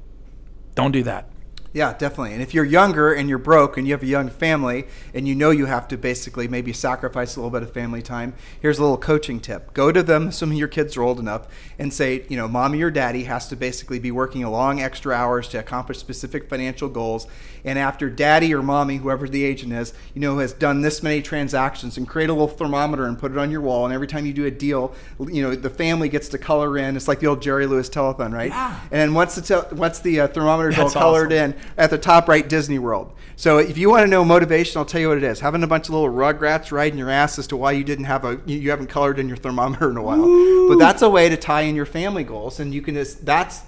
Don't 0.75 0.91
do 0.91 1.03
that. 1.03 1.29
Yeah, 1.75 1.91
definitely. 1.91 2.31
And 2.31 2.41
if 2.41 2.53
you're 2.53 2.63
younger 2.63 3.11
and 3.11 3.27
you're 3.27 3.37
broke 3.37 3.77
and 3.77 3.85
you 3.85 3.93
have 3.93 4.01
a 4.01 4.05
young 4.05 4.29
family 4.29 4.85
and 5.13 5.27
you 5.27 5.35
know 5.35 5.49
you 5.51 5.65
have 5.65 5.89
to 5.89 5.97
basically 5.97 6.47
maybe 6.47 6.71
sacrifice 6.71 7.35
a 7.35 7.41
little 7.41 7.51
bit 7.51 7.63
of 7.63 7.73
family 7.73 8.01
time, 8.01 8.33
here's 8.61 8.79
a 8.79 8.81
little 8.81 8.97
coaching 8.97 9.41
tip. 9.41 9.73
Go 9.73 9.91
to 9.91 10.01
them, 10.01 10.27
assuming 10.29 10.57
your 10.57 10.69
kids 10.69 10.95
are 10.95 11.03
old 11.03 11.19
enough, 11.19 11.49
and 11.77 11.93
say, 11.93 12.23
you 12.29 12.37
know, 12.37 12.47
mommy 12.47 12.81
or 12.81 12.89
daddy 12.89 13.25
has 13.25 13.49
to 13.49 13.57
basically 13.57 13.99
be 13.99 14.09
working 14.09 14.41
a 14.41 14.49
long 14.49 14.79
extra 14.79 15.13
hours 15.13 15.49
to 15.49 15.59
accomplish 15.59 15.97
specific 15.97 16.47
financial 16.47 16.87
goals. 16.87 17.27
And 17.65 17.77
after 17.77 18.09
daddy 18.09 18.53
or 18.53 18.61
mommy, 18.63 18.97
whoever 18.97 19.27
the 19.27 19.43
agent 19.43 19.73
is, 19.73 19.93
you 20.13 20.21
know, 20.21 20.37
has 20.37 20.53
done 20.53 20.81
this 20.81 21.03
many 21.03 21.21
transactions 21.21 21.97
and 21.97 22.07
create 22.07 22.29
a 22.29 22.33
little 22.33 22.47
thermometer 22.47 23.05
and 23.05 23.19
put 23.19 23.33
it 23.33 23.37
on 23.37 23.51
your 23.51 23.59
wall. 23.59 23.83
And 23.83 23.93
every 23.93 24.07
time 24.07 24.25
you 24.25 24.31
do 24.31 24.45
a 24.45 24.51
deal, 24.51 24.95
you 25.19 25.41
know, 25.41 25.53
the 25.53 25.69
family 25.69 26.07
gets 26.07 26.29
to 26.29 26.37
color 26.37 26.77
in. 26.77 26.95
It's 26.95 27.09
like 27.09 27.19
the 27.19 27.27
old 27.27 27.41
Jerry 27.41 27.65
Lewis 27.65 27.89
telethon, 27.89 28.31
right? 28.31 28.51
Yeah. 28.51 28.79
And 28.91 29.13
once 29.13 29.35
the, 29.35 29.41
te- 29.41 29.75
once 29.75 29.99
the 29.99 30.21
uh, 30.21 30.27
thermometer's 30.29 30.77
all 30.77 30.89
colored 30.89 31.33
awesome. 31.33 31.53
in, 31.53 31.64
at 31.77 31.89
the 31.89 31.97
top 31.97 32.27
right 32.27 32.47
Disney 32.47 32.79
World. 32.79 33.13
So 33.35 33.57
if 33.57 33.77
you 33.77 33.89
want 33.89 34.03
to 34.03 34.07
know 34.07 34.23
motivation, 34.23 34.77
I'll 34.79 34.85
tell 34.85 35.01
you 35.01 35.09
what 35.09 35.17
it 35.17 35.23
is. 35.23 35.39
Having 35.41 35.63
a 35.63 35.67
bunch 35.67 35.87
of 35.89 35.93
little 35.93 36.09
rugrats 36.09 36.71
riding 36.71 36.97
your 36.97 37.09
ass 37.09 37.37
as 37.37 37.47
to 37.47 37.57
why 37.57 37.73
you 37.73 37.83
didn't 37.83 38.05
have 38.05 38.23
a 38.23 38.39
you, 38.45 38.57
you 38.57 38.69
haven't 38.69 38.87
colored 38.87 39.19
in 39.19 39.27
your 39.27 39.37
thermometer 39.37 39.89
in 39.89 39.97
a 39.97 40.01
while. 40.03 40.67
But 40.69 40.79
that's 40.79 41.01
a 41.01 41.09
way 41.09 41.27
to 41.29 41.37
tie 41.37 41.61
in 41.61 41.75
your 41.75 41.85
family 41.85 42.23
goals, 42.23 42.59
and 42.59 42.73
you 42.73 42.81
can 42.81 42.95
just 42.95 43.25
that's 43.25 43.61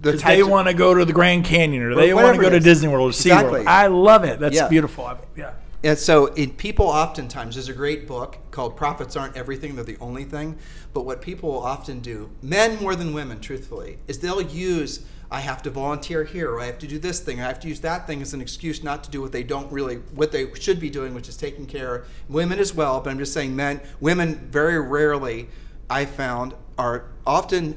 the 0.00 0.12
they 0.12 0.40
of- 0.42 0.48
want 0.48 0.68
to 0.68 0.74
go 0.74 0.94
to 0.94 1.04
the 1.04 1.12
Grand 1.12 1.44
Canyon 1.44 1.82
or 1.82 1.94
they 1.94 2.12
want 2.14 2.36
to 2.36 2.42
go 2.42 2.50
to. 2.50 2.60
Disney 2.60 2.88
World 2.88 3.06
or 3.06 3.08
Exactly. 3.10 3.60
SeaWorld. 3.60 3.66
I 3.66 3.86
love 3.88 4.24
it. 4.24 4.38
That's 4.38 4.54
Yeah. 4.54 4.68
beautiful. 4.68 5.06
I- 5.06 5.16
Yeah. 5.36 5.50
And 5.82 5.98
so, 5.98 6.26
in 6.28 6.50
people 6.50 6.86
oftentimes, 6.86 7.56
there's 7.56 7.68
a 7.68 7.74
great 7.74 8.06
book 8.08 8.38
called 8.50 8.74
"Profits 8.74 9.16
Aren't 9.16 9.36
Everything; 9.36 9.74
They're 9.74 9.84
the 9.84 9.98
Only 10.00 10.24
Thing." 10.24 10.56
But 10.94 11.04
what 11.04 11.20
people 11.20 11.50
will 11.52 11.62
often 11.62 12.00
do, 12.00 12.30
men 12.42 12.78
more 12.80 12.94
than 12.94 13.12
women, 13.12 13.40
truthfully, 13.40 13.98
is 14.08 14.20
they'll 14.20 14.40
use 14.40 15.00
"I 15.30 15.40
have 15.40 15.62
to 15.62 15.70
volunteer 15.70 16.24
here," 16.24 16.50
or 16.50 16.60
"I 16.60 16.66
have 16.66 16.78
to 16.80 16.86
do 16.86 16.98
this 16.98 17.20
thing," 17.20 17.40
or 17.40 17.44
"I 17.44 17.48
have 17.48 17.60
to 17.60 17.68
use 17.68 17.80
that 17.80 18.06
thing" 18.06 18.22
as 18.22 18.34
an 18.34 18.40
excuse 18.40 18.82
not 18.82 19.04
to 19.04 19.10
do 19.10 19.20
what 19.20 19.32
they 19.32 19.42
don't 19.42 19.70
really, 19.72 19.96
what 20.14 20.32
they 20.32 20.52
should 20.54 20.80
be 20.80 20.90
doing, 20.90 21.14
which 21.14 21.28
is 21.28 21.36
taking 21.36 21.66
care 21.66 21.96
of 21.96 22.06
women 22.28 22.58
as 22.58 22.74
well. 22.74 23.00
But 23.00 23.10
I'm 23.10 23.18
just 23.18 23.32
saying, 23.32 23.54
men, 23.54 23.80
women 24.00 24.48
very 24.50 24.80
rarely, 24.80 25.48
I 25.88 26.04
found, 26.04 26.54
are 26.78 27.04
often 27.26 27.76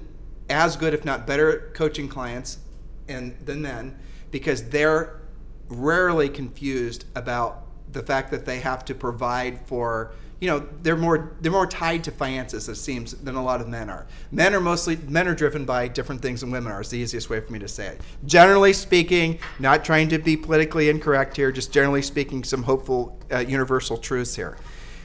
as 0.50 0.76
good, 0.76 0.94
if 0.94 1.06
not 1.06 1.28
better, 1.28 1.52
at 1.52 1.74
coaching 1.74 2.08
clients 2.08 2.60
and 3.08 3.36
than 3.46 3.62
men 3.62 3.98
because 4.32 4.70
they're 4.70 5.22
rarely 5.70 6.30
confused 6.30 7.06
about 7.16 7.67
the 7.92 8.04
fact 8.04 8.32
that 8.32 8.46
they 8.46 8.60
have 8.60 8.86
to 8.86 8.96
provide 8.96 9.60
for 9.66 10.12
you 10.40 10.48
know 10.48 10.68
they're 10.84 10.96
more 10.98 11.32
they're 11.42 11.52
more 11.52 11.66
tied 11.66 12.04
to 12.04 12.12
finances 12.12 12.70
it 12.70 12.76
seems 12.76 13.14
than 13.14 13.36
a 13.36 13.44
lot 13.44 13.60
of 13.60 13.68
men 13.68 13.90
are. 13.90 14.06
Men 14.32 14.54
are 14.54 14.60
mostly 14.60 14.96
men 15.08 15.28
are 15.28 15.34
driven 15.34 15.66
by 15.66 15.88
different 15.88 16.22
things 16.22 16.42
than 16.42 16.52
women 16.52 16.72
are 16.72 16.82
is 16.82 16.90
the 16.90 16.98
easiest 16.98 17.30
way 17.30 17.40
for 17.40 17.52
me 17.52 17.60
to 17.60 17.68
say 17.68 17.88
it. 17.88 18.02
Generally 18.26 18.74
speaking 18.74 19.40
not 19.60 19.84
trying 19.84 20.10
to 20.10 20.20
be 20.20 20.38
politically 20.38 20.90
incorrect 20.90 21.36
here 21.36 21.52
just 21.52 21.72
generally 21.72 22.02
speaking 22.04 22.44
some 22.44 22.64
hopeful 22.64 23.18
uh, 23.32 23.40
universal 23.40 23.98
truths 23.98 24.36
here 24.36 24.58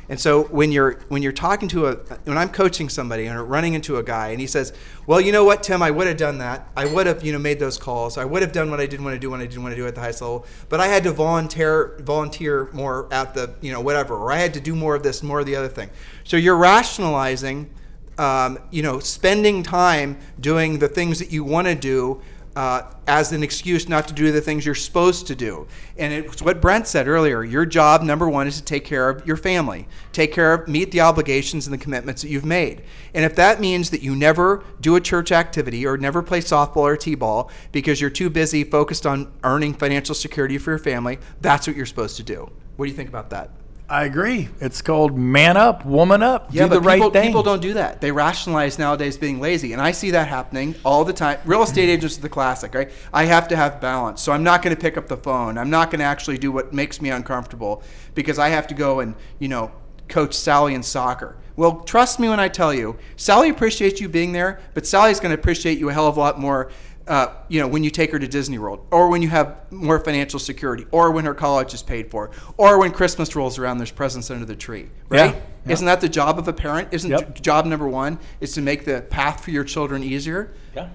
and 0.08 0.18
so 0.18 0.44
when 0.44 0.72
you're 0.72 1.00
when 1.08 1.22
you're 1.22 1.32
talking 1.32 1.68
to 1.68 1.86
a 1.86 1.94
when 2.24 2.36
I'm 2.36 2.48
coaching 2.48 2.88
somebody 2.88 3.26
and 3.26 3.40
running 3.48 3.74
into 3.74 3.96
a 3.96 4.02
guy 4.02 4.28
and 4.28 4.40
he 4.40 4.46
says, 4.46 4.72
"Well, 5.06 5.20
you 5.20 5.32
know 5.32 5.44
what, 5.44 5.62
Tim, 5.62 5.82
I 5.82 5.90
would 5.90 6.06
have 6.06 6.16
done 6.16 6.38
that. 6.38 6.68
I 6.76 6.86
would 6.86 7.06
have, 7.06 7.24
you 7.24 7.32
know, 7.32 7.38
made 7.38 7.58
those 7.58 7.78
calls. 7.78 8.18
I 8.18 8.24
would 8.24 8.42
have 8.42 8.52
done 8.52 8.70
what 8.70 8.80
I 8.80 8.86
didn't 8.86 9.04
want 9.04 9.14
to 9.14 9.20
do 9.20 9.30
when 9.30 9.40
I 9.40 9.46
didn't 9.46 9.62
want 9.62 9.74
to 9.74 9.80
do 9.80 9.86
at 9.86 9.94
the 9.94 10.00
highest 10.00 10.20
level, 10.20 10.44
but 10.68 10.80
I 10.80 10.86
had 10.86 11.04
to 11.04 11.12
volunteer 11.12 11.98
volunteer 12.00 12.68
more 12.72 13.08
at 13.12 13.34
the, 13.34 13.54
you 13.60 13.72
know, 13.72 13.80
whatever, 13.80 14.16
or 14.16 14.32
I 14.32 14.36
had 14.36 14.54
to 14.54 14.60
do 14.60 14.74
more 14.74 14.94
of 14.94 15.02
this, 15.02 15.22
more 15.22 15.40
of 15.40 15.46
the 15.46 15.56
other 15.56 15.68
thing." 15.68 15.90
So 16.24 16.36
you're 16.36 16.56
rationalizing 16.56 17.70
um, 18.18 18.58
you 18.70 18.82
know, 18.82 18.98
spending 18.98 19.62
time 19.62 20.18
doing 20.38 20.78
the 20.78 20.88
things 20.88 21.18
that 21.18 21.32
you 21.32 21.44
want 21.44 21.66
to 21.66 21.74
do 21.74 22.20
uh, 22.54 22.82
as 23.06 23.32
an 23.32 23.42
excuse 23.42 23.88
not 23.88 24.06
to 24.08 24.14
do 24.14 24.30
the 24.30 24.40
things 24.40 24.66
you're 24.66 24.74
supposed 24.74 25.26
to 25.26 25.34
do. 25.34 25.66
And 25.96 26.12
it's 26.12 26.42
what 26.42 26.60
Brent 26.60 26.86
said 26.86 27.08
earlier. 27.08 27.42
Your 27.42 27.64
job, 27.64 28.02
number 28.02 28.28
one, 28.28 28.46
is 28.46 28.58
to 28.58 28.64
take 28.64 28.84
care 28.84 29.08
of 29.08 29.26
your 29.26 29.36
family, 29.36 29.88
take 30.12 30.32
care 30.32 30.52
of, 30.52 30.68
meet 30.68 30.90
the 30.90 31.00
obligations 31.00 31.66
and 31.66 31.72
the 31.72 31.78
commitments 31.78 32.22
that 32.22 32.28
you've 32.28 32.44
made. 32.44 32.82
And 33.14 33.24
if 33.24 33.34
that 33.36 33.60
means 33.60 33.90
that 33.90 34.02
you 34.02 34.14
never 34.14 34.64
do 34.80 34.96
a 34.96 35.00
church 35.00 35.32
activity 35.32 35.86
or 35.86 35.96
never 35.96 36.22
play 36.22 36.40
softball 36.40 36.76
or 36.82 36.96
t-ball 36.96 37.50
because 37.72 38.00
you're 38.00 38.10
too 38.10 38.30
busy 38.30 38.64
focused 38.64 39.06
on 39.06 39.32
earning 39.44 39.74
financial 39.74 40.14
security 40.14 40.58
for 40.58 40.70
your 40.70 40.78
family, 40.78 41.18
that's 41.40 41.66
what 41.66 41.76
you're 41.76 41.86
supposed 41.86 42.16
to 42.18 42.22
do. 42.22 42.50
What 42.76 42.86
do 42.86 42.90
you 42.90 42.96
think 42.96 43.08
about 43.08 43.30
that? 43.30 43.50
I 43.92 44.04
agree. 44.04 44.48
It's 44.58 44.80
called 44.80 45.18
man 45.18 45.58
up, 45.58 45.84
woman 45.84 46.22
up. 46.22 46.48
Yeah, 46.50 46.62
do 46.62 46.70
but 46.70 46.74
the 46.76 46.80
right 46.80 46.96
people, 46.96 47.10
thing. 47.10 47.26
people 47.26 47.42
don't 47.42 47.60
do 47.60 47.74
that. 47.74 48.00
They 48.00 48.10
rationalize 48.10 48.78
nowadays 48.78 49.18
being 49.18 49.38
lazy, 49.38 49.74
and 49.74 49.82
I 49.82 49.92
see 49.92 50.12
that 50.12 50.28
happening 50.28 50.74
all 50.82 51.04
the 51.04 51.12
time. 51.12 51.38
Real 51.44 51.62
estate 51.62 51.90
agents 51.90 52.16
are 52.16 52.22
the 52.22 52.30
classic, 52.30 52.74
right? 52.74 52.90
I 53.12 53.24
have 53.24 53.48
to 53.48 53.56
have 53.56 53.82
balance, 53.82 54.22
so 54.22 54.32
I'm 54.32 54.42
not 54.42 54.62
going 54.62 54.74
to 54.74 54.80
pick 54.80 54.96
up 54.96 55.08
the 55.08 55.18
phone. 55.18 55.58
I'm 55.58 55.68
not 55.68 55.90
going 55.90 55.98
to 55.98 56.06
actually 56.06 56.38
do 56.38 56.50
what 56.50 56.72
makes 56.72 57.02
me 57.02 57.10
uncomfortable 57.10 57.82
because 58.14 58.38
I 58.38 58.48
have 58.48 58.66
to 58.68 58.74
go 58.74 59.00
and 59.00 59.14
you 59.40 59.48
know 59.48 59.70
coach 60.08 60.32
Sally 60.32 60.74
in 60.74 60.82
soccer. 60.82 61.36
Well, 61.54 61.80
trust 61.80 62.18
me 62.18 62.30
when 62.30 62.40
I 62.40 62.48
tell 62.48 62.72
you, 62.72 62.96
Sally 63.16 63.50
appreciates 63.50 64.00
you 64.00 64.08
being 64.08 64.32
there, 64.32 64.60
but 64.72 64.86
Sally's 64.86 65.20
going 65.20 65.34
to 65.36 65.38
appreciate 65.38 65.78
you 65.78 65.90
a 65.90 65.92
hell 65.92 66.06
of 66.06 66.16
a 66.16 66.20
lot 66.20 66.40
more 66.40 66.70
uh, 67.12 67.30
you 67.48 67.60
know, 67.60 67.68
when 67.68 67.84
you 67.84 67.90
take 67.90 68.10
her 68.10 68.18
to 68.18 68.26
Disney 68.26 68.56
World, 68.56 68.86
or 68.90 69.10
when 69.10 69.20
you 69.20 69.28
have 69.28 69.70
more 69.70 70.00
financial 70.00 70.38
security, 70.40 70.86
or 70.92 71.10
when 71.10 71.26
her 71.26 71.34
college 71.34 71.74
is 71.74 71.82
paid 71.82 72.10
for, 72.10 72.30
or 72.56 72.78
when 72.78 72.90
Christmas 72.90 73.36
rolls 73.36 73.58
around, 73.58 73.76
there's 73.76 73.90
presents 73.90 74.30
under 74.30 74.46
the 74.46 74.56
tree, 74.56 74.88
right? 75.10 75.34
Yeah, 75.34 75.40
yeah. 75.66 75.72
Isn't 75.74 75.84
that 75.84 76.00
the 76.00 76.08
job 76.08 76.38
of 76.38 76.48
a 76.48 76.54
parent? 76.54 76.88
Isn't 76.90 77.10
Yep. 77.10 77.34
j- 77.34 77.42
job 77.42 77.66
number 77.66 77.86
one 77.86 78.18
is 78.40 78.52
to 78.52 78.62
make 78.62 78.86
the 78.86 79.02
path 79.02 79.44
for 79.44 79.50
your 79.50 79.62
children 79.62 80.02
easier? 80.02 80.54
Yeah. 80.74 80.88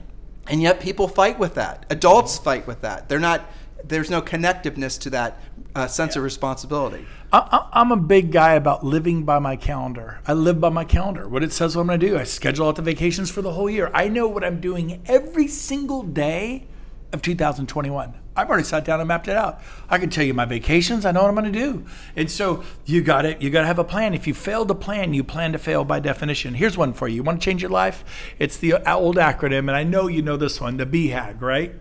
And 0.47 0.59
yet 0.59 0.79
people 0.79 1.07
fight 1.07 1.37
with 1.37 1.53
that. 1.53 1.85
Adults 1.91 2.39
fight 2.39 2.65
with 2.65 2.81
that. 2.81 3.09
They're 3.09 3.19
not. 3.19 3.41
There's 3.83 4.09
no 4.09 4.19
connectiveness 4.23 4.99
to 5.01 5.11
that 5.11 5.39
uh, 5.75 5.85
sense 5.85 6.15
of 6.15 6.23
responsibility. 6.23 7.05
I, 7.31 7.67
I'm 7.73 7.91
a 7.91 7.97
big 7.97 8.31
guy 8.31 8.53
about 8.53 8.85
living 8.85 9.23
by 9.23 9.39
my 9.39 9.57
calendar. 9.57 10.19
I 10.25 10.33
live 10.33 10.61
by 10.61 10.69
my 10.69 10.85
calendar. 10.85 11.27
What 11.27 11.43
it 11.43 11.51
says 11.51 11.75
what 11.75 11.81
I'm 11.81 11.87
going 11.87 11.99
to 11.99 12.07
do. 12.07 12.17
I 12.17 12.23
schedule 12.23 12.67
out 12.67 12.77
the 12.77 12.81
vacations 12.81 13.29
for 13.29 13.41
the 13.41 13.51
whole 13.51 13.69
year. 13.69 13.91
I 13.93 14.07
know 14.07 14.27
what 14.27 14.45
I'm 14.45 14.61
doing 14.61 15.01
every 15.07 15.47
single 15.49 16.03
day 16.03 16.67
of 17.11 17.21
2021. 17.21 18.13
I've 18.35 18.47
already 18.47 18.63
sat 18.63 18.85
down 18.85 19.01
and 19.01 19.07
mapped 19.07 19.27
it 19.27 19.35
out. 19.35 19.61
I 19.89 19.97
can 19.97 20.09
tell 20.09 20.23
you 20.23 20.33
my 20.33 20.45
vacations. 20.45 21.05
I 21.05 21.11
know 21.11 21.23
what 21.23 21.29
I'm 21.29 21.35
going 21.35 21.51
to 21.51 21.59
do. 21.59 21.85
And 22.15 22.31
so 22.31 22.63
you 22.85 23.01
got 23.01 23.25
it. 23.25 23.41
You 23.41 23.49
got 23.49 23.61
to 23.61 23.67
have 23.67 23.79
a 23.79 23.83
plan. 23.83 24.13
If 24.13 24.25
you 24.25 24.33
fail 24.33 24.65
to 24.65 24.75
plan, 24.75 25.13
you 25.13 25.23
plan 25.23 25.51
to 25.51 25.57
fail 25.57 25.83
by 25.83 25.99
definition. 25.99 26.53
Here's 26.53 26.77
one 26.77 26.93
for 26.93 27.07
you. 27.09 27.15
You 27.15 27.23
want 27.23 27.41
to 27.41 27.45
change 27.45 27.61
your 27.61 27.71
life? 27.71 28.05
It's 28.39 28.57
the 28.57 28.75
old 28.89 29.17
acronym, 29.17 29.59
and 29.59 29.71
I 29.71 29.83
know 29.83 30.07
you 30.07 30.21
know 30.21 30.37
this 30.37 30.61
one, 30.61 30.77
the 30.77 30.85
BHAG, 30.85 31.41
right? 31.41 31.73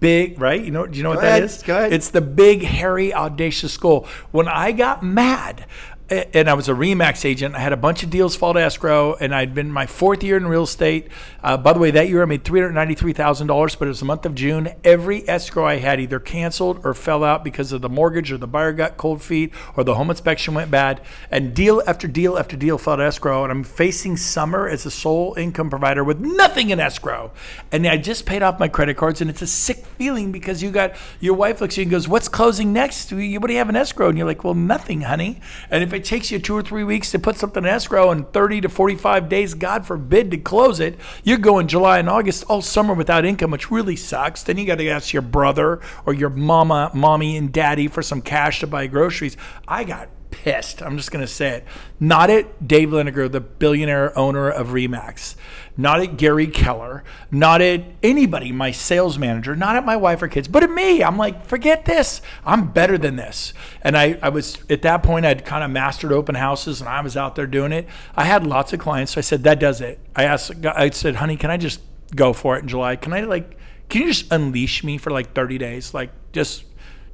Big, 0.00 0.40
right? 0.40 0.62
You 0.62 0.70
know, 0.70 0.86
do 0.86 0.96
you 0.96 1.02
know 1.02 1.10
what 1.10 1.16
Go 1.16 1.20
that 1.22 1.28
ahead, 1.28 1.42
is? 1.44 1.62
go 1.62 1.76
ahead. 1.76 1.92
It's 1.92 2.08
the 2.10 2.22
big, 2.22 2.62
hairy, 2.62 3.12
audacious 3.12 3.76
goal. 3.76 4.06
When 4.30 4.48
I 4.48 4.72
got 4.72 5.02
mad, 5.02 5.66
and 6.10 6.50
I 6.50 6.54
was 6.54 6.68
a 6.68 6.72
Remax 6.72 7.24
agent, 7.24 7.54
I 7.54 7.60
had 7.60 7.72
a 7.72 7.76
bunch 7.76 8.02
of 8.02 8.10
deals 8.10 8.34
fall 8.34 8.52
to 8.54 8.60
escrow, 8.60 9.14
and 9.14 9.34
I'd 9.34 9.54
been 9.54 9.70
my 9.70 9.86
fourth 9.86 10.24
year 10.24 10.36
in 10.36 10.46
real 10.46 10.64
estate. 10.64 11.08
Uh, 11.42 11.56
by 11.56 11.72
the 11.72 11.78
way, 11.78 11.92
that 11.92 12.08
year 12.08 12.22
I 12.22 12.24
made 12.24 12.44
three 12.44 12.60
hundred 12.60 12.72
ninety-three 12.72 13.12
thousand 13.12 13.46
dollars, 13.46 13.76
but 13.76 13.86
it 13.86 13.90
was 13.90 14.00
the 14.00 14.06
month 14.06 14.26
of 14.26 14.34
June. 14.34 14.68
Every 14.82 15.28
escrow 15.28 15.64
I 15.66 15.76
had 15.76 16.00
either 16.00 16.18
canceled 16.18 16.80
or 16.84 16.94
fell 16.94 17.22
out 17.22 17.44
because 17.44 17.72
of 17.72 17.80
the 17.80 17.88
mortgage, 17.88 18.32
or 18.32 18.38
the 18.38 18.48
buyer 18.48 18.72
got 18.72 18.96
cold 18.96 19.22
feet, 19.22 19.52
or 19.76 19.84
the 19.84 19.94
home 19.94 20.10
inspection 20.10 20.54
went 20.54 20.70
bad. 20.70 21.00
And 21.30 21.54
deal 21.54 21.82
after 21.86 22.08
deal 22.08 22.36
after 22.36 22.56
deal 22.56 22.76
fell 22.76 22.96
to 22.96 23.04
escrow, 23.04 23.44
and 23.44 23.52
I'm 23.52 23.62
facing 23.62 24.16
summer 24.16 24.68
as 24.68 24.84
a 24.86 24.90
sole 24.90 25.34
income 25.36 25.70
provider 25.70 26.02
with 26.02 26.18
nothing 26.18 26.70
in 26.70 26.80
escrow. 26.80 27.30
And 27.70 27.86
I 27.86 27.96
just 27.96 28.26
paid 28.26 28.42
off 28.42 28.58
my 28.58 28.68
credit 28.68 28.96
cards, 28.96 29.20
and 29.20 29.30
it's 29.30 29.42
a 29.42 29.46
sick 29.46 29.86
feeling 29.98 30.32
because 30.32 30.62
you 30.62 30.70
got 30.70 30.94
your 31.20 31.34
wife 31.34 31.60
looks 31.60 31.74
at 31.74 31.78
you 31.78 31.82
and 31.82 31.90
goes, 31.90 32.08
"What's 32.08 32.28
closing 32.28 32.72
next? 32.72 33.12
What 33.12 33.18
do 33.18 33.52
you 33.52 33.58
have 33.58 33.68
in 33.68 33.76
escrow?" 33.76 34.08
And 34.08 34.18
you're 34.18 34.26
like, 34.26 34.42
"Well, 34.42 34.54
nothing, 34.54 35.02
honey." 35.02 35.40
And 35.70 35.84
if 35.84 35.99
it 36.00 36.06
takes 36.06 36.30
you 36.30 36.38
two 36.38 36.56
or 36.56 36.62
three 36.62 36.82
weeks 36.82 37.10
to 37.10 37.18
put 37.18 37.36
something 37.36 37.62
in 37.62 37.68
escrow 37.68 38.10
and 38.10 38.32
30 38.32 38.62
to 38.62 38.70
45 38.70 39.28
days, 39.28 39.52
God 39.52 39.86
forbid, 39.86 40.30
to 40.30 40.38
close 40.38 40.80
it, 40.80 40.98
you're 41.22 41.36
going 41.36 41.68
July 41.68 41.98
and 41.98 42.08
August 42.08 42.44
all 42.48 42.62
summer 42.62 42.94
without 42.94 43.26
income, 43.26 43.50
which 43.50 43.70
really 43.70 43.96
sucks. 43.96 44.42
Then 44.42 44.56
you 44.56 44.64
got 44.64 44.76
to 44.76 44.88
ask 44.88 45.12
your 45.12 45.20
brother 45.20 45.78
or 46.06 46.14
your 46.14 46.30
mama, 46.30 46.90
mommy, 46.94 47.36
and 47.36 47.52
daddy 47.52 47.86
for 47.86 48.00
some 48.00 48.22
cash 48.22 48.60
to 48.60 48.66
buy 48.66 48.86
groceries. 48.86 49.36
I 49.68 49.84
got 49.84 50.08
pissed. 50.30 50.82
I'm 50.82 50.96
just 50.96 51.10
going 51.10 51.24
to 51.24 51.30
say 51.30 51.50
it. 51.50 51.66
Not 51.98 52.30
at 52.30 52.66
Dave 52.66 52.88
Liniger, 52.88 53.30
the 53.30 53.40
billionaire 53.40 54.18
owner 54.18 54.48
of 54.48 54.68
Remax. 54.68 55.34
Not 55.76 56.00
at 56.00 56.16
Gary 56.16 56.46
Keller. 56.46 57.04
Not 57.30 57.60
at 57.62 57.84
anybody, 58.02 58.52
my 58.52 58.70
sales 58.70 59.18
manager. 59.18 59.56
Not 59.56 59.76
at 59.76 59.84
my 59.84 59.96
wife 59.96 60.22
or 60.22 60.28
kids, 60.28 60.48
but 60.48 60.62
at 60.62 60.70
me. 60.70 61.02
I'm 61.02 61.16
like, 61.16 61.46
forget 61.46 61.84
this. 61.84 62.20
I'm 62.44 62.72
better 62.72 62.98
than 62.98 63.16
this. 63.16 63.52
And 63.82 63.96
I, 63.96 64.18
I 64.22 64.28
was, 64.28 64.58
at 64.68 64.82
that 64.82 65.02
point, 65.02 65.26
I'd 65.26 65.44
kind 65.44 65.64
of 65.64 65.70
mastered 65.70 66.12
open 66.12 66.34
houses 66.34 66.80
and 66.80 66.88
I 66.88 67.00
was 67.00 67.16
out 67.16 67.36
there 67.36 67.46
doing 67.46 67.72
it. 67.72 67.86
I 68.16 68.24
had 68.24 68.46
lots 68.46 68.72
of 68.72 68.80
clients. 68.80 69.12
So 69.12 69.18
I 69.18 69.22
said, 69.22 69.44
that 69.44 69.58
does 69.58 69.80
it. 69.80 69.98
I 70.14 70.24
asked, 70.24 70.64
I 70.66 70.90
said, 70.90 71.16
honey, 71.16 71.36
can 71.36 71.50
I 71.50 71.56
just 71.56 71.80
go 72.14 72.32
for 72.32 72.56
it 72.56 72.62
in 72.62 72.68
July? 72.68 72.96
Can 72.96 73.12
I 73.12 73.20
like, 73.20 73.56
can 73.88 74.02
you 74.02 74.08
just 74.08 74.30
unleash 74.32 74.84
me 74.84 74.98
for 74.98 75.10
like 75.10 75.34
30 75.34 75.58
days? 75.58 75.94
Like, 75.94 76.10
just 76.32 76.64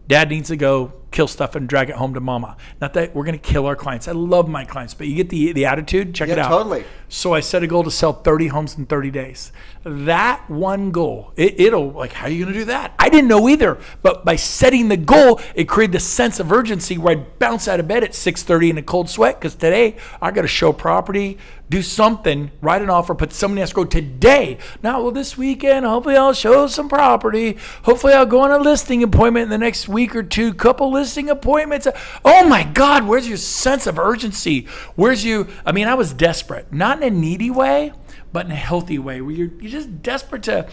Dad 0.08 0.28
needs 0.28 0.48
to 0.48 0.56
go 0.56 0.92
kill 1.16 1.26
stuff 1.26 1.54
and 1.56 1.66
drag 1.66 1.88
it 1.88 1.96
home 1.96 2.12
to 2.12 2.20
mama. 2.20 2.58
Not 2.78 2.92
that 2.92 3.14
we're 3.14 3.24
going 3.24 3.38
to 3.38 3.50
kill 3.52 3.64
our 3.64 3.74
clients. 3.74 4.06
I 4.06 4.12
love 4.12 4.48
my 4.48 4.66
clients, 4.66 4.92
but 4.92 5.06
you 5.08 5.16
get 5.16 5.30
the 5.30 5.52
the 5.52 5.64
attitude. 5.64 6.14
Check 6.14 6.28
it 6.28 6.36
Yeah, 6.36 6.44
out. 6.44 6.50
totally. 6.50 6.84
So 7.08 7.32
I 7.32 7.40
set 7.40 7.62
a 7.62 7.66
goal 7.66 7.84
to 7.84 7.90
sell 7.90 8.12
30 8.12 8.48
homes 8.48 8.76
in 8.76 8.84
30 8.84 9.10
days. 9.12 9.52
That 9.84 10.42
one 10.50 10.90
goal, 10.90 11.32
it, 11.36 11.58
it'll 11.60 11.92
like, 11.92 12.12
how 12.12 12.26
are 12.26 12.30
you 12.30 12.42
going 12.44 12.52
to 12.52 12.58
do 12.58 12.64
that? 12.66 12.92
I 12.98 13.08
didn't 13.08 13.28
know 13.28 13.48
either. 13.48 13.78
But 14.02 14.24
by 14.24 14.34
setting 14.36 14.88
the 14.88 14.96
goal, 14.96 15.40
it 15.54 15.68
created 15.68 15.94
the 15.94 16.00
sense 16.00 16.40
of 16.40 16.50
urgency 16.52 16.98
where 16.98 17.12
I'd 17.16 17.38
bounce 17.38 17.68
out 17.68 17.78
of 17.80 17.86
bed 17.88 18.02
at 18.04 18.10
6:30 18.12 18.70
in 18.70 18.78
a 18.78 18.82
cold 18.82 19.08
sweat 19.08 19.38
because 19.40 19.54
today 19.54 19.96
I 20.20 20.32
got 20.32 20.42
to 20.42 20.48
show 20.48 20.72
property, 20.72 21.38
do 21.70 21.82
something, 21.82 22.50
write 22.60 22.82
an 22.82 22.90
offer, 22.90 23.14
put 23.14 23.42
in 23.42 23.58
escrow 23.58 23.84
today. 23.84 24.58
Now, 24.82 25.02
well, 25.02 25.10
this 25.12 25.38
weekend, 25.38 25.86
hopefully 25.86 26.16
I'll 26.16 26.32
show 26.32 26.66
some 26.66 26.88
property. 26.88 27.56
Hopefully 27.84 28.12
I'll 28.12 28.26
go 28.26 28.40
on 28.40 28.50
a 28.50 28.58
listing 28.58 29.02
appointment 29.02 29.44
in 29.44 29.50
the 29.50 29.58
next 29.58 29.88
week 29.88 30.14
or 30.14 30.22
two. 30.22 30.52
Couple 30.54 30.90
listing 31.06 31.30
appointments. 31.30 31.86
Oh 32.24 32.48
my 32.48 32.64
God, 32.64 33.06
where's 33.06 33.28
your 33.28 33.36
sense 33.36 33.86
of 33.86 33.96
urgency? 33.96 34.66
Where's 34.96 35.24
you? 35.24 35.46
I 35.64 35.70
mean, 35.70 35.86
I 35.86 35.94
was 35.94 36.12
desperate, 36.12 36.72
not 36.72 37.00
in 37.00 37.04
a 37.04 37.16
needy 37.16 37.48
way, 37.48 37.92
but 38.32 38.46
in 38.46 38.50
a 38.50 38.56
healthy 38.56 38.98
way, 38.98 39.20
where 39.20 39.32
you're 39.32 39.52
you're 39.60 39.70
just 39.70 40.02
desperate 40.02 40.42
to 40.44 40.68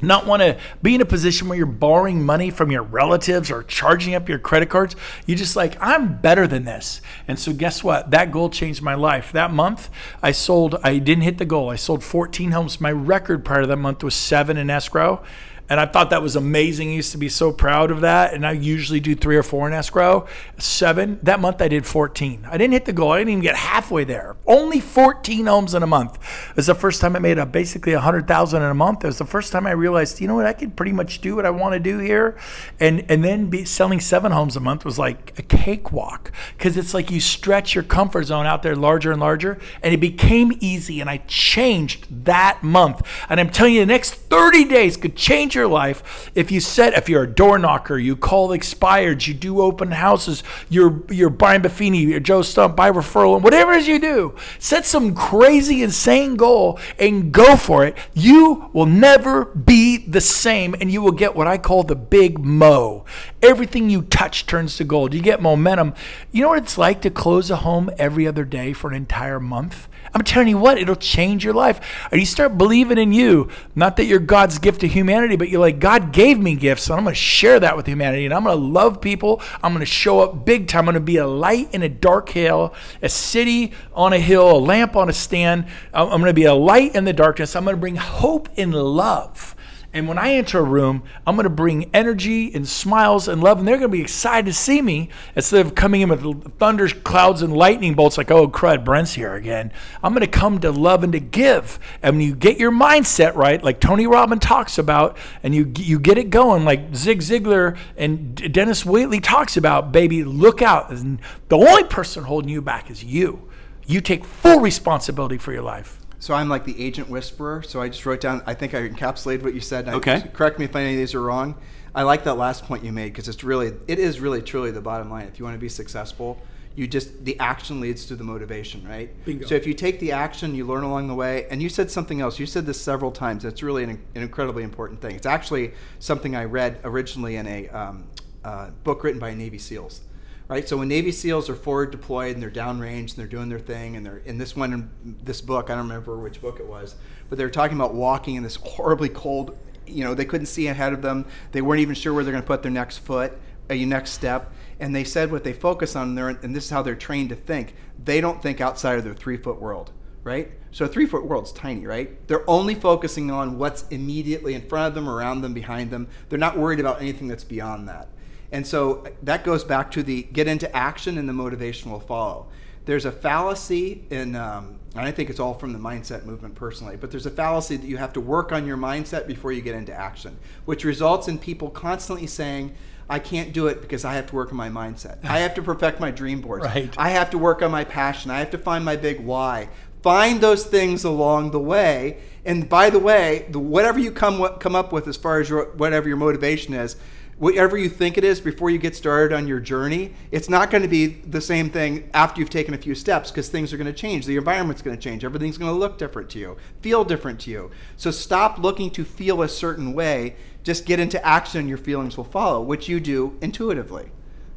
not 0.00 0.26
want 0.26 0.42
to 0.42 0.56
be 0.80 0.94
in 0.94 1.00
a 1.00 1.04
position 1.04 1.48
where 1.48 1.58
you're 1.58 1.66
borrowing 1.66 2.24
money 2.24 2.50
from 2.50 2.70
your 2.70 2.84
relatives 2.84 3.50
or 3.50 3.64
charging 3.64 4.14
up 4.14 4.28
your 4.28 4.38
credit 4.38 4.70
cards. 4.70 4.94
You're 5.26 5.36
just 5.36 5.56
like, 5.56 5.76
I'm 5.80 6.18
better 6.18 6.46
than 6.46 6.64
this. 6.64 7.00
And 7.26 7.36
so, 7.36 7.52
guess 7.52 7.82
what? 7.82 8.12
That 8.12 8.30
goal 8.30 8.48
changed 8.48 8.80
my 8.80 8.94
life. 8.94 9.32
That 9.32 9.52
month, 9.52 9.90
I 10.22 10.30
sold, 10.30 10.76
I 10.84 10.98
didn't 10.98 11.24
hit 11.24 11.38
the 11.38 11.44
goal. 11.44 11.68
I 11.68 11.74
sold 11.74 12.04
14 12.04 12.52
homes. 12.52 12.80
My 12.80 12.92
record 12.92 13.44
prior 13.44 13.62
to 13.62 13.66
that 13.66 13.76
month 13.76 14.04
was 14.04 14.14
seven 14.14 14.56
in 14.56 14.70
escrow. 14.70 15.20
And 15.68 15.78
I 15.78 15.86
thought 15.86 16.10
that 16.10 16.22
was 16.22 16.34
amazing. 16.34 16.88
I 16.88 16.94
used 16.94 17.12
to 17.12 17.18
be 17.18 17.28
so 17.28 17.52
proud 17.52 17.90
of 17.90 18.00
that. 18.00 18.32
And 18.32 18.46
I 18.46 18.52
usually 18.52 19.00
do 19.00 19.14
three 19.14 19.36
or 19.36 19.42
four 19.42 19.66
in 19.66 19.74
escrow. 19.74 20.26
Seven. 20.56 21.18
That 21.22 21.40
month 21.40 21.60
I 21.60 21.68
did 21.68 21.84
14. 21.84 22.46
I 22.50 22.56
didn't 22.56 22.72
hit 22.72 22.86
the 22.86 22.92
goal. 22.92 23.12
I 23.12 23.18
didn't 23.18 23.30
even 23.30 23.42
get 23.42 23.56
halfway 23.56 24.04
there. 24.04 24.36
Only 24.46 24.80
14 24.80 25.46
homes 25.46 25.74
in 25.74 25.82
a 25.82 25.86
month. 25.86 26.16
It 26.50 26.56
was 26.56 26.66
the 26.66 26.74
first 26.74 27.00
time 27.00 27.16
I 27.16 27.18
made 27.18 27.38
a, 27.38 27.44
basically 27.44 27.92
100,000 27.92 28.62
in 28.62 28.68
a 28.68 28.74
month. 28.74 29.04
It 29.04 29.08
was 29.08 29.18
the 29.18 29.26
first 29.26 29.52
time 29.52 29.66
I 29.66 29.72
realized, 29.72 30.20
you 30.20 30.28
know 30.28 30.36
what, 30.36 30.46
I 30.46 30.54
could 30.54 30.74
pretty 30.74 30.92
much 30.92 31.20
do 31.20 31.36
what 31.36 31.44
I 31.44 31.50
want 31.50 31.74
to 31.74 31.80
do 31.80 31.98
here. 31.98 32.38
And 32.80 33.04
and 33.10 33.22
then 33.22 33.50
be, 33.50 33.64
selling 33.64 34.00
seven 34.00 34.32
homes 34.32 34.56
a 34.56 34.60
month 34.60 34.84
was 34.84 34.98
like 34.98 35.38
a 35.38 35.42
cakewalk 35.42 36.32
because 36.56 36.76
it's 36.76 36.94
like 36.94 37.10
you 37.10 37.20
stretch 37.20 37.74
your 37.74 37.84
comfort 37.84 38.24
zone 38.24 38.46
out 38.46 38.62
there 38.62 38.74
larger 38.74 39.12
and 39.12 39.20
larger. 39.20 39.58
And 39.82 39.92
it 39.92 40.00
became 40.00 40.52
easy. 40.60 41.00
And 41.00 41.10
I 41.10 41.18
changed 41.26 42.24
that 42.24 42.62
month. 42.62 43.02
And 43.28 43.38
I'm 43.38 43.50
telling 43.50 43.74
you, 43.74 43.80
the 43.80 43.86
next 43.86 44.14
30 44.14 44.64
days 44.64 44.96
could 44.96 45.14
change 45.14 45.57
your 45.58 45.68
life 45.68 46.30
if 46.34 46.50
you 46.50 46.60
set 46.60 46.94
if 46.94 47.08
you're 47.08 47.24
a 47.24 47.28
door 47.28 47.58
knocker, 47.58 47.98
you 47.98 48.16
call 48.16 48.50
expireds, 48.50 49.26
you 49.26 49.34
do 49.34 49.60
open 49.60 49.90
houses, 49.90 50.42
you're 50.68 51.02
you're 51.10 51.30
Brian 51.30 51.62
Buffini, 51.62 52.06
you're 52.06 52.20
Joe 52.20 52.40
Stumpf, 52.40 52.76
by 52.76 52.90
referral, 52.90 53.34
and 53.34 53.44
whatever 53.44 53.72
it 53.72 53.78
is 53.78 53.88
you 53.88 53.98
do, 53.98 54.34
set 54.58 54.86
some 54.86 55.14
crazy, 55.14 55.82
insane 55.82 56.36
goal 56.36 56.78
and 56.98 57.32
go 57.32 57.56
for 57.56 57.84
it. 57.84 57.96
You 58.14 58.70
will 58.72 58.86
never 58.86 59.46
be 59.46 59.98
the 59.98 60.20
same, 60.20 60.74
and 60.80 60.90
you 60.90 61.02
will 61.02 61.12
get 61.12 61.34
what 61.34 61.46
I 61.46 61.58
call 61.58 61.82
the 61.82 61.96
big 61.96 62.38
mo. 62.38 63.04
Everything 63.42 63.90
you 63.90 64.02
touch 64.02 64.46
turns 64.46 64.76
to 64.76 64.84
gold. 64.84 65.14
You 65.14 65.22
get 65.22 65.42
momentum. 65.42 65.94
You 66.32 66.42
know 66.42 66.48
what 66.48 66.62
it's 66.62 66.78
like 66.78 67.02
to 67.02 67.10
close 67.10 67.50
a 67.50 67.56
home 67.56 67.90
every 67.98 68.26
other 68.26 68.44
day 68.44 68.72
for 68.72 68.90
an 68.90 68.96
entire 68.96 69.40
month? 69.40 69.88
I'm 70.14 70.22
telling 70.22 70.48
you 70.48 70.58
what, 70.58 70.78
it'll 70.78 70.96
change 70.96 71.44
your 71.44 71.54
life. 71.54 71.80
And 72.10 72.20
you 72.20 72.26
start 72.26 72.58
believing 72.58 72.98
in 72.98 73.12
you. 73.12 73.48
Not 73.74 73.96
that 73.96 74.06
you're 74.06 74.18
God's 74.18 74.58
gift 74.58 74.80
to 74.80 74.88
humanity, 74.88 75.36
but 75.36 75.48
you're 75.48 75.60
like, 75.60 75.78
God 75.78 76.12
gave 76.12 76.38
me 76.38 76.54
gifts, 76.54 76.84
so 76.84 76.94
I'm 76.94 77.04
going 77.04 77.14
to 77.14 77.20
share 77.20 77.60
that 77.60 77.76
with 77.76 77.86
humanity. 77.86 78.24
And 78.24 78.34
I'm 78.34 78.44
going 78.44 78.56
to 78.56 78.64
love 78.64 79.00
people. 79.00 79.42
I'm 79.62 79.72
going 79.72 79.80
to 79.80 79.86
show 79.86 80.20
up 80.20 80.44
big 80.44 80.68
time. 80.68 80.88
I'm 80.88 80.94
going 80.94 80.94
to 80.94 81.00
be 81.00 81.16
a 81.16 81.26
light 81.26 81.74
in 81.74 81.82
a 81.82 81.88
dark 81.88 82.28
hill, 82.30 82.74
a 83.02 83.08
city 83.08 83.72
on 83.94 84.12
a 84.12 84.18
hill, 84.18 84.50
a 84.50 84.58
lamp 84.58 84.96
on 84.96 85.08
a 85.08 85.12
stand. 85.12 85.66
I'm 85.92 86.08
going 86.08 86.24
to 86.24 86.34
be 86.34 86.44
a 86.44 86.54
light 86.54 86.94
in 86.94 87.04
the 87.04 87.12
darkness. 87.12 87.54
I'm 87.54 87.64
going 87.64 87.76
to 87.76 87.80
bring 87.80 87.96
hope 87.96 88.48
and 88.56 88.74
love. 88.74 89.54
And 89.90 90.06
when 90.06 90.18
I 90.18 90.34
enter 90.34 90.58
a 90.58 90.62
room, 90.62 91.02
I'm 91.26 91.34
going 91.34 91.44
to 91.44 91.50
bring 91.50 91.90
energy 91.94 92.52
and 92.54 92.68
smiles 92.68 93.26
and 93.26 93.42
love, 93.42 93.58
and 93.58 93.66
they're 93.66 93.78
going 93.78 93.90
to 93.90 93.96
be 93.96 94.02
excited 94.02 94.44
to 94.44 94.52
see 94.52 94.82
me 94.82 95.08
instead 95.34 95.64
of 95.64 95.74
coming 95.74 96.02
in 96.02 96.10
with 96.10 96.58
thunder 96.58 96.88
clouds 96.88 97.40
and 97.40 97.54
lightning 97.54 97.94
bolts 97.94 98.18
like, 98.18 98.30
oh, 98.30 98.48
crud, 98.48 98.84
Brent's 98.84 99.14
here 99.14 99.34
again. 99.34 99.72
I'm 100.02 100.12
going 100.12 100.20
to 100.20 100.30
come 100.30 100.58
to 100.60 100.70
love 100.70 101.04
and 101.04 101.12
to 101.14 101.20
give. 101.20 101.78
And 102.02 102.16
when 102.16 102.26
you 102.26 102.34
get 102.34 102.58
your 102.58 102.70
mindset 102.70 103.34
right, 103.34 103.64
like 103.64 103.80
Tony 103.80 104.06
Robbins 104.06 104.42
talks 104.42 104.76
about, 104.76 105.16
and 105.42 105.54
you, 105.54 105.72
you 105.78 105.98
get 105.98 106.18
it 106.18 106.28
going, 106.28 106.66
like 106.66 106.94
Zig 106.94 107.20
Ziglar 107.20 107.78
and 107.96 108.34
Dennis 108.52 108.84
Waitley 108.84 109.22
talks 109.22 109.56
about, 109.56 109.90
baby, 109.90 110.22
look 110.22 110.60
out. 110.60 110.90
The 110.90 111.56
only 111.56 111.84
person 111.84 112.24
holding 112.24 112.50
you 112.50 112.60
back 112.60 112.90
is 112.90 113.02
you. 113.02 113.48
You 113.86 114.02
take 114.02 114.26
full 114.26 114.60
responsibility 114.60 115.38
for 115.38 115.52
your 115.54 115.62
life. 115.62 115.97
So 116.20 116.34
I'm 116.34 116.48
like 116.48 116.64
the 116.64 116.82
agent 116.82 117.08
whisperer. 117.08 117.62
So 117.62 117.80
I 117.80 117.88
just 117.88 118.04
wrote 118.04 118.20
down. 118.20 118.42
I 118.46 118.54
think 118.54 118.74
I 118.74 118.88
encapsulated 118.88 119.42
what 119.42 119.54
you 119.54 119.60
said. 119.60 119.88
I- 119.88 119.94
Okay. 119.94 120.22
correct 120.32 120.58
me 120.58 120.64
if 120.64 120.74
any 120.74 120.92
of 120.92 120.98
these 120.98 121.14
are 121.14 121.22
wrong. 121.22 121.54
I 121.94 122.02
like 122.02 122.24
that 122.24 122.34
last 122.34 122.64
point 122.64 122.84
you 122.84 122.92
made 122.92 123.12
because 123.12 123.28
it's 123.28 123.42
really, 123.42 123.72
it 123.86 123.98
is 123.98 124.20
really 124.20 124.42
truly 124.42 124.70
the 124.70 124.80
bottom 124.80 125.10
line. 125.10 125.26
If 125.26 125.38
you 125.38 125.44
want 125.44 125.54
to 125.54 125.60
be 125.60 125.68
successful, 125.68 126.40
you 126.76 126.86
just 126.86 127.24
the 127.24 127.38
action 127.40 127.80
leads 127.80 128.06
to 128.06 128.14
the 128.14 128.22
motivation, 128.22 128.86
right? 128.86 129.10
Bingo. 129.24 129.46
So 129.46 129.54
if 129.56 129.66
you 129.66 129.74
take 129.74 129.98
the 129.98 130.12
action, 130.12 130.54
you 130.54 130.64
learn 130.64 130.84
along 130.84 131.08
the 131.08 131.14
way. 131.14 131.46
And 131.50 131.60
you 131.60 131.68
said 131.68 131.90
something 131.90 132.20
else. 132.20 132.38
You 132.38 132.46
said 132.46 132.66
this 132.66 132.80
several 132.80 133.10
times. 133.10 133.42
That's 133.42 133.62
really 133.62 133.82
an, 133.82 133.90
an 134.14 134.22
incredibly 134.22 134.62
important 134.62 135.00
thing. 135.00 135.16
It's 135.16 135.26
actually 135.26 135.72
something 135.98 136.36
I 136.36 136.44
read 136.44 136.78
originally 136.84 137.36
in 137.36 137.46
a 137.48 137.68
um, 137.70 138.04
uh, 138.44 138.70
book 138.84 139.02
written 139.02 139.18
by 139.18 139.34
Navy 139.34 139.58
SEALs 139.58 140.02
right? 140.48 140.66
So 140.68 140.78
when 140.78 140.88
Navy 140.88 141.10
SEAls 141.10 141.48
are 141.48 141.54
forward 141.54 141.90
deployed 141.90 142.34
and 142.34 142.42
they're 142.42 142.50
downrange 142.50 143.10
and 143.10 143.16
they're 143.16 143.26
doing 143.26 143.48
their 143.48 143.58
thing, 143.58 143.96
and 143.96 144.04
they're 144.04 144.18
in 144.18 144.38
this 144.38 144.56
one, 144.56 144.72
in 144.72 145.16
this 145.22 145.40
book, 145.40 145.70
I 145.70 145.74
don't 145.74 145.86
remember 145.88 146.16
which 146.16 146.40
book 146.40 146.58
it 146.58 146.66
was, 146.66 146.96
but 147.28 147.38
they 147.38 147.44
were 147.44 147.50
talking 147.50 147.76
about 147.76 147.94
walking 147.94 148.34
in 148.34 148.42
this 148.42 148.56
horribly 148.56 149.10
cold. 149.10 149.56
You 149.86 150.04
know, 150.04 150.14
they 150.14 150.24
couldn't 150.24 150.46
see 150.46 150.66
ahead 150.66 150.92
of 150.92 151.02
them. 151.02 151.26
They 151.52 151.62
weren't 151.62 151.80
even 151.80 151.94
sure 151.94 152.14
where 152.14 152.24
they're 152.24 152.32
going 152.32 152.42
to 152.42 152.46
put 152.46 152.62
their 152.62 152.72
next 152.72 152.98
foot, 152.98 153.38
uh, 153.70 153.74
your 153.74 153.88
next 153.88 154.10
step. 154.10 154.52
And 154.80 154.94
they 154.94 155.04
said 155.04 155.30
what 155.30 155.44
they 155.44 155.52
focus 155.52 155.96
on 155.96 156.14
there, 156.14 156.28
and 156.28 156.54
this 156.56 156.64
is 156.64 156.70
how 156.70 156.82
they're 156.82 156.94
trained 156.94 157.28
to 157.30 157.34
think. 157.34 157.74
They 158.02 158.20
don't 158.20 158.42
think 158.42 158.60
outside 158.60 158.98
of 158.98 159.04
their 159.04 159.14
three 159.14 159.36
foot 159.36 159.60
world, 159.60 159.92
right? 160.22 160.52
So 160.70 160.84
a 160.84 160.88
three 160.88 161.06
foot 161.06 161.26
world's 161.26 161.52
tiny, 161.52 161.86
right? 161.86 162.26
They're 162.28 162.48
only 162.48 162.74
focusing 162.74 163.30
on 163.30 163.58
what's 163.58 163.86
immediately 163.88 164.54
in 164.54 164.68
front 164.68 164.88
of 164.88 164.94
them, 164.94 165.08
around 165.08 165.40
them, 165.40 165.52
behind 165.52 165.90
them. 165.90 166.08
They're 166.28 166.38
not 166.38 166.56
worried 166.56 166.80
about 166.80 167.00
anything 167.00 167.28
that's 167.28 167.44
beyond 167.44 167.88
that. 167.88 168.08
And 168.50 168.66
so 168.66 169.04
that 169.22 169.44
goes 169.44 169.64
back 169.64 169.90
to 169.92 170.02
the 170.02 170.22
get 170.22 170.46
into 170.46 170.74
action 170.74 171.18
and 171.18 171.28
the 171.28 171.32
motivation 171.32 171.90
will 171.90 172.00
follow. 172.00 172.48
There's 172.86 173.04
a 173.04 173.12
fallacy 173.12 174.06
in, 174.08 174.34
um, 174.34 174.78
and 174.94 175.04
I 175.04 175.10
think 175.10 175.28
it's 175.28 175.38
all 175.38 175.52
from 175.52 175.74
the 175.74 175.78
mindset 175.78 176.24
movement 176.24 176.54
personally, 176.54 176.96
but 176.96 177.10
there's 177.10 177.26
a 177.26 177.30
fallacy 177.30 177.76
that 177.76 177.86
you 177.86 177.98
have 177.98 178.14
to 178.14 178.20
work 178.20 178.50
on 178.50 178.66
your 178.66 178.78
mindset 178.78 179.26
before 179.26 179.52
you 179.52 179.60
get 179.60 179.74
into 179.74 179.92
action, 179.92 180.38
which 180.64 180.84
results 180.84 181.28
in 181.28 181.38
people 181.38 181.68
constantly 181.68 182.26
saying, 182.26 182.74
I 183.10 183.18
can't 183.18 183.52
do 183.52 183.66
it 183.66 183.82
because 183.82 184.06
I 184.06 184.14
have 184.14 184.26
to 184.28 184.34
work 184.34 184.50
on 184.50 184.56
my 184.56 184.70
mindset. 184.70 185.22
I 185.24 185.40
have 185.40 185.54
to 185.54 185.62
perfect 185.62 186.00
my 186.00 186.10
dream 186.10 186.40
boards. 186.40 186.64
Right. 186.68 186.94
I 186.98 187.10
have 187.10 187.30
to 187.30 187.38
work 187.38 187.62
on 187.62 187.70
my 187.70 187.84
passion. 187.84 188.30
I 188.30 188.38
have 188.38 188.50
to 188.50 188.58
find 188.58 188.84
my 188.84 188.96
big 188.96 189.20
why. 189.20 189.68
Find 190.02 190.40
those 190.40 190.66
things 190.66 191.04
along 191.04 191.50
the 191.50 191.60
way. 191.60 192.18
And 192.44 192.68
by 192.68 192.90
the 192.90 192.98
way, 192.98 193.46
the, 193.50 193.58
whatever 193.58 193.98
you 193.98 194.12
come 194.12 194.46
come 194.58 194.74
up 194.74 194.92
with 194.92 195.08
as 195.08 195.16
far 195.16 195.40
as 195.40 195.48
your 195.48 195.66
whatever 195.72 196.08
your 196.08 196.16
motivation 196.16 196.74
is, 196.74 196.96
whatever 197.38 197.76
you 197.76 197.88
think 197.88 198.18
it 198.18 198.24
is 198.24 198.40
before 198.40 198.68
you 198.68 198.78
get 198.78 198.96
started 198.96 199.34
on 199.34 199.46
your 199.46 199.60
journey, 199.60 200.12
it's 200.30 200.48
not 200.48 200.70
going 200.70 200.82
to 200.82 200.88
be 200.88 201.06
the 201.06 201.40
same 201.40 201.70
thing 201.70 202.10
after 202.12 202.40
you've 202.40 202.50
taken 202.50 202.74
a 202.74 202.78
few 202.78 202.94
steps 202.94 203.30
because 203.30 203.48
things 203.48 203.72
are 203.72 203.76
going 203.76 203.86
to 203.86 203.92
change. 203.92 204.26
The 204.26 204.36
environment's 204.36 204.82
going 204.82 204.96
to 204.96 205.02
change. 205.02 205.24
Everything's 205.24 205.58
going 205.58 205.72
to 205.72 205.78
look 205.78 205.98
different 205.98 206.28
to 206.30 206.38
you, 206.38 206.56
feel 206.80 207.04
different 207.04 207.40
to 207.40 207.50
you. 207.50 207.70
So 207.96 208.10
stop 208.10 208.58
looking 208.58 208.90
to 208.90 209.04
feel 209.04 209.42
a 209.42 209.48
certain 209.48 209.92
way. 209.92 210.36
Just 210.64 210.84
get 210.84 211.00
into 211.00 211.24
action 211.24 211.60
and 211.60 211.68
your 211.68 211.78
feelings 211.78 212.16
will 212.16 212.24
follow, 212.24 212.60
which 212.60 212.88
you 212.88 213.00
do 213.00 213.38
intuitively. 213.40 214.10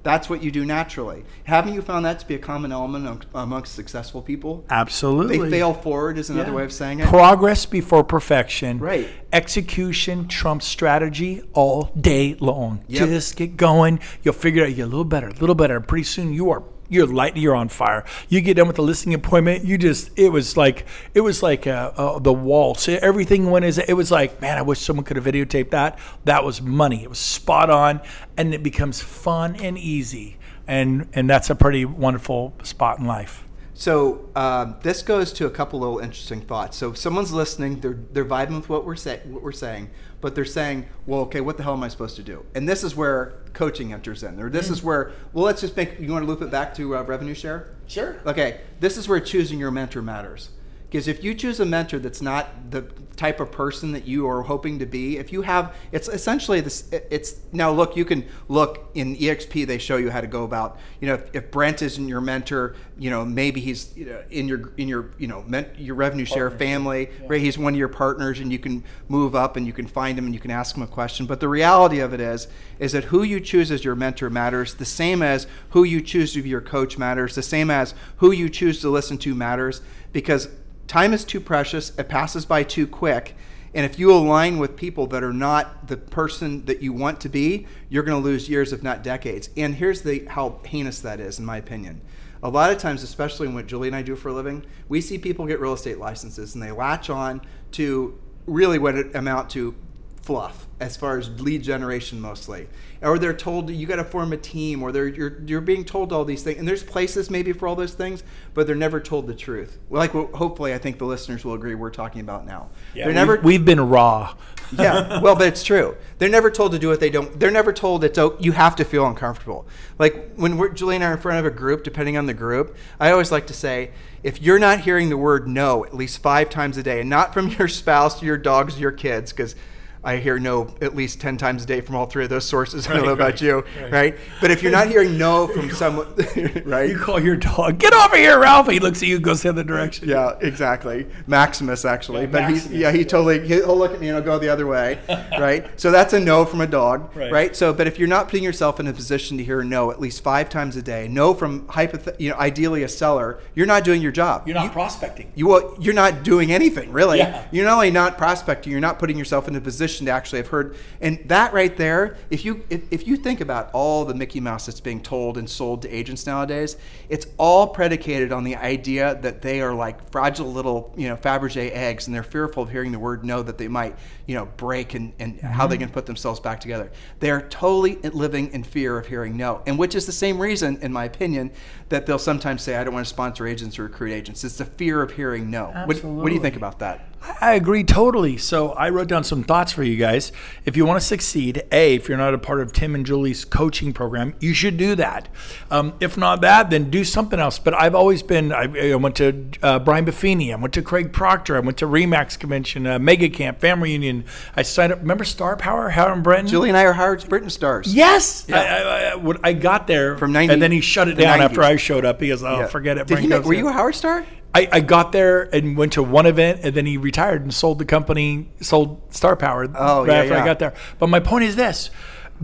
That's 0.03 0.29
what 0.29 0.43
you 0.43 0.49
do 0.51 0.65
naturally. 0.65 1.23
Haven't 1.43 1.73
you 1.73 1.81
found 1.81 2.05
that 2.05 2.19
to 2.19 2.27
be 2.27 2.33
a 2.35 2.39
common 2.39 2.71
element 2.71 3.25
amongst 3.35 3.75
successful 3.75 4.21
people? 4.21 4.65
Absolutely. 4.69 5.37
They 5.37 5.49
fail 5.49 5.73
forward 5.73 6.17
is 6.17 6.29
another 6.29 6.49
Yeah. 6.49 6.55
way 6.57 6.63
of 6.63 6.73
saying 6.73 7.01
it. 7.01 7.07
Progress 7.07 7.65
before 7.67 8.03
perfection. 8.03 8.79
Right. 8.79 9.07
Execution 9.31 10.27
trumps 10.27 10.65
strategy 10.65 11.41
all 11.53 11.91
day 11.99 12.35
long. 12.39 12.81
Yep. 12.87 13.09
Just 13.09 13.35
get 13.35 13.57
going. 13.57 13.99
You'll 14.23 14.33
figure 14.33 14.63
it 14.63 14.67
out. 14.71 14.75
You're 14.75 14.87
a 14.87 14.89
little 14.89 15.03
better, 15.05 15.27
a 15.27 15.33
little 15.33 15.55
better. 15.55 15.79
Pretty 15.79 16.03
soon 16.03 16.33
you 16.33 16.49
are 16.49 16.63
you're 16.91 17.07
light. 17.07 17.37
You're 17.37 17.55
on 17.55 17.69
fire. 17.69 18.03
You 18.27 18.41
get 18.41 18.57
done 18.57 18.67
with 18.67 18.75
the 18.75 18.83
listing 18.83 19.13
appointment. 19.13 19.63
You 19.63 19.77
just 19.77 20.11
it 20.17 20.29
was 20.29 20.57
like 20.57 20.85
it 21.13 21.21
was 21.21 21.41
like 21.41 21.65
uh, 21.65 21.91
uh, 21.95 22.19
the 22.19 22.33
waltz. 22.33 22.87
Everything 22.89 23.49
went 23.49 23.65
as 23.65 23.77
it 23.77 23.93
was 23.93 24.11
like 24.11 24.41
man. 24.41 24.57
I 24.57 24.61
wish 24.61 24.79
someone 24.79 25.05
could 25.05 25.15
have 25.17 25.25
videotaped 25.25 25.71
that. 25.71 25.97
That 26.25 26.43
was 26.43 26.61
money. 26.61 27.03
It 27.03 27.09
was 27.09 27.19
spot 27.19 27.69
on, 27.69 28.01
and 28.37 28.53
it 28.53 28.61
becomes 28.61 29.01
fun 29.01 29.55
and 29.55 29.77
easy. 29.77 30.37
And 30.67 31.07
and 31.13 31.29
that's 31.29 31.49
a 31.49 31.55
pretty 31.55 31.85
wonderful 31.85 32.53
spot 32.61 32.99
in 32.99 33.05
life. 33.05 33.45
So 33.73 34.29
um, 34.35 34.75
this 34.83 35.01
goes 35.01 35.33
to 35.33 35.47
a 35.47 35.49
couple 35.49 35.79
little 35.79 35.99
interesting 35.99 36.41
thoughts. 36.41 36.77
So 36.77 36.91
if 36.91 36.97
someone's 36.97 37.31
listening, 37.31 37.79
they're 37.79 37.97
they're 38.11 38.25
vibing 38.25 38.57
with 38.57 38.69
what 38.69 38.85
we're 38.85 38.97
say, 38.97 39.21
what 39.25 39.41
we're 39.41 39.53
saying, 39.53 39.89
but 40.21 40.35
they're 40.35 40.45
saying, 40.45 40.85
"Well, 41.05 41.21
okay, 41.21 41.41
what 41.41 41.57
the 41.57 41.63
hell 41.63 41.73
am 41.73 41.83
I 41.83 41.87
supposed 41.87 42.15
to 42.15 42.23
do?" 42.23 42.45
And 42.55 42.69
this 42.69 42.83
is 42.83 42.95
where 42.95 43.33
coaching 43.53 43.91
enters 43.91 44.23
in. 44.23 44.39
Or 44.39 44.49
this 44.49 44.69
is 44.69 44.83
where, 44.83 45.11
well, 45.33 45.43
let's 45.43 45.61
just 45.61 45.75
make. 45.75 45.99
You 45.99 46.11
want 46.11 46.23
to 46.23 46.27
loop 46.27 46.41
it 46.41 46.51
back 46.51 46.73
to 46.75 46.97
uh, 46.97 47.03
revenue 47.03 47.33
share? 47.33 47.69
Sure. 47.87 48.15
Okay, 48.25 48.61
this 48.79 48.97
is 48.97 49.07
where 49.07 49.19
choosing 49.19 49.59
your 49.59 49.71
mentor 49.71 50.01
matters. 50.01 50.49
Because 50.91 51.07
if 51.07 51.23
you 51.23 51.33
choose 51.33 51.61
a 51.61 51.65
mentor 51.65 51.99
that's 51.99 52.21
not 52.21 52.69
the 52.69 52.81
type 53.15 53.39
of 53.39 53.49
person 53.49 53.93
that 53.93 54.05
you 54.05 54.27
are 54.27 54.41
hoping 54.41 54.77
to 54.79 54.85
be, 54.85 55.17
if 55.17 55.31
you 55.31 55.41
have, 55.41 55.73
it's 55.93 56.09
essentially 56.09 56.59
this. 56.59 56.89
It's 56.91 57.37
now 57.53 57.71
look, 57.71 57.95
you 57.95 58.03
can 58.03 58.27
look 58.49 58.91
in 58.93 59.15
EXP. 59.15 59.67
They 59.67 59.77
show 59.77 59.95
you 59.95 60.09
how 60.09 60.19
to 60.19 60.27
go 60.27 60.43
about. 60.43 60.77
You 60.99 61.07
know, 61.07 61.13
if, 61.13 61.33
if 61.33 61.51
Brent 61.51 61.81
isn't 61.81 62.09
your 62.09 62.19
mentor, 62.19 62.75
you 62.97 63.09
know 63.09 63.23
maybe 63.23 63.61
he's 63.61 63.95
you 63.95 64.05
know, 64.05 64.21
in 64.31 64.49
your 64.49 64.73
in 64.75 64.89
your 64.89 65.11
you 65.17 65.27
know 65.27 65.45
ment, 65.47 65.79
your 65.79 65.95
revenue 65.95 66.25
share 66.25 66.51
family, 66.51 67.09
right? 67.25 67.39
He's 67.39 67.57
one 67.57 67.73
of 67.73 67.79
your 67.79 67.87
partners, 67.87 68.41
and 68.41 68.51
you 68.51 68.59
can 68.59 68.83
move 69.07 69.33
up 69.33 69.55
and 69.55 69.65
you 69.65 69.71
can 69.71 69.87
find 69.87 70.19
him 70.19 70.25
and 70.25 70.33
you 70.33 70.41
can 70.41 70.51
ask 70.51 70.75
him 70.75 70.83
a 70.83 70.87
question. 70.87 71.25
But 71.25 71.39
the 71.39 71.47
reality 71.47 71.99
of 71.99 72.13
it 72.13 72.19
is, 72.19 72.49
is 72.79 72.91
that 72.91 73.05
who 73.05 73.23
you 73.23 73.39
choose 73.39 73.71
as 73.71 73.85
your 73.85 73.95
mentor 73.95 74.29
matters. 74.29 74.73
The 74.73 74.83
same 74.83 75.21
as 75.21 75.47
who 75.69 75.85
you 75.85 76.01
choose 76.01 76.33
to 76.33 76.41
be 76.41 76.49
your 76.49 76.59
coach 76.59 76.97
matters. 76.97 77.33
The 77.35 77.43
same 77.43 77.71
as 77.71 77.93
who 78.17 78.33
you 78.33 78.49
choose 78.49 78.81
to 78.81 78.89
listen 78.89 79.17
to 79.19 79.33
matters. 79.33 79.81
Because 80.11 80.49
time 80.87 81.13
is 81.13 81.23
too 81.23 81.39
precious 81.39 81.91
it 81.97 82.09
passes 82.09 82.45
by 82.45 82.63
too 82.63 82.87
quick 82.87 83.35
and 83.73 83.85
if 83.85 83.97
you 83.97 84.13
align 84.13 84.57
with 84.57 84.75
people 84.75 85.07
that 85.07 85.23
are 85.23 85.31
not 85.33 85.87
the 85.87 85.95
person 85.95 86.65
that 86.65 86.81
you 86.81 86.91
want 86.91 87.21
to 87.21 87.29
be 87.29 87.65
you're 87.89 88.03
going 88.03 88.21
to 88.21 88.23
lose 88.23 88.49
years 88.49 88.73
if 88.73 88.83
not 88.83 89.03
decades. 89.03 89.49
And 89.55 89.75
here's 89.75 90.01
the 90.01 90.25
how 90.25 90.59
heinous 90.65 90.99
that 91.01 91.19
is 91.19 91.39
in 91.39 91.45
my 91.45 91.57
opinion. 91.57 92.01
A 92.43 92.49
lot 92.49 92.71
of 92.71 92.77
times 92.77 93.03
especially 93.03 93.47
in 93.47 93.53
what 93.53 93.67
julie 93.67 93.87
and 93.87 93.95
i 93.95 94.01
do 94.01 94.15
for 94.15 94.29
a 94.29 94.33
living 94.33 94.65
we 94.89 94.99
see 94.99 95.17
people 95.17 95.45
get 95.45 95.59
real 95.59 95.73
estate 95.73 95.99
licenses 95.99 96.55
and 96.55 96.63
they 96.63 96.71
latch 96.71 97.09
on 97.09 97.41
to 97.73 98.19
really 98.47 98.79
what 98.79 98.95
it 98.95 99.15
amount 99.15 99.49
to 99.51 99.75
fluff 100.23 100.67
as 100.81 100.97
far 100.97 101.19
as 101.19 101.29
lead 101.39 101.61
generation 101.61 102.19
mostly. 102.19 102.67
Or 103.03 103.19
they're 103.19 103.33
told 103.33 103.69
you 103.69 103.85
got 103.85 103.97
to 103.97 104.03
form 104.03 104.33
a 104.33 104.37
team 104.37 104.81
or 104.81 104.91
they're 104.91 105.07
you're, 105.07 105.39
you're 105.45 105.61
being 105.61 105.85
told 105.85 106.11
all 106.11 106.25
these 106.25 106.41
things. 106.41 106.57
And 106.57 106.67
there's 106.67 106.81
places 106.83 107.29
maybe 107.29 107.53
for 107.53 107.67
all 107.67 107.75
those 107.75 107.93
things 107.93 108.23
but 108.55 108.65
they're 108.65 108.75
never 108.75 108.99
told 108.99 109.27
the 109.27 109.35
truth. 109.35 109.77
Like 109.91 110.13
what 110.15 110.33
hopefully 110.33 110.73
i 110.73 110.79
think 110.79 110.97
the 110.97 111.05
listeners 111.05 111.45
will 111.45 111.53
agree 111.53 111.75
we're 111.75 111.91
talking 111.91 112.21
about 112.21 112.45
now. 112.45 112.69
Yeah, 112.95 113.05
they're 113.05 113.13
never 113.13 113.35
We've, 113.35 113.43
we've 113.43 113.65
been 113.65 113.79
raw. 113.79 114.35
yeah 114.77 115.21
well 115.21 115.35
but 115.35 115.47
it's 115.47 115.63
true. 115.63 115.95
They're 116.17 116.29
never 116.29 116.49
told 116.49 116.71
to 116.71 116.79
do 116.79 116.87
what 116.87 116.99
they 116.99 117.11
don't 117.11 117.39
they're 117.39 117.51
never 117.51 117.71
told 117.71 118.03
it's 118.03 118.17
oh, 118.17 118.35
you 118.39 118.51
have 118.51 118.75
to 118.77 118.83
feel 118.83 119.05
uncomfortable. 119.05 119.67
Like 119.99 120.33
when 120.35 120.57
we're 120.57 120.69
julie 120.69 120.95
and 120.95 121.03
i 121.03 121.09
are 121.09 121.13
in 121.13 121.19
front 121.19 121.37
of 121.37 121.45
a 121.45 121.55
group 121.55 121.83
depending 121.83 122.17
on 122.17 122.25
the 122.25 122.33
group 122.33 122.75
i 122.99 123.11
always 123.11 123.31
like 123.31 123.45
to 123.47 123.53
say 123.53 123.91
if 124.23 124.41
you're 124.41 124.59
not 124.59 124.79
hearing 124.79 125.09
the 125.09 125.17
word 125.17 125.47
no 125.47 125.85
at 125.85 125.95
least 125.95 126.19
five 126.19 126.49
times 126.49 126.77
a 126.77 126.83
day 126.83 127.01
and 127.01 127.09
not 127.09 127.33
from 127.33 127.49
your 127.49 127.67
spouse 127.81 128.23
your 128.23 128.37
dogs 128.37 128.79
your 128.79 128.91
kids 128.91 129.31
because 129.31 129.55
I 130.03 130.17
hear 130.17 130.39
no 130.39 130.73
at 130.81 130.95
least 130.95 131.21
10 131.21 131.37
times 131.37 131.63
a 131.63 131.65
day 131.67 131.79
from 131.81 131.95
all 131.95 132.07
three 132.07 132.23
of 132.23 132.29
those 132.31 132.43
sources. 132.45 132.87
I 132.89 132.93
don't 132.93 133.01
Right, 133.01 133.05
know 133.07 133.13
about 133.13 133.39
you, 133.41 133.63
right. 133.81 133.91
right. 133.91 134.17
But 134.39 134.49
if 134.49 134.63
you're 134.63 134.71
not 134.71 134.87
hearing 134.87 135.17
no 135.17 135.47
from 135.53 135.69
someone, 135.69 136.07
right? 136.65 136.89
You 136.89 136.97
call 136.97 137.19
your 137.19 137.35
dog, 137.35 137.77
get 137.77 137.93
over 137.93 138.15
here, 138.15 138.39
Ralph. 138.39 138.67
He 138.67 138.79
looks 138.79 139.03
at 139.03 139.07
you, 139.09 139.17
and 139.17 139.23
goes 139.23 139.43
the 139.43 139.49
other 139.49 139.63
direction. 139.63 140.09
Yeah, 140.09 140.37
exactly. 140.41 141.05
Maximus, 141.27 141.85
actually, 141.85 142.21
Yeah, 142.21 142.25
but 142.27 142.49
he's 142.49 142.63
Maximus. 142.63 142.79
yeah, 142.79 142.91
he 142.91 143.05
totally 143.05 143.47
he'll 143.47 143.77
look 143.77 143.93
at 143.93 143.99
me 144.01 144.07
and 144.09 144.15
he'll 144.17 144.25
go 144.25 144.39
the 144.39 144.49
other 144.49 144.65
way, 144.65 144.97
right? 145.39 145.67
So 145.79 145.91
that's 145.91 146.13
a 146.13 146.19
no 146.19 146.45
from 146.45 146.61
a 146.61 146.67
dog, 146.67 147.15
Right. 147.15 147.31
right. 147.31 147.55
So, 147.55 147.71
but 147.71 147.85
if 147.85 147.99
you're 147.99 148.07
not 148.07 148.27
putting 148.27 148.43
yourself 148.43 148.79
in 148.79 148.87
a 148.87 148.93
position 148.93 149.37
to 149.37 149.43
hear 149.43 149.63
no 149.63 149.91
at 149.91 149.99
least 150.01 150.23
five 150.23 150.49
times 150.49 150.75
a 150.77 150.81
day, 150.81 151.07
no 151.07 151.35
from 151.35 151.67
hypoth- 151.67 152.19
you 152.19 152.31
know, 152.31 152.37
ideally 152.37 152.81
a 152.81 152.89
seller, 152.89 153.39
you're 153.53 153.67
not 153.67 153.83
doing 153.83 154.01
your 154.01 154.11
job. 154.11 154.47
You're 154.47 154.55
not 154.55 154.63
You- 154.65 154.69
prospecting. 154.71 155.31
you 155.35 155.47
well, 155.47 155.75
you're 155.79 155.93
not 155.93 156.23
doing 156.23 156.51
anything 156.51 156.91
really. 156.91 157.19
Yeah. 157.19 157.45
You're 157.51 157.65
not 157.65 157.73
only 157.75 157.91
not 157.91 158.17
prospecting, 158.17 158.71
you're 158.71 158.81
not 158.81 158.97
putting 158.97 159.17
yourself 159.19 159.47
in 159.47 159.55
a 159.55 159.61
position 159.61 159.90
to 159.99 160.11
actually 160.11 160.39
have 160.39 160.47
heard. 160.47 160.75
And 160.99 161.19
that 161.25 161.53
right 161.53 161.75
there, 161.75 162.17
if 162.29 162.45
you 162.45 162.63
if, 162.69 162.81
if 162.91 163.07
you 163.07 163.17
think 163.17 163.41
about 163.41 163.69
all 163.73 164.05
the 164.05 164.13
Mickey 164.13 164.39
Mouse 164.39 164.65
that's 164.65 164.79
being 164.79 165.01
told 165.01 165.37
and 165.37 165.49
sold 165.49 165.81
to 165.83 165.89
agents 165.89 166.25
nowadays, 166.25 166.77
it's 167.09 167.27
all 167.37 167.67
predicated 167.67 168.31
on 168.31 168.43
the 168.43 168.55
idea 168.55 169.15
that 169.21 169.41
they 169.41 169.61
are 169.61 169.73
like 169.73 170.11
fragile 170.11 170.51
little 170.51 170.93
you 170.97 171.07
know 171.07 171.15
Fabergé 171.15 171.71
eggs, 171.71 172.07
and 172.07 172.15
they're 172.15 172.23
fearful 172.23 172.63
of 172.63 172.69
hearing 172.69 172.91
the 172.91 172.99
word 172.99 173.23
no 173.23 173.41
that 173.43 173.57
they 173.57 173.67
might 173.67 173.95
you 174.25 174.35
know 174.35 174.45
break 174.57 174.93
and 174.93 175.13
and 175.19 175.39
how 175.41 175.67
they 175.67 175.75
mm-hmm. 175.75 175.85
can 175.85 175.91
put 175.91 176.05
themselves 176.05 176.39
back 176.39 176.59
together. 176.59 176.91
They're 177.19 177.47
totally 177.49 177.95
living 177.97 178.51
in 178.53 178.63
fear 178.63 178.97
of 178.97 179.07
hearing 179.07 179.37
no, 179.37 179.61
and 179.65 179.77
which 179.77 179.95
is 179.95 180.05
the 180.05 180.11
same 180.11 180.39
reason, 180.39 180.77
in 180.81 180.91
my 180.91 181.05
opinion, 181.05 181.51
that 181.89 182.05
they'll 182.05 182.19
sometimes 182.19 182.61
say 182.61 182.75
I 182.75 182.83
don't 182.83 182.93
want 182.93 183.05
to 183.05 183.09
sponsor 183.09 183.47
agents 183.47 183.77
or 183.77 183.83
recruit 183.83 184.11
agents. 184.11 184.43
It's 184.43 184.57
the 184.57 184.65
fear 184.65 185.01
of 185.01 185.11
hearing 185.11 185.49
no. 185.49 185.71
What, 185.85 186.03
what 186.03 186.29
do 186.29 186.35
you 186.35 186.41
think 186.41 186.55
about 186.55 186.79
that? 186.79 187.10
I 187.39 187.53
agree 187.53 187.83
totally. 187.83 188.37
So 188.37 188.71
I 188.71 188.89
wrote 188.89 189.07
down 189.07 189.23
some 189.23 189.43
thoughts 189.43 189.71
for 189.71 189.83
you 189.83 189.95
guys. 189.95 190.31
If 190.65 190.75
you 190.75 190.85
want 190.85 190.99
to 190.99 191.05
succeed, 191.05 191.63
A, 191.71 191.95
if 191.95 192.09
you're 192.09 192.17
not 192.17 192.33
a 192.33 192.37
part 192.37 192.61
of 192.61 192.73
Tim 192.73 192.95
and 192.95 193.05
Julie's 193.05 193.45
coaching 193.45 193.93
program, 193.93 194.33
you 194.39 194.53
should 194.53 194.77
do 194.77 194.95
that. 194.95 195.27
Um, 195.69 195.93
if 195.99 196.17
not 196.17 196.41
that, 196.41 196.69
then 196.69 196.89
do 196.89 197.03
something 197.03 197.39
else. 197.39 197.59
But 197.59 197.75
I've 197.75 197.93
always 197.93 198.23
been, 198.23 198.51
I, 198.51 198.91
I 198.91 198.95
went 198.95 199.15
to 199.17 199.45
uh, 199.61 199.79
Brian 199.79 200.05
Buffini, 200.05 200.51
I 200.51 200.55
went 200.55 200.73
to 200.73 200.81
Craig 200.81 201.13
Proctor, 201.13 201.55
I 201.57 201.59
went 201.59 201.77
to 201.77 201.85
Remax 201.85 202.39
Convention, 202.39 202.87
uh, 202.87 202.97
Mega 202.97 203.29
Camp, 203.29 203.59
Family 203.59 203.91
Union. 203.91 204.25
I 204.55 204.63
signed 204.63 204.91
up, 204.91 204.99
remember 204.99 205.23
Star 205.23 205.55
Power, 205.55 205.89
Howard 205.89 206.23
Brinton? 206.23 206.47
Julie 206.47 206.69
and 206.69 206.77
I 206.77 206.85
are 206.85 206.93
Howard 206.93 207.27
Brinton 207.29 207.49
stars. 207.51 207.93
Yes, 207.93 208.45
Yeah. 208.47 209.13
I, 209.15 209.31
I, 209.31 209.49
I, 209.49 209.53
got 209.53 209.85
there 209.85 210.17
From 210.17 210.31
90 210.31 210.53
and 210.53 210.61
then 210.61 210.71
he 210.71 210.81
shut 210.81 211.07
it 211.07 211.15
down 211.15 211.39
90s. 211.39 211.43
after 211.43 211.61
I 211.63 211.75
showed 211.75 212.03
up. 212.05 212.19
He 212.19 212.29
goes, 212.29 212.43
"Oh, 212.43 212.61
Yeah. 212.61 212.67
forget 212.67 212.97
it." 212.97 213.07
Did 213.07 213.19
he 213.19 213.27
make, 213.27 213.43
were 213.43 213.53
you 213.53 213.67
a 213.67 213.71
Howard 213.71 213.95
star? 213.95 214.25
I, 214.53 214.67
I 214.71 214.79
got 214.81 215.11
there 215.11 215.43
and 215.55 215.77
went 215.77 215.93
to 215.93 216.03
one 216.03 216.25
event, 216.25 216.61
and 216.63 216.75
then 216.75 216.85
he 216.85 216.97
retired 216.97 217.41
and 217.41 217.53
sold 217.53 217.79
the 217.79 217.85
company, 217.85 218.49
sold 218.59 219.01
Star 219.13 219.35
Power 219.35 219.67
Oh, 219.75 220.05
right 220.05 220.13
yeah, 220.13 220.21
after 220.21 220.33
I 220.35 220.45
got 220.45 220.59
there. 220.59 220.73
But 220.99 221.07
my 221.07 221.19
point 221.19 221.45
is 221.45 221.55
this. 221.55 221.89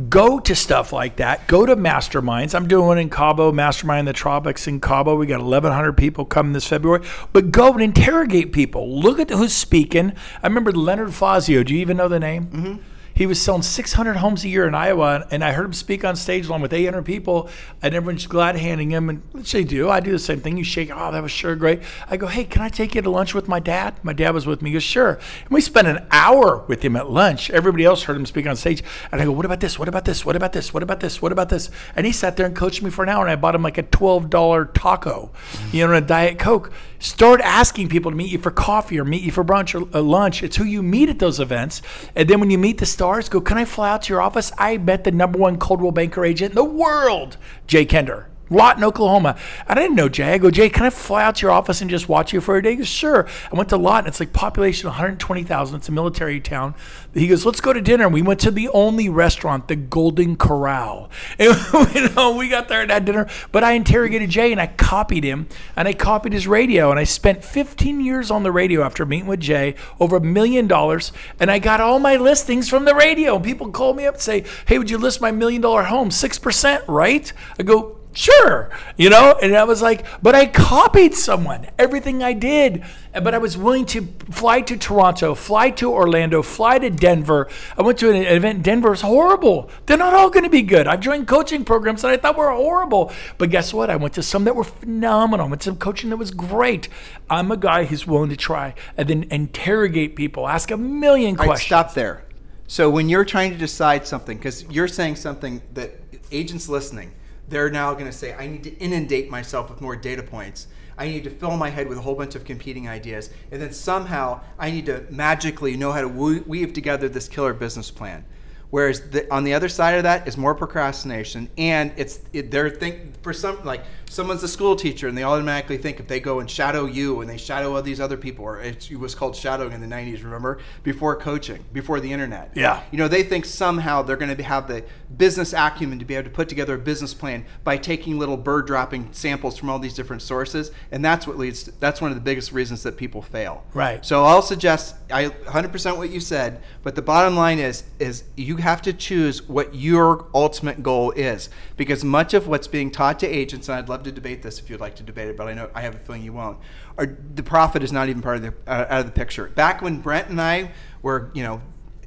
Go 0.09 0.39
to 0.39 0.55
stuff 0.55 0.93
like 0.93 1.15
that. 1.15 1.47
Go 1.47 1.65
to 1.65 1.75
masterminds. 1.75 2.53
I'm 2.53 2.67
doing 2.67 2.85
one 2.85 2.99
in 2.99 3.09
Cabo, 3.09 3.51
mastermind 3.51 4.01
in 4.01 4.05
the 4.05 4.13
tropics 4.13 4.67
in 4.67 4.79
Cabo. 4.79 5.15
We 5.15 5.25
got 5.25 5.41
1,100 5.41 5.93
people 5.93 6.23
coming 6.23 6.53
this 6.53 6.67
February. 6.67 7.03
But 7.33 7.51
go 7.51 7.73
and 7.73 7.81
interrogate 7.81 8.53
people. 8.53 8.87
Look 8.99 9.19
at 9.19 9.31
who's 9.31 9.53
speaking. 9.53 10.13
I 10.43 10.47
remember 10.47 10.71
Leonard 10.71 11.15
Fazio. 11.15 11.63
Do 11.63 11.73
you 11.73 11.79
even 11.79 11.97
know 11.97 12.07
the 12.07 12.19
name? 12.19 12.45
Mm-hmm. 12.45 12.75
He 13.17 13.25
was 13.25 13.41
selling 13.41 13.63
600 13.63 14.17
homes 14.17 14.43
a 14.43 14.47
year 14.47 14.67
in 14.67 14.75
Iowa, 14.75 15.25
and 15.31 15.43
I 15.43 15.51
heard 15.51 15.65
him 15.65 15.73
speak 15.73 16.05
on 16.05 16.15
stage 16.15 16.45
along 16.45 16.61
with 16.61 16.71
800 16.71 17.01
people, 17.03 17.49
and 17.81 17.95
everyone's 17.95 18.27
glad 18.27 18.55
handing 18.57 18.91
him. 18.91 19.09
And 19.09 19.23
which 19.31 19.51
they 19.51 19.63
do. 19.63 19.89
I 19.89 20.01
do 20.01 20.11
the 20.11 20.19
same 20.19 20.39
thing. 20.39 20.55
You 20.55 20.63
shake, 20.63 20.91
oh, 20.93 21.11
that 21.11 21.23
was 21.23 21.31
sure 21.31 21.55
great. 21.55 21.81
I 22.11 22.17
go, 22.17 22.27
hey, 22.27 22.43
can 22.43 22.61
I 22.61 22.69
take 22.69 22.93
you 22.93 23.01
to 23.01 23.09
lunch 23.09 23.33
with 23.33 23.47
my 23.47 23.59
dad? 23.59 23.95
My 24.03 24.13
dad 24.13 24.35
was 24.35 24.45
with 24.45 24.61
me. 24.61 24.69
He 24.69 24.75
goes, 24.75 24.83
sure. 24.83 25.13
And 25.13 25.49
we 25.49 25.61
spent 25.61 25.87
an 25.87 26.05
hour 26.11 26.63
with 26.67 26.83
him 26.83 26.95
at 26.95 27.09
lunch. 27.09 27.49
Everybody 27.49 27.85
else 27.85 28.03
heard 28.03 28.17
him 28.17 28.27
speak 28.27 28.45
on 28.45 28.55
stage, 28.55 28.83
and 29.11 29.19
I 29.19 29.25
go, 29.25 29.31
what 29.31 29.45
about 29.45 29.61
this? 29.61 29.79
What 29.79 29.87
about 29.87 30.05
this? 30.05 30.23
What 30.23 30.35
about 30.35 30.53
this? 30.53 30.71
What 30.71 30.83
about 30.83 30.99
this? 30.99 31.19
What 31.19 31.31
about 31.31 31.49
this? 31.49 31.71
And 31.95 32.05
he 32.05 32.11
sat 32.11 32.37
there 32.37 32.45
and 32.45 32.55
coached 32.55 32.83
me 32.83 32.91
for 32.91 33.01
an 33.01 33.09
hour, 33.09 33.23
and 33.23 33.31
I 33.31 33.35
bought 33.35 33.55
him 33.55 33.63
like 33.63 33.79
a 33.79 33.83
$12 33.83 34.73
taco, 34.75 35.31
you 35.71 35.87
know, 35.87 35.91
and 35.91 36.03
a 36.03 36.07
diet 36.07 36.37
coke. 36.37 36.71
Start 36.99 37.41
asking 37.41 37.89
people 37.89 38.11
to 38.11 38.17
meet 38.17 38.31
you 38.31 38.39
for 38.39 38.51
coffee 38.51 38.99
or 38.99 39.05
meet 39.05 39.21
you 39.21 39.31
for 39.31 39.43
brunch 39.43 39.79
or 39.79 39.87
uh, 39.95 40.01
lunch. 40.01 40.41
It's 40.41 40.55
who 40.55 40.63
you 40.63 40.81
meet 40.81 41.09
at 41.09 41.19
those 41.19 41.39
events. 41.39 41.81
And 42.15 42.27
then 42.27 42.39
when 42.39 42.49
you 42.49 42.57
meet 42.57 42.79
the 42.79 42.85
stars, 42.85 43.29
go, 43.29 43.39
can 43.39 43.57
I 43.57 43.65
fly 43.65 43.89
out 43.91 44.03
to 44.03 44.13
your 44.13 44.21
office? 44.21 44.51
I 44.57 44.77
met 44.77 45.03
the 45.03 45.11
number 45.11 45.37
one 45.37 45.57
Coldwell 45.57 45.91
Banker 45.91 46.25
agent 46.25 46.51
in 46.51 46.55
the 46.55 46.63
world, 46.63 47.37
Jay 47.67 47.85
Kinder. 47.85 48.29
Lawton, 48.49 48.83
Oklahoma. 48.83 49.37
I 49.67 49.75
didn't 49.75 49.95
know 49.95 50.09
Jay. 50.09 50.33
I 50.33 50.37
go, 50.37 50.51
Jay, 50.51 50.69
can 50.69 50.85
I 50.85 50.89
fly 50.89 51.23
out 51.23 51.35
to 51.35 51.41
your 51.43 51.51
office 51.51 51.81
and 51.81 51.89
just 51.89 52.07
watch 52.07 52.33
you 52.33 52.41
for 52.41 52.57
a 52.57 52.63
day? 52.63 52.71
He 52.71 52.77
goes, 52.77 52.87
sure. 52.87 53.27
I 53.51 53.55
went 53.55 53.69
to 53.69 53.77
Lawton. 53.77 54.07
It's 54.07 54.19
like 54.19 54.33
population 54.33 54.87
120,000. 54.87 55.75
It's 55.75 55.89
a 55.89 55.91
military 55.91 56.39
town. 56.39 56.75
He 57.13 57.27
goes, 57.27 57.45
let's 57.45 57.61
go 57.61 57.73
to 57.73 57.81
dinner. 57.81 58.05
And 58.05 58.13
we 58.13 58.21
went 58.21 58.39
to 58.41 58.51
the 58.51 58.69
only 58.69 59.09
restaurant, 59.09 59.67
the 59.67 59.75
Golden 59.75 60.35
Corral. 60.35 61.09
And 61.39 61.95
you 61.95 62.09
know, 62.09 62.35
we 62.35 62.49
got 62.49 62.67
there 62.67 62.81
and 62.81 62.91
had 62.91 63.05
dinner. 63.05 63.27
But 63.51 63.63
I 63.63 63.73
interrogated 63.73 64.29
Jay 64.29 64.51
and 64.51 64.61
I 64.61 64.67
copied 64.67 65.23
him 65.23 65.47
and 65.75 65.87
I 65.87 65.93
copied 65.93 66.33
his 66.33 66.47
radio. 66.47 66.91
And 66.91 66.99
I 66.99 67.03
spent 67.03 67.43
15 67.43 68.01
years 68.01 68.31
on 68.31 68.43
the 68.43 68.51
radio 68.51 68.83
after 68.83 69.05
meeting 69.05 69.27
with 69.27 69.39
Jay, 69.39 69.75
over 69.99 70.17
a 70.17 70.21
million 70.21 70.67
dollars. 70.67 71.11
And 71.39 71.49
I 71.49 71.59
got 71.59 71.81
all 71.81 71.99
my 71.99 72.15
listings 72.15 72.69
from 72.69 72.85
the 72.85 72.95
radio. 72.95 73.35
And 73.35 73.45
people 73.45 73.71
call 73.71 73.93
me 73.93 74.05
up 74.05 74.15
and 74.15 74.21
say, 74.21 74.43
hey, 74.65 74.77
would 74.77 74.89
you 74.89 74.97
list 74.97 75.21
my 75.21 75.31
million 75.31 75.61
dollar 75.61 75.83
home? 75.83 76.09
6%, 76.09 76.83
right? 76.87 77.31
I 77.59 77.63
go, 77.63 77.97
sure 78.17 78.69
you 78.97 79.09
know? 79.09 79.37
And 79.41 79.55
i 79.55 79.63
was 79.63 79.81
like 79.81 80.05
but 80.21 80.35
i 80.35 80.45
copied 80.45 81.13
someone 81.13 81.67
everything 81.77 82.23
i 82.23 82.33
did. 82.33 82.83
But 83.13 83.33
i 83.33 83.37
was 83.37 83.57
willing 83.57 83.85
to 83.87 84.07
fly 84.31 84.61
to 84.61 84.77
toronto 84.77 85.35
fly 85.35 85.69
to 85.71 85.91
orlando 85.91 86.41
fly 86.41 86.79
to 86.79 86.89
denver. 86.89 87.47
I 87.77 87.81
went 87.81 87.97
to 87.99 88.09
an 88.09 88.15
event 88.15 88.57
in 88.57 88.61
denver 88.63 88.93
it's 88.93 89.01
horrible. 89.01 89.69
They're 89.85 89.97
not 89.97 90.13
all 90.13 90.29
going 90.29 90.43
to 90.43 90.49
be 90.49 90.61
good. 90.61 90.87
I've 90.87 90.99
joined 90.99 91.27
coaching 91.27 91.63
programs 91.65 92.01
that 92.01 92.11
i 92.11 92.17
thought 92.17 92.37
were 92.37 92.51
horrible. 92.51 93.11
But 93.37 93.49
guess 93.49 93.73
what? 93.73 93.89
I 93.89 93.95
went 93.95 94.13
to 94.15 94.23
some 94.23 94.43
that 94.45 94.55
were 94.55 94.63
phenomenal. 94.63 95.45
I 95.45 95.49
went 95.49 95.61
to 95.61 95.65
some 95.65 95.77
coaching 95.77 96.09
that 96.09 96.17
was 96.17 96.31
great. 96.31 96.89
I'm 97.29 97.51
a 97.51 97.57
guy 97.57 97.85
who's 97.85 98.07
willing 98.07 98.29
to 98.29 98.37
try 98.37 98.73
and 98.97 99.07
then 99.07 99.25
interrogate 99.31 100.15
people 100.15 100.47
ask 100.47 100.71
a 100.71 100.77
million 100.77 101.31
All 101.31 101.39
right, 101.39 101.47
questions. 101.47 101.67
stop 101.67 101.93
there. 101.93 102.23
So 102.67 102.89
when 102.89 103.07
you're 103.09 103.25
trying 103.25 103.51
to 103.51 103.57
decide 103.57 104.05
something, 104.05 104.37
because 104.37 104.63
you're 104.65 104.87
saying 104.87 105.15
something 105.15 105.61
that 105.73 105.91
agents 106.31 106.67
listening, 106.67 107.11
they're 107.47 107.69
now 107.69 107.93
going 107.93 108.05
to 108.05 108.11
say, 108.11 108.33
I 108.33 108.47
need 108.47 108.63
to 108.63 108.77
inundate 108.77 109.29
myself 109.29 109.69
with 109.69 109.81
more 109.81 109.95
data 109.95 110.23
points. 110.23 110.67
I 110.97 111.07
need 111.07 111.23
to 111.25 111.29
fill 111.29 111.55
my 111.57 111.69
head 111.69 111.87
with 111.87 111.97
a 111.97 112.01
whole 112.01 112.15
bunch 112.15 112.35
of 112.35 112.43
competing 112.43 112.89
ideas, 112.89 113.29
and 113.51 113.61
then 113.61 113.71
somehow 113.71 114.41
I 114.57 114.71
need 114.71 114.87
to 114.87 115.05
magically 115.09 115.77
know 115.77 115.91
how 115.91 116.01
to 116.01 116.07
weave 116.07 116.73
together 116.73 117.07
this 117.07 117.27
killer 117.27 117.53
business 117.53 117.91
plan. 117.91 118.25
Whereas 118.69 119.09
the, 119.09 119.33
on 119.33 119.43
the 119.43 119.53
other 119.53 119.69
side 119.69 119.95
of 119.95 120.03
that 120.03 120.27
is 120.27 120.37
more 120.37 120.53
procrastination, 120.53 121.49
and 121.57 121.93
it's 121.95 122.19
it, 122.33 122.51
they're 122.51 122.69
think 122.69 123.21
for 123.23 123.31
some 123.31 123.63
like 123.63 123.83
someone's 124.09 124.43
a 124.43 124.47
school 124.47 124.75
teacher 124.75 125.07
and 125.07 125.17
they 125.17 125.23
automatically 125.23 125.77
think 125.77 125.99
if 125.99 126.07
they 126.07 126.19
go 126.19 126.39
and 126.39 126.49
shadow 126.49 126.85
you 126.85 127.21
and 127.21 127.29
they 127.29 127.37
shadow 127.37 127.75
all 127.75 127.81
these 127.81 128.01
other 128.01 128.17
people, 128.17 128.43
or 128.43 128.61
it 128.61 128.91
was 128.91 129.15
called 129.15 129.35
shadowing 129.35 129.71
in 129.71 129.79
the 129.79 129.87
'90s, 129.87 130.23
remember 130.23 130.59
before 130.83 131.15
coaching, 131.15 131.63
before 131.71 132.01
the 132.01 132.11
internet. 132.11 132.51
Yeah. 132.55 132.81
you 132.91 132.97
know 132.97 133.07
they 133.07 133.23
think 133.23 133.45
somehow 133.45 134.01
they're 134.01 134.17
going 134.17 134.35
to 134.35 134.43
have 134.43 134.67
the 134.67 134.83
business 135.15 135.53
acumen 135.53 135.99
to 135.99 136.05
be 136.05 136.15
able 136.15 136.25
to 136.25 136.29
put 136.29 136.49
together 136.49 136.75
a 136.75 136.79
business 136.79 137.13
plan 137.13 137.45
by 137.63 137.77
taking 137.77 138.19
little 138.19 138.37
bird 138.37 138.67
dropping 138.67 139.13
samples 139.13 139.57
from 139.57 139.69
all 139.69 139.79
these 139.79 139.93
different 139.93 140.21
sources, 140.21 140.71
and 140.91 141.03
that's 141.05 141.25
what 141.25 141.37
leads. 141.37 141.63
To, 141.63 141.79
that's 141.79 142.01
one 142.01 142.11
of 142.11 142.17
the 142.17 142.21
biggest 142.21 142.51
reasons 142.51 142.83
that 142.83 142.97
people 142.97 143.21
fail. 143.21 143.63
Right. 143.73 144.05
So 144.05 144.25
I'll 144.25 144.41
suggest 144.41 144.95
I 145.09 145.25
100% 145.25 145.97
what 145.97 146.09
you 146.09 146.19
said, 146.19 146.61
but 146.83 146.95
the 146.95 147.01
bottom 147.01 147.37
line 147.37 147.59
is 147.59 147.83
is 147.99 148.25
you 148.35 148.56
have 148.59 148.81
to 148.83 148.93
choose 148.93 149.47
what 149.47 149.73
your 149.75 150.27
ultimate 150.33 150.83
goal 150.83 151.11
is 151.11 151.49
because 151.75 152.03
much 152.03 152.33
of 152.33 152.47
what's 152.47 152.67
being 152.67 152.91
taught 152.91 153.19
to 153.19 153.27
agents, 153.27 153.69
and 153.69 153.77
I'd 153.77 153.89
love 153.89 154.03
to 154.03 154.11
debate 154.11 154.41
this 154.41 154.59
if 154.59 154.69
you'd 154.69 154.79
like 154.79 154.95
to 154.97 155.03
debate 155.03 155.29
it, 155.29 155.37
but 155.37 155.47
I 155.47 155.53
know 155.53 155.69
I 155.73 155.81
have 155.81 155.95
a 155.95 155.99
feeling 155.99 156.23
you 156.23 156.33
won't. 156.33 156.59
The 156.97 157.43
profit 157.43 157.83
is 157.83 157.91
not 157.91 158.09
even 158.09 158.21
part 158.21 158.37
of 158.37 158.41
the 158.43 158.53
uh, 158.67 158.85
out 158.89 158.99
of 158.99 159.05
the 159.05 159.11
picture. 159.11 159.47
Back 159.49 159.81
when 159.81 160.01
Brent 160.01 160.29
and 160.29 160.41
I 160.41 160.71
were, 161.01 161.31
you 161.33 161.43
know, 161.43 161.61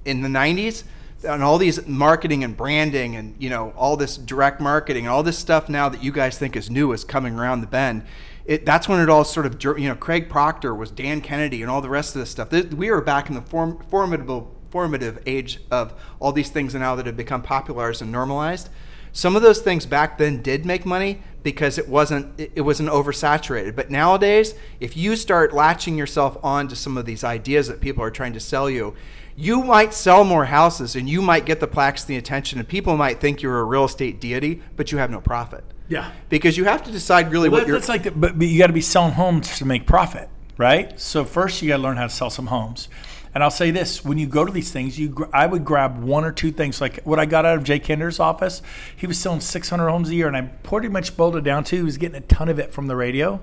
in 0.05 0.23
the 0.23 0.29
90s. 0.29 0.85
And 1.23 1.43
all 1.43 1.59
these 1.59 1.87
marketing 1.87 2.45
and 2.45 2.57
branding 2.57 3.15
and 3.15 3.37
you 3.39 3.51
know 3.51 3.75
all 3.77 3.99
this 3.99 4.17
direct 4.17 4.59
marketing 4.59 5.07
all 5.07 5.23
this 5.23 5.37
stuff 5.37 5.69
now 5.69 5.91
that 5.91 6.03
you 6.03 6.13
guys 6.13 6.39
think 6.39 6.57
is 6.57 6.71
new 6.71 6.93
is 6.93 7.05
coming 7.05 7.39
around 7.39 7.61
the 7.61 7.67
bend 7.67 8.07
it, 8.51 8.67
that's 8.67 8.89
when 8.89 9.01
it 9.01 9.09
all 9.09 9.25
sort 9.25 9.47
of 9.47 9.63
you 9.79 9.89
know 9.89 9.95
Craig 9.95 10.29
Proctor 10.29 10.75
was 10.75 10.91
Dan 10.91 11.21
Kennedy 11.21 11.63
and 11.63 11.71
all 11.71 11.81
the 11.81 11.89
rest 11.89 12.17
of 12.17 12.21
this 12.21 12.31
stuff. 12.31 12.51
We 12.51 12.91
were 12.91 13.01
back 13.01 13.29
in 13.29 13.37
the 13.37 13.43
form, 13.43 13.79
formidable 13.89 14.57
formative 14.71 15.23
age 15.27 15.61
of 15.71 15.95
all 16.19 16.33
these 16.33 16.51
things 16.51 16.75
now 16.75 16.95
that 16.97 17.07
have 17.07 17.17
become 17.17 17.43
popularized 17.43 18.03
and 18.03 18.13
normalized. 18.13 18.69
Some 19.13 19.35
of 19.35 19.43
those 19.43 19.61
things 19.61 19.87
back 19.87 20.19
then 20.19 20.41
did 20.41 20.65
make 20.65 20.87
money 20.87 21.23
because 21.43 21.79
it 21.79 21.89
wasn't 21.89 22.39
it, 22.39 22.53
it 22.55 22.61
wasn't 22.61 22.91
oversaturated. 22.91 23.75
But 23.75 23.91
nowadays, 23.91 24.55
if 24.79 24.97
you 24.97 25.17
start 25.17 25.53
latching 25.53 25.97
yourself 25.97 26.39
on 26.45 26.69
to 26.69 26.77
some 26.77 26.97
of 26.97 27.07
these 27.07 27.25
ideas 27.25 27.69
that 27.69 27.81
people 27.81 28.05
are 28.05 28.11
trying 28.11 28.33
to 28.35 28.41
sell 28.41 28.71
you, 28.71 28.95
you 29.37 29.65
might 29.65 29.95
sell 29.95 30.23
more 30.23 30.45
houses 30.45 30.97
and 30.97 31.09
you 31.09 31.23
might 31.23 31.47
get 31.47 31.61
the 31.61 31.67
plaques 31.67 32.05
the 32.05 32.17
attention 32.17 32.59
and 32.59 32.69
people 32.69 32.97
might 32.97 33.21
think 33.21 33.43
you're 33.43 33.61
a 33.61 33.65
real 33.65 33.87
estate 33.87 34.21
deity, 34.21 34.63
but 34.77 34.93
you 34.93 34.99
have 34.99 35.11
no 35.11 35.21
profit. 35.21 35.65
Yeah. 35.89 36.13
Because 36.29 36.57
you 36.57 36.65
have 36.65 36.85
to 36.85 36.93
decide 36.93 37.33
really 37.33 37.49
Well, 37.49 37.63
what 37.63 37.69
you're 37.69 37.79
that's 37.79 37.89
like, 37.89 38.05
the, 38.05 38.11
but, 38.13 38.39
but 38.39 38.47
you 38.47 38.59
got 38.59 38.69
to 38.69 38.73
be 38.73 38.81
selling 38.81 39.13
homes 39.13 39.59
to 39.59 39.65
make 39.65 39.87
profit, 39.87 40.29
right? 40.57 40.99
So 41.01 41.25
first 41.25 41.63
you 41.63 41.69
got 41.69 41.79
to 41.79 41.83
learn 41.83 41.97
how 41.97 42.05
to 42.05 42.11
sell 42.11 42.31
some 42.31 42.47
homes. 42.47 42.89
And 43.35 43.45
I'll 43.45 43.51
say 43.51 43.71
this: 43.71 44.05
when 44.05 44.19
you 44.19 44.27
go 44.27 44.45
to 44.45 44.53
these 44.53 44.71
things, 44.73 44.99
you 44.99 45.09
gr- 45.11 45.25
I 45.33 45.47
would 45.47 45.65
grab 45.65 46.03
one 46.03 46.25
or 46.25 46.33
two 46.33 46.51
things. 46.51 46.81
Like 46.81 47.01
what 47.05 47.19
I 47.19 47.27
got 47.27 47.47
out 47.47 47.57
of 47.57 47.65
Jay 47.65 47.79
Kinder's 47.79 48.19
office, 48.19 48.61
he 48.97 49.07
was 49.07 49.19
selling 49.19 49.41
600 49.41 49.89
homes 49.89 50.09
a 50.11 50.15
year, 50.15 50.27
and 50.27 50.37
I 50.37 50.43
pretty 50.43 50.89
much 50.89 51.17
boiled 51.17 51.37
it 51.37 51.45
down 51.45 51.65
to 51.65 51.77
he 51.77 51.83
was 51.83 51.97
getting 51.97 52.17
a 52.17 52.23
ton 52.23 52.49
of 52.49 52.59
it 52.59 52.73
from 52.73 52.87
the 52.87 52.97
radio. 52.97 53.41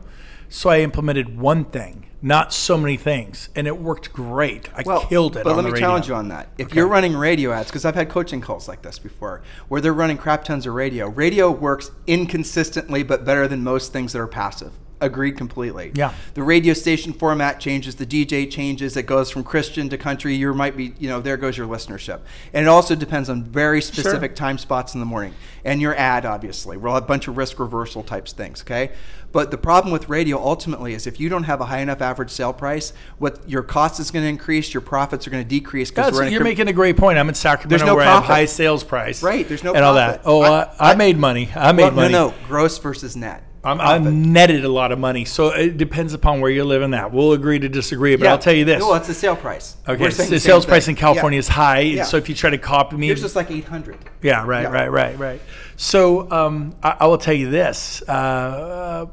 So 0.50 0.70
I 0.70 0.80
implemented 0.80 1.38
one 1.38 1.66
thing, 1.66 2.06
not 2.22 2.54
so 2.54 2.78
many 2.78 2.96
things, 2.96 3.50
and 3.54 3.68
it 3.68 3.78
worked 3.78 4.14
great. 4.14 4.70
I 4.74 4.84
Well, 4.86 5.02
killed 5.06 5.36
it. 5.36 5.44
But 5.44 5.58
let 5.58 5.66
me 5.66 5.72
radio. 5.72 5.88
challenge 5.88 6.08
you 6.08 6.16
on 6.16 6.30
that. 6.30 6.48
If 6.58 6.74
you're 6.74 6.88
running 6.88 7.18
radio 7.18 7.52
ads, 7.52 7.68
because 7.68 7.84
I've 7.84 7.96
had 7.96 8.08
coaching 8.10 8.40
calls 8.40 8.68
like 8.70 8.82
this 8.82 8.98
before, 8.98 9.42
where 9.68 9.82
they're 9.82 9.94
running 9.94 10.18
crap 10.18 10.46
tons 10.46 10.66
of 10.66 10.74
radio. 10.74 11.10
Radio 11.10 11.52
works 11.52 11.92
inconsistently, 12.08 13.04
but 13.04 13.26
better 13.26 13.46
than 13.48 13.62
most 13.62 13.92
things 13.92 14.14
that 14.14 14.20
are 14.20 14.28
passive. 14.28 14.72
Agreed 15.00 15.38
completely. 15.38 15.92
Yeah. 15.94 16.14
The 16.34 16.42
radio 16.42 16.74
station 16.74 17.14
format 17.14 17.60
changes, 17.60 17.96
the 17.96 18.06
DJ 18.06 18.50
changes. 18.50 18.98
It 18.98 19.04
goes 19.04 19.30
from 19.30 19.44
Christian 19.44 19.90
to 19.90 19.98
country. 19.98 20.34
You 20.34 20.54
might 20.56 20.76
be, 20.76 20.94
you 20.98 21.08
know, 21.08 21.22
there 21.22 21.38
goes 21.38 21.56
your 21.56 21.68
listenership, 21.68 22.22
and 22.52 22.66
it 22.66 22.68
also 22.68 22.96
depends 22.96 23.30
on 23.30 23.44
very 23.44 23.82
specific 23.82 24.36
time 24.36 24.58
spots 24.58 24.96
in 24.96 25.00
the 25.00 25.06
morning 25.06 25.36
and 25.64 25.80
your 25.82 25.96
ad. 25.96 26.26
Obviously, 26.26 26.78
we'll 26.78 26.96
have 26.96 27.04
a 27.04 27.06
bunch 27.06 27.28
of 27.28 27.38
risk 27.38 27.60
reversal 27.60 28.02
types 28.02 28.32
things. 28.34 28.62
Okay. 28.62 28.92
But 29.32 29.52
the 29.52 29.58
problem 29.58 29.92
with 29.92 30.10
radio 30.10 30.38
ultimately 30.40 30.94
is 30.94 31.06
if 31.06 31.20
you 31.20 31.30
don't 31.30 31.44
have 31.44 31.62
a 31.62 31.66
high 31.66 31.80
enough 31.82 32.02
average 32.02 32.32
sale 32.32 32.54
price, 32.54 32.94
what 33.20 33.48
your 33.48 33.62
cost 33.62 34.00
is 34.00 34.10
going 34.10 34.24
to 34.24 34.30
increase, 34.30 34.74
your 34.74 34.82
profits 34.82 35.28
are 35.28 35.30
going 35.30 35.44
to 35.44 35.50
decrease 35.50 35.92
because 35.92 36.14
we're 36.14 36.24
a 36.24 36.32
you're 36.32 36.44
making 36.44 36.70
a 36.70 36.74
great 36.74 36.98
point. 36.98 37.20
I'm 37.20 37.28
in 37.30 37.36
Sacramento 37.36 37.70
there's 37.70 37.86
no 37.88 37.96
where 37.96 38.08
I 38.08 38.16
have 38.16 38.24
high 38.24 38.46
sales 38.46 38.84
price. 38.84 39.22
Right, 39.22 39.48
there's 39.48 39.64
no 39.64 39.74
and 39.76 39.84
all 39.84 39.96
that. 39.96 40.22
Oh, 40.26 40.42
I- 40.42 40.48
I, 40.48 40.64
I, 40.80 40.92
I- 40.92 40.96
made 40.96 41.18
money. 41.18 41.50
I 41.56 41.72
made 41.72 41.84
Well, 41.84 41.92
money. 41.92 42.14
No, 42.14 42.30
no, 42.30 42.36
gross 42.48 42.80
versus 42.80 43.16
net. 43.16 43.44
I'm, 43.64 43.82
I 43.82 43.98
Profit. 43.98 44.14
netted 44.14 44.64
a 44.64 44.70
lot 44.70 44.92
of 44.92 45.00
money, 45.00 45.26
so 45.26 45.48
it 45.50 45.78
depends 45.78 46.14
upon 46.14 46.40
where 46.42 46.50
you 46.52 46.64
live 46.64 46.82
in 46.84 46.92
that. 46.92 47.12
We'll 47.12 47.34
agree 47.34 47.60
to 47.60 47.68
disagree, 47.68 48.16
but 48.16 48.28
I'll 48.28 48.38
tell 48.38 48.54
you 48.54 48.64
this. 48.66 48.82
Well, 48.82 48.94
it's 48.96 49.08
the 49.08 49.14
sale 49.14 49.36
price. 49.36 49.76
okay, 49.88 50.02
We're 50.02 50.12
the 50.12 50.40
sales 50.40 50.66
price 50.66 50.88
in. 50.88 50.96
California 50.96 51.38
Yeah. 51.38 51.40
is 51.40 51.48
high, 51.50 51.80
Yeah. 51.80 52.04
so 52.04 52.18
if 52.18 52.30
you 52.30 52.36
try 52.36 52.50
to 52.52 52.58
copy 52.58 52.96
me, 52.96 53.10
it's 53.10 53.22
just 53.22 53.36
like 53.36 53.52
800. 53.52 53.98
yeah, 54.22 54.44
right, 54.46 54.62
Yeah. 54.64 54.70
right, 54.70 54.92
right, 54.92 55.18
right. 55.20 55.42
So 55.76 56.32
um, 56.32 56.76
I, 56.84 56.98
I 57.02 57.06
will 57.08 57.18
tell 57.18 57.34
you 57.34 57.50
this: 57.50 58.02
uh, 58.08 59.06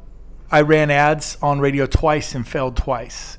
I 0.51 0.61
ran 0.61 0.91
ads 0.91 1.37
on 1.41 1.59
radio 1.59 1.85
twice 1.85 2.33
and 2.35 2.47
failed 2.47 2.77
twice. 2.77 3.37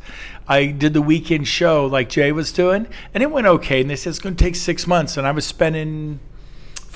I 0.48 0.66
did 0.66 0.92
the 0.92 1.02
weekend 1.02 1.48
show 1.48 1.86
like 1.86 2.08
Jay 2.08 2.30
was 2.32 2.52
doing, 2.52 2.86
and 3.14 3.22
it 3.22 3.30
went 3.30 3.46
okay. 3.46 3.80
And 3.80 3.90
they 3.90 3.96
said 3.96 4.10
it's 4.10 4.18
going 4.18 4.36
to 4.36 4.44
take 4.44 4.54
six 4.56 4.86
months, 4.86 5.16
and 5.16 5.26
I 5.26 5.30
was 5.30 5.44
spending 5.46 6.20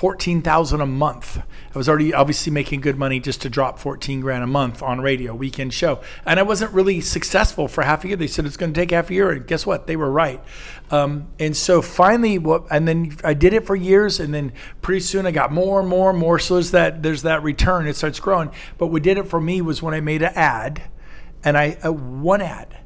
fourteen 0.01 0.41
thousand 0.41 0.81
a 0.81 0.87
month. 0.87 1.37
I 1.37 1.77
was 1.77 1.87
already 1.87 2.15
obviously 2.15 2.51
making 2.51 2.81
good 2.81 2.97
money 2.97 3.21
just 3.21 3.43
to 3.43 3.51
drop 3.51 3.79
fourteen 3.79 4.23
grand 4.23 4.43
a 4.43 4.47
month 4.47 4.83
on 4.83 5.03
radio 5.03 5.35
weekend 5.35 5.75
show, 5.75 6.01
and 6.25 6.41
I 6.41 6.43
wasn't 6.43 6.73
really 6.73 7.03
successful 7.03 7.69
for 7.69 7.83
half 7.83 8.03
a 8.03 8.09
year. 8.09 8.17
They 8.17 8.27
said 8.27 8.47
it's 8.47 8.57
going 8.57 8.73
to 8.73 8.81
take 8.81 8.93
half 8.93 9.11
a 9.11 9.13
year, 9.13 9.31
and 9.31 9.47
guess 9.47 9.67
what? 9.67 9.87
They 9.87 9.97
were 9.97 10.11
right. 10.11 10.43
Um, 10.91 11.29
and 11.39 11.55
so 11.55 11.83
finally, 11.83 12.39
what? 12.39 12.65
And 12.71 12.89
then 12.89 13.15
I 13.23 13.35
did 13.35 13.53
it 13.53 13.67
for 13.67 13.77
years, 13.77 14.21
and 14.21 14.33
then 14.33 14.55
pretty 14.81 15.01
soon 15.01 15.27
I 15.27 15.33
got 15.33 15.53
more 15.53 15.81
and 15.81 15.89
more 15.89 16.09
and 16.09 16.19
more. 16.19 16.39
So 16.39 16.55
there's 16.55 16.71
that 16.71 17.03
there's 17.03 17.21
that 17.23 17.43
return. 17.43 17.87
It 17.87 17.95
starts 17.95 18.21
growing. 18.21 18.53
But 18.79 18.87
what 18.87 19.03
did 19.03 19.19
it 19.19 19.25
for 19.25 19.39
me 19.39 19.61
was 19.61 19.83
when 19.83 19.93
I 19.93 20.01
made 20.01 20.23
an 20.23 20.33
ad, 20.35 20.83
and 21.45 21.59
I 21.59 21.77
uh, 21.85 21.93
one 21.93 22.41
ad 22.41 22.79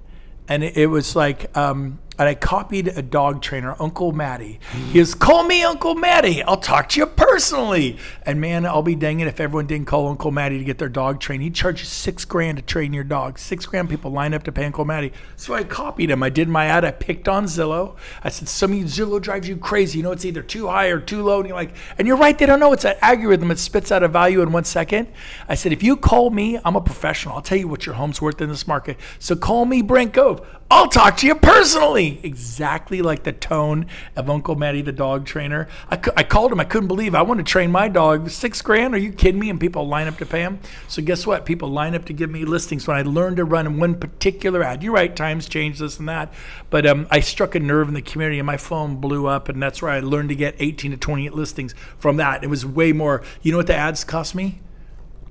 and 0.48 0.62
it, 0.62 0.76
it 0.76 0.86
was 0.86 1.16
like 1.16 1.56
um, 1.56 1.98
and 2.18 2.28
I 2.28 2.34
copied 2.34 2.88
a 2.88 3.02
dog 3.02 3.42
trainer, 3.42 3.76
Uncle 3.80 4.12
Matty. 4.12 4.60
He 4.92 4.98
goes, 4.98 5.14
"Call 5.14 5.44
me 5.44 5.62
Uncle 5.62 5.94
Matty. 5.94 6.42
I'll 6.42 6.56
talk 6.56 6.88
to 6.90 7.00
you 7.00 7.06
personally." 7.06 7.98
And 8.24 8.40
man, 8.40 8.66
I'll 8.66 8.82
be 8.82 8.94
dang 8.94 9.20
it 9.20 9.28
if 9.28 9.40
everyone 9.40 9.66
didn't 9.66 9.86
call 9.86 10.08
Uncle 10.08 10.30
Matty 10.30 10.58
to 10.58 10.64
get 10.64 10.78
their 10.78 10.88
dog 10.88 11.20
trained. 11.20 11.42
He 11.42 11.50
charges 11.50 11.88
six 11.88 12.24
grand 12.24 12.58
to 12.58 12.62
train 12.62 12.92
your 12.92 13.04
dog. 13.04 13.38
Six 13.38 13.66
grand 13.66 13.90
people 13.90 14.10
line 14.10 14.34
up 14.34 14.42
to 14.44 14.52
pay 14.52 14.64
Uncle 14.64 14.84
Matty. 14.84 15.12
So 15.36 15.54
I 15.54 15.64
copied 15.64 16.10
him. 16.10 16.22
I 16.22 16.30
did 16.30 16.48
my 16.48 16.66
ad. 16.66 16.84
I 16.84 16.90
picked 16.90 17.28
on 17.28 17.46
Zillow. 17.46 17.96
I 18.22 18.28
said, 18.28 18.48
"Some 18.48 18.72
of 18.72 18.78
you 18.78 18.84
Zillow 18.84 19.20
drives 19.20 19.48
you 19.48 19.56
crazy. 19.56 19.98
You 19.98 20.04
know, 20.04 20.12
it's 20.12 20.24
either 20.24 20.42
too 20.42 20.68
high 20.68 20.86
or 20.86 21.00
too 21.00 21.22
low." 21.22 21.40
And 21.40 21.48
you're 21.48 21.56
like, 21.56 21.74
and 21.98 22.06
you're 22.06 22.16
right. 22.16 22.38
They 22.38 22.46
don't 22.46 22.60
know. 22.60 22.72
It's 22.72 22.84
an 22.84 22.94
algorithm. 23.02 23.50
It 23.50 23.58
spits 23.58 23.90
out 23.90 24.02
a 24.02 24.08
value 24.08 24.40
in 24.42 24.52
one 24.52 24.64
second. 24.64 25.08
I 25.48 25.54
said, 25.54 25.72
if 25.72 25.82
you 25.82 25.96
call 25.96 26.30
me, 26.30 26.58
I'm 26.64 26.76
a 26.76 26.80
professional. 26.80 27.34
I'll 27.34 27.42
tell 27.42 27.58
you 27.58 27.68
what 27.68 27.86
your 27.86 27.94
home's 27.96 28.22
worth 28.22 28.40
in 28.40 28.48
this 28.48 28.66
market. 28.66 28.96
So 29.18 29.36
call 29.36 29.64
me, 29.64 29.82
Brent 29.82 30.12
Gove. 30.12 30.46
I'll 30.70 30.88
talk 30.88 31.18
to 31.18 31.26
you 31.26 31.34
personally. 31.34 32.20
Exactly 32.22 33.02
like 33.02 33.22
the 33.22 33.32
tone 33.32 33.86
of 34.16 34.30
Uncle 34.30 34.56
Matty, 34.56 34.80
the 34.80 34.92
dog 34.92 35.26
trainer. 35.26 35.68
I, 35.88 35.96
cou- 35.98 36.12
I 36.16 36.22
called 36.22 36.52
him. 36.52 36.58
I 36.58 36.64
couldn't 36.64 36.88
believe 36.88 37.14
I 37.14 37.22
want 37.22 37.38
to 37.38 37.44
train 37.44 37.70
my 37.70 37.86
dog. 37.88 38.30
Six 38.30 38.62
grand? 38.62 38.94
Are 38.94 38.98
you 38.98 39.12
kidding 39.12 39.38
me? 39.38 39.50
And 39.50 39.60
people 39.60 39.86
line 39.86 40.08
up 40.08 40.16
to 40.18 40.26
pay 40.26 40.40
him. 40.40 40.60
So 40.88 41.02
guess 41.02 41.26
what? 41.26 41.44
People 41.44 41.68
line 41.68 41.94
up 41.94 42.06
to 42.06 42.12
give 42.14 42.30
me 42.30 42.44
listings 42.44 42.88
when 42.88 42.96
I 42.96 43.02
learned 43.02 43.36
to 43.36 43.44
run 43.44 43.78
one 43.78 43.94
particular 43.94 44.62
ad. 44.62 44.82
You're 44.82 44.94
right. 44.94 45.14
Times 45.14 45.48
change 45.48 45.78
this 45.78 45.98
and 45.98 46.08
that. 46.08 46.32
But 46.70 46.86
um, 46.86 47.06
I 47.10 47.20
struck 47.20 47.54
a 47.54 47.60
nerve 47.60 47.88
in 47.88 47.94
the 47.94 48.02
community 48.02 48.38
and 48.38 48.46
my 48.46 48.56
phone 48.56 48.96
blew 48.96 49.26
up. 49.26 49.50
And 49.50 49.62
that's 49.62 49.82
where 49.82 49.90
I 49.90 50.00
learned 50.00 50.30
to 50.30 50.34
get 50.34 50.56
18 50.58 50.92
to 50.92 50.96
28 50.96 51.34
listings 51.34 51.74
from 51.98 52.16
that. 52.16 52.42
It 52.42 52.48
was 52.48 52.64
way 52.64 52.92
more. 52.92 53.22
You 53.42 53.52
know 53.52 53.58
what 53.58 53.66
the 53.66 53.76
ads 53.76 54.02
cost 54.02 54.34
me? 54.34 54.60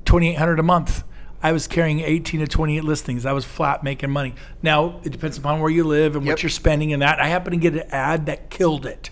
2800 0.06 0.60
a 0.60 0.64
month. 0.64 1.04
I 1.44 1.52
was 1.52 1.68
carrying 1.68 2.00
18 2.00 2.40
to 2.40 2.48
28 2.48 2.84
listings. 2.86 3.26
I 3.26 3.34
was 3.34 3.44
flat 3.44 3.84
making 3.84 4.10
money. 4.10 4.34
Now, 4.62 5.02
it 5.04 5.10
depends 5.12 5.38
upon 5.38 5.60
where 5.60 5.70
you 5.70 5.84
live 5.84 6.16
and 6.16 6.26
Yep. 6.26 6.32
what 6.32 6.44
you're 6.44 6.50
spending 6.50 6.94
and 6.94 7.02
that. 7.02 7.20
I 7.20 7.28
happened 7.28 7.62
to 7.62 7.70
get 7.70 7.74
an 7.84 7.90
ad 7.92 8.26
that 8.28 8.50
killed 8.50 8.86
it. 8.86 9.10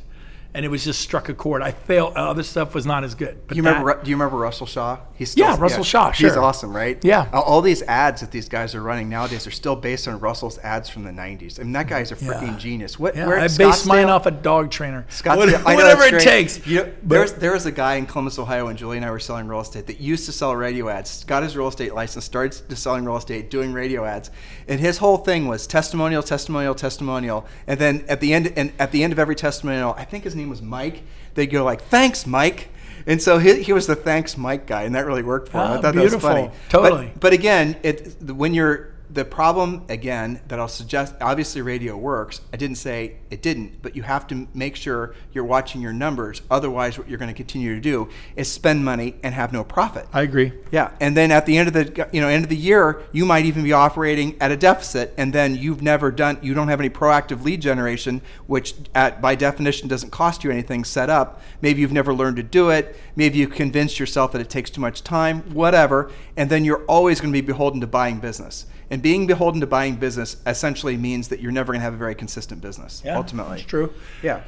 And 0.53 0.65
it 0.65 0.67
was 0.67 0.83
just 0.83 0.99
struck 0.99 1.29
a 1.29 1.33
chord. 1.33 1.61
I 1.61 1.71
failed. 1.71 2.17
Uh, 2.17 2.29
other 2.29 2.43
stuff 2.43 2.73
was 2.75 2.85
not 2.85 3.05
as 3.05 3.15
good. 3.15 3.37
But 3.47 3.55
You 3.55 3.63
remember? 3.63 3.87
that- 3.87 3.97
Ru- 3.99 4.03
do 4.03 4.09
you 4.09 4.17
remember 4.17 4.35
Russell 4.37 4.65
Shaw? 4.67 4.97
He's 5.13 5.31
still, 5.31 5.45
Yeah, 5.45 5.55
Russell 5.57 5.83
Shaw, 5.85 6.11
He's 6.11 6.35
awesome, 6.35 6.75
right? 6.75 6.97
Yeah. 7.03 7.27
All, 7.31 7.61
these 7.61 7.81
ads 7.83 8.19
that 8.21 8.31
these 8.31 8.49
guys 8.49 8.75
are 8.75 8.81
running 8.81 9.07
nowadays 9.07 9.47
are 9.47 9.51
still 9.51 9.75
based 9.77 10.07
on 10.09 10.19
Russell's 10.19 10.57
ads 10.59 10.89
from 10.89 11.03
the 11.03 11.11
'90s. 11.11 11.59
I 11.59 11.63
mean, 11.63 11.71
that 11.73 11.87
guy's 11.87 12.11
a 12.11 12.15
freaking 12.15 12.53
Yeah. 12.53 12.57
genius. 12.57 12.99
What? 12.99 13.15
yeah, 13.15 13.27
where 13.27 13.39
I 13.39 13.47
based 13.47 13.85
mine 13.85 14.09
off 14.09 14.25
a 14.25 14.31
dog 14.31 14.71
trainer. 14.71 15.05
Scottsdale, 15.09 15.63
What- 15.63 15.75
whatever 15.75 16.03
it 16.03 16.19
takes. 16.21 16.65
You 16.67 16.77
know, 16.79 16.91
there's 17.03 17.33
there 17.33 17.51
was 17.53 17.65
a 17.65 17.71
guy 17.71 17.95
in 17.95 18.05
Columbus, 18.07 18.37
Ohio, 18.39 18.65
when 18.65 18.75
Julie 18.75 18.97
and 18.97 19.05
I 19.05 19.11
were 19.11 19.19
selling 19.19 19.47
real 19.47 19.61
estate 19.61 19.87
that 19.87 20.01
used 20.01 20.25
to 20.25 20.31
sell 20.33 20.53
radio 20.55 20.89
ads. 20.89 21.23
Got 21.23 21.43
his 21.43 21.55
real 21.55 21.67
estate 21.69 21.93
license, 21.93 22.25
started 22.25 22.67
to 22.67 22.75
selling 22.75 23.05
real 23.05 23.17
estate, 23.17 23.49
doing 23.49 23.71
radio 23.73 24.03
ads, 24.03 24.31
and 24.67 24.79
his 24.81 24.97
whole 24.97 25.17
thing 25.17 25.47
was 25.47 25.65
testimonial, 25.67 26.23
testimonial, 26.23 26.73
testimonial. 26.75 27.45
And 27.67 27.79
then 27.79 28.03
at 28.09 28.19
the 28.19 28.33
end, 28.33 28.51
and 28.57 28.73
at 28.79 28.91
the 28.91 29.03
end 29.03 29.13
of 29.13 29.19
every 29.19 29.35
testimonial, 29.35 29.93
I 29.97 30.03
think 30.03 30.23
his 30.25 30.35
name 30.41 30.49
was 30.49 30.61
Mike. 30.61 31.03
They'd 31.35 31.47
go 31.47 31.63
like, 31.63 31.81
"Thanks, 31.83 32.27
Mike." 32.27 32.69
And 33.07 33.21
so 33.21 33.39
he, 33.39 33.63
he 33.63 33.73
was 33.73 33.87
the 33.87 33.95
thanks 33.95 34.37
Mike 34.37 34.67
guy, 34.67 34.83
and 34.83 34.95
that 34.95 35.05
really 35.05 35.23
worked 35.23 35.49
for 35.49 35.57
him. 35.57 35.63
Ah, 35.63 35.77
I 35.77 35.81
thought 35.81 35.93
beautiful. 35.93 36.19
that 36.29 36.35
was 36.35 36.51
funny. 36.51 36.51
Totally. 36.69 37.07
But, 37.13 37.19
but 37.19 37.33
again, 37.33 37.75
it 37.83 38.21
when 38.21 38.53
you're 38.53 38.90
the 39.13 39.25
problem 39.25 39.83
again 39.89 40.41
that 40.47 40.59
I'll 40.59 40.67
suggest 40.67 41.15
obviously 41.21 41.61
radio 41.61 41.97
works. 41.97 42.41
I 42.53 42.57
didn't 42.57 42.77
say 42.77 43.17
it 43.29 43.41
didn't, 43.41 43.81
but 43.81 43.95
you 43.95 44.03
have 44.03 44.27
to 44.27 44.47
make 44.53 44.75
sure 44.75 45.15
you're 45.33 45.43
watching 45.43 45.81
your 45.81 45.93
numbers. 45.93 46.41
Otherwise, 46.49 46.97
what 46.97 47.09
you're 47.09 47.17
going 47.17 47.29
to 47.29 47.35
continue 47.35 47.75
to 47.75 47.81
do 47.81 48.09
is 48.35 48.51
spend 48.51 48.85
money 48.85 49.15
and 49.23 49.33
have 49.33 49.51
no 49.51 49.63
profit. 49.63 50.07
I 50.13 50.21
agree. 50.21 50.53
Yeah, 50.71 50.91
and 50.99 51.15
then 51.15 51.31
at 51.31 51.45
the 51.45 51.57
end 51.57 51.67
of 51.67 51.73
the 51.73 52.09
you 52.13 52.21
know 52.21 52.27
end 52.27 52.43
of 52.43 52.49
the 52.49 52.55
year, 52.55 53.03
you 53.11 53.25
might 53.25 53.45
even 53.45 53.63
be 53.63 53.73
operating 53.73 54.37
at 54.41 54.51
a 54.51 54.57
deficit, 54.57 55.13
and 55.17 55.33
then 55.33 55.55
you've 55.55 55.81
never 55.81 56.11
done 56.11 56.39
you 56.41 56.53
don't 56.53 56.69
have 56.69 56.79
any 56.79 56.89
proactive 56.89 57.43
lead 57.43 57.61
generation, 57.61 58.21
which 58.47 58.75
at 58.95 59.21
by 59.21 59.35
definition 59.35 59.87
doesn't 59.87 60.11
cost 60.11 60.43
you 60.43 60.51
anything 60.51 60.83
set 60.83 61.09
up. 61.09 61.41
Maybe 61.61 61.81
you've 61.81 61.91
never 61.91 62.13
learned 62.13 62.37
to 62.37 62.43
do 62.43 62.69
it. 62.69 62.95
Maybe 63.15 63.37
you 63.37 63.47
convinced 63.47 63.99
yourself 63.99 64.31
that 64.31 64.41
it 64.41 64.49
takes 64.49 64.69
too 64.69 64.81
much 64.81 65.03
time, 65.03 65.41
whatever, 65.53 66.11
and 66.37 66.49
then 66.49 66.63
you're 66.63 66.85
always 66.85 67.19
going 67.19 67.33
to 67.33 67.41
be 67.41 67.45
beholden 67.45 67.81
to 67.81 67.87
buying 67.87 68.19
business. 68.19 68.65
And 68.91 69.01
being 69.01 69.25
beholden 69.25 69.61
to 69.61 69.67
buying 69.67 69.95
business 69.95 70.35
essentially 70.45 70.97
means 70.97 71.29
that 71.29 71.39
you're 71.39 71.53
never 71.53 71.71
going 71.71 71.79
to 71.79 71.85
have 71.85 71.93
a 71.93 71.97
very 71.97 72.13
consistent 72.13 72.61
business. 72.61 73.01
Yeah, 73.03 73.17
ultimately, 73.17 73.59
it's 73.59 73.65
true. 73.65 73.93
Yeah, 74.21 74.41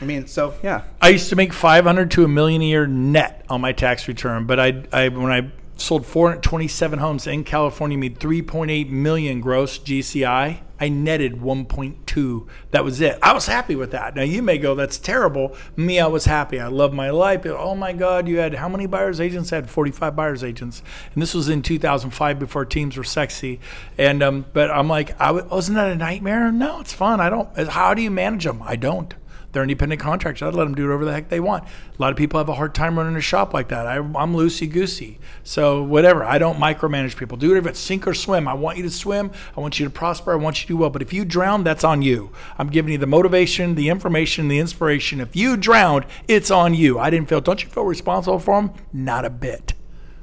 I 0.00 0.04
mean, 0.04 0.26
so 0.26 0.54
yeah. 0.62 0.82
I 1.00 1.10
used 1.10 1.28
to 1.30 1.36
make 1.36 1.52
500 1.52 2.10
to 2.10 2.24
a 2.24 2.28
million 2.28 2.60
a 2.60 2.64
year 2.64 2.86
net 2.88 3.46
on 3.48 3.60
my 3.60 3.72
tax 3.72 4.08
return, 4.08 4.46
but 4.46 4.58
I, 4.58 4.82
I 4.92 5.08
when 5.08 5.32
I 5.32 5.52
sold 5.76 6.06
427 6.06 6.98
homes 6.98 7.26
in 7.26 7.44
California, 7.44 7.96
made 7.96 8.18
3.8 8.18 8.90
million 8.90 9.40
gross 9.40 9.78
GCI. 9.78 10.58
I 10.84 10.90
netted 10.90 11.36
1.2. 11.40 12.46
That 12.72 12.84
was 12.84 13.00
it. 13.00 13.18
I 13.22 13.32
was 13.32 13.46
happy 13.46 13.74
with 13.74 13.92
that. 13.92 14.14
Now 14.14 14.20
you 14.20 14.42
may 14.42 14.58
go, 14.58 14.74
that's 14.74 14.98
terrible. 14.98 15.56
Me, 15.76 15.98
I 15.98 16.06
was 16.08 16.26
happy. 16.26 16.60
I 16.60 16.66
love 16.66 16.92
my 16.92 17.08
life. 17.08 17.46
Oh 17.46 17.74
my 17.74 17.94
God, 17.94 18.28
you 18.28 18.36
had 18.36 18.56
how 18.56 18.68
many 18.68 18.84
buyers 18.84 19.18
agents? 19.18 19.50
I 19.50 19.56
had 19.56 19.70
45 19.70 20.14
buyers 20.14 20.44
agents, 20.44 20.82
and 21.14 21.22
this 21.22 21.32
was 21.32 21.48
in 21.48 21.62
2005 21.62 22.38
before 22.38 22.66
teams 22.66 22.98
were 22.98 23.04
sexy. 23.04 23.60
And 23.96 24.22
um, 24.22 24.44
but 24.52 24.70
I'm 24.70 24.86
like, 24.86 25.18
I 25.18 25.28
w- 25.28 25.46
wasn't 25.48 25.76
that 25.76 25.90
a 25.90 25.96
nightmare? 25.96 26.52
No, 26.52 26.80
it's 26.80 26.92
fun. 26.92 27.18
I 27.18 27.30
don't. 27.30 27.48
How 27.68 27.94
do 27.94 28.02
you 28.02 28.10
manage 28.10 28.44
them? 28.44 28.62
I 28.62 28.76
don't. 28.76 29.14
They're 29.54 29.62
independent 29.62 30.00
contractors. 30.00 30.42
I'd 30.42 30.54
let 30.54 30.64
them 30.64 30.74
do 30.74 30.82
whatever 30.82 31.06
the 31.06 31.12
heck 31.12 31.30
they 31.30 31.40
want. 31.40 31.64
A 31.64 32.02
lot 32.02 32.10
of 32.10 32.18
people 32.18 32.38
have 32.38 32.48
a 32.50 32.54
hard 32.54 32.74
time 32.74 32.98
running 32.98 33.16
a 33.16 33.20
shop 33.20 33.54
like 33.54 33.68
that. 33.68 33.86
I, 33.86 33.96
I'm 33.96 34.34
loosey 34.34 34.70
goosey. 34.70 35.18
So, 35.44 35.82
whatever. 35.82 36.24
I 36.24 36.38
don't 36.38 36.58
micromanage 36.58 37.16
people. 37.16 37.38
Do 37.38 37.48
whatever. 37.48 37.70
It's 37.70 37.78
sink 37.78 38.06
or 38.06 38.14
swim. 38.14 38.46
I 38.46 38.54
want 38.54 38.76
you 38.76 38.82
to 38.82 38.90
swim. 38.90 39.30
I 39.56 39.60
want 39.60 39.78
you 39.78 39.86
to 39.86 39.90
prosper. 39.90 40.32
I 40.32 40.36
want 40.36 40.58
you 40.60 40.66
to 40.66 40.68
do 40.74 40.76
well. 40.76 40.90
But 40.90 41.00
if 41.00 41.12
you 41.12 41.24
drown, 41.24 41.64
that's 41.64 41.84
on 41.84 42.02
you. 42.02 42.32
I'm 42.58 42.68
giving 42.68 42.92
you 42.92 42.98
the 42.98 43.06
motivation, 43.06 43.76
the 43.76 43.88
information, 43.88 44.48
the 44.48 44.58
inspiration. 44.58 45.20
If 45.20 45.34
you 45.34 45.56
drowned, 45.56 46.04
it's 46.28 46.50
on 46.50 46.74
you. 46.74 46.98
I 46.98 47.08
didn't 47.08 47.28
feel, 47.28 47.40
don't 47.40 47.62
you 47.62 47.70
feel 47.70 47.84
responsible 47.84 48.40
for 48.40 48.60
them? 48.60 48.72
Not 48.92 49.24
a 49.24 49.30
bit. 49.30 49.74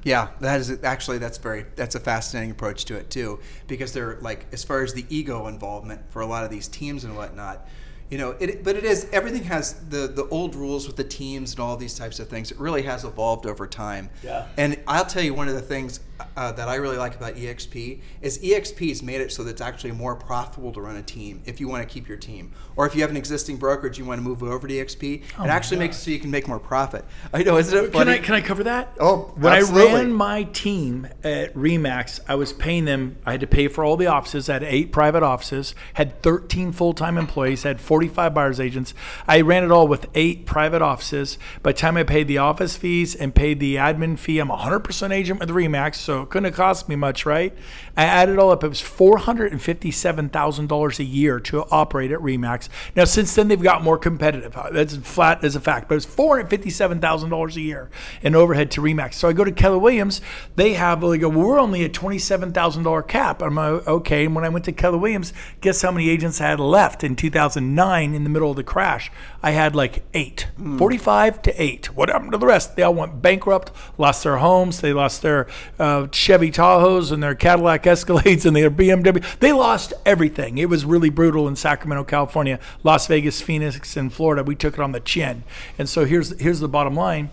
Yeah, 0.04 0.30
that 0.40 0.60
is 0.60 0.84
actually 0.84 1.20
that's 1.20 1.38
very 1.38 1.66
that's 1.76 1.94
a 1.94 2.00
fascinating 2.00 2.52
approach 2.52 2.86
to 2.86 2.96
it 2.96 3.12
too, 3.12 3.40
because 3.68 3.94
they're 3.94 4.18
like 4.22 4.48
as 4.52 4.64
far 4.64 4.82
as 4.82 4.94
the 4.96 5.06
ego 5.10 5.46
involvement 5.46 6.02
for 6.10 6.22
a 6.24 6.26
lot 6.26 6.44
of 6.44 6.50
these 6.50 6.68
teams 6.68 7.04
and 7.04 7.16
whatnot, 7.16 7.68
you 8.12 8.20
know. 8.20 8.36
It 8.40 8.64
but 8.64 8.76
it 8.76 8.84
is 8.84 9.08
everything 9.12 9.44
has 9.46 9.74
the 9.90 10.08
the 10.08 10.28
old 10.28 10.54
rules 10.54 10.86
with 10.86 10.98
the 10.98 11.04
teams 11.04 11.54
and 11.54 11.62
all 11.62 11.76
these 11.76 11.96
types 11.96 12.20
of 12.20 12.28
things. 12.28 12.52
It 12.52 12.60
really 12.60 12.84
has 12.84 13.04
evolved 13.04 13.48
over 13.48 13.66
time. 13.66 14.12
Yeah. 14.24 14.48
And 14.58 14.80
I'll 14.88 15.06
tell 15.06 15.24
you 15.24 15.34
one 15.34 15.48
of 15.48 15.56
the 15.56 15.62
things 15.62 16.02
uh, 16.36 16.52
that 16.54 16.68
I 16.68 16.76
really 16.76 16.98
like 16.98 17.16
about 17.16 17.36
EXP 17.36 18.00
is 18.22 18.40
EXP's 18.40 19.04
made 19.04 19.22
it 19.22 19.32
so 19.32 19.44
that 19.44 19.52
it's 19.52 19.62
actually 19.62 19.92
more 19.92 20.16
profitable 20.16 20.72
to 20.74 20.82
run 20.82 20.96
a 20.96 21.02
team 21.02 21.42
if 21.46 21.60
you 21.60 21.68
want 21.68 21.88
to 21.88 21.92
keep 21.92 22.08
your 22.08 22.18
team, 22.18 22.52
or 22.76 22.86
if 22.86 22.96
you 22.96 23.02
have 23.02 23.10
an 23.10 23.18
existing 23.18 23.58
brokerage 23.58 23.98
you 23.98 24.06
want 24.06 24.20
to 24.20 24.24
move 24.24 24.44
over 24.44 24.68
to 24.68 24.74
EXP. 24.74 25.24
Oh 25.40 25.44
it 25.44 25.50
actually 25.50 25.78
makes 25.78 25.98
it 25.98 26.02
so 26.02 26.12
you 26.12 26.20
can 26.20 26.32
make 26.32 26.48
more 26.48 26.60
profit. 26.60 27.06
I 27.34 27.44
know, 27.44 27.58
isn't 27.58 27.78
it 27.78 27.82
Can 27.84 27.92
funny? 27.92 28.12
I 28.14 28.18
can 28.20 28.36
I 28.36 28.42
cover 28.42 28.64
that? 28.64 28.94
Oh, 29.00 29.34
when 29.36 29.54
absolutely. 29.54 29.92
I 29.92 29.96
ran 29.96 30.14
my 30.14 30.44
team 30.44 31.08
at 31.24 31.54
Remax, 31.54 32.20
I 32.28 32.36
was 32.36 32.54
paying 32.54 32.86
them. 32.86 33.18
I 33.26 33.32
had 33.32 33.42
to 33.42 33.48
pay 33.48 33.68
for 33.68 33.84
all 33.84 33.98
the 33.98 34.08
offices. 34.08 34.50
I 34.50 34.54
had 34.54 34.64
eight 34.64 34.92
private 34.92 35.24
offices, 35.24 35.76
had 35.94 36.22
13 36.22 36.72
full 36.72 36.94
time 36.94 37.18
employees, 37.18 37.64
had 37.64 37.80
45 37.82 38.34
buyers 38.34 38.60
agents. 38.60 38.94
I 39.28 39.42
ran 39.42 39.64
it 39.64 39.72
all 39.72 39.88
with 39.88 40.08
eight 40.16 40.46
private 40.46 40.82
offices. 40.82 41.38
By 41.64 41.72
the 41.72 41.78
time 41.78 41.98
I 41.98 42.04
paid 42.04 42.28
the 42.28 42.38
office 42.38 42.78
fees 42.78 43.16
and 43.16 43.34
paid 43.34 43.60
the 43.60 43.76
admin 43.76 44.18
fee, 44.18 44.40
I'm 44.40 44.52
a 44.52 44.58
100% 44.58 45.12
agent 45.12 45.40
with 45.40 45.50
Remax, 45.50 45.96
so 45.96 46.11
it 46.20 46.30
couldn't 46.30 46.46
have 46.46 46.56
cost 46.56 46.88
me 46.90 46.96
much, 46.96 47.26
right? 47.26 47.56
I 47.96 48.06
added 48.06 48.34
it 48.34 48.40
all 48.40 48.52
up. 48.52 48.64
It 48.64 48.70
was 48.70 48.82
$457,000 48.82 51.00
a 51.00 51.04
year 51.04 51.40
to 51.42 51.66
operate 51.72 52.12
at 52.12 52.20
Remax. 52.20 52.70
Now, 52.96 53.04
since 53.06 53.36
then, 53.36 53.48
they've 53.48 53.62
got 53.62 53.84
more 53.84 53.98
competitive. 53.98 54.56
Uh, 54.56 54.70
that's 54.72 54.96
flat 54.98 55.44
as 55.44 55.56
a 55.56 55.60
fact, 55.60 55.90
but 55.90 55.96
it's 55.96 56.06
$457,000 56.06 57.56
a 57.56 57.62
year 57.62 57.90
in 58.22 58.36
overhead 58.36 58.70
to 58.72 58.82
Remax. 58.82 59.16
So 59.16 59.30
I 59.30 59.34
go 59.34 59.44
to 59.44 59.52
Keller 59.52 59.78
Williams. 59.78 60.22
They 60.56 60.74
have, 60.74 61.02
they 61.02 61.18
go, 61.18 61.30
well, 61.30 61.48
we're 61.48 61.60
only 61.60 61.84
at 61.84 61.94
$27,000 61.94 63.08
cap. 63.08 63.42
I'm 63.42 63.56
like, 63.56 63.88
okay. 63.88 64.26
And 64.26 64.36
when 64.36 64.46
I 64.46 64.50
went 64.50 64.66
to 64.66 64.72
Keller 64.72 64.98
Williams, 64.98 65.34
guess 65.60 65.82
how 65.82 65.92
many 65.92 66.10
agents 66.10 66.42
I 66.42 66.48
had 66.48 66.60
left 66.60 67.04
in 67.04 67.16
2009 67.16 68.14
in 68.14 68.24
the 68.24 68.30
middle 68.30 68.52
of 68.52 68.56
the 68.56 68.64
crash? 68.64 69.12
I 69.44 69.52
had 69.52 69.76
like 69.76 70.04
eight, 70.14 70.48
hmm. 70.58 70.78
45 70.78 71.42
to 71.44 71.62
eight. 71.62 71.96
What 71.96 72.10
happened 72.10 72.32
to 72.32 72.38
the 72.38 72.46
rest? 72.46 72.76
They 72.76 72.84
all 72.84 72.94
went 72.94 73.22
bankrupt, 73.22 73.72
lost 73.98 74.24
their 74.24 74.38
homes, 74.38 74.82
they 74.82 74.94
lost 74.94 75.22
their 75.22 75.48
uh, 75.80 76.01
Chevy 76.08 76.52
Tahoes 76.52 77.12
and 77.12 77.22
their 77.22 77.36
Cadillac 77.36 77.84
Escalades 77.84 78.46
and 78.46 78.56
their 78.56 78.72
BMW. 78.72 79.24
They 79.40 79.54
lost 79.54 79.94
everything. 80.06 80.58
It 80.58 80.70
was 80.70 80.86
really 80.86 81.10
brutal 81.10 81.48
in 81.48 81.56
Sacramento, 81.56 82.04
California, 82.06 82.60
Las 82.84 83.08
Vegas, 83.08 83.42
Phoenix, 83.42 83.96
and 83.98 84.12
Florida. 84.12 84.44
We 84.44 84.56
took 84.56 84.74
it 84.74 84.80
on 84.80 84.92
the 84.92 85.00
chin. 85.00 85.44
And 85.78 85.88
so 85.88 86.06
here's 86.06 86.40
here's 86.40 86.60
the 86.60 86.70
bottom 86.70 86.96
line: 86.96 87.30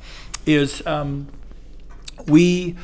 is 0.46 0.84
um, 0.86 1.28
we 2.26 2.76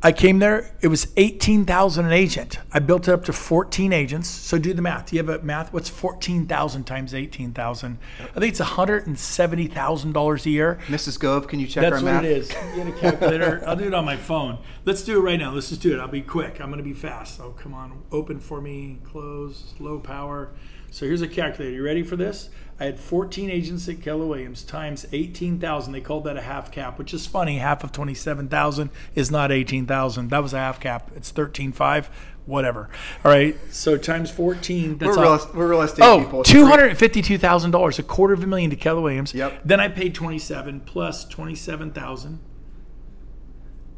I 0.00 0.12
came 0.12 0.38
there, 0.38 0.76
it 0.80 0.86
was 0.88 1.12
18,000 1.16 2.06
an 2.06 2.12
agent. 2.12 2.60
I 2.72 2.78
built 2.78 3.08
it 3.08 3.12
up 3.12 3.24
to 3.24 3.32
14 3.32 3.92
agents. 3.92 4.28
So 4.28 4.56
do 4.56 4.72
the 4.72 4.80
math. 4.80 5.06
Do 5.06 5.16
you 5.16 5.24
have 5.24 5.40
a 5.40 5.44
math? 5.44 5.72
What's 5.72 5.88
14,000 5.88 6.84
times 6.84 7.14
18,000? 7.14 7.98
I 8.20 8.24
think 8.38 8.44
it's 8.52 8.60
$170,000 8.60 10.46
a 10.46 10.50
year. 10.50 10.78
Mrs. 10.86 11.18
Gove, 11.18 11.48
can 11.48 11.58
you 11.58 11.66
check 11.66 11.82
That's 11.82 11.96
our 11.96 12.02
what 12.04 12.22
math? 12.22 12.24
it 12.24 12.30
is. 12.30 12.48
Get 12.48 12.86
a 12.86 12.92
calculator. 12.92 13.62
I'll 13.66 13.74
do 13.74 13.88
it 13.88 13.94
on 13.94 14.04
my 14.04 14.16
phone. 14.16 14.58
Let's 14.84 15.02
do 15.02 15.18
it 15.18 15.22
right 15.22 15.38
now. 15.38 15.52
Let's 15.52 15.70
just 15.70 15.82
do 15.82 15.92
it. 15.92 16.00
I'll 16.00 16.06
be 16.06 16.22
quick. 16.22 16.60
I'm 16.60 16.70
going 16.70 16.78
to 16.78 16.84
be 16.84 16.94
fast. 16.94 17.40
Oh, 17.40 17.50
come 17.58 17.74
on. 17.74 18.00
Open 18.12 18.38
for 18.38 18.60
me. 18.60 19.00
Close. 19.04 19.74
Low 19.80 19.98
power. 19.98 20.50
So 20.90 21.06
here's 21.06 21.22
a 21.22 21.28
calculator. 21.28 21.74
You 21.74 21.82
ready 21.82 22.04
for 22.04 22.14
this? 22.16 22.50
I 22.80 22.84
had 22.84 23.00
14 23.00 23.50
agents 23.50 23.88
at 23.88 24.00
Keller 24.00 24.26
Williams 24.26 24.62
times 24.62 25.04
18,000. 25.12 25.92
They 25.92 26.00
called 26.00 26.22
that 26.24 26.36
a 26.36 26.42
half 26.42 26.70
cap, 26.70 26.96
which 26.98 27.12
is 27.12 27.26
funny. 27.26 27.58
Half 27.58 27.82
of 27.82 27.90
27,000 27.90 28.90
is 29.16 29.30
not 29.32 29.50
18,000. 29.50 30.30
That 30.30 30.42
was 30.44 30.52
a 30.54 30.58
half 30.58 30.78
cap. 30.78 31.10
It's 31.16 31.32
13.5. 31.32 32.06
Whatever. 32.46 32.88
All 33.24 33.30
right. 33.32 33.56
So 33.70 33.98
times 33.98 34.30
14. 34.30 34.96
That's 34.98 35.16
We're 35.16 35.24
all. 35.26 35.36
real, 35.36 35.50
we're 35.54 35.68
real 35.68 35.82
estate 35.82 36.02
Oh, 36.02 36.20
people. 36.20 36.42
two 36.44 36.64
hundred 36.64 36.88
and 36.88 36.98
fifty-two 36.98 37.36
thousand 37.36 37.72
dollars, 37.72 37.98
a 37.98 38.02
quarter 38.02 38.32
of 38.32 38.42
a 38.42 38.46
million 38.46 38.70
to 38.70 38.76
Keller 38.76 39.02
Williams. 39.02 39.34
Yep. 39.34 39.60
Then 39.66 39.80
I 39.80 39.88
paid 39.88 40.14
twenty-seven 40.14 40.80
plus 40.86 41.26
twenty-seven 41.26 41.90
thousand 41.90 42.38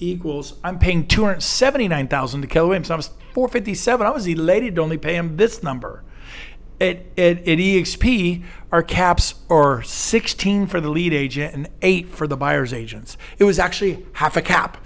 equals 0.01 0.55
I'm 0.65 0.79
paying 0.81 1.07
two 1.07 1.25
hundred 1.27 1.43
seventy-nine 1.43 2.09
thousand 2.09 2.41
to 2.43 2.49
Keller 2.49 2.69
Williams. 2.69 2.91
I 2.91 2.97
was 2.97 3.11
four 3.35 3.49
fifty-seven. 3.49 4.05
I 4.07 4.11
was 4.11 4.27
elated 4.27 4.75
to 4.77 4.81
only 4.83 4.99
pay 4.99 5.15
him 5.15 5.37
this 5.37 5.63
number. 5.63 6.03
At, 6.81 6.97
at, 7.19 7.39
at 7.41 7.59
EXP, 7.59 8.43
our 8.73 8.83
caps 8.83 9.35
are 9.51 9.83
16 9.83 10.67
for 10.67 10.81
the 10.81 10.89
lead 10.89 11.13
agent 11.13 11.53
and 11.55 11.69
8 11.83 12.09
for 12.09 12.27
the 12.27 12.37
buyer's 12.39 12.73
agents. 12.73 13.19
It 13.39 13.45
was 13.45 13.59
actually 13.59 14.07
half 14.15 14.37
a 14.37 14.43
cap. 14.43 14.79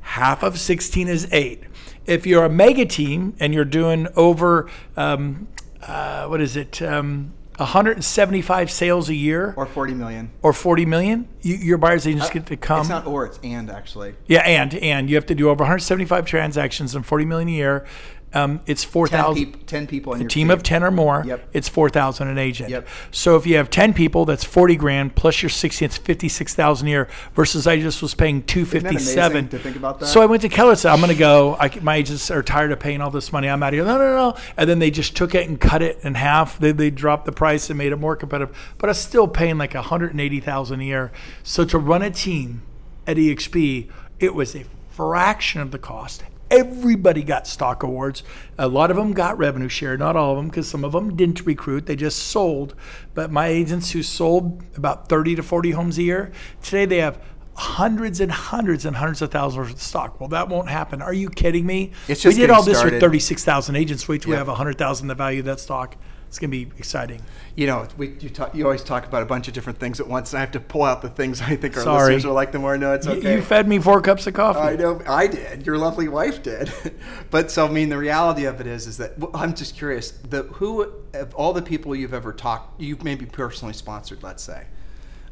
Half 0.00 0.42
of 0.44 0.58
16 0.60 1.08
is 1.08 1.26
8. 1.32 1.64
If 2.06 2.24
you're 2.26 2.44
a 2.44 2.48
mega 2.50 2.86
team 2.86 3.34
and 3.40 3.52
you're 3.52 3.64
doing 3.64 4.06
over, 4.16 4.70
um, 4.96 5.48
uh, 5.82 6.26
what 6.26 6.40
is 6.40 6.56
it, 6.56 6.80
um, 6.82 7.32
175 7.58 8.70
sales 8.70 9.08
a 9.08 9.14
year 9.14 9.52
Or 9.56 9.66
40 9.66 9.92
million. 9.94 10.30
or 10.42 10.52
40 10.52 10.86
million, 10.86 11.28
you, 11.42 11.56
your 11.56 11.78
buyer's 11.78 12.06
agents 12.06 12.30
get 12.30 12.46
to 12.46 12.56
come. 12.56 12.78
Uh, 12.78 12.80
It's 12.80 12.88
not 12.88 13.06
or, 13.06 13.26
it's 13.26 13.38
and 13.42 13.70
actually. 13.70 14.14
yeah, 14.26 14.40
and 14.40 14.74
and 14.76 15.10
you 15.10 15.16
have 15.16 15.26
to 15.26 15.34
do 15.34 15.48
over 15.50 15.62
175 15.64 16.24
transactions 16.24 16.94
and 16.94 17.04
40 17.04 17.24
million 17.26 17.48
a 17.48 17.52
year. 17.52 17.86
Um, 18.32 18.60
it's 18.66 18.84
10, 18.84 18.92
4,000 18.92 19.34
peop- 19.34 19.66
10 19.66 19.86
people 19.88 20.12
in 20.12 20.20
a 20.20 20.22
your 20.22 20.28
team 20.28 20.50
of 20.50 20.62
10 20.62 20.84
or 20.84 20.92
more, 20.92 21.24
Yep. 21.26 21.48
it's 21.52 21.68
4,000 21.68 22.28
an 22.28 22.38
agent. 22.38 22.70
Yep. 22.70 22.86
So 23.10 23.34
if 23.34 23.44
you 23.44 23.56
have 23.56 23.70
10 23.70 23.92
people, 23.92 24.24
that's 24.24 24.44
40 24.44 24.76
grand 24.76 25.16
plus 25.16 25.42
your 25.42 25.50
60, 25.50 25.84
it's 25.84 25.96
56,000 25.96 26.86
a 26.86 26.90
year 26.90 27.08
versus 27.34 27.66
I 27.66 27.80
just 27.80 28.00
was 28.02 28.14
paying 28.14 28.42
257. 28.44 29.48
to 29.48 29.58
think 29.58 29.74
about 29.74 29.98
that? 29.98 30.06
So 30.06 30.20
I 30.22 30.26
went 30.26 30.42
to 30.42 30.48
Keller 30.48 30.70
and 30.70 30.78
said, 30.78 30.92
I'm 30.92 31.00
going 31.00 31.10
to 31.12 31.18
go. 31.18 31.56
I, 31.58 31.70
my 31.82 31.96
agents 31.96 32.30
are 32.30 32.42
tired 32.42 32.70
of 32.70 32.78
paying 32.78 33.00
all 33.00 33.10
this 33.10 33.32
money. 33.32 33.48
I'm 33.48 33.62
out 33.64 33.68
of 33.68 33.74
here. 33.74 33.84
No, 33.84 33.98
no, 33.98 34.14
no. 34.14 34.36
And 34.56 34.70
then 34.70 34.78
they 34.78 34.92
just 34.92 35.16
took 35.16 35.34
it 35.34 35.48
and 35.48 35.60
cut 35.60 35.82
it 35.82 35.98
in 36.04 36.14
half. 36.14 36.58
They, 36.58 36.70
they 36.70 36.90
dropped 36.90 37.24
the 37.24 37.32
price 37.32 37.68
and 37.68 37.78
made 37.78 37.90
it 37.92 37.96
more 37.96 38.14
competitive. 38.14 38.56
But 38.78 38.88
I 38.88 38.92
am 38.92 38.94
still 38.94 39.26
paying 39.26 39.58
like 39.58 39.74
180,000 39.74 40.80
a 40.80 40.84
year. 40.84 41.10
So 41.42 41.64
to 41.64 41.78
run 41.78 42.02
a 42.02 42.10
team 42.10 42.62
at 43.08 43.16
EXP, 43.16 43.88
it 44.20 44.34
was 44.36 44.54
a 44.54 44.64
fraction 44.90 45.60
of 45.60 45.72
the 45.72 45.78
cost. 45.78 46.22
Everybody 46.50 47.22
got 47.22 47.46
stock 47.46 47.82
awards. 47.82 48.22
A 48.58 48.66
lot 48.68 48.90
of 48.90 48.96
them 48.96 49.12
got 49.12 49.38
revenue 49.38 49.68
share, 49.68 49.96
not 49.96 50.16
all 50.16 50.32
of 50.32 50.36
them, 50.36 50.48
because 50.48 50.68
some 50.68 50.84
of 50.84 50.92
them 50.92 51.16
didn't 51.16 51.46
recruit. 51.46 51.86
They 51.86 51.96
just 51.96 52.18
sold. 52.18 52.74
But 53.14 53.30
my 53.30 53.46
agents 53.46 53.92
who 53.92 54.02
sold 54.02 54.62
about 54.76 55.08
30 55.08 55.36
to 55.36 55.42
40 55.42 55.70
homes 55.70 55.98
a 55.98 56.02
year, 56.02 56.32
today 56.62 56.86
they 56.86 56.98
have 56.98 57.22
hundreds 57.54 58.20
and 58.20 58.32
hundreds 58.32 58.86
and 58.86 58.96
hundreds 58.96 59.20
of 59.22 59.30
thousands 59.30 59.58
worth 59.58 59.74
of 59.74 59.82
stock. 59.82 60.18
Well, 60.18 60.30
that 60.30 60.48
won't 60.48 60.68
happen. 60.68 61.02
Are 61.02 61.12
you 61.12 61.28
kidding 61.28 61.66
me? 61.66 61.92
We 62.08 62.14
did 62.14 62.50
all 62.50 62.62
this 62.62 62.78
started. 62.78 62.94
with 62.94 63.02
36,000 63.02 63.76
agents. 63.76 64.08
Wait 64.08 64.22
till 64.22 64.30
we 64.30 64.36
have 64.36 64.48
100,000 64.48 65.08
the 65.08 65.14
value 65.14 65.40
of 65.40 65.46
that 65.46 65.60
stock. 65.60 65.96
It's 66.30 66.38
going 66.38 66.52
to 66.52 66.64
be 66.64 66.70
exciting. 66.78 67.20
You 67.56 67.66
know, 67.66 67.88
we, 67.96 68.10
you, 68.20 68.30
talk, 68.30 68.54
you 68.54 68.64
always 68.64 68.84
talk 68.84 69.04
about 69.04 69.24
a 69.24 69.26
bunch 69.26 69.48
of 69.48 69.54
different 69.54 69.80
things 69.80 69.98
at 69.98 70.06
once, 70.06 70.32
and 70.32 70.38
I 70.38 70.42
have 70.42 70.52
to 70.52 70.60
pull 70.60 70.84
out 70.84 71.02
the 71.02 71.08
things 71.08 71.42
I 71.42 71.56
think 71.56 71.76
our 71.76 71.82
Sorry. 71.82 72.14
listeners 72.14 72.24
will 72.24 72.34
like 72.34 72.52
the 72.52 72.60
more. 72.60 72.78
No, 72.78 72.92
it's 72.94 73.08
okay. 73.08 73.34
You 73.34 73.42
fed 73.42 73.66
me 73.66 73.80
four 73.80 74.00
cups 74.00 74.28
of 74.28 74.34
coffee. 74.34 74.60
I 74.60 74.76
know 74.76 75.02
I 75.08 75.26
did. 75.26 75.66
Your 75.66 75.76
lovely 75.76 76.06
wife 76.06 76.40
did. 76.44 76.70
but 77.32 77.50
so 77.50 77.66
I 77.66 77.70
mean, 77.72 77.88
the 77.88 77.98
reality 77.98 78.44
of 78.44 78.60
it 78.60 78.68
is, 78.68 78.86
is 78.86 78.98
that 78.98 79.18
well, 79.18 79.32
I'm 79.34 79.54
just 79.56 79.76
curious. 79.76 80.12
The 80.12 80.44
who 80.44 80.92
of 81.14 81.34
all 81.34 81.52
the 81.52 81.62
people 81.62 81.96
you've 81.96 82.14
ever 82.14 82.32
talked, 82.32 82.80
you've 82.80 83.02
maybe 83.02 83.26
personally 83.26 83.74
sponsored, 83.74 84.22
let's 84.22 84.44
say, 84.44 84.66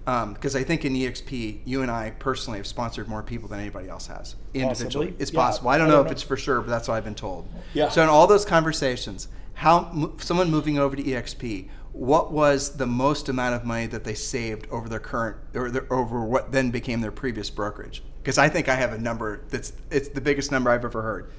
um, 0.08 0.32
because 0.32 0.56
I 0.56 0.64
think 0.64 0.84
in 0.84 0.94
EXP, 0.94 1.60
you 1.64 1.82
and 1.82 1.92
I 1.92 2.10
personally 2.18 2.58
have 2.58 2.66
sponsored 2.66 3.06
more 3.06 3.22
people 3.22 3.48
than 3.48 3.60
anybody 3.60 3.88
else 3.88 4.08
has 4.08 4.34
individually. 4.52 5.06
Possibly. 5.06 5.22
It's 5.22 5.32
Yeah, 5.32 5.40
possible. 5.42 5.68
I 5.68 5.78
don't 5.78 5.86
I 5.86 5.90
know 5.90 5.96
don't 5.98 6.06
if 6.06 6.10
know. 6.10 6.12
it's 6.14 6.22
for 6.24 6.36
sure, 6.36 6.60
but 6.60 6.70
that's 6.70 6.88
what 6.88 6.94
I've 6.94 7.04
been 7.04 7.14
told. 7.14 7.48
Yeah. 7.72 7.88
So 7.88 8.02
in 8.02 8.08
all 8.08 8.26
those 8.26 8.44
conversations, 8.44 9.28
how 9.58 10.12
someone 10.18 10.52
moving 10.52 10.78
over 10.78 10.94
to 10.94 11.02
EXP, 11.02 11.68
what 11.92 12.30
was 12.30 12.76
the 12.76 12.86
most 12.86 13.28
amount 13.28 13.56
of 13.56 13.64
money 13.64 13.88
that 13.88 14.04
they 14.04 14.14
saved 14.14 14.68
over 14.70 14.88
their 14.88 15.00
current 15.00 15.36
or 15.52 15.68
their, 15.68 15.92
over 15.92 16.24
what 16.24 16.52
then 16.52 16.70
became 16.70 17.00
their 17.00 17.10
previous 17.10 17.50
brokerage? 17.50 18.04
Because 18.22 18.38
I 18.38 18.48
think 18.48 18.68
I 18.68 18.76
have 18.76 18.92
a 18.92 18.98
number 18.98 19.42
that's 19.48 19.72
it's 19.90 20.10
the 20.10 20.20
biggest 20.20 20.52
number 20.52 20.70
I've 20.70 20.84
ever 20.84 21.02
heard. 21.02 21.32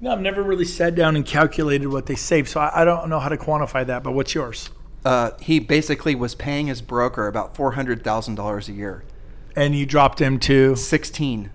No, 0.00 0.10
I've 0.10 0.22
never 0.22 0.42
really 0.42 0.64
sat 0.64 0.94
down 0.94 1.14
and 1.14 1.26
calculated 1.26 1.88
what 1.88 2.06
they 2.06 2.14
saved 2.14 2.48
so 2.48 2.60
I, 2.60 2.80
I 2.80 2.84
don't 2.86 3.10
know 3.10 3.20
how 3.20 3.28
to 3.28 3.36
quantify 3.36 3.86
that. 3.86 4.02
But 4.02 4.12
what's 4.12 4.34
yours? 4.34 4.70
Uh, 5.04 5.32
he 5.38 5.58
basically 5.58 6.14
was 6.14 6.34
paying 6.34 6.68
his 6.68 6.80
broker 6.80 7.26
about 7.26 7.54
four 7.54 7.72
hundred 7.72 8.02
thousand 8.02 8.36
dollars 8.36 8.70
a 8.70 8.72
year. 8.72 9.04
And 9.54 9.74
you 9.74 9.84
dropped 9.84 10.18
him 10.18 10.38
to 10.40 10.76
Sixteen. 10.76 11.50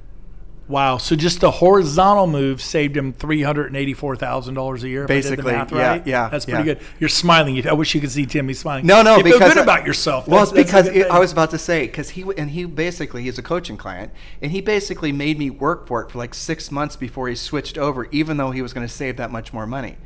Wow. 0.68 0.98
So 0.98 1.15
just 1.15 1.41
the 1.41 1.52
horizontal 1.52 2.27
move 2.27 2.61
saved 2.61 2.95
him 2.98 3.14
three 3.14 3.41
hundred 3.44 3.68
and 3.68 3.76
eighty-four 3.76 4.15
thousand 4.15 4.53
dollars 4.56 4.84
a 4.84 4.89
year. 4.89 5.03
if 5.06 5.10
I 5.11 5.14
did 5.15 5.23
the 5.23 5.30
Basically, 5.38 5.52
math 5.53 5.72
yeah, 5.72 5.88
right. 5.89 6.07
yeah, 6.07 6.30
That's 6.30 6.45
pretty 6.45 6.60
yeah. 6.68 6.73
good. 6.76 6.84
You're 6.99 7.10
smiling. 7.10 7.68
I 7.68 7.73
wish 7.73 7.94
you 7.95 8.02
could 8.02 8.11
see 8.11 8.26
Timmy 8.26 8.53
smiling. 8.53 8.85
No, 8.85 9.02
no, 9.02 9.18
you 9.18 9.23
because 9.23 9.39
feel 9.39 9.48
good 9.49 9.57
I- 9.57 9.64
about 9.64 9.85
yourself. 9.85 10.27
Well, 10.27 10.45
That's- 10.45 10.60
it's 10.60 10.72
that's 10.72 10.88
because 10.89 11.06
it, 11.07 11.11
I 11.11 11.19
was 11.19 11.31
about 11.31 11.52
to 11.52 11.57
say 11.57 11.85
because 11.88 12.10
he 12.11 12.23
and 12.38 12.52
he 12.52 12.65
basically 12.65 13.23
he's 13.23 13.38
a 13.38 13.44
coaching 13.44 13.77
client 13.77 14.11
and 14.41 14.52
he 14.52 14.61
basically 14.61 15.11
made 15.11 15.38
me 15.39 15.49
work 15.49 15.88
for 15.88 16.02
it 16.03 16.11
for 16.11 16.18
like 16.18 16.34
six 16.34 16.72
months 16.72 16.95
before 16.95 17.27
he 17.30 17.35
switched 17.35 17.77
over, 17.77 18.07
even 18.11 18.38
though 18.38 18.52
he 18.52 18.61
was 18.61 18.73
going 18.73 18.85
to 18.88 18.94
save 18.94 19.18
that 19.18 19.31
much 19.31 19.53
more 19.53 19.65
money. 19.68 19.98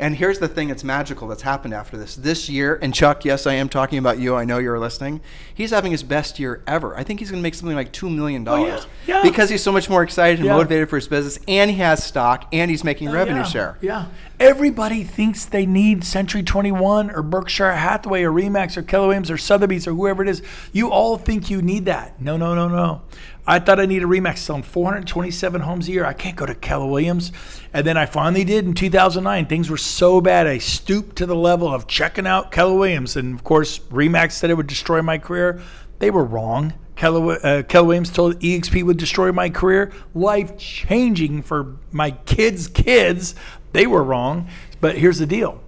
And 0.00 0.16
here's 0.16 0.38
the 0.38 0.48
thing 0.48 0.68
that's 0.68 0.82
magical 0.82 1.28
that's 1.28 1.42
happened 1.42 1.74
after 1.74 1.98
this. 1.98 2.16
This 2.16 2.48
year, 2.48 2.78
and 2.80 2.94
Chuck, 2.94 3.22
yes, 3.26 3.46
I 3.46 3.52
am 3.52 3.68
talking 3.68 3.98
about 3.98 4.18
you. 4.18 4.34
I 4.34 4.46
know 4.46 4.56
you're 4.56 4.78
listening. 4.78 5.20
He's 5.54 5.72
having 5.72 5.92
his 5.92 6.02
best 6.02 6.38
year 6.38 6.62
ever. 6.66 6.96
I 6.96 7.04
think 7.04 7.20
he's 7.20 7.30
going 7.30 7.40
to 7.40 7.42
make 7.42 7.54
something 7.54 7.76
like 7.76 7.92
two 7.92 8.08
million 8.08 8.42
dollars 8.42 8.86
Oh, 8.86 8.88
yeah. 9.06 9.16
Yeah. 9.16 9.22
because 9.22 9.50
he's 9.50 9.62
so 9.62 9.70
much 9.70 9.90
more 9.90 10.02
excited 10.02 10.38
and 10.38 10.46
Yeah. 10.46 10.56
motivated 10.56 10.88
for 10.88 10.96
his 10.96 11.06
business, 11.06 11.38
and 11.46 11.70
he 11.70 11.76
has 11.76 12.02
stock, 12.02 12.46
and 12.50 12.70
he's 12.70 12.82
making 12.82 13.08
oh, 13.08 13.12
revenue 13.12 13.40
yeah, 13.40 13.44
share. 13.44 13.78
Yeah. 13.82 14.06
Everybody 14.40 15.04
thinks 15.04 15.44
they 15.44 15.66
need 15.66 16.02
Century 16.02 16.42
21 16.42 17.10
or 17.10 17.22
Berkshire 17.22 17.74
Hathaway 17.74 18.22
or 18.22 18.32
Remax 18.32 18.78
or 18.78 18.82
Keller 18.82 19.08
Williams 19.08 19.30
or 19.30 19.36
Sotheby's 19.36 19.86
or 19.86 19.92
whoever 19.92 20.22
it 20.22 20.30
is. 20.30 20.40
You 20.72 20.90
all 20.90 21.18
think 21.18 21.50
you 21.50 21.60
need 21.60 21.84
that. 21.84 22.18
No, 22.22 22.38
no, 22.38 22.54
no, 22.54 22.66
no. 22.68 23.02
I 23.50 23.58
thought 23.58 23.80
I 23.80 23.86
needed 23.86 24.06
Remax 24.06 24.38
selling 24.38 24.62
427 24.62 25.62
homes 25.62 25.88
a 25.88 25.90
year. 25.90 26.04
I 26.04 26.12
can't 26.12 26.36
go 26.36 26.46
to 26.46 26.54
Keller 26.54 26.86
Williams. 26.86 27.32
And 27.72 27.84
then 27.84 27.96
I 27.96 28.06
finally 28.06 28.44
did 28.44 28.64
in 28.64 28.74
2009. 28.74 29.46
Things 29.46 29.68
were 29.68 29.76
so 29.76 30.20
bad. 30.20 30.46
I 30.46 30.58
stooped 30.58 31.16
to 31.16 31.26
the 31.26 31.34
level 31.34 31.66
of 31.66 31.88
checking 31.88 32.28
out 32.28 32.52
Keller 32.52 32.78
Williams. 32.78 33.16
And 33.16 33.34
of 33.34 33.42
course, 33.42 33.80
Remax 33.90 34.32
said 34.32 34.50
it 34.50 34.54
would 34.54 34.68
destroy 34.68 35.02
my 35.02 35.18
career. 35.18 35.60
They 35.98 36.12
were 36.12 36.22
wrong. 36.22 36.74
Keller, 36.94 37.44
uh, 37.44 37.64
Keller 37.64 37.88
Williams 37.88 38.10
told 38.10 38.38
EXP 38.38 38.84
would 38.84 38.98
destroy 38.98 39.32
my 39.32 39.50
career. 39.50 39.92
Life 40.14 40.56
changing 40.56 41.42
for 41.42 41.76
my 41.90 42.12
kids' 42.12 42.68
kids. 42.68 43.34
They 43.72 43.88
were 43.88 44.04
wrong. 44.04 44.48
But 44.80 44.96
here's 44.96 45.18
the 45.18 45.26
deal. 45.26 45.60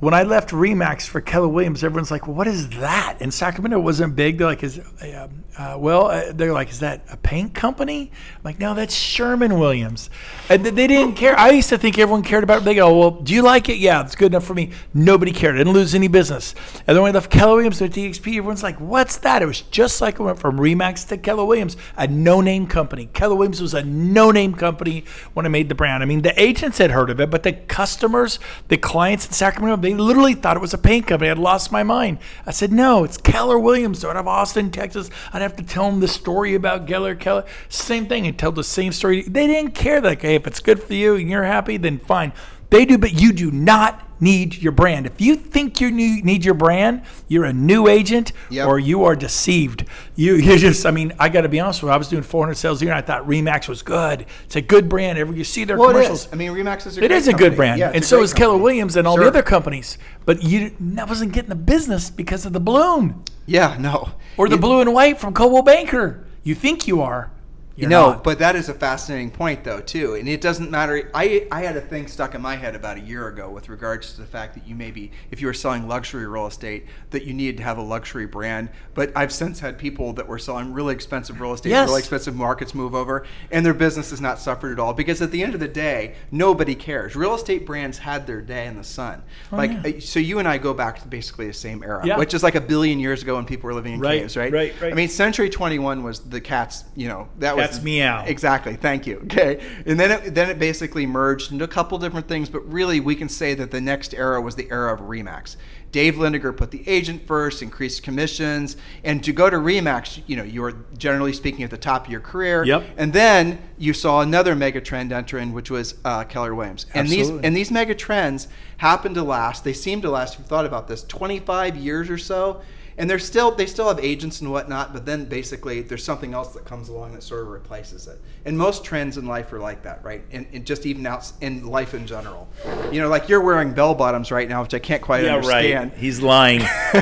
When 0.00 0.14
I 0.14 0.22
left 0.22 0.50
Remax 0.50 1.08
for 1.08 1.20
Keller 1.20 1.48
Williams, 1.48 1.82
everyone's 1.82 2.12
like, 2.12 2.28
well, 2.28 2.36
"What 2.36 2.46
is 2.46 2.68
that?" 2.70 3.16
In 3.20 3.32
Sacramento, 3.32 3.80
wasn't 3.80 4.14
big. 4.14 4.38
They're 4.38 4.46
like, 4.46 4.62
"Is 4.62 4.78
uh, 4.78 5.26
uh, 5.58 5.76
well?" 5.76 6.06
Uh, 6.06 6.32
they're 6.32 6.52
like, 6.52 6.70
"Is 6.70 6.78
that 6.78 7.02
a 7.10 7.16
paint 7.16 7.52
company?" 7.52 8.12
I'm 8.36 8.42
like, 8.44 8.60
"No, 8.60 8.74
that's 8.74 8.94
Sherwin 8.94 9.58
Williams." 9.58 10.08
And 10.48 10.64
they 10.64 10.86
didn't 10.86 11.16
care. 11.16 11.36
I 11.36 11.50
used 11.50 11.68
to 11.70 11.78
think 11.78 11.98
everyone 11.98 12.22
cared 12.22 12.44
about 12.44 12.62
it. 12.62 12.64
They 12.64 12.76
go, 12.76 12.96
"Well, 12.96 13.10
do 13.10 13.34
you 13.34 13.42
like 13.42 13.68
it?" 13.68 13.78
Yeah, 13.78 14.04
it's 14.04 14.14
good 14.14 14.30
enough 14.30 14.44
for 14.44 14.54
me. 14.54 14.70
Nobody 14.94 15.32
cared. 15.32 15.56
I 15.56 15.58
didn't 15.58 15.72
lose 15.72 15.96
any 15.96 16.06
business. 16.06 16.54
And 16.86 16.96
then 16.96 17.02
when 17.02 17.10
I 17.10 17.14
left 17.14 17.32
Keller 17.32 17.56
Williams 17.56 17.78
to 17.78 17.88
DXP, 17.88 18.38
everyone's 18.38 18.62
like, 18.62 18.78
"What's 18.78 19.16
that?" 19.18 19.42
It 19.42 19.46
was 19.46 19.62
just 19.62 20.00
like 20.00 20.20
I 20.20 20.22
went 20.22 20.38
from 20.38 20.58
Remax 20.58 21.08
to 21.08 21.18
Keller 21.18 21.44
Williams, 21.44 21.76
a 21.96 22.06
no-name 22.06 22.68
company. 22.68 23.06
Keller 23.06 23.34
Williams 23.34 23.60
was 23.60 23.74
a 23.74 23.82
no-name 23.82 24.54
company 24.54 25.06
when 25.34 25.44
I 25.44 25.48
made 25.48 25.68
the 25.68 25.74
brand. 25.74 26.04
I 26.04 26.06
mean, 26.06 26.22
the 26.22 26.40
agents 26.40 26.78
had 26.78 26.92
heard 26.92 27.10
of 27.10 27.20
it, 27.20 27.30
but 27.30 27.42
the 27.42 27.54
customers, 27.54 28.38
the 28.68 28.76
clients 28.76 29.26
in 29.26 29.32
Sacramento, 29.32 29.87
they 29.88 29.94
literally 29.94 30.34
thought 30.34 30.54
it 30.54 30.60
was 30.60 30.74
a 30.74 30.78
paint 30.78 31.06
company. 31.06 31.30
I'd 31.30 31.38
lost 31.38 31.72
my 31.72 31.82
mind. 31.82 32.18
I 32.44 32.50
said, 32.50 32.70
"No, 32.72 33.04
it's 33.04 33.16
Keller 33.16 33.58
Williams 33.58 34.04
out 34.04 34.18
of 34.18 34.28
Austin, 34.28 34.70
Texas." 34.70 35.08
I'd 35.32 35.40
have 35.40 35.56
to 35.56 35.62
tell 35.62 35.90
them 35.90 36.00
the 36.00 36.08
story 36.08 36.54
about 36.54 36.84
Gary 36.84 37.16
Keller. 37.16 37.46
Same 37.70 38.04
thing, 38.04 38.26
and 38.26 38.36
tell 38.36 38.52
the 38.52 38.62
same 38.62 38.92
story. 38.92 39.22
They 39.22 39.46
didn't 39.46 39.74
care. 39.74 40.02
Like, 40.02 40.20
hey, 40.20 40.34
if 40.34 40.46
it's 40.46 40.60
good 40.60 40.82
for 40.82 40.92
you 40.92 41.16
and 41.16 41.30
you're 41.30 41.44
happy, 41.44 41.78
then 41.78 42.00
fine. 42.00 42.34
They 42.70 42.84
do, 42.84 42.98
but 42.98 43.12
you 43.18 43.32
do 43.32 43.50
not 43.50 44.04
need 44.20 44.56
your 44.56 44.72
brand. 44.72 45.06
If 45.06 45.20
you 45.20 45.36
think 45.36 45.80
you 45.80 45.90
need 45.92 46.44
your 46.44 46.54
brand, 46.54 47.02
you're 47.28 47.44
a 47.44 47.52
new 47.52 47.86
agent 47.86 48.32
Yep. 48.50 48.66
or 48.66 48.78
you 48.78 49.04
are 49.04 49.14
deceived. 49.14 49.84
You 50.16 50.34
you 50.36 50.58
just 50.58 50.84
I 50.84 50.90
mean, 50.90 51.12
I 51.18 51.28
got 51.28 51.42
to 51.42 51.48
be 51.48 51.60
honest 51.60 51.82
with 51.82 51.88
you. 51.88 51.94
I 51.94 51.96
was 51.96 52.08
doing 52.08 52.24
400 52.24 52.54
sales 52.54 52.82
a 52.82 52.84
year 52.84 52.92
and 52.92 52.98
I 52.98 53.06
thought 53.06 53.26
Remax 53.28 53.68
was 53.68 53.80
good. 53.82 54.26
It's 54.44 54.56
a 54.56 54.60
good 54.60 54.88
brand. 54.88 55.18
Every 55.18 55.36
you 55.38 55.44
see 55.44 55.64
their 55.64 55.78
Well, 55.78 55.90
it 55.90 55.92
commercials. 55.94 56.26
is. 56.26 56.32
I 56.32 56.36
mean, 56.36 56.50
Remax 56.50 56.86
is 56.86 56.98
a 56.98 57.04
It 57.04 57.10
is 57.12 57.28
a 57.28 57.30
company. 57.30 57.48
good 57.50 57.56
brand, 57.56 57.78
Yeah, 57.78 57.92
and 57.94 58.04
so 58.04 58.22
is 58.22 58.34
Keller. 58.34 58.58
Williams 58.58 58.96
and 58.96 59.06
all 59.06 59.14
Sure. 59.14 59.24
the 59.24 59.28
other 59.30 59.42
companies. 59.42 59.96
But 60.26 60.42
you 60.42 60.72
I 60.98 61.04
wasn't 61.04 61.32
getting 61.32 61.48
the 61.50 61.54
business 61.54 62.10
because 62.10 62.44
of 62.44 62.52
the 62.52 62.60
balloon 62.60 63.22
Yeah, 63.46 63.76
no. 63.78 64.10
or 64.36 64.48
the 64.48 64.56
You- 64.56 64.60
blue 64.60 64.80
and 64.80 64.92
white 64.92 65.18
from 65.20 65.32
Coldwell 65.32 65.62
Banker. 65.62 66.24
You 66.42 66.54
think 66.56 66.88
you 66.88 67.00
are, 67.02 67.30
you're 67.78 67.88
no, 67.90 68.10
not. 68.12 68.24
but 68.24 68.38
that 68.40 68.56
is 68.56 68.68
a 68.68 68.74
fascinating 68.74 69.30
point, 69.30 69.62
though, 69.62 69.80
too. 69.80 70.14
And 70.14 70.28
it 70.28 70.40
doesn't 70.40 70.70
matter. 70.70 71.10
I, 71.14 71.46
I 71.52 71.62
had 71.62 71.76
a 71.76 71.80
thing 71.80 72.06
stuck 72.08 72.34
in 72.34 72.42
my 72.42 72.56
head 72.56 72.74
about 72.74 72.96
a 72.96 73.00
year 73.00 73.28
ago 73.28 73.48
with 73.50 73.68
regards 73.68 74.14
to 74.14 74.20
the 74.20 74.26
fact 74.26 74.54
that 74.54 74.66
you 74.66 74.74
maybe, 74.74 75.12
if 75.30 75.40
you 75.40 75.46
were 75.46 75.54
selling 75.54 75.86
luxury 75.86 76.26
real 76.26 76.46
estate, 76.46 76.86
that 77.10 77.24
you 77.24 77.32
needed 77.34 77.58
to 77.58 77.62
have 77.62 77.78
a 77.78 77.82
luxury 77.82 78.26
brand. 78.26 78.68
But 78.94 79.12
I've 79.14 79.32
since 79.32 79.60
had 79.60 79.78
people 79.78 80.12
that 80.14 80.26
were 80.26 80.38
selling 80.38 80.72
really 80.72 80.92
expensive 80.94 81.40
real 81.40 81.52
estate, 81.52 81.70
Yes. 81.70 81.88
really 81.88 82.00
expensive 82.00 82.34
markets 82.34 82.74
move 82.74 82.94
over, 82.94 83.24
and 83.52 83.64
their 83.64 83.74
business 83.74 84.10
has 84.10 84.20
not 84.20 84.38
suffered 84.40 84.72
at 84.72 84.80
all. 84.80 84.92
Because 84.92 85.22
at 85.22 85.30
the 85.30 85.42
end 85.42 85.54
of 85.54 85.60
the 85.60 85.68
day, 85.68 86.16
nobody 86.32 86.74
cares. 86.74 87.14
Real 87.14 87.34
estate 87.34 87.64
brands 87.64 87.98
had 87.98 88.26
their 88.26 88.40
day 88.40 88.66
in 88.66 88.76
the 88.76 88.84
sun. 88.84 89.22
like, 89.52 89.70
Oh, 89.70 89.88
yeah. 89.88 89.96
uh, 89.98 90.00
so 90.00 90.18
you 90.18 90.38
and 90.40 90.48
I 90.48 90.58
go 90.58 90.74
back 90.74 91.00
to 91.02 91.08
basically 91.08 91.46
the 91.46 91.52
same 91.52 91.82
era, 91.84 92.02
Yeah. 92.04 92.18
which 92.18 92.34
is 92.34 92.42
like 92.42 92.54
a 92.54 92.60
billion 92.60 92.98
years 92.98 93.22
ago 93.22 93.36
when 93.36 93.44
people 93.44 93.68
were 93.68 93.74
living 93.74 93.94
in 93.94 94.00
Right, 94.00 94.20
caves, 94.22 94.36
right? 94.36 94.52
right, 94.52 94.74
right. 94.80 94.92
I 94.92 94.94
mean, 94.96 95.08
Century 95.08 95.48
21 95.48 96.02
was 96.02 96.20
the 96.20 96.40
cat's, 96.40 96.84
you 96.96 97.06
know, 97.08 97.28
that 97.38 97.56
was 97.56 97.67
Cat's 97.70 97.82
meow. 97.82 98.24
Exactly. 98.26 98.76
Thank 98.76 99.06
you. 99.06 99.18
Okay. 99.24 99.64
And 99.86 99.98
then 99.98 100.10
it, 100.10 100.34
then 100.34 100.50
it 100.50 100.58
basically 100.58 101.06
merged 101.06 101.52
into 101.52 101.64
a 101.64 101.68
couple 101.68 101.98
different 101.98 102.28
things, 102.28 102.48
but 102.48 102.60
really 102.70 103.00
we 103.00 103.14
can 103.14 103.28
say 103.28 103.54
that 103.54 103.70
the 103.70 103.80
next 103.80 104.14
era 104.14 104.40
was 104.40 104.56
the 104.56 104.70
era 104.70 104.92
of 104.92 105.00
Remax. 105.00 105.56
Dave 105.90 106.16
Liniger 106.16 106.54
put 106.54 106.70
the 106.70 106.86
agent 106.86 107.26
first, 107.26 107.62
increased 107.62 108.02
commissions, 108.02 108.76
and 109.04 109.24
to 109.24 109.32
go 109.32 109.48
to 109.48 109.56
Remax, 109.56 110.22
you 110.26 110.36
know, 110.36 110.42
you 110.42 110.60
were 110.60 110.74
generally 110.98 111.32
speaking 111.32 111.64
at 111.64 111.70
the 111.70 111.78
top 111.78 112.06
of 112.06 112.12
your 112.12 112.20
career. 112.20 112.64
Yep. 112.64 112.84
And 112.98 113.12
then 113.12 113.58
you 113.78 113.94
saw 113.94 114.20
another 114.20 114.54
mega 114.54 114.80
trend 114.80 115.12
enter 115.12 115.38
in, 115.38 115.52
which 115.52 115.70
was 115.70 115.94
uh, 116.04 116.24
Keller 116.24 116.54
Williams. 116.54 116.86
And 116.92 117.08
these 117.08 117.30
and 117.30 117.56
these 117.56 117.70
mega 117.70 117.94
trends 117.94 118.48
happen 118.76 119.14
to 119.14 119.22
last. 119.22 119.64
They 119.64 119.72
seem 119.72 120.02
to 120.02 120.10
last. 120.10 120.34
If 120.34 120.40
you've 120.40 120.48
thought 120.48 120.66
about 120.66 120.88
this, 120.88 121.04
25 121.04 121.76
years 121.76 122.10
or 122.10 122.18
so. 122.18 122.60
And 122.98 123.08
they're 123.08 123.20
still 123.20 123.52
they 123.52 123.66
still 123.66 123.86
have 123.88 124.00
agents 124.00 124.40
and 124.40 124.50
whatnot, 124.50 124.92
but 124.92 125.06
then 125.06 125.24
basically 125.26 125.82
there's 125.82 126.02
something 126.02 126.34
else 126.34 126.48
that 126.54 126.64
comes 126.64 126.88
along 126.88 127.12
that 127.12 127.22
sort 127.22 127.42
of 127.42 127.48
replaces 127.48 128.08
it. 128.08 128.20
And 128.44 128.58
most 128.58 128.84
trends 128.84 129.16
in 129.18 129.26
life 129.26 129.52
are 129.52 129.60
like 129.60 129.84
that, 129.84 130.02
right? 130.04 130.24
And, 130.32 130.46
and 130.52 130.66
just 130.66 130.84
even 130.84 131.06
out 131.06 131.30
in 131.40 131.64
life 131.64 131.94
in 131.94 132.06
general. 132.08 132.48
You 132.90 133.00
know, 133.00 133.08
like 133.08 133.28
you're 133.28 133.40
wearing 133.40 133.72
bell 133.72 133.94
bottoms 133.94 134.32
right 134.32 134.48
now, 134.48 134.62
which 134.62 134.74
I 134.74 134.80
can't 134.80 135.00
quite 135.00 135.24
yeah, 135.24 135.36
understand. 135.36 135.92
right. 135.92 136.00
He's 136.00 136.20
lying. 136.20 136.60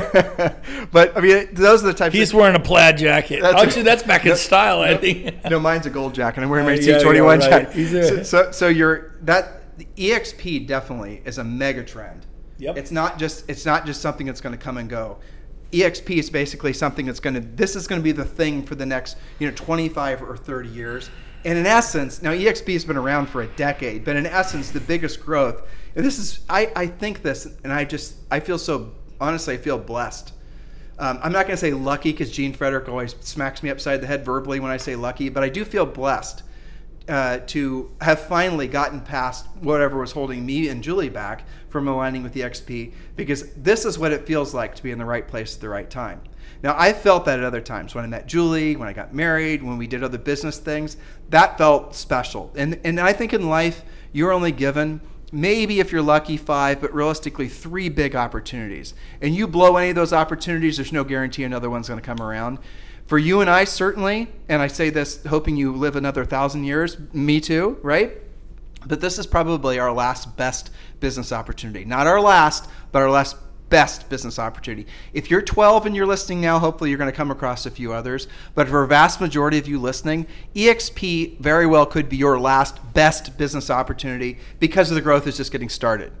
but 0.91 1.17
I 1.17 1.19
mean, 1.21 1.49
those 1.53 1.83
are 1.83 1.87
the 1.87 1.93
types. 1.93 2.13
Of 2.13 2.19
He's 2.19 2.29
of, 2.31 2.35
wearing 2.39 2.55
a 2.55 2.59
plaid 2.59 2.97
jacket. 2.97 3.41
That's- 3.41 3.63
Actually, 3.63 3.83
that's 3.83 4.03
back 4.03 4.25
in 4.25 4.35
style, 4.35 4.81
I 4.81 4.97
think. 4.97 5.43
no, 5.49 5.59
mine's 5.59 5.85
a 5.85 5.89
gold 5.89 6.13
jacket. 6.13 6.41
I'm 6.41 6.49
wearing 6.49 6.65
my 6.65 6.73
Uh, 6.73 6.75
yeah, 6.81 6.99
C21 6.99 7.15
yeah, 7.15 7.21
right. 7.21 7.39
jacket. 7.71 7.75
A- 7.75 8.07
So, 8.07 8.23
so, 8.23 8.51
so 8.51 8.67
you're 8.67 9.15
that 9.23 9.77
the 9.77 9.87
EXP 9.97 10.67
definitely 10.67 11.21
is 11.25 11.37
a 11.37 11.43
mega 11.43 11.83
trend. 11.83 12.25
Yep. 12.59 12.77
It's 12.77 12.91
not 12.91 13.19
just 13.19 13.49
it's 13.49 13.65
not 13.65 13.85
just 13.85 14.01
something 14.01 14.25
that's 14.25 14.41
going 14.41 14.57
to 14.57 14.63
come 14.63 14.77
and 14.77 14.89
go. 14.89 15.17
EXP 15.71 16.17
is 16.17 16.29
basically 16.29 16.73
something 16.73 17.05
that's 17.05 17.19
going 17.19 17.33
to 17.33 17.41
this 17.41 17.75
is 17.75 17.87
going 17.87 17.99
to 17.99 18.03
be 18.03 18.11
the 18.11 18.25
thing 18.25 18.63
for 18.63 18.75
the 18.75 18.85
next 18.85 19.17
you 19.39 19.47
know 19.47 19.55
25 19.55 20.21
or 20.23 20.37
30 20.37 20.69
years. 20.69 21.09
And 21.45 21.57
in 21.57 21.65
essence, 21.65 22.21
now 22.21 22.31
EXP 22.31 22.73
has 22.73 22.83
been 22.83 22.97
around 22.97 23.27
for 23.27 23.41
a 23.41 23.47
decade, 23.47 24.03
but 24.03 24.15
in 24.15 24.25
essence, 24.25 24.71
the 24.71 24.79
biggest 24.79 25.23
growth. 25.23 25.61
And 25.95 26.05
this 26.05 26.19
is 26.19 26.39
I 26.49 26.71
I 26.75 26.87
think 26.87 27.21
this, 27.21 27.47
and 27.63 27.71
I 27.73 27.85
just 27.85 28.15
I 28.31 28.39
feel 28.39 28.57
so 28.57 28.91
honestly 29.19 29.55
I 29.55 29.57
feel 29.57 29.77
blessed. 29.77 30.33
Um, 30.99 31.19
I'm 31.21 31.31
not 31.31 31.45
going 31.45 31.55
to 31.55 31.57
say 31.57 31.73
lucky 31.73 32.11
because 32.11 32.31
Gene 32.31 32.53
Frederick 32.53 32.89
always 32.89 33.15
smacks 33.19 33.61
me 33.61 33.69
upside 33.69 34.01
the 34.01 34.07
head 34.07 34.25
verbally 34.25 34.59
when 34.59 34.71
I 34.71 34.77
say 34.77 34.95
lucky, 34.95 35.29
but 35.29 35.43
I 35.43 35.49
do 35.49 35.63
feel 35.63 35.85
blessed 35.85 36.41
uh, 37.07 37.39
to 37.47 37.91
have 38.01 38.19
finally 38.19 38.67
gotten 38.67 39.01
past 39.01 39.47
whatever 39.61 39.99
was 39.99 40.11
holding 40.11 40.45
me 40.45 40.67
and 40.69 40.83
Julie 40.83 41.09
back 41.09 41.45
from 41.69 41.87
aligning 41.87 42.23
with 42.23 42.33
the 42.33 42.41
XP 42.41 42.93
because 43.15 43.53
this 43.53 43.85
is 43.85 43.97
what 43.97 44.11
it 44.11 44.25
feels 44.25 44.53
like 44.53 44.75
to 44.75 44.83
be 44.83 44.91
in 44.91 44.99
the 44.99 45.05
right 45.05 45.27
place 45.27 45.55
at 45.55 45.61
the 45.61 45.69
right 45.69 45.89
time. 45.89 46.21
Now, 46.63 46.75
I 46.77 46.93
felt 46.93 47.25
that 47.25 47.39
at 47.39 47.45
other 47.45 47.61
times 47.61 47.93
when 47.93 48.03
I 48.03 48.07
met 48.07 48.27
Julie, 48.27 48.75
when 48.75 48.87
I 48.87 48.93
got 48.93 49.13
married, 49.13 49.61
when 49.61 49.77
we 49.77 49.87
did 49.87 50.03
other 50.03 50.17
business 50.17 50.57
things. 50.57 50.97
That 51.29 51.57
felt 51.57 51.95
special. 51.95 52.51
And, 52.55 52.79
and 52.83 52.99
I 52.99 53.13
think 53.13 53.33
in 53.33 53.47
life, 53.47 53.83
you're 54.11 54.31
only 54.31 54.51
given 54.51 55.01
maybe 55.31 55.79
if 55.79 55.91
you're 55.91 56.01
lucky 56.01 56.37
five 56.37 56.79
but 56.79 56.93
realistically 56.93 57.49
three 57.49 57.89
big 57.89 58.15
opportunities 58.15 58.93
and 59.21 59.35
you 59.35 59.45
blow 59.45 59.75
any 59.75 59.89
of 59.89 59.95
those 59.95 60.13
opportunities 60.13 60.77
there's 60.77 60.93
no 60.93 61.03
guarantee 61.03 61.43
another 61.43 61.69
one's 61.69 61.89
going 61.89 61.99
to 61.99 62.05
come 62.05 62.21
around 62.21 62.57
for 63.07 63.17
you 63.17 63.41
and 63.41 63.49
i 63.49 63.63
certainly 63.63 64.27
and 64.47 64.61
i 64.61 64.67
say 64.67 64.89
this 64.89 65.23
hoping 65.25 65.57
you 65.57 65.71
live 65.71 65.95
another 65.95 66.23
thousand 66.23 66.63
years 66.63 66.97
me 67.13 67.39
too 67.41 67.79
right 67.81 68.17
but 68.85 69.01
this 69.01 69.17
is 69.17 69.25
probably 69.25 69.79
our 69.79 69.91
last 69.91 70.37
best 70.37 70.69
business 70.99 71.31
opportunity 71.31 71.83
not 71.83 72.05
our 72.05 72.21
last 72.21 72.69
but 72.91 73.01
our 73.01 73.09
last 73.09 73.35
best 73.69 74.09
business 74.09 74.39
opportunity. 74.39 74.87
If 75.13 75.29
you're 75.29 75.41
12 75.41 75.85
and 75.85 75.95
you're 75.95 76.05
listening 76.05 76.41
now, 76.41 76.59
hopefully 76.59 76.89
you're 76.89 76.97
going 76.97 77.11
to 77.11 77.15
come 77.15 77.31
across 77.31 77.65
a 77.65 77.71
few 77.71 77.93
others. 77.93 78.27
But 78.55 78.67
for 78.67 78.83
a 78.83 78.87
vast 78.87 79.19
majority 79.19 79.57
of 79.57 79.67
you 79.67 79.79
listening, 79.79 80.27
EXP 80.55 81.39
very 81.39 81.65
well 81.65 81.85
could 81.85 82.09
be 82.09 82.17
your 82.17 82.39
last 82.39 82.79
best 82.93 83.37
business 83.37 83.69
opportunity 83.69 84.37
because 84.59 84.89
of 84.89 84.95
the 84.95 85.01
growth 85.01 85.27
is 85.27 85.37
just 85.37 85.51
getting 85.51 85.69
started. 85.69 86.11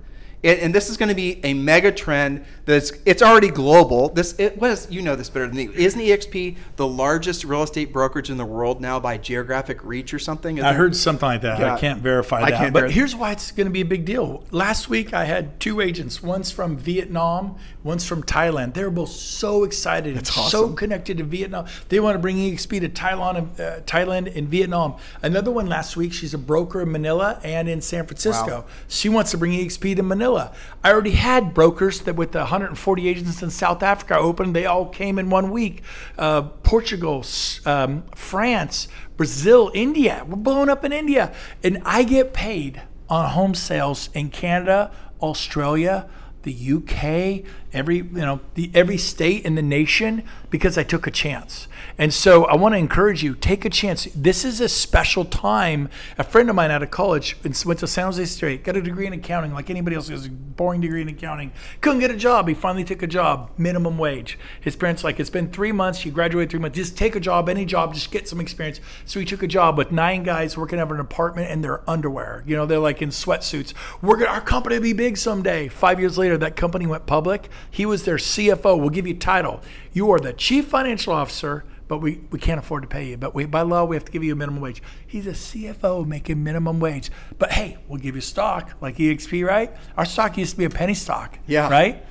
It, 0.43 0.59
and 0.59 0.73
this 0.73 0.89
is 0.89 0.97
going 0.97 1.09
to 1.09 1.15
be 1.15 1.43
a 1.43 1.55
mega 1.55 1.91
trend 1.91 2.45
that's 2.65 2.91
it's 3.05 3.23
already 3.23 3.49
global. 3.49 4.09
This 4.09 4.35
it 4.37 4.59
was 4.59 4.89
you 4.91 5.01
know 5.01 5.15
this 5.15 5.29
better 5.29 5.47
than 5.47 5.55
me. 5.55 5.69
Isn't 5.73 5.99
EXP 5.99 6.57
the 6.75 6.85
largest 6.85 7.43
real 7.43 7.63
estate 7.63 7.91
brokerage 7.91 8.29
in 8.29 8.37
the 8.37 8.45
world 8.45 8.79
now 8.79 8.99
by 8.99 9.17
geographic 9.17 9.83
reach 9.83 10.13
or 10.13 10.19
something? 10.19 10.61
I 10.61 10.73
heard 10.73 10.95
something 10.95 11.25
like 11.25 11.41
that. 11.41 11.59
Yeah. 11.59 11.73
I 11.73 11.79
can't 11.79 12.01
verify 12.01 12.41
I 12.41 12.51
that. 12.51 12.57
can't 12.57 12.73
but 12.73 12.91
here's 12.91 13.15
why 13.15 13.31
it's 13.31 13.51
going 13.51 13.65
to 13.65 13.71
be 13.71 13.81
a 13.81 13.85
big 13.85 14.05
deal. 14.05 14.43
Last 14.51 14.89
week 14.89 15.11
I 15.11 15.25
had 15.25 15.59
two 15.59 15.81
agents, 15.81 16.21
one's 16.21 16.51
from 16.51 16.77
Vietnam, 16.77 17.57
one's 17.83 18.05
from 18.05 18.21
Thailand. 18.21 18.75
They 18.75 18.83
were 18.83 18.91
both 18.91 19.09
so 19.09 19.63
excited 19.63 20.17
and 20.17 20.27
so 20.27 20.69
connected 20.69 21.17
to 21.17 21.23
Vietnam. 21.23 21.65
They 21.89 21.99
want 21.99 22.13
to 22.13 22.19
bring 22.19 22.37
EXP 22.37 22.81
to 22.81 22.89
Thailand, 22.89 23.37
and, 23.37 23.59
uh, 23.59 23.79
Thailand 23.81 24.35
and 24.35 24.47
Vietnam. 24.47 24.97
Another 25.23 25.49
one 25.49 25.65
last 25.65 25.97
week, 25.97 26.13
she's 26.13 26.35
a 26.35 26.37
broker 26.37 26.81
in 26.81 26.91
Manila 26.91 27.39
and 27.43 27.67
in 27.67 27.81
San 27.81 28.05
Francisco. 28.05 28.59
Wow. 28.59 28.65
She 28.87 29.09
wants 29.09 29.31
to 29.31 29.37
bring 29.37 29.53
EXP 29.53 29.95
to 29.95 30.03
Manila. 30.03 30.26
Manila. 30.27 30.51
I 30.83 30.91
already 30.91 31.11
had 31.11 31.53
brokers 31.53 32.01
that 32.01 32.15
with 32.15 32.33
the 32.33 32.39
140 32.39 33.07
agents 33.07 33.41
in 33.41 33.49
South 33.49 33.81
Africa 33.81 34.17
opened, 34.17 34.55
they 34.55 34.65
all 34.65 34.87
came 34.87 35.17
in 35.17 35.29
one 35.29 35.51
week. 35.51 35.81
Uh, 36.17 36.41
Portugal, 36.41 37.25
um, 37.65 38.03
France, 38.13 38.89
Brazil, 39.15 39.71
India. 39.73 40.25
We're 40.27 40.35
blowing 40.35 40.69
up 40.69 40.83
in 40.83 40.91
India. 40.91 41.33
And 41.63 41.81
I 41.85 42.03
get 42.03 42.33
paid 42.33 42.81
on 43.09 43.29
home 43.29 43.55
sales 43.55 44.09
in 44.13 44.29
Canada, 44.29 44.91
Australia, 45.21 46.09
the 46.43 46.73
UK, 46.73 47.49
every 47.77 47.97
you 47.97 48.03
know 48.03 48.39
the 48.55 48.71
every 48.73 48.97
state 48.97 49.45
in 49.45 49.55
the 49.55 49.61
nation 49.61 50.23
because 50.49 50.77
I 50.77 50.83
took 50.83 51.07
a 51.07 51.11
chance. 51.11 51.67
And 51.97 52.13
so 52.13 52.45
I 52.45 52.55
want 52.55 52.73
to 52.73 52.77
encourage 52.77 53.23
you, 53.23 53.35
take 53.35 53.65
a 53.65 53.69
chance. 53.69 54.07
This 54.15 54.45
is 54.45 54.61
a 54.61 54.69
special 54.69 55.25
time. 55.25 55.89
A 56.17 56.23
friend 56.23 56.49
of 56.49 56.55
mine 56.55 56.71
out 56.71 56.83
of 56.83 56.91
college 56.91 57.37
went 57.65 57.79
to 57.79 57.87
San 57.87 58.05
Jose 58.05 58.25
State, 58.25 58.63
got 58.63 58.77
a 58.77 58.81
degree 58.81 59.07
in 59.07 59.13
accounting 59.13 59.53
like 59.53 59.69
anybody 59.69 59.95
else 59.95 60.07
has 60.09 60.25
a 60.25 60.29
boring 60.29 60.81
degree 60.81 61.01
in 61.01 61.09
accounting. 61.09 61.51
Couldn't 61.81 61.99
get 61.99 62.11
a 62.11 62.15
job. 62.15 62.47
He 62.47 62.53
finally 62.53 62.83
took 62.83 63.01
a 63.01 63.07
job, 63.07 63.51
minimum 63.57 63.97
wage. 63.97 64.37
His 64.61 64.75
parents 64.75 65.03
like, 65.03 65.19
it's 65.19 65.29
been 65.29 65.51
three 65.51 65.71
months, 65.71 66.05
you 66.05 66.11
graduated 66.11 66.51
three 66.51 66.59
months, 66.59 66.77
just 66.77 66.97
take 66.97 67.15
a 67.15 67.19
job, 67.19 67.49
any 67.49 67.65
job, 67.65 67.93
just 67.93 68.11
get 68.11 68.27
some 68.27 68.39
experience. 68.39 68.79
So 69.05 69.19
he 69.19 69.25
took 69.25 69.43
a 69.43 69.47
job 69.47 69.77
with 69.77 69.91
nine 69.91 70.23
guys 70.23 70.57
working 70.57 70.79
of 70.79 70.91
an 70.91 70.99
apartment 70.99 71.51
in 71.51 71.61
their 71.61 71.87
underwear. 71.89 72.43
You 72.45 72.55
know, 72.55 72.65
they're 72.65 72.79
like 72.79 73.01
in 73.01 73.09
sweatsuits. 73.09 73.73
We're 74.01 74.17
gonna 74.17 74.31
our 74.31 74.41
company 74.41 74.75
will 74.75 74.83
be 74.83 74.93
big 74.93 75.17
someday. 75.17 75.67
Five 75.67 75.99
years 75.99 76.17
later, 76.17 76.37
that 76.37 76.55
company 76.55 76.85
went 76.85 77.05
public. 77.05 77.49
He 77.69 77.85
was 77.85 78.05
their 78.05 78.17
CFO. 78.17 78.79
We'll 78.79 78.89
give 78.89 79.07
you 79.07 79.13
title. 79.13 79.61
You 79.93 80.11
are 80.11 80.19
the 80.19 80.33
chief 80.33 80.67
financial 80.67 81.13
officer 81.13 81.63
but 81.87 81.99
we, 81.99 82.19
we 82.31 82.39
can't 82.39 82.59
afford 82.59 82.83
to 82.83 82.87
pay 82.87 83.07
you. 83.07 83.17
But 83.17 83.33
we, 83.33 83.45
by 83.45 83.61
law, 83.61 83.85
we 83.85 83.95
have 83.95 84.05
to 84.05 84.11
give 84.11 84.23
you 84.23 84.33
a 84.33 84.35
minimum 84.35 84.61
wage. 84.61 84.81
He's 85.05 85.27
a 85.27 85.31
CFO 85.31 86.05
making 86.05 86.43
minimum 86.43 86.79
wage. 86.79 87.09
But 87.37 87.51
hey, 87.51 87.77
we'll 87.87 87.99
give 87.99 88.15
you 88.15 88.21
stock 88.21 88.71
like 88.81 88.97
EXP, 88.97 89.45
right? 89.45 89.71
Our 89.95 90.05
stock 90.05 90.37
used 90.37 90.51
to 90.51 90.57
be 90.57 90.65
a 90.65 90.69
penny 90.69 90.93
stock. 90.93 91.39
Yeah. 91.47 91.69
Right? 91.69 92.03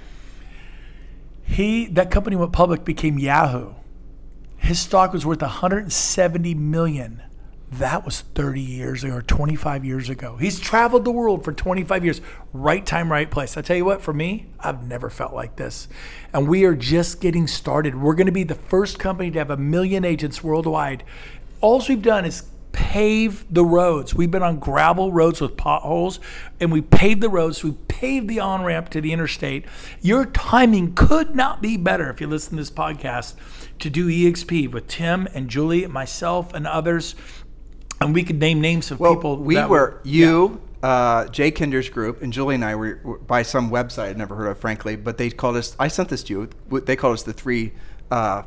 He 1.42 1.86
that 1.86 2.10
company 2.10 2.36
went 2.36 2.52
public 2.52 2.84
became 2.84 3.18
Yahoo. 3.18 3.74
His 4.56 4.80
stock 4.80 5.12
was 5.12 5.24
worth 5.24 5.42
170 5.42 6.54
million. 6.54 7.22
That 7.72 8.04
was 8.04 8.20
30 8.20 8.60
years 8.60 9.02
ago 9.02 9.16
or 9.16 9.22
25 9.22 9.84
years 9.84 10.08
ago. 10.08 10.36
He's 10.36 10.60
traveled 10.60 11.04
the 11.04 11.10
world 11.10 11.44
for 11.44 11.52
25 11.52 12.04
years. 12.04 12.20
Right 12.52 12.86
time, 12.86 13.10
right 13.10 13.28
place. 13.28 13.56
I 13.56 13.62
tell 13.62 13.76
you 13.76 13.84
what, 13.84 14.02
for 14.02 14.12
me, 14.12 14.46
I've 14.60 14.86
never 14.86 15.10
felt 15.10 15.34
like 15.34 15.56
this. 15.56 15.88
And 16.32 16.48
we 16.48 16.64
are 16.64 16.76
just 16.76 17.20
getting 17.20 17.48
started. 17.48 17.96
We're 17.96 18.14
going 18.14 18.26
to 18.26 18.32
be 18.32 18.44
the 18.44 18.54
first 18.54 19.00
company 19.00 19.32
to 19.32 19.38
have 19.38 19.50
a 19.50 19.56
million 19.56 20.04
agents 20.04 20.44
worldwide. 20.44 21.02
All 21.60 21.82
we've 21.88 22.00
done 22.00 22.24
is 22.24 22.44
pave 22.70 23.44
the 23.52 23.64
roads. 23.64 24.14
We've 24.14 24.30
been 24.30 24.42
on 24.42 24.58
gravel 24.58 25.10
roads 25.10 25.40
with 25.40 25.56
potholes 25.56 26.20
and 26.60 26.70
we 26.70 26.82
paved 26.82 27.22
the 27.22 27.30
roads. 27.30 27.64
We 27.64 27.72
paved 27.88 28.28
the 28.28 28.38
on 28.38 28.62
ramp 28.62 28.90
to 28.90 29.00
the 29.00 29.12
interstate. 29.12 29.64
Your 30.02 30.26
timing 30.26 30.94
could 30.94 31.34
not 31.34 31.62
be 31.62 31.76
better 31.76 32.10
if 32.10 32.20
you 32.20 32.26
listen 32.26 32.50
to 32.50 32.56
this 32.56 32.70
podcast 32.70 33.34
to 33.78 33.90
do 33.90 34.08
EXP 34.08 34.70
with 34.70 34.86
Tim 34.86 35.26
and 35.34 35.48
Julie, 35.48 35.86
myself, 35.86 36.52
and 36.54 36.66
others 36.66 37.14
and 38.00 38.14
we 38.14 38.22
could 38.22 38.38
name 38.38 38.60
names 38.60 38.90
of 38.90 39.00
well, 39.00 39.14
people. 39.14 39.36
We 39.38 39.56
were, 39.56 39.68
were 39.68 40.00
you, 40.04 40.60
yeah. 40.82 40.88
uh, 40.88 41.28
Jay 41.28 41.50
Kinder's 41.50 41.88
group, 41.88 42.22
and 42.22 42.32
Julie 42.32 42.54
and 42.54 42.64
I 42.64 42.74
were, 42.74 43.00
were, 43.02 43.18
by 43.18 43.42
some 43.42 43.70
website 43.70 44.10
I'd 44.10 44.18
never 44.18 44.34
heard 44.34 44.48
of, 44.48 44.58
frankly. 44.58 44.96
But 44.96 45.18
they 45.18 45.30
called 45.30 45.56
us. 45.56 45.76
I 45.78 45.88
sent 45.88 46.08
this 46.08 46.22
to 46.24 46.32
you. 46.32 46.80
They 46.80 46.96
called 46.96 47.14
us 47.14 47.22
the 47.22 47.32
three. 47.32 47.72
Uh, 48.10 48.42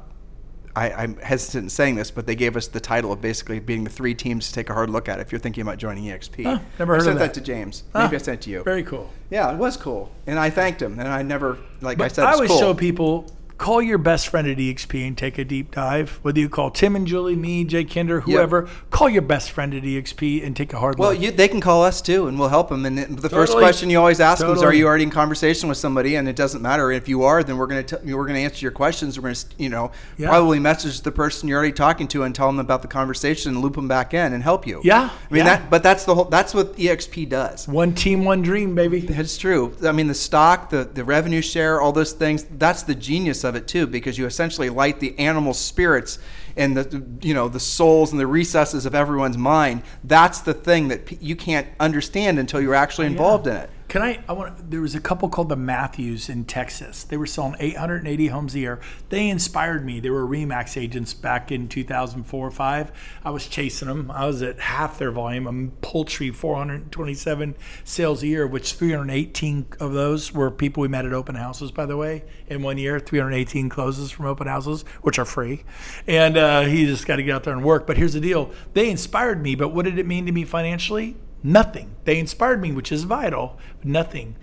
I, 0.76 1.04
am 1.04 1.18
hesitant 1.18 1.64
in 1.64 1.70
saying 1.70 1.96
this, 1.96 2.12
but 2.12 2.26
they 2.26 2.36
gave 2.36 2.56
us 2.56 2.68
the 2.68 2.80
title 2.80 3.12
of 3.12 3.20
basically 3.20 3.60
being 3.60 3.84
the 3.84 3.90
three 3.90 4.14
teams 4.14 4.48
to 4.48 4.54
take 4.54 4.70
a 4.70 4.74
hard 4.74 4.90
look 4.90 5.10
at 5.10 5.20
if 5.20 5.32
you're 5.32 5.40
thinking 5.40 5.62
about 5.62 5.78
joining 5.78 6.06
EXP. 6.06 6.44
Huh, 6.44 6.60
never 6.78 6.94
heard 6.94 7.02
I 7.02 7.06
sent 7.06 7.20
that. 7.20 7.34
that. 7.34 7.40
to 7.40 7.42
James. 7.42 7.84
Maybe 7.94 8.16
I 8.16 8.20
sent 8.20 8.40
it 8.40 8.42
to 8.44 8.50
you. 8.52 8.64
Very 8.64 8.84
cool. 8.84 9.12
Yeah, 9.30 9.52
it 9.52 9.58
was 9.58 9.76
cool, 9.76 10.12
and 10.28 10.40
I 10.40 10.50
thanked 10.50 10.82
him. 10.82 11.00
And 11.00 11.08
I 11.08 11.22
never, 11.22 11.58
like 11.82 11.98
but 11.98 12.06
I 12.06 12.08
said, 12.08 12.26
I 12.26 12.34
always 12.34 12.50
cool. 12.50 12.60
show 12.60 12.74
people 12.74 13.30
call 13.60 13.82
your 13.82 13.98
best 13.98 14.30
friend 14.30 14.48
at 14.48 14.58
EXP 14.58 15.06
and 15.06 15.18
take 15.18 15.38
a 15.38 15.44
deep 15.44 15.72
dive. 15.72 16.20
Whether 16.24 16.40
you 16.40 16.50
call 16.50 16.72
Tim 16.72 16.96
and 16.96 17.06
Julie, 17.06 17.36
me, 17.36 17.66
Jay 17.66 17.84
Kinder, 17.84 18.22
whoever, 18.22 18.66
yep. 18.66 18.90
call 18.90 19.10
your 19.10 19.22
best 19.22 19.52
friend 19.52 19.76
at 19.76 19.84
EXP 19.84 20.44
and 20.44 20.56
take 20.56 20.74
a 20.74 20.80
hard 20.80 20.98
well, 20.98 21.12
look. 21.12 21.22
Well, 21.22 21.32
they 21.34 21.48
can 21.48 21.62
call 21.62 21.84
us 21.84 22.02
too, 22.02 22.28
and 22.28 22.40
we'll 22.40 22.50
help 22.50 22.70
them. 22.70 22.86
And 22.86 22.98
the 22.98 23.06
totally. 23.06 23.30
first 23.30 23.54
question 23.54 23.90
you 23.90 24.00
always 24.00 24.22
ask 24.22 24.40
totally. 24.40 24.56
them 24.56 24.64
is, 24.64 24.68
"Are 24.70 24.74
you 24.74 24.88
already 24.88 25.04
in 25.04 25.12
conversation 25.12 25.68
with 25.70 25.78
somebody?" 25.78 26.16
And 26.16 26.28
it 26.28 26.38
doesn't 26.38 26.62
matter 26.62 26.92
if 26.92 27.08
you 27.08 27.24
are. 27.24 27.44
Then 27.44 27.58
we're 27.58 27.68
going 27.68 27.86
to 27.86 28.00
we're 28.06 28.26
going 28.26 28.36
to 28.36 28.42
answer 28.42 28.64
your 28.64 28.72
questions. 28.72 29.20
We're 29.20 29.24
going 29.24 29.36
to 29.36 29.46
you 29.58 29.70
know 29.70 29.92
yeah. 30.18 30.30
probably 30.30 30.60
message 30.60 31.02
the 31.02 31.12
person 31.12 31.50
you're 31.50 31.58
already 31.58 31.74
talking 31.74 32.08
to 32.10 32.24
and 32.24 32.34
tell 32.34 32.48
them 32.48 32.60
about 32.60 32.82
the 32.82 32.88
conversation 32.88 33.54
and 33.54 33.62
loop 33.62 33.76
them 33.76 33.90
back 33.90 34.14
in 34.14 34.34
and 34.34 34.42
help 34.42 34.66
you. 34.66 34.80
Yeah, 34.86 35.10
I 35.30 35.34
mean 35.34 35.46
yeah. 35.46 35.58
that. 35.58 35.70
But 35.70 35.84
that's 35.84 36.06
the 36.06 36.16
whole. 36.16 36.26
That's 36.26 36.54
what 36.54 36.78
EXP 36.78 37.28
does. 37.28 37.68
One 37.68 37.94
team, 37.94 38.24
one 38.24 38.42
dream, 38.42 38.74
baby. 38.74 39.02
That's 39.02 39.38
true. 39.38 39.76
I 39.84 39.92
mean 39.92 40.08
the 40.08 40.14
stock, 40.14 40.70
the 40.70 40.86
the 40.86 41.04
revenue 41.04 41.42
share, 41.42 41.82
all 41.82 41.92
those 41.92 42.14
things. 42.14 42.46
That's 42.58 42.84
the 42.84 42.96
genius 42.96 43.44
of 43.44 43.49
it 43.56 43.68
too, 43.68 43.88
because 43.88 44.18
you 44.18 44.26
essentially 44.26 44.70
light 44.70 45.00
the 45.00 45.18
animal 45.20 45.54
spirits 45.54 46.20
and 46.58 46.76
the 46.76 47.04
you 47.22 47.34
know 47.34 47.48
the 47.48 47.60
souls 47.60 48.12
and 48.12 48.20
the 48.20 48.28
recesses 48.28 48.86
of 48.86 48.96
everyone's 48.96 49.38
mind. 49.38 49.84
That's 50.04 50.42
the 50.42 50.54
thing 50.54 50.90
that 50.90 51.22
you 51.22 51.36
can't 51.36 51.68
understand 51.80 52.40
until 52.40 52.62
you're 52.62 52.76
actually 52.76 53.08
oh, 53.08 53.12
involved 53.12 53.48
yeah. 53.48 53.54
in 53.54 53.58
it. 53.64 53.70
Can 53.90 54.04
I? 54.04 54.24
I 54.30 54.34
want. 54.34 54.70
There 54.70 54.82
was 54.82 54.94
a 54.94 55.00
couple 55.00 55.30
called 55.30 55.50
the 55.50 55.56
Matthews 55.56 56.30
in 56.30 56.46
Texas. 56.46 57.04
They 57.04 57.18
were 57.18 57.26
selling 57.26 57.56
880 57.60 58.28
homes 58.28 58.54
a 58.54 58.60
year. 58.60 58.80
They 59.10 59.28
inspired 59.28 59.84
me. 59.84 60.00
They 60.00 60.12
were 60.12 60.28
Remax 60.28 60.80
agents 60.80 61.16
back 61.16 61.52
in 61.52 61.68
2004 61.68 62.48
or 62.48 62.52
five. 62.52 62.92
I 63.26 63.32
was 63.32 63.48
chasing 63.48 63.88
them. 63.88 64.12
I 64.12 64.28
was 64.28 64.44
at 64.44 64.60
half 64.60 65.00
their 65.00 65.10
volume. 65.10 65.48
I'm 65.48 65.72
poultry 65.82 66.30
427 66.30 67.56
sales 67.84 68.22
a 68.22 68.28
year, 68.28 68.46
which 68.46 68.74
318 68.74 69.66
of 69.80 69.94
those 69.94 70.32
were 70.36 70.52
people 70.52 70.82
we 70.82 70.88
met 70.88 71.08
at 71.08 71.14
open 71.14 71.34
houses. 71.34 71.72
By 71.72 71.88
the 71.88 71.98
way, 71.98 72.26
in 72.48 72.62
one 72.62 72.78
year, 72.78 73.00
318 73.00 73.70
closes 73.70 74.12
from 74.12 74.28
open 74.28 74.46
houses, 74.46 74.84
which 75.02 75.18
are 75.18 75.26
free. 75.26 75.64
And 76.06 76.38
uh, 76.38 76.62
he 76.62 76.86
just 76.86 77.08
got 77.08 77.16
to 77.16 77.24
get 77.24 77.34
out 77.34 77.44
there 77.44 77.54
and 77.54 77.64
work. 77.64 77.88
But 77.88 77.98
here's 77.98 78.14
the 78.14 78.22
deal: 78.22 78.52
they 78.74 78.92
inspired 78.92 79.42
me. 79.42 79.56
But 79.56 79.70
what 79.70 79.86
did 79.86 79.98
it 79.98 80.06
mean 80.06 80.28
to 80.28 80.32
me 80.32 80.46
financially? 80.46 81.18
Nothing. 81.44 81.96
They 82.04 82.20
inspired 82.20 82.62
me, 82.62 82.72
which 82.72 82.92
is 82.92 83.04
vital. 83.04 83.58
Nothing. 83.84 84.36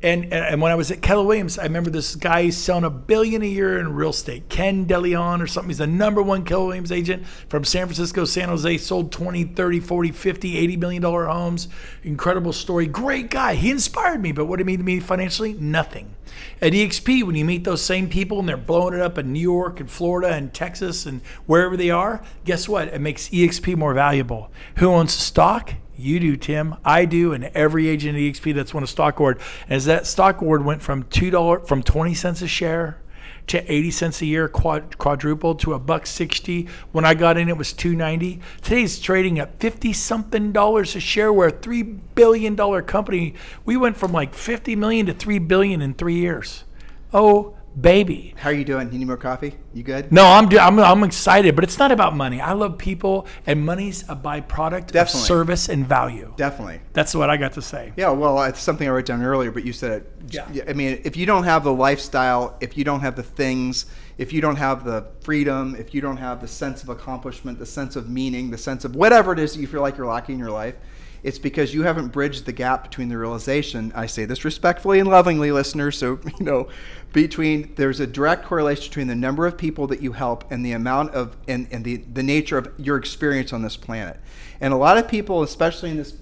And, 0.00 0.32
and 0.32 0.62
when 0.62 0.70
I 0.70 0.76
was 0.76 0.92
at 0.92 1.02
Keller 1.02 1.24
Williams, 1.24 1.58
I 1.58 1.64
remember 1.64 1.90
this 1.90 2.14
guy 2.14 2.50
selling 2.50 2.84
a 2.84 2.90
billion 2.90 3.42
a 3.42 3.46
year 3.46 3.80
in 3.80 3.92
real 3.94 4.10
estate, 4.10 4.48
Ken 4.48 4.86
DeLeon 4.86 5.42
or 5.42 5.48
something. 5.48 5.70
He's 5.70 5.78
the 5.78 5.88
number 5.88 6.22
one 6.22 6.44
Keller 6.44 6.66
Williams 6.66 6.92
agent 6.92 7.26
from 7.26 7.64
San 7.64 7.86
Francisco, 7.86 8.24
San 8.24 8.48
Jose, 8.48 8.78
sold 8.78 9.10
20, 9.10 9.44
30, 9.44 9.80
40, 9.80 10.12
50, 10.12 10.56
80 10.56 10.76
million 10.76 11.02
dollar 11.02 11.26
homes. 11.26 11.66
Incredible 12.04 12.52
story. 12.52 12.86
Great 12.86 13.28
guy. 13.28 13.54
He 13.54 13.72
inspired 13.72 14.22
me, 14.22 14.30
but 14.30 14.44
what 14.44 14.58
did 14.58 14.62
it 14.62 14.66
mean 14.66 14.78
to 14.78 14.84
me 14.84 15.00
financially? 15.00 15.54
Nothing. 15.54 16.14
At 16.62 16.74
EXP, 16.74 17.24
when 17.24 17.34
you 17.34 17.44
meet 17.44 17.64
those 17.64 17.82
same 17.82 18.08
people 18.08 18.38
and 18.38 18.48
they're 18.48 18.56
blowing 18.56 18.94
it 18.94 19.00
up 19.00 19.18
in 19.18 19.32
New 19.32 19.40
York 19.40 19.80
and 19.80 19.90
Florida 19.90 20.32
and 20.32 20.54
Texas 20.54 21.06
and 21.06 21.22
wherever 21.46 21.76
they 21.76 21.90
are, 21.90 22.22
guess 22.44 22.68
what? 22.68 22.86
It 22.88 23.00
makes 23.00 23.28
EXP 23.30 23.76
more 23.76 23.94
valuable. 23.94 24.52
Who 24.76 24.88
owns 24.90 25.16
the 25.16 25.22
stock? 25.22 25.74
You 25.98 26.20
do, 26.20 26.36
Tim. 26.36 26.76
I 26.84 27.04
do, 27.04 27.32
and 27.32 27.44
every 27.54 27.88
agent 27.88 28.16
at 28.16 28.20
EXP 28.20 28.54
that's 28.54 28.72
won 28.72 28.84
a 28.84 28.86
stock 28.86 29.18
award. 29.18 29.40
As 29.68 29.84
that 29.86 30.06
stock 30.06 30.40
award 30.40 30.64
went 30.64 30.80
from 30.80 31.02
two 31.02 31.30
dollar 31.30 31.58
from 31.60 31.82
twenty 31.82 32.14
cents 32.14 32.40
a 32.40 32.46
share 32.46 33.00
to 33.48 33.72
80 33.72 33.90
cents 33.90 34.22
a 34.22 34.26
year 34.26 34.46
quad, 34.46 34.98
quadrupled 34.98 35.58
to 35.60 35.72
a 35.72 35.78
buck 35.78 36.06
60 36.06 36.68
when 36.92 37.06
i 37.06 37.14
got 37.14 37.38
in 37.38 37.48
it 37.48 37.56
was 37.56 37.72
290 37.72 38.40
today's 38.60 39.00
trading 39.00 39.38
at 39.38 39.58
50 39.58 39.94
something 39.94 40.52
dollars 40.52 40.94
a 40.94 41.00
share. 41.00 41.32
We're 41.32 41.48
a 41.48 41.52
3 41.52 41.82
billion 41.82 42.54
dollar 42.54 42.82
company. 42.82 43.34
We 43.64 43.76
went 43.76 43.96
from 43.96 44.12
like 44.12 44.34
50 44.34 44.76
million 44.76 45.06
to 45.06 45.14
3 45.14 45.38
billion 45.40 45.80
in 45.80 45.94
three 45.94 46.16
years. 46.16 46.64
Oh 47.12 47.57
baby. 47.80 48.34
How 48.36 48.50
are 48.50 48.52
you 48.52 48.64
doing? 48.64 48.92
You 48.92 48.98
need 48.98 49.06
more 49.06 49.16
coffee? 49.16 49.54
You 49.74 49.82
good? 49.82 50.10
No, 50.10 50.24
I'm, 50.24 50.48
I'm 50.58 50.78
I'm 50.78 51.04
excited, 51.04 51.54
but 51.54 51.64
it's 51.64 51.78
not 51.78 51.92
about 51.92 52.16
money. 52.16 52.40
I 52.40 52.52
love 52.52 52.78
people, 52.78 53.26
and 53.46 53.64
money's 53.64 54.02
a 54.08 54.16
byproduct 54.16 54.88
Definitely. 54.88 55.00
of 55.00 55.08
service 55.08 55.68
and 55.68 55.86
value. 55.86 56.32
Definitely. 56.36 56.80
That's 56.92 57.14
what 57.14 57.30
I 57.30 57.36
got 57.36 57.52
to 57.54 57.62
say. 57.62 57.92
Yeah, 57.96 58.10
well, 58.10 58.42
it's 58.44 58.60
something 58.60 58.88
I 58.88 58.90
wrote 58.90 59.06
down 59.06 59.22
earlier, 59.22 59.50
but 59.50 59.64
you 59.64 59.72
said 59.72 60.02
it. 60.02 60.12
Yeah. 60.30 60.64
I 60.68 60.72
mean, 60.72 61.00
if 61.04 61.16
you 61.16 61.26
don't 61.26 61.44
have 61.44 61.64
the 61.64 61.72
lifestyle, 61.72 62.56
if 62.60 62.76
you 62.76 62.84
don't 62.84 63.00
have 63.00 63.16
the 63.16 63.22
things, 63.22 63.86
if 64.18 64.32
you 64.32 64.40
don't 64.40 64.56
have 64.56 64.84
the 64.84 65.06
freedom, 65.20 65.76
if 65.78 65.94
you 65.94 66.00
don't 66.00 66.16
have 66.16 66.40
the 66.40 66.48
sense 66.48 66.82
of 66.82 66.88
accomplishment, 66.88 67.58
the 67.58 67.66
sense 67.66 67.96
of 67.96 68.08
meaning, 68.08 68.50
the 68.50 68.58
sense 68.58 68.84
of 68.84 68.96
whatever 68.96 69.32
it 69.32 69.38
is 69.38 69.54
that 69.54 69.60
you 69.60 69.66
feel 69.66 69.80
like 69.80 69.96
you're 69.96 70.06
lacking 70.06 70.34
in 70.34 70.38
your 70.38 70.50
life, 70.50 70.74
it's 71.22 71.38
because 71.38 71.74
you 71.74 71.82
haven't 71.82 72.08
bridged 72.08 72.46
the 72.46 72.52
gap 72.52 72.82
between 72.82 73.08
the 73.08 73.18
realization. 73.18 73.92
I 73.94 74.06
say 74.06 74.24
this 74.24 74.44
respectfully 74.44 75.00
and 75.00 75.08
lovingly, 75.08 75.50
listeners. 75.52 75.98
So 75.98 76.20
you 76.38 76.44
know, 76.44 76.68
between 77.12 77.74
there's 77.74 78.00
a 78.00 78.06
direct 78.06 78.44
correlation 78.44 78.84
between 78.84 79.06
the 79.08 79.14
number 79.14 79.46
of 79.46 79.56
people 79.58 79.86
that 79.88 80.00
you 80.00 80.12
help 80.12 80.50
and 80.50 80.64
the 80.64 80.72
amount 80.72 81.12
of 81.12 81.36
and, 81.46 81.68
and 81.70 81.84
the 81.84 81.96
the 81.96 82.22
nature 82.22 82.58
of 82.58 82.72
your 82.78 82.96
experience 82.96 83.52
on 83.52 83.62
this 83.62 83.76
planet. 83.76 84.18
And 84.60 84.72
a 84.72 84.76
lot 84.76 84.98
of 84.98 85.08
people, 85.08 85.42
especially 85.42 85.90
in 85.90 85.96
this 85.96 86.14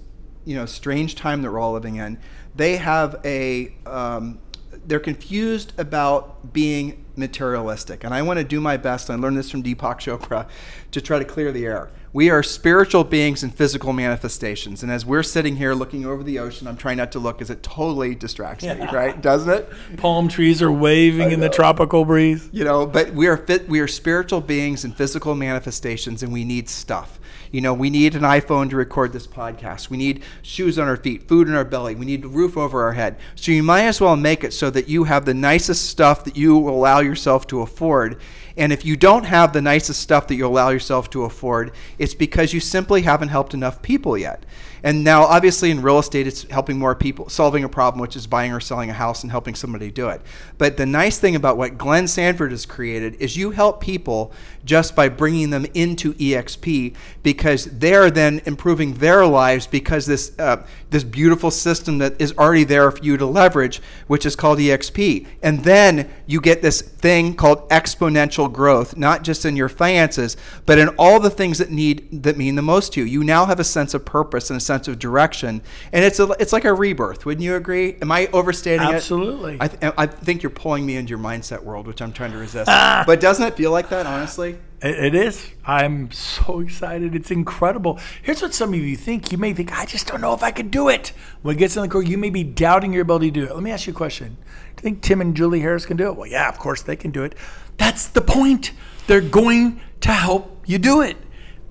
you 0.45 0.55
know 0.55 0.65
strange 0.65 1.15
time 1.15 1.41
that 1.41 1.51
we're 1.51 1.59
all 1.59 1.73
living 1.73 1.97
in, 1.97 2.19
they 2.55 2.77
have 2.77 3.19
a 3.23 3.73
um, 3.85 4.39
they're 4.87 4.99
confused 4.99 5.73
about 5.77 6.53
being 6.53 7.05
materialistic. 7.15 8.03
And 8.03 8.13
I 8.13 8.21
want 8.21 8.37
to 8.37 8.43
do 8.43 8.61
my 8.61 8.77
best, 8.77 9.09
I 9.09 9.15
learned 9.15 9.37
this 9.37 9.51
from 9.51 9.63
Deepak 9.63 9.99
Chopra, 9.99 10.47
to 10.91 11.01
try 11.01 11.19
to 11.19 11.25
clear 11.25 11.51
the 11.51 11.65
air. 11.65 11.89
We 12.13 12.29
are 12.29 12.41
spiritual 12.41 13.03
beings 13.03 13.43
in 13.43 13.49
physical 13.49 13.93
manifestations. 13.93 14.81
And 14.81 14.91
as 14.91 15.05
we're 15.05 15.23
sitting 15.23 15.57
here 15.57 15.73
looking 15.73 16.05
over 16.05 16.23
the 16.23 16.39
ocean, 16.39 16.67
I'm 16.67 16.77
trying 16.77 16.97
not 16.97 17.11
to 17.13 17.19
look 17.19 17.37
because 17.37 17.49
it 17.49 17.61
totally 17.63 18.15
distracts 18.15 18.63
me, 18.63 18.87
right? 18.91 19.21
Doesn't 19.21 19.51
it? 19.51 19.69
Palm 19.97 20.27
trees 20.27 20.61
are 20.61 20.71
waving 20.71 21.31
in 21.31 21.39
the 21.39 21.49
tropical 21.49 22.05
breeze. 22.05 22.49
You 22.51 22.63
know, 22.63 22.85
but 22.85 23.13
we 23.13 23.27
are 23.27 23.37
fit, 23.37 23.67
we 23.67 23.79
are 23.81 23.87
spiritual 23.87 24.41
beings 24.41 24.85
in 24.85 24.93
physical 24.93 25.35
manifestations 25.35 26.23
and 26.23 26.31
we 26.31 26.43
need 26.43 26.69
stuff. 26.69 27.19
You 27.51 27.61
know, 27.61 27.73
we 27.73 27.89
need 27.89 28.15
an 28.15 28.23
iPhone 28.23 28.69
to 28.71 28.75
record 28.75 29.13
this 29.13 29.27
podcast. 29.27 29.89
We 29.89 29.97
need 29.97 30.23
shoes 30.41 30.77
on 30.77 30.87
our 30.87 30.97
feet, 30.97 31.27
food 31.27 31.47
in 31.47 31.55
our 31.55 31.63
belly. 31.63 31.95
We 31.95 32.05
need 32.05 32.25
a 32.25 32.27
roof 32.27 32.57
over 32.57 32.83
our 32.83 32.93
head. 32.93 33.17
So 33.35 33.51
you 33.51 33.63
might 33.63 33.83
as 33.83 34.01
well 34.01 34.15
make 34.15 34.43
it 34.43 34.53
so 34.53 34.69
that 34.71 34.89
you 34.89 35.05
have 35.05 35.25
the 35.25 35.33
nicest 35.33 35.89
stuff 35.89 36.23
that 36.25 36.35
you 36.35 36.57
will 36.57 36.75
allow 36.75 36.99
yourself 36.99 37.47
to 37.47 37.61
afford. 37.61 38.19
And 38.57 38.73
if 38.73 38.83
you 38.83 38.97
don't 38.97 39.25
have 39.25 39.53
the 39.53 39.61
nicest 39.61 40.01
stuff 40.01 40.27
that 40.27 40.35
you 40.35 40.47
allow 40.47 40.69
yourself 40.69 41.09
to 41.11 41.23
afford, 41.23 41.71
it's 41.99 42.15
because 42.15 42.53
you 42.53 42.59
simply 42.59 43.03
haven't 43.03 43.29
helped 43.29 43.53
enough 43.53 43.81
people 43.83 44.17
yet. 44.17 44.43
And 44.87 45.03
now, 45.03 45.23
obviously, 45.23 45.69
in 45.69 45.81
real 45.81 45.99
estate, 45.99 46.27
it's 46.27 46.43
helping 46.43 46.79
more 46.79 46.95
people, 46.95 47.27
solving 47.27 47.65
a 47.65 47.67
problem, 47.67 47.99
which 47.99 48.15
is 48.15 48.25
buying 48.25 48.53
or 48.53 48.61
selling 48.61 48.89
a 48.89 48.93
house 48.93 49.21
and 49.21 49.29
helping 49.29 49.53
somebody 49.53 49.91
do 49.91 50.07
it. 50.07 50.21
But 50.57 50.77
the 50.77 50.85
nice 50.85 51.19
thing 51.19 51.35
about 51.35 51.57
what 51.57 51.77
Glenn 51.77 52.07
Sanford 52.07 52.51
has 52.51 52.65
created 52.65 53.15
is 53.15 53.35
you 53.35 53.51
help 53.51 53.81
people 53.81 54.31
just 54.63 54.95
by 54.95 55.09
bringing 55.09 55.49
them 55.49 55.65
into 55.73 56.13
EXP 56.13 56.95
because 57.21 57.65
they're 57.65 58.09
then 58.09 58.41
improving 58.45 58.93
their 58.93 59.25
lives 59.25 59.67
because 59.67 60.05
this 60.05 60.31
uh, 60.39 60.65
this 60.89 61.03
beautiful 61.03 61.51
system 61.51 61.97
that 61.97 62.19
is 62.21 62.33
already 62.37 62.63
there 62.63 62.89
for 62.89 63.03
you 63.03 63.17
to 63.17 63.25
leverage, 63.25 63.81
which 64.07 64.25
is 64.25 64.37
called 64.37 64.57
EXP. 64.57 65.27
And 65.43 65.65
then 65.65 66.09
you 66.27 66.39
get 66.39 66.61
this 66.61 66.81
thing 66.81 67.35
called 67.35 67.67
exponential 67.69 68.51
growth, 68.51 68.95
not 68.95 69.23
just 69.23 69.43
in 69.43 69.57
your 69.57 69.67
finances, 69.67 70.37
but 70.65 70.79
in 70.79 70.87
all 70.97 71.19
the 71.19 71.29
things 71.29 71.57
that 71.57 71.71
need 71.71 72.23
that 72.23 72.37
mean 72.37 72.55
the 72.55 72.61
most 72.61 72.93
to 72.93 73.01
you. 73.01 73.05
You 73.05 73.23
now 73.25 73.45
have 73.45 73.59
a 73.59 73.65
sense 73.65 73.93
of 73.93 74.05
purpose 74.05 74.49
and 74.49 74.57
a 74.57 74.61
sense 74.61 74.76
of 74.87 74.99
direction, 74.99 75.61
and 75.93 76.03
it's 76.03 76.19
a, 76.19 76.29
it's 76.39 76.51
like 76.51 76.65
a 76.65 76.73
rebirth. 76.73 77.25
Wouldn't 77.25 77.43
you 77.43 77.55
agree? 77.55 77.95
Am 78.01 78.11
I 78.11 78.27
overstating 78.33 78.81
Absolutely. 78.81 79.55
it? 79.55 79.61
Absolutely. 79.61 79.87
I, 79.87 79.91
th- 79.91 79.93
I 79.97 80.05
think 80.07 80.43
you're 80.43 80.49
pulling 80.49 80.85
me 80.85 80.97
into 80.97 81.11
your 81.11 81.19
mindset 81.19 81.63
world, 81.63 81.87
which 81.87 82.01
I'm 82.01 82.11
trying 82.11 82.33
to 82.33 82.37
resist. 82.37 82.65
but 83.07 83.21
doesn't 83.21 83.45
it 83.45 83.55
feel 83.55 83.71
like 83.71 83.89
that, 83.89 84.05
honestly? 84.05 84.57
It 84.79 85.15
is. 85.15 85.49
I'm 85.65 86.11
so 86.11 86.59
excited. 86.59 87.15
It's 87.15 87.31
incredible. 87.31 87.99
Here's 88.21 88.43
what 88.43 88.53
some 88.53 88.73
of 88.73 88.79
you 88.79 88.95
think. 88.95 89.31
You 89.31 89.39
may 89.39 89.53
think, 89.53 89.77
I 89.77 89.85
just 89.85 90.05
don't 90.05 90.21
know 90.21 90.33
if 90.33 90.43
I 90.43 90.51
could 90.51 90.69
do 90.69 90.89
it. 90.89 91.13
When 91.41 91.55
it 91.55 91.59
gets 91.59 91.75
in 91.75 91.81
the 91.81 91.87
core, 91.87 92.03
you 92.03 92.17
may 92.17 92.29
be 92.29 92.43
doubting 92.43 92.93
your 92.93 93.01
ability 93.01 93.31
to 93.31 93.39
do 93.39 93.45
it. 93.47 93.53
Let 93.53 93.63
me 93.63 93.71
ask 93.71 93.87
you 93.87 93.93
a 93.93 93.95
question. 93.95 94.37
Do 94.75 94.81
you 94.81 94.83
think 94.83 95.01
Tim 95.01 95.21
and 95.21 95.35
Julie 95.35 95.61
Harris 95.61 95.87
can 95.87 95.97
do 95.97 96.09
it? 96.09 96.15
Well, 96.15 96.27
yeah, 96.27 96.47
of 96.47 96.59
course 96.59 96.83
they 96.83 96.95
can 96.95 97.09
do 97.09 97.23
it. 97.23 97.33
That's 97.77 98.07
the 98.07 98.21
point. 98.21 98.73
They're 99.07 99.21
going 99.21 99.81
to 100.01 100.11
help 100.11 100.63
you 100.67 100.77
do 100.77 101.01
it. 101.01 101.17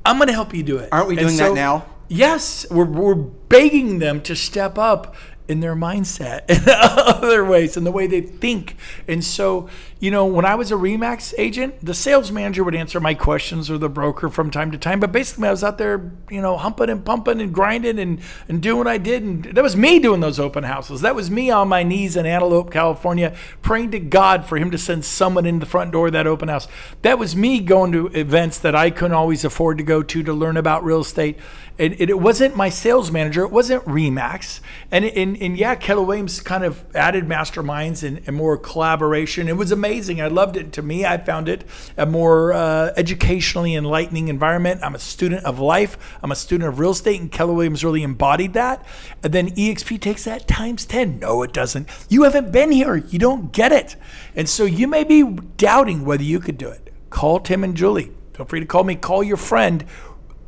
I'm 0.05 0.17
going 0.17 0.29
to 0.29 0.33
help 0.33 0.53
you 0.53 0.65
do 0.65 0.79
it. 0.79 0.89
Aren't 0.91 1.09
we 1.09 1.15
doing 1.15 1.37
so, 1.37 1.51
that 1.51 1.55
now? 1.55 1.87
Yes, 2.09 2.67
we're, 2.71 2.85
we're 2.85 3.15
begging 3.15 3.99
them 3.99 4.21
to 4.23 4.37
step 4.37 4.79
up 4.79 5.15
in 5.49 5.61
their 5.61 5.75
mindset 5.75 6.45
in 6.49 6.65
other 6.69 7.45
ways 7.45 7.77
in 7.77 7.85
the 7.85 7.93
way 7.93 8.07
they 8.07 8.21
think. 8.21 8.77
And 9.07 9.25
so, 9.25 9.69
you 9.99 10.11
know, 10.11 10.27
when 10.27 10.45
I 10.45 10.57
was 10.57 10.71
a 10.71 10.75
Remax 10.75 11.33
agent, 11.39 11.83
the 11.83 11.95
sales 11.95 12.31
manager 12.31 12.63
would 12.63 12.75
answer 12.75 13.01
my 13.01 13.15
questions 13.15 13.71
or 13.71 13.79
the 13.79 13.89
broker 13.89 14.29
from 14.29 14.51
time 14.51 14.71
to 14.73 14.79
time. 14.79 15.01
But 15.01 15.11
basically, 15.11 15.49
I 15.49 15.51
was 15.51 15.65
out 15.65 15.79
there, 15.79 16.13
you 16.31 16.43
know, 16.43 16.59
humping 16.59 16.91
and 16.91 17.03
pumping 17.03 17.41
and 17.41 17.53
grinding 17.53 17.99
and, 17.99 18.21
and 18.47 18.63
doing 18.63 18.77
what 18.77 18.89
I 18.89 18.99
did. 18.99 19.23
And 19.23 19.45
that 19.45 19.65
was 19.65 19.75
me 19.75 19.99
doing 19.99 20.21
those 20.21 20.39
open 20.39 20.65
houses. 20.65 21.01
That 21.01 21.15
was 21.15 21.31
me 21.31 21.51
on 21.51 21.69
my 21.69 21.83
knees 21.83 22.15
in 22.15 22.27
Antelope, 22.27 22.71
California, 22.71 23.35
praying 23.63 23.93
to 23.93 23.99
God 23.99 24.45
for 24.45 24.59
Him 24.59 24.71
to 24.71 24.77
send 24.77 25.03
someone 25.03 25.47
in 25.47 25.61
the 25.61 25.67
front 25.67 25.93
door 25.93 26.09
of 26.09 26.13
that 26.13 26.27
open 26.27 26.49
house. 26.49 26.69
That 27.01 27.19
was 27.19 27.35
me 27.35 27.61
going 27.61 27.93
to 27.93 28.09
events 28.09 28.59
that 28.59 28.75
I 28.75 28.91
couldn't 28.91 29.17
always 29.17 29.47
afford 29.47 29.79
to 29.79 29.85
go 29.85 30.03
to 30.03 30.23
to 30.23 30.33
learn 30.35 30.59
about 30.59 30.85
real 30.85 31.01
estate. 31.01 31.39
It, 31.79 32.01
it, 32.01 32.19
wasn't 32.19 32.57
my 32.57 32.71
sales 32.71 33.11
manager. 33.11 33.43
It 33.43 33.51
wasn't 33.51 33.85
Remax. 33.85 34.61
And, 34.91 35.05
and, 35.05 35.37
and 35.37 35.59
yeah, 35.59 35.75
Keller 35.75 36.03
Williams 36.03 36.41
kind 36.41 36.65
of 36.65 36.83
added 36.97 37.27
masterminds 37.27 38.03
and, 38.03 38.23
and, 38.27 38.35
more 38.35 38.57
collaboration. 38.57 39.47
It 39.47 39.59
was 39.59 39.73
amazing. 39.73 39.86
I 39.87 40.29
loved 40.29 40.57
it. 40.57 40.73
To 40.73 40.83
me, 40.83 41.05
I 41.05 41.17
found 41.19 41.49
it 41.49 41.65
a 41.97 42.07
more 42.07 42.53
uh, 42.53 42.93
educationally 42.97 43.75
enlightening 43.75 44.29
environment. 44.29 44.81
I'm 44.83 44.95
a 44.95 44.99
student 44.99 45.45
of 45.45 45.59
life. 45.59 46.19
I'm 46.23 46.33
a 46.33 46.37
student 46.37 46.69
of 46.69 46.79
real 46.79 46.91
estate, 46.91 47.21
and 47.21 47.31
Keller 47.31 47.53
Williams 47.53 47.85
really 47.85 48.03
embodied 48.03 48.55
that. 48.55 48.85
And 49.23 49.33
then 49.33 49.51
EXP 49.51 50.01
takes 50.01 50.25
that 50.25 50.49
times 50.49 50.87
10. 50.87 51.21
No, 51.21 51.43
it 51.43 51.53
doesn't. 51.53 51.89
You 52.09 52.25
haven't 52.25 52.53
been 52.53 52.73
here. 52.73 52.97
You 52.97 53.19
don't 53.19 53.53
get 53.53 53.73
it. 53.73 53.97
And 54.35 54.49
so 54.49 54.65
you 54.65 54.89
may 54.89 55.05
be 55.05 55.23
doubting 55.57 56.05
whether 56.05 56.25
you 56.25 56.41
could 56.41 56.59
do 56.59 56.69
it. 56.69 56.93
Call 57.11 57.41
Tim 57.41 57.63
and 57.63 57.77
Julie. 57.77 58.13
Feel 58.35 58.47
free 58.47 58.61
to 58.61 58.67
call 58.67 58.85
me. 58.85 58.97
Call 58.97 59.23
your 59.23 59.39
friend 59.39 59.85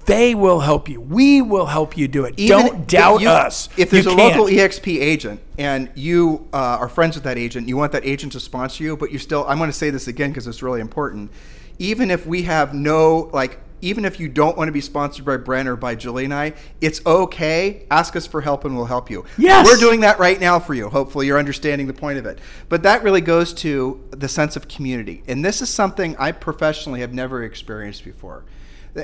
they 0.09 0.35
will 0.35 0.61
help 0.61 0.89
you. 0.89 1.01
We 1.01 1.43
will 1.43 1.67
help 1.67 1.97
you 1.97 2.09
do 2.09 2.25
it. 2.25 2.35
Even 2.39 2.59
Don't 2.59 2.89
doubt 2.89 3.21
you, 3.21 3.29
us. 3.29 3.69
If 3.77 3.91
there's 3.91 4.07
you 4.07 4.13
a 4.13 4.17
can't. 4.17 4.37
local 4.37 4.53
EXP 4.53 5.01
agent 5.01 5.41
and 5.59 5.91
you 5.95 6.49
uh, 6.53 6.79
are 6.81 6.89
friends 6.89 7.15
with 7.15 7.25
that 7.25 7.37
agent, 7.37 7.69
you 7.69 7.77
want 7.77 7.93
that 7.93 8.05
agent 8.05 8.33
to 8.33 8.41
sponsor 8.41 8.83
you, 8.83 8.97
but 8.97 9.13
you 9.13 9.19
still, 9.19 9.45
I'm 9.47 9.59
going 9.59 9.71
to 9.71 9.77
say 9.77 9.91
this 9.91 10.09
again 10.09 10.31
because 10.31 10.47
it's 10.47 10.63
really 10.63 10.81
important. 10.81 11.31
Even 11.79 12.11
if 12.11 12.27
we 12.27 12.43
have 12.43 12.75
no, 12.75 13.31
like, 13.35 13.61
even 13.81 14.05
if 14.05 14.19
you 14.19 14.29
don't 14.29 14.57
want 14.57 14.67
to 14.67 14.73
be 14.73 14.81
sponsored 14.81 15.25
by 15.25 15.37
Brent 15.37 15.69
or 15.69 15.77
by 15.77 15.95
Julie 15.95 16.25
and 16.25 16.35
I, 16.35 16.55
it's 16.81 17.05
okay. 17.07 17.87
Ask 17.91 18.17
us 18.17 18.27
for 18.27 18.41
help 18.41 18.65
and 18.65 18.75
we'll 18.75 18.87
help 18.87 19.11
you. 19.11 19.25
Yes. 19.37 19.67
We're 19.67 19.77
doing 19.77 20.01
that 20.01 20.19
right 20.19 20.41
now 20.41 20.59
for 20.59 20.75
you. 20.75 20.89
Hopefully, 20.89 21.27
you're 21.27 21.39
understanding 21.39 21.87
the 21.87 21.93
point 21.93 22.19
of 22.19 22.27
it. 22.27 22.41
But 22.69 22.83
that 22.83 23.05
really 23.05 23.21
goes 23.21 23.53
to 23.55 24.03
the 24.11 24.27
sense 24.27 24.57
of 24.57 24.67
community. 24.67 25.23
And 25.29 25.45
this 25.45 25.63
is 25.63 25.69
something 25.69 26.17
I 26.17 26.33
professionally 26.33 27.01
have 27.01 27.15
never 27.15 27.45
experienced 27.45 28.05
before 28.05 28.45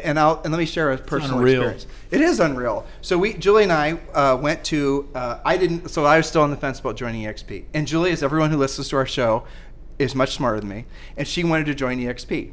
and 0.03 0.19
I'll 0.19 0.41
and 0.45 0.53
let 0.53 0.59
me 0.59 0.67
share 0.67 0.93
a 0.93 0.99
personal 0.99 1.41
experience. 1.41 1.87
It 2.11 2.21
is 2.21 2.41
unreal. 2.41 2.87
So 3.01 3.19
we, 3.19 3.35
Julie 3.35 3.65
and 3.65 3.73
I, 3.73 3.93
uh, 4.13 4.37
went 4.37 4.65
to. 4.65 5.09
Uh, 5.15 5.41
I 5.45 5.57
didn't. 5.57 5.89
So 5.89 6.05
I 6.05 6.17
was 6.17 6.27
still 6.27 6.43
on 6.43 6.51
the 6.51 6.57
fence 6.57 6.81
about 6.81 6.97
joining 6.97 7.25
EXP. 7.25 7.65
And 7.75 7.87
Julie, 7.87 8.11
as 8.11 8.23
everyone 8.23 8.51
who 8.51 8.57
listens 8.57 8.89
to 8.89 8.97
our 8.97 9.07
show, 9.07 9.45
is 9.99 10.15
much 10.15 10.35
smarter 10.35 10.61
than 10.61 10.69
me, 10.69 10.87
and 11.17 11.27
she 11.27 11.45
wanted 11.45 11.67
to 11.67 11.75
join 11.75 11.99
EXP. 11.99 12.53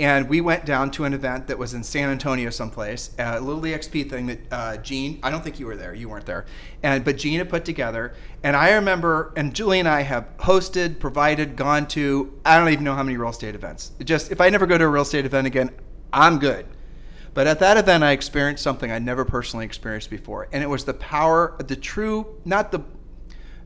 And 0.00 0.28
we 0.28 0.40
went 0.40 0.64
down 0.64 0.92
to 0.92 1.04
an 1.04 1.12
event 1.12 1.48
that 1.48 1.58
was 1.58 1.74
in 1.74 1.82
San 1.82 2.08
Antonio, 2.08 2.50
someplace, 2.50 3.10
a 3.18 3.40
little 3.40 3.62
EXP 3.62 4.08
thing 4.08 4.26
that 4.26 4.38
uh, 4.52 4.76
Gene. 4.76 5.18
I 5.24 5.30
don't 5.30 5.42
think 5.42 5.58
you 5.58 5.66
were 5.66 5.74
there. 5.74 5.92
You 5.92 6.08
weren't 6.08 6.24
there. 6.24 6.46
And 6.84 7.04
but 7.04 7.16
Gene 7.16 7.38
had 7.38 7.48
put 7.48 7.64
together. 7.64 8.14
And 8.44 8.54
I 8.54 8.74
remember, 8.74 9.32
and 9.36 9.52
Julie 9.52 9.80
and 9.80 9.88
I 9.88 10.02
have 10.02 10.28
hosted, 10.38 11.00
provided, 11.00 11.56
gone 11.56 11.88
to. 11.88 12.32
I 12.44 12.58
don't 12.58 12.68
even 12.68 12.84
know 12.84 12.94
how 12.94 13.02
many 13.02 13.16
real 13.16 13.30
estate 13.30 13.56
events. 13.56 13.90
Just 14.04 14.30
if 14.30 14.40
I 14.40 14.50
never 14.50 14.66
go 14.66 14.78
to 14.78 14.84
a 14.84 14.88
real 14.88 15.02
estate 15.02 15.26
event 15.26 15.48
again, 15.48 15.70
I'm 16.12 16.38
good. 16.38 16.66
But 17.34 17.46
at 17.46 17.58
that 17.60 17.76
event, 17.76 18.04
I 18.04 18.12
experienced 18.12 18.62
something 18.62 18.90
I 18.90 18.98
never 18.98 19.24
personally 19.24 19.64
experienced 19.64 20.10
before, 20.10 20.48
and 20.52 20.62
it 20.62 20.66
was 20.68 20.84
the 20.84 20.94
power, 20.94 21.56
the 21.58 21.76
true, 21.76 22.40
not 22.44 22.72
the, 22.72 22.82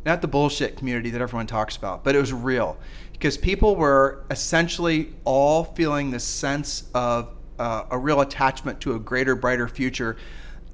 not 0.05 0.21
the 0.21 0.29
bullshit 0.29 0.77
community 0.77 1.11
that 1.11 1.21
everyone 1.21 1.47
talks 1.47 1.77
about, 1.77 2.05
but 2.05 2.15
it 2.15 2.19
was 2.19 2.33
real, 2.33 2.77
because 3.13 3.37
people 3.37 3.77
were 3.77 4.25
essentially 4.31 5.15
all 5.25 5.65
feeling 5.65 6.11
this 6.11 6.25
sense 6.25 6.85
of 6.95 7.33
uh, 7.59 7.85
a 7.91 7.99
real 7.99 8.21
attachment 8.21 8.81
to 8.81 8.95
a 8.95 8.99
greater, 8.99 9.35
brighter 9.35 9.69
future. 9.69 10.17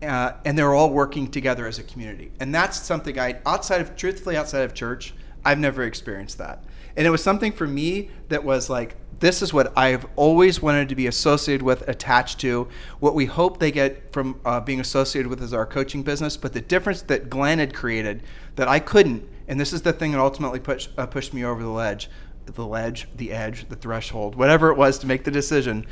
Uh, 0.01 0.33
and 0.45 0.57
they're 0.57 0.75
all 0.75 0.91
working 0.91 1.29
together 1.29 1.67
as 1.67 1.81
a 1.81 1.83
community. 1.83 2.31
And 2.39 2.55
that's 2.55 2.79
something 2.81 3.19
I, 3.19 3.41
outside 3.45 3.81
of, 3.81 3.97
truthfully, 3.97 4.37
outside 4.37 4.61
of 4.61 4.73
church, 4.73 5.13
I've 5.45 5.59
never 5.59 5.83
experienced 5.83 6.39
that. 6.39 6.63
And 6.97 7.05
it 7.05 7.11
was 7.11 7.21
something 7.21 7.51
for 7.51 7.67
me 7.67 8.11
that 8.29 8.45
was 8.45 8.71
like, 8.71 8.95
this 9.21 9.43
is 9.43 9.53
what 9.53 9.77
I've 9.77 10.07
always 10.17 10.63
wanted 10.63 10.89
to 10.91 10.95
be 10.95 11.07
associated 11.07 11.63
with, 11.63 11.89
attached 11.89 12.39
to. 12.41 12.69
What 13.01 13.15
we 13.15 13.27
hope 13.27 13.59
they 13.59 13.73
get 13.73 14.13
from 14.13 14.41
uh, 14.45 14.61
being 14.61 14.81
associated 14.81 15.29
with 15.29 15.43
is 15.43 15.53
our 15.53 15.67
coaching 15.67 16.03
business. 16.03 16.37
But 16.37 16.53
the 16.53 16.61
difference 16.61 17.03
that 17.03 17.29
Glenn 17.29 17.59
had 17.59 17.75
created 17.75 18.23
that 18.57 18.69
I 18.69 18.79
couldn't, 18.79 19.29
and 19.49 19.59
this 19.59 19.73
is 19.73 19.83
the 19.83 19.93
thing 19.93 20.13
that 20.13 20.21
ultimately 20.21 20.61
pushed, 20.61 20.91
uh, 20.97 21.07
pushed 21.07 21.35
me 21.35 21.45
over 21.45 21.63
the 21.63 21.69
ledge, 21.69 22.09
the 22.47 22.67
ledge, 22.67 23.09
the 23.17 23.33
edge, 23.33 23.69
the 23.69 23.77
threshold, 23.77 24.35
whatever 24.35 24.71
it 24.71 24.77
was 24.77 24.99
to 25.01 25.07
make 25.07 25.25
the 25.25 25.31
decision, 25.31 25.85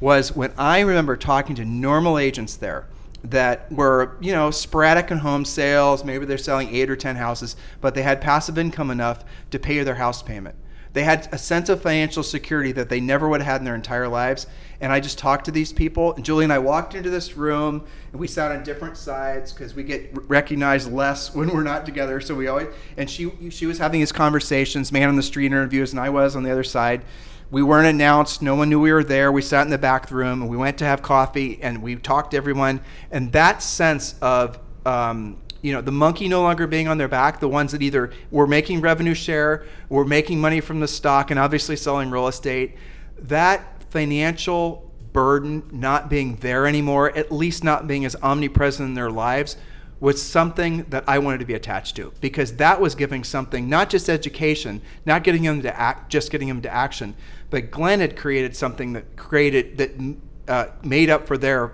was 0.00 0.34
when 0.36 0.52
I 0.58 0.80
remember 0.80 1.16
talking 1.16 1.56
to 1.56 1.64
normal 1.64 2.18
agents 2.18 2.56
there 2.56 2.86
that 3.24 3.72
were, 3.72 4.18
you 4.20 4.32
know, 4.32 4.50
sporadic 4.50 5.10
in 5.10 5.18
home 5.18 5.44
sales. 5.46 6.04
Maybe 6.04 6.26
they're 6.26 6.36
selling 6.36 6.68
eight 6.74 6.90
or 6.90 6.96
10 6.96 7.16
houses, 7.16 7.56
but 7.80 7.94
they 7.94 8.02
had 8.02 8.20
passive 8.20 8.58
income 8.58 8.90
enough 8.90 9.24
to 9.50 9.58
pay 9.58 9.82
their 9.82 9.94
house 9.94 10.22
payment. 10.22 10.54
They 10.94 11.02
had 11.02 11.28
a 11.32 11.38
sense 11.38 11.68
of 11.68 11.82
financial 11.82 12.22
security 12.22 12.70
that 12.72 12.88
they 12.88 13.00
never 13.00 13.28
would 13.28 13.42
have 13.42 13.52
had 13.52 13.60
in 13.60 13.64
their 13.64 13.74
entire 13.74 14.06
lives. 14.06 14.46
And 14.80 14.92
I 14.92 15.00
just 15.00 15.18
talked 15.18 15.44
to 15.46 15.50
these 15.50 15.72
people. 15.72 16.14
And 16.14 16.24
Julie 16.24 16.44
and 16.44 16.52
I 16.52 16.60
walked 16.60 16.94
into 16.94 17.10
this 17.10 17.36
room, 17.36 17.84
and 18.12 18.20
we 18.20 18.28
sat 18.28 18.52
on 18.52 18.62
different 18.62 18.96
sides 18.96 19.52
because 19.52 19.74
we 19.74 19.82
get 19.82 20.10
recognized 20.28 20.90
less 20.90 21.34
when 21.34 21.52
we're 21.52 21.64
not 21.64 21.84
together. 21.84 22.20
So 22.20 22.36
we 22.36 22.46
always, 22.46 22.68
and 22.96 23.10
she 23.10 23.32
she 23.50 23.66
was 23.66 23.78
having 23.78 24.00
these 24.00 24.12
conversations, 24.12 24.92
man 24.92 25.08
on 25.08 25.16
the 25.16 25.22
street 25.22 25.46
interviews, 25.46 25.90
and 25.92 26.00
I 26.00 26.10
was 26.10 26.36
on 26.36 26.44
the 26.44 26.52
other 26.52 26.64
side. 26.64 27.02
We 27.50 27.62
weren't 27.62 27.88
announced. 27.88 28.40
No 28.40 28.54
one 28.54 28.68
knew 28.68 28.80
we 28.80 28.92
were 28.92 29.04
there. 29.04 29.30
We 29.30 29.42
sat 29.42 29.62
in 29.62 29.70
the 29.70 29.78
back 29.78 30.10
room, 30.12 30.42
and 30.42 30.50
we 30.50 30.56
went 30.56 30.78
to 30.78 30.84
have 30.84 31.02
coffee, 31.02 31.58
and 31.60 31.82
we 31.82 31.96
talked 31.96 32.30
to 32.30 32.36
everyone. 32.36 32.80
And 33.10 33.32
that 33.32 33.62
sense 33.62 34.14
of 34.22 34.60
um, 34.86 35.38
you 35.64 35.72
know 35.72 35.80
the 35.80 35.90
monkey 35.90 36.28
no 36.28 36.42
longer 36.42 36.66
being 36.66 36.88
on 36.88 36.98
their 36.98 37.08
back, 37.08 37.40
the 37.40 37.48
ones 37.48 37.72
that 37.72 37.80
either 37.80 38.12
were 38.30 38.46
making 38.46 38.82
revenue 38.82 39.14
share, 39.14 39.64
were 39.88 40.04
making 40.04 40.38
money 40.38 40.60
from 40.60 40.80
the 40.80 40.86
stock, 40.86 41.30
and 41.30 41.40
obviously 41.40 41.74
selling 41.74 42.10
real 42.10 42.28
estate, 42.28 42.76
that 43.18 43.82
financial 43.88 44.92
burden 45.14 45.62
not 45.72 46.10
being 46.10 46.36
there 46.36 46.66
anymore, 46.66 47.16
at 47.16 47.32
least 47.32 47.64
not 47.64 47.86
being 47.86 48.04
as 48.04 48.14
omnipresent 48.22 48.86
in 48.86 48.94
their 48.94 49.10
lives, 49.10 49.56
was 50.00 50.20
something 50.20 50.84
that 50.90 51.02
I 51.08 51.18
wanted 51.18 51.38
to 51.38 51.46
be 51.46 51.54
attached 51.54 51.96
to 51.96 52.12
because 52.20 52.56
that 52.56 52.78
was 52.78 52.94
giving 52.94 53.24
something, 53.24 53.66
not 53.66 53.88
just 53.88 54.10
education, 54.10 54.82
not 55.06 55.24
getting 55.24 55.44
them 55.44 55.62
to 55.62 55.80
act, 55.80 56.10
just 56.10 56.30
getting 56.30 56.48
them 56.48 56.60
to 56.60 56.70
action, 56.70 57.14
but 57.48 57.70
Glenn 57.70 58.00
had 58.00 58.18
created 58.18 58.54
something 58.54 58.92
that 58.92 59.16
created 59.16 59.78
that 59.78 60.16
uh, 60.46 60.72
made 60.82 61.08
up 61.08 61.26
for 61.26 61.38
their 61.38 61.72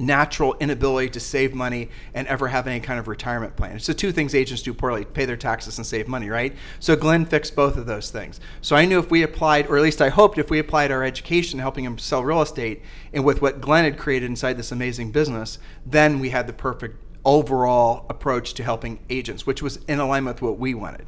natural 0.00 0.56
inability 0.60 1.10
to 1.10 1.20
save 1.20 1.54
money 1.54 1.90
and 2.14 2.26
ever 2.26 2.48
have 2.48 2.66
any 2.66 2.80
kind 2.80 2.98
of 2.98 3.06
retirement 3.06 3.54
plan. 3.54 3.76
It's 3.76 3.86
the 3.86 3.94
two 3.94 4.10
things 4.10 4.34
agents 4.34 4.62
do 4.62 4.72
poorly 4.72 5.04
pay 5.04 5.26
their 5.26 5.36
taxes 5.36 5.78
and 5.78 5.86
save 5.86 6.08
money, 6.08 6.28
right? 6.28 6.56
So 6.80 6.96
Glenn 6.96 7.26
fixed 7.26 7.54
both 7.54 7.76
of 7.76 7.86
those 7.86 8.10
things. 8.10 8.40
So 8.62 8.74
I 8.74 8.86
knew 8.86 8.98
if 8.98 9.10
we 9.10 9.22
applied, 9.22 9.66
or 9.68 9.76
at 9.76 9.82
least 9.82 10.00
I 10.00 10.08
hoped 10.08 10.38
if 10.38 10.50
we 10.50 10.58
applied 10.58 10.90
our 10.90 11.04
education 11.04 11.58
helping 11.58 11.84
him 11.84 11.98
sell 11.98 12.24
real 12.24 12.42
estate 12.42 12.82
and 13.12 13.24
with 13.24 13.42
what 13.42 13.60
Glenn 13.60 13.84
had 13.84 13.98
created 13.98 14.30
inside 14.30 14.56
this 14.56 14.72
amazing 14.72 15.12
business, 15.12 15.58
then 15.84 16.18
we 16.18 16.30
had 16.30 16.46
the 16.46 16.52
perfect 16.52 16.96
overall 17.24 18.06
approach 18.08 18.54
to 18.54 18.64
helping 18.64 18.98
agents, 19.10 19.46
which 19.46 19.62
was 19.62 19.76
in 19.88 20.00
alignment 20.00 20.36
with 20.36 20.42
what 20.42 20.58
we 20.58 20.74
wanted. 20.74 21.06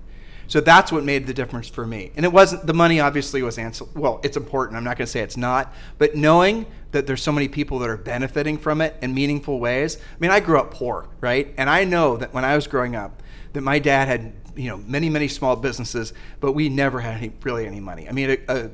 So 0.48 0.60
that's 0.60 0.93
what 0.93 1.02
made 1.02 1.27
the 1.27 1.32
difference 1.32 1.69
for 1.69 1.86
me. 1.86 2.12
And 2.14 2.27
it 2.27 2.32
wasn't 2.32 2.66
the 2.66 2.74
money 2.74 3.01
obviously 3.01 3.43
was 3.43 3.56
answer 3.56 3.86
well, 3.94 4.20
it's 4.23 4.36
important. 4.36 4.77
I'm 4.77 4.85
not 4.85 4.98
going 4.98 5.06
to 5.06 5.10
say 5.10 5.20
it's 5.20 5.39
not, 5.39 5.73
but 5.97 6.14
knowing 6.14 6.66
that 6.93 7.06
there's 7.06 7.23
so 7.23 7.32
many 7.32 7.48
people 7.48 7.78
that 7.81 7.89
are 7.89 7.97
benefiting 7.97 8.59
from 8.59 8.81
it 8.81 8.97
in 9.02 9.12
meaningful 9.12 9.59
ways. 9.59 9.97
I 9.97 10.16
mean, 10.20 10.31
I 10.31 10.40
grew 10.40 10.59
up 10.59 10.73
poor, 10.73 11.09
right? 11.20 11.52
And 11.59 11.69
I 11.69 11.85
know 11.85 12.16
that 12.19 12.32
when 12.32 12.44
I 12.44 12.55
was 12.55 12.66
growing 12.66 12.94
up 12.97 13.23
that 13.55 13.62
my 13.62 13.78
dad 13.78 14.09
had, 14.09 14.32
you 14.56 14.69
know, 14.69 14.77
many 14.77 15.10
many 15.10 15.28
small 15.28 15.56
businesses, 15.56 16.12
but 16.40 16.52
we 16.52 16.69
never 16.69 17.01
had 17.01 17.16
any, 17.16 17.32
really 17.43 17.66
any 17.66 17.81
money. 17.81 18.09
I 18.09 18.12
mean, 18.12 18.31
a, 18.31 18.39
a, 18.48 18.70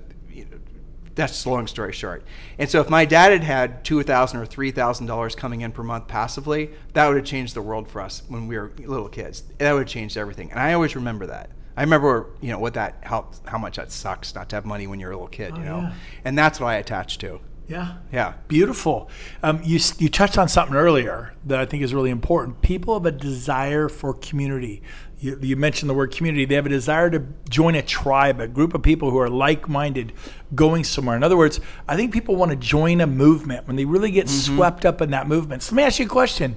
that's 1.14 1.44
a 1.44 1.50
long 1.50 1.66
story 1.66 1.92
short. 1.92 2.24
And 2.58 2.70
so 2.70 2.80
if 2.80 2.88
my 2.88 3.04
dad 3.04 3.32
had 3.32 3.42
had 3.42 3.84
two 3.84 4.02
thousand 4.04 4.40
or 4.40 4.46
three 4.46 4.70
thousand 4.70 5.06
dollars 5.06 5.34
coming 5.34 5.62
in 5.62 5.72
per 5.72 5.82
month 5.82 6.06
passively, 6.06 6.70
that 6.92 7.08
would 7.08 7.16
have 7.16 7.26
changed 7.26 7.54
the 7.54 7.62
world 7.62 7.88
for 7.88 8.00
us 8.00 8.22
when 8.28 8.46
we 8.46 8.56
were 8.56 8.70
little 8.78 9.08
kids. 9.08 9.42
That 9.58 9.72
would 9.72 9.80
have 9.80 9.88
changed 9.88 10.16
everything. 10.16 10.50
And 10.50 10.60
I 10.60 10.74
always 10.74 10.94
remember 10.94 11.26
that. 11.26 11.50
I 11.76 11.82
remember, 11.82 12.30
you 12.40 12.50
know, 12.50 12.58
what 12.58 12.74
that 12.74 12.98
how 13.02 13.30
how 13.46 13.58
much 13.58 13.76
that 13.76 13.90
sucks 13.90 14.34
not 14.34 14.48
to 14.50 14.56
have 14.56 14.64
money 14.64 14.86
when 14.86 15.00
you're 15.00 15.10
a 15.10 15.14
little 15.14 15.28
kid, 15.28 15.52
oh, 15.54 15.58
you 15.58 15.64
know. 15.64 15.78
Yeah. 15.78 15.92
And 16.24 16.38
that's 16.38 16.60
what 16.60 16.68
I 16.68 16.74
attached 16.76 17.20
to. 17.22 17.40
Yeah. 17.68 17.96
Yeah. 18.12 18.34
Beautiful. 18.48 19.10
Um, 19.42 19.60
you, 19.62 19.78
you 19.98 20.08
touched 20.08 20.38
on 20.38 20.48
something 20.48 20.74
earlier 20.74 21.34
that 21.44 21.60
I 21.60 21.66
think 21.66 21.82
is 21.82 21.94
really 21.94 22.10
important. 22.10 22.62
People 22.62 22.94
have 22.94 23.04
a 23.04 23.12
desire 23.12 23.90
for 23.90 24.14
community. 24.14 24.82
You, 25.20 25.38
you, 25.42 25.56
mentioned 25.56 25.90
the 25.90 25.94
word 25.94 26.12
community. 26.12 26.44
They 26.44 26.54
have 26.54 26.64
a 26.64 26.70
desire 26.70 27.10
to 27.10 27.24
join 27.50 27.74
a 27.74 27.82
tribe, 27.82 28.40
a 28.40 28.48
group 28.48 28.72
of 28.72 28.82
people 28.82 29.10
who 29.10 29.18
are 29.18 29.28
like 29.28 29.68
minded 29.68 30.12
going 30.54 30.84
somewhere. 30.84 31.16
In 31.16 31.22
other 31.22 31.36
words, 31.36 31.60
I 31.86 31.96
think 31.96 32.12
people 32.12 32.36
want 32.36 32.52
to 32.52 32.56
join 32.56 33.00
a 33.00 33.06
movement 33.06 33.66
when 33.66 33.76
they 33.76 33.84
really 33.84 34.12
get 34.12 34.26
mm-hmm. 34.26 34.56
swept 34.56 34.86
up 34.86 35.02
in 35.02 35.10
that 35.10 35.28
movement. 35.28 35.62
So 35.62 35.74
let 35.74 35.76
me 35.76 35.82
ask 35.82 35.98
you 35.98 36.06
a 36.06 36.08
question. 36.08 36.56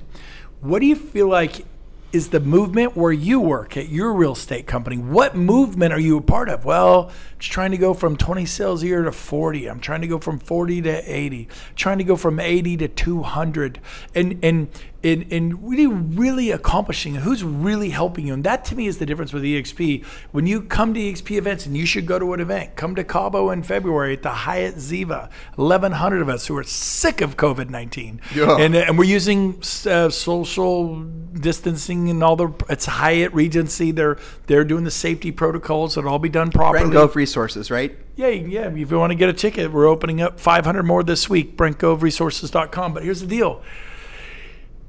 What 0.62 0.80
do 0.80 0.86
you 0.86 0.96
feel 0.96 1.28
like 1.28 1.66
is 2.14 2.30
the 2.30 2.40
movement 2.40 2.96
where 2.96 3.12
you 3.12 3.40
work 3.40 3.78
at 3.78 3.90
your 3.90 4.14
real 4.14 4.34
estate 4.34 4.68
company. 4.68 4.98
What 4.98 5.36
movement 5.36 5.94
are 5.94 6.00
you 6.00 6.18
a 6.18 6.22
part 6.22 6.50
of? 6.50 6.66
Well, 6.66 7.12
just 7.40 7.52
trying 7.52 7.72
to 7.72 7.78
go 7.78 7.94
from 7.94 8.18
20 8.18 8.46
sales 8.46 8.84
a 8.84 8.88
year 8.88 9.04
to 9.04 9.12
40. 9.12 9.68
I'm 9.68 9.80
trying 9.80 10.02
to 10.02 10.08
go 10.08 10.20
from 10.20 10.40
40 10.40 10.82
to 10.84 11.14
80. 11.16 11.48
I'm 11.50 11.76
trying 11.76 11.98
to 12.00 12.04
go 12.04 12.16
from 12.16 12.40
80 12.40 12.78
to 12.78 12.88
200. 12.88 13.80
And 14.14 14.40
and 14.44 14.68
in, 15.04 15.24
in 15.24 15.66
really, 15.66 15.88
really 15.88 16.52
accomplishing 16.52 17.16
who's 17.16 17.44
really 17.44 17.90
helping 17.90 18.28
you. 18.28 18.34
And 18.34 18.44
that 18.44 18.64
to 18.66 18.76
me 18.76 18.86
is 18.86 19.00
the 19.00 19.06
difference 19.06 19.34
with 19.34 19.44
EXP. 19.44 20.06
When 20.32 20.46
you 20.46 20.62
come 20.62 20.94
to 20.94 21.00
EXP 21.00 21.38
events, 21.38 21.66
and 21.66 21.76
you 21.76 21.86
should 21.86 22.06
go 22.06 22.20
to 22.20 22.34
an 22.34 22.40
event, 22.40 22.76
come 22.76 22.96
to 22.96 23.04
Cabo 23.04 23.50
in 23.50 23.64
February 23.64 24.14
at 24.14 24.22
the 24.22 24.30
Hyatt 24.30 24.76
Ziva, 24.76 25.30
1,100 25.56 26.22
of 26.22 26.30
us 26.30 26.48
who 26.48 26.58
are 26.58 26.64
sick 26.64 27.22
of 27.22 27.36
COVID 27.36 27.70
19. 27.70 28.22
Yeah. 28.36 28.58
And, 28.58 28.76
and 28.76 28.98
we're 28.98 29.06
using 29.06 29.62
uh, 29.88 30.10
social 30.10 31.02
distancing 31.04 32.10
and 32.10 32.24
all 32.24 32.36
the, 32.36 32.54
it's 32.70 32.86
Hyatt 32.86 33.34
Regency. 33.34 33.92
They're, 33.92 34.20
they're 34.46 34.66
doing 34.66 34.84
the 34.84 34.92
safety 34.92 35.32
protocols. 35.32 35.98
It'll 35.98 36.12
all 36.12 36.20
be 36.20 36.30
done 36.30 36.52
properly. 36.52 36.84
Brent 36.84 36.94
Gove 36.94 37.16
Resources, 37.16 37.72
right? 37.72 37.98
Yeah, 38.16 38.28
yeah. 38.28 38.68
If 38.68 38.92
you 38.92 39.00
want 39.00 39.12
to 39.12 39.16
get 39.16 39.30
a 39.30 39.34
ticket, 39.34 39.72
we're 39.72 39.88
opening 39.88 40.22
up 40.22 40.40
500 40.40 40.84
more 40.84 41.02
this 41.02 41.28
week, 41.28 41.58
BrentGoveResources.com. 41.58 42.94
But 42.94 43.04
here's 43.04 43.22
the 43.22 43.28
deal 43.28 43.64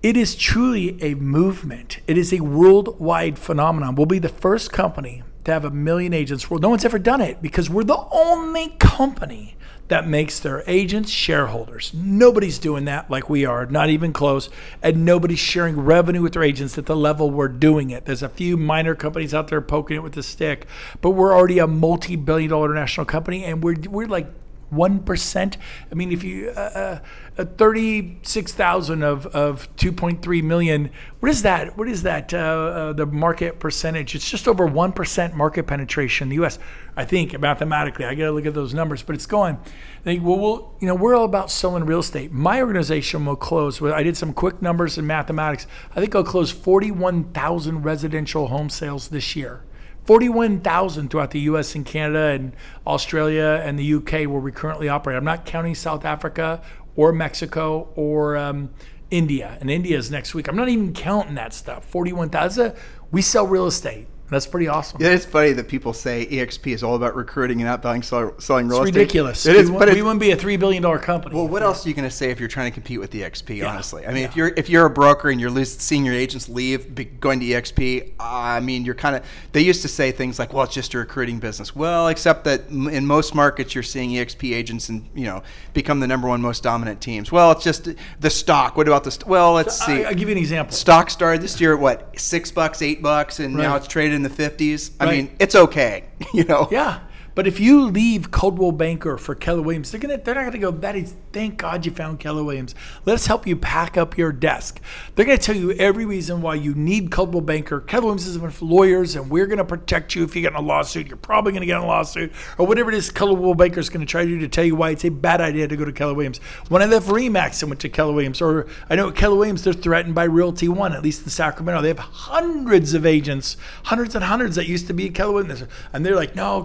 it 0.03 0.17
is 0.17 0.35
truly 0.35 1.01
a 1.03 1.15
movement. 1.15 2.01
It 2.07 2.19
is 2.19 2.33
a 2.33 2.41
worldwide 2.41 3.39
phenomenon. 3.39 3.95
We'll 3.95 4.07
be 4.07 4.19
the 4.19 4.29
first 4.29 4.73
company 4.73 5.23
to 5.45 5.53
have 5.53 5.65
a 5.65 5.71
million 5.71 6.13
agents. 6.13 6.51
Well, 6.51 6.61
no 6.61 6.69
one's 6.69 6.85
ever 6.85 6.99
done 6.99 7.21
it 7.21 7.41
because 7.41 7.71
we're 7.71 7.85
the 7.85 8.05
only 8.11 8.71
company 8.81 9.57
that 9.89 10.09
makes 10.09 10.41
their 10.41 10.65
agents 10.67 11.11
shareholders. 11.11 11.93
Nobody's 11.95 12.59
doing 12.59 12.87
that 12.87 13.11
like 13.11 13.29
we 13.29 13.45
are, 13.45 13.67
not 13.67 13.91
even 13.91 14.13
close. 14.13 14.49
And 14.83 15.05
nobody's 15.05 15.39
sharing 15.39 15.79
revenue 15.79 16.23
with 16.23 16.33
their 16.33 16.43
agents 16.43 16.79
at 16.79 16.87
the 16.87 16.97
level 16.97 17.31
we're 17.31 17.49
doing 17.49 17.91
it. 17.91 18.07
There's 18.07 18.23
a 18.23 18.29
few 18.29 18.57
minor 18.57 18.95
companies 18.95 19.35
out 19.35 19.49
there 19.49 19.61
poking 19.61 19.99
it 19.99 20.03
with 20.03 20.17
a 20.17 20.23
stick, 20.23 20.67
but 21.01 21.11
we're 21.11 21.37
already 21.37 21.59
a 21.59 21.67
multi 21.67 22.17
billion 22.17 22.51
dollar 22.51 22.67
international 22.67 23.07
company 23.07 23.45
and 23.45 23.63
we're, 23.63 23.77
we're 23.89 24.07
like 24.07 24.29
1%. 24.73 25.57
I 25.91 25.95
mean, 25.95 26.11
if 26.11 26.25
you, 26.25 26.51
uh, 26.51 26.61
uh, 26.61 26.99
36,000 27.37 29.03
of, 29.03 29.27
of 29.27 29.75
2.3 29.77 30.43
million, 30.43 30.91
what 31.21 31.31
is 31.31 31.43
that? 31.43 31.79
What 31.79 31.89
is 31.89 32.03
that, 32.03 32.35
uh, 32.35 32.37
uh, 32.37 32.93
the 32.93 33.07
market 33.07 33.59
percentage? 33.59 34.15
It's 34.15 34.29
just 34.31 34.47
over 34.47 34.69
1% 34.69 35.35
market 35.35 35.67
penetration 35.67 36.31
in 36.31 36.37
the 36.37 36.45
US. 36.45 36.59
I 36.95 37.07
think 37.07 37.39
mathematically, 37.41 38.05
I 38.05 38.15
got 38.15 38.25
to 38.25 38.33
look 38.33 38.45
at 38.45 38.53
those 38.53 38.75
numbers, 38.75 39.03
but 39.03 39.15
it's 39.15 39.27
going. 39.27 39.59
Think, 40.05 40.23
well, 40.23 40.39
we'll, 40.39 40.75
you 40.81 40.87
know, 40.87 40.95
we're 40.95 41.15
all 41.15 41.25
about 41.25 41.51
selling 41.51 41.85
real 41.87 42.01
estate. 42.01 42.33
My 42.33 42.61
organization 42.61 43.25
will 43.25 43.37
close, 43.37 43.81
I 43.81 44.03
did 44.03 44.17
some 44.17 44.35
quick 44.35 44.61
numbers 44.61 44.99
in 44.99 45.07
mathematics. 45.07 45.67
I 45.97 46.01
think 46.01 46.15
I'll 46.15 46.25
close 46.25 46.51
41,000 46.51 47.83
residential 47.83 48.49
home 48.49 48.69
sales 48.69 49.09
this 49.09 49.35
year. 49.35 49.63
41,000 50.05 51.11
throughout 51.11 51.31
the 51.31 51.41
US 51.41 51.75
and 51.75 51.87
Canada 51.87 52.27
and 52.27 52.53
Australia 52.87 53.63
and 53.65 53.79
the 53.79 53.95
UK 53.95 54.13
where 54.29 54.41
we 54.41 54.51
currently 54.51 54.89
operate. 54.89 55.17
I'm 55.17 55.25
not 55.25 55.47
counting 55.47 55.75
South 55.75 56.05
Africa 56.05 56.61
or 56.97 57.13
Mexico 57.13 57.89
or 57.95 58.37
um, 58.37 58.71
India. 59.11 59.59
And 59.61 59.71
India 59.71 59.97
is 59.97 60.11
next 60.11 60.35
week. 60.35 60.49
I'm 60.49 60.57
not 60.57 60.69
even 60.69 60.93
counting 60.93 61.35
that 61.35 61.53
stuff. 61.53 61.85
41,000. 61.87 62.75
We 63.11 63.23
sell 63.23 63.47
real 63.47 63.67
estate. 63.67 64.07
That's 64.33 64.47
pretty 64.47 64.67
awesome. 64.67 64.97
Yeah, 64.99 65.11
it's 65.11 65.27
funny 65.27 65.53
that 65.53 65.69
people 65.69 65.93
say 65.93 66.27
EXP 66.27 66.73
is 66.73 66.83
all 66.83 66.97
about 66.97 67.15
recruiting 67.15 67.61
and 67.61 67.69
outbound 67.69 68.03
selling, 68.03 68.33
selling 68.39 68.67
real 68.67 68.79
it's 68.79 68.89
estate. 68.89 69.01
ridiculous. 69.01 69.45
It 69.45 69.57
is, 69.57 69.71
we, 69.71 69.79
but 69.79 69.93
we 69.93 70.01
wouldn't 70.01 70.21
be 70.21 70.31
a 70.31 70.37
three 70.37 70.57
billion 70.57 70.83
dollar 70.83 70.99
company. 70.99 71.35
Well, 71.35 71.47
what 71.47 71.63
else 71.63 71.85
are 71.85 71.91
you 71.91 71.95
going 71.95 72.09
to 72.09 72.15
say 72.15 72.31
if 72.31 72.41
you're 72.41 72.49
trying 72.49 72.71
to 72.71 72.75
compete 72.75 72.99
with 72.99 73.13
EXP? 73.13 73.59
Yeah. 73.59 73.67
Honestly, 73.67 74.07
I 74.07 74.09
mean, 74.09 74.23
yeah. 74.23 74.29
if 74.29 74.37
you're 74.37 74.49
if 74.57 74.71
you're 74.71 74.87
a 74.87 74.91
broker 74.91 75.29
and 75.29 75.39
you're 75.39 75.65
seeing 75.67 76.07
your 76.07 76.15
agents 76.15 76.49
leave, 76.49 77.21
going 77.21 77.41
to 77.41 77.47
EXP, 77.47 78.13
uh, 78.19 78.23
I 78.23 78.61
mean, 78.61 78.87
you're 78.87 78.95
kind 78.95 79.17
of. 79.17 79.27
They 79.53 79.61
used 79.61 79.83
to 79.83 79.89
say 79.89 80.13
things 80.13 80.39
like, 80.39 80.55
"Well, 80.55 80.65
it's 80.65 80.73
just 80.73 80.95
a 80.95 80.99
recruiting 80.99 81.39
business." 81.39 81.77
Well, 81.77 82.09
except 82.09 82.45
that 82.45 82.71
in 82.71 83.07
most 83.07 83.35
markets, 83.35 83.75
you're 83.75 83.83
seeing 83.83 84.13
EXP 84.13 84.55
agents 84.55 84.89
and 84.89 85.11
you 85.15 85.27
know 85.27 85.43
become 85.75 86.01
the 86.01 86.07
number 86.07 86.27
one 86.27 86.41
most 86.41 86.63
dominant 86.63 87.03
teams. 87.03 87.31
Well, 87.31 87.53
it's 87.53 87.65
just 87.65 87.87
the 88.21 88.31
stock. 88.31 88.79
What 88.79 88.89
about 88.89 89.05
the? 89.05 89.11
St- 89.11 89.27
well, 89.27 89.53
let's 89.53 89.79
so, 89.79 89.85
see. 89.85 90.05
I, 90.05 90.09
will 90.09 90.17
give 90.17 90.31
you 90.31 90.37
an 90.37 90.39
example. 90.39 90.75
Stock 90.75 91.11
started 91.11 91.43
this 91.43 91.61
year 91.61 91.75
at 91.75 91.81
what 91.81 92.19
six 92.19 92.51
bucks, 92.51 92.81
eight 92.81 93.03
bucks, 93.03 93.41
and 93.41 93.55
right. 93.55 93.63
now 93.63 93.77
it's 93.77 93.87
traded 93.87 94.22
in 94.25 94.31
the 94.31 94.35
fifties. 94.35 94.93
I 95.01 95.05
right. 95.05 95.17
mean, 95.17 95.37
it's 95.39 95.55
okay, 95.55 96.05
you 96.35 96.45
know. 96.45 96.69
Yeah. 96.71 97.01
But 97.35 97.47
if 97.47 97.59
you 97.59 97.87
leave 97.87 98.31
Coldwell 98.31 98.73
Banker 98.73 99.17
for 99.17 99.35
Keller 99.35 99.63
Williams, 99.63 99.91
they're 99.91 100.01
gonna 100.01 100.19
they're 100.19 100.35
not 100.35 100.45
gonna 100.45 100.59
go, 100.59 100.71
that 100.71 100.97
is 100.97 101.15
thank 101.33 101.59
God 101.59 101.87
you 101.87 101.93
found 101.93 102.21
Keller 102.21 102.45
Williams. 102.45 102.75
Let's 103.05 103.27
help 103.27 103.47
you 103.47 103.57
pack 103.57 103.97
up 103.97 104.19
your 104.19 104.33
desk. 104.33 104.81
They're 105.15 105.25
gonna 105.25 105.39
tell 105.39 105.57
you 105.57 105.73
every 105.73 106.05
reason 106.05 106.43
why 106.43 106.57
you 106.57 106.75
need 106.75 107.11
Coldwell 107.11 107.41
Banker. 107.41 107.81
Keller 107.81 108.05
Williams 108.05 108.27
is 108.27 108.39
with 108.39 108.61
lawyers 108.61 109.17
and 109.17 109.31
we're 109.31 109.47
gonna 109.47 109.65
protect 109.65 110.15
you 110.15 110.25
if 110.25 110.37
you 110.37 110.43
get 110.43 110.53
in 110.53 110.57
a 110.57 110.61
lawsuit. 110.61 111.07
You're 111.09 111.17
probably 111.17 111.53
gonna 111.53 111.67
get 111.67 111.77
in 111.77 111.83
a 111.83 111.87
lawsuit 111.87 112.33
or 112.59 112.67
whatever 112.67 112.91
it 112.91 112.97
is 112.97 113.11
Coldwell 113.11 113.55
Banker 113.55 113.81
is 113.81 113.89
gonna 113.89 114.07
try 114.07 114.25
to 114.25 114.29
do 114.29 114.39
to 114.41 114.49
tell 114.49 114.65
you 114.65 114.77
why 114.77 114.91
it's 114.91 115.05
a 115.05 115.11
bad 115.11 115.41
idea 115.41 115.67
to 115.69 115.77
go 115.77 115.85
to 115.85 115.93
Keller 115.93 116.15
Williams. 116.15 116.39
When 116.69 116.83
I 116.83 116.87
left 116.87 117.09
Remax 117.09 117.63
and 117.63 117.71
went 117.71 117.81
to 117.81 117.89
Keller 117.89 118.13
Williams, 118.13 118.43
or 118.43 118.67
I 118.91 118.97
know 118.97 119.09
at 119.09 119.15
Keller 119.15 119.37
Williams 119.37 119.65
they're 119.65 119.73
threatened 119.73 120.15
by 120.15 120.25
Realty 120.25 120.69
One, 120.69 120.93
at 120.93 121.03
least 121.03 121.23
in 121.25 121.31
Sacramento. 121.31 121.83
They 121.83 121.89
have 121.89 121.99
hundreds 121.99 122.95
of 122.95 123.07
agents, 123.07 123.57
hundreds 123.85 124.15
and 124.15 124.25
hundreds 124.25 124.57
that 124.57 124.67
used 124.67 124.87
to 124.89 124.93
be 124.93 125.09
at 125.09 125.15
Keller 125.15 125.33
Williams. 125.33 125.65
And 125.93 126.05
they're 126.05 126.17
like, 126.17 126.35
no, 126.35 126.65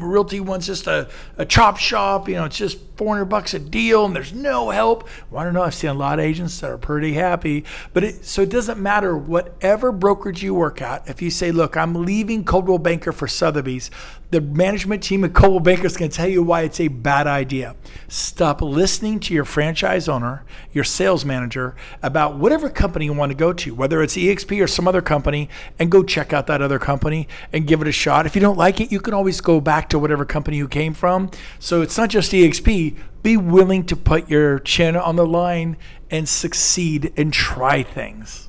Realty 0.00 0.40
One's 0.40 0.66
just 0.66 0.86
a, 0.86 1.08
a 1.36 1.44
chop 1.44 1.78
shop. 1.78 2.28
You 2.28 2.36
know, 2.36 2.44
it's 2.44 2.56
just 2.56 2.91
400 3.02 3.24
bucks 3.24 3.52
a 3.52 3.58
deal 3.58 4.04
and 4.04 4.14
there's 4.14 4.32
no 4.32 4.70
help. 4.70 5.08
Well, 5.28 5.40
I 5.40 5.44
don't 5.44 5.54
know. 5.54 5.64
I've 5.64 5.74
seen 5.74 5.90
a 5.90 5.94
lot 5.94 6.20
of 6.20 6.24
agents 6.24 6.60
that 6.60 6.70
are 6.70 6.78
pretty 6.78 7.14
happy. 7.14 7.64
But 7.92 8.04
it, 8.04 8.24
so 8.24 8.42
it 8.42 8.48
doesn't 8.48 8.78
matter 8.78 9.16
whatever 9.16 9.90
brokerage 9.90 10.40
you 10.40 10.54
work 10.54 10.80
at. 10.80 11.08
If 11.08 11.20
you 11.20 11.28
say, 11.28 11.50
look, 11.50 11.76
I'm 11.76 12.04
leaving 12.04 12.44
Coldwell 12.44 12.78
Banker 12.78 13.10
for 13.10 13.26
Sotheby's, 13.26 13.90
the 14.32 14.40
management 14.40 15.02
team 15.02 15.24
at 15.24 15.34
Coldwell 15.34 15.60
Banker 15.60 15.84
is 15.84 15.96
going 15.96 16.10
to 16.10 16.16
tell 16.16 16.26
you 16.26 16.42
why 16.42 16.62
it's 16.62 16.80
a 16.80 16.88
bad 16.88 17.26
idea. 17.26 17.76
Stop 18.08 18.62
listening 18.62 19.20
to 19.20 19.34
your 19.34 19.44
franchise 19.44 20.08
owner, 20.08 20.42
your 20.72 20.84
sales 20.84 21.22
manager, 21.22 21.76
about 22.02 22.38
whatever 22.38 22.70
company 22.70 23.04
you 23.04 23.12
want 23.12 23.30
to 23.30 23.36
go 23.36 23.52
to, 23.52 23.74
whether 23.74 24.02
it's 24.02 24.16
EXP 24.16 24.62
or 24.62 24.66
some 24.66 24.88
other 24.88 25.02
company, 25.02 25.50
and 25.78 25.90
go 25.90 26.02
check 26.02 26.32
out 26.32 26.46
that 26.46 26.62
other 26.62 26.78
company 26.78 27.28
and 27.52 27.66
give 27.66 27.82
it 27.82 27.88
a 27.88 27.92
shot. 27.92 28.24
If 28.24 28.34
you 28.34 28.40
don't 28.40 28.56
like 28.56 28.80
it, 28.80 28.90
you 28.90 29.00
can 29.00 29.12
always 29.12 29.42
go 29.42 29.60
back 29.60 29.90
to 29.90 29.98
whatever 29.98 30.24
company 30.24 30.56
you 30.56 30.66
came 30.66 30.94
from. 30.94 31.30
So 31.58 31.82
it's 31.82 31.98
not 31.98 32.08
just 32.08 32.32
EXP. 32.32 32.91
Be 33.22 33.36
willing 33.36 33.84
to 33.86 33.96
put 33.96 34.28
your 34.28 34.58
chin 34.58 34.96
on 34.96 35.16
the 35.16 35.26
line 35.26 35.76
and 36.10 36.28
succeed 36.28 37.12
and 37.16 37.32
try 37.32 37.82
things. 37.82 38.48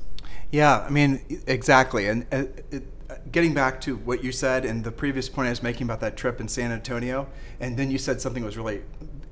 Yeah, 0.50 0.84
I 0.86 0.90
mean, 0.90 1.20
exactly. 1.46 2.08
And 2.08 2.26
uh, 2.32 2.44
it, 2.70 2.84
getting 3.32 3.54
back 3.54 3.80
to 3.82 3.96
what 3.96 4.22
you 4.22 4.32
said 4.32 4.64
and 4.64 4.84
the 4.84 4.92
previous 4.92 5.28
point 5.28 5.46
I 5.46 5.50
was 5.50 5.62
making 5.62 5.84
about 5.84 6.00
that 6.00 6.16
trip 6.16 6.40
in 6.40 6.48
San 6.48 6.70
Antonio, 6.72 7.26
and 7.60 7.76
then 7.76 7.90
you 7.90 7.98
said 7.98 8.20
something 8.20 8.42
that 8.42 8.46
was 8.46 8.56
really 8.56 8.82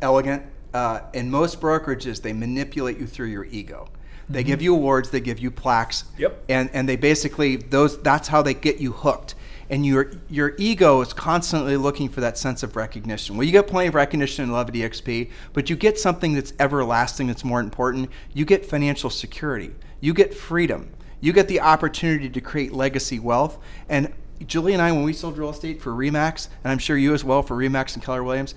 elegant. 0.00 0.42
Uh, 0.74 1.00
in 1.12 1.30
most 1.30 1.60
brokerages, 1.60 2.22
they 2.22 2.32
manipulate 2.32 2.98
you 2.98 3.06
through 3.06 3.26
your 3.26 3.44
ego. 3.44 3.88
They 4.28 4.40
mm-hmm. 4.40 4.48
give 4.48 4.62
you 4.62 4.74
awards, 4.74 5.10
they 5.10 5.20
give 5.20 5.38
you 5.38 5.50
plaques, 5.50 6.04
yep. 6.16 6.42
and 6.48 6.70
and 6.72 6.88
they 6.88 6.96
basically 6.96 7.56
those 7.56 8.00
that's 8.02 8.28
how 8.28 8.42
they 8.42 8.54
get 8.54 8.78
you 8.78 8.92
hooked. 8.92 9.34
And 9.70 9.86
your 9.86 10.10
your 10.28 10.54
ego 10.58 11.00
is 11.00 11.12
constantly 11.12 11.76
looking 11.76 12.08
for 12.08 12.20
that 12.20 12.36
sense 12.36 12.62
of 12.62 12.76
recognition. 12.76 13.36
Well, 13.36 13.44
you 13.44 13.52
get 13.52 13.66
plenty 13.66 13.88
of 13.88 13.94
recognition 13.94 14.44
in 14.44 14.52
Love 14.52 14.68
at 14.68 14.74
EXP, 14.74 15.30
but 15.52 15.70
you 15.70 15.76
get 15.76 15.98
something 15.98 16.34
that's 16.34 16.52
everlasting, 16.58 17.28
that's 17.28 17.44
more 17.44 17.60
important. 17.60 18.10
You 18.34 18.44
get 18.44 18.66
financial 18.66 19.10
security. 19.10 19.74
You 20.00 20.14
get 20.14 20.34
freedom 20.34 20.90
you 21.22 21.32
get 21.32 21.48
the 21.48 21.60
opportunity 21.60 22.28
to 22.28 22.40
create 22.42 22.72
legacy 22.72 23.18
wealth. 23.18 23.58
And 23.88 24.12
Julie 24.46 24.72
and 24.74 24.82
I, 24.82 24.90
when 24.90 25.04
we 25.04 25.12
sold 25.12 25.38
real 25.38 25.50
estate 25.50 25.80
for 25.80 25.92
Remax, 25.92 26.48
and 26.64 26.72
I'm 26.72 26.78
sure 26.78 26.96
you 26.96 27.14
as 27.14 27.24
well 27.24 27.42
for 27.42 27.56
Remax 27.56 27.94
and 27.94 28.04
Keller 28.04 28.24
Williams, 28.24 28.56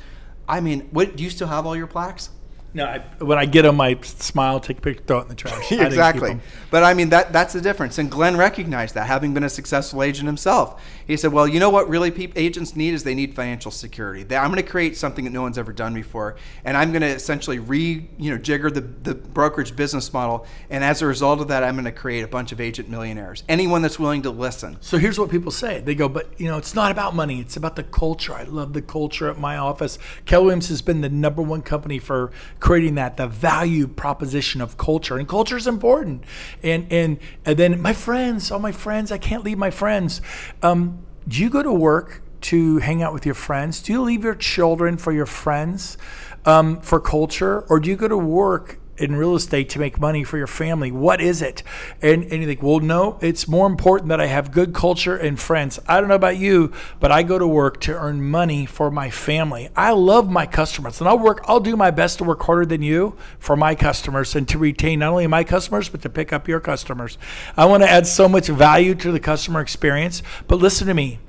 I 0.49 0.59
mean, 0.59 0.89
what 0.91 1.15
do 1.15 1.23
you 1.23 1.29
still 1.29 1.47
have 1.47 1.65
all 1.65 1.75
your 1.75 1.87
plaques? 1.87 2.31
No, 2.75 2.85
I, 2.85 2.99
when 3.23 3.37
I 3.37 3.45
get 3.45 3.61
them, 3.61 3.79
I 3.79 3.97
smile, 4.01 4.59
take 4.59 4.79
a 4.79 4.81
picture, 4.81 5.03
throw 5.05 5.19
it 5.19 5.21
in 5.23 5.27
the 5.29 5.35
trash. 5.35 5.71
exactly. 5.71 6.37
But 6.69 6.83
I 6.83 6.93
mean, 6.93 7.09
that 7.09 7.31
that's 7.31 7.53
the 7.53 7.61
difference. 7.61 7.97
And 7.97 8.11
Glenn 8.11 8.35
recognized 8.35 8.95
that, 8.95 9.07
having 9.07 9.33
been 9.33 9.45
a 9.45 9.49
successful 9.49 10.03
agent 10.03 10.25
himself. 10.25 10.81
He 11.07 11.15
said, 11.15 11.31
"Well, 11.31 11.47
you 11.47 11.59
know 11.59 11.69
what 11.69 11.87
really 11.87 12.11
pe- 12.11 12.33
agents 12.35 12.75
need 12.75 12.93
is 12.93 13.03
they 13.03 13.15
need 13.15 13.33
financial 13.33 13.71
security. 13.71 14.23
They, 14.23 14.35
I'm 14.35 14.51
going 14.51 14.61
to 14.61 14.69
create 14.69 14.97
something 14.97 15.23
that 15.23 15.31
no 15.31 15.41
one's 15.41 15.57
ever 15.57 15.71
done 15.71 15.93
before, 15.93 16.35
and 16.65 16.75
I'm 16.75 16.91
going 16.91 17.01
to 17.01 17.07
essentially 17.07 17.59
re 17.59 18.07
you 18.17 18.31
know 18.31 18.37
jigger 18.37 18.69
the 18.69 18.81
the 18.81 19.15
brokerage 19.15 19.75
business 19.75 20.11
model. 20.11 20.45
And 20.69 20.83
as 20.83 21.01
a 21.01 21.05
result 21.05 21.39
of 21.39 21.47
that, 21.47 21.63
I'm 21.63 21.75
going 21.75 21.85
to 21.85 21.93
create 21.93 22.23
a 22.23 22.27
bunch 22.27 22.51
of 22.51 22.59
agent 22.59 22.89
millionaires. 22.89 23.43
Anyone 23.47 23.83
that's 23.83 23.99
willing 23.99 24.23
to 24.23 24.31
listen. 24.31 24.77
So 24.81 24.97
here's 24.97 25.17
what 25.17 25.29
people 25.29 25.51
say. 25.51 25.79
They 25.79 25.95
go, 25.95 26.09
but 26.09 26.37
you 26.39 26.47
know, 26.47 26.57
it's 26.57 26.75
not 26.75 26.91
about 26.91 27.15
money. 27.15 27.39
It's 27.39 27.55
about 27.55 27.77
the 27.77 27.83
culture. 27.83 28.33
I 28.33 28.43
love 28.43 28.73
the 28.73 28.81
culture 28.81 29.29
at 29.29 29.39
my 29.39 29.55
office. 29.55 29.97
Keller 30.25 30.45
Williams 30.45 30.67
has 30.67 30.81
been 30.81 30.99
the 30.99 31.09
number 31.09 31.41
one 31.41 31.61
company 31.61 31.99
for 31.99 32.31
creating 32.65 32.95
that, 32.95 33.15
the 33.15 33.27
value 33.27 33.87
proposition 33.87 34.59
of 34.59 34.75
culture. 34.75 35.17
And 35.17 35.27
culture 35.29 35.55
is 35.55 35.67
important. 35.67 36.23
And, 36.63 36.91
and, 36.91 37.19
and 37.45 37.59
then 37.59 37.79
my 37.79 37.93
friends, 37.93 38.49
all 38.49 38.57
my 38.57 38.71
friends, 38.71 39.11
I 39.11 39.19
can't 39.19 39.43
leave 39.43 39.59
my 39.59 39.69
friends. 39.69 40.19
Um, 40.63 41.05
do 41.27 41.43
you 41.43 41.51
go 41.51 41.61
to 41.61 41.71
work 41.71 42.23
to 42.41 42.79
hang 42.79 43.03
out 43.03 43.13
with 43.13 43.23
your 43.23 43.35
friends? 43.35 43.83
Do 43.83 43.93
you 43.93 44.01
leave 44.01 44.23
your 44.23 44.33
children 44.33 44.97
for 44.97 45.11
your 45.11 45.27
friends 45.27 45.99
um, 46.43 46.81
for 46.81 46.99
culture? 46.99 47.61
Or 47.69 47.79
do 47.79 47.87
you 47.87 47.95
go 47.95 48.07
to 48.07 48.17
work 48.17 48.79
in 48.97 49.15
real 49.15 49.35
estate 49.35 49.69
to 49.69 49.79
make 49.79 49.99
money 49.99 50.23
for 50.23 50.37
your 50.37 50.47
family. 50.47 50.91
What 50.91 51.21
is 51.21 51.41
it? 51.41 51.63
And, 52.01 52.23
and 52.23 52.41
you 52.41 52.45
think, 52.45 52.63
well, 52.63 52.79
no, 52.79 53.17
it's 53.21 53.47
more 53.47 53.67
important 53.67 54.09
that 54.09 54.21
I 54.21 54.27
have 54.27 54.51
good 54.51 54.73
culture 54.73 55.15
and 55.15 55.39
friends. 55.39 55.79
I 55.87 55.99
don't 55.99 56.09
know 56.09 56.15
about 56.15 56.37
you, 56.37 56.71
but 56.99 57.11
I 57.11 57.23
go 57.23 57.37
to 57.37 57.47
work 57.47 57.79
to 57.81 57.93
earn 57.93 58.23
money 58.23 58.65
for 58.65 58.89
my 58.89 59.09
family. 59.09 59.69
I 59.75 59.91
love 59.91 60.29
my 60.29 60.45
customers 60.45 60.99
and 60.99 61.09
I'll 61.09 61.19
work, 61.19 61.43
I'll 61.45 61.59
do 61.59 61.75
my 61.75 61.91
best 61.91 62.19
to 62.19 62.23
work 62.23 62.43
harder 62.43 62.65
than 62.65 62.81
you 62.81 63.15
for 63.39 63.55
my 63.55 63.75
customers 63.75 64.35
and 64.35 64.47
to 64.49 64.57
retain 64.57 64.99
not 64.99 65.11
only 65.11 65.27
my 65.27 65.43
customers, 65.43 65.89
but 65.89 66.01
to 66.03 66.09
pick 66.09 66.31
up 66.31 66.47
your 66.47 66.59
customers. 66.59 67.17
I 67.57 67.65
want 67.65 67.83
to 67.83 67.89
add 67.89 68.07
so 68.07 68.29
much 68.29 68.47
value 68.47 68.95
to 68.95 69.11
the 69.11 69.19
customer 69.19 69.61
experience. 69.61 70.21
But 70.47 70.59
listen 70.59 70.87
to 70.87 70.93
me. 70.93 71.19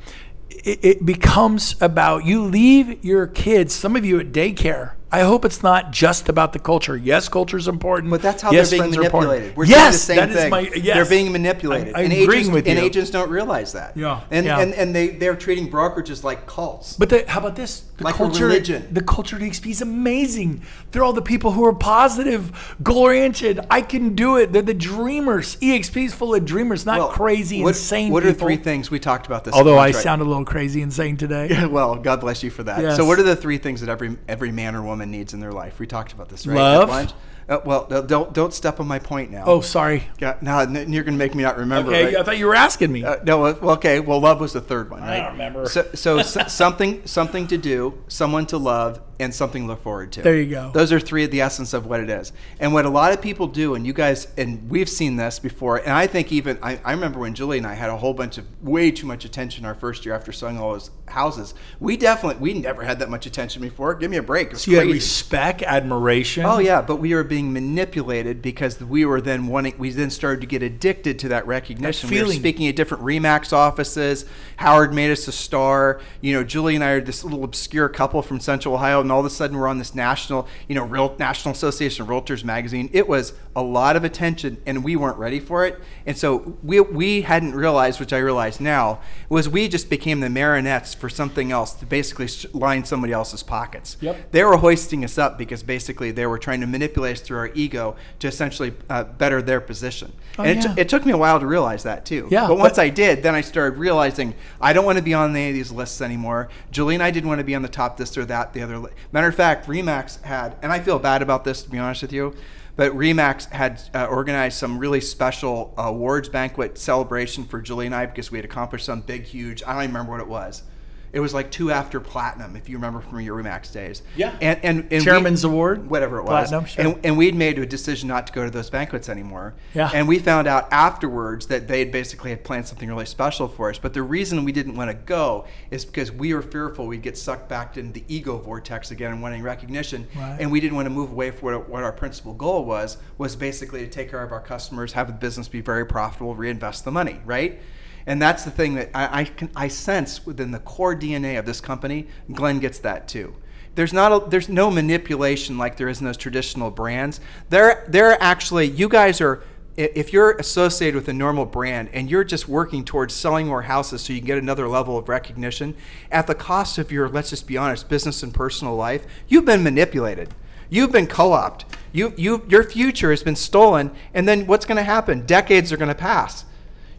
It, 0.50 0.84
it 0.84 1.06
becomes 1.06 1.80
about 1.80 2.24
you 2.24 2.42
leave 2.42 3.04
your 3.04 3.26
kids, 3.26 3.74
some 3.74 3.94
of 3.94 4.04
you 4.04 4.18
at 4.18 4.32
daycare, 4.32 4.92
I 5.12 5.20
hope 5.20 5.44
it's 5.44 5.62
not 5.62 5.92
just 5.92 6.28
about 6.28 6.52
the 6.52 6.58
culture. 6.58 6.96
Yes, 6.96 7.28
culture 7.28 7.56
is 7.56 7.68
important. 7.68 8.10
But 8.10 8.22
that's 8.22 8.42
how 8.42 8.50
yes, 8.50 8.70
they're 8.70 8.80
being 8.80 8.90
manipulated. 8.90 9.56
We're 9.56 9.66
yes, 9.66 10.06
doing 10.06 10.16
the 10.18 10.26
same 10.26 10.36
thing. 10.36 10.50
My, 10.50 10.60
yes. 10.60 10.96
They're 10.96 11.18
being 11.18 11.30
manipulated. 11.30 11.94
I'm, 11.94 12.00
I'm 12.00 12.04
and 12.06 12.12
agreeing 12.12 12.40
agents, 12.40 12.54
with 12.54 12.66
you. 12.66 12.72
And 12.72 12.80
agents 12.80 13.10
don't 13.10 13.30
realize 13.30 13.72
that. 13.74 13.96
Yeah. 13.96 14.22
And 14.32 14.46
yeah. 14.46 14.58
and, 14.58 14.74
and 14.74 14.94
they, 14.94 15.08
they're 15.08 15.36
treating 15.36 15.70
brokerages 15.70 16.24
like 16.24 16.46
cults. 16.46 16.96
But 16.96 17.10
the, 17.10 17.24
how 17.28 17.38
about 17.38 17.54
this? 17.54 17.84
The 17.98 18.04
like 18.04 18.16
culture, 18.16 18.46
religion. 18.46 18.88
The 18.92 19.00
culture 19.00 19.36
at 19.36 19.42
EXP 19.42 19.66
is 19.70 19.80
amazing. 19.80 20.62
They're 20.90 21.04
all 21.04 21.12
the 21.12 21.22
people 21.22 21.52
who 21.52 21.64
are 21.64 21.72
positive, 21.72 22.76
goal 22.82 22.98
oriented. 22.98 23.60
I 23.70 23.82
can 23.82 24.14
do 24.14 24.36
it. 24.36 24.52
They're 24.52 24.60
the 24.60 24.74
dreamers. 24.74 25.56
EXP 25.56 26.06
is 26.06 26.14
full 26.14 26.34
of 26.34 26.44
dreamers, 26.44 26.84
not 26.84 26.98
well, 26.98 27.08
crazy, 27.08 27.62
what, 27.62 27.70
insane 27.70 28.12
What 28.12 28.24
people. 28.24 28.36
are 28.36 28.38
three 28.38 28.56
things 28.56 28.90
we 28.90 28.98
talked 28.98 29.26
about 29.26 29.44
this? 29.44 29.54
Although 29.54 29.78
I 29.78 29.92
sound 29.92 30.20
a 30.20 30.24
little 30.24 30.44
crazy 30.44 30.82
insane 30.82 31.16
today. 31.16 31.64
well, 31.70 31.94
God 31.94 32.20
bless 32.20 32.42
you 32.42 32.50
for 32.50 32.64
that. 32.64 32.82
Yes. 32.82 32.96
So, 32.96 33.04
what 33.04 33.18
are 33.18 33.22
the 33.22 33.36
three 33.36 33.58
things 33.58 33.80
that 33.80 33.88
every 33.88 34.16
every 34.28 34.50
man 34.52 34.74
or 34.74 34.82
woman 34.82 34.95
needs 35.04 35.34
in 35.34 35.40
their 35.40 35.52
life? 35.52 35.78
We 35.78 35.86
talked 35.86 36.12
about 36.12 36.30
this, 36.30 36.46
right? 36.46 36.56
Love. 36.56 37.12
Uh, 37.48 37.60
well, 37.64 37.86
don't 38.02 38.32
don't 38.32 38.52
step 38.52 38.80
on 38.80 38.88
my 38.88 38.98
point 38.98 39.30
now. 39.30 39.44
Oh, 39.46 39.60
sorry. 39.60 40.02
Yeah, 40.18 40.36
now 40.40 40.62
you're 40.62 41.04
going 41.04 41.04
to 41.04 41.12
make 41.12 41.32
me 41.34 41.44
not 41.44 41.56
remember. 41.58 41.92
Okay, 41.92 42.06
right? 42.06 42.16
I 42.16 42.22
thought 42.24 42.38
you 42.38 42.46
were 42.46 42.56
asking 42.56 42.90
me. 42.90 43.04
Uh, 43.04 43.22
no, 43.22 43.38
well, 43.38 43.70
okay. 43.72 44.00
Well, 44.00 44.18
love 44.20 44.40
was 44.40 44.52
the 44.52 44.60
third 44.60 44.90
one, 44.90 45.02
right? 45.02 45.20
I 45.20 45.22
don't 45.22 45.32
remember. 45.32 45.68
So, 45.68 45.84
so 45.94 46.22
something 46.22 47.06
something 47.06 47.46
to 47.46 47.56
do, 47.56 48.02
someone 48.08 48.46
to 48.46 48.58
love, 48.58 49.00
and 49.18 49.34
something 49.34 49.62
to 49.62 49.68
look 49.68 49.82
forward 49.82 50.12
to. 50.12 50.22
There 50.22 50.36
you 50.36 50.50
go. 50.50 50.70
Those 50.72 50.92
are 50.92 51.00
three 51.00 51.24
of 51.24 51.30
the 51.30 51.40
essence 51.40 51.72
of 51.72 51.86
what 51.86 52.00
it 52.00 52.10
is. 52.10 52.32
And 52.60 52.72
what 52.72 52.84
a 52.84 52.90
lot 52.90 53.12
of 53.12 53.22
people 53.22 53.46
do, 53.46 53.74
and 53.74 53.86
you 53.86 53.92
guys, 53.92 54.28
and 54.36 54.68
we've 54.68 54.88
seen 54.88 55.16
this 55.16 55.38
before, 55.38 55.78
and 55.78 55.92
I 55.92 56.06
think 56.06 56.32
even, 56.32 56.58
I, 56.62 56.80
I 56.84 56.92
remember 56.92 57.20
when 57.20 57.34
Julie 57.34 57.58
and 57.58 57.66
I 57.66 57.74
had 57.74 57.90
a 57.90 57.96
whole 57.96 58.14
bunch 58.14 58.38
of 58.38 58.44
way 58.62 58.90
too 58.90 59.06
much 59.06 59.24
attention 59.24 59.64
our 59.64 59.74
first 59.74 60.04
year 60.04 60.14
after 60.14 60.32
selling 60.32 60.58
all 60.58 60.72
those 60.72 60.90
houses. 61.08 61.54
We 61.80 61.96
definitely, 61.96 62.40
we 62.42 62.54
never 62.54 62.82
had 62.84 62.98
that 62.98 63.08
much 63.08 63.26
attention 63.26 63.62
before. 63.62 63.94
Give 63.94 64.10
me 64.10 64.16
a 64.16 64.22
break. 64.22 64.54
so 64.56 64.70
you 64.70 64.78
had 64.78 64.86
respect, 64.86 65.62
admiration. 65.62 66.44
Oh, 66.44 66.58
yeah, 66.58 66.82
but 66.82 66.96
we 66.96 67.14
were 67.14 67.24
being 67.24 67.52
manipulated 67.52 68.42
because 68.42 68.80
we 68.80 69.04
were 69.04 69.20
then 69.20 69.46
wanting, 69.46 69.78
we 69.78 69.90
then 69.90 70.10
started 70.10 70.40
to 70.40 70.46
get 70.46 70.62
addicted 70.62 71.18
to 71.20 71.28
that 71.28 71.46
recognition. 71.46 72.08
That 72.08 72.14
feeling. 72.14 72.28
We 72.28 72.34
were 72.36 72.40
speaking 72.40 72.68
at 72.68 72.76
different 72.76 73.04
Remax 73.04 73.52
offices. 73.52 74.26
Howard 74.56 74.92
made 74.92 75.10
us 75.10 75.26
a 75.28 75.32
star. 75.32 76.00
You 76.20 76.34
know, 76.34 76.44
Julie 76.44 76.74
and 76.74 76.84
I 76.84 76.90
are 76.90 77.00
this 77.00 77.24
little 77.24 77.44
obscure 77.44 77.88
couple 77.88 78.22
from 78.22 78.40
Central 78.40 78.74
Ohio, 78.74 79.02
and 79.06 79.12
all 79.12 79.20
of 79.20 79.26
a 79.26 79.30
sudden 79.30 79.56
we're 79.56 79.68
on 79.68 79.78
this 79.78 79.94
national, 79.94 80.48
you 80.68 80.74
know, 80.74 80.84
Real 80.84 81.14
National 81.18 81.52
Association 81.52 82.02
of 82.02 82.08
Realtors 82.08 82.42
magazine. 82.44 82.90
It 82.92 83.08
was 83.08 83.32
a 83.54 83.62
lot 83.62 83.96
of 83.96 84.04
attention, 84.04 84.60
and 84.66 84.82
we 84.82 84.96
weren't 84.96 85.16
ready 85.16 85.38
for 85.40 85.64
it. 85.64 85.80
And 86.04 86.18
so 86.18 86.58
we 86.62 86.80
we 86.80 87.22
hadn't 87.22 87.54
realized, 87.54 88.00
which 88.00 88.12
I 88.12 88.18
realize 88.18 88.60
now, 88.60 89.00
was 89.28 89.48
we 89.48 89.68
just 89.68 89.88
became 89.88 90.20
the 90.20 90.28
marionettes 90.28 90.92
for 90.92 91.08
something 91.08 91.52
else 91.52 91.72
to 91.74 91.86
basically 91.86 92.28
line 92.52 92.84
somebody 92.84 93.12
else's 93.12 93.42
pockets. 93.42 93.96
Yep. 94.00 94.32
They 94.32 94.42
were 94.42 94.56
hoisting 94.56 95.04
us 95.04 95.18
up 95.18 95.38
because 95.38 95.62
basically 95.62 96.10
they 96.10 96.26
were 96.26 96.38
trying 96.38 96.60
to 96.60 96.66
manipulate 96.66 97.16
us 97.16 97.20
through 97.20 97.38
our 97.38 97.50
ego 97.54 97.96
to 98.18 98.28
essentially 98.28 98.74
uh, 98.90 99.04
better 99.04 99.40
their 99.40 99.60
position. 99.60 100.12
Oh, 100.38 100.42
and 100.42 100.62
yeah. 100.62 100.72
it, 100.72 100.74
t- 100.74 100.80
it 100.82 100.88
took 100.88 101.06
me 101.06 101.12
a 101.12 101.16
while 101.16 101.40
to 101.40 101.46
realize 101.46 101.84
that 101.84 102.04
too. 102.04 102.28
Yeah, 102.30 102.48
but 102.48 102.58
once 102.58 102.76
but- 102.76 102.82
I 102.82 102.88
did, 102.88 103.22
then 103.22 103.34
I 103.34 103.40
started 103.40 103.78
realizing 103.78 104.34
I 104.60 104.72
don't 104.72 104.84
want 104.84 104.98
to 104.98 105.04
be 105.04 105.14
on 105.14 105.30
any 105.34 105.48
of 105.48 105.54
these 105.54 105.70
lists 105.70 106.00
anymore. 106.00 106.48
Julie 106.72 106.94
and 106.94 107.02
I 107.02 107.10
didn't 107.10 107.28
want 107.28 107.38
to 107.38 107.44
be 107.44 107.54
on 107.54 107.62
the 107.62 107.68
top 107.68 107.96
this 107.96 108.18
or 108.18 108.24
that, 108.26 108.52
the 108.52 108.62
other. 108.62 108.90
Matter 109.12 109.28
of 109.28 109.34
fact, 109.34 109.66
Remax 109.66 110.22
had, 110.22 110.56
and 110.62 110.72
I 110.72 110.80
feel 110.80 110.98
bad 110.98 111.22
about 111.22 111.44
this 111.44 111.62
to 111.62 111.70
be 111.70 111.78
honest 111.78 112.02
with 112.02 112.12
you, 112.12 112.34
but 112.76 112.92
Remax 112.92 113.50
had 113.50 113.80
uh, 113.94 114.06
organized 114.06 114.58
some 114.58 114.78
really 114.78 115.00
special 115.00 115.74
awards 115.78 116.28
banquet 116.28 116.76
celebration 116.76 117.44
for 117.44 117.60
Julie 117.60 117.86
and 117.86 117.94
I 117.94 118.06
because 118.06 118.30
we 118.30 118.38
had 118.38 118.44
accomplished 118.44 118.84
some 118.84 119.00
big, 119.00 119.24
huge. 119.24 119.62
I 119.62 119.72
don't 119.72 119.84
even 119.84 119.94
remember 119.94 120.12
what 120.12 120.20
it 120.20 120.28
was. 120.28 120.62
It 121.12 121.20
was 121.20 121.34
like 121.34 121.50
two 121.50 121.70
after 121.70 122.00
platinum, 122.00 122.56
if 122.56 122.68
you 122.68 122.76
remember 122.76 123.00
from 123.00 123.20
your 123.20 123.42
Remax 123.42 123.72
days. 123.72 124.02
Yeah. 124.16 124.36
And 124.40 124.64
and, 124.64 124.92
and 124.92 125.04
Chairman's 125.04 125.44
Award, 125.44 125.88
whatever 125.88 126.18
it 126.18 126.24
was. 126.24 126.50
Platinum, 126.50 126.64
sure. 126.66 126.84
And, 126.84 127.06
and 127.06 127.18
we'd 127.18 127.34
made 127.34 127.58
a 127.58 127.66
decision 127.66 128.08
not 128.08 128.26
to 128.26 128.32
go 128.32 128.44
to 128.44 128.50
those 128.50 128.70
banquets 128.70 129.08
anymore. 129.08 129.54
Yeah. 129.74 129.90
And 129.92 130.08
we 130.08 130.18
found 130.18 130.48
out 130.48 130.72
afterwards 130.72 131.46
that 131.46 131.68
they 131.68 131.84
basically 131.84 132.30
had 132.30 132.44
planned 132.44 132.66
something 132.66 132.88
really 132.88 133.06
special 133.06 133.48
for 133.48 133.70
us. 133.70 133.78
But 133.78 133.94
the 133.94 134.02
reason 134.02 134.44
we 134.44 134.52
didn't 134.52 134.76
want 134.76 134.90
to 134.90 134.96
go 134.96 135.46
is 135.70 135.84
because 135.84 136.12
we 136.12 136.34
were 136.34 136.42
fearful 136.42 136.86
we'd 136.86 137.02
get 137.02 137.16
sucked 137.16 137.48
back 137.48 137.76
into 137.76 137.92
the 137.92 138.04
ego 138.08 138.38
vortex 138.38 138.90
again 138.90 139.12
and 139.12 139.22
wanting 139.22 139.42
recognition. 139.42 140.06
Right. 140.16 140.38
And 140.40 140.50
we 140.50 140.60
didn't 140.60 140.76
want 140.76 140.86
to 140.86 140.90
move 140.90 141.10
away 141.12 141.30
from 141.30 141.52
what, 141.52 141.68
what 141.68 141.82
our 141.82 141.92
principal 141.92 142.34
goal 142.34 142.64
was, 142.64 142.98
was 143.18 143.36
basically 143.36 143.80
to 143.80 143.88
take 143.88 144.10
care 144.10 144.22
of 144.22 144.32
our 144.32 144.40
customers, 144.40 144.92
have 144.92 145.06
the 145.06 145.12
business 145.12 145.48
be 145.48 145.60
very 145.60 145.86
profitable, 145.86 146.34
reinvest 146.34 146.84
the 146.84 146.90
money, 146.90 147.20
right? 147.24 147.60
And 148.06 148.22
that's 148.22 148.44
the 148.44 148.50
thing 148.50 148.74
that 148.74 148.90
I, 148.94 149.20
I, 149.20 149.24
can, 149.24 149.50
I 149.56 149.68
sense 149.68 150.24
within 150.24 150.52
the 150.52 150.60
core 150.60 150.94
DNA 150.94 151.38
of 151.38 151.46
this 151.46 151.60
company. 151.60 152.06
Glenn 152.32 152.60
gets 152.60 152.78
that 152.80 153.08
too. 153.08 153.34
There's 153.74 153.92
not 153.92 154.12
a, 154.12 154.30
there's 154.30 154.48
no 154.48 154.70
manipulation 154.70 155.58
like 155.58 155.76
there 155.76 155.88
is 155.88 156.00
in 156.00 156.06
those 156.06 156.16
traditional 156.16 156.70
brands. 156.70 157.20
They're 157.50 157.84
they're 157.88 158.20
actually 158.22 158.68
you 158.68 158.88
guys 158.88 159.20
are 159.20 159.42
if 159.76 160.12
you're 160.12 160.32
associated 160.32 160.94
with 160.94 161.08
a 161.08 161.12
normal 161.12 161.44
brand 161.44 161.90
and 161.92 162.10
you're 162.10 162.24
just 162.24 162.48
working 162.48 162.84
towards 162.84 163.12
selling 163.12 163.46
more 163.46 163.62
houses 163.62 164.00
so 164.02 164.12
you 164.12 164.20
can 164.20 164.26
get 164.26 164.38
another 164.38 164.68
level 164.68 164.96
of 164.96 165.08
recognition 165.08 165.76
at 166.10 166.26
the 166.26 166.34
cost 166.34 166.78
of 166.78 166.90
your, 166.90 167.08
let's 167.08 167.30
just 167.30 167.46
be 167.46 167.58
honest, 167.58 167.88
business 167.88 168.22
and 168.22 168.32
personal 168.32 168.74
life, 168.74 169.06
you've 169.28 169.44
been 169.44 169.62
manipulated. 169.62 170.34
You've 170.70 170.92
been 170.92 171.06
co-opted. 171.06 171.68
You, 171.92 172.14
you, 172.16 172.44
your 172.48 172.64
future 172.64 173.10
has 173.10 173.22
been 173.22 173.36
stolen. 173.36 173.90
And 174.14 174.26
then 174.26 174.46
what's 174.46 174.64
going 174.64 174.78
to 174.78 174.82
happen? 174.82 175.26
Decades 175.26 175.72
are 175.72 175.76
going 175.76 175.88
to 175.88 175.94
pass. 175.94 176.44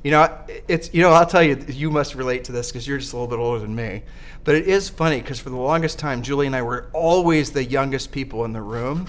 You 0.08 0.12
know, 0.12 0.40
it's 0.70 0.94
you 0.94 1.02
know 1.02 1.10
I'll 1.10 1.26
tell 1.26 1.44
you 1.44 1.62
you 1.68 1.92
must 1.92 2.16
relate 2.16 2.46
to 2.46 2.54
this 2.54 2.72
because 2.72 2.88
you're 2.88 2.98
just 2.98 3.12
a 3.12 3.18
little 3.18 3.28
bit 3.28 3.40
older 3.40 3.60
than 3.60 3.76
me, 3.76 4.04
but 4.46 4.56
it 4.56 4.66
is 4.66 4.88
funny 4.88 5.20
because 5.20 5.38
for 5.38 5.50
the 5.50 5.58
longest 5.58 6.00
time 6.00 6.22
Julie 6.22 6.48
and 6.48 6.56
I 6.56 6.62
were 6.62 6.88
always 6.94 7.52
the 7.52 7.62
youngest 7.62 8.14
people 8.14 8.46
in 8.46 8.54
the 8.54 8.62
room, 8.62 9.08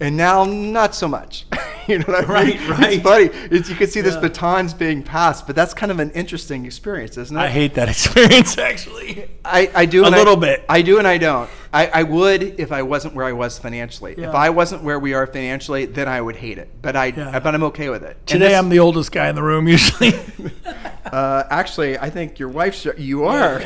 and 0.00 0.16
now 0.16 0.44
not 0.44 0.94
so 0.94 1.06
much. 1.06 1.44
you 1.92 1.98
know 1.98 2.04
what 2.06 2.28
I 2.30 2.44
mean? 2.44 2.58
Right, 2.68 2.68
right. 2.78 2.92
It's 2.94 3.02
funny. 3.02 3.24
It's, 3.50 3.68
you 3.70 3.74
can 3.76 3.86
see 3.88 4.00
this 4.00 4.14
Yeah. 4.14 4.20
batons 4.20 4.74
being 4.74 5.02
passed, 5.02 5.46
but 5.46 5.56
that's 5.56 5.72
kind 5.74 5.90
of 5.90 5.98
an 6.00 6.10
interesting 6.12 6.66
experience, 6.66 7.16
isn't 7.16 7.36
it? 7.36 7.40
I 7.40 7.48
hate 7.48 7.74
that 7.74 7.88
experience 7.94 8.58
actually. 8.58 9.28
I, 9.44 9.70
I 9.74 9.86
do 9.86 10.02
A 10.04 10.06
and 10.06 10.14
I- 10.14 10.18
little 10.18 10.36
bit. 10.36 10.64
I 10.68 10.82
do 10.82 10.98
and 10.98 11.06
I 11.06 11.18
don't. 11.18 11.48
I, 11.72 11.86
I 11.88 12.02
would 12.02 12.58
if 12.58 12.72
I 12.72 12.82
wasn't 12.82 13.14
where 13.14 13.26
I 13.26 13.32
was 13.32 13.58
financially. 13.58 14.14
Yeah. 14.16 14.28
If 14.30 14.34
I 14.34 14.48
wasn't 14.50 14.82
where 14.82 14.98
we 14.98 15.12
are 15.12 15.26
financially, 15.26 15.84
then 15.84 16.08
I 16.08 16.18
would 16.20 16.36
hate 16.36 16.56
it. 16.58 16.70
But 16.80 16.96
I 16.96 17.06
Yeah. 17.06 17.38
but 17.40 17.54
I'm 17.54 17.62
okay 17.64 17.88
with 17.90 18.02
it. 18.04 18.16
Today 18.26 18.48
this- 18.48 18.58
I'm 18.58 18.68
the 18.70 18.78
oldest 18.78 19.12
guy 19.12 19.28
in 19.28 19.34
the 19.34 19.42
room 19.42 19.68
usually. 19.76 20.12
Uh, 21.04 21.44
actually, 21.50 21.98
I 21.98 22.10
think 22.10 22.38
your 22.38 22.48
wife's. 22.50 22.86
You 22.98 23.24
are. 23.24 23.58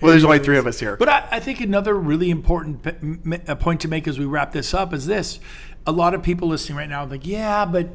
well, 0.00 0.10
there's 0.10 0.24
only 0.24 0.38
three 0.40 0.58
of 0.58 0.66
us 0.66 0.78
here. 0.80 0.96
But 0.96 1.08
I, 1.08 1.28
I 1.32 1.40
think 1.40 1.60
another 1.60 1.94
really 1.94 2.30
important 2.30 2.82
p- 2.82 2.90
m- 3.00 3.56
point 3.58 3.80
to 3.82 3.88
make 3.88 4.08
as 4.08 4.18
we 4.18 4.24
wrap 4.24 4.52
this 4.52 4.74
up 4.74 4.92
is 4.92 5.06
this: 5.06 5.38
a 5.86 5.92
lot 5.92 6.14
of 6.14 6.22
people 6.22 6.48
listening 6.48 6.76
right 6.76 6.88
now 6.88 7.04
are 7.04 7.06
like, 7.06 7.26
yeah, 7.26 7.64
but 7.64 7.88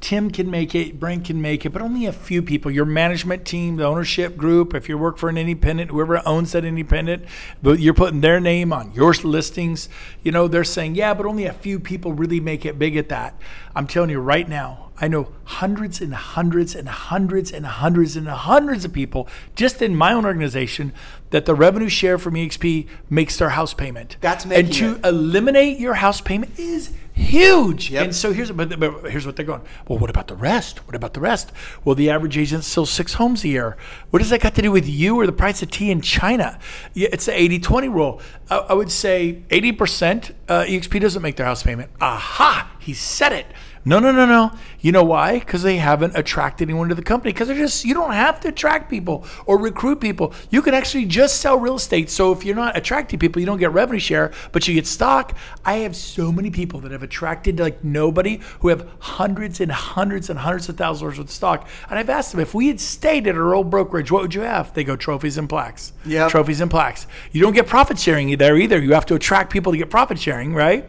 Tim 0.00 0.30
can 0.30 0.50
make 0.50 0.74
it, 0.74 1.00
Brent 1.00 1.24
can 1.24 1.42
make 1.42 1.66
it, 1.66 1.70
but 1.70 1.82
only 1.82 2.06
a 2.06 2.12
few 2.12 2.42
people. 2.42 2.70
Your 2.70 2.84
management 2.84 3.44
team, 3.44 3.76
the 3.76 3.84
ownership 3.84 4.36
group, 4.36 4.74
if 4.74 4.88
you 4.88 4.96
work 4.96 5.18
for 5.18 5.28
an 5.28 5.36
independent, 5.36 5.90
whoever 5.90 6.22
owns 6.26 6.52
that 6.52 6.64
independent, 6.64 7.24
but 7.62 7.80
you're 7.80 7.94
putting 7.94 8.20
their 8.20 8.38
name 8.38 8.72
on 8.72 8.92
your 8.92 9.12
listings, 9.12 9.88
you 10.22 10.30
know, 10.30 10.46
they're 10.46 10.64
saying, 10.64 10.94
yeah, 10.94 11.14
but 11.14 11.26
only 11.26 11.46
a 11.46 11.52
few 11.52 11.80
people 11.80 12.12
really 12.12 12.38
make 12.38 12.64
it 12.64 12.78
big 12.78 12.96
at 12.96 13.08
that. 13.08 13.40
I'm 13.74 13.86
telling 13.86 14.10
you 14.10 14.20
right 14.20 14.48
now, 14.48 14.90
I 15.00 15.08
know 15.08 15.32
hundreds 15.44 16.00
and 16.00 16.14
hundreds 16.14 16.74
and 16.74 16.88
hundreds 16.88 17.52
and 17.52 17.66
hundreds 17.66 18.16
and 18.16 18.28
hundreds 18.28 18.84
of 18.84 18.92
people 18.92 19.28
just 19.54 19.80
in 19.80 19.94
my 19.94 20.12
own 20.12 20.24
organization 20.24 20.92
that 21.30 21.46
the 21.46 21.54
revenue 21.54 21.88
share 21.88 22.18
from 22.18 22.34
EXP 22.34 22.88
makes 23.08 23.36
their 23.36 23.50
house 23.50 23.74
payment. 23.74 24.16
That's 24.20 24.44
making 24.46 24.64
and 24.64 24.74
to 24.74 24.96
it. 24.96 25.04
eliminate 25.04 25.78
your 25.78 25.94
house 25.94 26.20
payment 26.20 26.58
is 26.58 26.92
huge. 27.18 27.90
Yep. 27.90 28.04
And 28.04 28.14
so 28.14 28.32
here's 28.32 28.50
but, 28.50 28.78
but 28.78 29.10
here's 29.10 29.26
what 29.26 29.36
they're 29.36 29.44
going. 29.44 29.62
Well, 29.86 29.98
what 29.98 30.10
about 30.10 30.28
the 30.28 30.36
rest? 30.36 30.86
What 30.86 30.94
about 30.94 31.14
the 31.14 31.20
rest? 31.20 31.52
Well, 31.84 31.94
the 31.94 32.10
average 32.10 32.38
agent 32.38 32.64
sells 32.64 32.90
six 32.90 33.14
homes 33.14 33.44
a 33.44 33.48
year. 33.48 33.76
What 34.10 34.20
does 34.20 34.30
that 34.30 34.40
got 34.40 34.54
to 34.54 34.62
do 34.62 34.72
with 34.72 34.88
you 34.88 35.16
or 35.16 35.26
the 35.26 35.32
price 35.32 35.62
of 35.62 35.70
tea 35.70 35.90
in 35.90 36.00
China? 36.00 36.58
Yeah, 36.94 37.08
it's 37.12 37.26
the 37.26 37.32
80-20 37.32 37.92
rule. 37.92 38.20
I, 38.48 38.58
I 38.58 38.72
would 38.74 38.90
say 38.90 39.42
80% 39.48 40.32
uh, 40.48 40.64
EXP 40.64 41.00
doesn't 41.00 41.22
make 41.22 41.36
their 41.36 41.46
house 41.46 41.62
payment. 41.62 41.90
Aha! 42.00 42.70
He 42.78 42.94
said 42.94 43.32
it. 43.32 43.46
No, 43.84 43.98
no, 43.98 44.12
no, 44.12 44.26
no. 44.26 44.52
You 44.80 44.92
know 44.92 45.04
why? 45.04 45.38
Because 45.38 45.62
they 45.62 45.76
haven't 45.76 46.16
attracted 46.16 46.68
anyone 46.68 46.88
to 46.88 46.94
the 46.94 47.02
company. 47.02 47.32
Because 47.32 47.48
they're 47.48 47.56
just, 47.56 47.84
you 47.84 47.94
don't 47.94 48.12
have 48.12 48.40
to 48.40 48.48
attract 48.48 48.90
people 48.90 49.24
or 49.46 49.58
recruit 49.58 50.00
people. 50.00 50.34
You 50.50 50.62
can 50.62 50.74
actually 50.74 51.06
just 51.06 51.40
sell 51.40 51.58
real 51.58 51.76
estate. 51.76 52.10
So 52.10 52.32
if 52.32 52.44
you're 52.44 52.56
not 52.56 52.76
attracting 52.76 53.18
people, 53.18 53.40
you 53.40 53.46
don't 53.46 53.58
get 53.58 53.72
revenue 53.72 53.98
share, 54.00 54.32
but 54.52 54.66
you 54.68 54.74
get 54.74 54.86
stock. 54.86 55.36
I 55.64 55.74
have 55.76 55.96
so 55.96 56.30
many 56.30 56.50
people 56.50 56.80
that 56.80 56.92
have 56.92 57.02
attracted 57.02 57.58
like 57.58 57.82
nobody 57.82 58.40
who 58.60 58.68
have 58.68 58.88
hundreds 58.98 59.60
and 59.60 59.72
hundreds 59.72 60.30
and 60.30 60.38
hundreds 60.38 60.68
of 60.68 60.76
thousands 60.76 61.02
of 61.02 61.06
dollars 61.06 61.18
worth 61.18 61.26
of 61.26 61.30
stock. 61.30 61.68
And 61.90 61.98
I've 61.98 62.10
asked 62.10 62.32
them, 62.32 62.40
if 62.40 62.54
we 62.54 62.68
had 62.68 62.80
stayed 62.80 63.26
at 63.26 63.36
our 63.36 63.54
old 63.54 63.70
brokerage, 63.70 64.10
what 64.10 64.22
would 64.22 64.34
you 64.34 64.42
have? 64.42 64.74
They 64.74 64.84
go 64.84 64.96
trophies 64.96 65.38
and 65.38 65.48
plaques. 65.48 65.92
Yep. 66.04 66.30
Trophies 66.30 66.60
and 66.60 66.70
plaques. 66.70 67.06
You 67.32 67.40
don't 67.40 67.54
get 67.54 67.66
profit 67.66 67.98
sharing 67.98 68.36
there 68.36 68.56
either. 68.56 68.80
You 68.80 68.94
have 68.94 69.06
to 69.06 69.14
attract 69.14 69.52
people 69.52 69.72
to 69.72 69.78
get 69.78 69.90
profit 69.90 70.18
sharing, 70.18 70.54
right? 70.54 70.88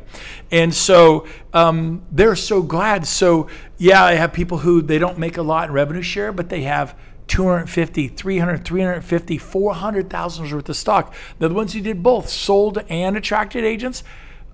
And 0.52 0.74
so 0.74 1.28
um, 1.54 2.02
they're 2.12 2.36
so 2.36 2.62
glad. 2.80 3.06
So 3.06 3.48
yeah, 3.78 4.06
I 4.06 4.14
have 4.14 4.32
people 4.32 4.60
who 4.60 4.82
they 4.82 5.00
don't 5.00 5.18
make 5.18 5.36
a 5.36 5.42
lot 5.42 5.68
in 5.68 5.74
revenue 5.74 6.02
share, 6.02 6.32
but 6.32 6.48
they 6.48 6.62
have 6.62 6.96
250, 7.28 8.08
300, 8.08 8.64
350, 8.64 9.38
400,000 9.38 10.52
worth 10.52 10.70
of 10.70 10.78
stock. 10.78 11.14
They're 11.38 11.50
the 11.50 11.56
ones 11.56 11.74
who 11.74 11.82
did 11.82 12.02
both, 12.02 12.30
sold 12.30 12.78
and 12.88 13.18
attracted 13.18 13.66
agents. 13.66 14.02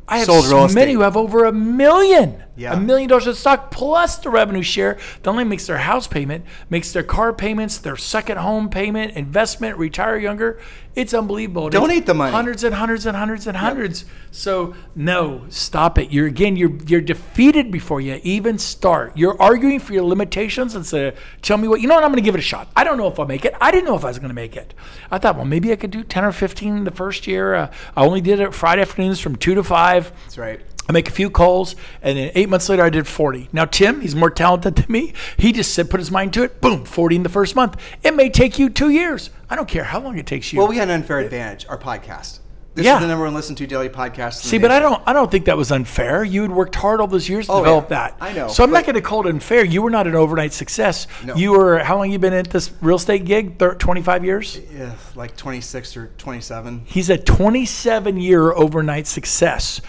I 0.08 0.18
have 0.20 0.26
Sold 0.28 0.46
so 0.46 0.68
many 0.68 0.94
who 0.94 1.02
have 1.02 1.18
over 1.18 1.46
a 1.46 1.52
million, 1.52 2.44
Yeah. 2.56 2.74
a 2.74 2.80
million 2.80 3.10
dollars 3.10 3.26
of 3.28 3.38
stock 3.38 3.72
plus 3.72 4.18
the 4.18 4.30
revenue 4.30 4.62
share 4.62 4.98
that 5.22 5.30
only 5.30 5.44
makes 5.44 5.66
their 5.68 5.80
house 5.80 6.08
payment, 6.08 6.46
makes 6.70 6.92
their 6.94 7.02
car 7.04 7.32
payments, 7.34 7.78
their 7.80 7.96
second 7.96 8.38
home 8.38 8.70
payment, 8.70 9.14
investment, 9.16 9.78
retire 9.78 10.18
younger. 10.18 10.60
It's 10.96 11.14
unbelievable. 11.14 11.66
And 11.66 11.74
it's 11.74 11.82
Donate 11.82 12.06
the 12.06 12.14
money. 12.14 12.32
Hundreds 12.32 12.64
and 12.64 12.74
hundreds 12.74 13.06
and 13.06 13.18
hundreds 13.18 13.48
and 13.48 13.58
hundreds. 13.58 14.06
So 14.32 14.76
no, 14.96 15.46
stop 15.50 15.98
it. 15.98 16.12
You're 16.12 16.28
again, 16.28 16.56
you're 16.56 16.76
you're 16.88 17.02
defeated 17.02 17.70
before 17.72 18.00
you 18.00 18.20
even 18.24 18.58
start. 18.58 19.18
You're 19.18 19.40
arguing 19.42 19.80
for 19.80 19.94
your 19.94 20.04
limitations 20.04 20.76
instead 20.76 21.14
of 21.14 21.20
tell 21.42 21.58
me 21.58 21.68
what 21.68 21.82
you 21.82 21.88
know. 21.88 21.96
What 21.96 22.04
I'm 22.04 22.12
going 22.12 22.24
to 22.24 22.26
give 22.26 22.36
it 22.36 22.40
a 22.40 22.42
shot. 22.42 22.70
I 22.76 22.84
don't 22.84 22.98
know 22.98 23.08
if 23.08 23.20
I'll 23.20 23.26
make 23.26 23.46
it. 23.46 23.56
I 23.60 23.72
didn't 23.72 23.86
know 23.86 23.96
if 23.96 24.06
I 24.06 24.10
was 24.10 24.20
going 24.20 24.30
to 24.30 24.36
make 24.36 24.56
it. 24.56 24.74
I 25.12 25.18
thought, 25.18 25.36
well, 25.36 25.46
maybe 25.46 25.72
I 25.72 25.76
could 25.76 25.92
do 25.92 26.04
10 26.04 26.26
or 26.26 26.32
15 26.32 26.84
the 26.84 26.92
first 26.92 27.28
year. 27.28 27.56
Uh, 27.56 27.72
I 27.96 28.04
only 28.06 28.22
did 28.22 28.40
it 28.40 28.54
Friday 28.54 28.82
afternoons 28.82 29.20
from 29.20 29.36
two 29.36 29.56
to 29.56 29.64
five. 29.64 30.12
That's 30.24 30.38
right. 30.38 30.62
I 30.88 30.92
make 30.92 31.08
a 31.08 31.12
few 31.12 31.30
calls, 31.32 31.76
and 32.02 32.18
then 32.18 32.32
eight 32.36 32.48
months 32.48 32.70
later, 32.70 32.84
I 32.84 32.90
did 32.92 33.08
40. 33.08 33.50
Now, 33.52 33.66
Tim, 33.66 34.02
he's 34.02 34.16
more 34.16 34.30
talented 34.30 34.76
than 34.76 34.86
me. 34.88 35.14
He 35.38 35.52
just 35.52 35.74
said, 35.74 35.90
put 35.90 36.00
his 36.00 36.12
mind 36.12 36.34
to 36.34 36.44
it, 36.44 36.62
boom, 36.62 36.86
40 36.86 37.16
in 37.16 37.24
the 37.24 37.30
first 37.30 37.56
month. 37.56 37.76
It 38.04 38.16
may 38.16 38.30
take 38.30 38.60
you 38.60 38.70
two 38.70 38.90
years. 38.90 39.32
I 39.50 39.56
don't 39.56 39.68
care 39.68 39.84
how 39.84 40.00
long 40.00 40.18
it 40.18 40.28
takes 40.28 40.54
you. 40.54 40.60
Well, 40.60 40.68
we 40.68 40.78
had 40.78 40.90
an 40.90 40.96
unfair 40.96 41.20
advantage. 41.20 41.66
Our 41.70 41.78
podcast. 41.78 42.40
This 42.76 42.86
Yeah. 42.86 42.96
is 42.96 43.02
the 43.04 43.08
number 43.08 43.24
one 43.24 43.34
listened 43.34 43.58
to 43.60 43.68
daily 43.68 43.88
podcast. 43.88 44.34
See, 44.42 44.58
but 44.58 44.70
I 44.70 44.80
don't. 44.80 45.02
I 45.06 45.14
don't 45.14 45.32
think 45.32 45.46
that 45.46 45.56
was 45.56 45.72
unfair. 45.72 46.26
You 46.26 46.42
had 46.42 46.52
worked 46.52 46.76
hard 46.76 47.00
all 47.00 47.08
those 47.08 47.30
years 47.30 47.46
to 47.46 47.54
Oh, 47.54 47.60
develop 47.60 47.86
yeah. 47.90 48.10
that. 48.10 48.18
I 48.20 48.34
know, 48.34 48.50
So 48.50 48.66
I'm 48.66 48.72
not 48.72 48.84
going 48.84 48.96
to 48.96 49.02
call 49.02 49.26
it 49.26 49.30
unfair. 49.30 49.64
You 49.64 49.82
were 49.82 49.90
not 49.90 50.08
an 50.08 50.16
overnight 50.16 50.52
success. 50.52 51.08
No. 51.24 51.36
You 51.36 51.54
were. 51.54 51.80
How 51.80 51.96
long 51.96 52.12
you 52.12 52.20
been 52.20 52.34
at 52.34 52.50
this 52.50 52.72
real 52.82 52.98
estate 52.98 53.24
gig? 53.24 53.60
Thir- 53.60 53.76
25 53.76 54.26
years. 54.26 54.60
Yeah, 54.78 54.92
like 55.16 55.38
26 55.38 55.96
or 55.96 56.12
27. 56.18 56.82
He's 56.84 57.10
a 57.10 57.18
27 57.18 58.18
year 58.20 58.52
overnight 58.52 59.08
success. 59.08 59.80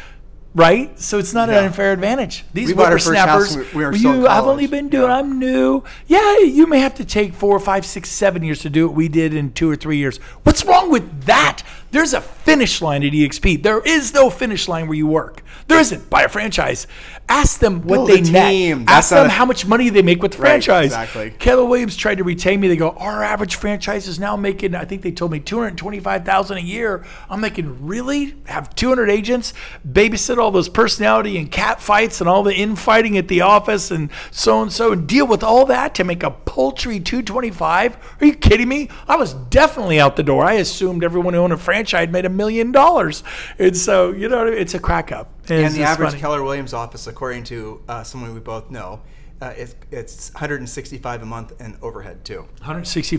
Right, 0.57 0.99
so 0.99 1.19
it's 1.19 1.35
not 1.35 1.51
Yeah. 1.51 1.59
an 1.59 1.65
unfair 1.67 1.93
advantage. 1.93 2.43
These 2.55 2.69
We 2.69 2.73
bought 2.75 2.91
our 2.91 2.99
first 2.99 3.15
house 3.15 3.55
whippersnappers, 3.55 3.75
we 3.75 4.07
well, 4.07 4.17
you, 4.17 4.27
I've 4.27 4.47
only 4.47 4.67
been 4.67 4.89
doing. 4.89 5.11
Yeah. 5.11 5.17
I'm 5.19 5.39
new. 5.39 5.85
Yeah, 6.07 6.39
you 6.39 6.67
may 6.67 6.79
have 6.79 6.95
to 6.95 7.05
take 7.05 7.35
four, 7.35 7.61
five, 7.61 7.85
six, 7.85 8.09
seven 8.09 8.43
years 8.43 8.61
to 8.61 8.71
do 8.71 8.87
what 8.87 8.97
we 8.97 9.09
did 9.09 9.35
in 9.35 9.53
two 9.53 9.71
or 9.71 9.77
three 9.77 9.99
years. 9.99 10.17
What's 10.45 10.65
wrong 10.65 10.91
with 10.91 11.25
that? 11.25 11.63
There's 11.91 12.15
a 12.15 12.23
finish 12.47 12.81
line 12.81 13.03
at 13.03 13.13
EXP. 13.13 13.63
There 13.63 13.81
is 13.81 14.15
no 14.15 14.31
finish 14.31 14.69
line 14.69 14.87
where 14.87 14.97
you 14.97 15.07
work. 15.09 15.43
There 15.67 15.81
isn't. 15.81 16.09
Buy 16.09 16.23
a 16.23 16.29
franchise. 16.29 16.87
Ask 17.29 17.59
them 17.59 17.83
what 17.83 17.97
Build 18.07 18.09
they 18.09 18.19
a 18.21 18.23
net. 18.23 18.51
team. 18.51 18.85
Ask 18.87 18.87
That's 18.87 19.11
not 19.11 19.17
them 19.23 19.27
a- 19.27 19.31
how 19.33 19.45
much 19.47 19.67
money 19.67 19.89
they 19.91 20.03
make 20.03 20.23
with 20.23 20.33
the 20.33 20.39
Right, 20.39 20.51
franchise. 20.51 20.87
exactly. 20.87 21.31
Keller 21.41 21.65
Williams 21.65 21.97
tried 21.97 22.19
to 22.19 22.25
retain 22.25 22.61
me. 22.61 22.69
They 22.69 22.77
go, 22.77 22.91
our 22.91 23.25
average 23.25 23.57
franchise 23.57 24.07
is 24.07 24.21
now 24.21 24.37
making, 24.37 24.77
I 24.77 24.85
think 24.85 25.03
they 25.03 25.11
told 25.11 25.33
me 25.33 25.41
two 25.41 25.59
hundred 25.59 25.77
twenty-five 25.77 26.25
thousand 26.25 26.59
a 26.59 26.61
year. 26.61 27.05
I'm 27.29 27.41
making 27.41 27.85
really 27.85 28.37
have 28.47 28.73
two 28.77 28.89
hundred 28.89 29.11
agents, 29.11 29.53
babysit 29.91 30.39
all 30.39 30.53
those 30.53 30.69
personality 30.69 31.37
and 31.39 31.51
cat 31.51 31.81
fights 31.83 32.21
and 32.21 32.31
all 32.31 32.45
the 32.45 32.55
infighting 32.55 33.19
at 33.19 33.27
the 33.27 33.41
office 33.41 33.91
and 33.91 34.09
so 34.31 34.63
and 34.63 34.73
so, 34.73 34.93
and 34.93 35.09
deal 35.09 35.27
with 35.27 35.43
all 35.43 35.67
that 35.67 35.97
to 35.97 36.05
make 36.05 36.23
a 36.23 36.31
paltry 36.31 37.01
two 37.01 37.23
twenty-five. 37.23 37.97
Are 38.21 38.25
you 38.27 38.35
kidding 38.35 38.69
me? 38.69 38.89
I 39.09 39.17
was 39.17 39.35
definitely 39.35 39.99
out 39.99 40.15
the 40.15 40.23
door. 40.23 40.45
I 40.45 40.55
assumed 40.55 41.03
everyone 41.03 41.35
who 41.35 41.41
owned 41.41 41.53
a 41.53 41.57
franchise 41.57 42.09
made 42.11 42.25
a 42.25 42.36
million 42.37 42.73
dollars, 42.73 43.25
and 43.59 43.77
so 43.77 44.13
you 44.13 44.29
know, 44.29 44.39
what 44.39 44.47
I 44.49 44.51
mean? 44.51 44.59
it's 44.61 44.75
a 44.75 44.79
crack 44.79 45.11
up. 45.13 45.31
And 45.49 45.65
It's 45.67 45.75
the 45.75 45.83
average 45.85 46.11
funny. 46.11 46.21
Keller 46.21 46.43
Williams 46.43 46.73
office, 46.75 47.07
according 47.07 47.45
to 47.45 47.81
uh, 47.89 48.03
someone 48.03 48.35
we 48.35 48.41
both 48.41 48.71
know, 48.71 49.01
uh, 49.41 49.53
it's, 49.57 49.75
it's 49.91 50.33
165 50.35 51.23
a 51.23 51.27
month 51.27 51.61
in 51.61 51.77
overhead 51.83 52.25
too. 52.25 52.47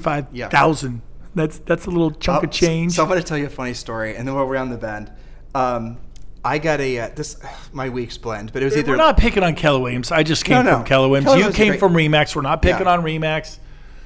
165,000. 0.01 1.01
That's 1.35 1.59
that's 1.59 1.85
a 1.85 1.89
little 1.91 2.11
chunk 2.11 2.43
of 2.43 2.49
Uh, 2.49 2.51
change. 2.51 2.93
So 2.93 3.03
I'm 3.03 3.09
going 3.09 3.21
to 3.21 3.27
tell 3.27 3.37
you 3.37 3.45
a 3.45 3.49
funny 3.49 3.73
story, 3.73 4.15
and 4.15 4.27
then 4.27 4.33
while 4.35 4.47
we're 4.47 4.57
on 4.57 4.69
the 4.69 4.77
bend, 4.77 5.11
um, 5.53 5.97
I 6.43 6.57
got 6.57 6.79
a 6.79 6.99
uh, 6.99 7.09
this 7.15 7.37
my 7.73 7.89
weeks 7.89 8.17
blend, 8.17 8.53
but 8.53 8.61
it 8.61 8.65
was 8.65 8.75
either 8.77 8.91
We're 8.91 8.97
not 8.97 9.17
picking 9.17 9.43
on 9.43 9.53
Keller 9.55 9.79
Williams. 9.79 10.11
I 10.11 10.23
just 10.23 10.45
came 10.45 10.63
No, 10.65 10.71
no. 10.71 10.77
from 10.77 10.85
Keller 10.85 11.09
Williams. 11.09 11.27
Keller 11.31 11.45
you 11.47 11.51
came 11.53 11.67
great. 11.69 11.79
from 11.79 11.93
Remax. 11.93 12.35
We're 12.35 12.41
not 12.41 12.61
picking 12.61 12.85
Yeah. 12.87 12.93
on 12.93 13.03
Remax. 13.03 13.59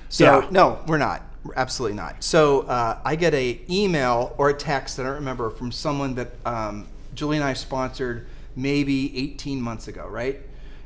So 0.10 0.24
Yeah. 0.42 0.48
no, 0.52 0.80
we're 0.88 0.98
not. 0.98 1.22
Absolutely 1.56 1.98
not. 1.98 2.24
So 2.24 2.62
uh, 2.62 3.00
I 3.04 3.16
get 3.16 3.34
a 3.34 3.62
email 3.70 4.36
or 4.38 4.50
a 4.50 4.54
text 4.54 4.98
that 4.98 5.04
I 5.04 5.10
don't 5.10 5.16
remember 5.16 5.50
from 5.50 5.72
someone 5.72 6.16
that 6.16 6.32
um, 6.46 6.88
Julie 7.16 7.38
and 7.38 7.44
I 7.44 7.54
sponsored 7.54 8.28
maybe 8.56 9.18
18 9.18 9.62
months 9.62 9.88
ago, 9.88 10.08
right? 10.08 10.42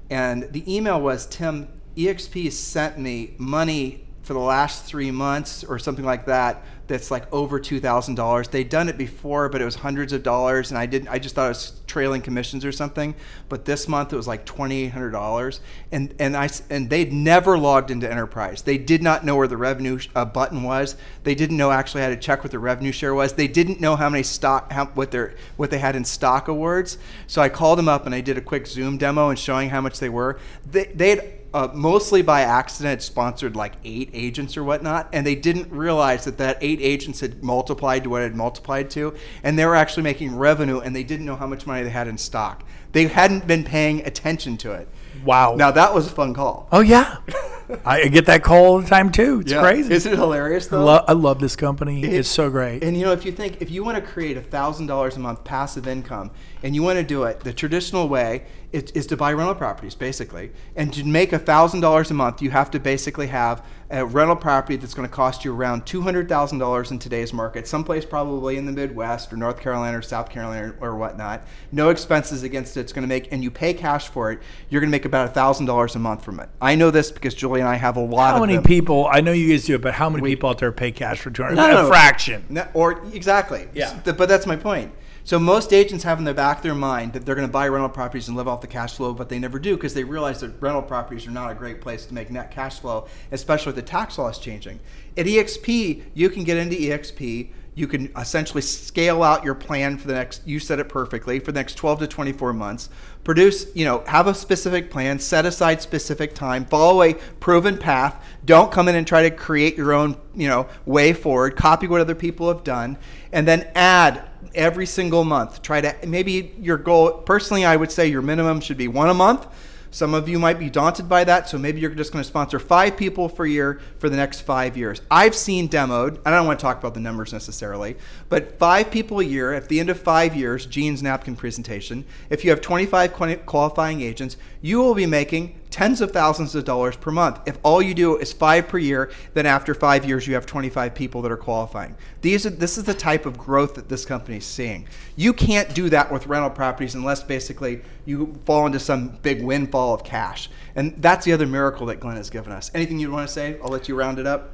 And 0.10 0.44
the 0.52 0.73
email 0.73 1.02
was 1.02 1.26
Tim 1.26 1.68
EXP 1.98 2.52
sent 2.52 2.98
me 2.99 3.34
money 3.38 4.05
for 4.26 4.34
the 4.34 4.40
last 4.40 4.86
three 4.86 5.12
months 5.12 5.64
or 5.64 5.78
something 5.78 6.04
like 6.04 6.26
that 6.26 6.64
that's 6.88 7.10
like 7.10 7.32
over 7.34 7.60
two 7.60 7.80
thousand 7.80 8.16
dollars. 8.16 8.48
They'd 8.48 8.70
done 8.70 8.90
it 8.90 8.98
before, 8.98 9.50
but 9.50 9.62
it 9.62 9.66
was 9.66 9.76
hundreds 9.76 10.14
of 10.14 10.24
dollars, 10.24 10.72
and 10.72 10.78
I 10.78 10.86
didn't. 10.86 11.10
I 11.10 11.20
just 11.20 11.36
thought 11.36 11.46
it 11.46 11.50
was 11.50 11.82
trailing 11.88 12.22
commissions 12.22 12.66
or 12.66 12.72
something. 12.72 13.16
But 13.50 13.66
this 13.66 13.88
month 13.88 14.14
it 14.14 14.16
was 14.16 14.28
like 14.28 14.46
twenty 14.46 14.84
eight 14.84 14.90
hundred 14.90 15.12
dollars, 15.12 15.62
and 15.92 16.14
and 16.20 16.36
I 16.36 16.50
and 16.70 16.90
they'd 16.90 17.12
never 17.12 17.58
logged 17.58 17.92
into 17.92 18.10
Enterprise. 18.10 18.62
They 18.62 18.78
did 18.78 19.02
not 19.02 19.26
know 19.26 19.36
where 19.36 19.48
the 19.48 19.58
revenue 19.58 20.00
uh, 20.16 20.26
button 20.26 20.64
was. 20.64 20.96
They 21.24 21.36
didn't 21.36 21.58
know 21.58 21.72
actually 21.72 22.02
how 22.02 22.10
to 22.10 22.18
check 22.18 22.44
what 22.44 22.52
the 22.52 22.60
revenue 22.60 22.92
share 22.92 23.14
was. 23.14 23.34
They 23.34 23.48
didn't 23.48 23.80
know 23.80 23.96
how 23.96 24.10
many 24.10 24.24
stock 24.24 24.72
how, 24.72 24.86
what 24.88 25.12
their 25.12 25.36
what 25.58 25.72
they 25.72 25.80
had 25.80 25.96
in 25.96 26.06
stock 26.06 26.48
awards. 26.48 26.98
So 27.28 27.42
I 27.42 27.50
called 27.50 27.80
them 27.80 27.88
up 27.88 28.06
and 28.06 28.14
I 28.14 28.22
did 28.22 28.38
a 28.38 28.42
quick 28.42 28.68
Zoom 28.68 28.98
demo 28.98 29.30
and 29.30 29.40
showing 29.40 29.70
how 29.70 29.82
much 29.82 30.00
they 30.00 30.10
were. 30.10 30.40
They 30.70 30.86
they'd 30.94 31.35
uh, 31.56 31.72
mostly 31.73 32.22
by 32.22 32.41
accident 32.41 33.02
sponsored 33.02 33.56
like 33.56 33.76
eight 33.86 34.10
agents 34.14 34.57
or 34.57 34.64
whatnot, 34.65 35.07
and 35.14 35.26
they 35.26 35.36
didn't 35.36 35.72
realize 35.72 36.26
that 36.26 36.38
that 36.38 36.57
eight 36.60 36.80
agents 36.82 37.22
had 37.22 37.41
multiplied 37.41 38.03
to 38.03 38.10
what 38.10 38.22
it 38.22 38.26
had 38.26 38.36
multiplied 38.36 38.90
to, 38.90 39.15
and 39.41 39.57
they 39.57 39.65
were 39.65 39.73
actually 39.76 40.03
making 40.03 40.36
revenue, 40.36 40.80
and 40.80 40.94
they 40.94 41.03
didn't 41.03 41.26
know 41.26 41.38
how 41.38 41.48
much 41.48 41.65
money 41.65 41.82
they 41.82 41.90
had 41.90 42.10
in 42.10 42.18
stock. 42.18 42.65
They 42.91 43.07
hadn't 43.07 43.48
been 43.48 43.64
paying 43.64 44.06
attention 44.06 44.57
to 44.57 44.73
it. 44.73 44.90
Wow. 45.23 45.56
Now 45.56 45.72
that 45.72 45.94
was 45.94 46.07
a 46.07 46.10
fun 46.10 46.34
call. 46.34 46.68
oh 46.73 46.82
yeah, 46.82 47.19
I 47.86 48.10
get 48.10 48.26
that 48.26 48.44
call 48.44 48.65
all 48.65 48.82
the 48.82 48.88
time 48.88 49.10
too. 49.10 49.40
It's 49.40 49.53
crazy. 49.53 49.94
Isn't 49.94 50.11
it 50.11 50.19
hilarious 50.19 50.68
I, 50.68 50.72
though? 50.72 50.86
lo- 50.86 51.06
I 51.07 51.14
love 51.14 51.40
this 51.40 51.56
company. 51.56 52.03
it's 52.03 52.27
so 52.27 52.49
great. 52.49 52.84
And 52.84 52.98
you 52.98 53.06
know, 53.06 53.14
if 53.14 53.26
you 53.26 53.32
think 53.32 53.61
if 53.61 53.72
you 53.72 53.86
want 53.86 53.95
to 53.95 54.02
create 54.02 54.36
a 54.36 54.41
thousand 54.41 54.88
dollars 54.88 55.15
a 55.15 55.19
month 55.22 55.45
passive 55.45 55.88
income, 55.88 56.32
and 56.66 56.74
you 56.74 56.82
want 56.82 56.98
to 56.98 57.04
do 57.04 57.24
it 57.26 57.42
the 57.42 57.54
traditional 57.54 58.10
way, 58.10 58.44
is, 58.72 58.90
is 58.92 59.06
to 59.06 59.16
buy 59.16 59.32
rental 59.32 59.54
properties 59.54 59.94
basically. 59.94 60.52
And 60.76 60.92
to 60.96 61.04
make 61.06 61.32
a 61.32 61.38
thousand 61.38 61.82
dollars 61.82 62.10
a 62.10 62.16
month, 62.16 62.42
you 62.42 62.50
have 62.50 62.72
to 62.72 62.80
basically 62.80 63.28
have 63.28 63.64
a 63.92 64.04
rental 64.04 64.36
property 64.36 64.76
that's 64.76 64.96
going 64.96 65.08
to 65.08 65.14
cost 65.14 65.46
you 65.46 65.54
around 65.54 65.86
two 65.86 66.02
hundred 66.02 66.28
thousand 66.28 66.58
dollars 66.58 66.90
in 66.90 66.98
today's 66.98 67.32
market, 67.32 67.68
someplace 67.68 68.04
probably 68.04 68.58
in 68.58 68.66
the 68.66 68.72
Midwest 68.72 69.32
or 69.32 69.38
North 69.38 69.60
Carolina 69.60 70.00
or 70.00 70.02
South 70.02 70.32
Carolina 70.32 70.76
or, 70.82 70.90
or 70.90 70.96
whatnot. 70.96 71.44
No 71.72 71.90
expenses 71.90 72.42
against 72.42 72.76
it. 72.78 72.80
It's 72.80 72.94
going 72.94 73.04
to 73.04 73.08
make, 73.08 73.32
and 73.32 73.44
you 73.44 73.52
pay 73.52 73.76
cash 73.76 74.08
for 74.08 74.32
it. 74.32 74.40
You're 74.72 74.82
going 74.82 74.90
to 74.90 74.96
make 74.98 75.06
about 75.06 75.30
a 75.30 75.32
thousand 75.32 75.68
dollars 75.68 75.96
a 75.96 76.00
month 76.00 76.24
from 76.24 76.40
it. 76.40 76.50
I 76.60 76.74
know 76.74 76.90
this 76.90 77.12
because 77.12 77.36
Julie 77.36 77.60
and 77.60 77.70
I 77.70 77.76
have 77.76 77.96
a 77.96 78.02
lot 78.04 78.32
how 78.32 78.36
of 78.38 78.42
many 78.42 78.56
them. 78.56 78.64
people? 78.64 79.08
I 79.08 79.22
know 79.22 79.34
you 79.34 79.50
guys 79.50 79.66
do 79.66 79.76
it, 79.76 79.82
but 79.82 79.94
how 79.94 80.10
many 80.10 80.24
people 80.24 80.50
out 80.50 80.58
there 80.58 80.72
pay 80.72 80.92
cash 80.92 81.20
for 81.20 81.30
two 81.30 81.44
hundred? 81.44 81.58
No, 81.58 81.70
no, 81.70 81.86
a 81.86 81.88
fraction. 81.88 82.44
No, 82.50 82.68
or 82.74 83.06
exactly. 83.14 83.68
Yeah. 83.76 84.02
But 84.04 84.28
that's 84.28 84.48
my 84.48 84.56
point. 84.56 84.92
So 85.26 85.40
most 85.40 85.74
agents 85.74 86.04
have 86.04 86.20
in 86.20 86.24
the 86.24 86.36
back 86.36 86.58
of 86.58 86.64
their 86.64 86.76
mind 86.76 87.14
that 87.14 87.26
they're 87.26 87.34
going 87.34 87.48
to 87.48 87.52
buy 87.52 87.68
rental 87.68 87.90
properties 87.90 88.28
and 88.28 88.38
live 88.38 88.48
off 88.48 88.62
the 88.62 88.68
cash 88.68 88.94
flow, 88.94 89.12
but 89.12 89.28
they 89.28 89.40
never 89.40 89.58
do 89.58 89.76
because 89.76 89.96
they 89.96 90.04
realize 90.04 90.42
that 90.42 90.62
rental 90.62 90.84
properties 90.84 91.26
are 91.26 91.32
not 91.32 91.50
a 91.50 91.56
great 91.56 91.82
place 91.82 92.06
to 92.06 92.14
make 92.14 92.30
net 92.30 92.52
cash 92.52 92.80
flow, 92.80 93.08
especially 93.32 93.72
with 93.72 93.76
the 93.78 93.82
tax 93.82 94.20
laws 94.20 94.38
changing. 94.38 94.80
At 95.18 95.26
EXP, 95.26 96.04
you 96.14 96.30
can 96.30 96.44
get 96.44 96.58
into 96.58 96.76
EXP. 96.76 97.50
You 97.74 97.88
can 97.88 98.12
essentially 98.16 98.62
scale 98.62 99.24
out 99.24 99.44
your 99.44 99.56
plan 99.56 99.98
for 99.98 100.08
the 100.08 100.14
next. 100.14 100.46
You 100.46 100.60
said 100.60 100.78
it 100.78 100.90
perfectly 100.90 101.40
for 101.40 101.52
the 101.52 101.60
next 101.60 101.74
12 101.74 102.02
to 102.02 102.08
24 102.08 102.54
months. 102.54 102.90
Produce, 103.24 103.76
you 103.76 103.84
know, 103.84 104.04
have 104.06 104.28
a 104.28 104.36
specific 104.36 104.92
plan. 104.92 105.18
Set 105.18 105.48
aside 105.48 105.82
specific 105.82 106.36
time. 106.36 106.66
Follow 106.66 107.02
a 107.02 107.16
proven 107.16 107.80
path. 107.80 108.24
Don't 108.46 108.72
come 108.72 108.88
in 108.88 108.96
and 108.96 109.08
try 109.08 109.24
to 109.24 109.32
create 109.32 109.76
your 109.76 109.92
own, 109.92 110.18
you 110.36 110.48
know, 110.48 110.68
way 110.86 111.14
forward. 111.14 111.56
Copy 111.56 111.88
what 111.88 112.00
other 112.00 112.14
people 112.14 112.48
have 112.48 112.64
done, 112.64 112.96
and 113.32 113.48
then 113.48 113.72
add 113.74 114.30
every 114.54 114.86
single 114.86 115.24
month. 115.24 115.62
Try 115.62 115.82
to 115.82 115.96
maybe 116.06 116.54
your 116.60 116.78
goal. 116.78 117.12
Personally, 117.12 117.66
I 117.66 117.76
would 117.76 117.92
say 117.92 118.08
your 118.08 118.22
minimum 118.22 118.62
should 118.62 118.78
be 118.78 118.88
one 118.88 119.10
a 119.10 119.14
month. 119.14 119.48
Some 119.96 120.14
of 120.14 120.28
you 120.28 120.40
might 120.40 120.60
be 120.60 120.70
daunted 120.70 121.08
by 121.08 121.24
that, 121.24 121.48
so 121.48 121.58
maybe 121.58 121.80
you're 121.80 121.90
just 121.90 122.12
going 122.12 122.22
to 122.22 122.28
sponsor 122.28 122.60
five 122.60 122.98
people 122.98 123.30
per 123.30 123.46
year 123.46 123.80
for 123.98 124.10
the 124.10 124.18
next 124.18 124.42
five 124.42 124.76
years. 124.76 125.02
I've 125.10 125.34
seen 125.34 125.70
demoed, 125.70 126.20
I 126.26 126.32
don't 126.32 126.46
want 126.46 126.60
to 126.60 126.64
talk 126.64 126.80
about 126.80 126.96
the 126.96 127.00
numbers 127.00 127.32
necessarily, 127.32 127.96
but 128.28 128.60
five 128.60 128.92
people 128.92 129.22
a 129.22 129.24
year 129.24 129.54
at 129.54 129.70
the 129.70 129.80
end 129.80 129.90
of 129.90 129.98
five 129.98 130.36
years, 130.36 130.66
Gene's 130.66 131.02
napkin 131.02 131.38
presentation, 131.38 132.04
if 132.30 132.44
you 132.44 132.50
have 132.50 132.60
25 132.60 133.46
qualifying 133.46 134.02
agents, 134.02 134.36
you 134.62 134.80
will 134.80 134.96
be 134.96 135.06
making 135.06 135.58
tens 135.76 136.00
of 136.00 136.12
thousands 136.12 136.56
of 136.56 136.64
dollars 136.64 136.96
per 136.96 137.12
month. 137.12 137.38
If 137.46 137.58
all 137.62 137.82
you 137.82 137.94
do 137.94 138.16
is 138.16 138.32
five 138.32 138.70
per 138.70 138.78
year, 138.78 139.12
then 139.34 139.46
after 139.46 139.74
five 139.74 140.06
years 140.06 140.26
you 140.26 140.34
have 140.36 140.46
25 140.46 140.96
people 140.96 141.22
that 141.22 141.34
are 141.34 141.36
qualifying. 141.36 141.98
These 142.22 142.46
are, 142.46 142.50
this 142.50 142.78
is 142.78 142.86
the 142.86 142.94
type 142.94 143.26
of 143.26 143.38
growth 143.38 143.76
that 143.76 143.90
this 143.90 144.06
company 144.06 144.38
is 144.38 144.46
seeing. 144.46 144.88
You 145.18 145.34
can't 145.34 145.76
do 145.76 145.90
that 145.90 146.10
with 146.14 146.28
rental 146.28 146.50
properties 146.50 146.96
unless 146.96 147.24
basically 147.24 147.82
you 148.06 148.40
fall 148.46 148.66
into 148.66 148.80
some 148.80 149.18
big 149.22 149.44
windfall 149.44 149.94
of 149.94 150.06
cash. 150.06 150.50
And 150.78 150.96
that's 151.02 151.26
the 151.26 151.34
other 151.34 151.46
miracle 151.46 151.88
that 151.88 152.00
Glenn 152.00 152.16
has 152.16 152.30
given 152.30 152.54
us. 152.54 152.72
Anything 152.74 152.98
you 152.98 153.12
want 153.12 153.28
to 153.28 153.34
say? 153.34 153.60
I'll 153.62 153.70
let 153.70 153.90
you 153.90 153.96
round 153.96 154.18
it 154.18 154.26
up. 154.26 154.52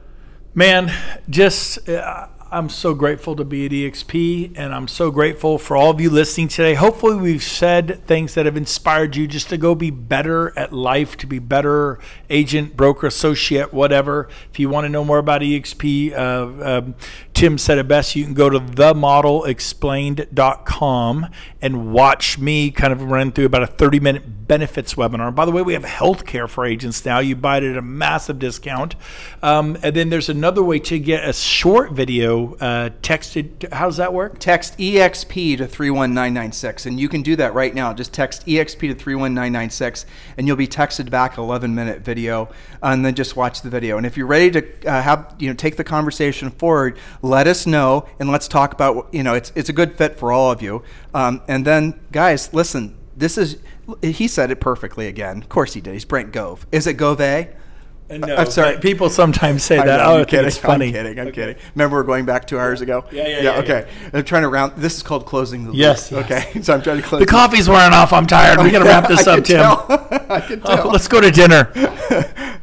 Man, 0.56 0.91
just 1.30 1.88
uh, 1.88 2.30
I'm 2.53 2.67
so 2.67 2.93
grateful 2.93 3.37
to 3.37 3.45
be 3.45 3.65
at 3.65 3.71
EXP, 3.71 4.55
and 4.57 4.75
I'm 4.75 4.89
so 4.89 5.09
grateful 5.09 5.57
for 5.57 5.77
all 5.77 5.89
of 5.89 6.01
you 6.01 6.09
listening 6.09 6.49
today. 6.49 6.73
Hopefully, 6.73 7.15
we've 7.15 7.41
said 7.41 8.05
things 8.05 8.33
that 8.33 8.45
have 8.45 8.57
inspired 8.57 9.15
you 9.15 9.25
just 9.25 9.47
to 9.51 9.57
go 9.57 9.73
be 9.73 9.89
better 9.89 10.51
at 10.59 10.73
life, 10.73 11.15
to 11.17 11.27
be 11.27 11.39
better 11.39 11.97
agent, 12.29 12.75
broker, 12.75 13.07
associate, 13.07 13.73
whatever. 13.73 14.27
If 14.51 14.59
you 14.59 14.67
want 14.67 14.83
to 14.83 14.89
know 14.89 15.05
more 15.05 15.19
about 15.19 15.39
EXP, 15.39 16.11
uh, 16.11 16.79
um, 16.79 16.95
Tim 17.33 17.57
said 17.57 17.77
it 17.77 17.87
best. 17.87 18.17
You 18.17 18.25
can 18.25 18.33
go 18.33 18.49
to 18.49 18.59
themodelexplained.com 18.59 21.27
and 21.61 21.93
watch 21.93 22.37
me 22.37 22.69
kind 22.71 22.91
of 22.91 23.03
run 23.03 23.31
through 23.31 23.45
about 23.45 23.63
a 23.63 23.67
30 23.67 24.01
minute 24.01 24.47
benefits 24.47 24.95
webinar. 24.95 25.33
By 25.33 25.45
the 25.45 25.51
way, 25.51 25.61
we 25.61 25.71
have 25.71 25.83
healthcare 25.83 26.49
for 26.49 26.65
agents 26.65 27.05
now. 27.05 27.19
You 27.19 27.37
buy 27.37 27.59
it 27.59 27.63
at 27.63 27.77
a 27.77 27.81
massive 27.81 28.39
discount. 28.39 28.97
Um, 29.41 29.77
and 29.81 29.95
then 29.95 30.09
there's 30.09 30.27
another 30.27 30.61
way 30.61 30.79
to 30.79 30.99
get 30.99 31.23
a 31.23 31.31
short 31.31 31.93
video 31.93 32.40
uh, 32.59 32.89
texted. 33.01 33.72
How 33.72 33.85
does 33.85 33.97
that 33.97 34.13
work? 34.13 34.39
Text 34.39 34.77
EXP 34.77 35.57
to 35.57 35.68
31996, 35.68 36.85
and 36.85 36.99
you 36.99 37.09
can 37.09 37.22
do 37.22 37.35
that 37.35 37.53
right 37.53 37.73
now. 37.73 37.93
Just 37.93 38.13
text 38.13 38.45
EXP 38.45 38.80
to 38.80 38.95
31996, 38.95 40.05
and 40.38 40.47
you'll 40.47 40.55
be 40.57 40.68
texted 40.68 41.09
back 41.09 41.38
an 41.38 41.43
11 41.43 41.73
minute 41.73 42.01
video, 42.01 42.49
and 42.81 43.05
then 43.05 43.15
just 43.15 43.35
watch 43.35 43.61
the 43.61 43.69
video. 43.69 43.97
And 43.97 44.05
if 44.05 44.18
you're 44.18 44.27
ready 44.27 44.51
to 44.51 44.88
uh, 44.88 45.01
have, 45.01 45.35
you 45.39 45.49
know, 45.49 45.55
take 45.55 45.77
the 45.77 45.84
conversation 45.84 46.49
forward, 46.49 46.97
let 47.22 47.47
us 47.47 47.65
know, 47.65 48.07
and 48.19 48.31
let's 48.31 48.47
talk 48.47 48.73
about, 48.73 49.13
you 49.13 49.23
know, 49.23 49.34
it's, 49.34 49.51
it's 49.55 49.69
a 49.69 49.73
good 49.73 49.95
fit 49.95 50.18
for 50.18 50.31
all 50.31 50.51
of 50.51 50.61
you. 50.61 50.84
Um, 51.13 51.41
and 51.47 51.65
then, 51.65 51.99
guys, 52.11 52.53
listen, 52.53 52.97
this 53.15 53.38
is, 53.38 53.57
he 54.01 54.27
said 54.27 54.51
it 54.51 54.59
perfectly 54.59 55.07
again. 55.07 55.38
Of 55.38 55.49
course 55.49 55.73
he 55.73 55.81
did. 55.81 55.93
He's 55.93 56.05
Brent 56.05 56.31
Gove. 56.31 56.65
Is 56.72 56.88
it 56.88 56.93
Gove? 56.93 57.19
No, 58.19 58.35
I'm 58.35 58.49
sorry. 58.51 58.77
People 58.79 59.09
sometimes 59.09 59.63
say 59.63 59.77
that. 59.77 59.85
know, 59.85 60.03
oh, 60.03 60.17
I'm 60.19 60.25
kidding. 60.25 60.45
it's 60.47 60.57
funny. 60.57 60.88
I'm 60.88 60.93
kidding. 60.93 61.19
I'm 61.19 61.31
kidding. 61.31 61.55
Remember, 61.75 61.97
we're 61.97 62.03
going 62.03 62.25
back 62.25 62.45
two 62.47 62.59
hours 62.59 62.81
ago. 62.81 63.05
Yeah, 63.11 63.27
yeah, 63.27 63.41
yeah, 63.41 63.59
okay. 63.59 63.88
I'm 64.13 64.23
trying 64.23 64.41
to 64.43 64.49
round. 64.49 64.73
This 64.77 64.97
is 64.97 65.03
called 65.03 65.25
closing 65.25 65.63
the 65.63 65.69
loop. 65.71 65.77
Yes, 65.79 66.11
yes. 66.11 66.23
Okay. 66.25 66.59
So 66.63 66.73
I'm 66.73 66.81
trying 66.81 66.97
to 66.97 67.03
close. 67.03 67.19
The 67.19 67.25
coffee's 67.25 67.67
wearing 67.69 67.93
off. 67.93 68.13
I'm 68.13 68.27
tired. 68.27 68.59
We 68.61 68.71
got 68.71 68.79
to 68.79 68.85
wrap 68.85 69.07
this 69.07 69.27
I 69.27 69.31
up, 69.31 69.38
can 69.38 69.43
Tim. 69.43 69.57
tell. 69.57 69.85
I 70.29 70.41
can 70.41 70.61
Oh, 70.65 70.75
tell. 70.75 70.91
let's 70.91 71.07
go 71.07 71.19
to 71.21 71.31
dinner. 71.31 71.71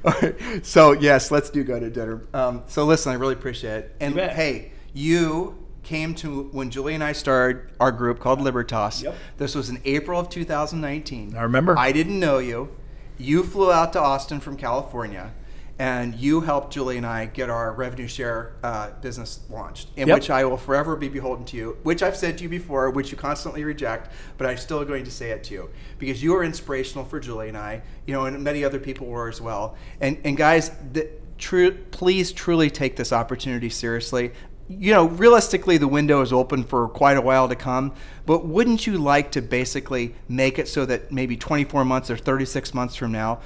Right. 0.05 0.65
So 0.65 0.93
yes, 0.93 1.31
let's 1.31 1.51
do 1.51 1.65
go 1.65 1.79
to 1.81 1.91
dinner. 1.91 2.23
Um, 2.33 2.63
so 2.67 2.85
listen, 2.85 3.13
I 3.13 3.17
really 3.17 3.35
appreciate 3.35 3.73
it. 3.79 3.97
And 4.01 4.15
bet. 4.15 4.35
hey, 4.35 4.73
you 4.95 5.57
came 5.83 6.15
to 6.17 6.45
when 6.53 6.71
Julie 6.71 6.95
and 6.95 7.03
I 7.03 7.13
started 7.13 7.71
our 7.81 7.91
group 7.91 8.21
called 8.21 8.41
Libertas. 8.41 9.03
Yep. 9.03 9.15
This 9.39 9.55
was 9.55 9.69
in 9.71 9.81
April 9.85 10.21
of 10.21 10.29
2019. 10.29 11.37
I 11.37 11.43
remember. 11.43 11.77
I 11.79 11.93
didn't 11.93 12.21
know 12.21 12.39
you. 12.39 12.69
You 13.17 13.43
flew 13.43 13.73
out 13.73 13.93
to 13.95 14.01
Austin 14.01 14.39
from 14.39 14.57
California, 14.57 15.33
and 15.79 16.15
you 16.15 16.41
helped 16.41 16.73
Julie 16.73 16.97
and 16.97 17.07
I 17.07 17.27
get 17.27 17.51
our 17.51 17.73
revenue 17.73 18.09
share 18.09 18.57
uh, 18.63 18.91
business 19.01 19.41
launched, 19.49 19.89
in 19.97 20.09
Yep. 20.09 20.17
which 20.17 20.31
I 20.31 20.45
will 20.45 20.57
forever 20.57 20.97
be 20.97 21.09
beholden 21.09 21.45
to 21.47 21.57
you. 21.57 21.77
Which 21.85 22.03
I've 22.03 22.17
said 22.17 22.37
to 22.39 22.45
you 22.45 22.49
before, 22.49 22.91
which 22.91 23.13
you 23.13 23.17
constantly 23.17 23.63
reject, 23.63 24.13
but 24.37 24.47
I'm 24.47 24.57
still 24.57 24.85
going 24.85 25.05
to 25.05 25.11
say 25.11 25.31
it 25.31 25.45
to 25.45 25.55
you 25.55 25.71
because 25.99 26.23
you 26.23 26.35
are 26.35 26.43
inspirational 26.43 27.05
for 27.05 27.21
Julie 27.21 27.49
and 27.49 27.57
I. 27.57 27.83
You 28.07 28.15
know, 28.15 28.25
and 28.25 28.43
many 28.43 28.65
other 28.65 28.81
people 28.81 29.07
were 29.07 29.29
as 29.29 29.41
well. 29.41 29.77
And 30.01 30.19
and 30.25 30.37
guys, 30.37 30.73
the, 30.93 31.09
true, 31.39 31.71
please 31.93 32.33
truly 32.33 32.71
take 32.71 32.97
this 32.97 33.13
opportunity 33.13 33.71
seriously 33.71 34.33
you 34.69 34.93
know, 34.93 35.07
realistically, 35.09 35.79
the 35.79 35.89
window 35.89 36.21
is 36.21 36.33
open 36.33 36.63
for 36.63 36.89
quite 36.89 37.17
a 37.17 37.23
while 37.23 37.49
to 37.49 37.57
come. 37.57 37.95
But 38.27 38.47
wouldn't 38.47 38.87
you 38.87 38.99
like 38.99 39.33
to 39.33 39.41
basically 39.41 40.15
make 40.29 40.59
it 40.59 40.69
so 40.69 40.85
that 40.85 41.11
maybe 41.11 41.37
24 41.37 41.85
months 41.87 42.11
or 42.11 42.19
36 42.19 42.75
months 42.75 42.95
from 42.95 43.13
now, 43.13 43.41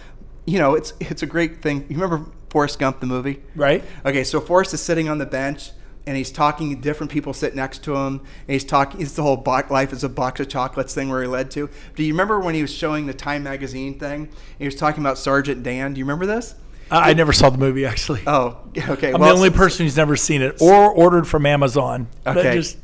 you 0.47 0.59
know, 0.59 0.75
it's 0.75 0.93
it's 1.01 1.23
a 1.23 1.27
great 1.27 1.63
thing. 1.63 1.87
You 1.89 1.97
remember 1.99 2.31
Forrest 2.51 2.79
Gump, 2.79 3.01
the 3.01 3.07
movie? 3.07 3.43
Right. 3.55 3.85
Okay, 4.05 4.25
so 4.25 4.41
Forrest 4.41 4.75
is 4.75 4.83
sitting 4.83 5.09
on 5.09 5.19
the 5.19 5.27
bench 5.27 5.71
and 6.07 6.17
he's 6.17 6.31
talking 6.31 6.75
to 6.75 6.81
different 6.81 7.13
people 7.13 7.33
sit 7.33 7.55
next 7.55 7.85
to 7.85 7.95
him. 7.95 8.19
And 8.19 8.49
he's 8.49 8.65
talking. 8.65 9.01
It's 9.01 9.15
the 9.15 9.23
whole 9.23 9.37
bo- 9.37 9.63
life 9.71 9.93
is 9.93 10.05
a 10.05 10.09
box 10.09 10.41
of 10.41 10.49
chocolates 10.49 10.95
thing 10.95 11.09
where 11.09 11.23
he 11.23 11.29
led 11.29 11.51
to. 11.53 11.71
Do 11.95 12.03
you 12.03 12.13
remember 12.13 12.41
when 12.41 12.55
he 12.55 12.63
was 12.63 12.73
showing 12.73 13.07
the 13.07 13.15
Time 13.15 13.45
magazine 13.45 13.99
thing? 13.99 14.23
And 14.23 14.59
he 14.59 14.65
was 14.65 14.75
talking 14.75 15.03
about 15.03 15.19
Sergeant 15.19 15.63
Dan. 15.63 15.95
Do 15.95 15.99
you 15.99 16.05
remember 16.05 16.27
this? 16.27 16.55
I 16.91 17.11
I 17.11 17.15
never 17.15 17.33
saw 17.33 17.51
the 17.51 17.59
movie 17.59 17.87
actually. 17.87 18.23
Oh, 18.27 18.59
okay. 18.77 19.13
I'm 19.13 19.21
well, 19.21 19.31
the 19.31 19.37
only 19.37 19.51
person 19.51 19.87
who's 19.87 19.97
never 19.97 20.17
seen 20.17 20.43
it 20.43 20.61
or 20.61 20.91
ordered 20.91 21.27
from 21.27 21.47
Amazon. 21.47 22.09
Okay. 22.27 22.57
Just, 22.57 22.79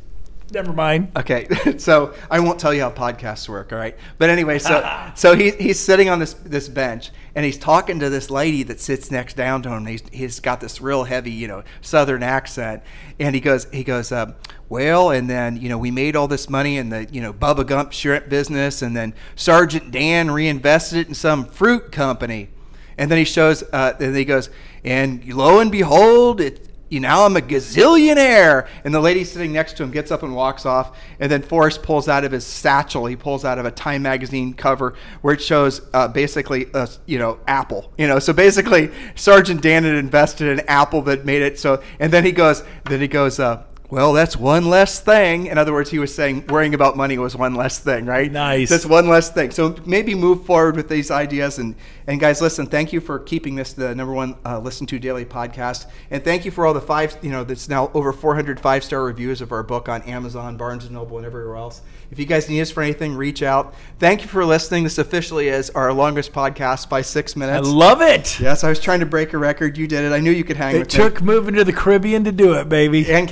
Never 0.51 0.73
mind. 0.73 1.13
Okay, 1.15 1.47
so 1.79 2.15
I 2.31 2.41
won't 2.41 2.59
tell 2.59 2.73
you 2.73 2.81
how 2.81 2.91
podcasts 2.91 3.49
work, 3.49 3.73
all 3.73 3.79
right? 3.79 3.97
But 4.17 4.31
anyway, 4.31 4.59
so 4.59 5.11
so 5.15 5.35
he, 5.35 5.51
he's 5.51 5.79
sitting 5.79 6.09
on 6.09 6.19
this 6.19 6.35
this 6.35 6.69
bench 6.69 7.11
and 7.35 7.45
he's 7.45 7.59
talking 7.59 8.01
to 8.01 8.11
this 8.11 8.31
lady 8.31 8.65
that 8.65 8.81
sits 8.81 9.11
next 9.11 9.35
down 9.35 9.63
to 9.63 9.71
him. 9.71 9.87
He's, 9.87 10.03
he's 10.11 10.41
got 10.41 10.61
this 10.61 10.81
real 10.81 11.05
heavy, 11.05 11.31
you 11.31 11.47
know, 11.47 11.63
Southern 11.81 12.23
accent, 12.23 12.83
and 13.21 13.35
he 13.35 13.41
goes 13.41 13.67
he 13.73 13.85
goes, 13.85 14.11
uh, 14.11 14.33
well, 14.69 15.11
and 15.11 15.31
then 15.31 15.57
you 15.57 15.69
know 15.69 15.79
we 15.79 15.91
made 15.91 16.17
all 16.17 16.29
this 16.29 16.49
money 16.49 16.79
in 16.79 16.89
the 16.89 17.07
you 17.13 17.21
know 17.21 17.33
Bubba 17.33 17.67
Gump 17.67 17.93
shrimp 17.93 18.29
business, 18.29 18.83
and 18.83 18.97
then 18.97 19.15
Sergeant 19.37 19.91
Dan 19.91 20.31
reinvested 20.31 20.99
it 20.99 21.09
in 21.09 21.15
some 21.15 21.45
fruit 21.45 21.93
company, 21.93 22.49
and 22.97 23.11
then 23.11 23.19
he 23.19 23.25
shows, 23.25 23.63
uh, 23.73 23.95
and 24.01 24.17
he 24.17 24.25
goes, 24.25 24.51
and 24.83 25.25
lo 25.33 25.61
and 25.61 25.71
behold, 25.71 26.41
it 26.41 26.68
you 26.89 27.01
know, 27.01 27.25
I'm 27.25 27.37
a 27.37 27.41
gazillionaire. 27.41 28.69
And 28.85 28.95
the 28.95 29.01
lady 29.01 29.25
sitting 29.25 29.53
next 29.53 29.77
to 29.77 29.83
him 29.83 29.91
gets 29.91 30.11
up 30.11 30.23
and 30.23 30.35
walks 30.35 30.67
off. 30.67 30.99
And 31.21 31.31
then 31.31 31.43
Forrest 31.43 31.83
pulls 31.83 32.09
out 32.09 32.25
of 32.25 32.33
his 32.33 32.47
satchel, 32.47 33.07
he 33.07 33.17
pulls 33.17 33.45
out 33.45 33.59
of 33.59 33.67
a 33.67 33.71
Time 33.71 34.03
magazine 34.03 34.55
cover 34.55 34.95
where 35.21 35.35
it 35.35 35.43
shows 35.43 35.83
uh, 35.93 36.09
basically, 36.09 36.67
a, 36.75 36.89
you 37.07 37.19
know, 37.19 37.39
Apple. 37.47 37.93
You 37.99 38.07
know, 38.07 38.19
so 38.19 38.33
basically, 38.33 38.91
Sergeant 39.15 39.63
Dan 39.63 39.85
had 39.85 39.95
invested 39.95 40.49
in 40.49 40.67
Apple 40.69 41.03
that 41.03 41.25
made 41.25 41.43
it 41.43 41.59
so. 41.59 41.83
And 42.01 42.13
then 42.13 42.25
he 42.25 42.33
goes, 42.33 42.65
then 42.85 43.01
he 43.01 43.09
goes, 43.09 43.39
uh, 43.39 43.63
well, 43.91 44.13
that's 44.13 44.37
one 44.37 44.69
less 44.69 45.01
thing. 45.01 45.47
In 45.47 45.57
other 45.57 45.73
words, 45.73 45.91
he 45.91 45.99
was 45.99 46.15
saying 46.15 46.47
worrying 46.49 46.75
about 46.75 46.97
money 46.97 47.17
was 47.17 47.35
one 47.35 47.55
less 47.55 47.79
thing, 47.79 48.05
right? 48.05 48.31
Nice. 48.31 48.69
That's 48.69 48.85
one 48.85 49.09
less 49.09 49.31
thing. 49.31 49.51
So 49.51 49.77
maybe 49.87 50.15
move 50.15 50.45
forward 50.45 50.77
with 50.77 50.89
these 50.91 51.11
ideas. 51.11 51.59
And, 51.59 51.75
and 52.07 52.21
guys, 52.21 52.43
listen, 52.43 52.67
thank 52.67 52.93
you 52.93 53.01
for 53.01 53.19
keeping 53.19 53.55
this 53.55 53.73
the 53.73 53.95
number 53.95 54.13
one 54.13 54.37
uh, 54.45 54.59
listen 54.59 54.87
to 54.89 54.99
daily 54.99 55.25
podcast. 55.25 55.87
And 56.11 56.23
thank 56.23 56.45
you 56.45 56.51
for 56.51 56.67
all 56.67 56.75
the 56.75 56.81
five, 56.83 57.17
you 57.23 57.31
know, 57.31 57.45
that's 57.45 57.69
now 57.69 57.91
over 57.95 58.13
400 58.13 58.61
five 58.61 58.85
star 58.85 59.03
reviews 59.05 59.41
of 59.41 59.53
our 59.53 59.63
book 59.63 59.89
on 59.89 60.03
Amazon, 60.03 60.57
Barnes 60.59 60.85
and 60.85 60.93
Noble, 60.93 61.17
and 61.17 61.27
everywhere 61.27 61.57
else. 61.57 61.81
If 62.11 62.19
you 62.19 62.25
guys 62.25 62.49
need 62.49 62.61
us 62.63 62.71
for 62.71 62.83
anything, 62.83 63.15
reach 63.15 63.43
out. 63.43 63.75
Thank 63.99 64.23
you 64.23 64.29
for 64.29 64.43
listening. 64.45 64.85
This 64.85 64.97
officially 64.97 65.49
is 65.49 65.69
our 65.71 65.93
longest 65.93 66.33
podcast 66.33 66.89
by 66.89 67.03
six 67.03 67.37
minutes. 67.37 67.69
I 67.69 67.71
love 67.71 68.01
it. 68.01 68.41
yes, 68.41 68.65
I 68.65 68.71
was 68.71 68.81
trying 68.81 69.01
to 69.01 69.07
break 69.07 69.35
a 69.35 69.39
record. 69.39 69.77
You 69.77 69.87
did 69.87 70.05
it. 70.05 70.13
I 70.13 70.21
knew 70.21 70.31
you 70.31 70.45
could 70.45 70.57
hang 70.57 70.77
It 70.77 70.79
with 70.81 70.89
took 70.89 71.21
me. 71.21 71.27
moving 71.27 71.55
to 71.57 71.65
the 71.65 71.73
Caribbean 71.73 72.25
to 72.25 72.33
do 72.33 72.55
it, 72.55 72.69
baby. 72.71 73.11
And 73.13 73.29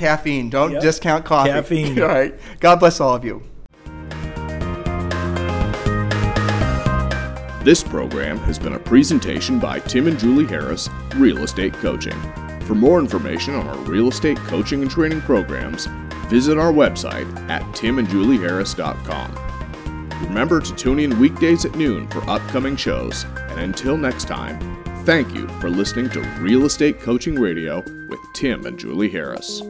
caffeine. 0.49 0.59
Don't 0.61 0.71
Yep. 0.73 0.81
discount 0.81 1.25
coffee. 1.25 1.51
Caffeine. 1.51 2.01
all 2.01 2.07
right. 2.07 2.33
God 2.59 2.79
bless 2.79 2.99
all 2.99 3.13
of 3.15 3.23
you. 3.23 3.43
This 7.63 7.83
program 7.83 8.37
has 8.39 8.57
been 8.57 8.73
a 8.73 8.79
presentation 8.79 9.59
by 9.59 9.79
Tim 9.79 10.07
and 10.07 10.17
Julie 10.17 10.45
Harris, 10.45 10.89
Real 11.17 11.39
Estate 11.39 11.73
Coaching. 11.73 12.15
For 12.61 12.73
more 12.75 12.97
information 12.99 13.55
on 13.55 13.67
our 13.67 13.77
real 13.79 14.07
estate 14.07 14.37
coaching 14.37 14.81
and 14.81 14.89
training 14.89 15.19
programs, 15.21 15.87
visit 16.29 16.57
our 16.57 16.71
website 16.71 17.27
at 17.49 17.61
timandjulieharris.com. 17.73 20.23
Remember 20.27 20.61
to 20.61 20.75
tune 20.75 20.99
in 20.99 21.19
weekdays 21.19 21.65
at 21.65 21.75
noon 21.75 22.07
for 22.07 22.19
upcoming 22.29 22.77
shows, 22.77 23.25
and 23.49 23.59
until 23.59 23.97
next 23.97 24.25
time, 24.29 24.57
thank 25.05 25.33
you 25.35 25.47
for 25.59 25.69
listening 25.69 26.09
to 26.11 26.21
Real 26.39 26.63
Estate 26.65 27.01
Coaching 27.01 27.35
Radio 27.35 27.83
with 28.09 28.19
Tim 28.37 28.67
and 28.67 28.77
Julie 28.77 29.09
Harris. 29.09 29.63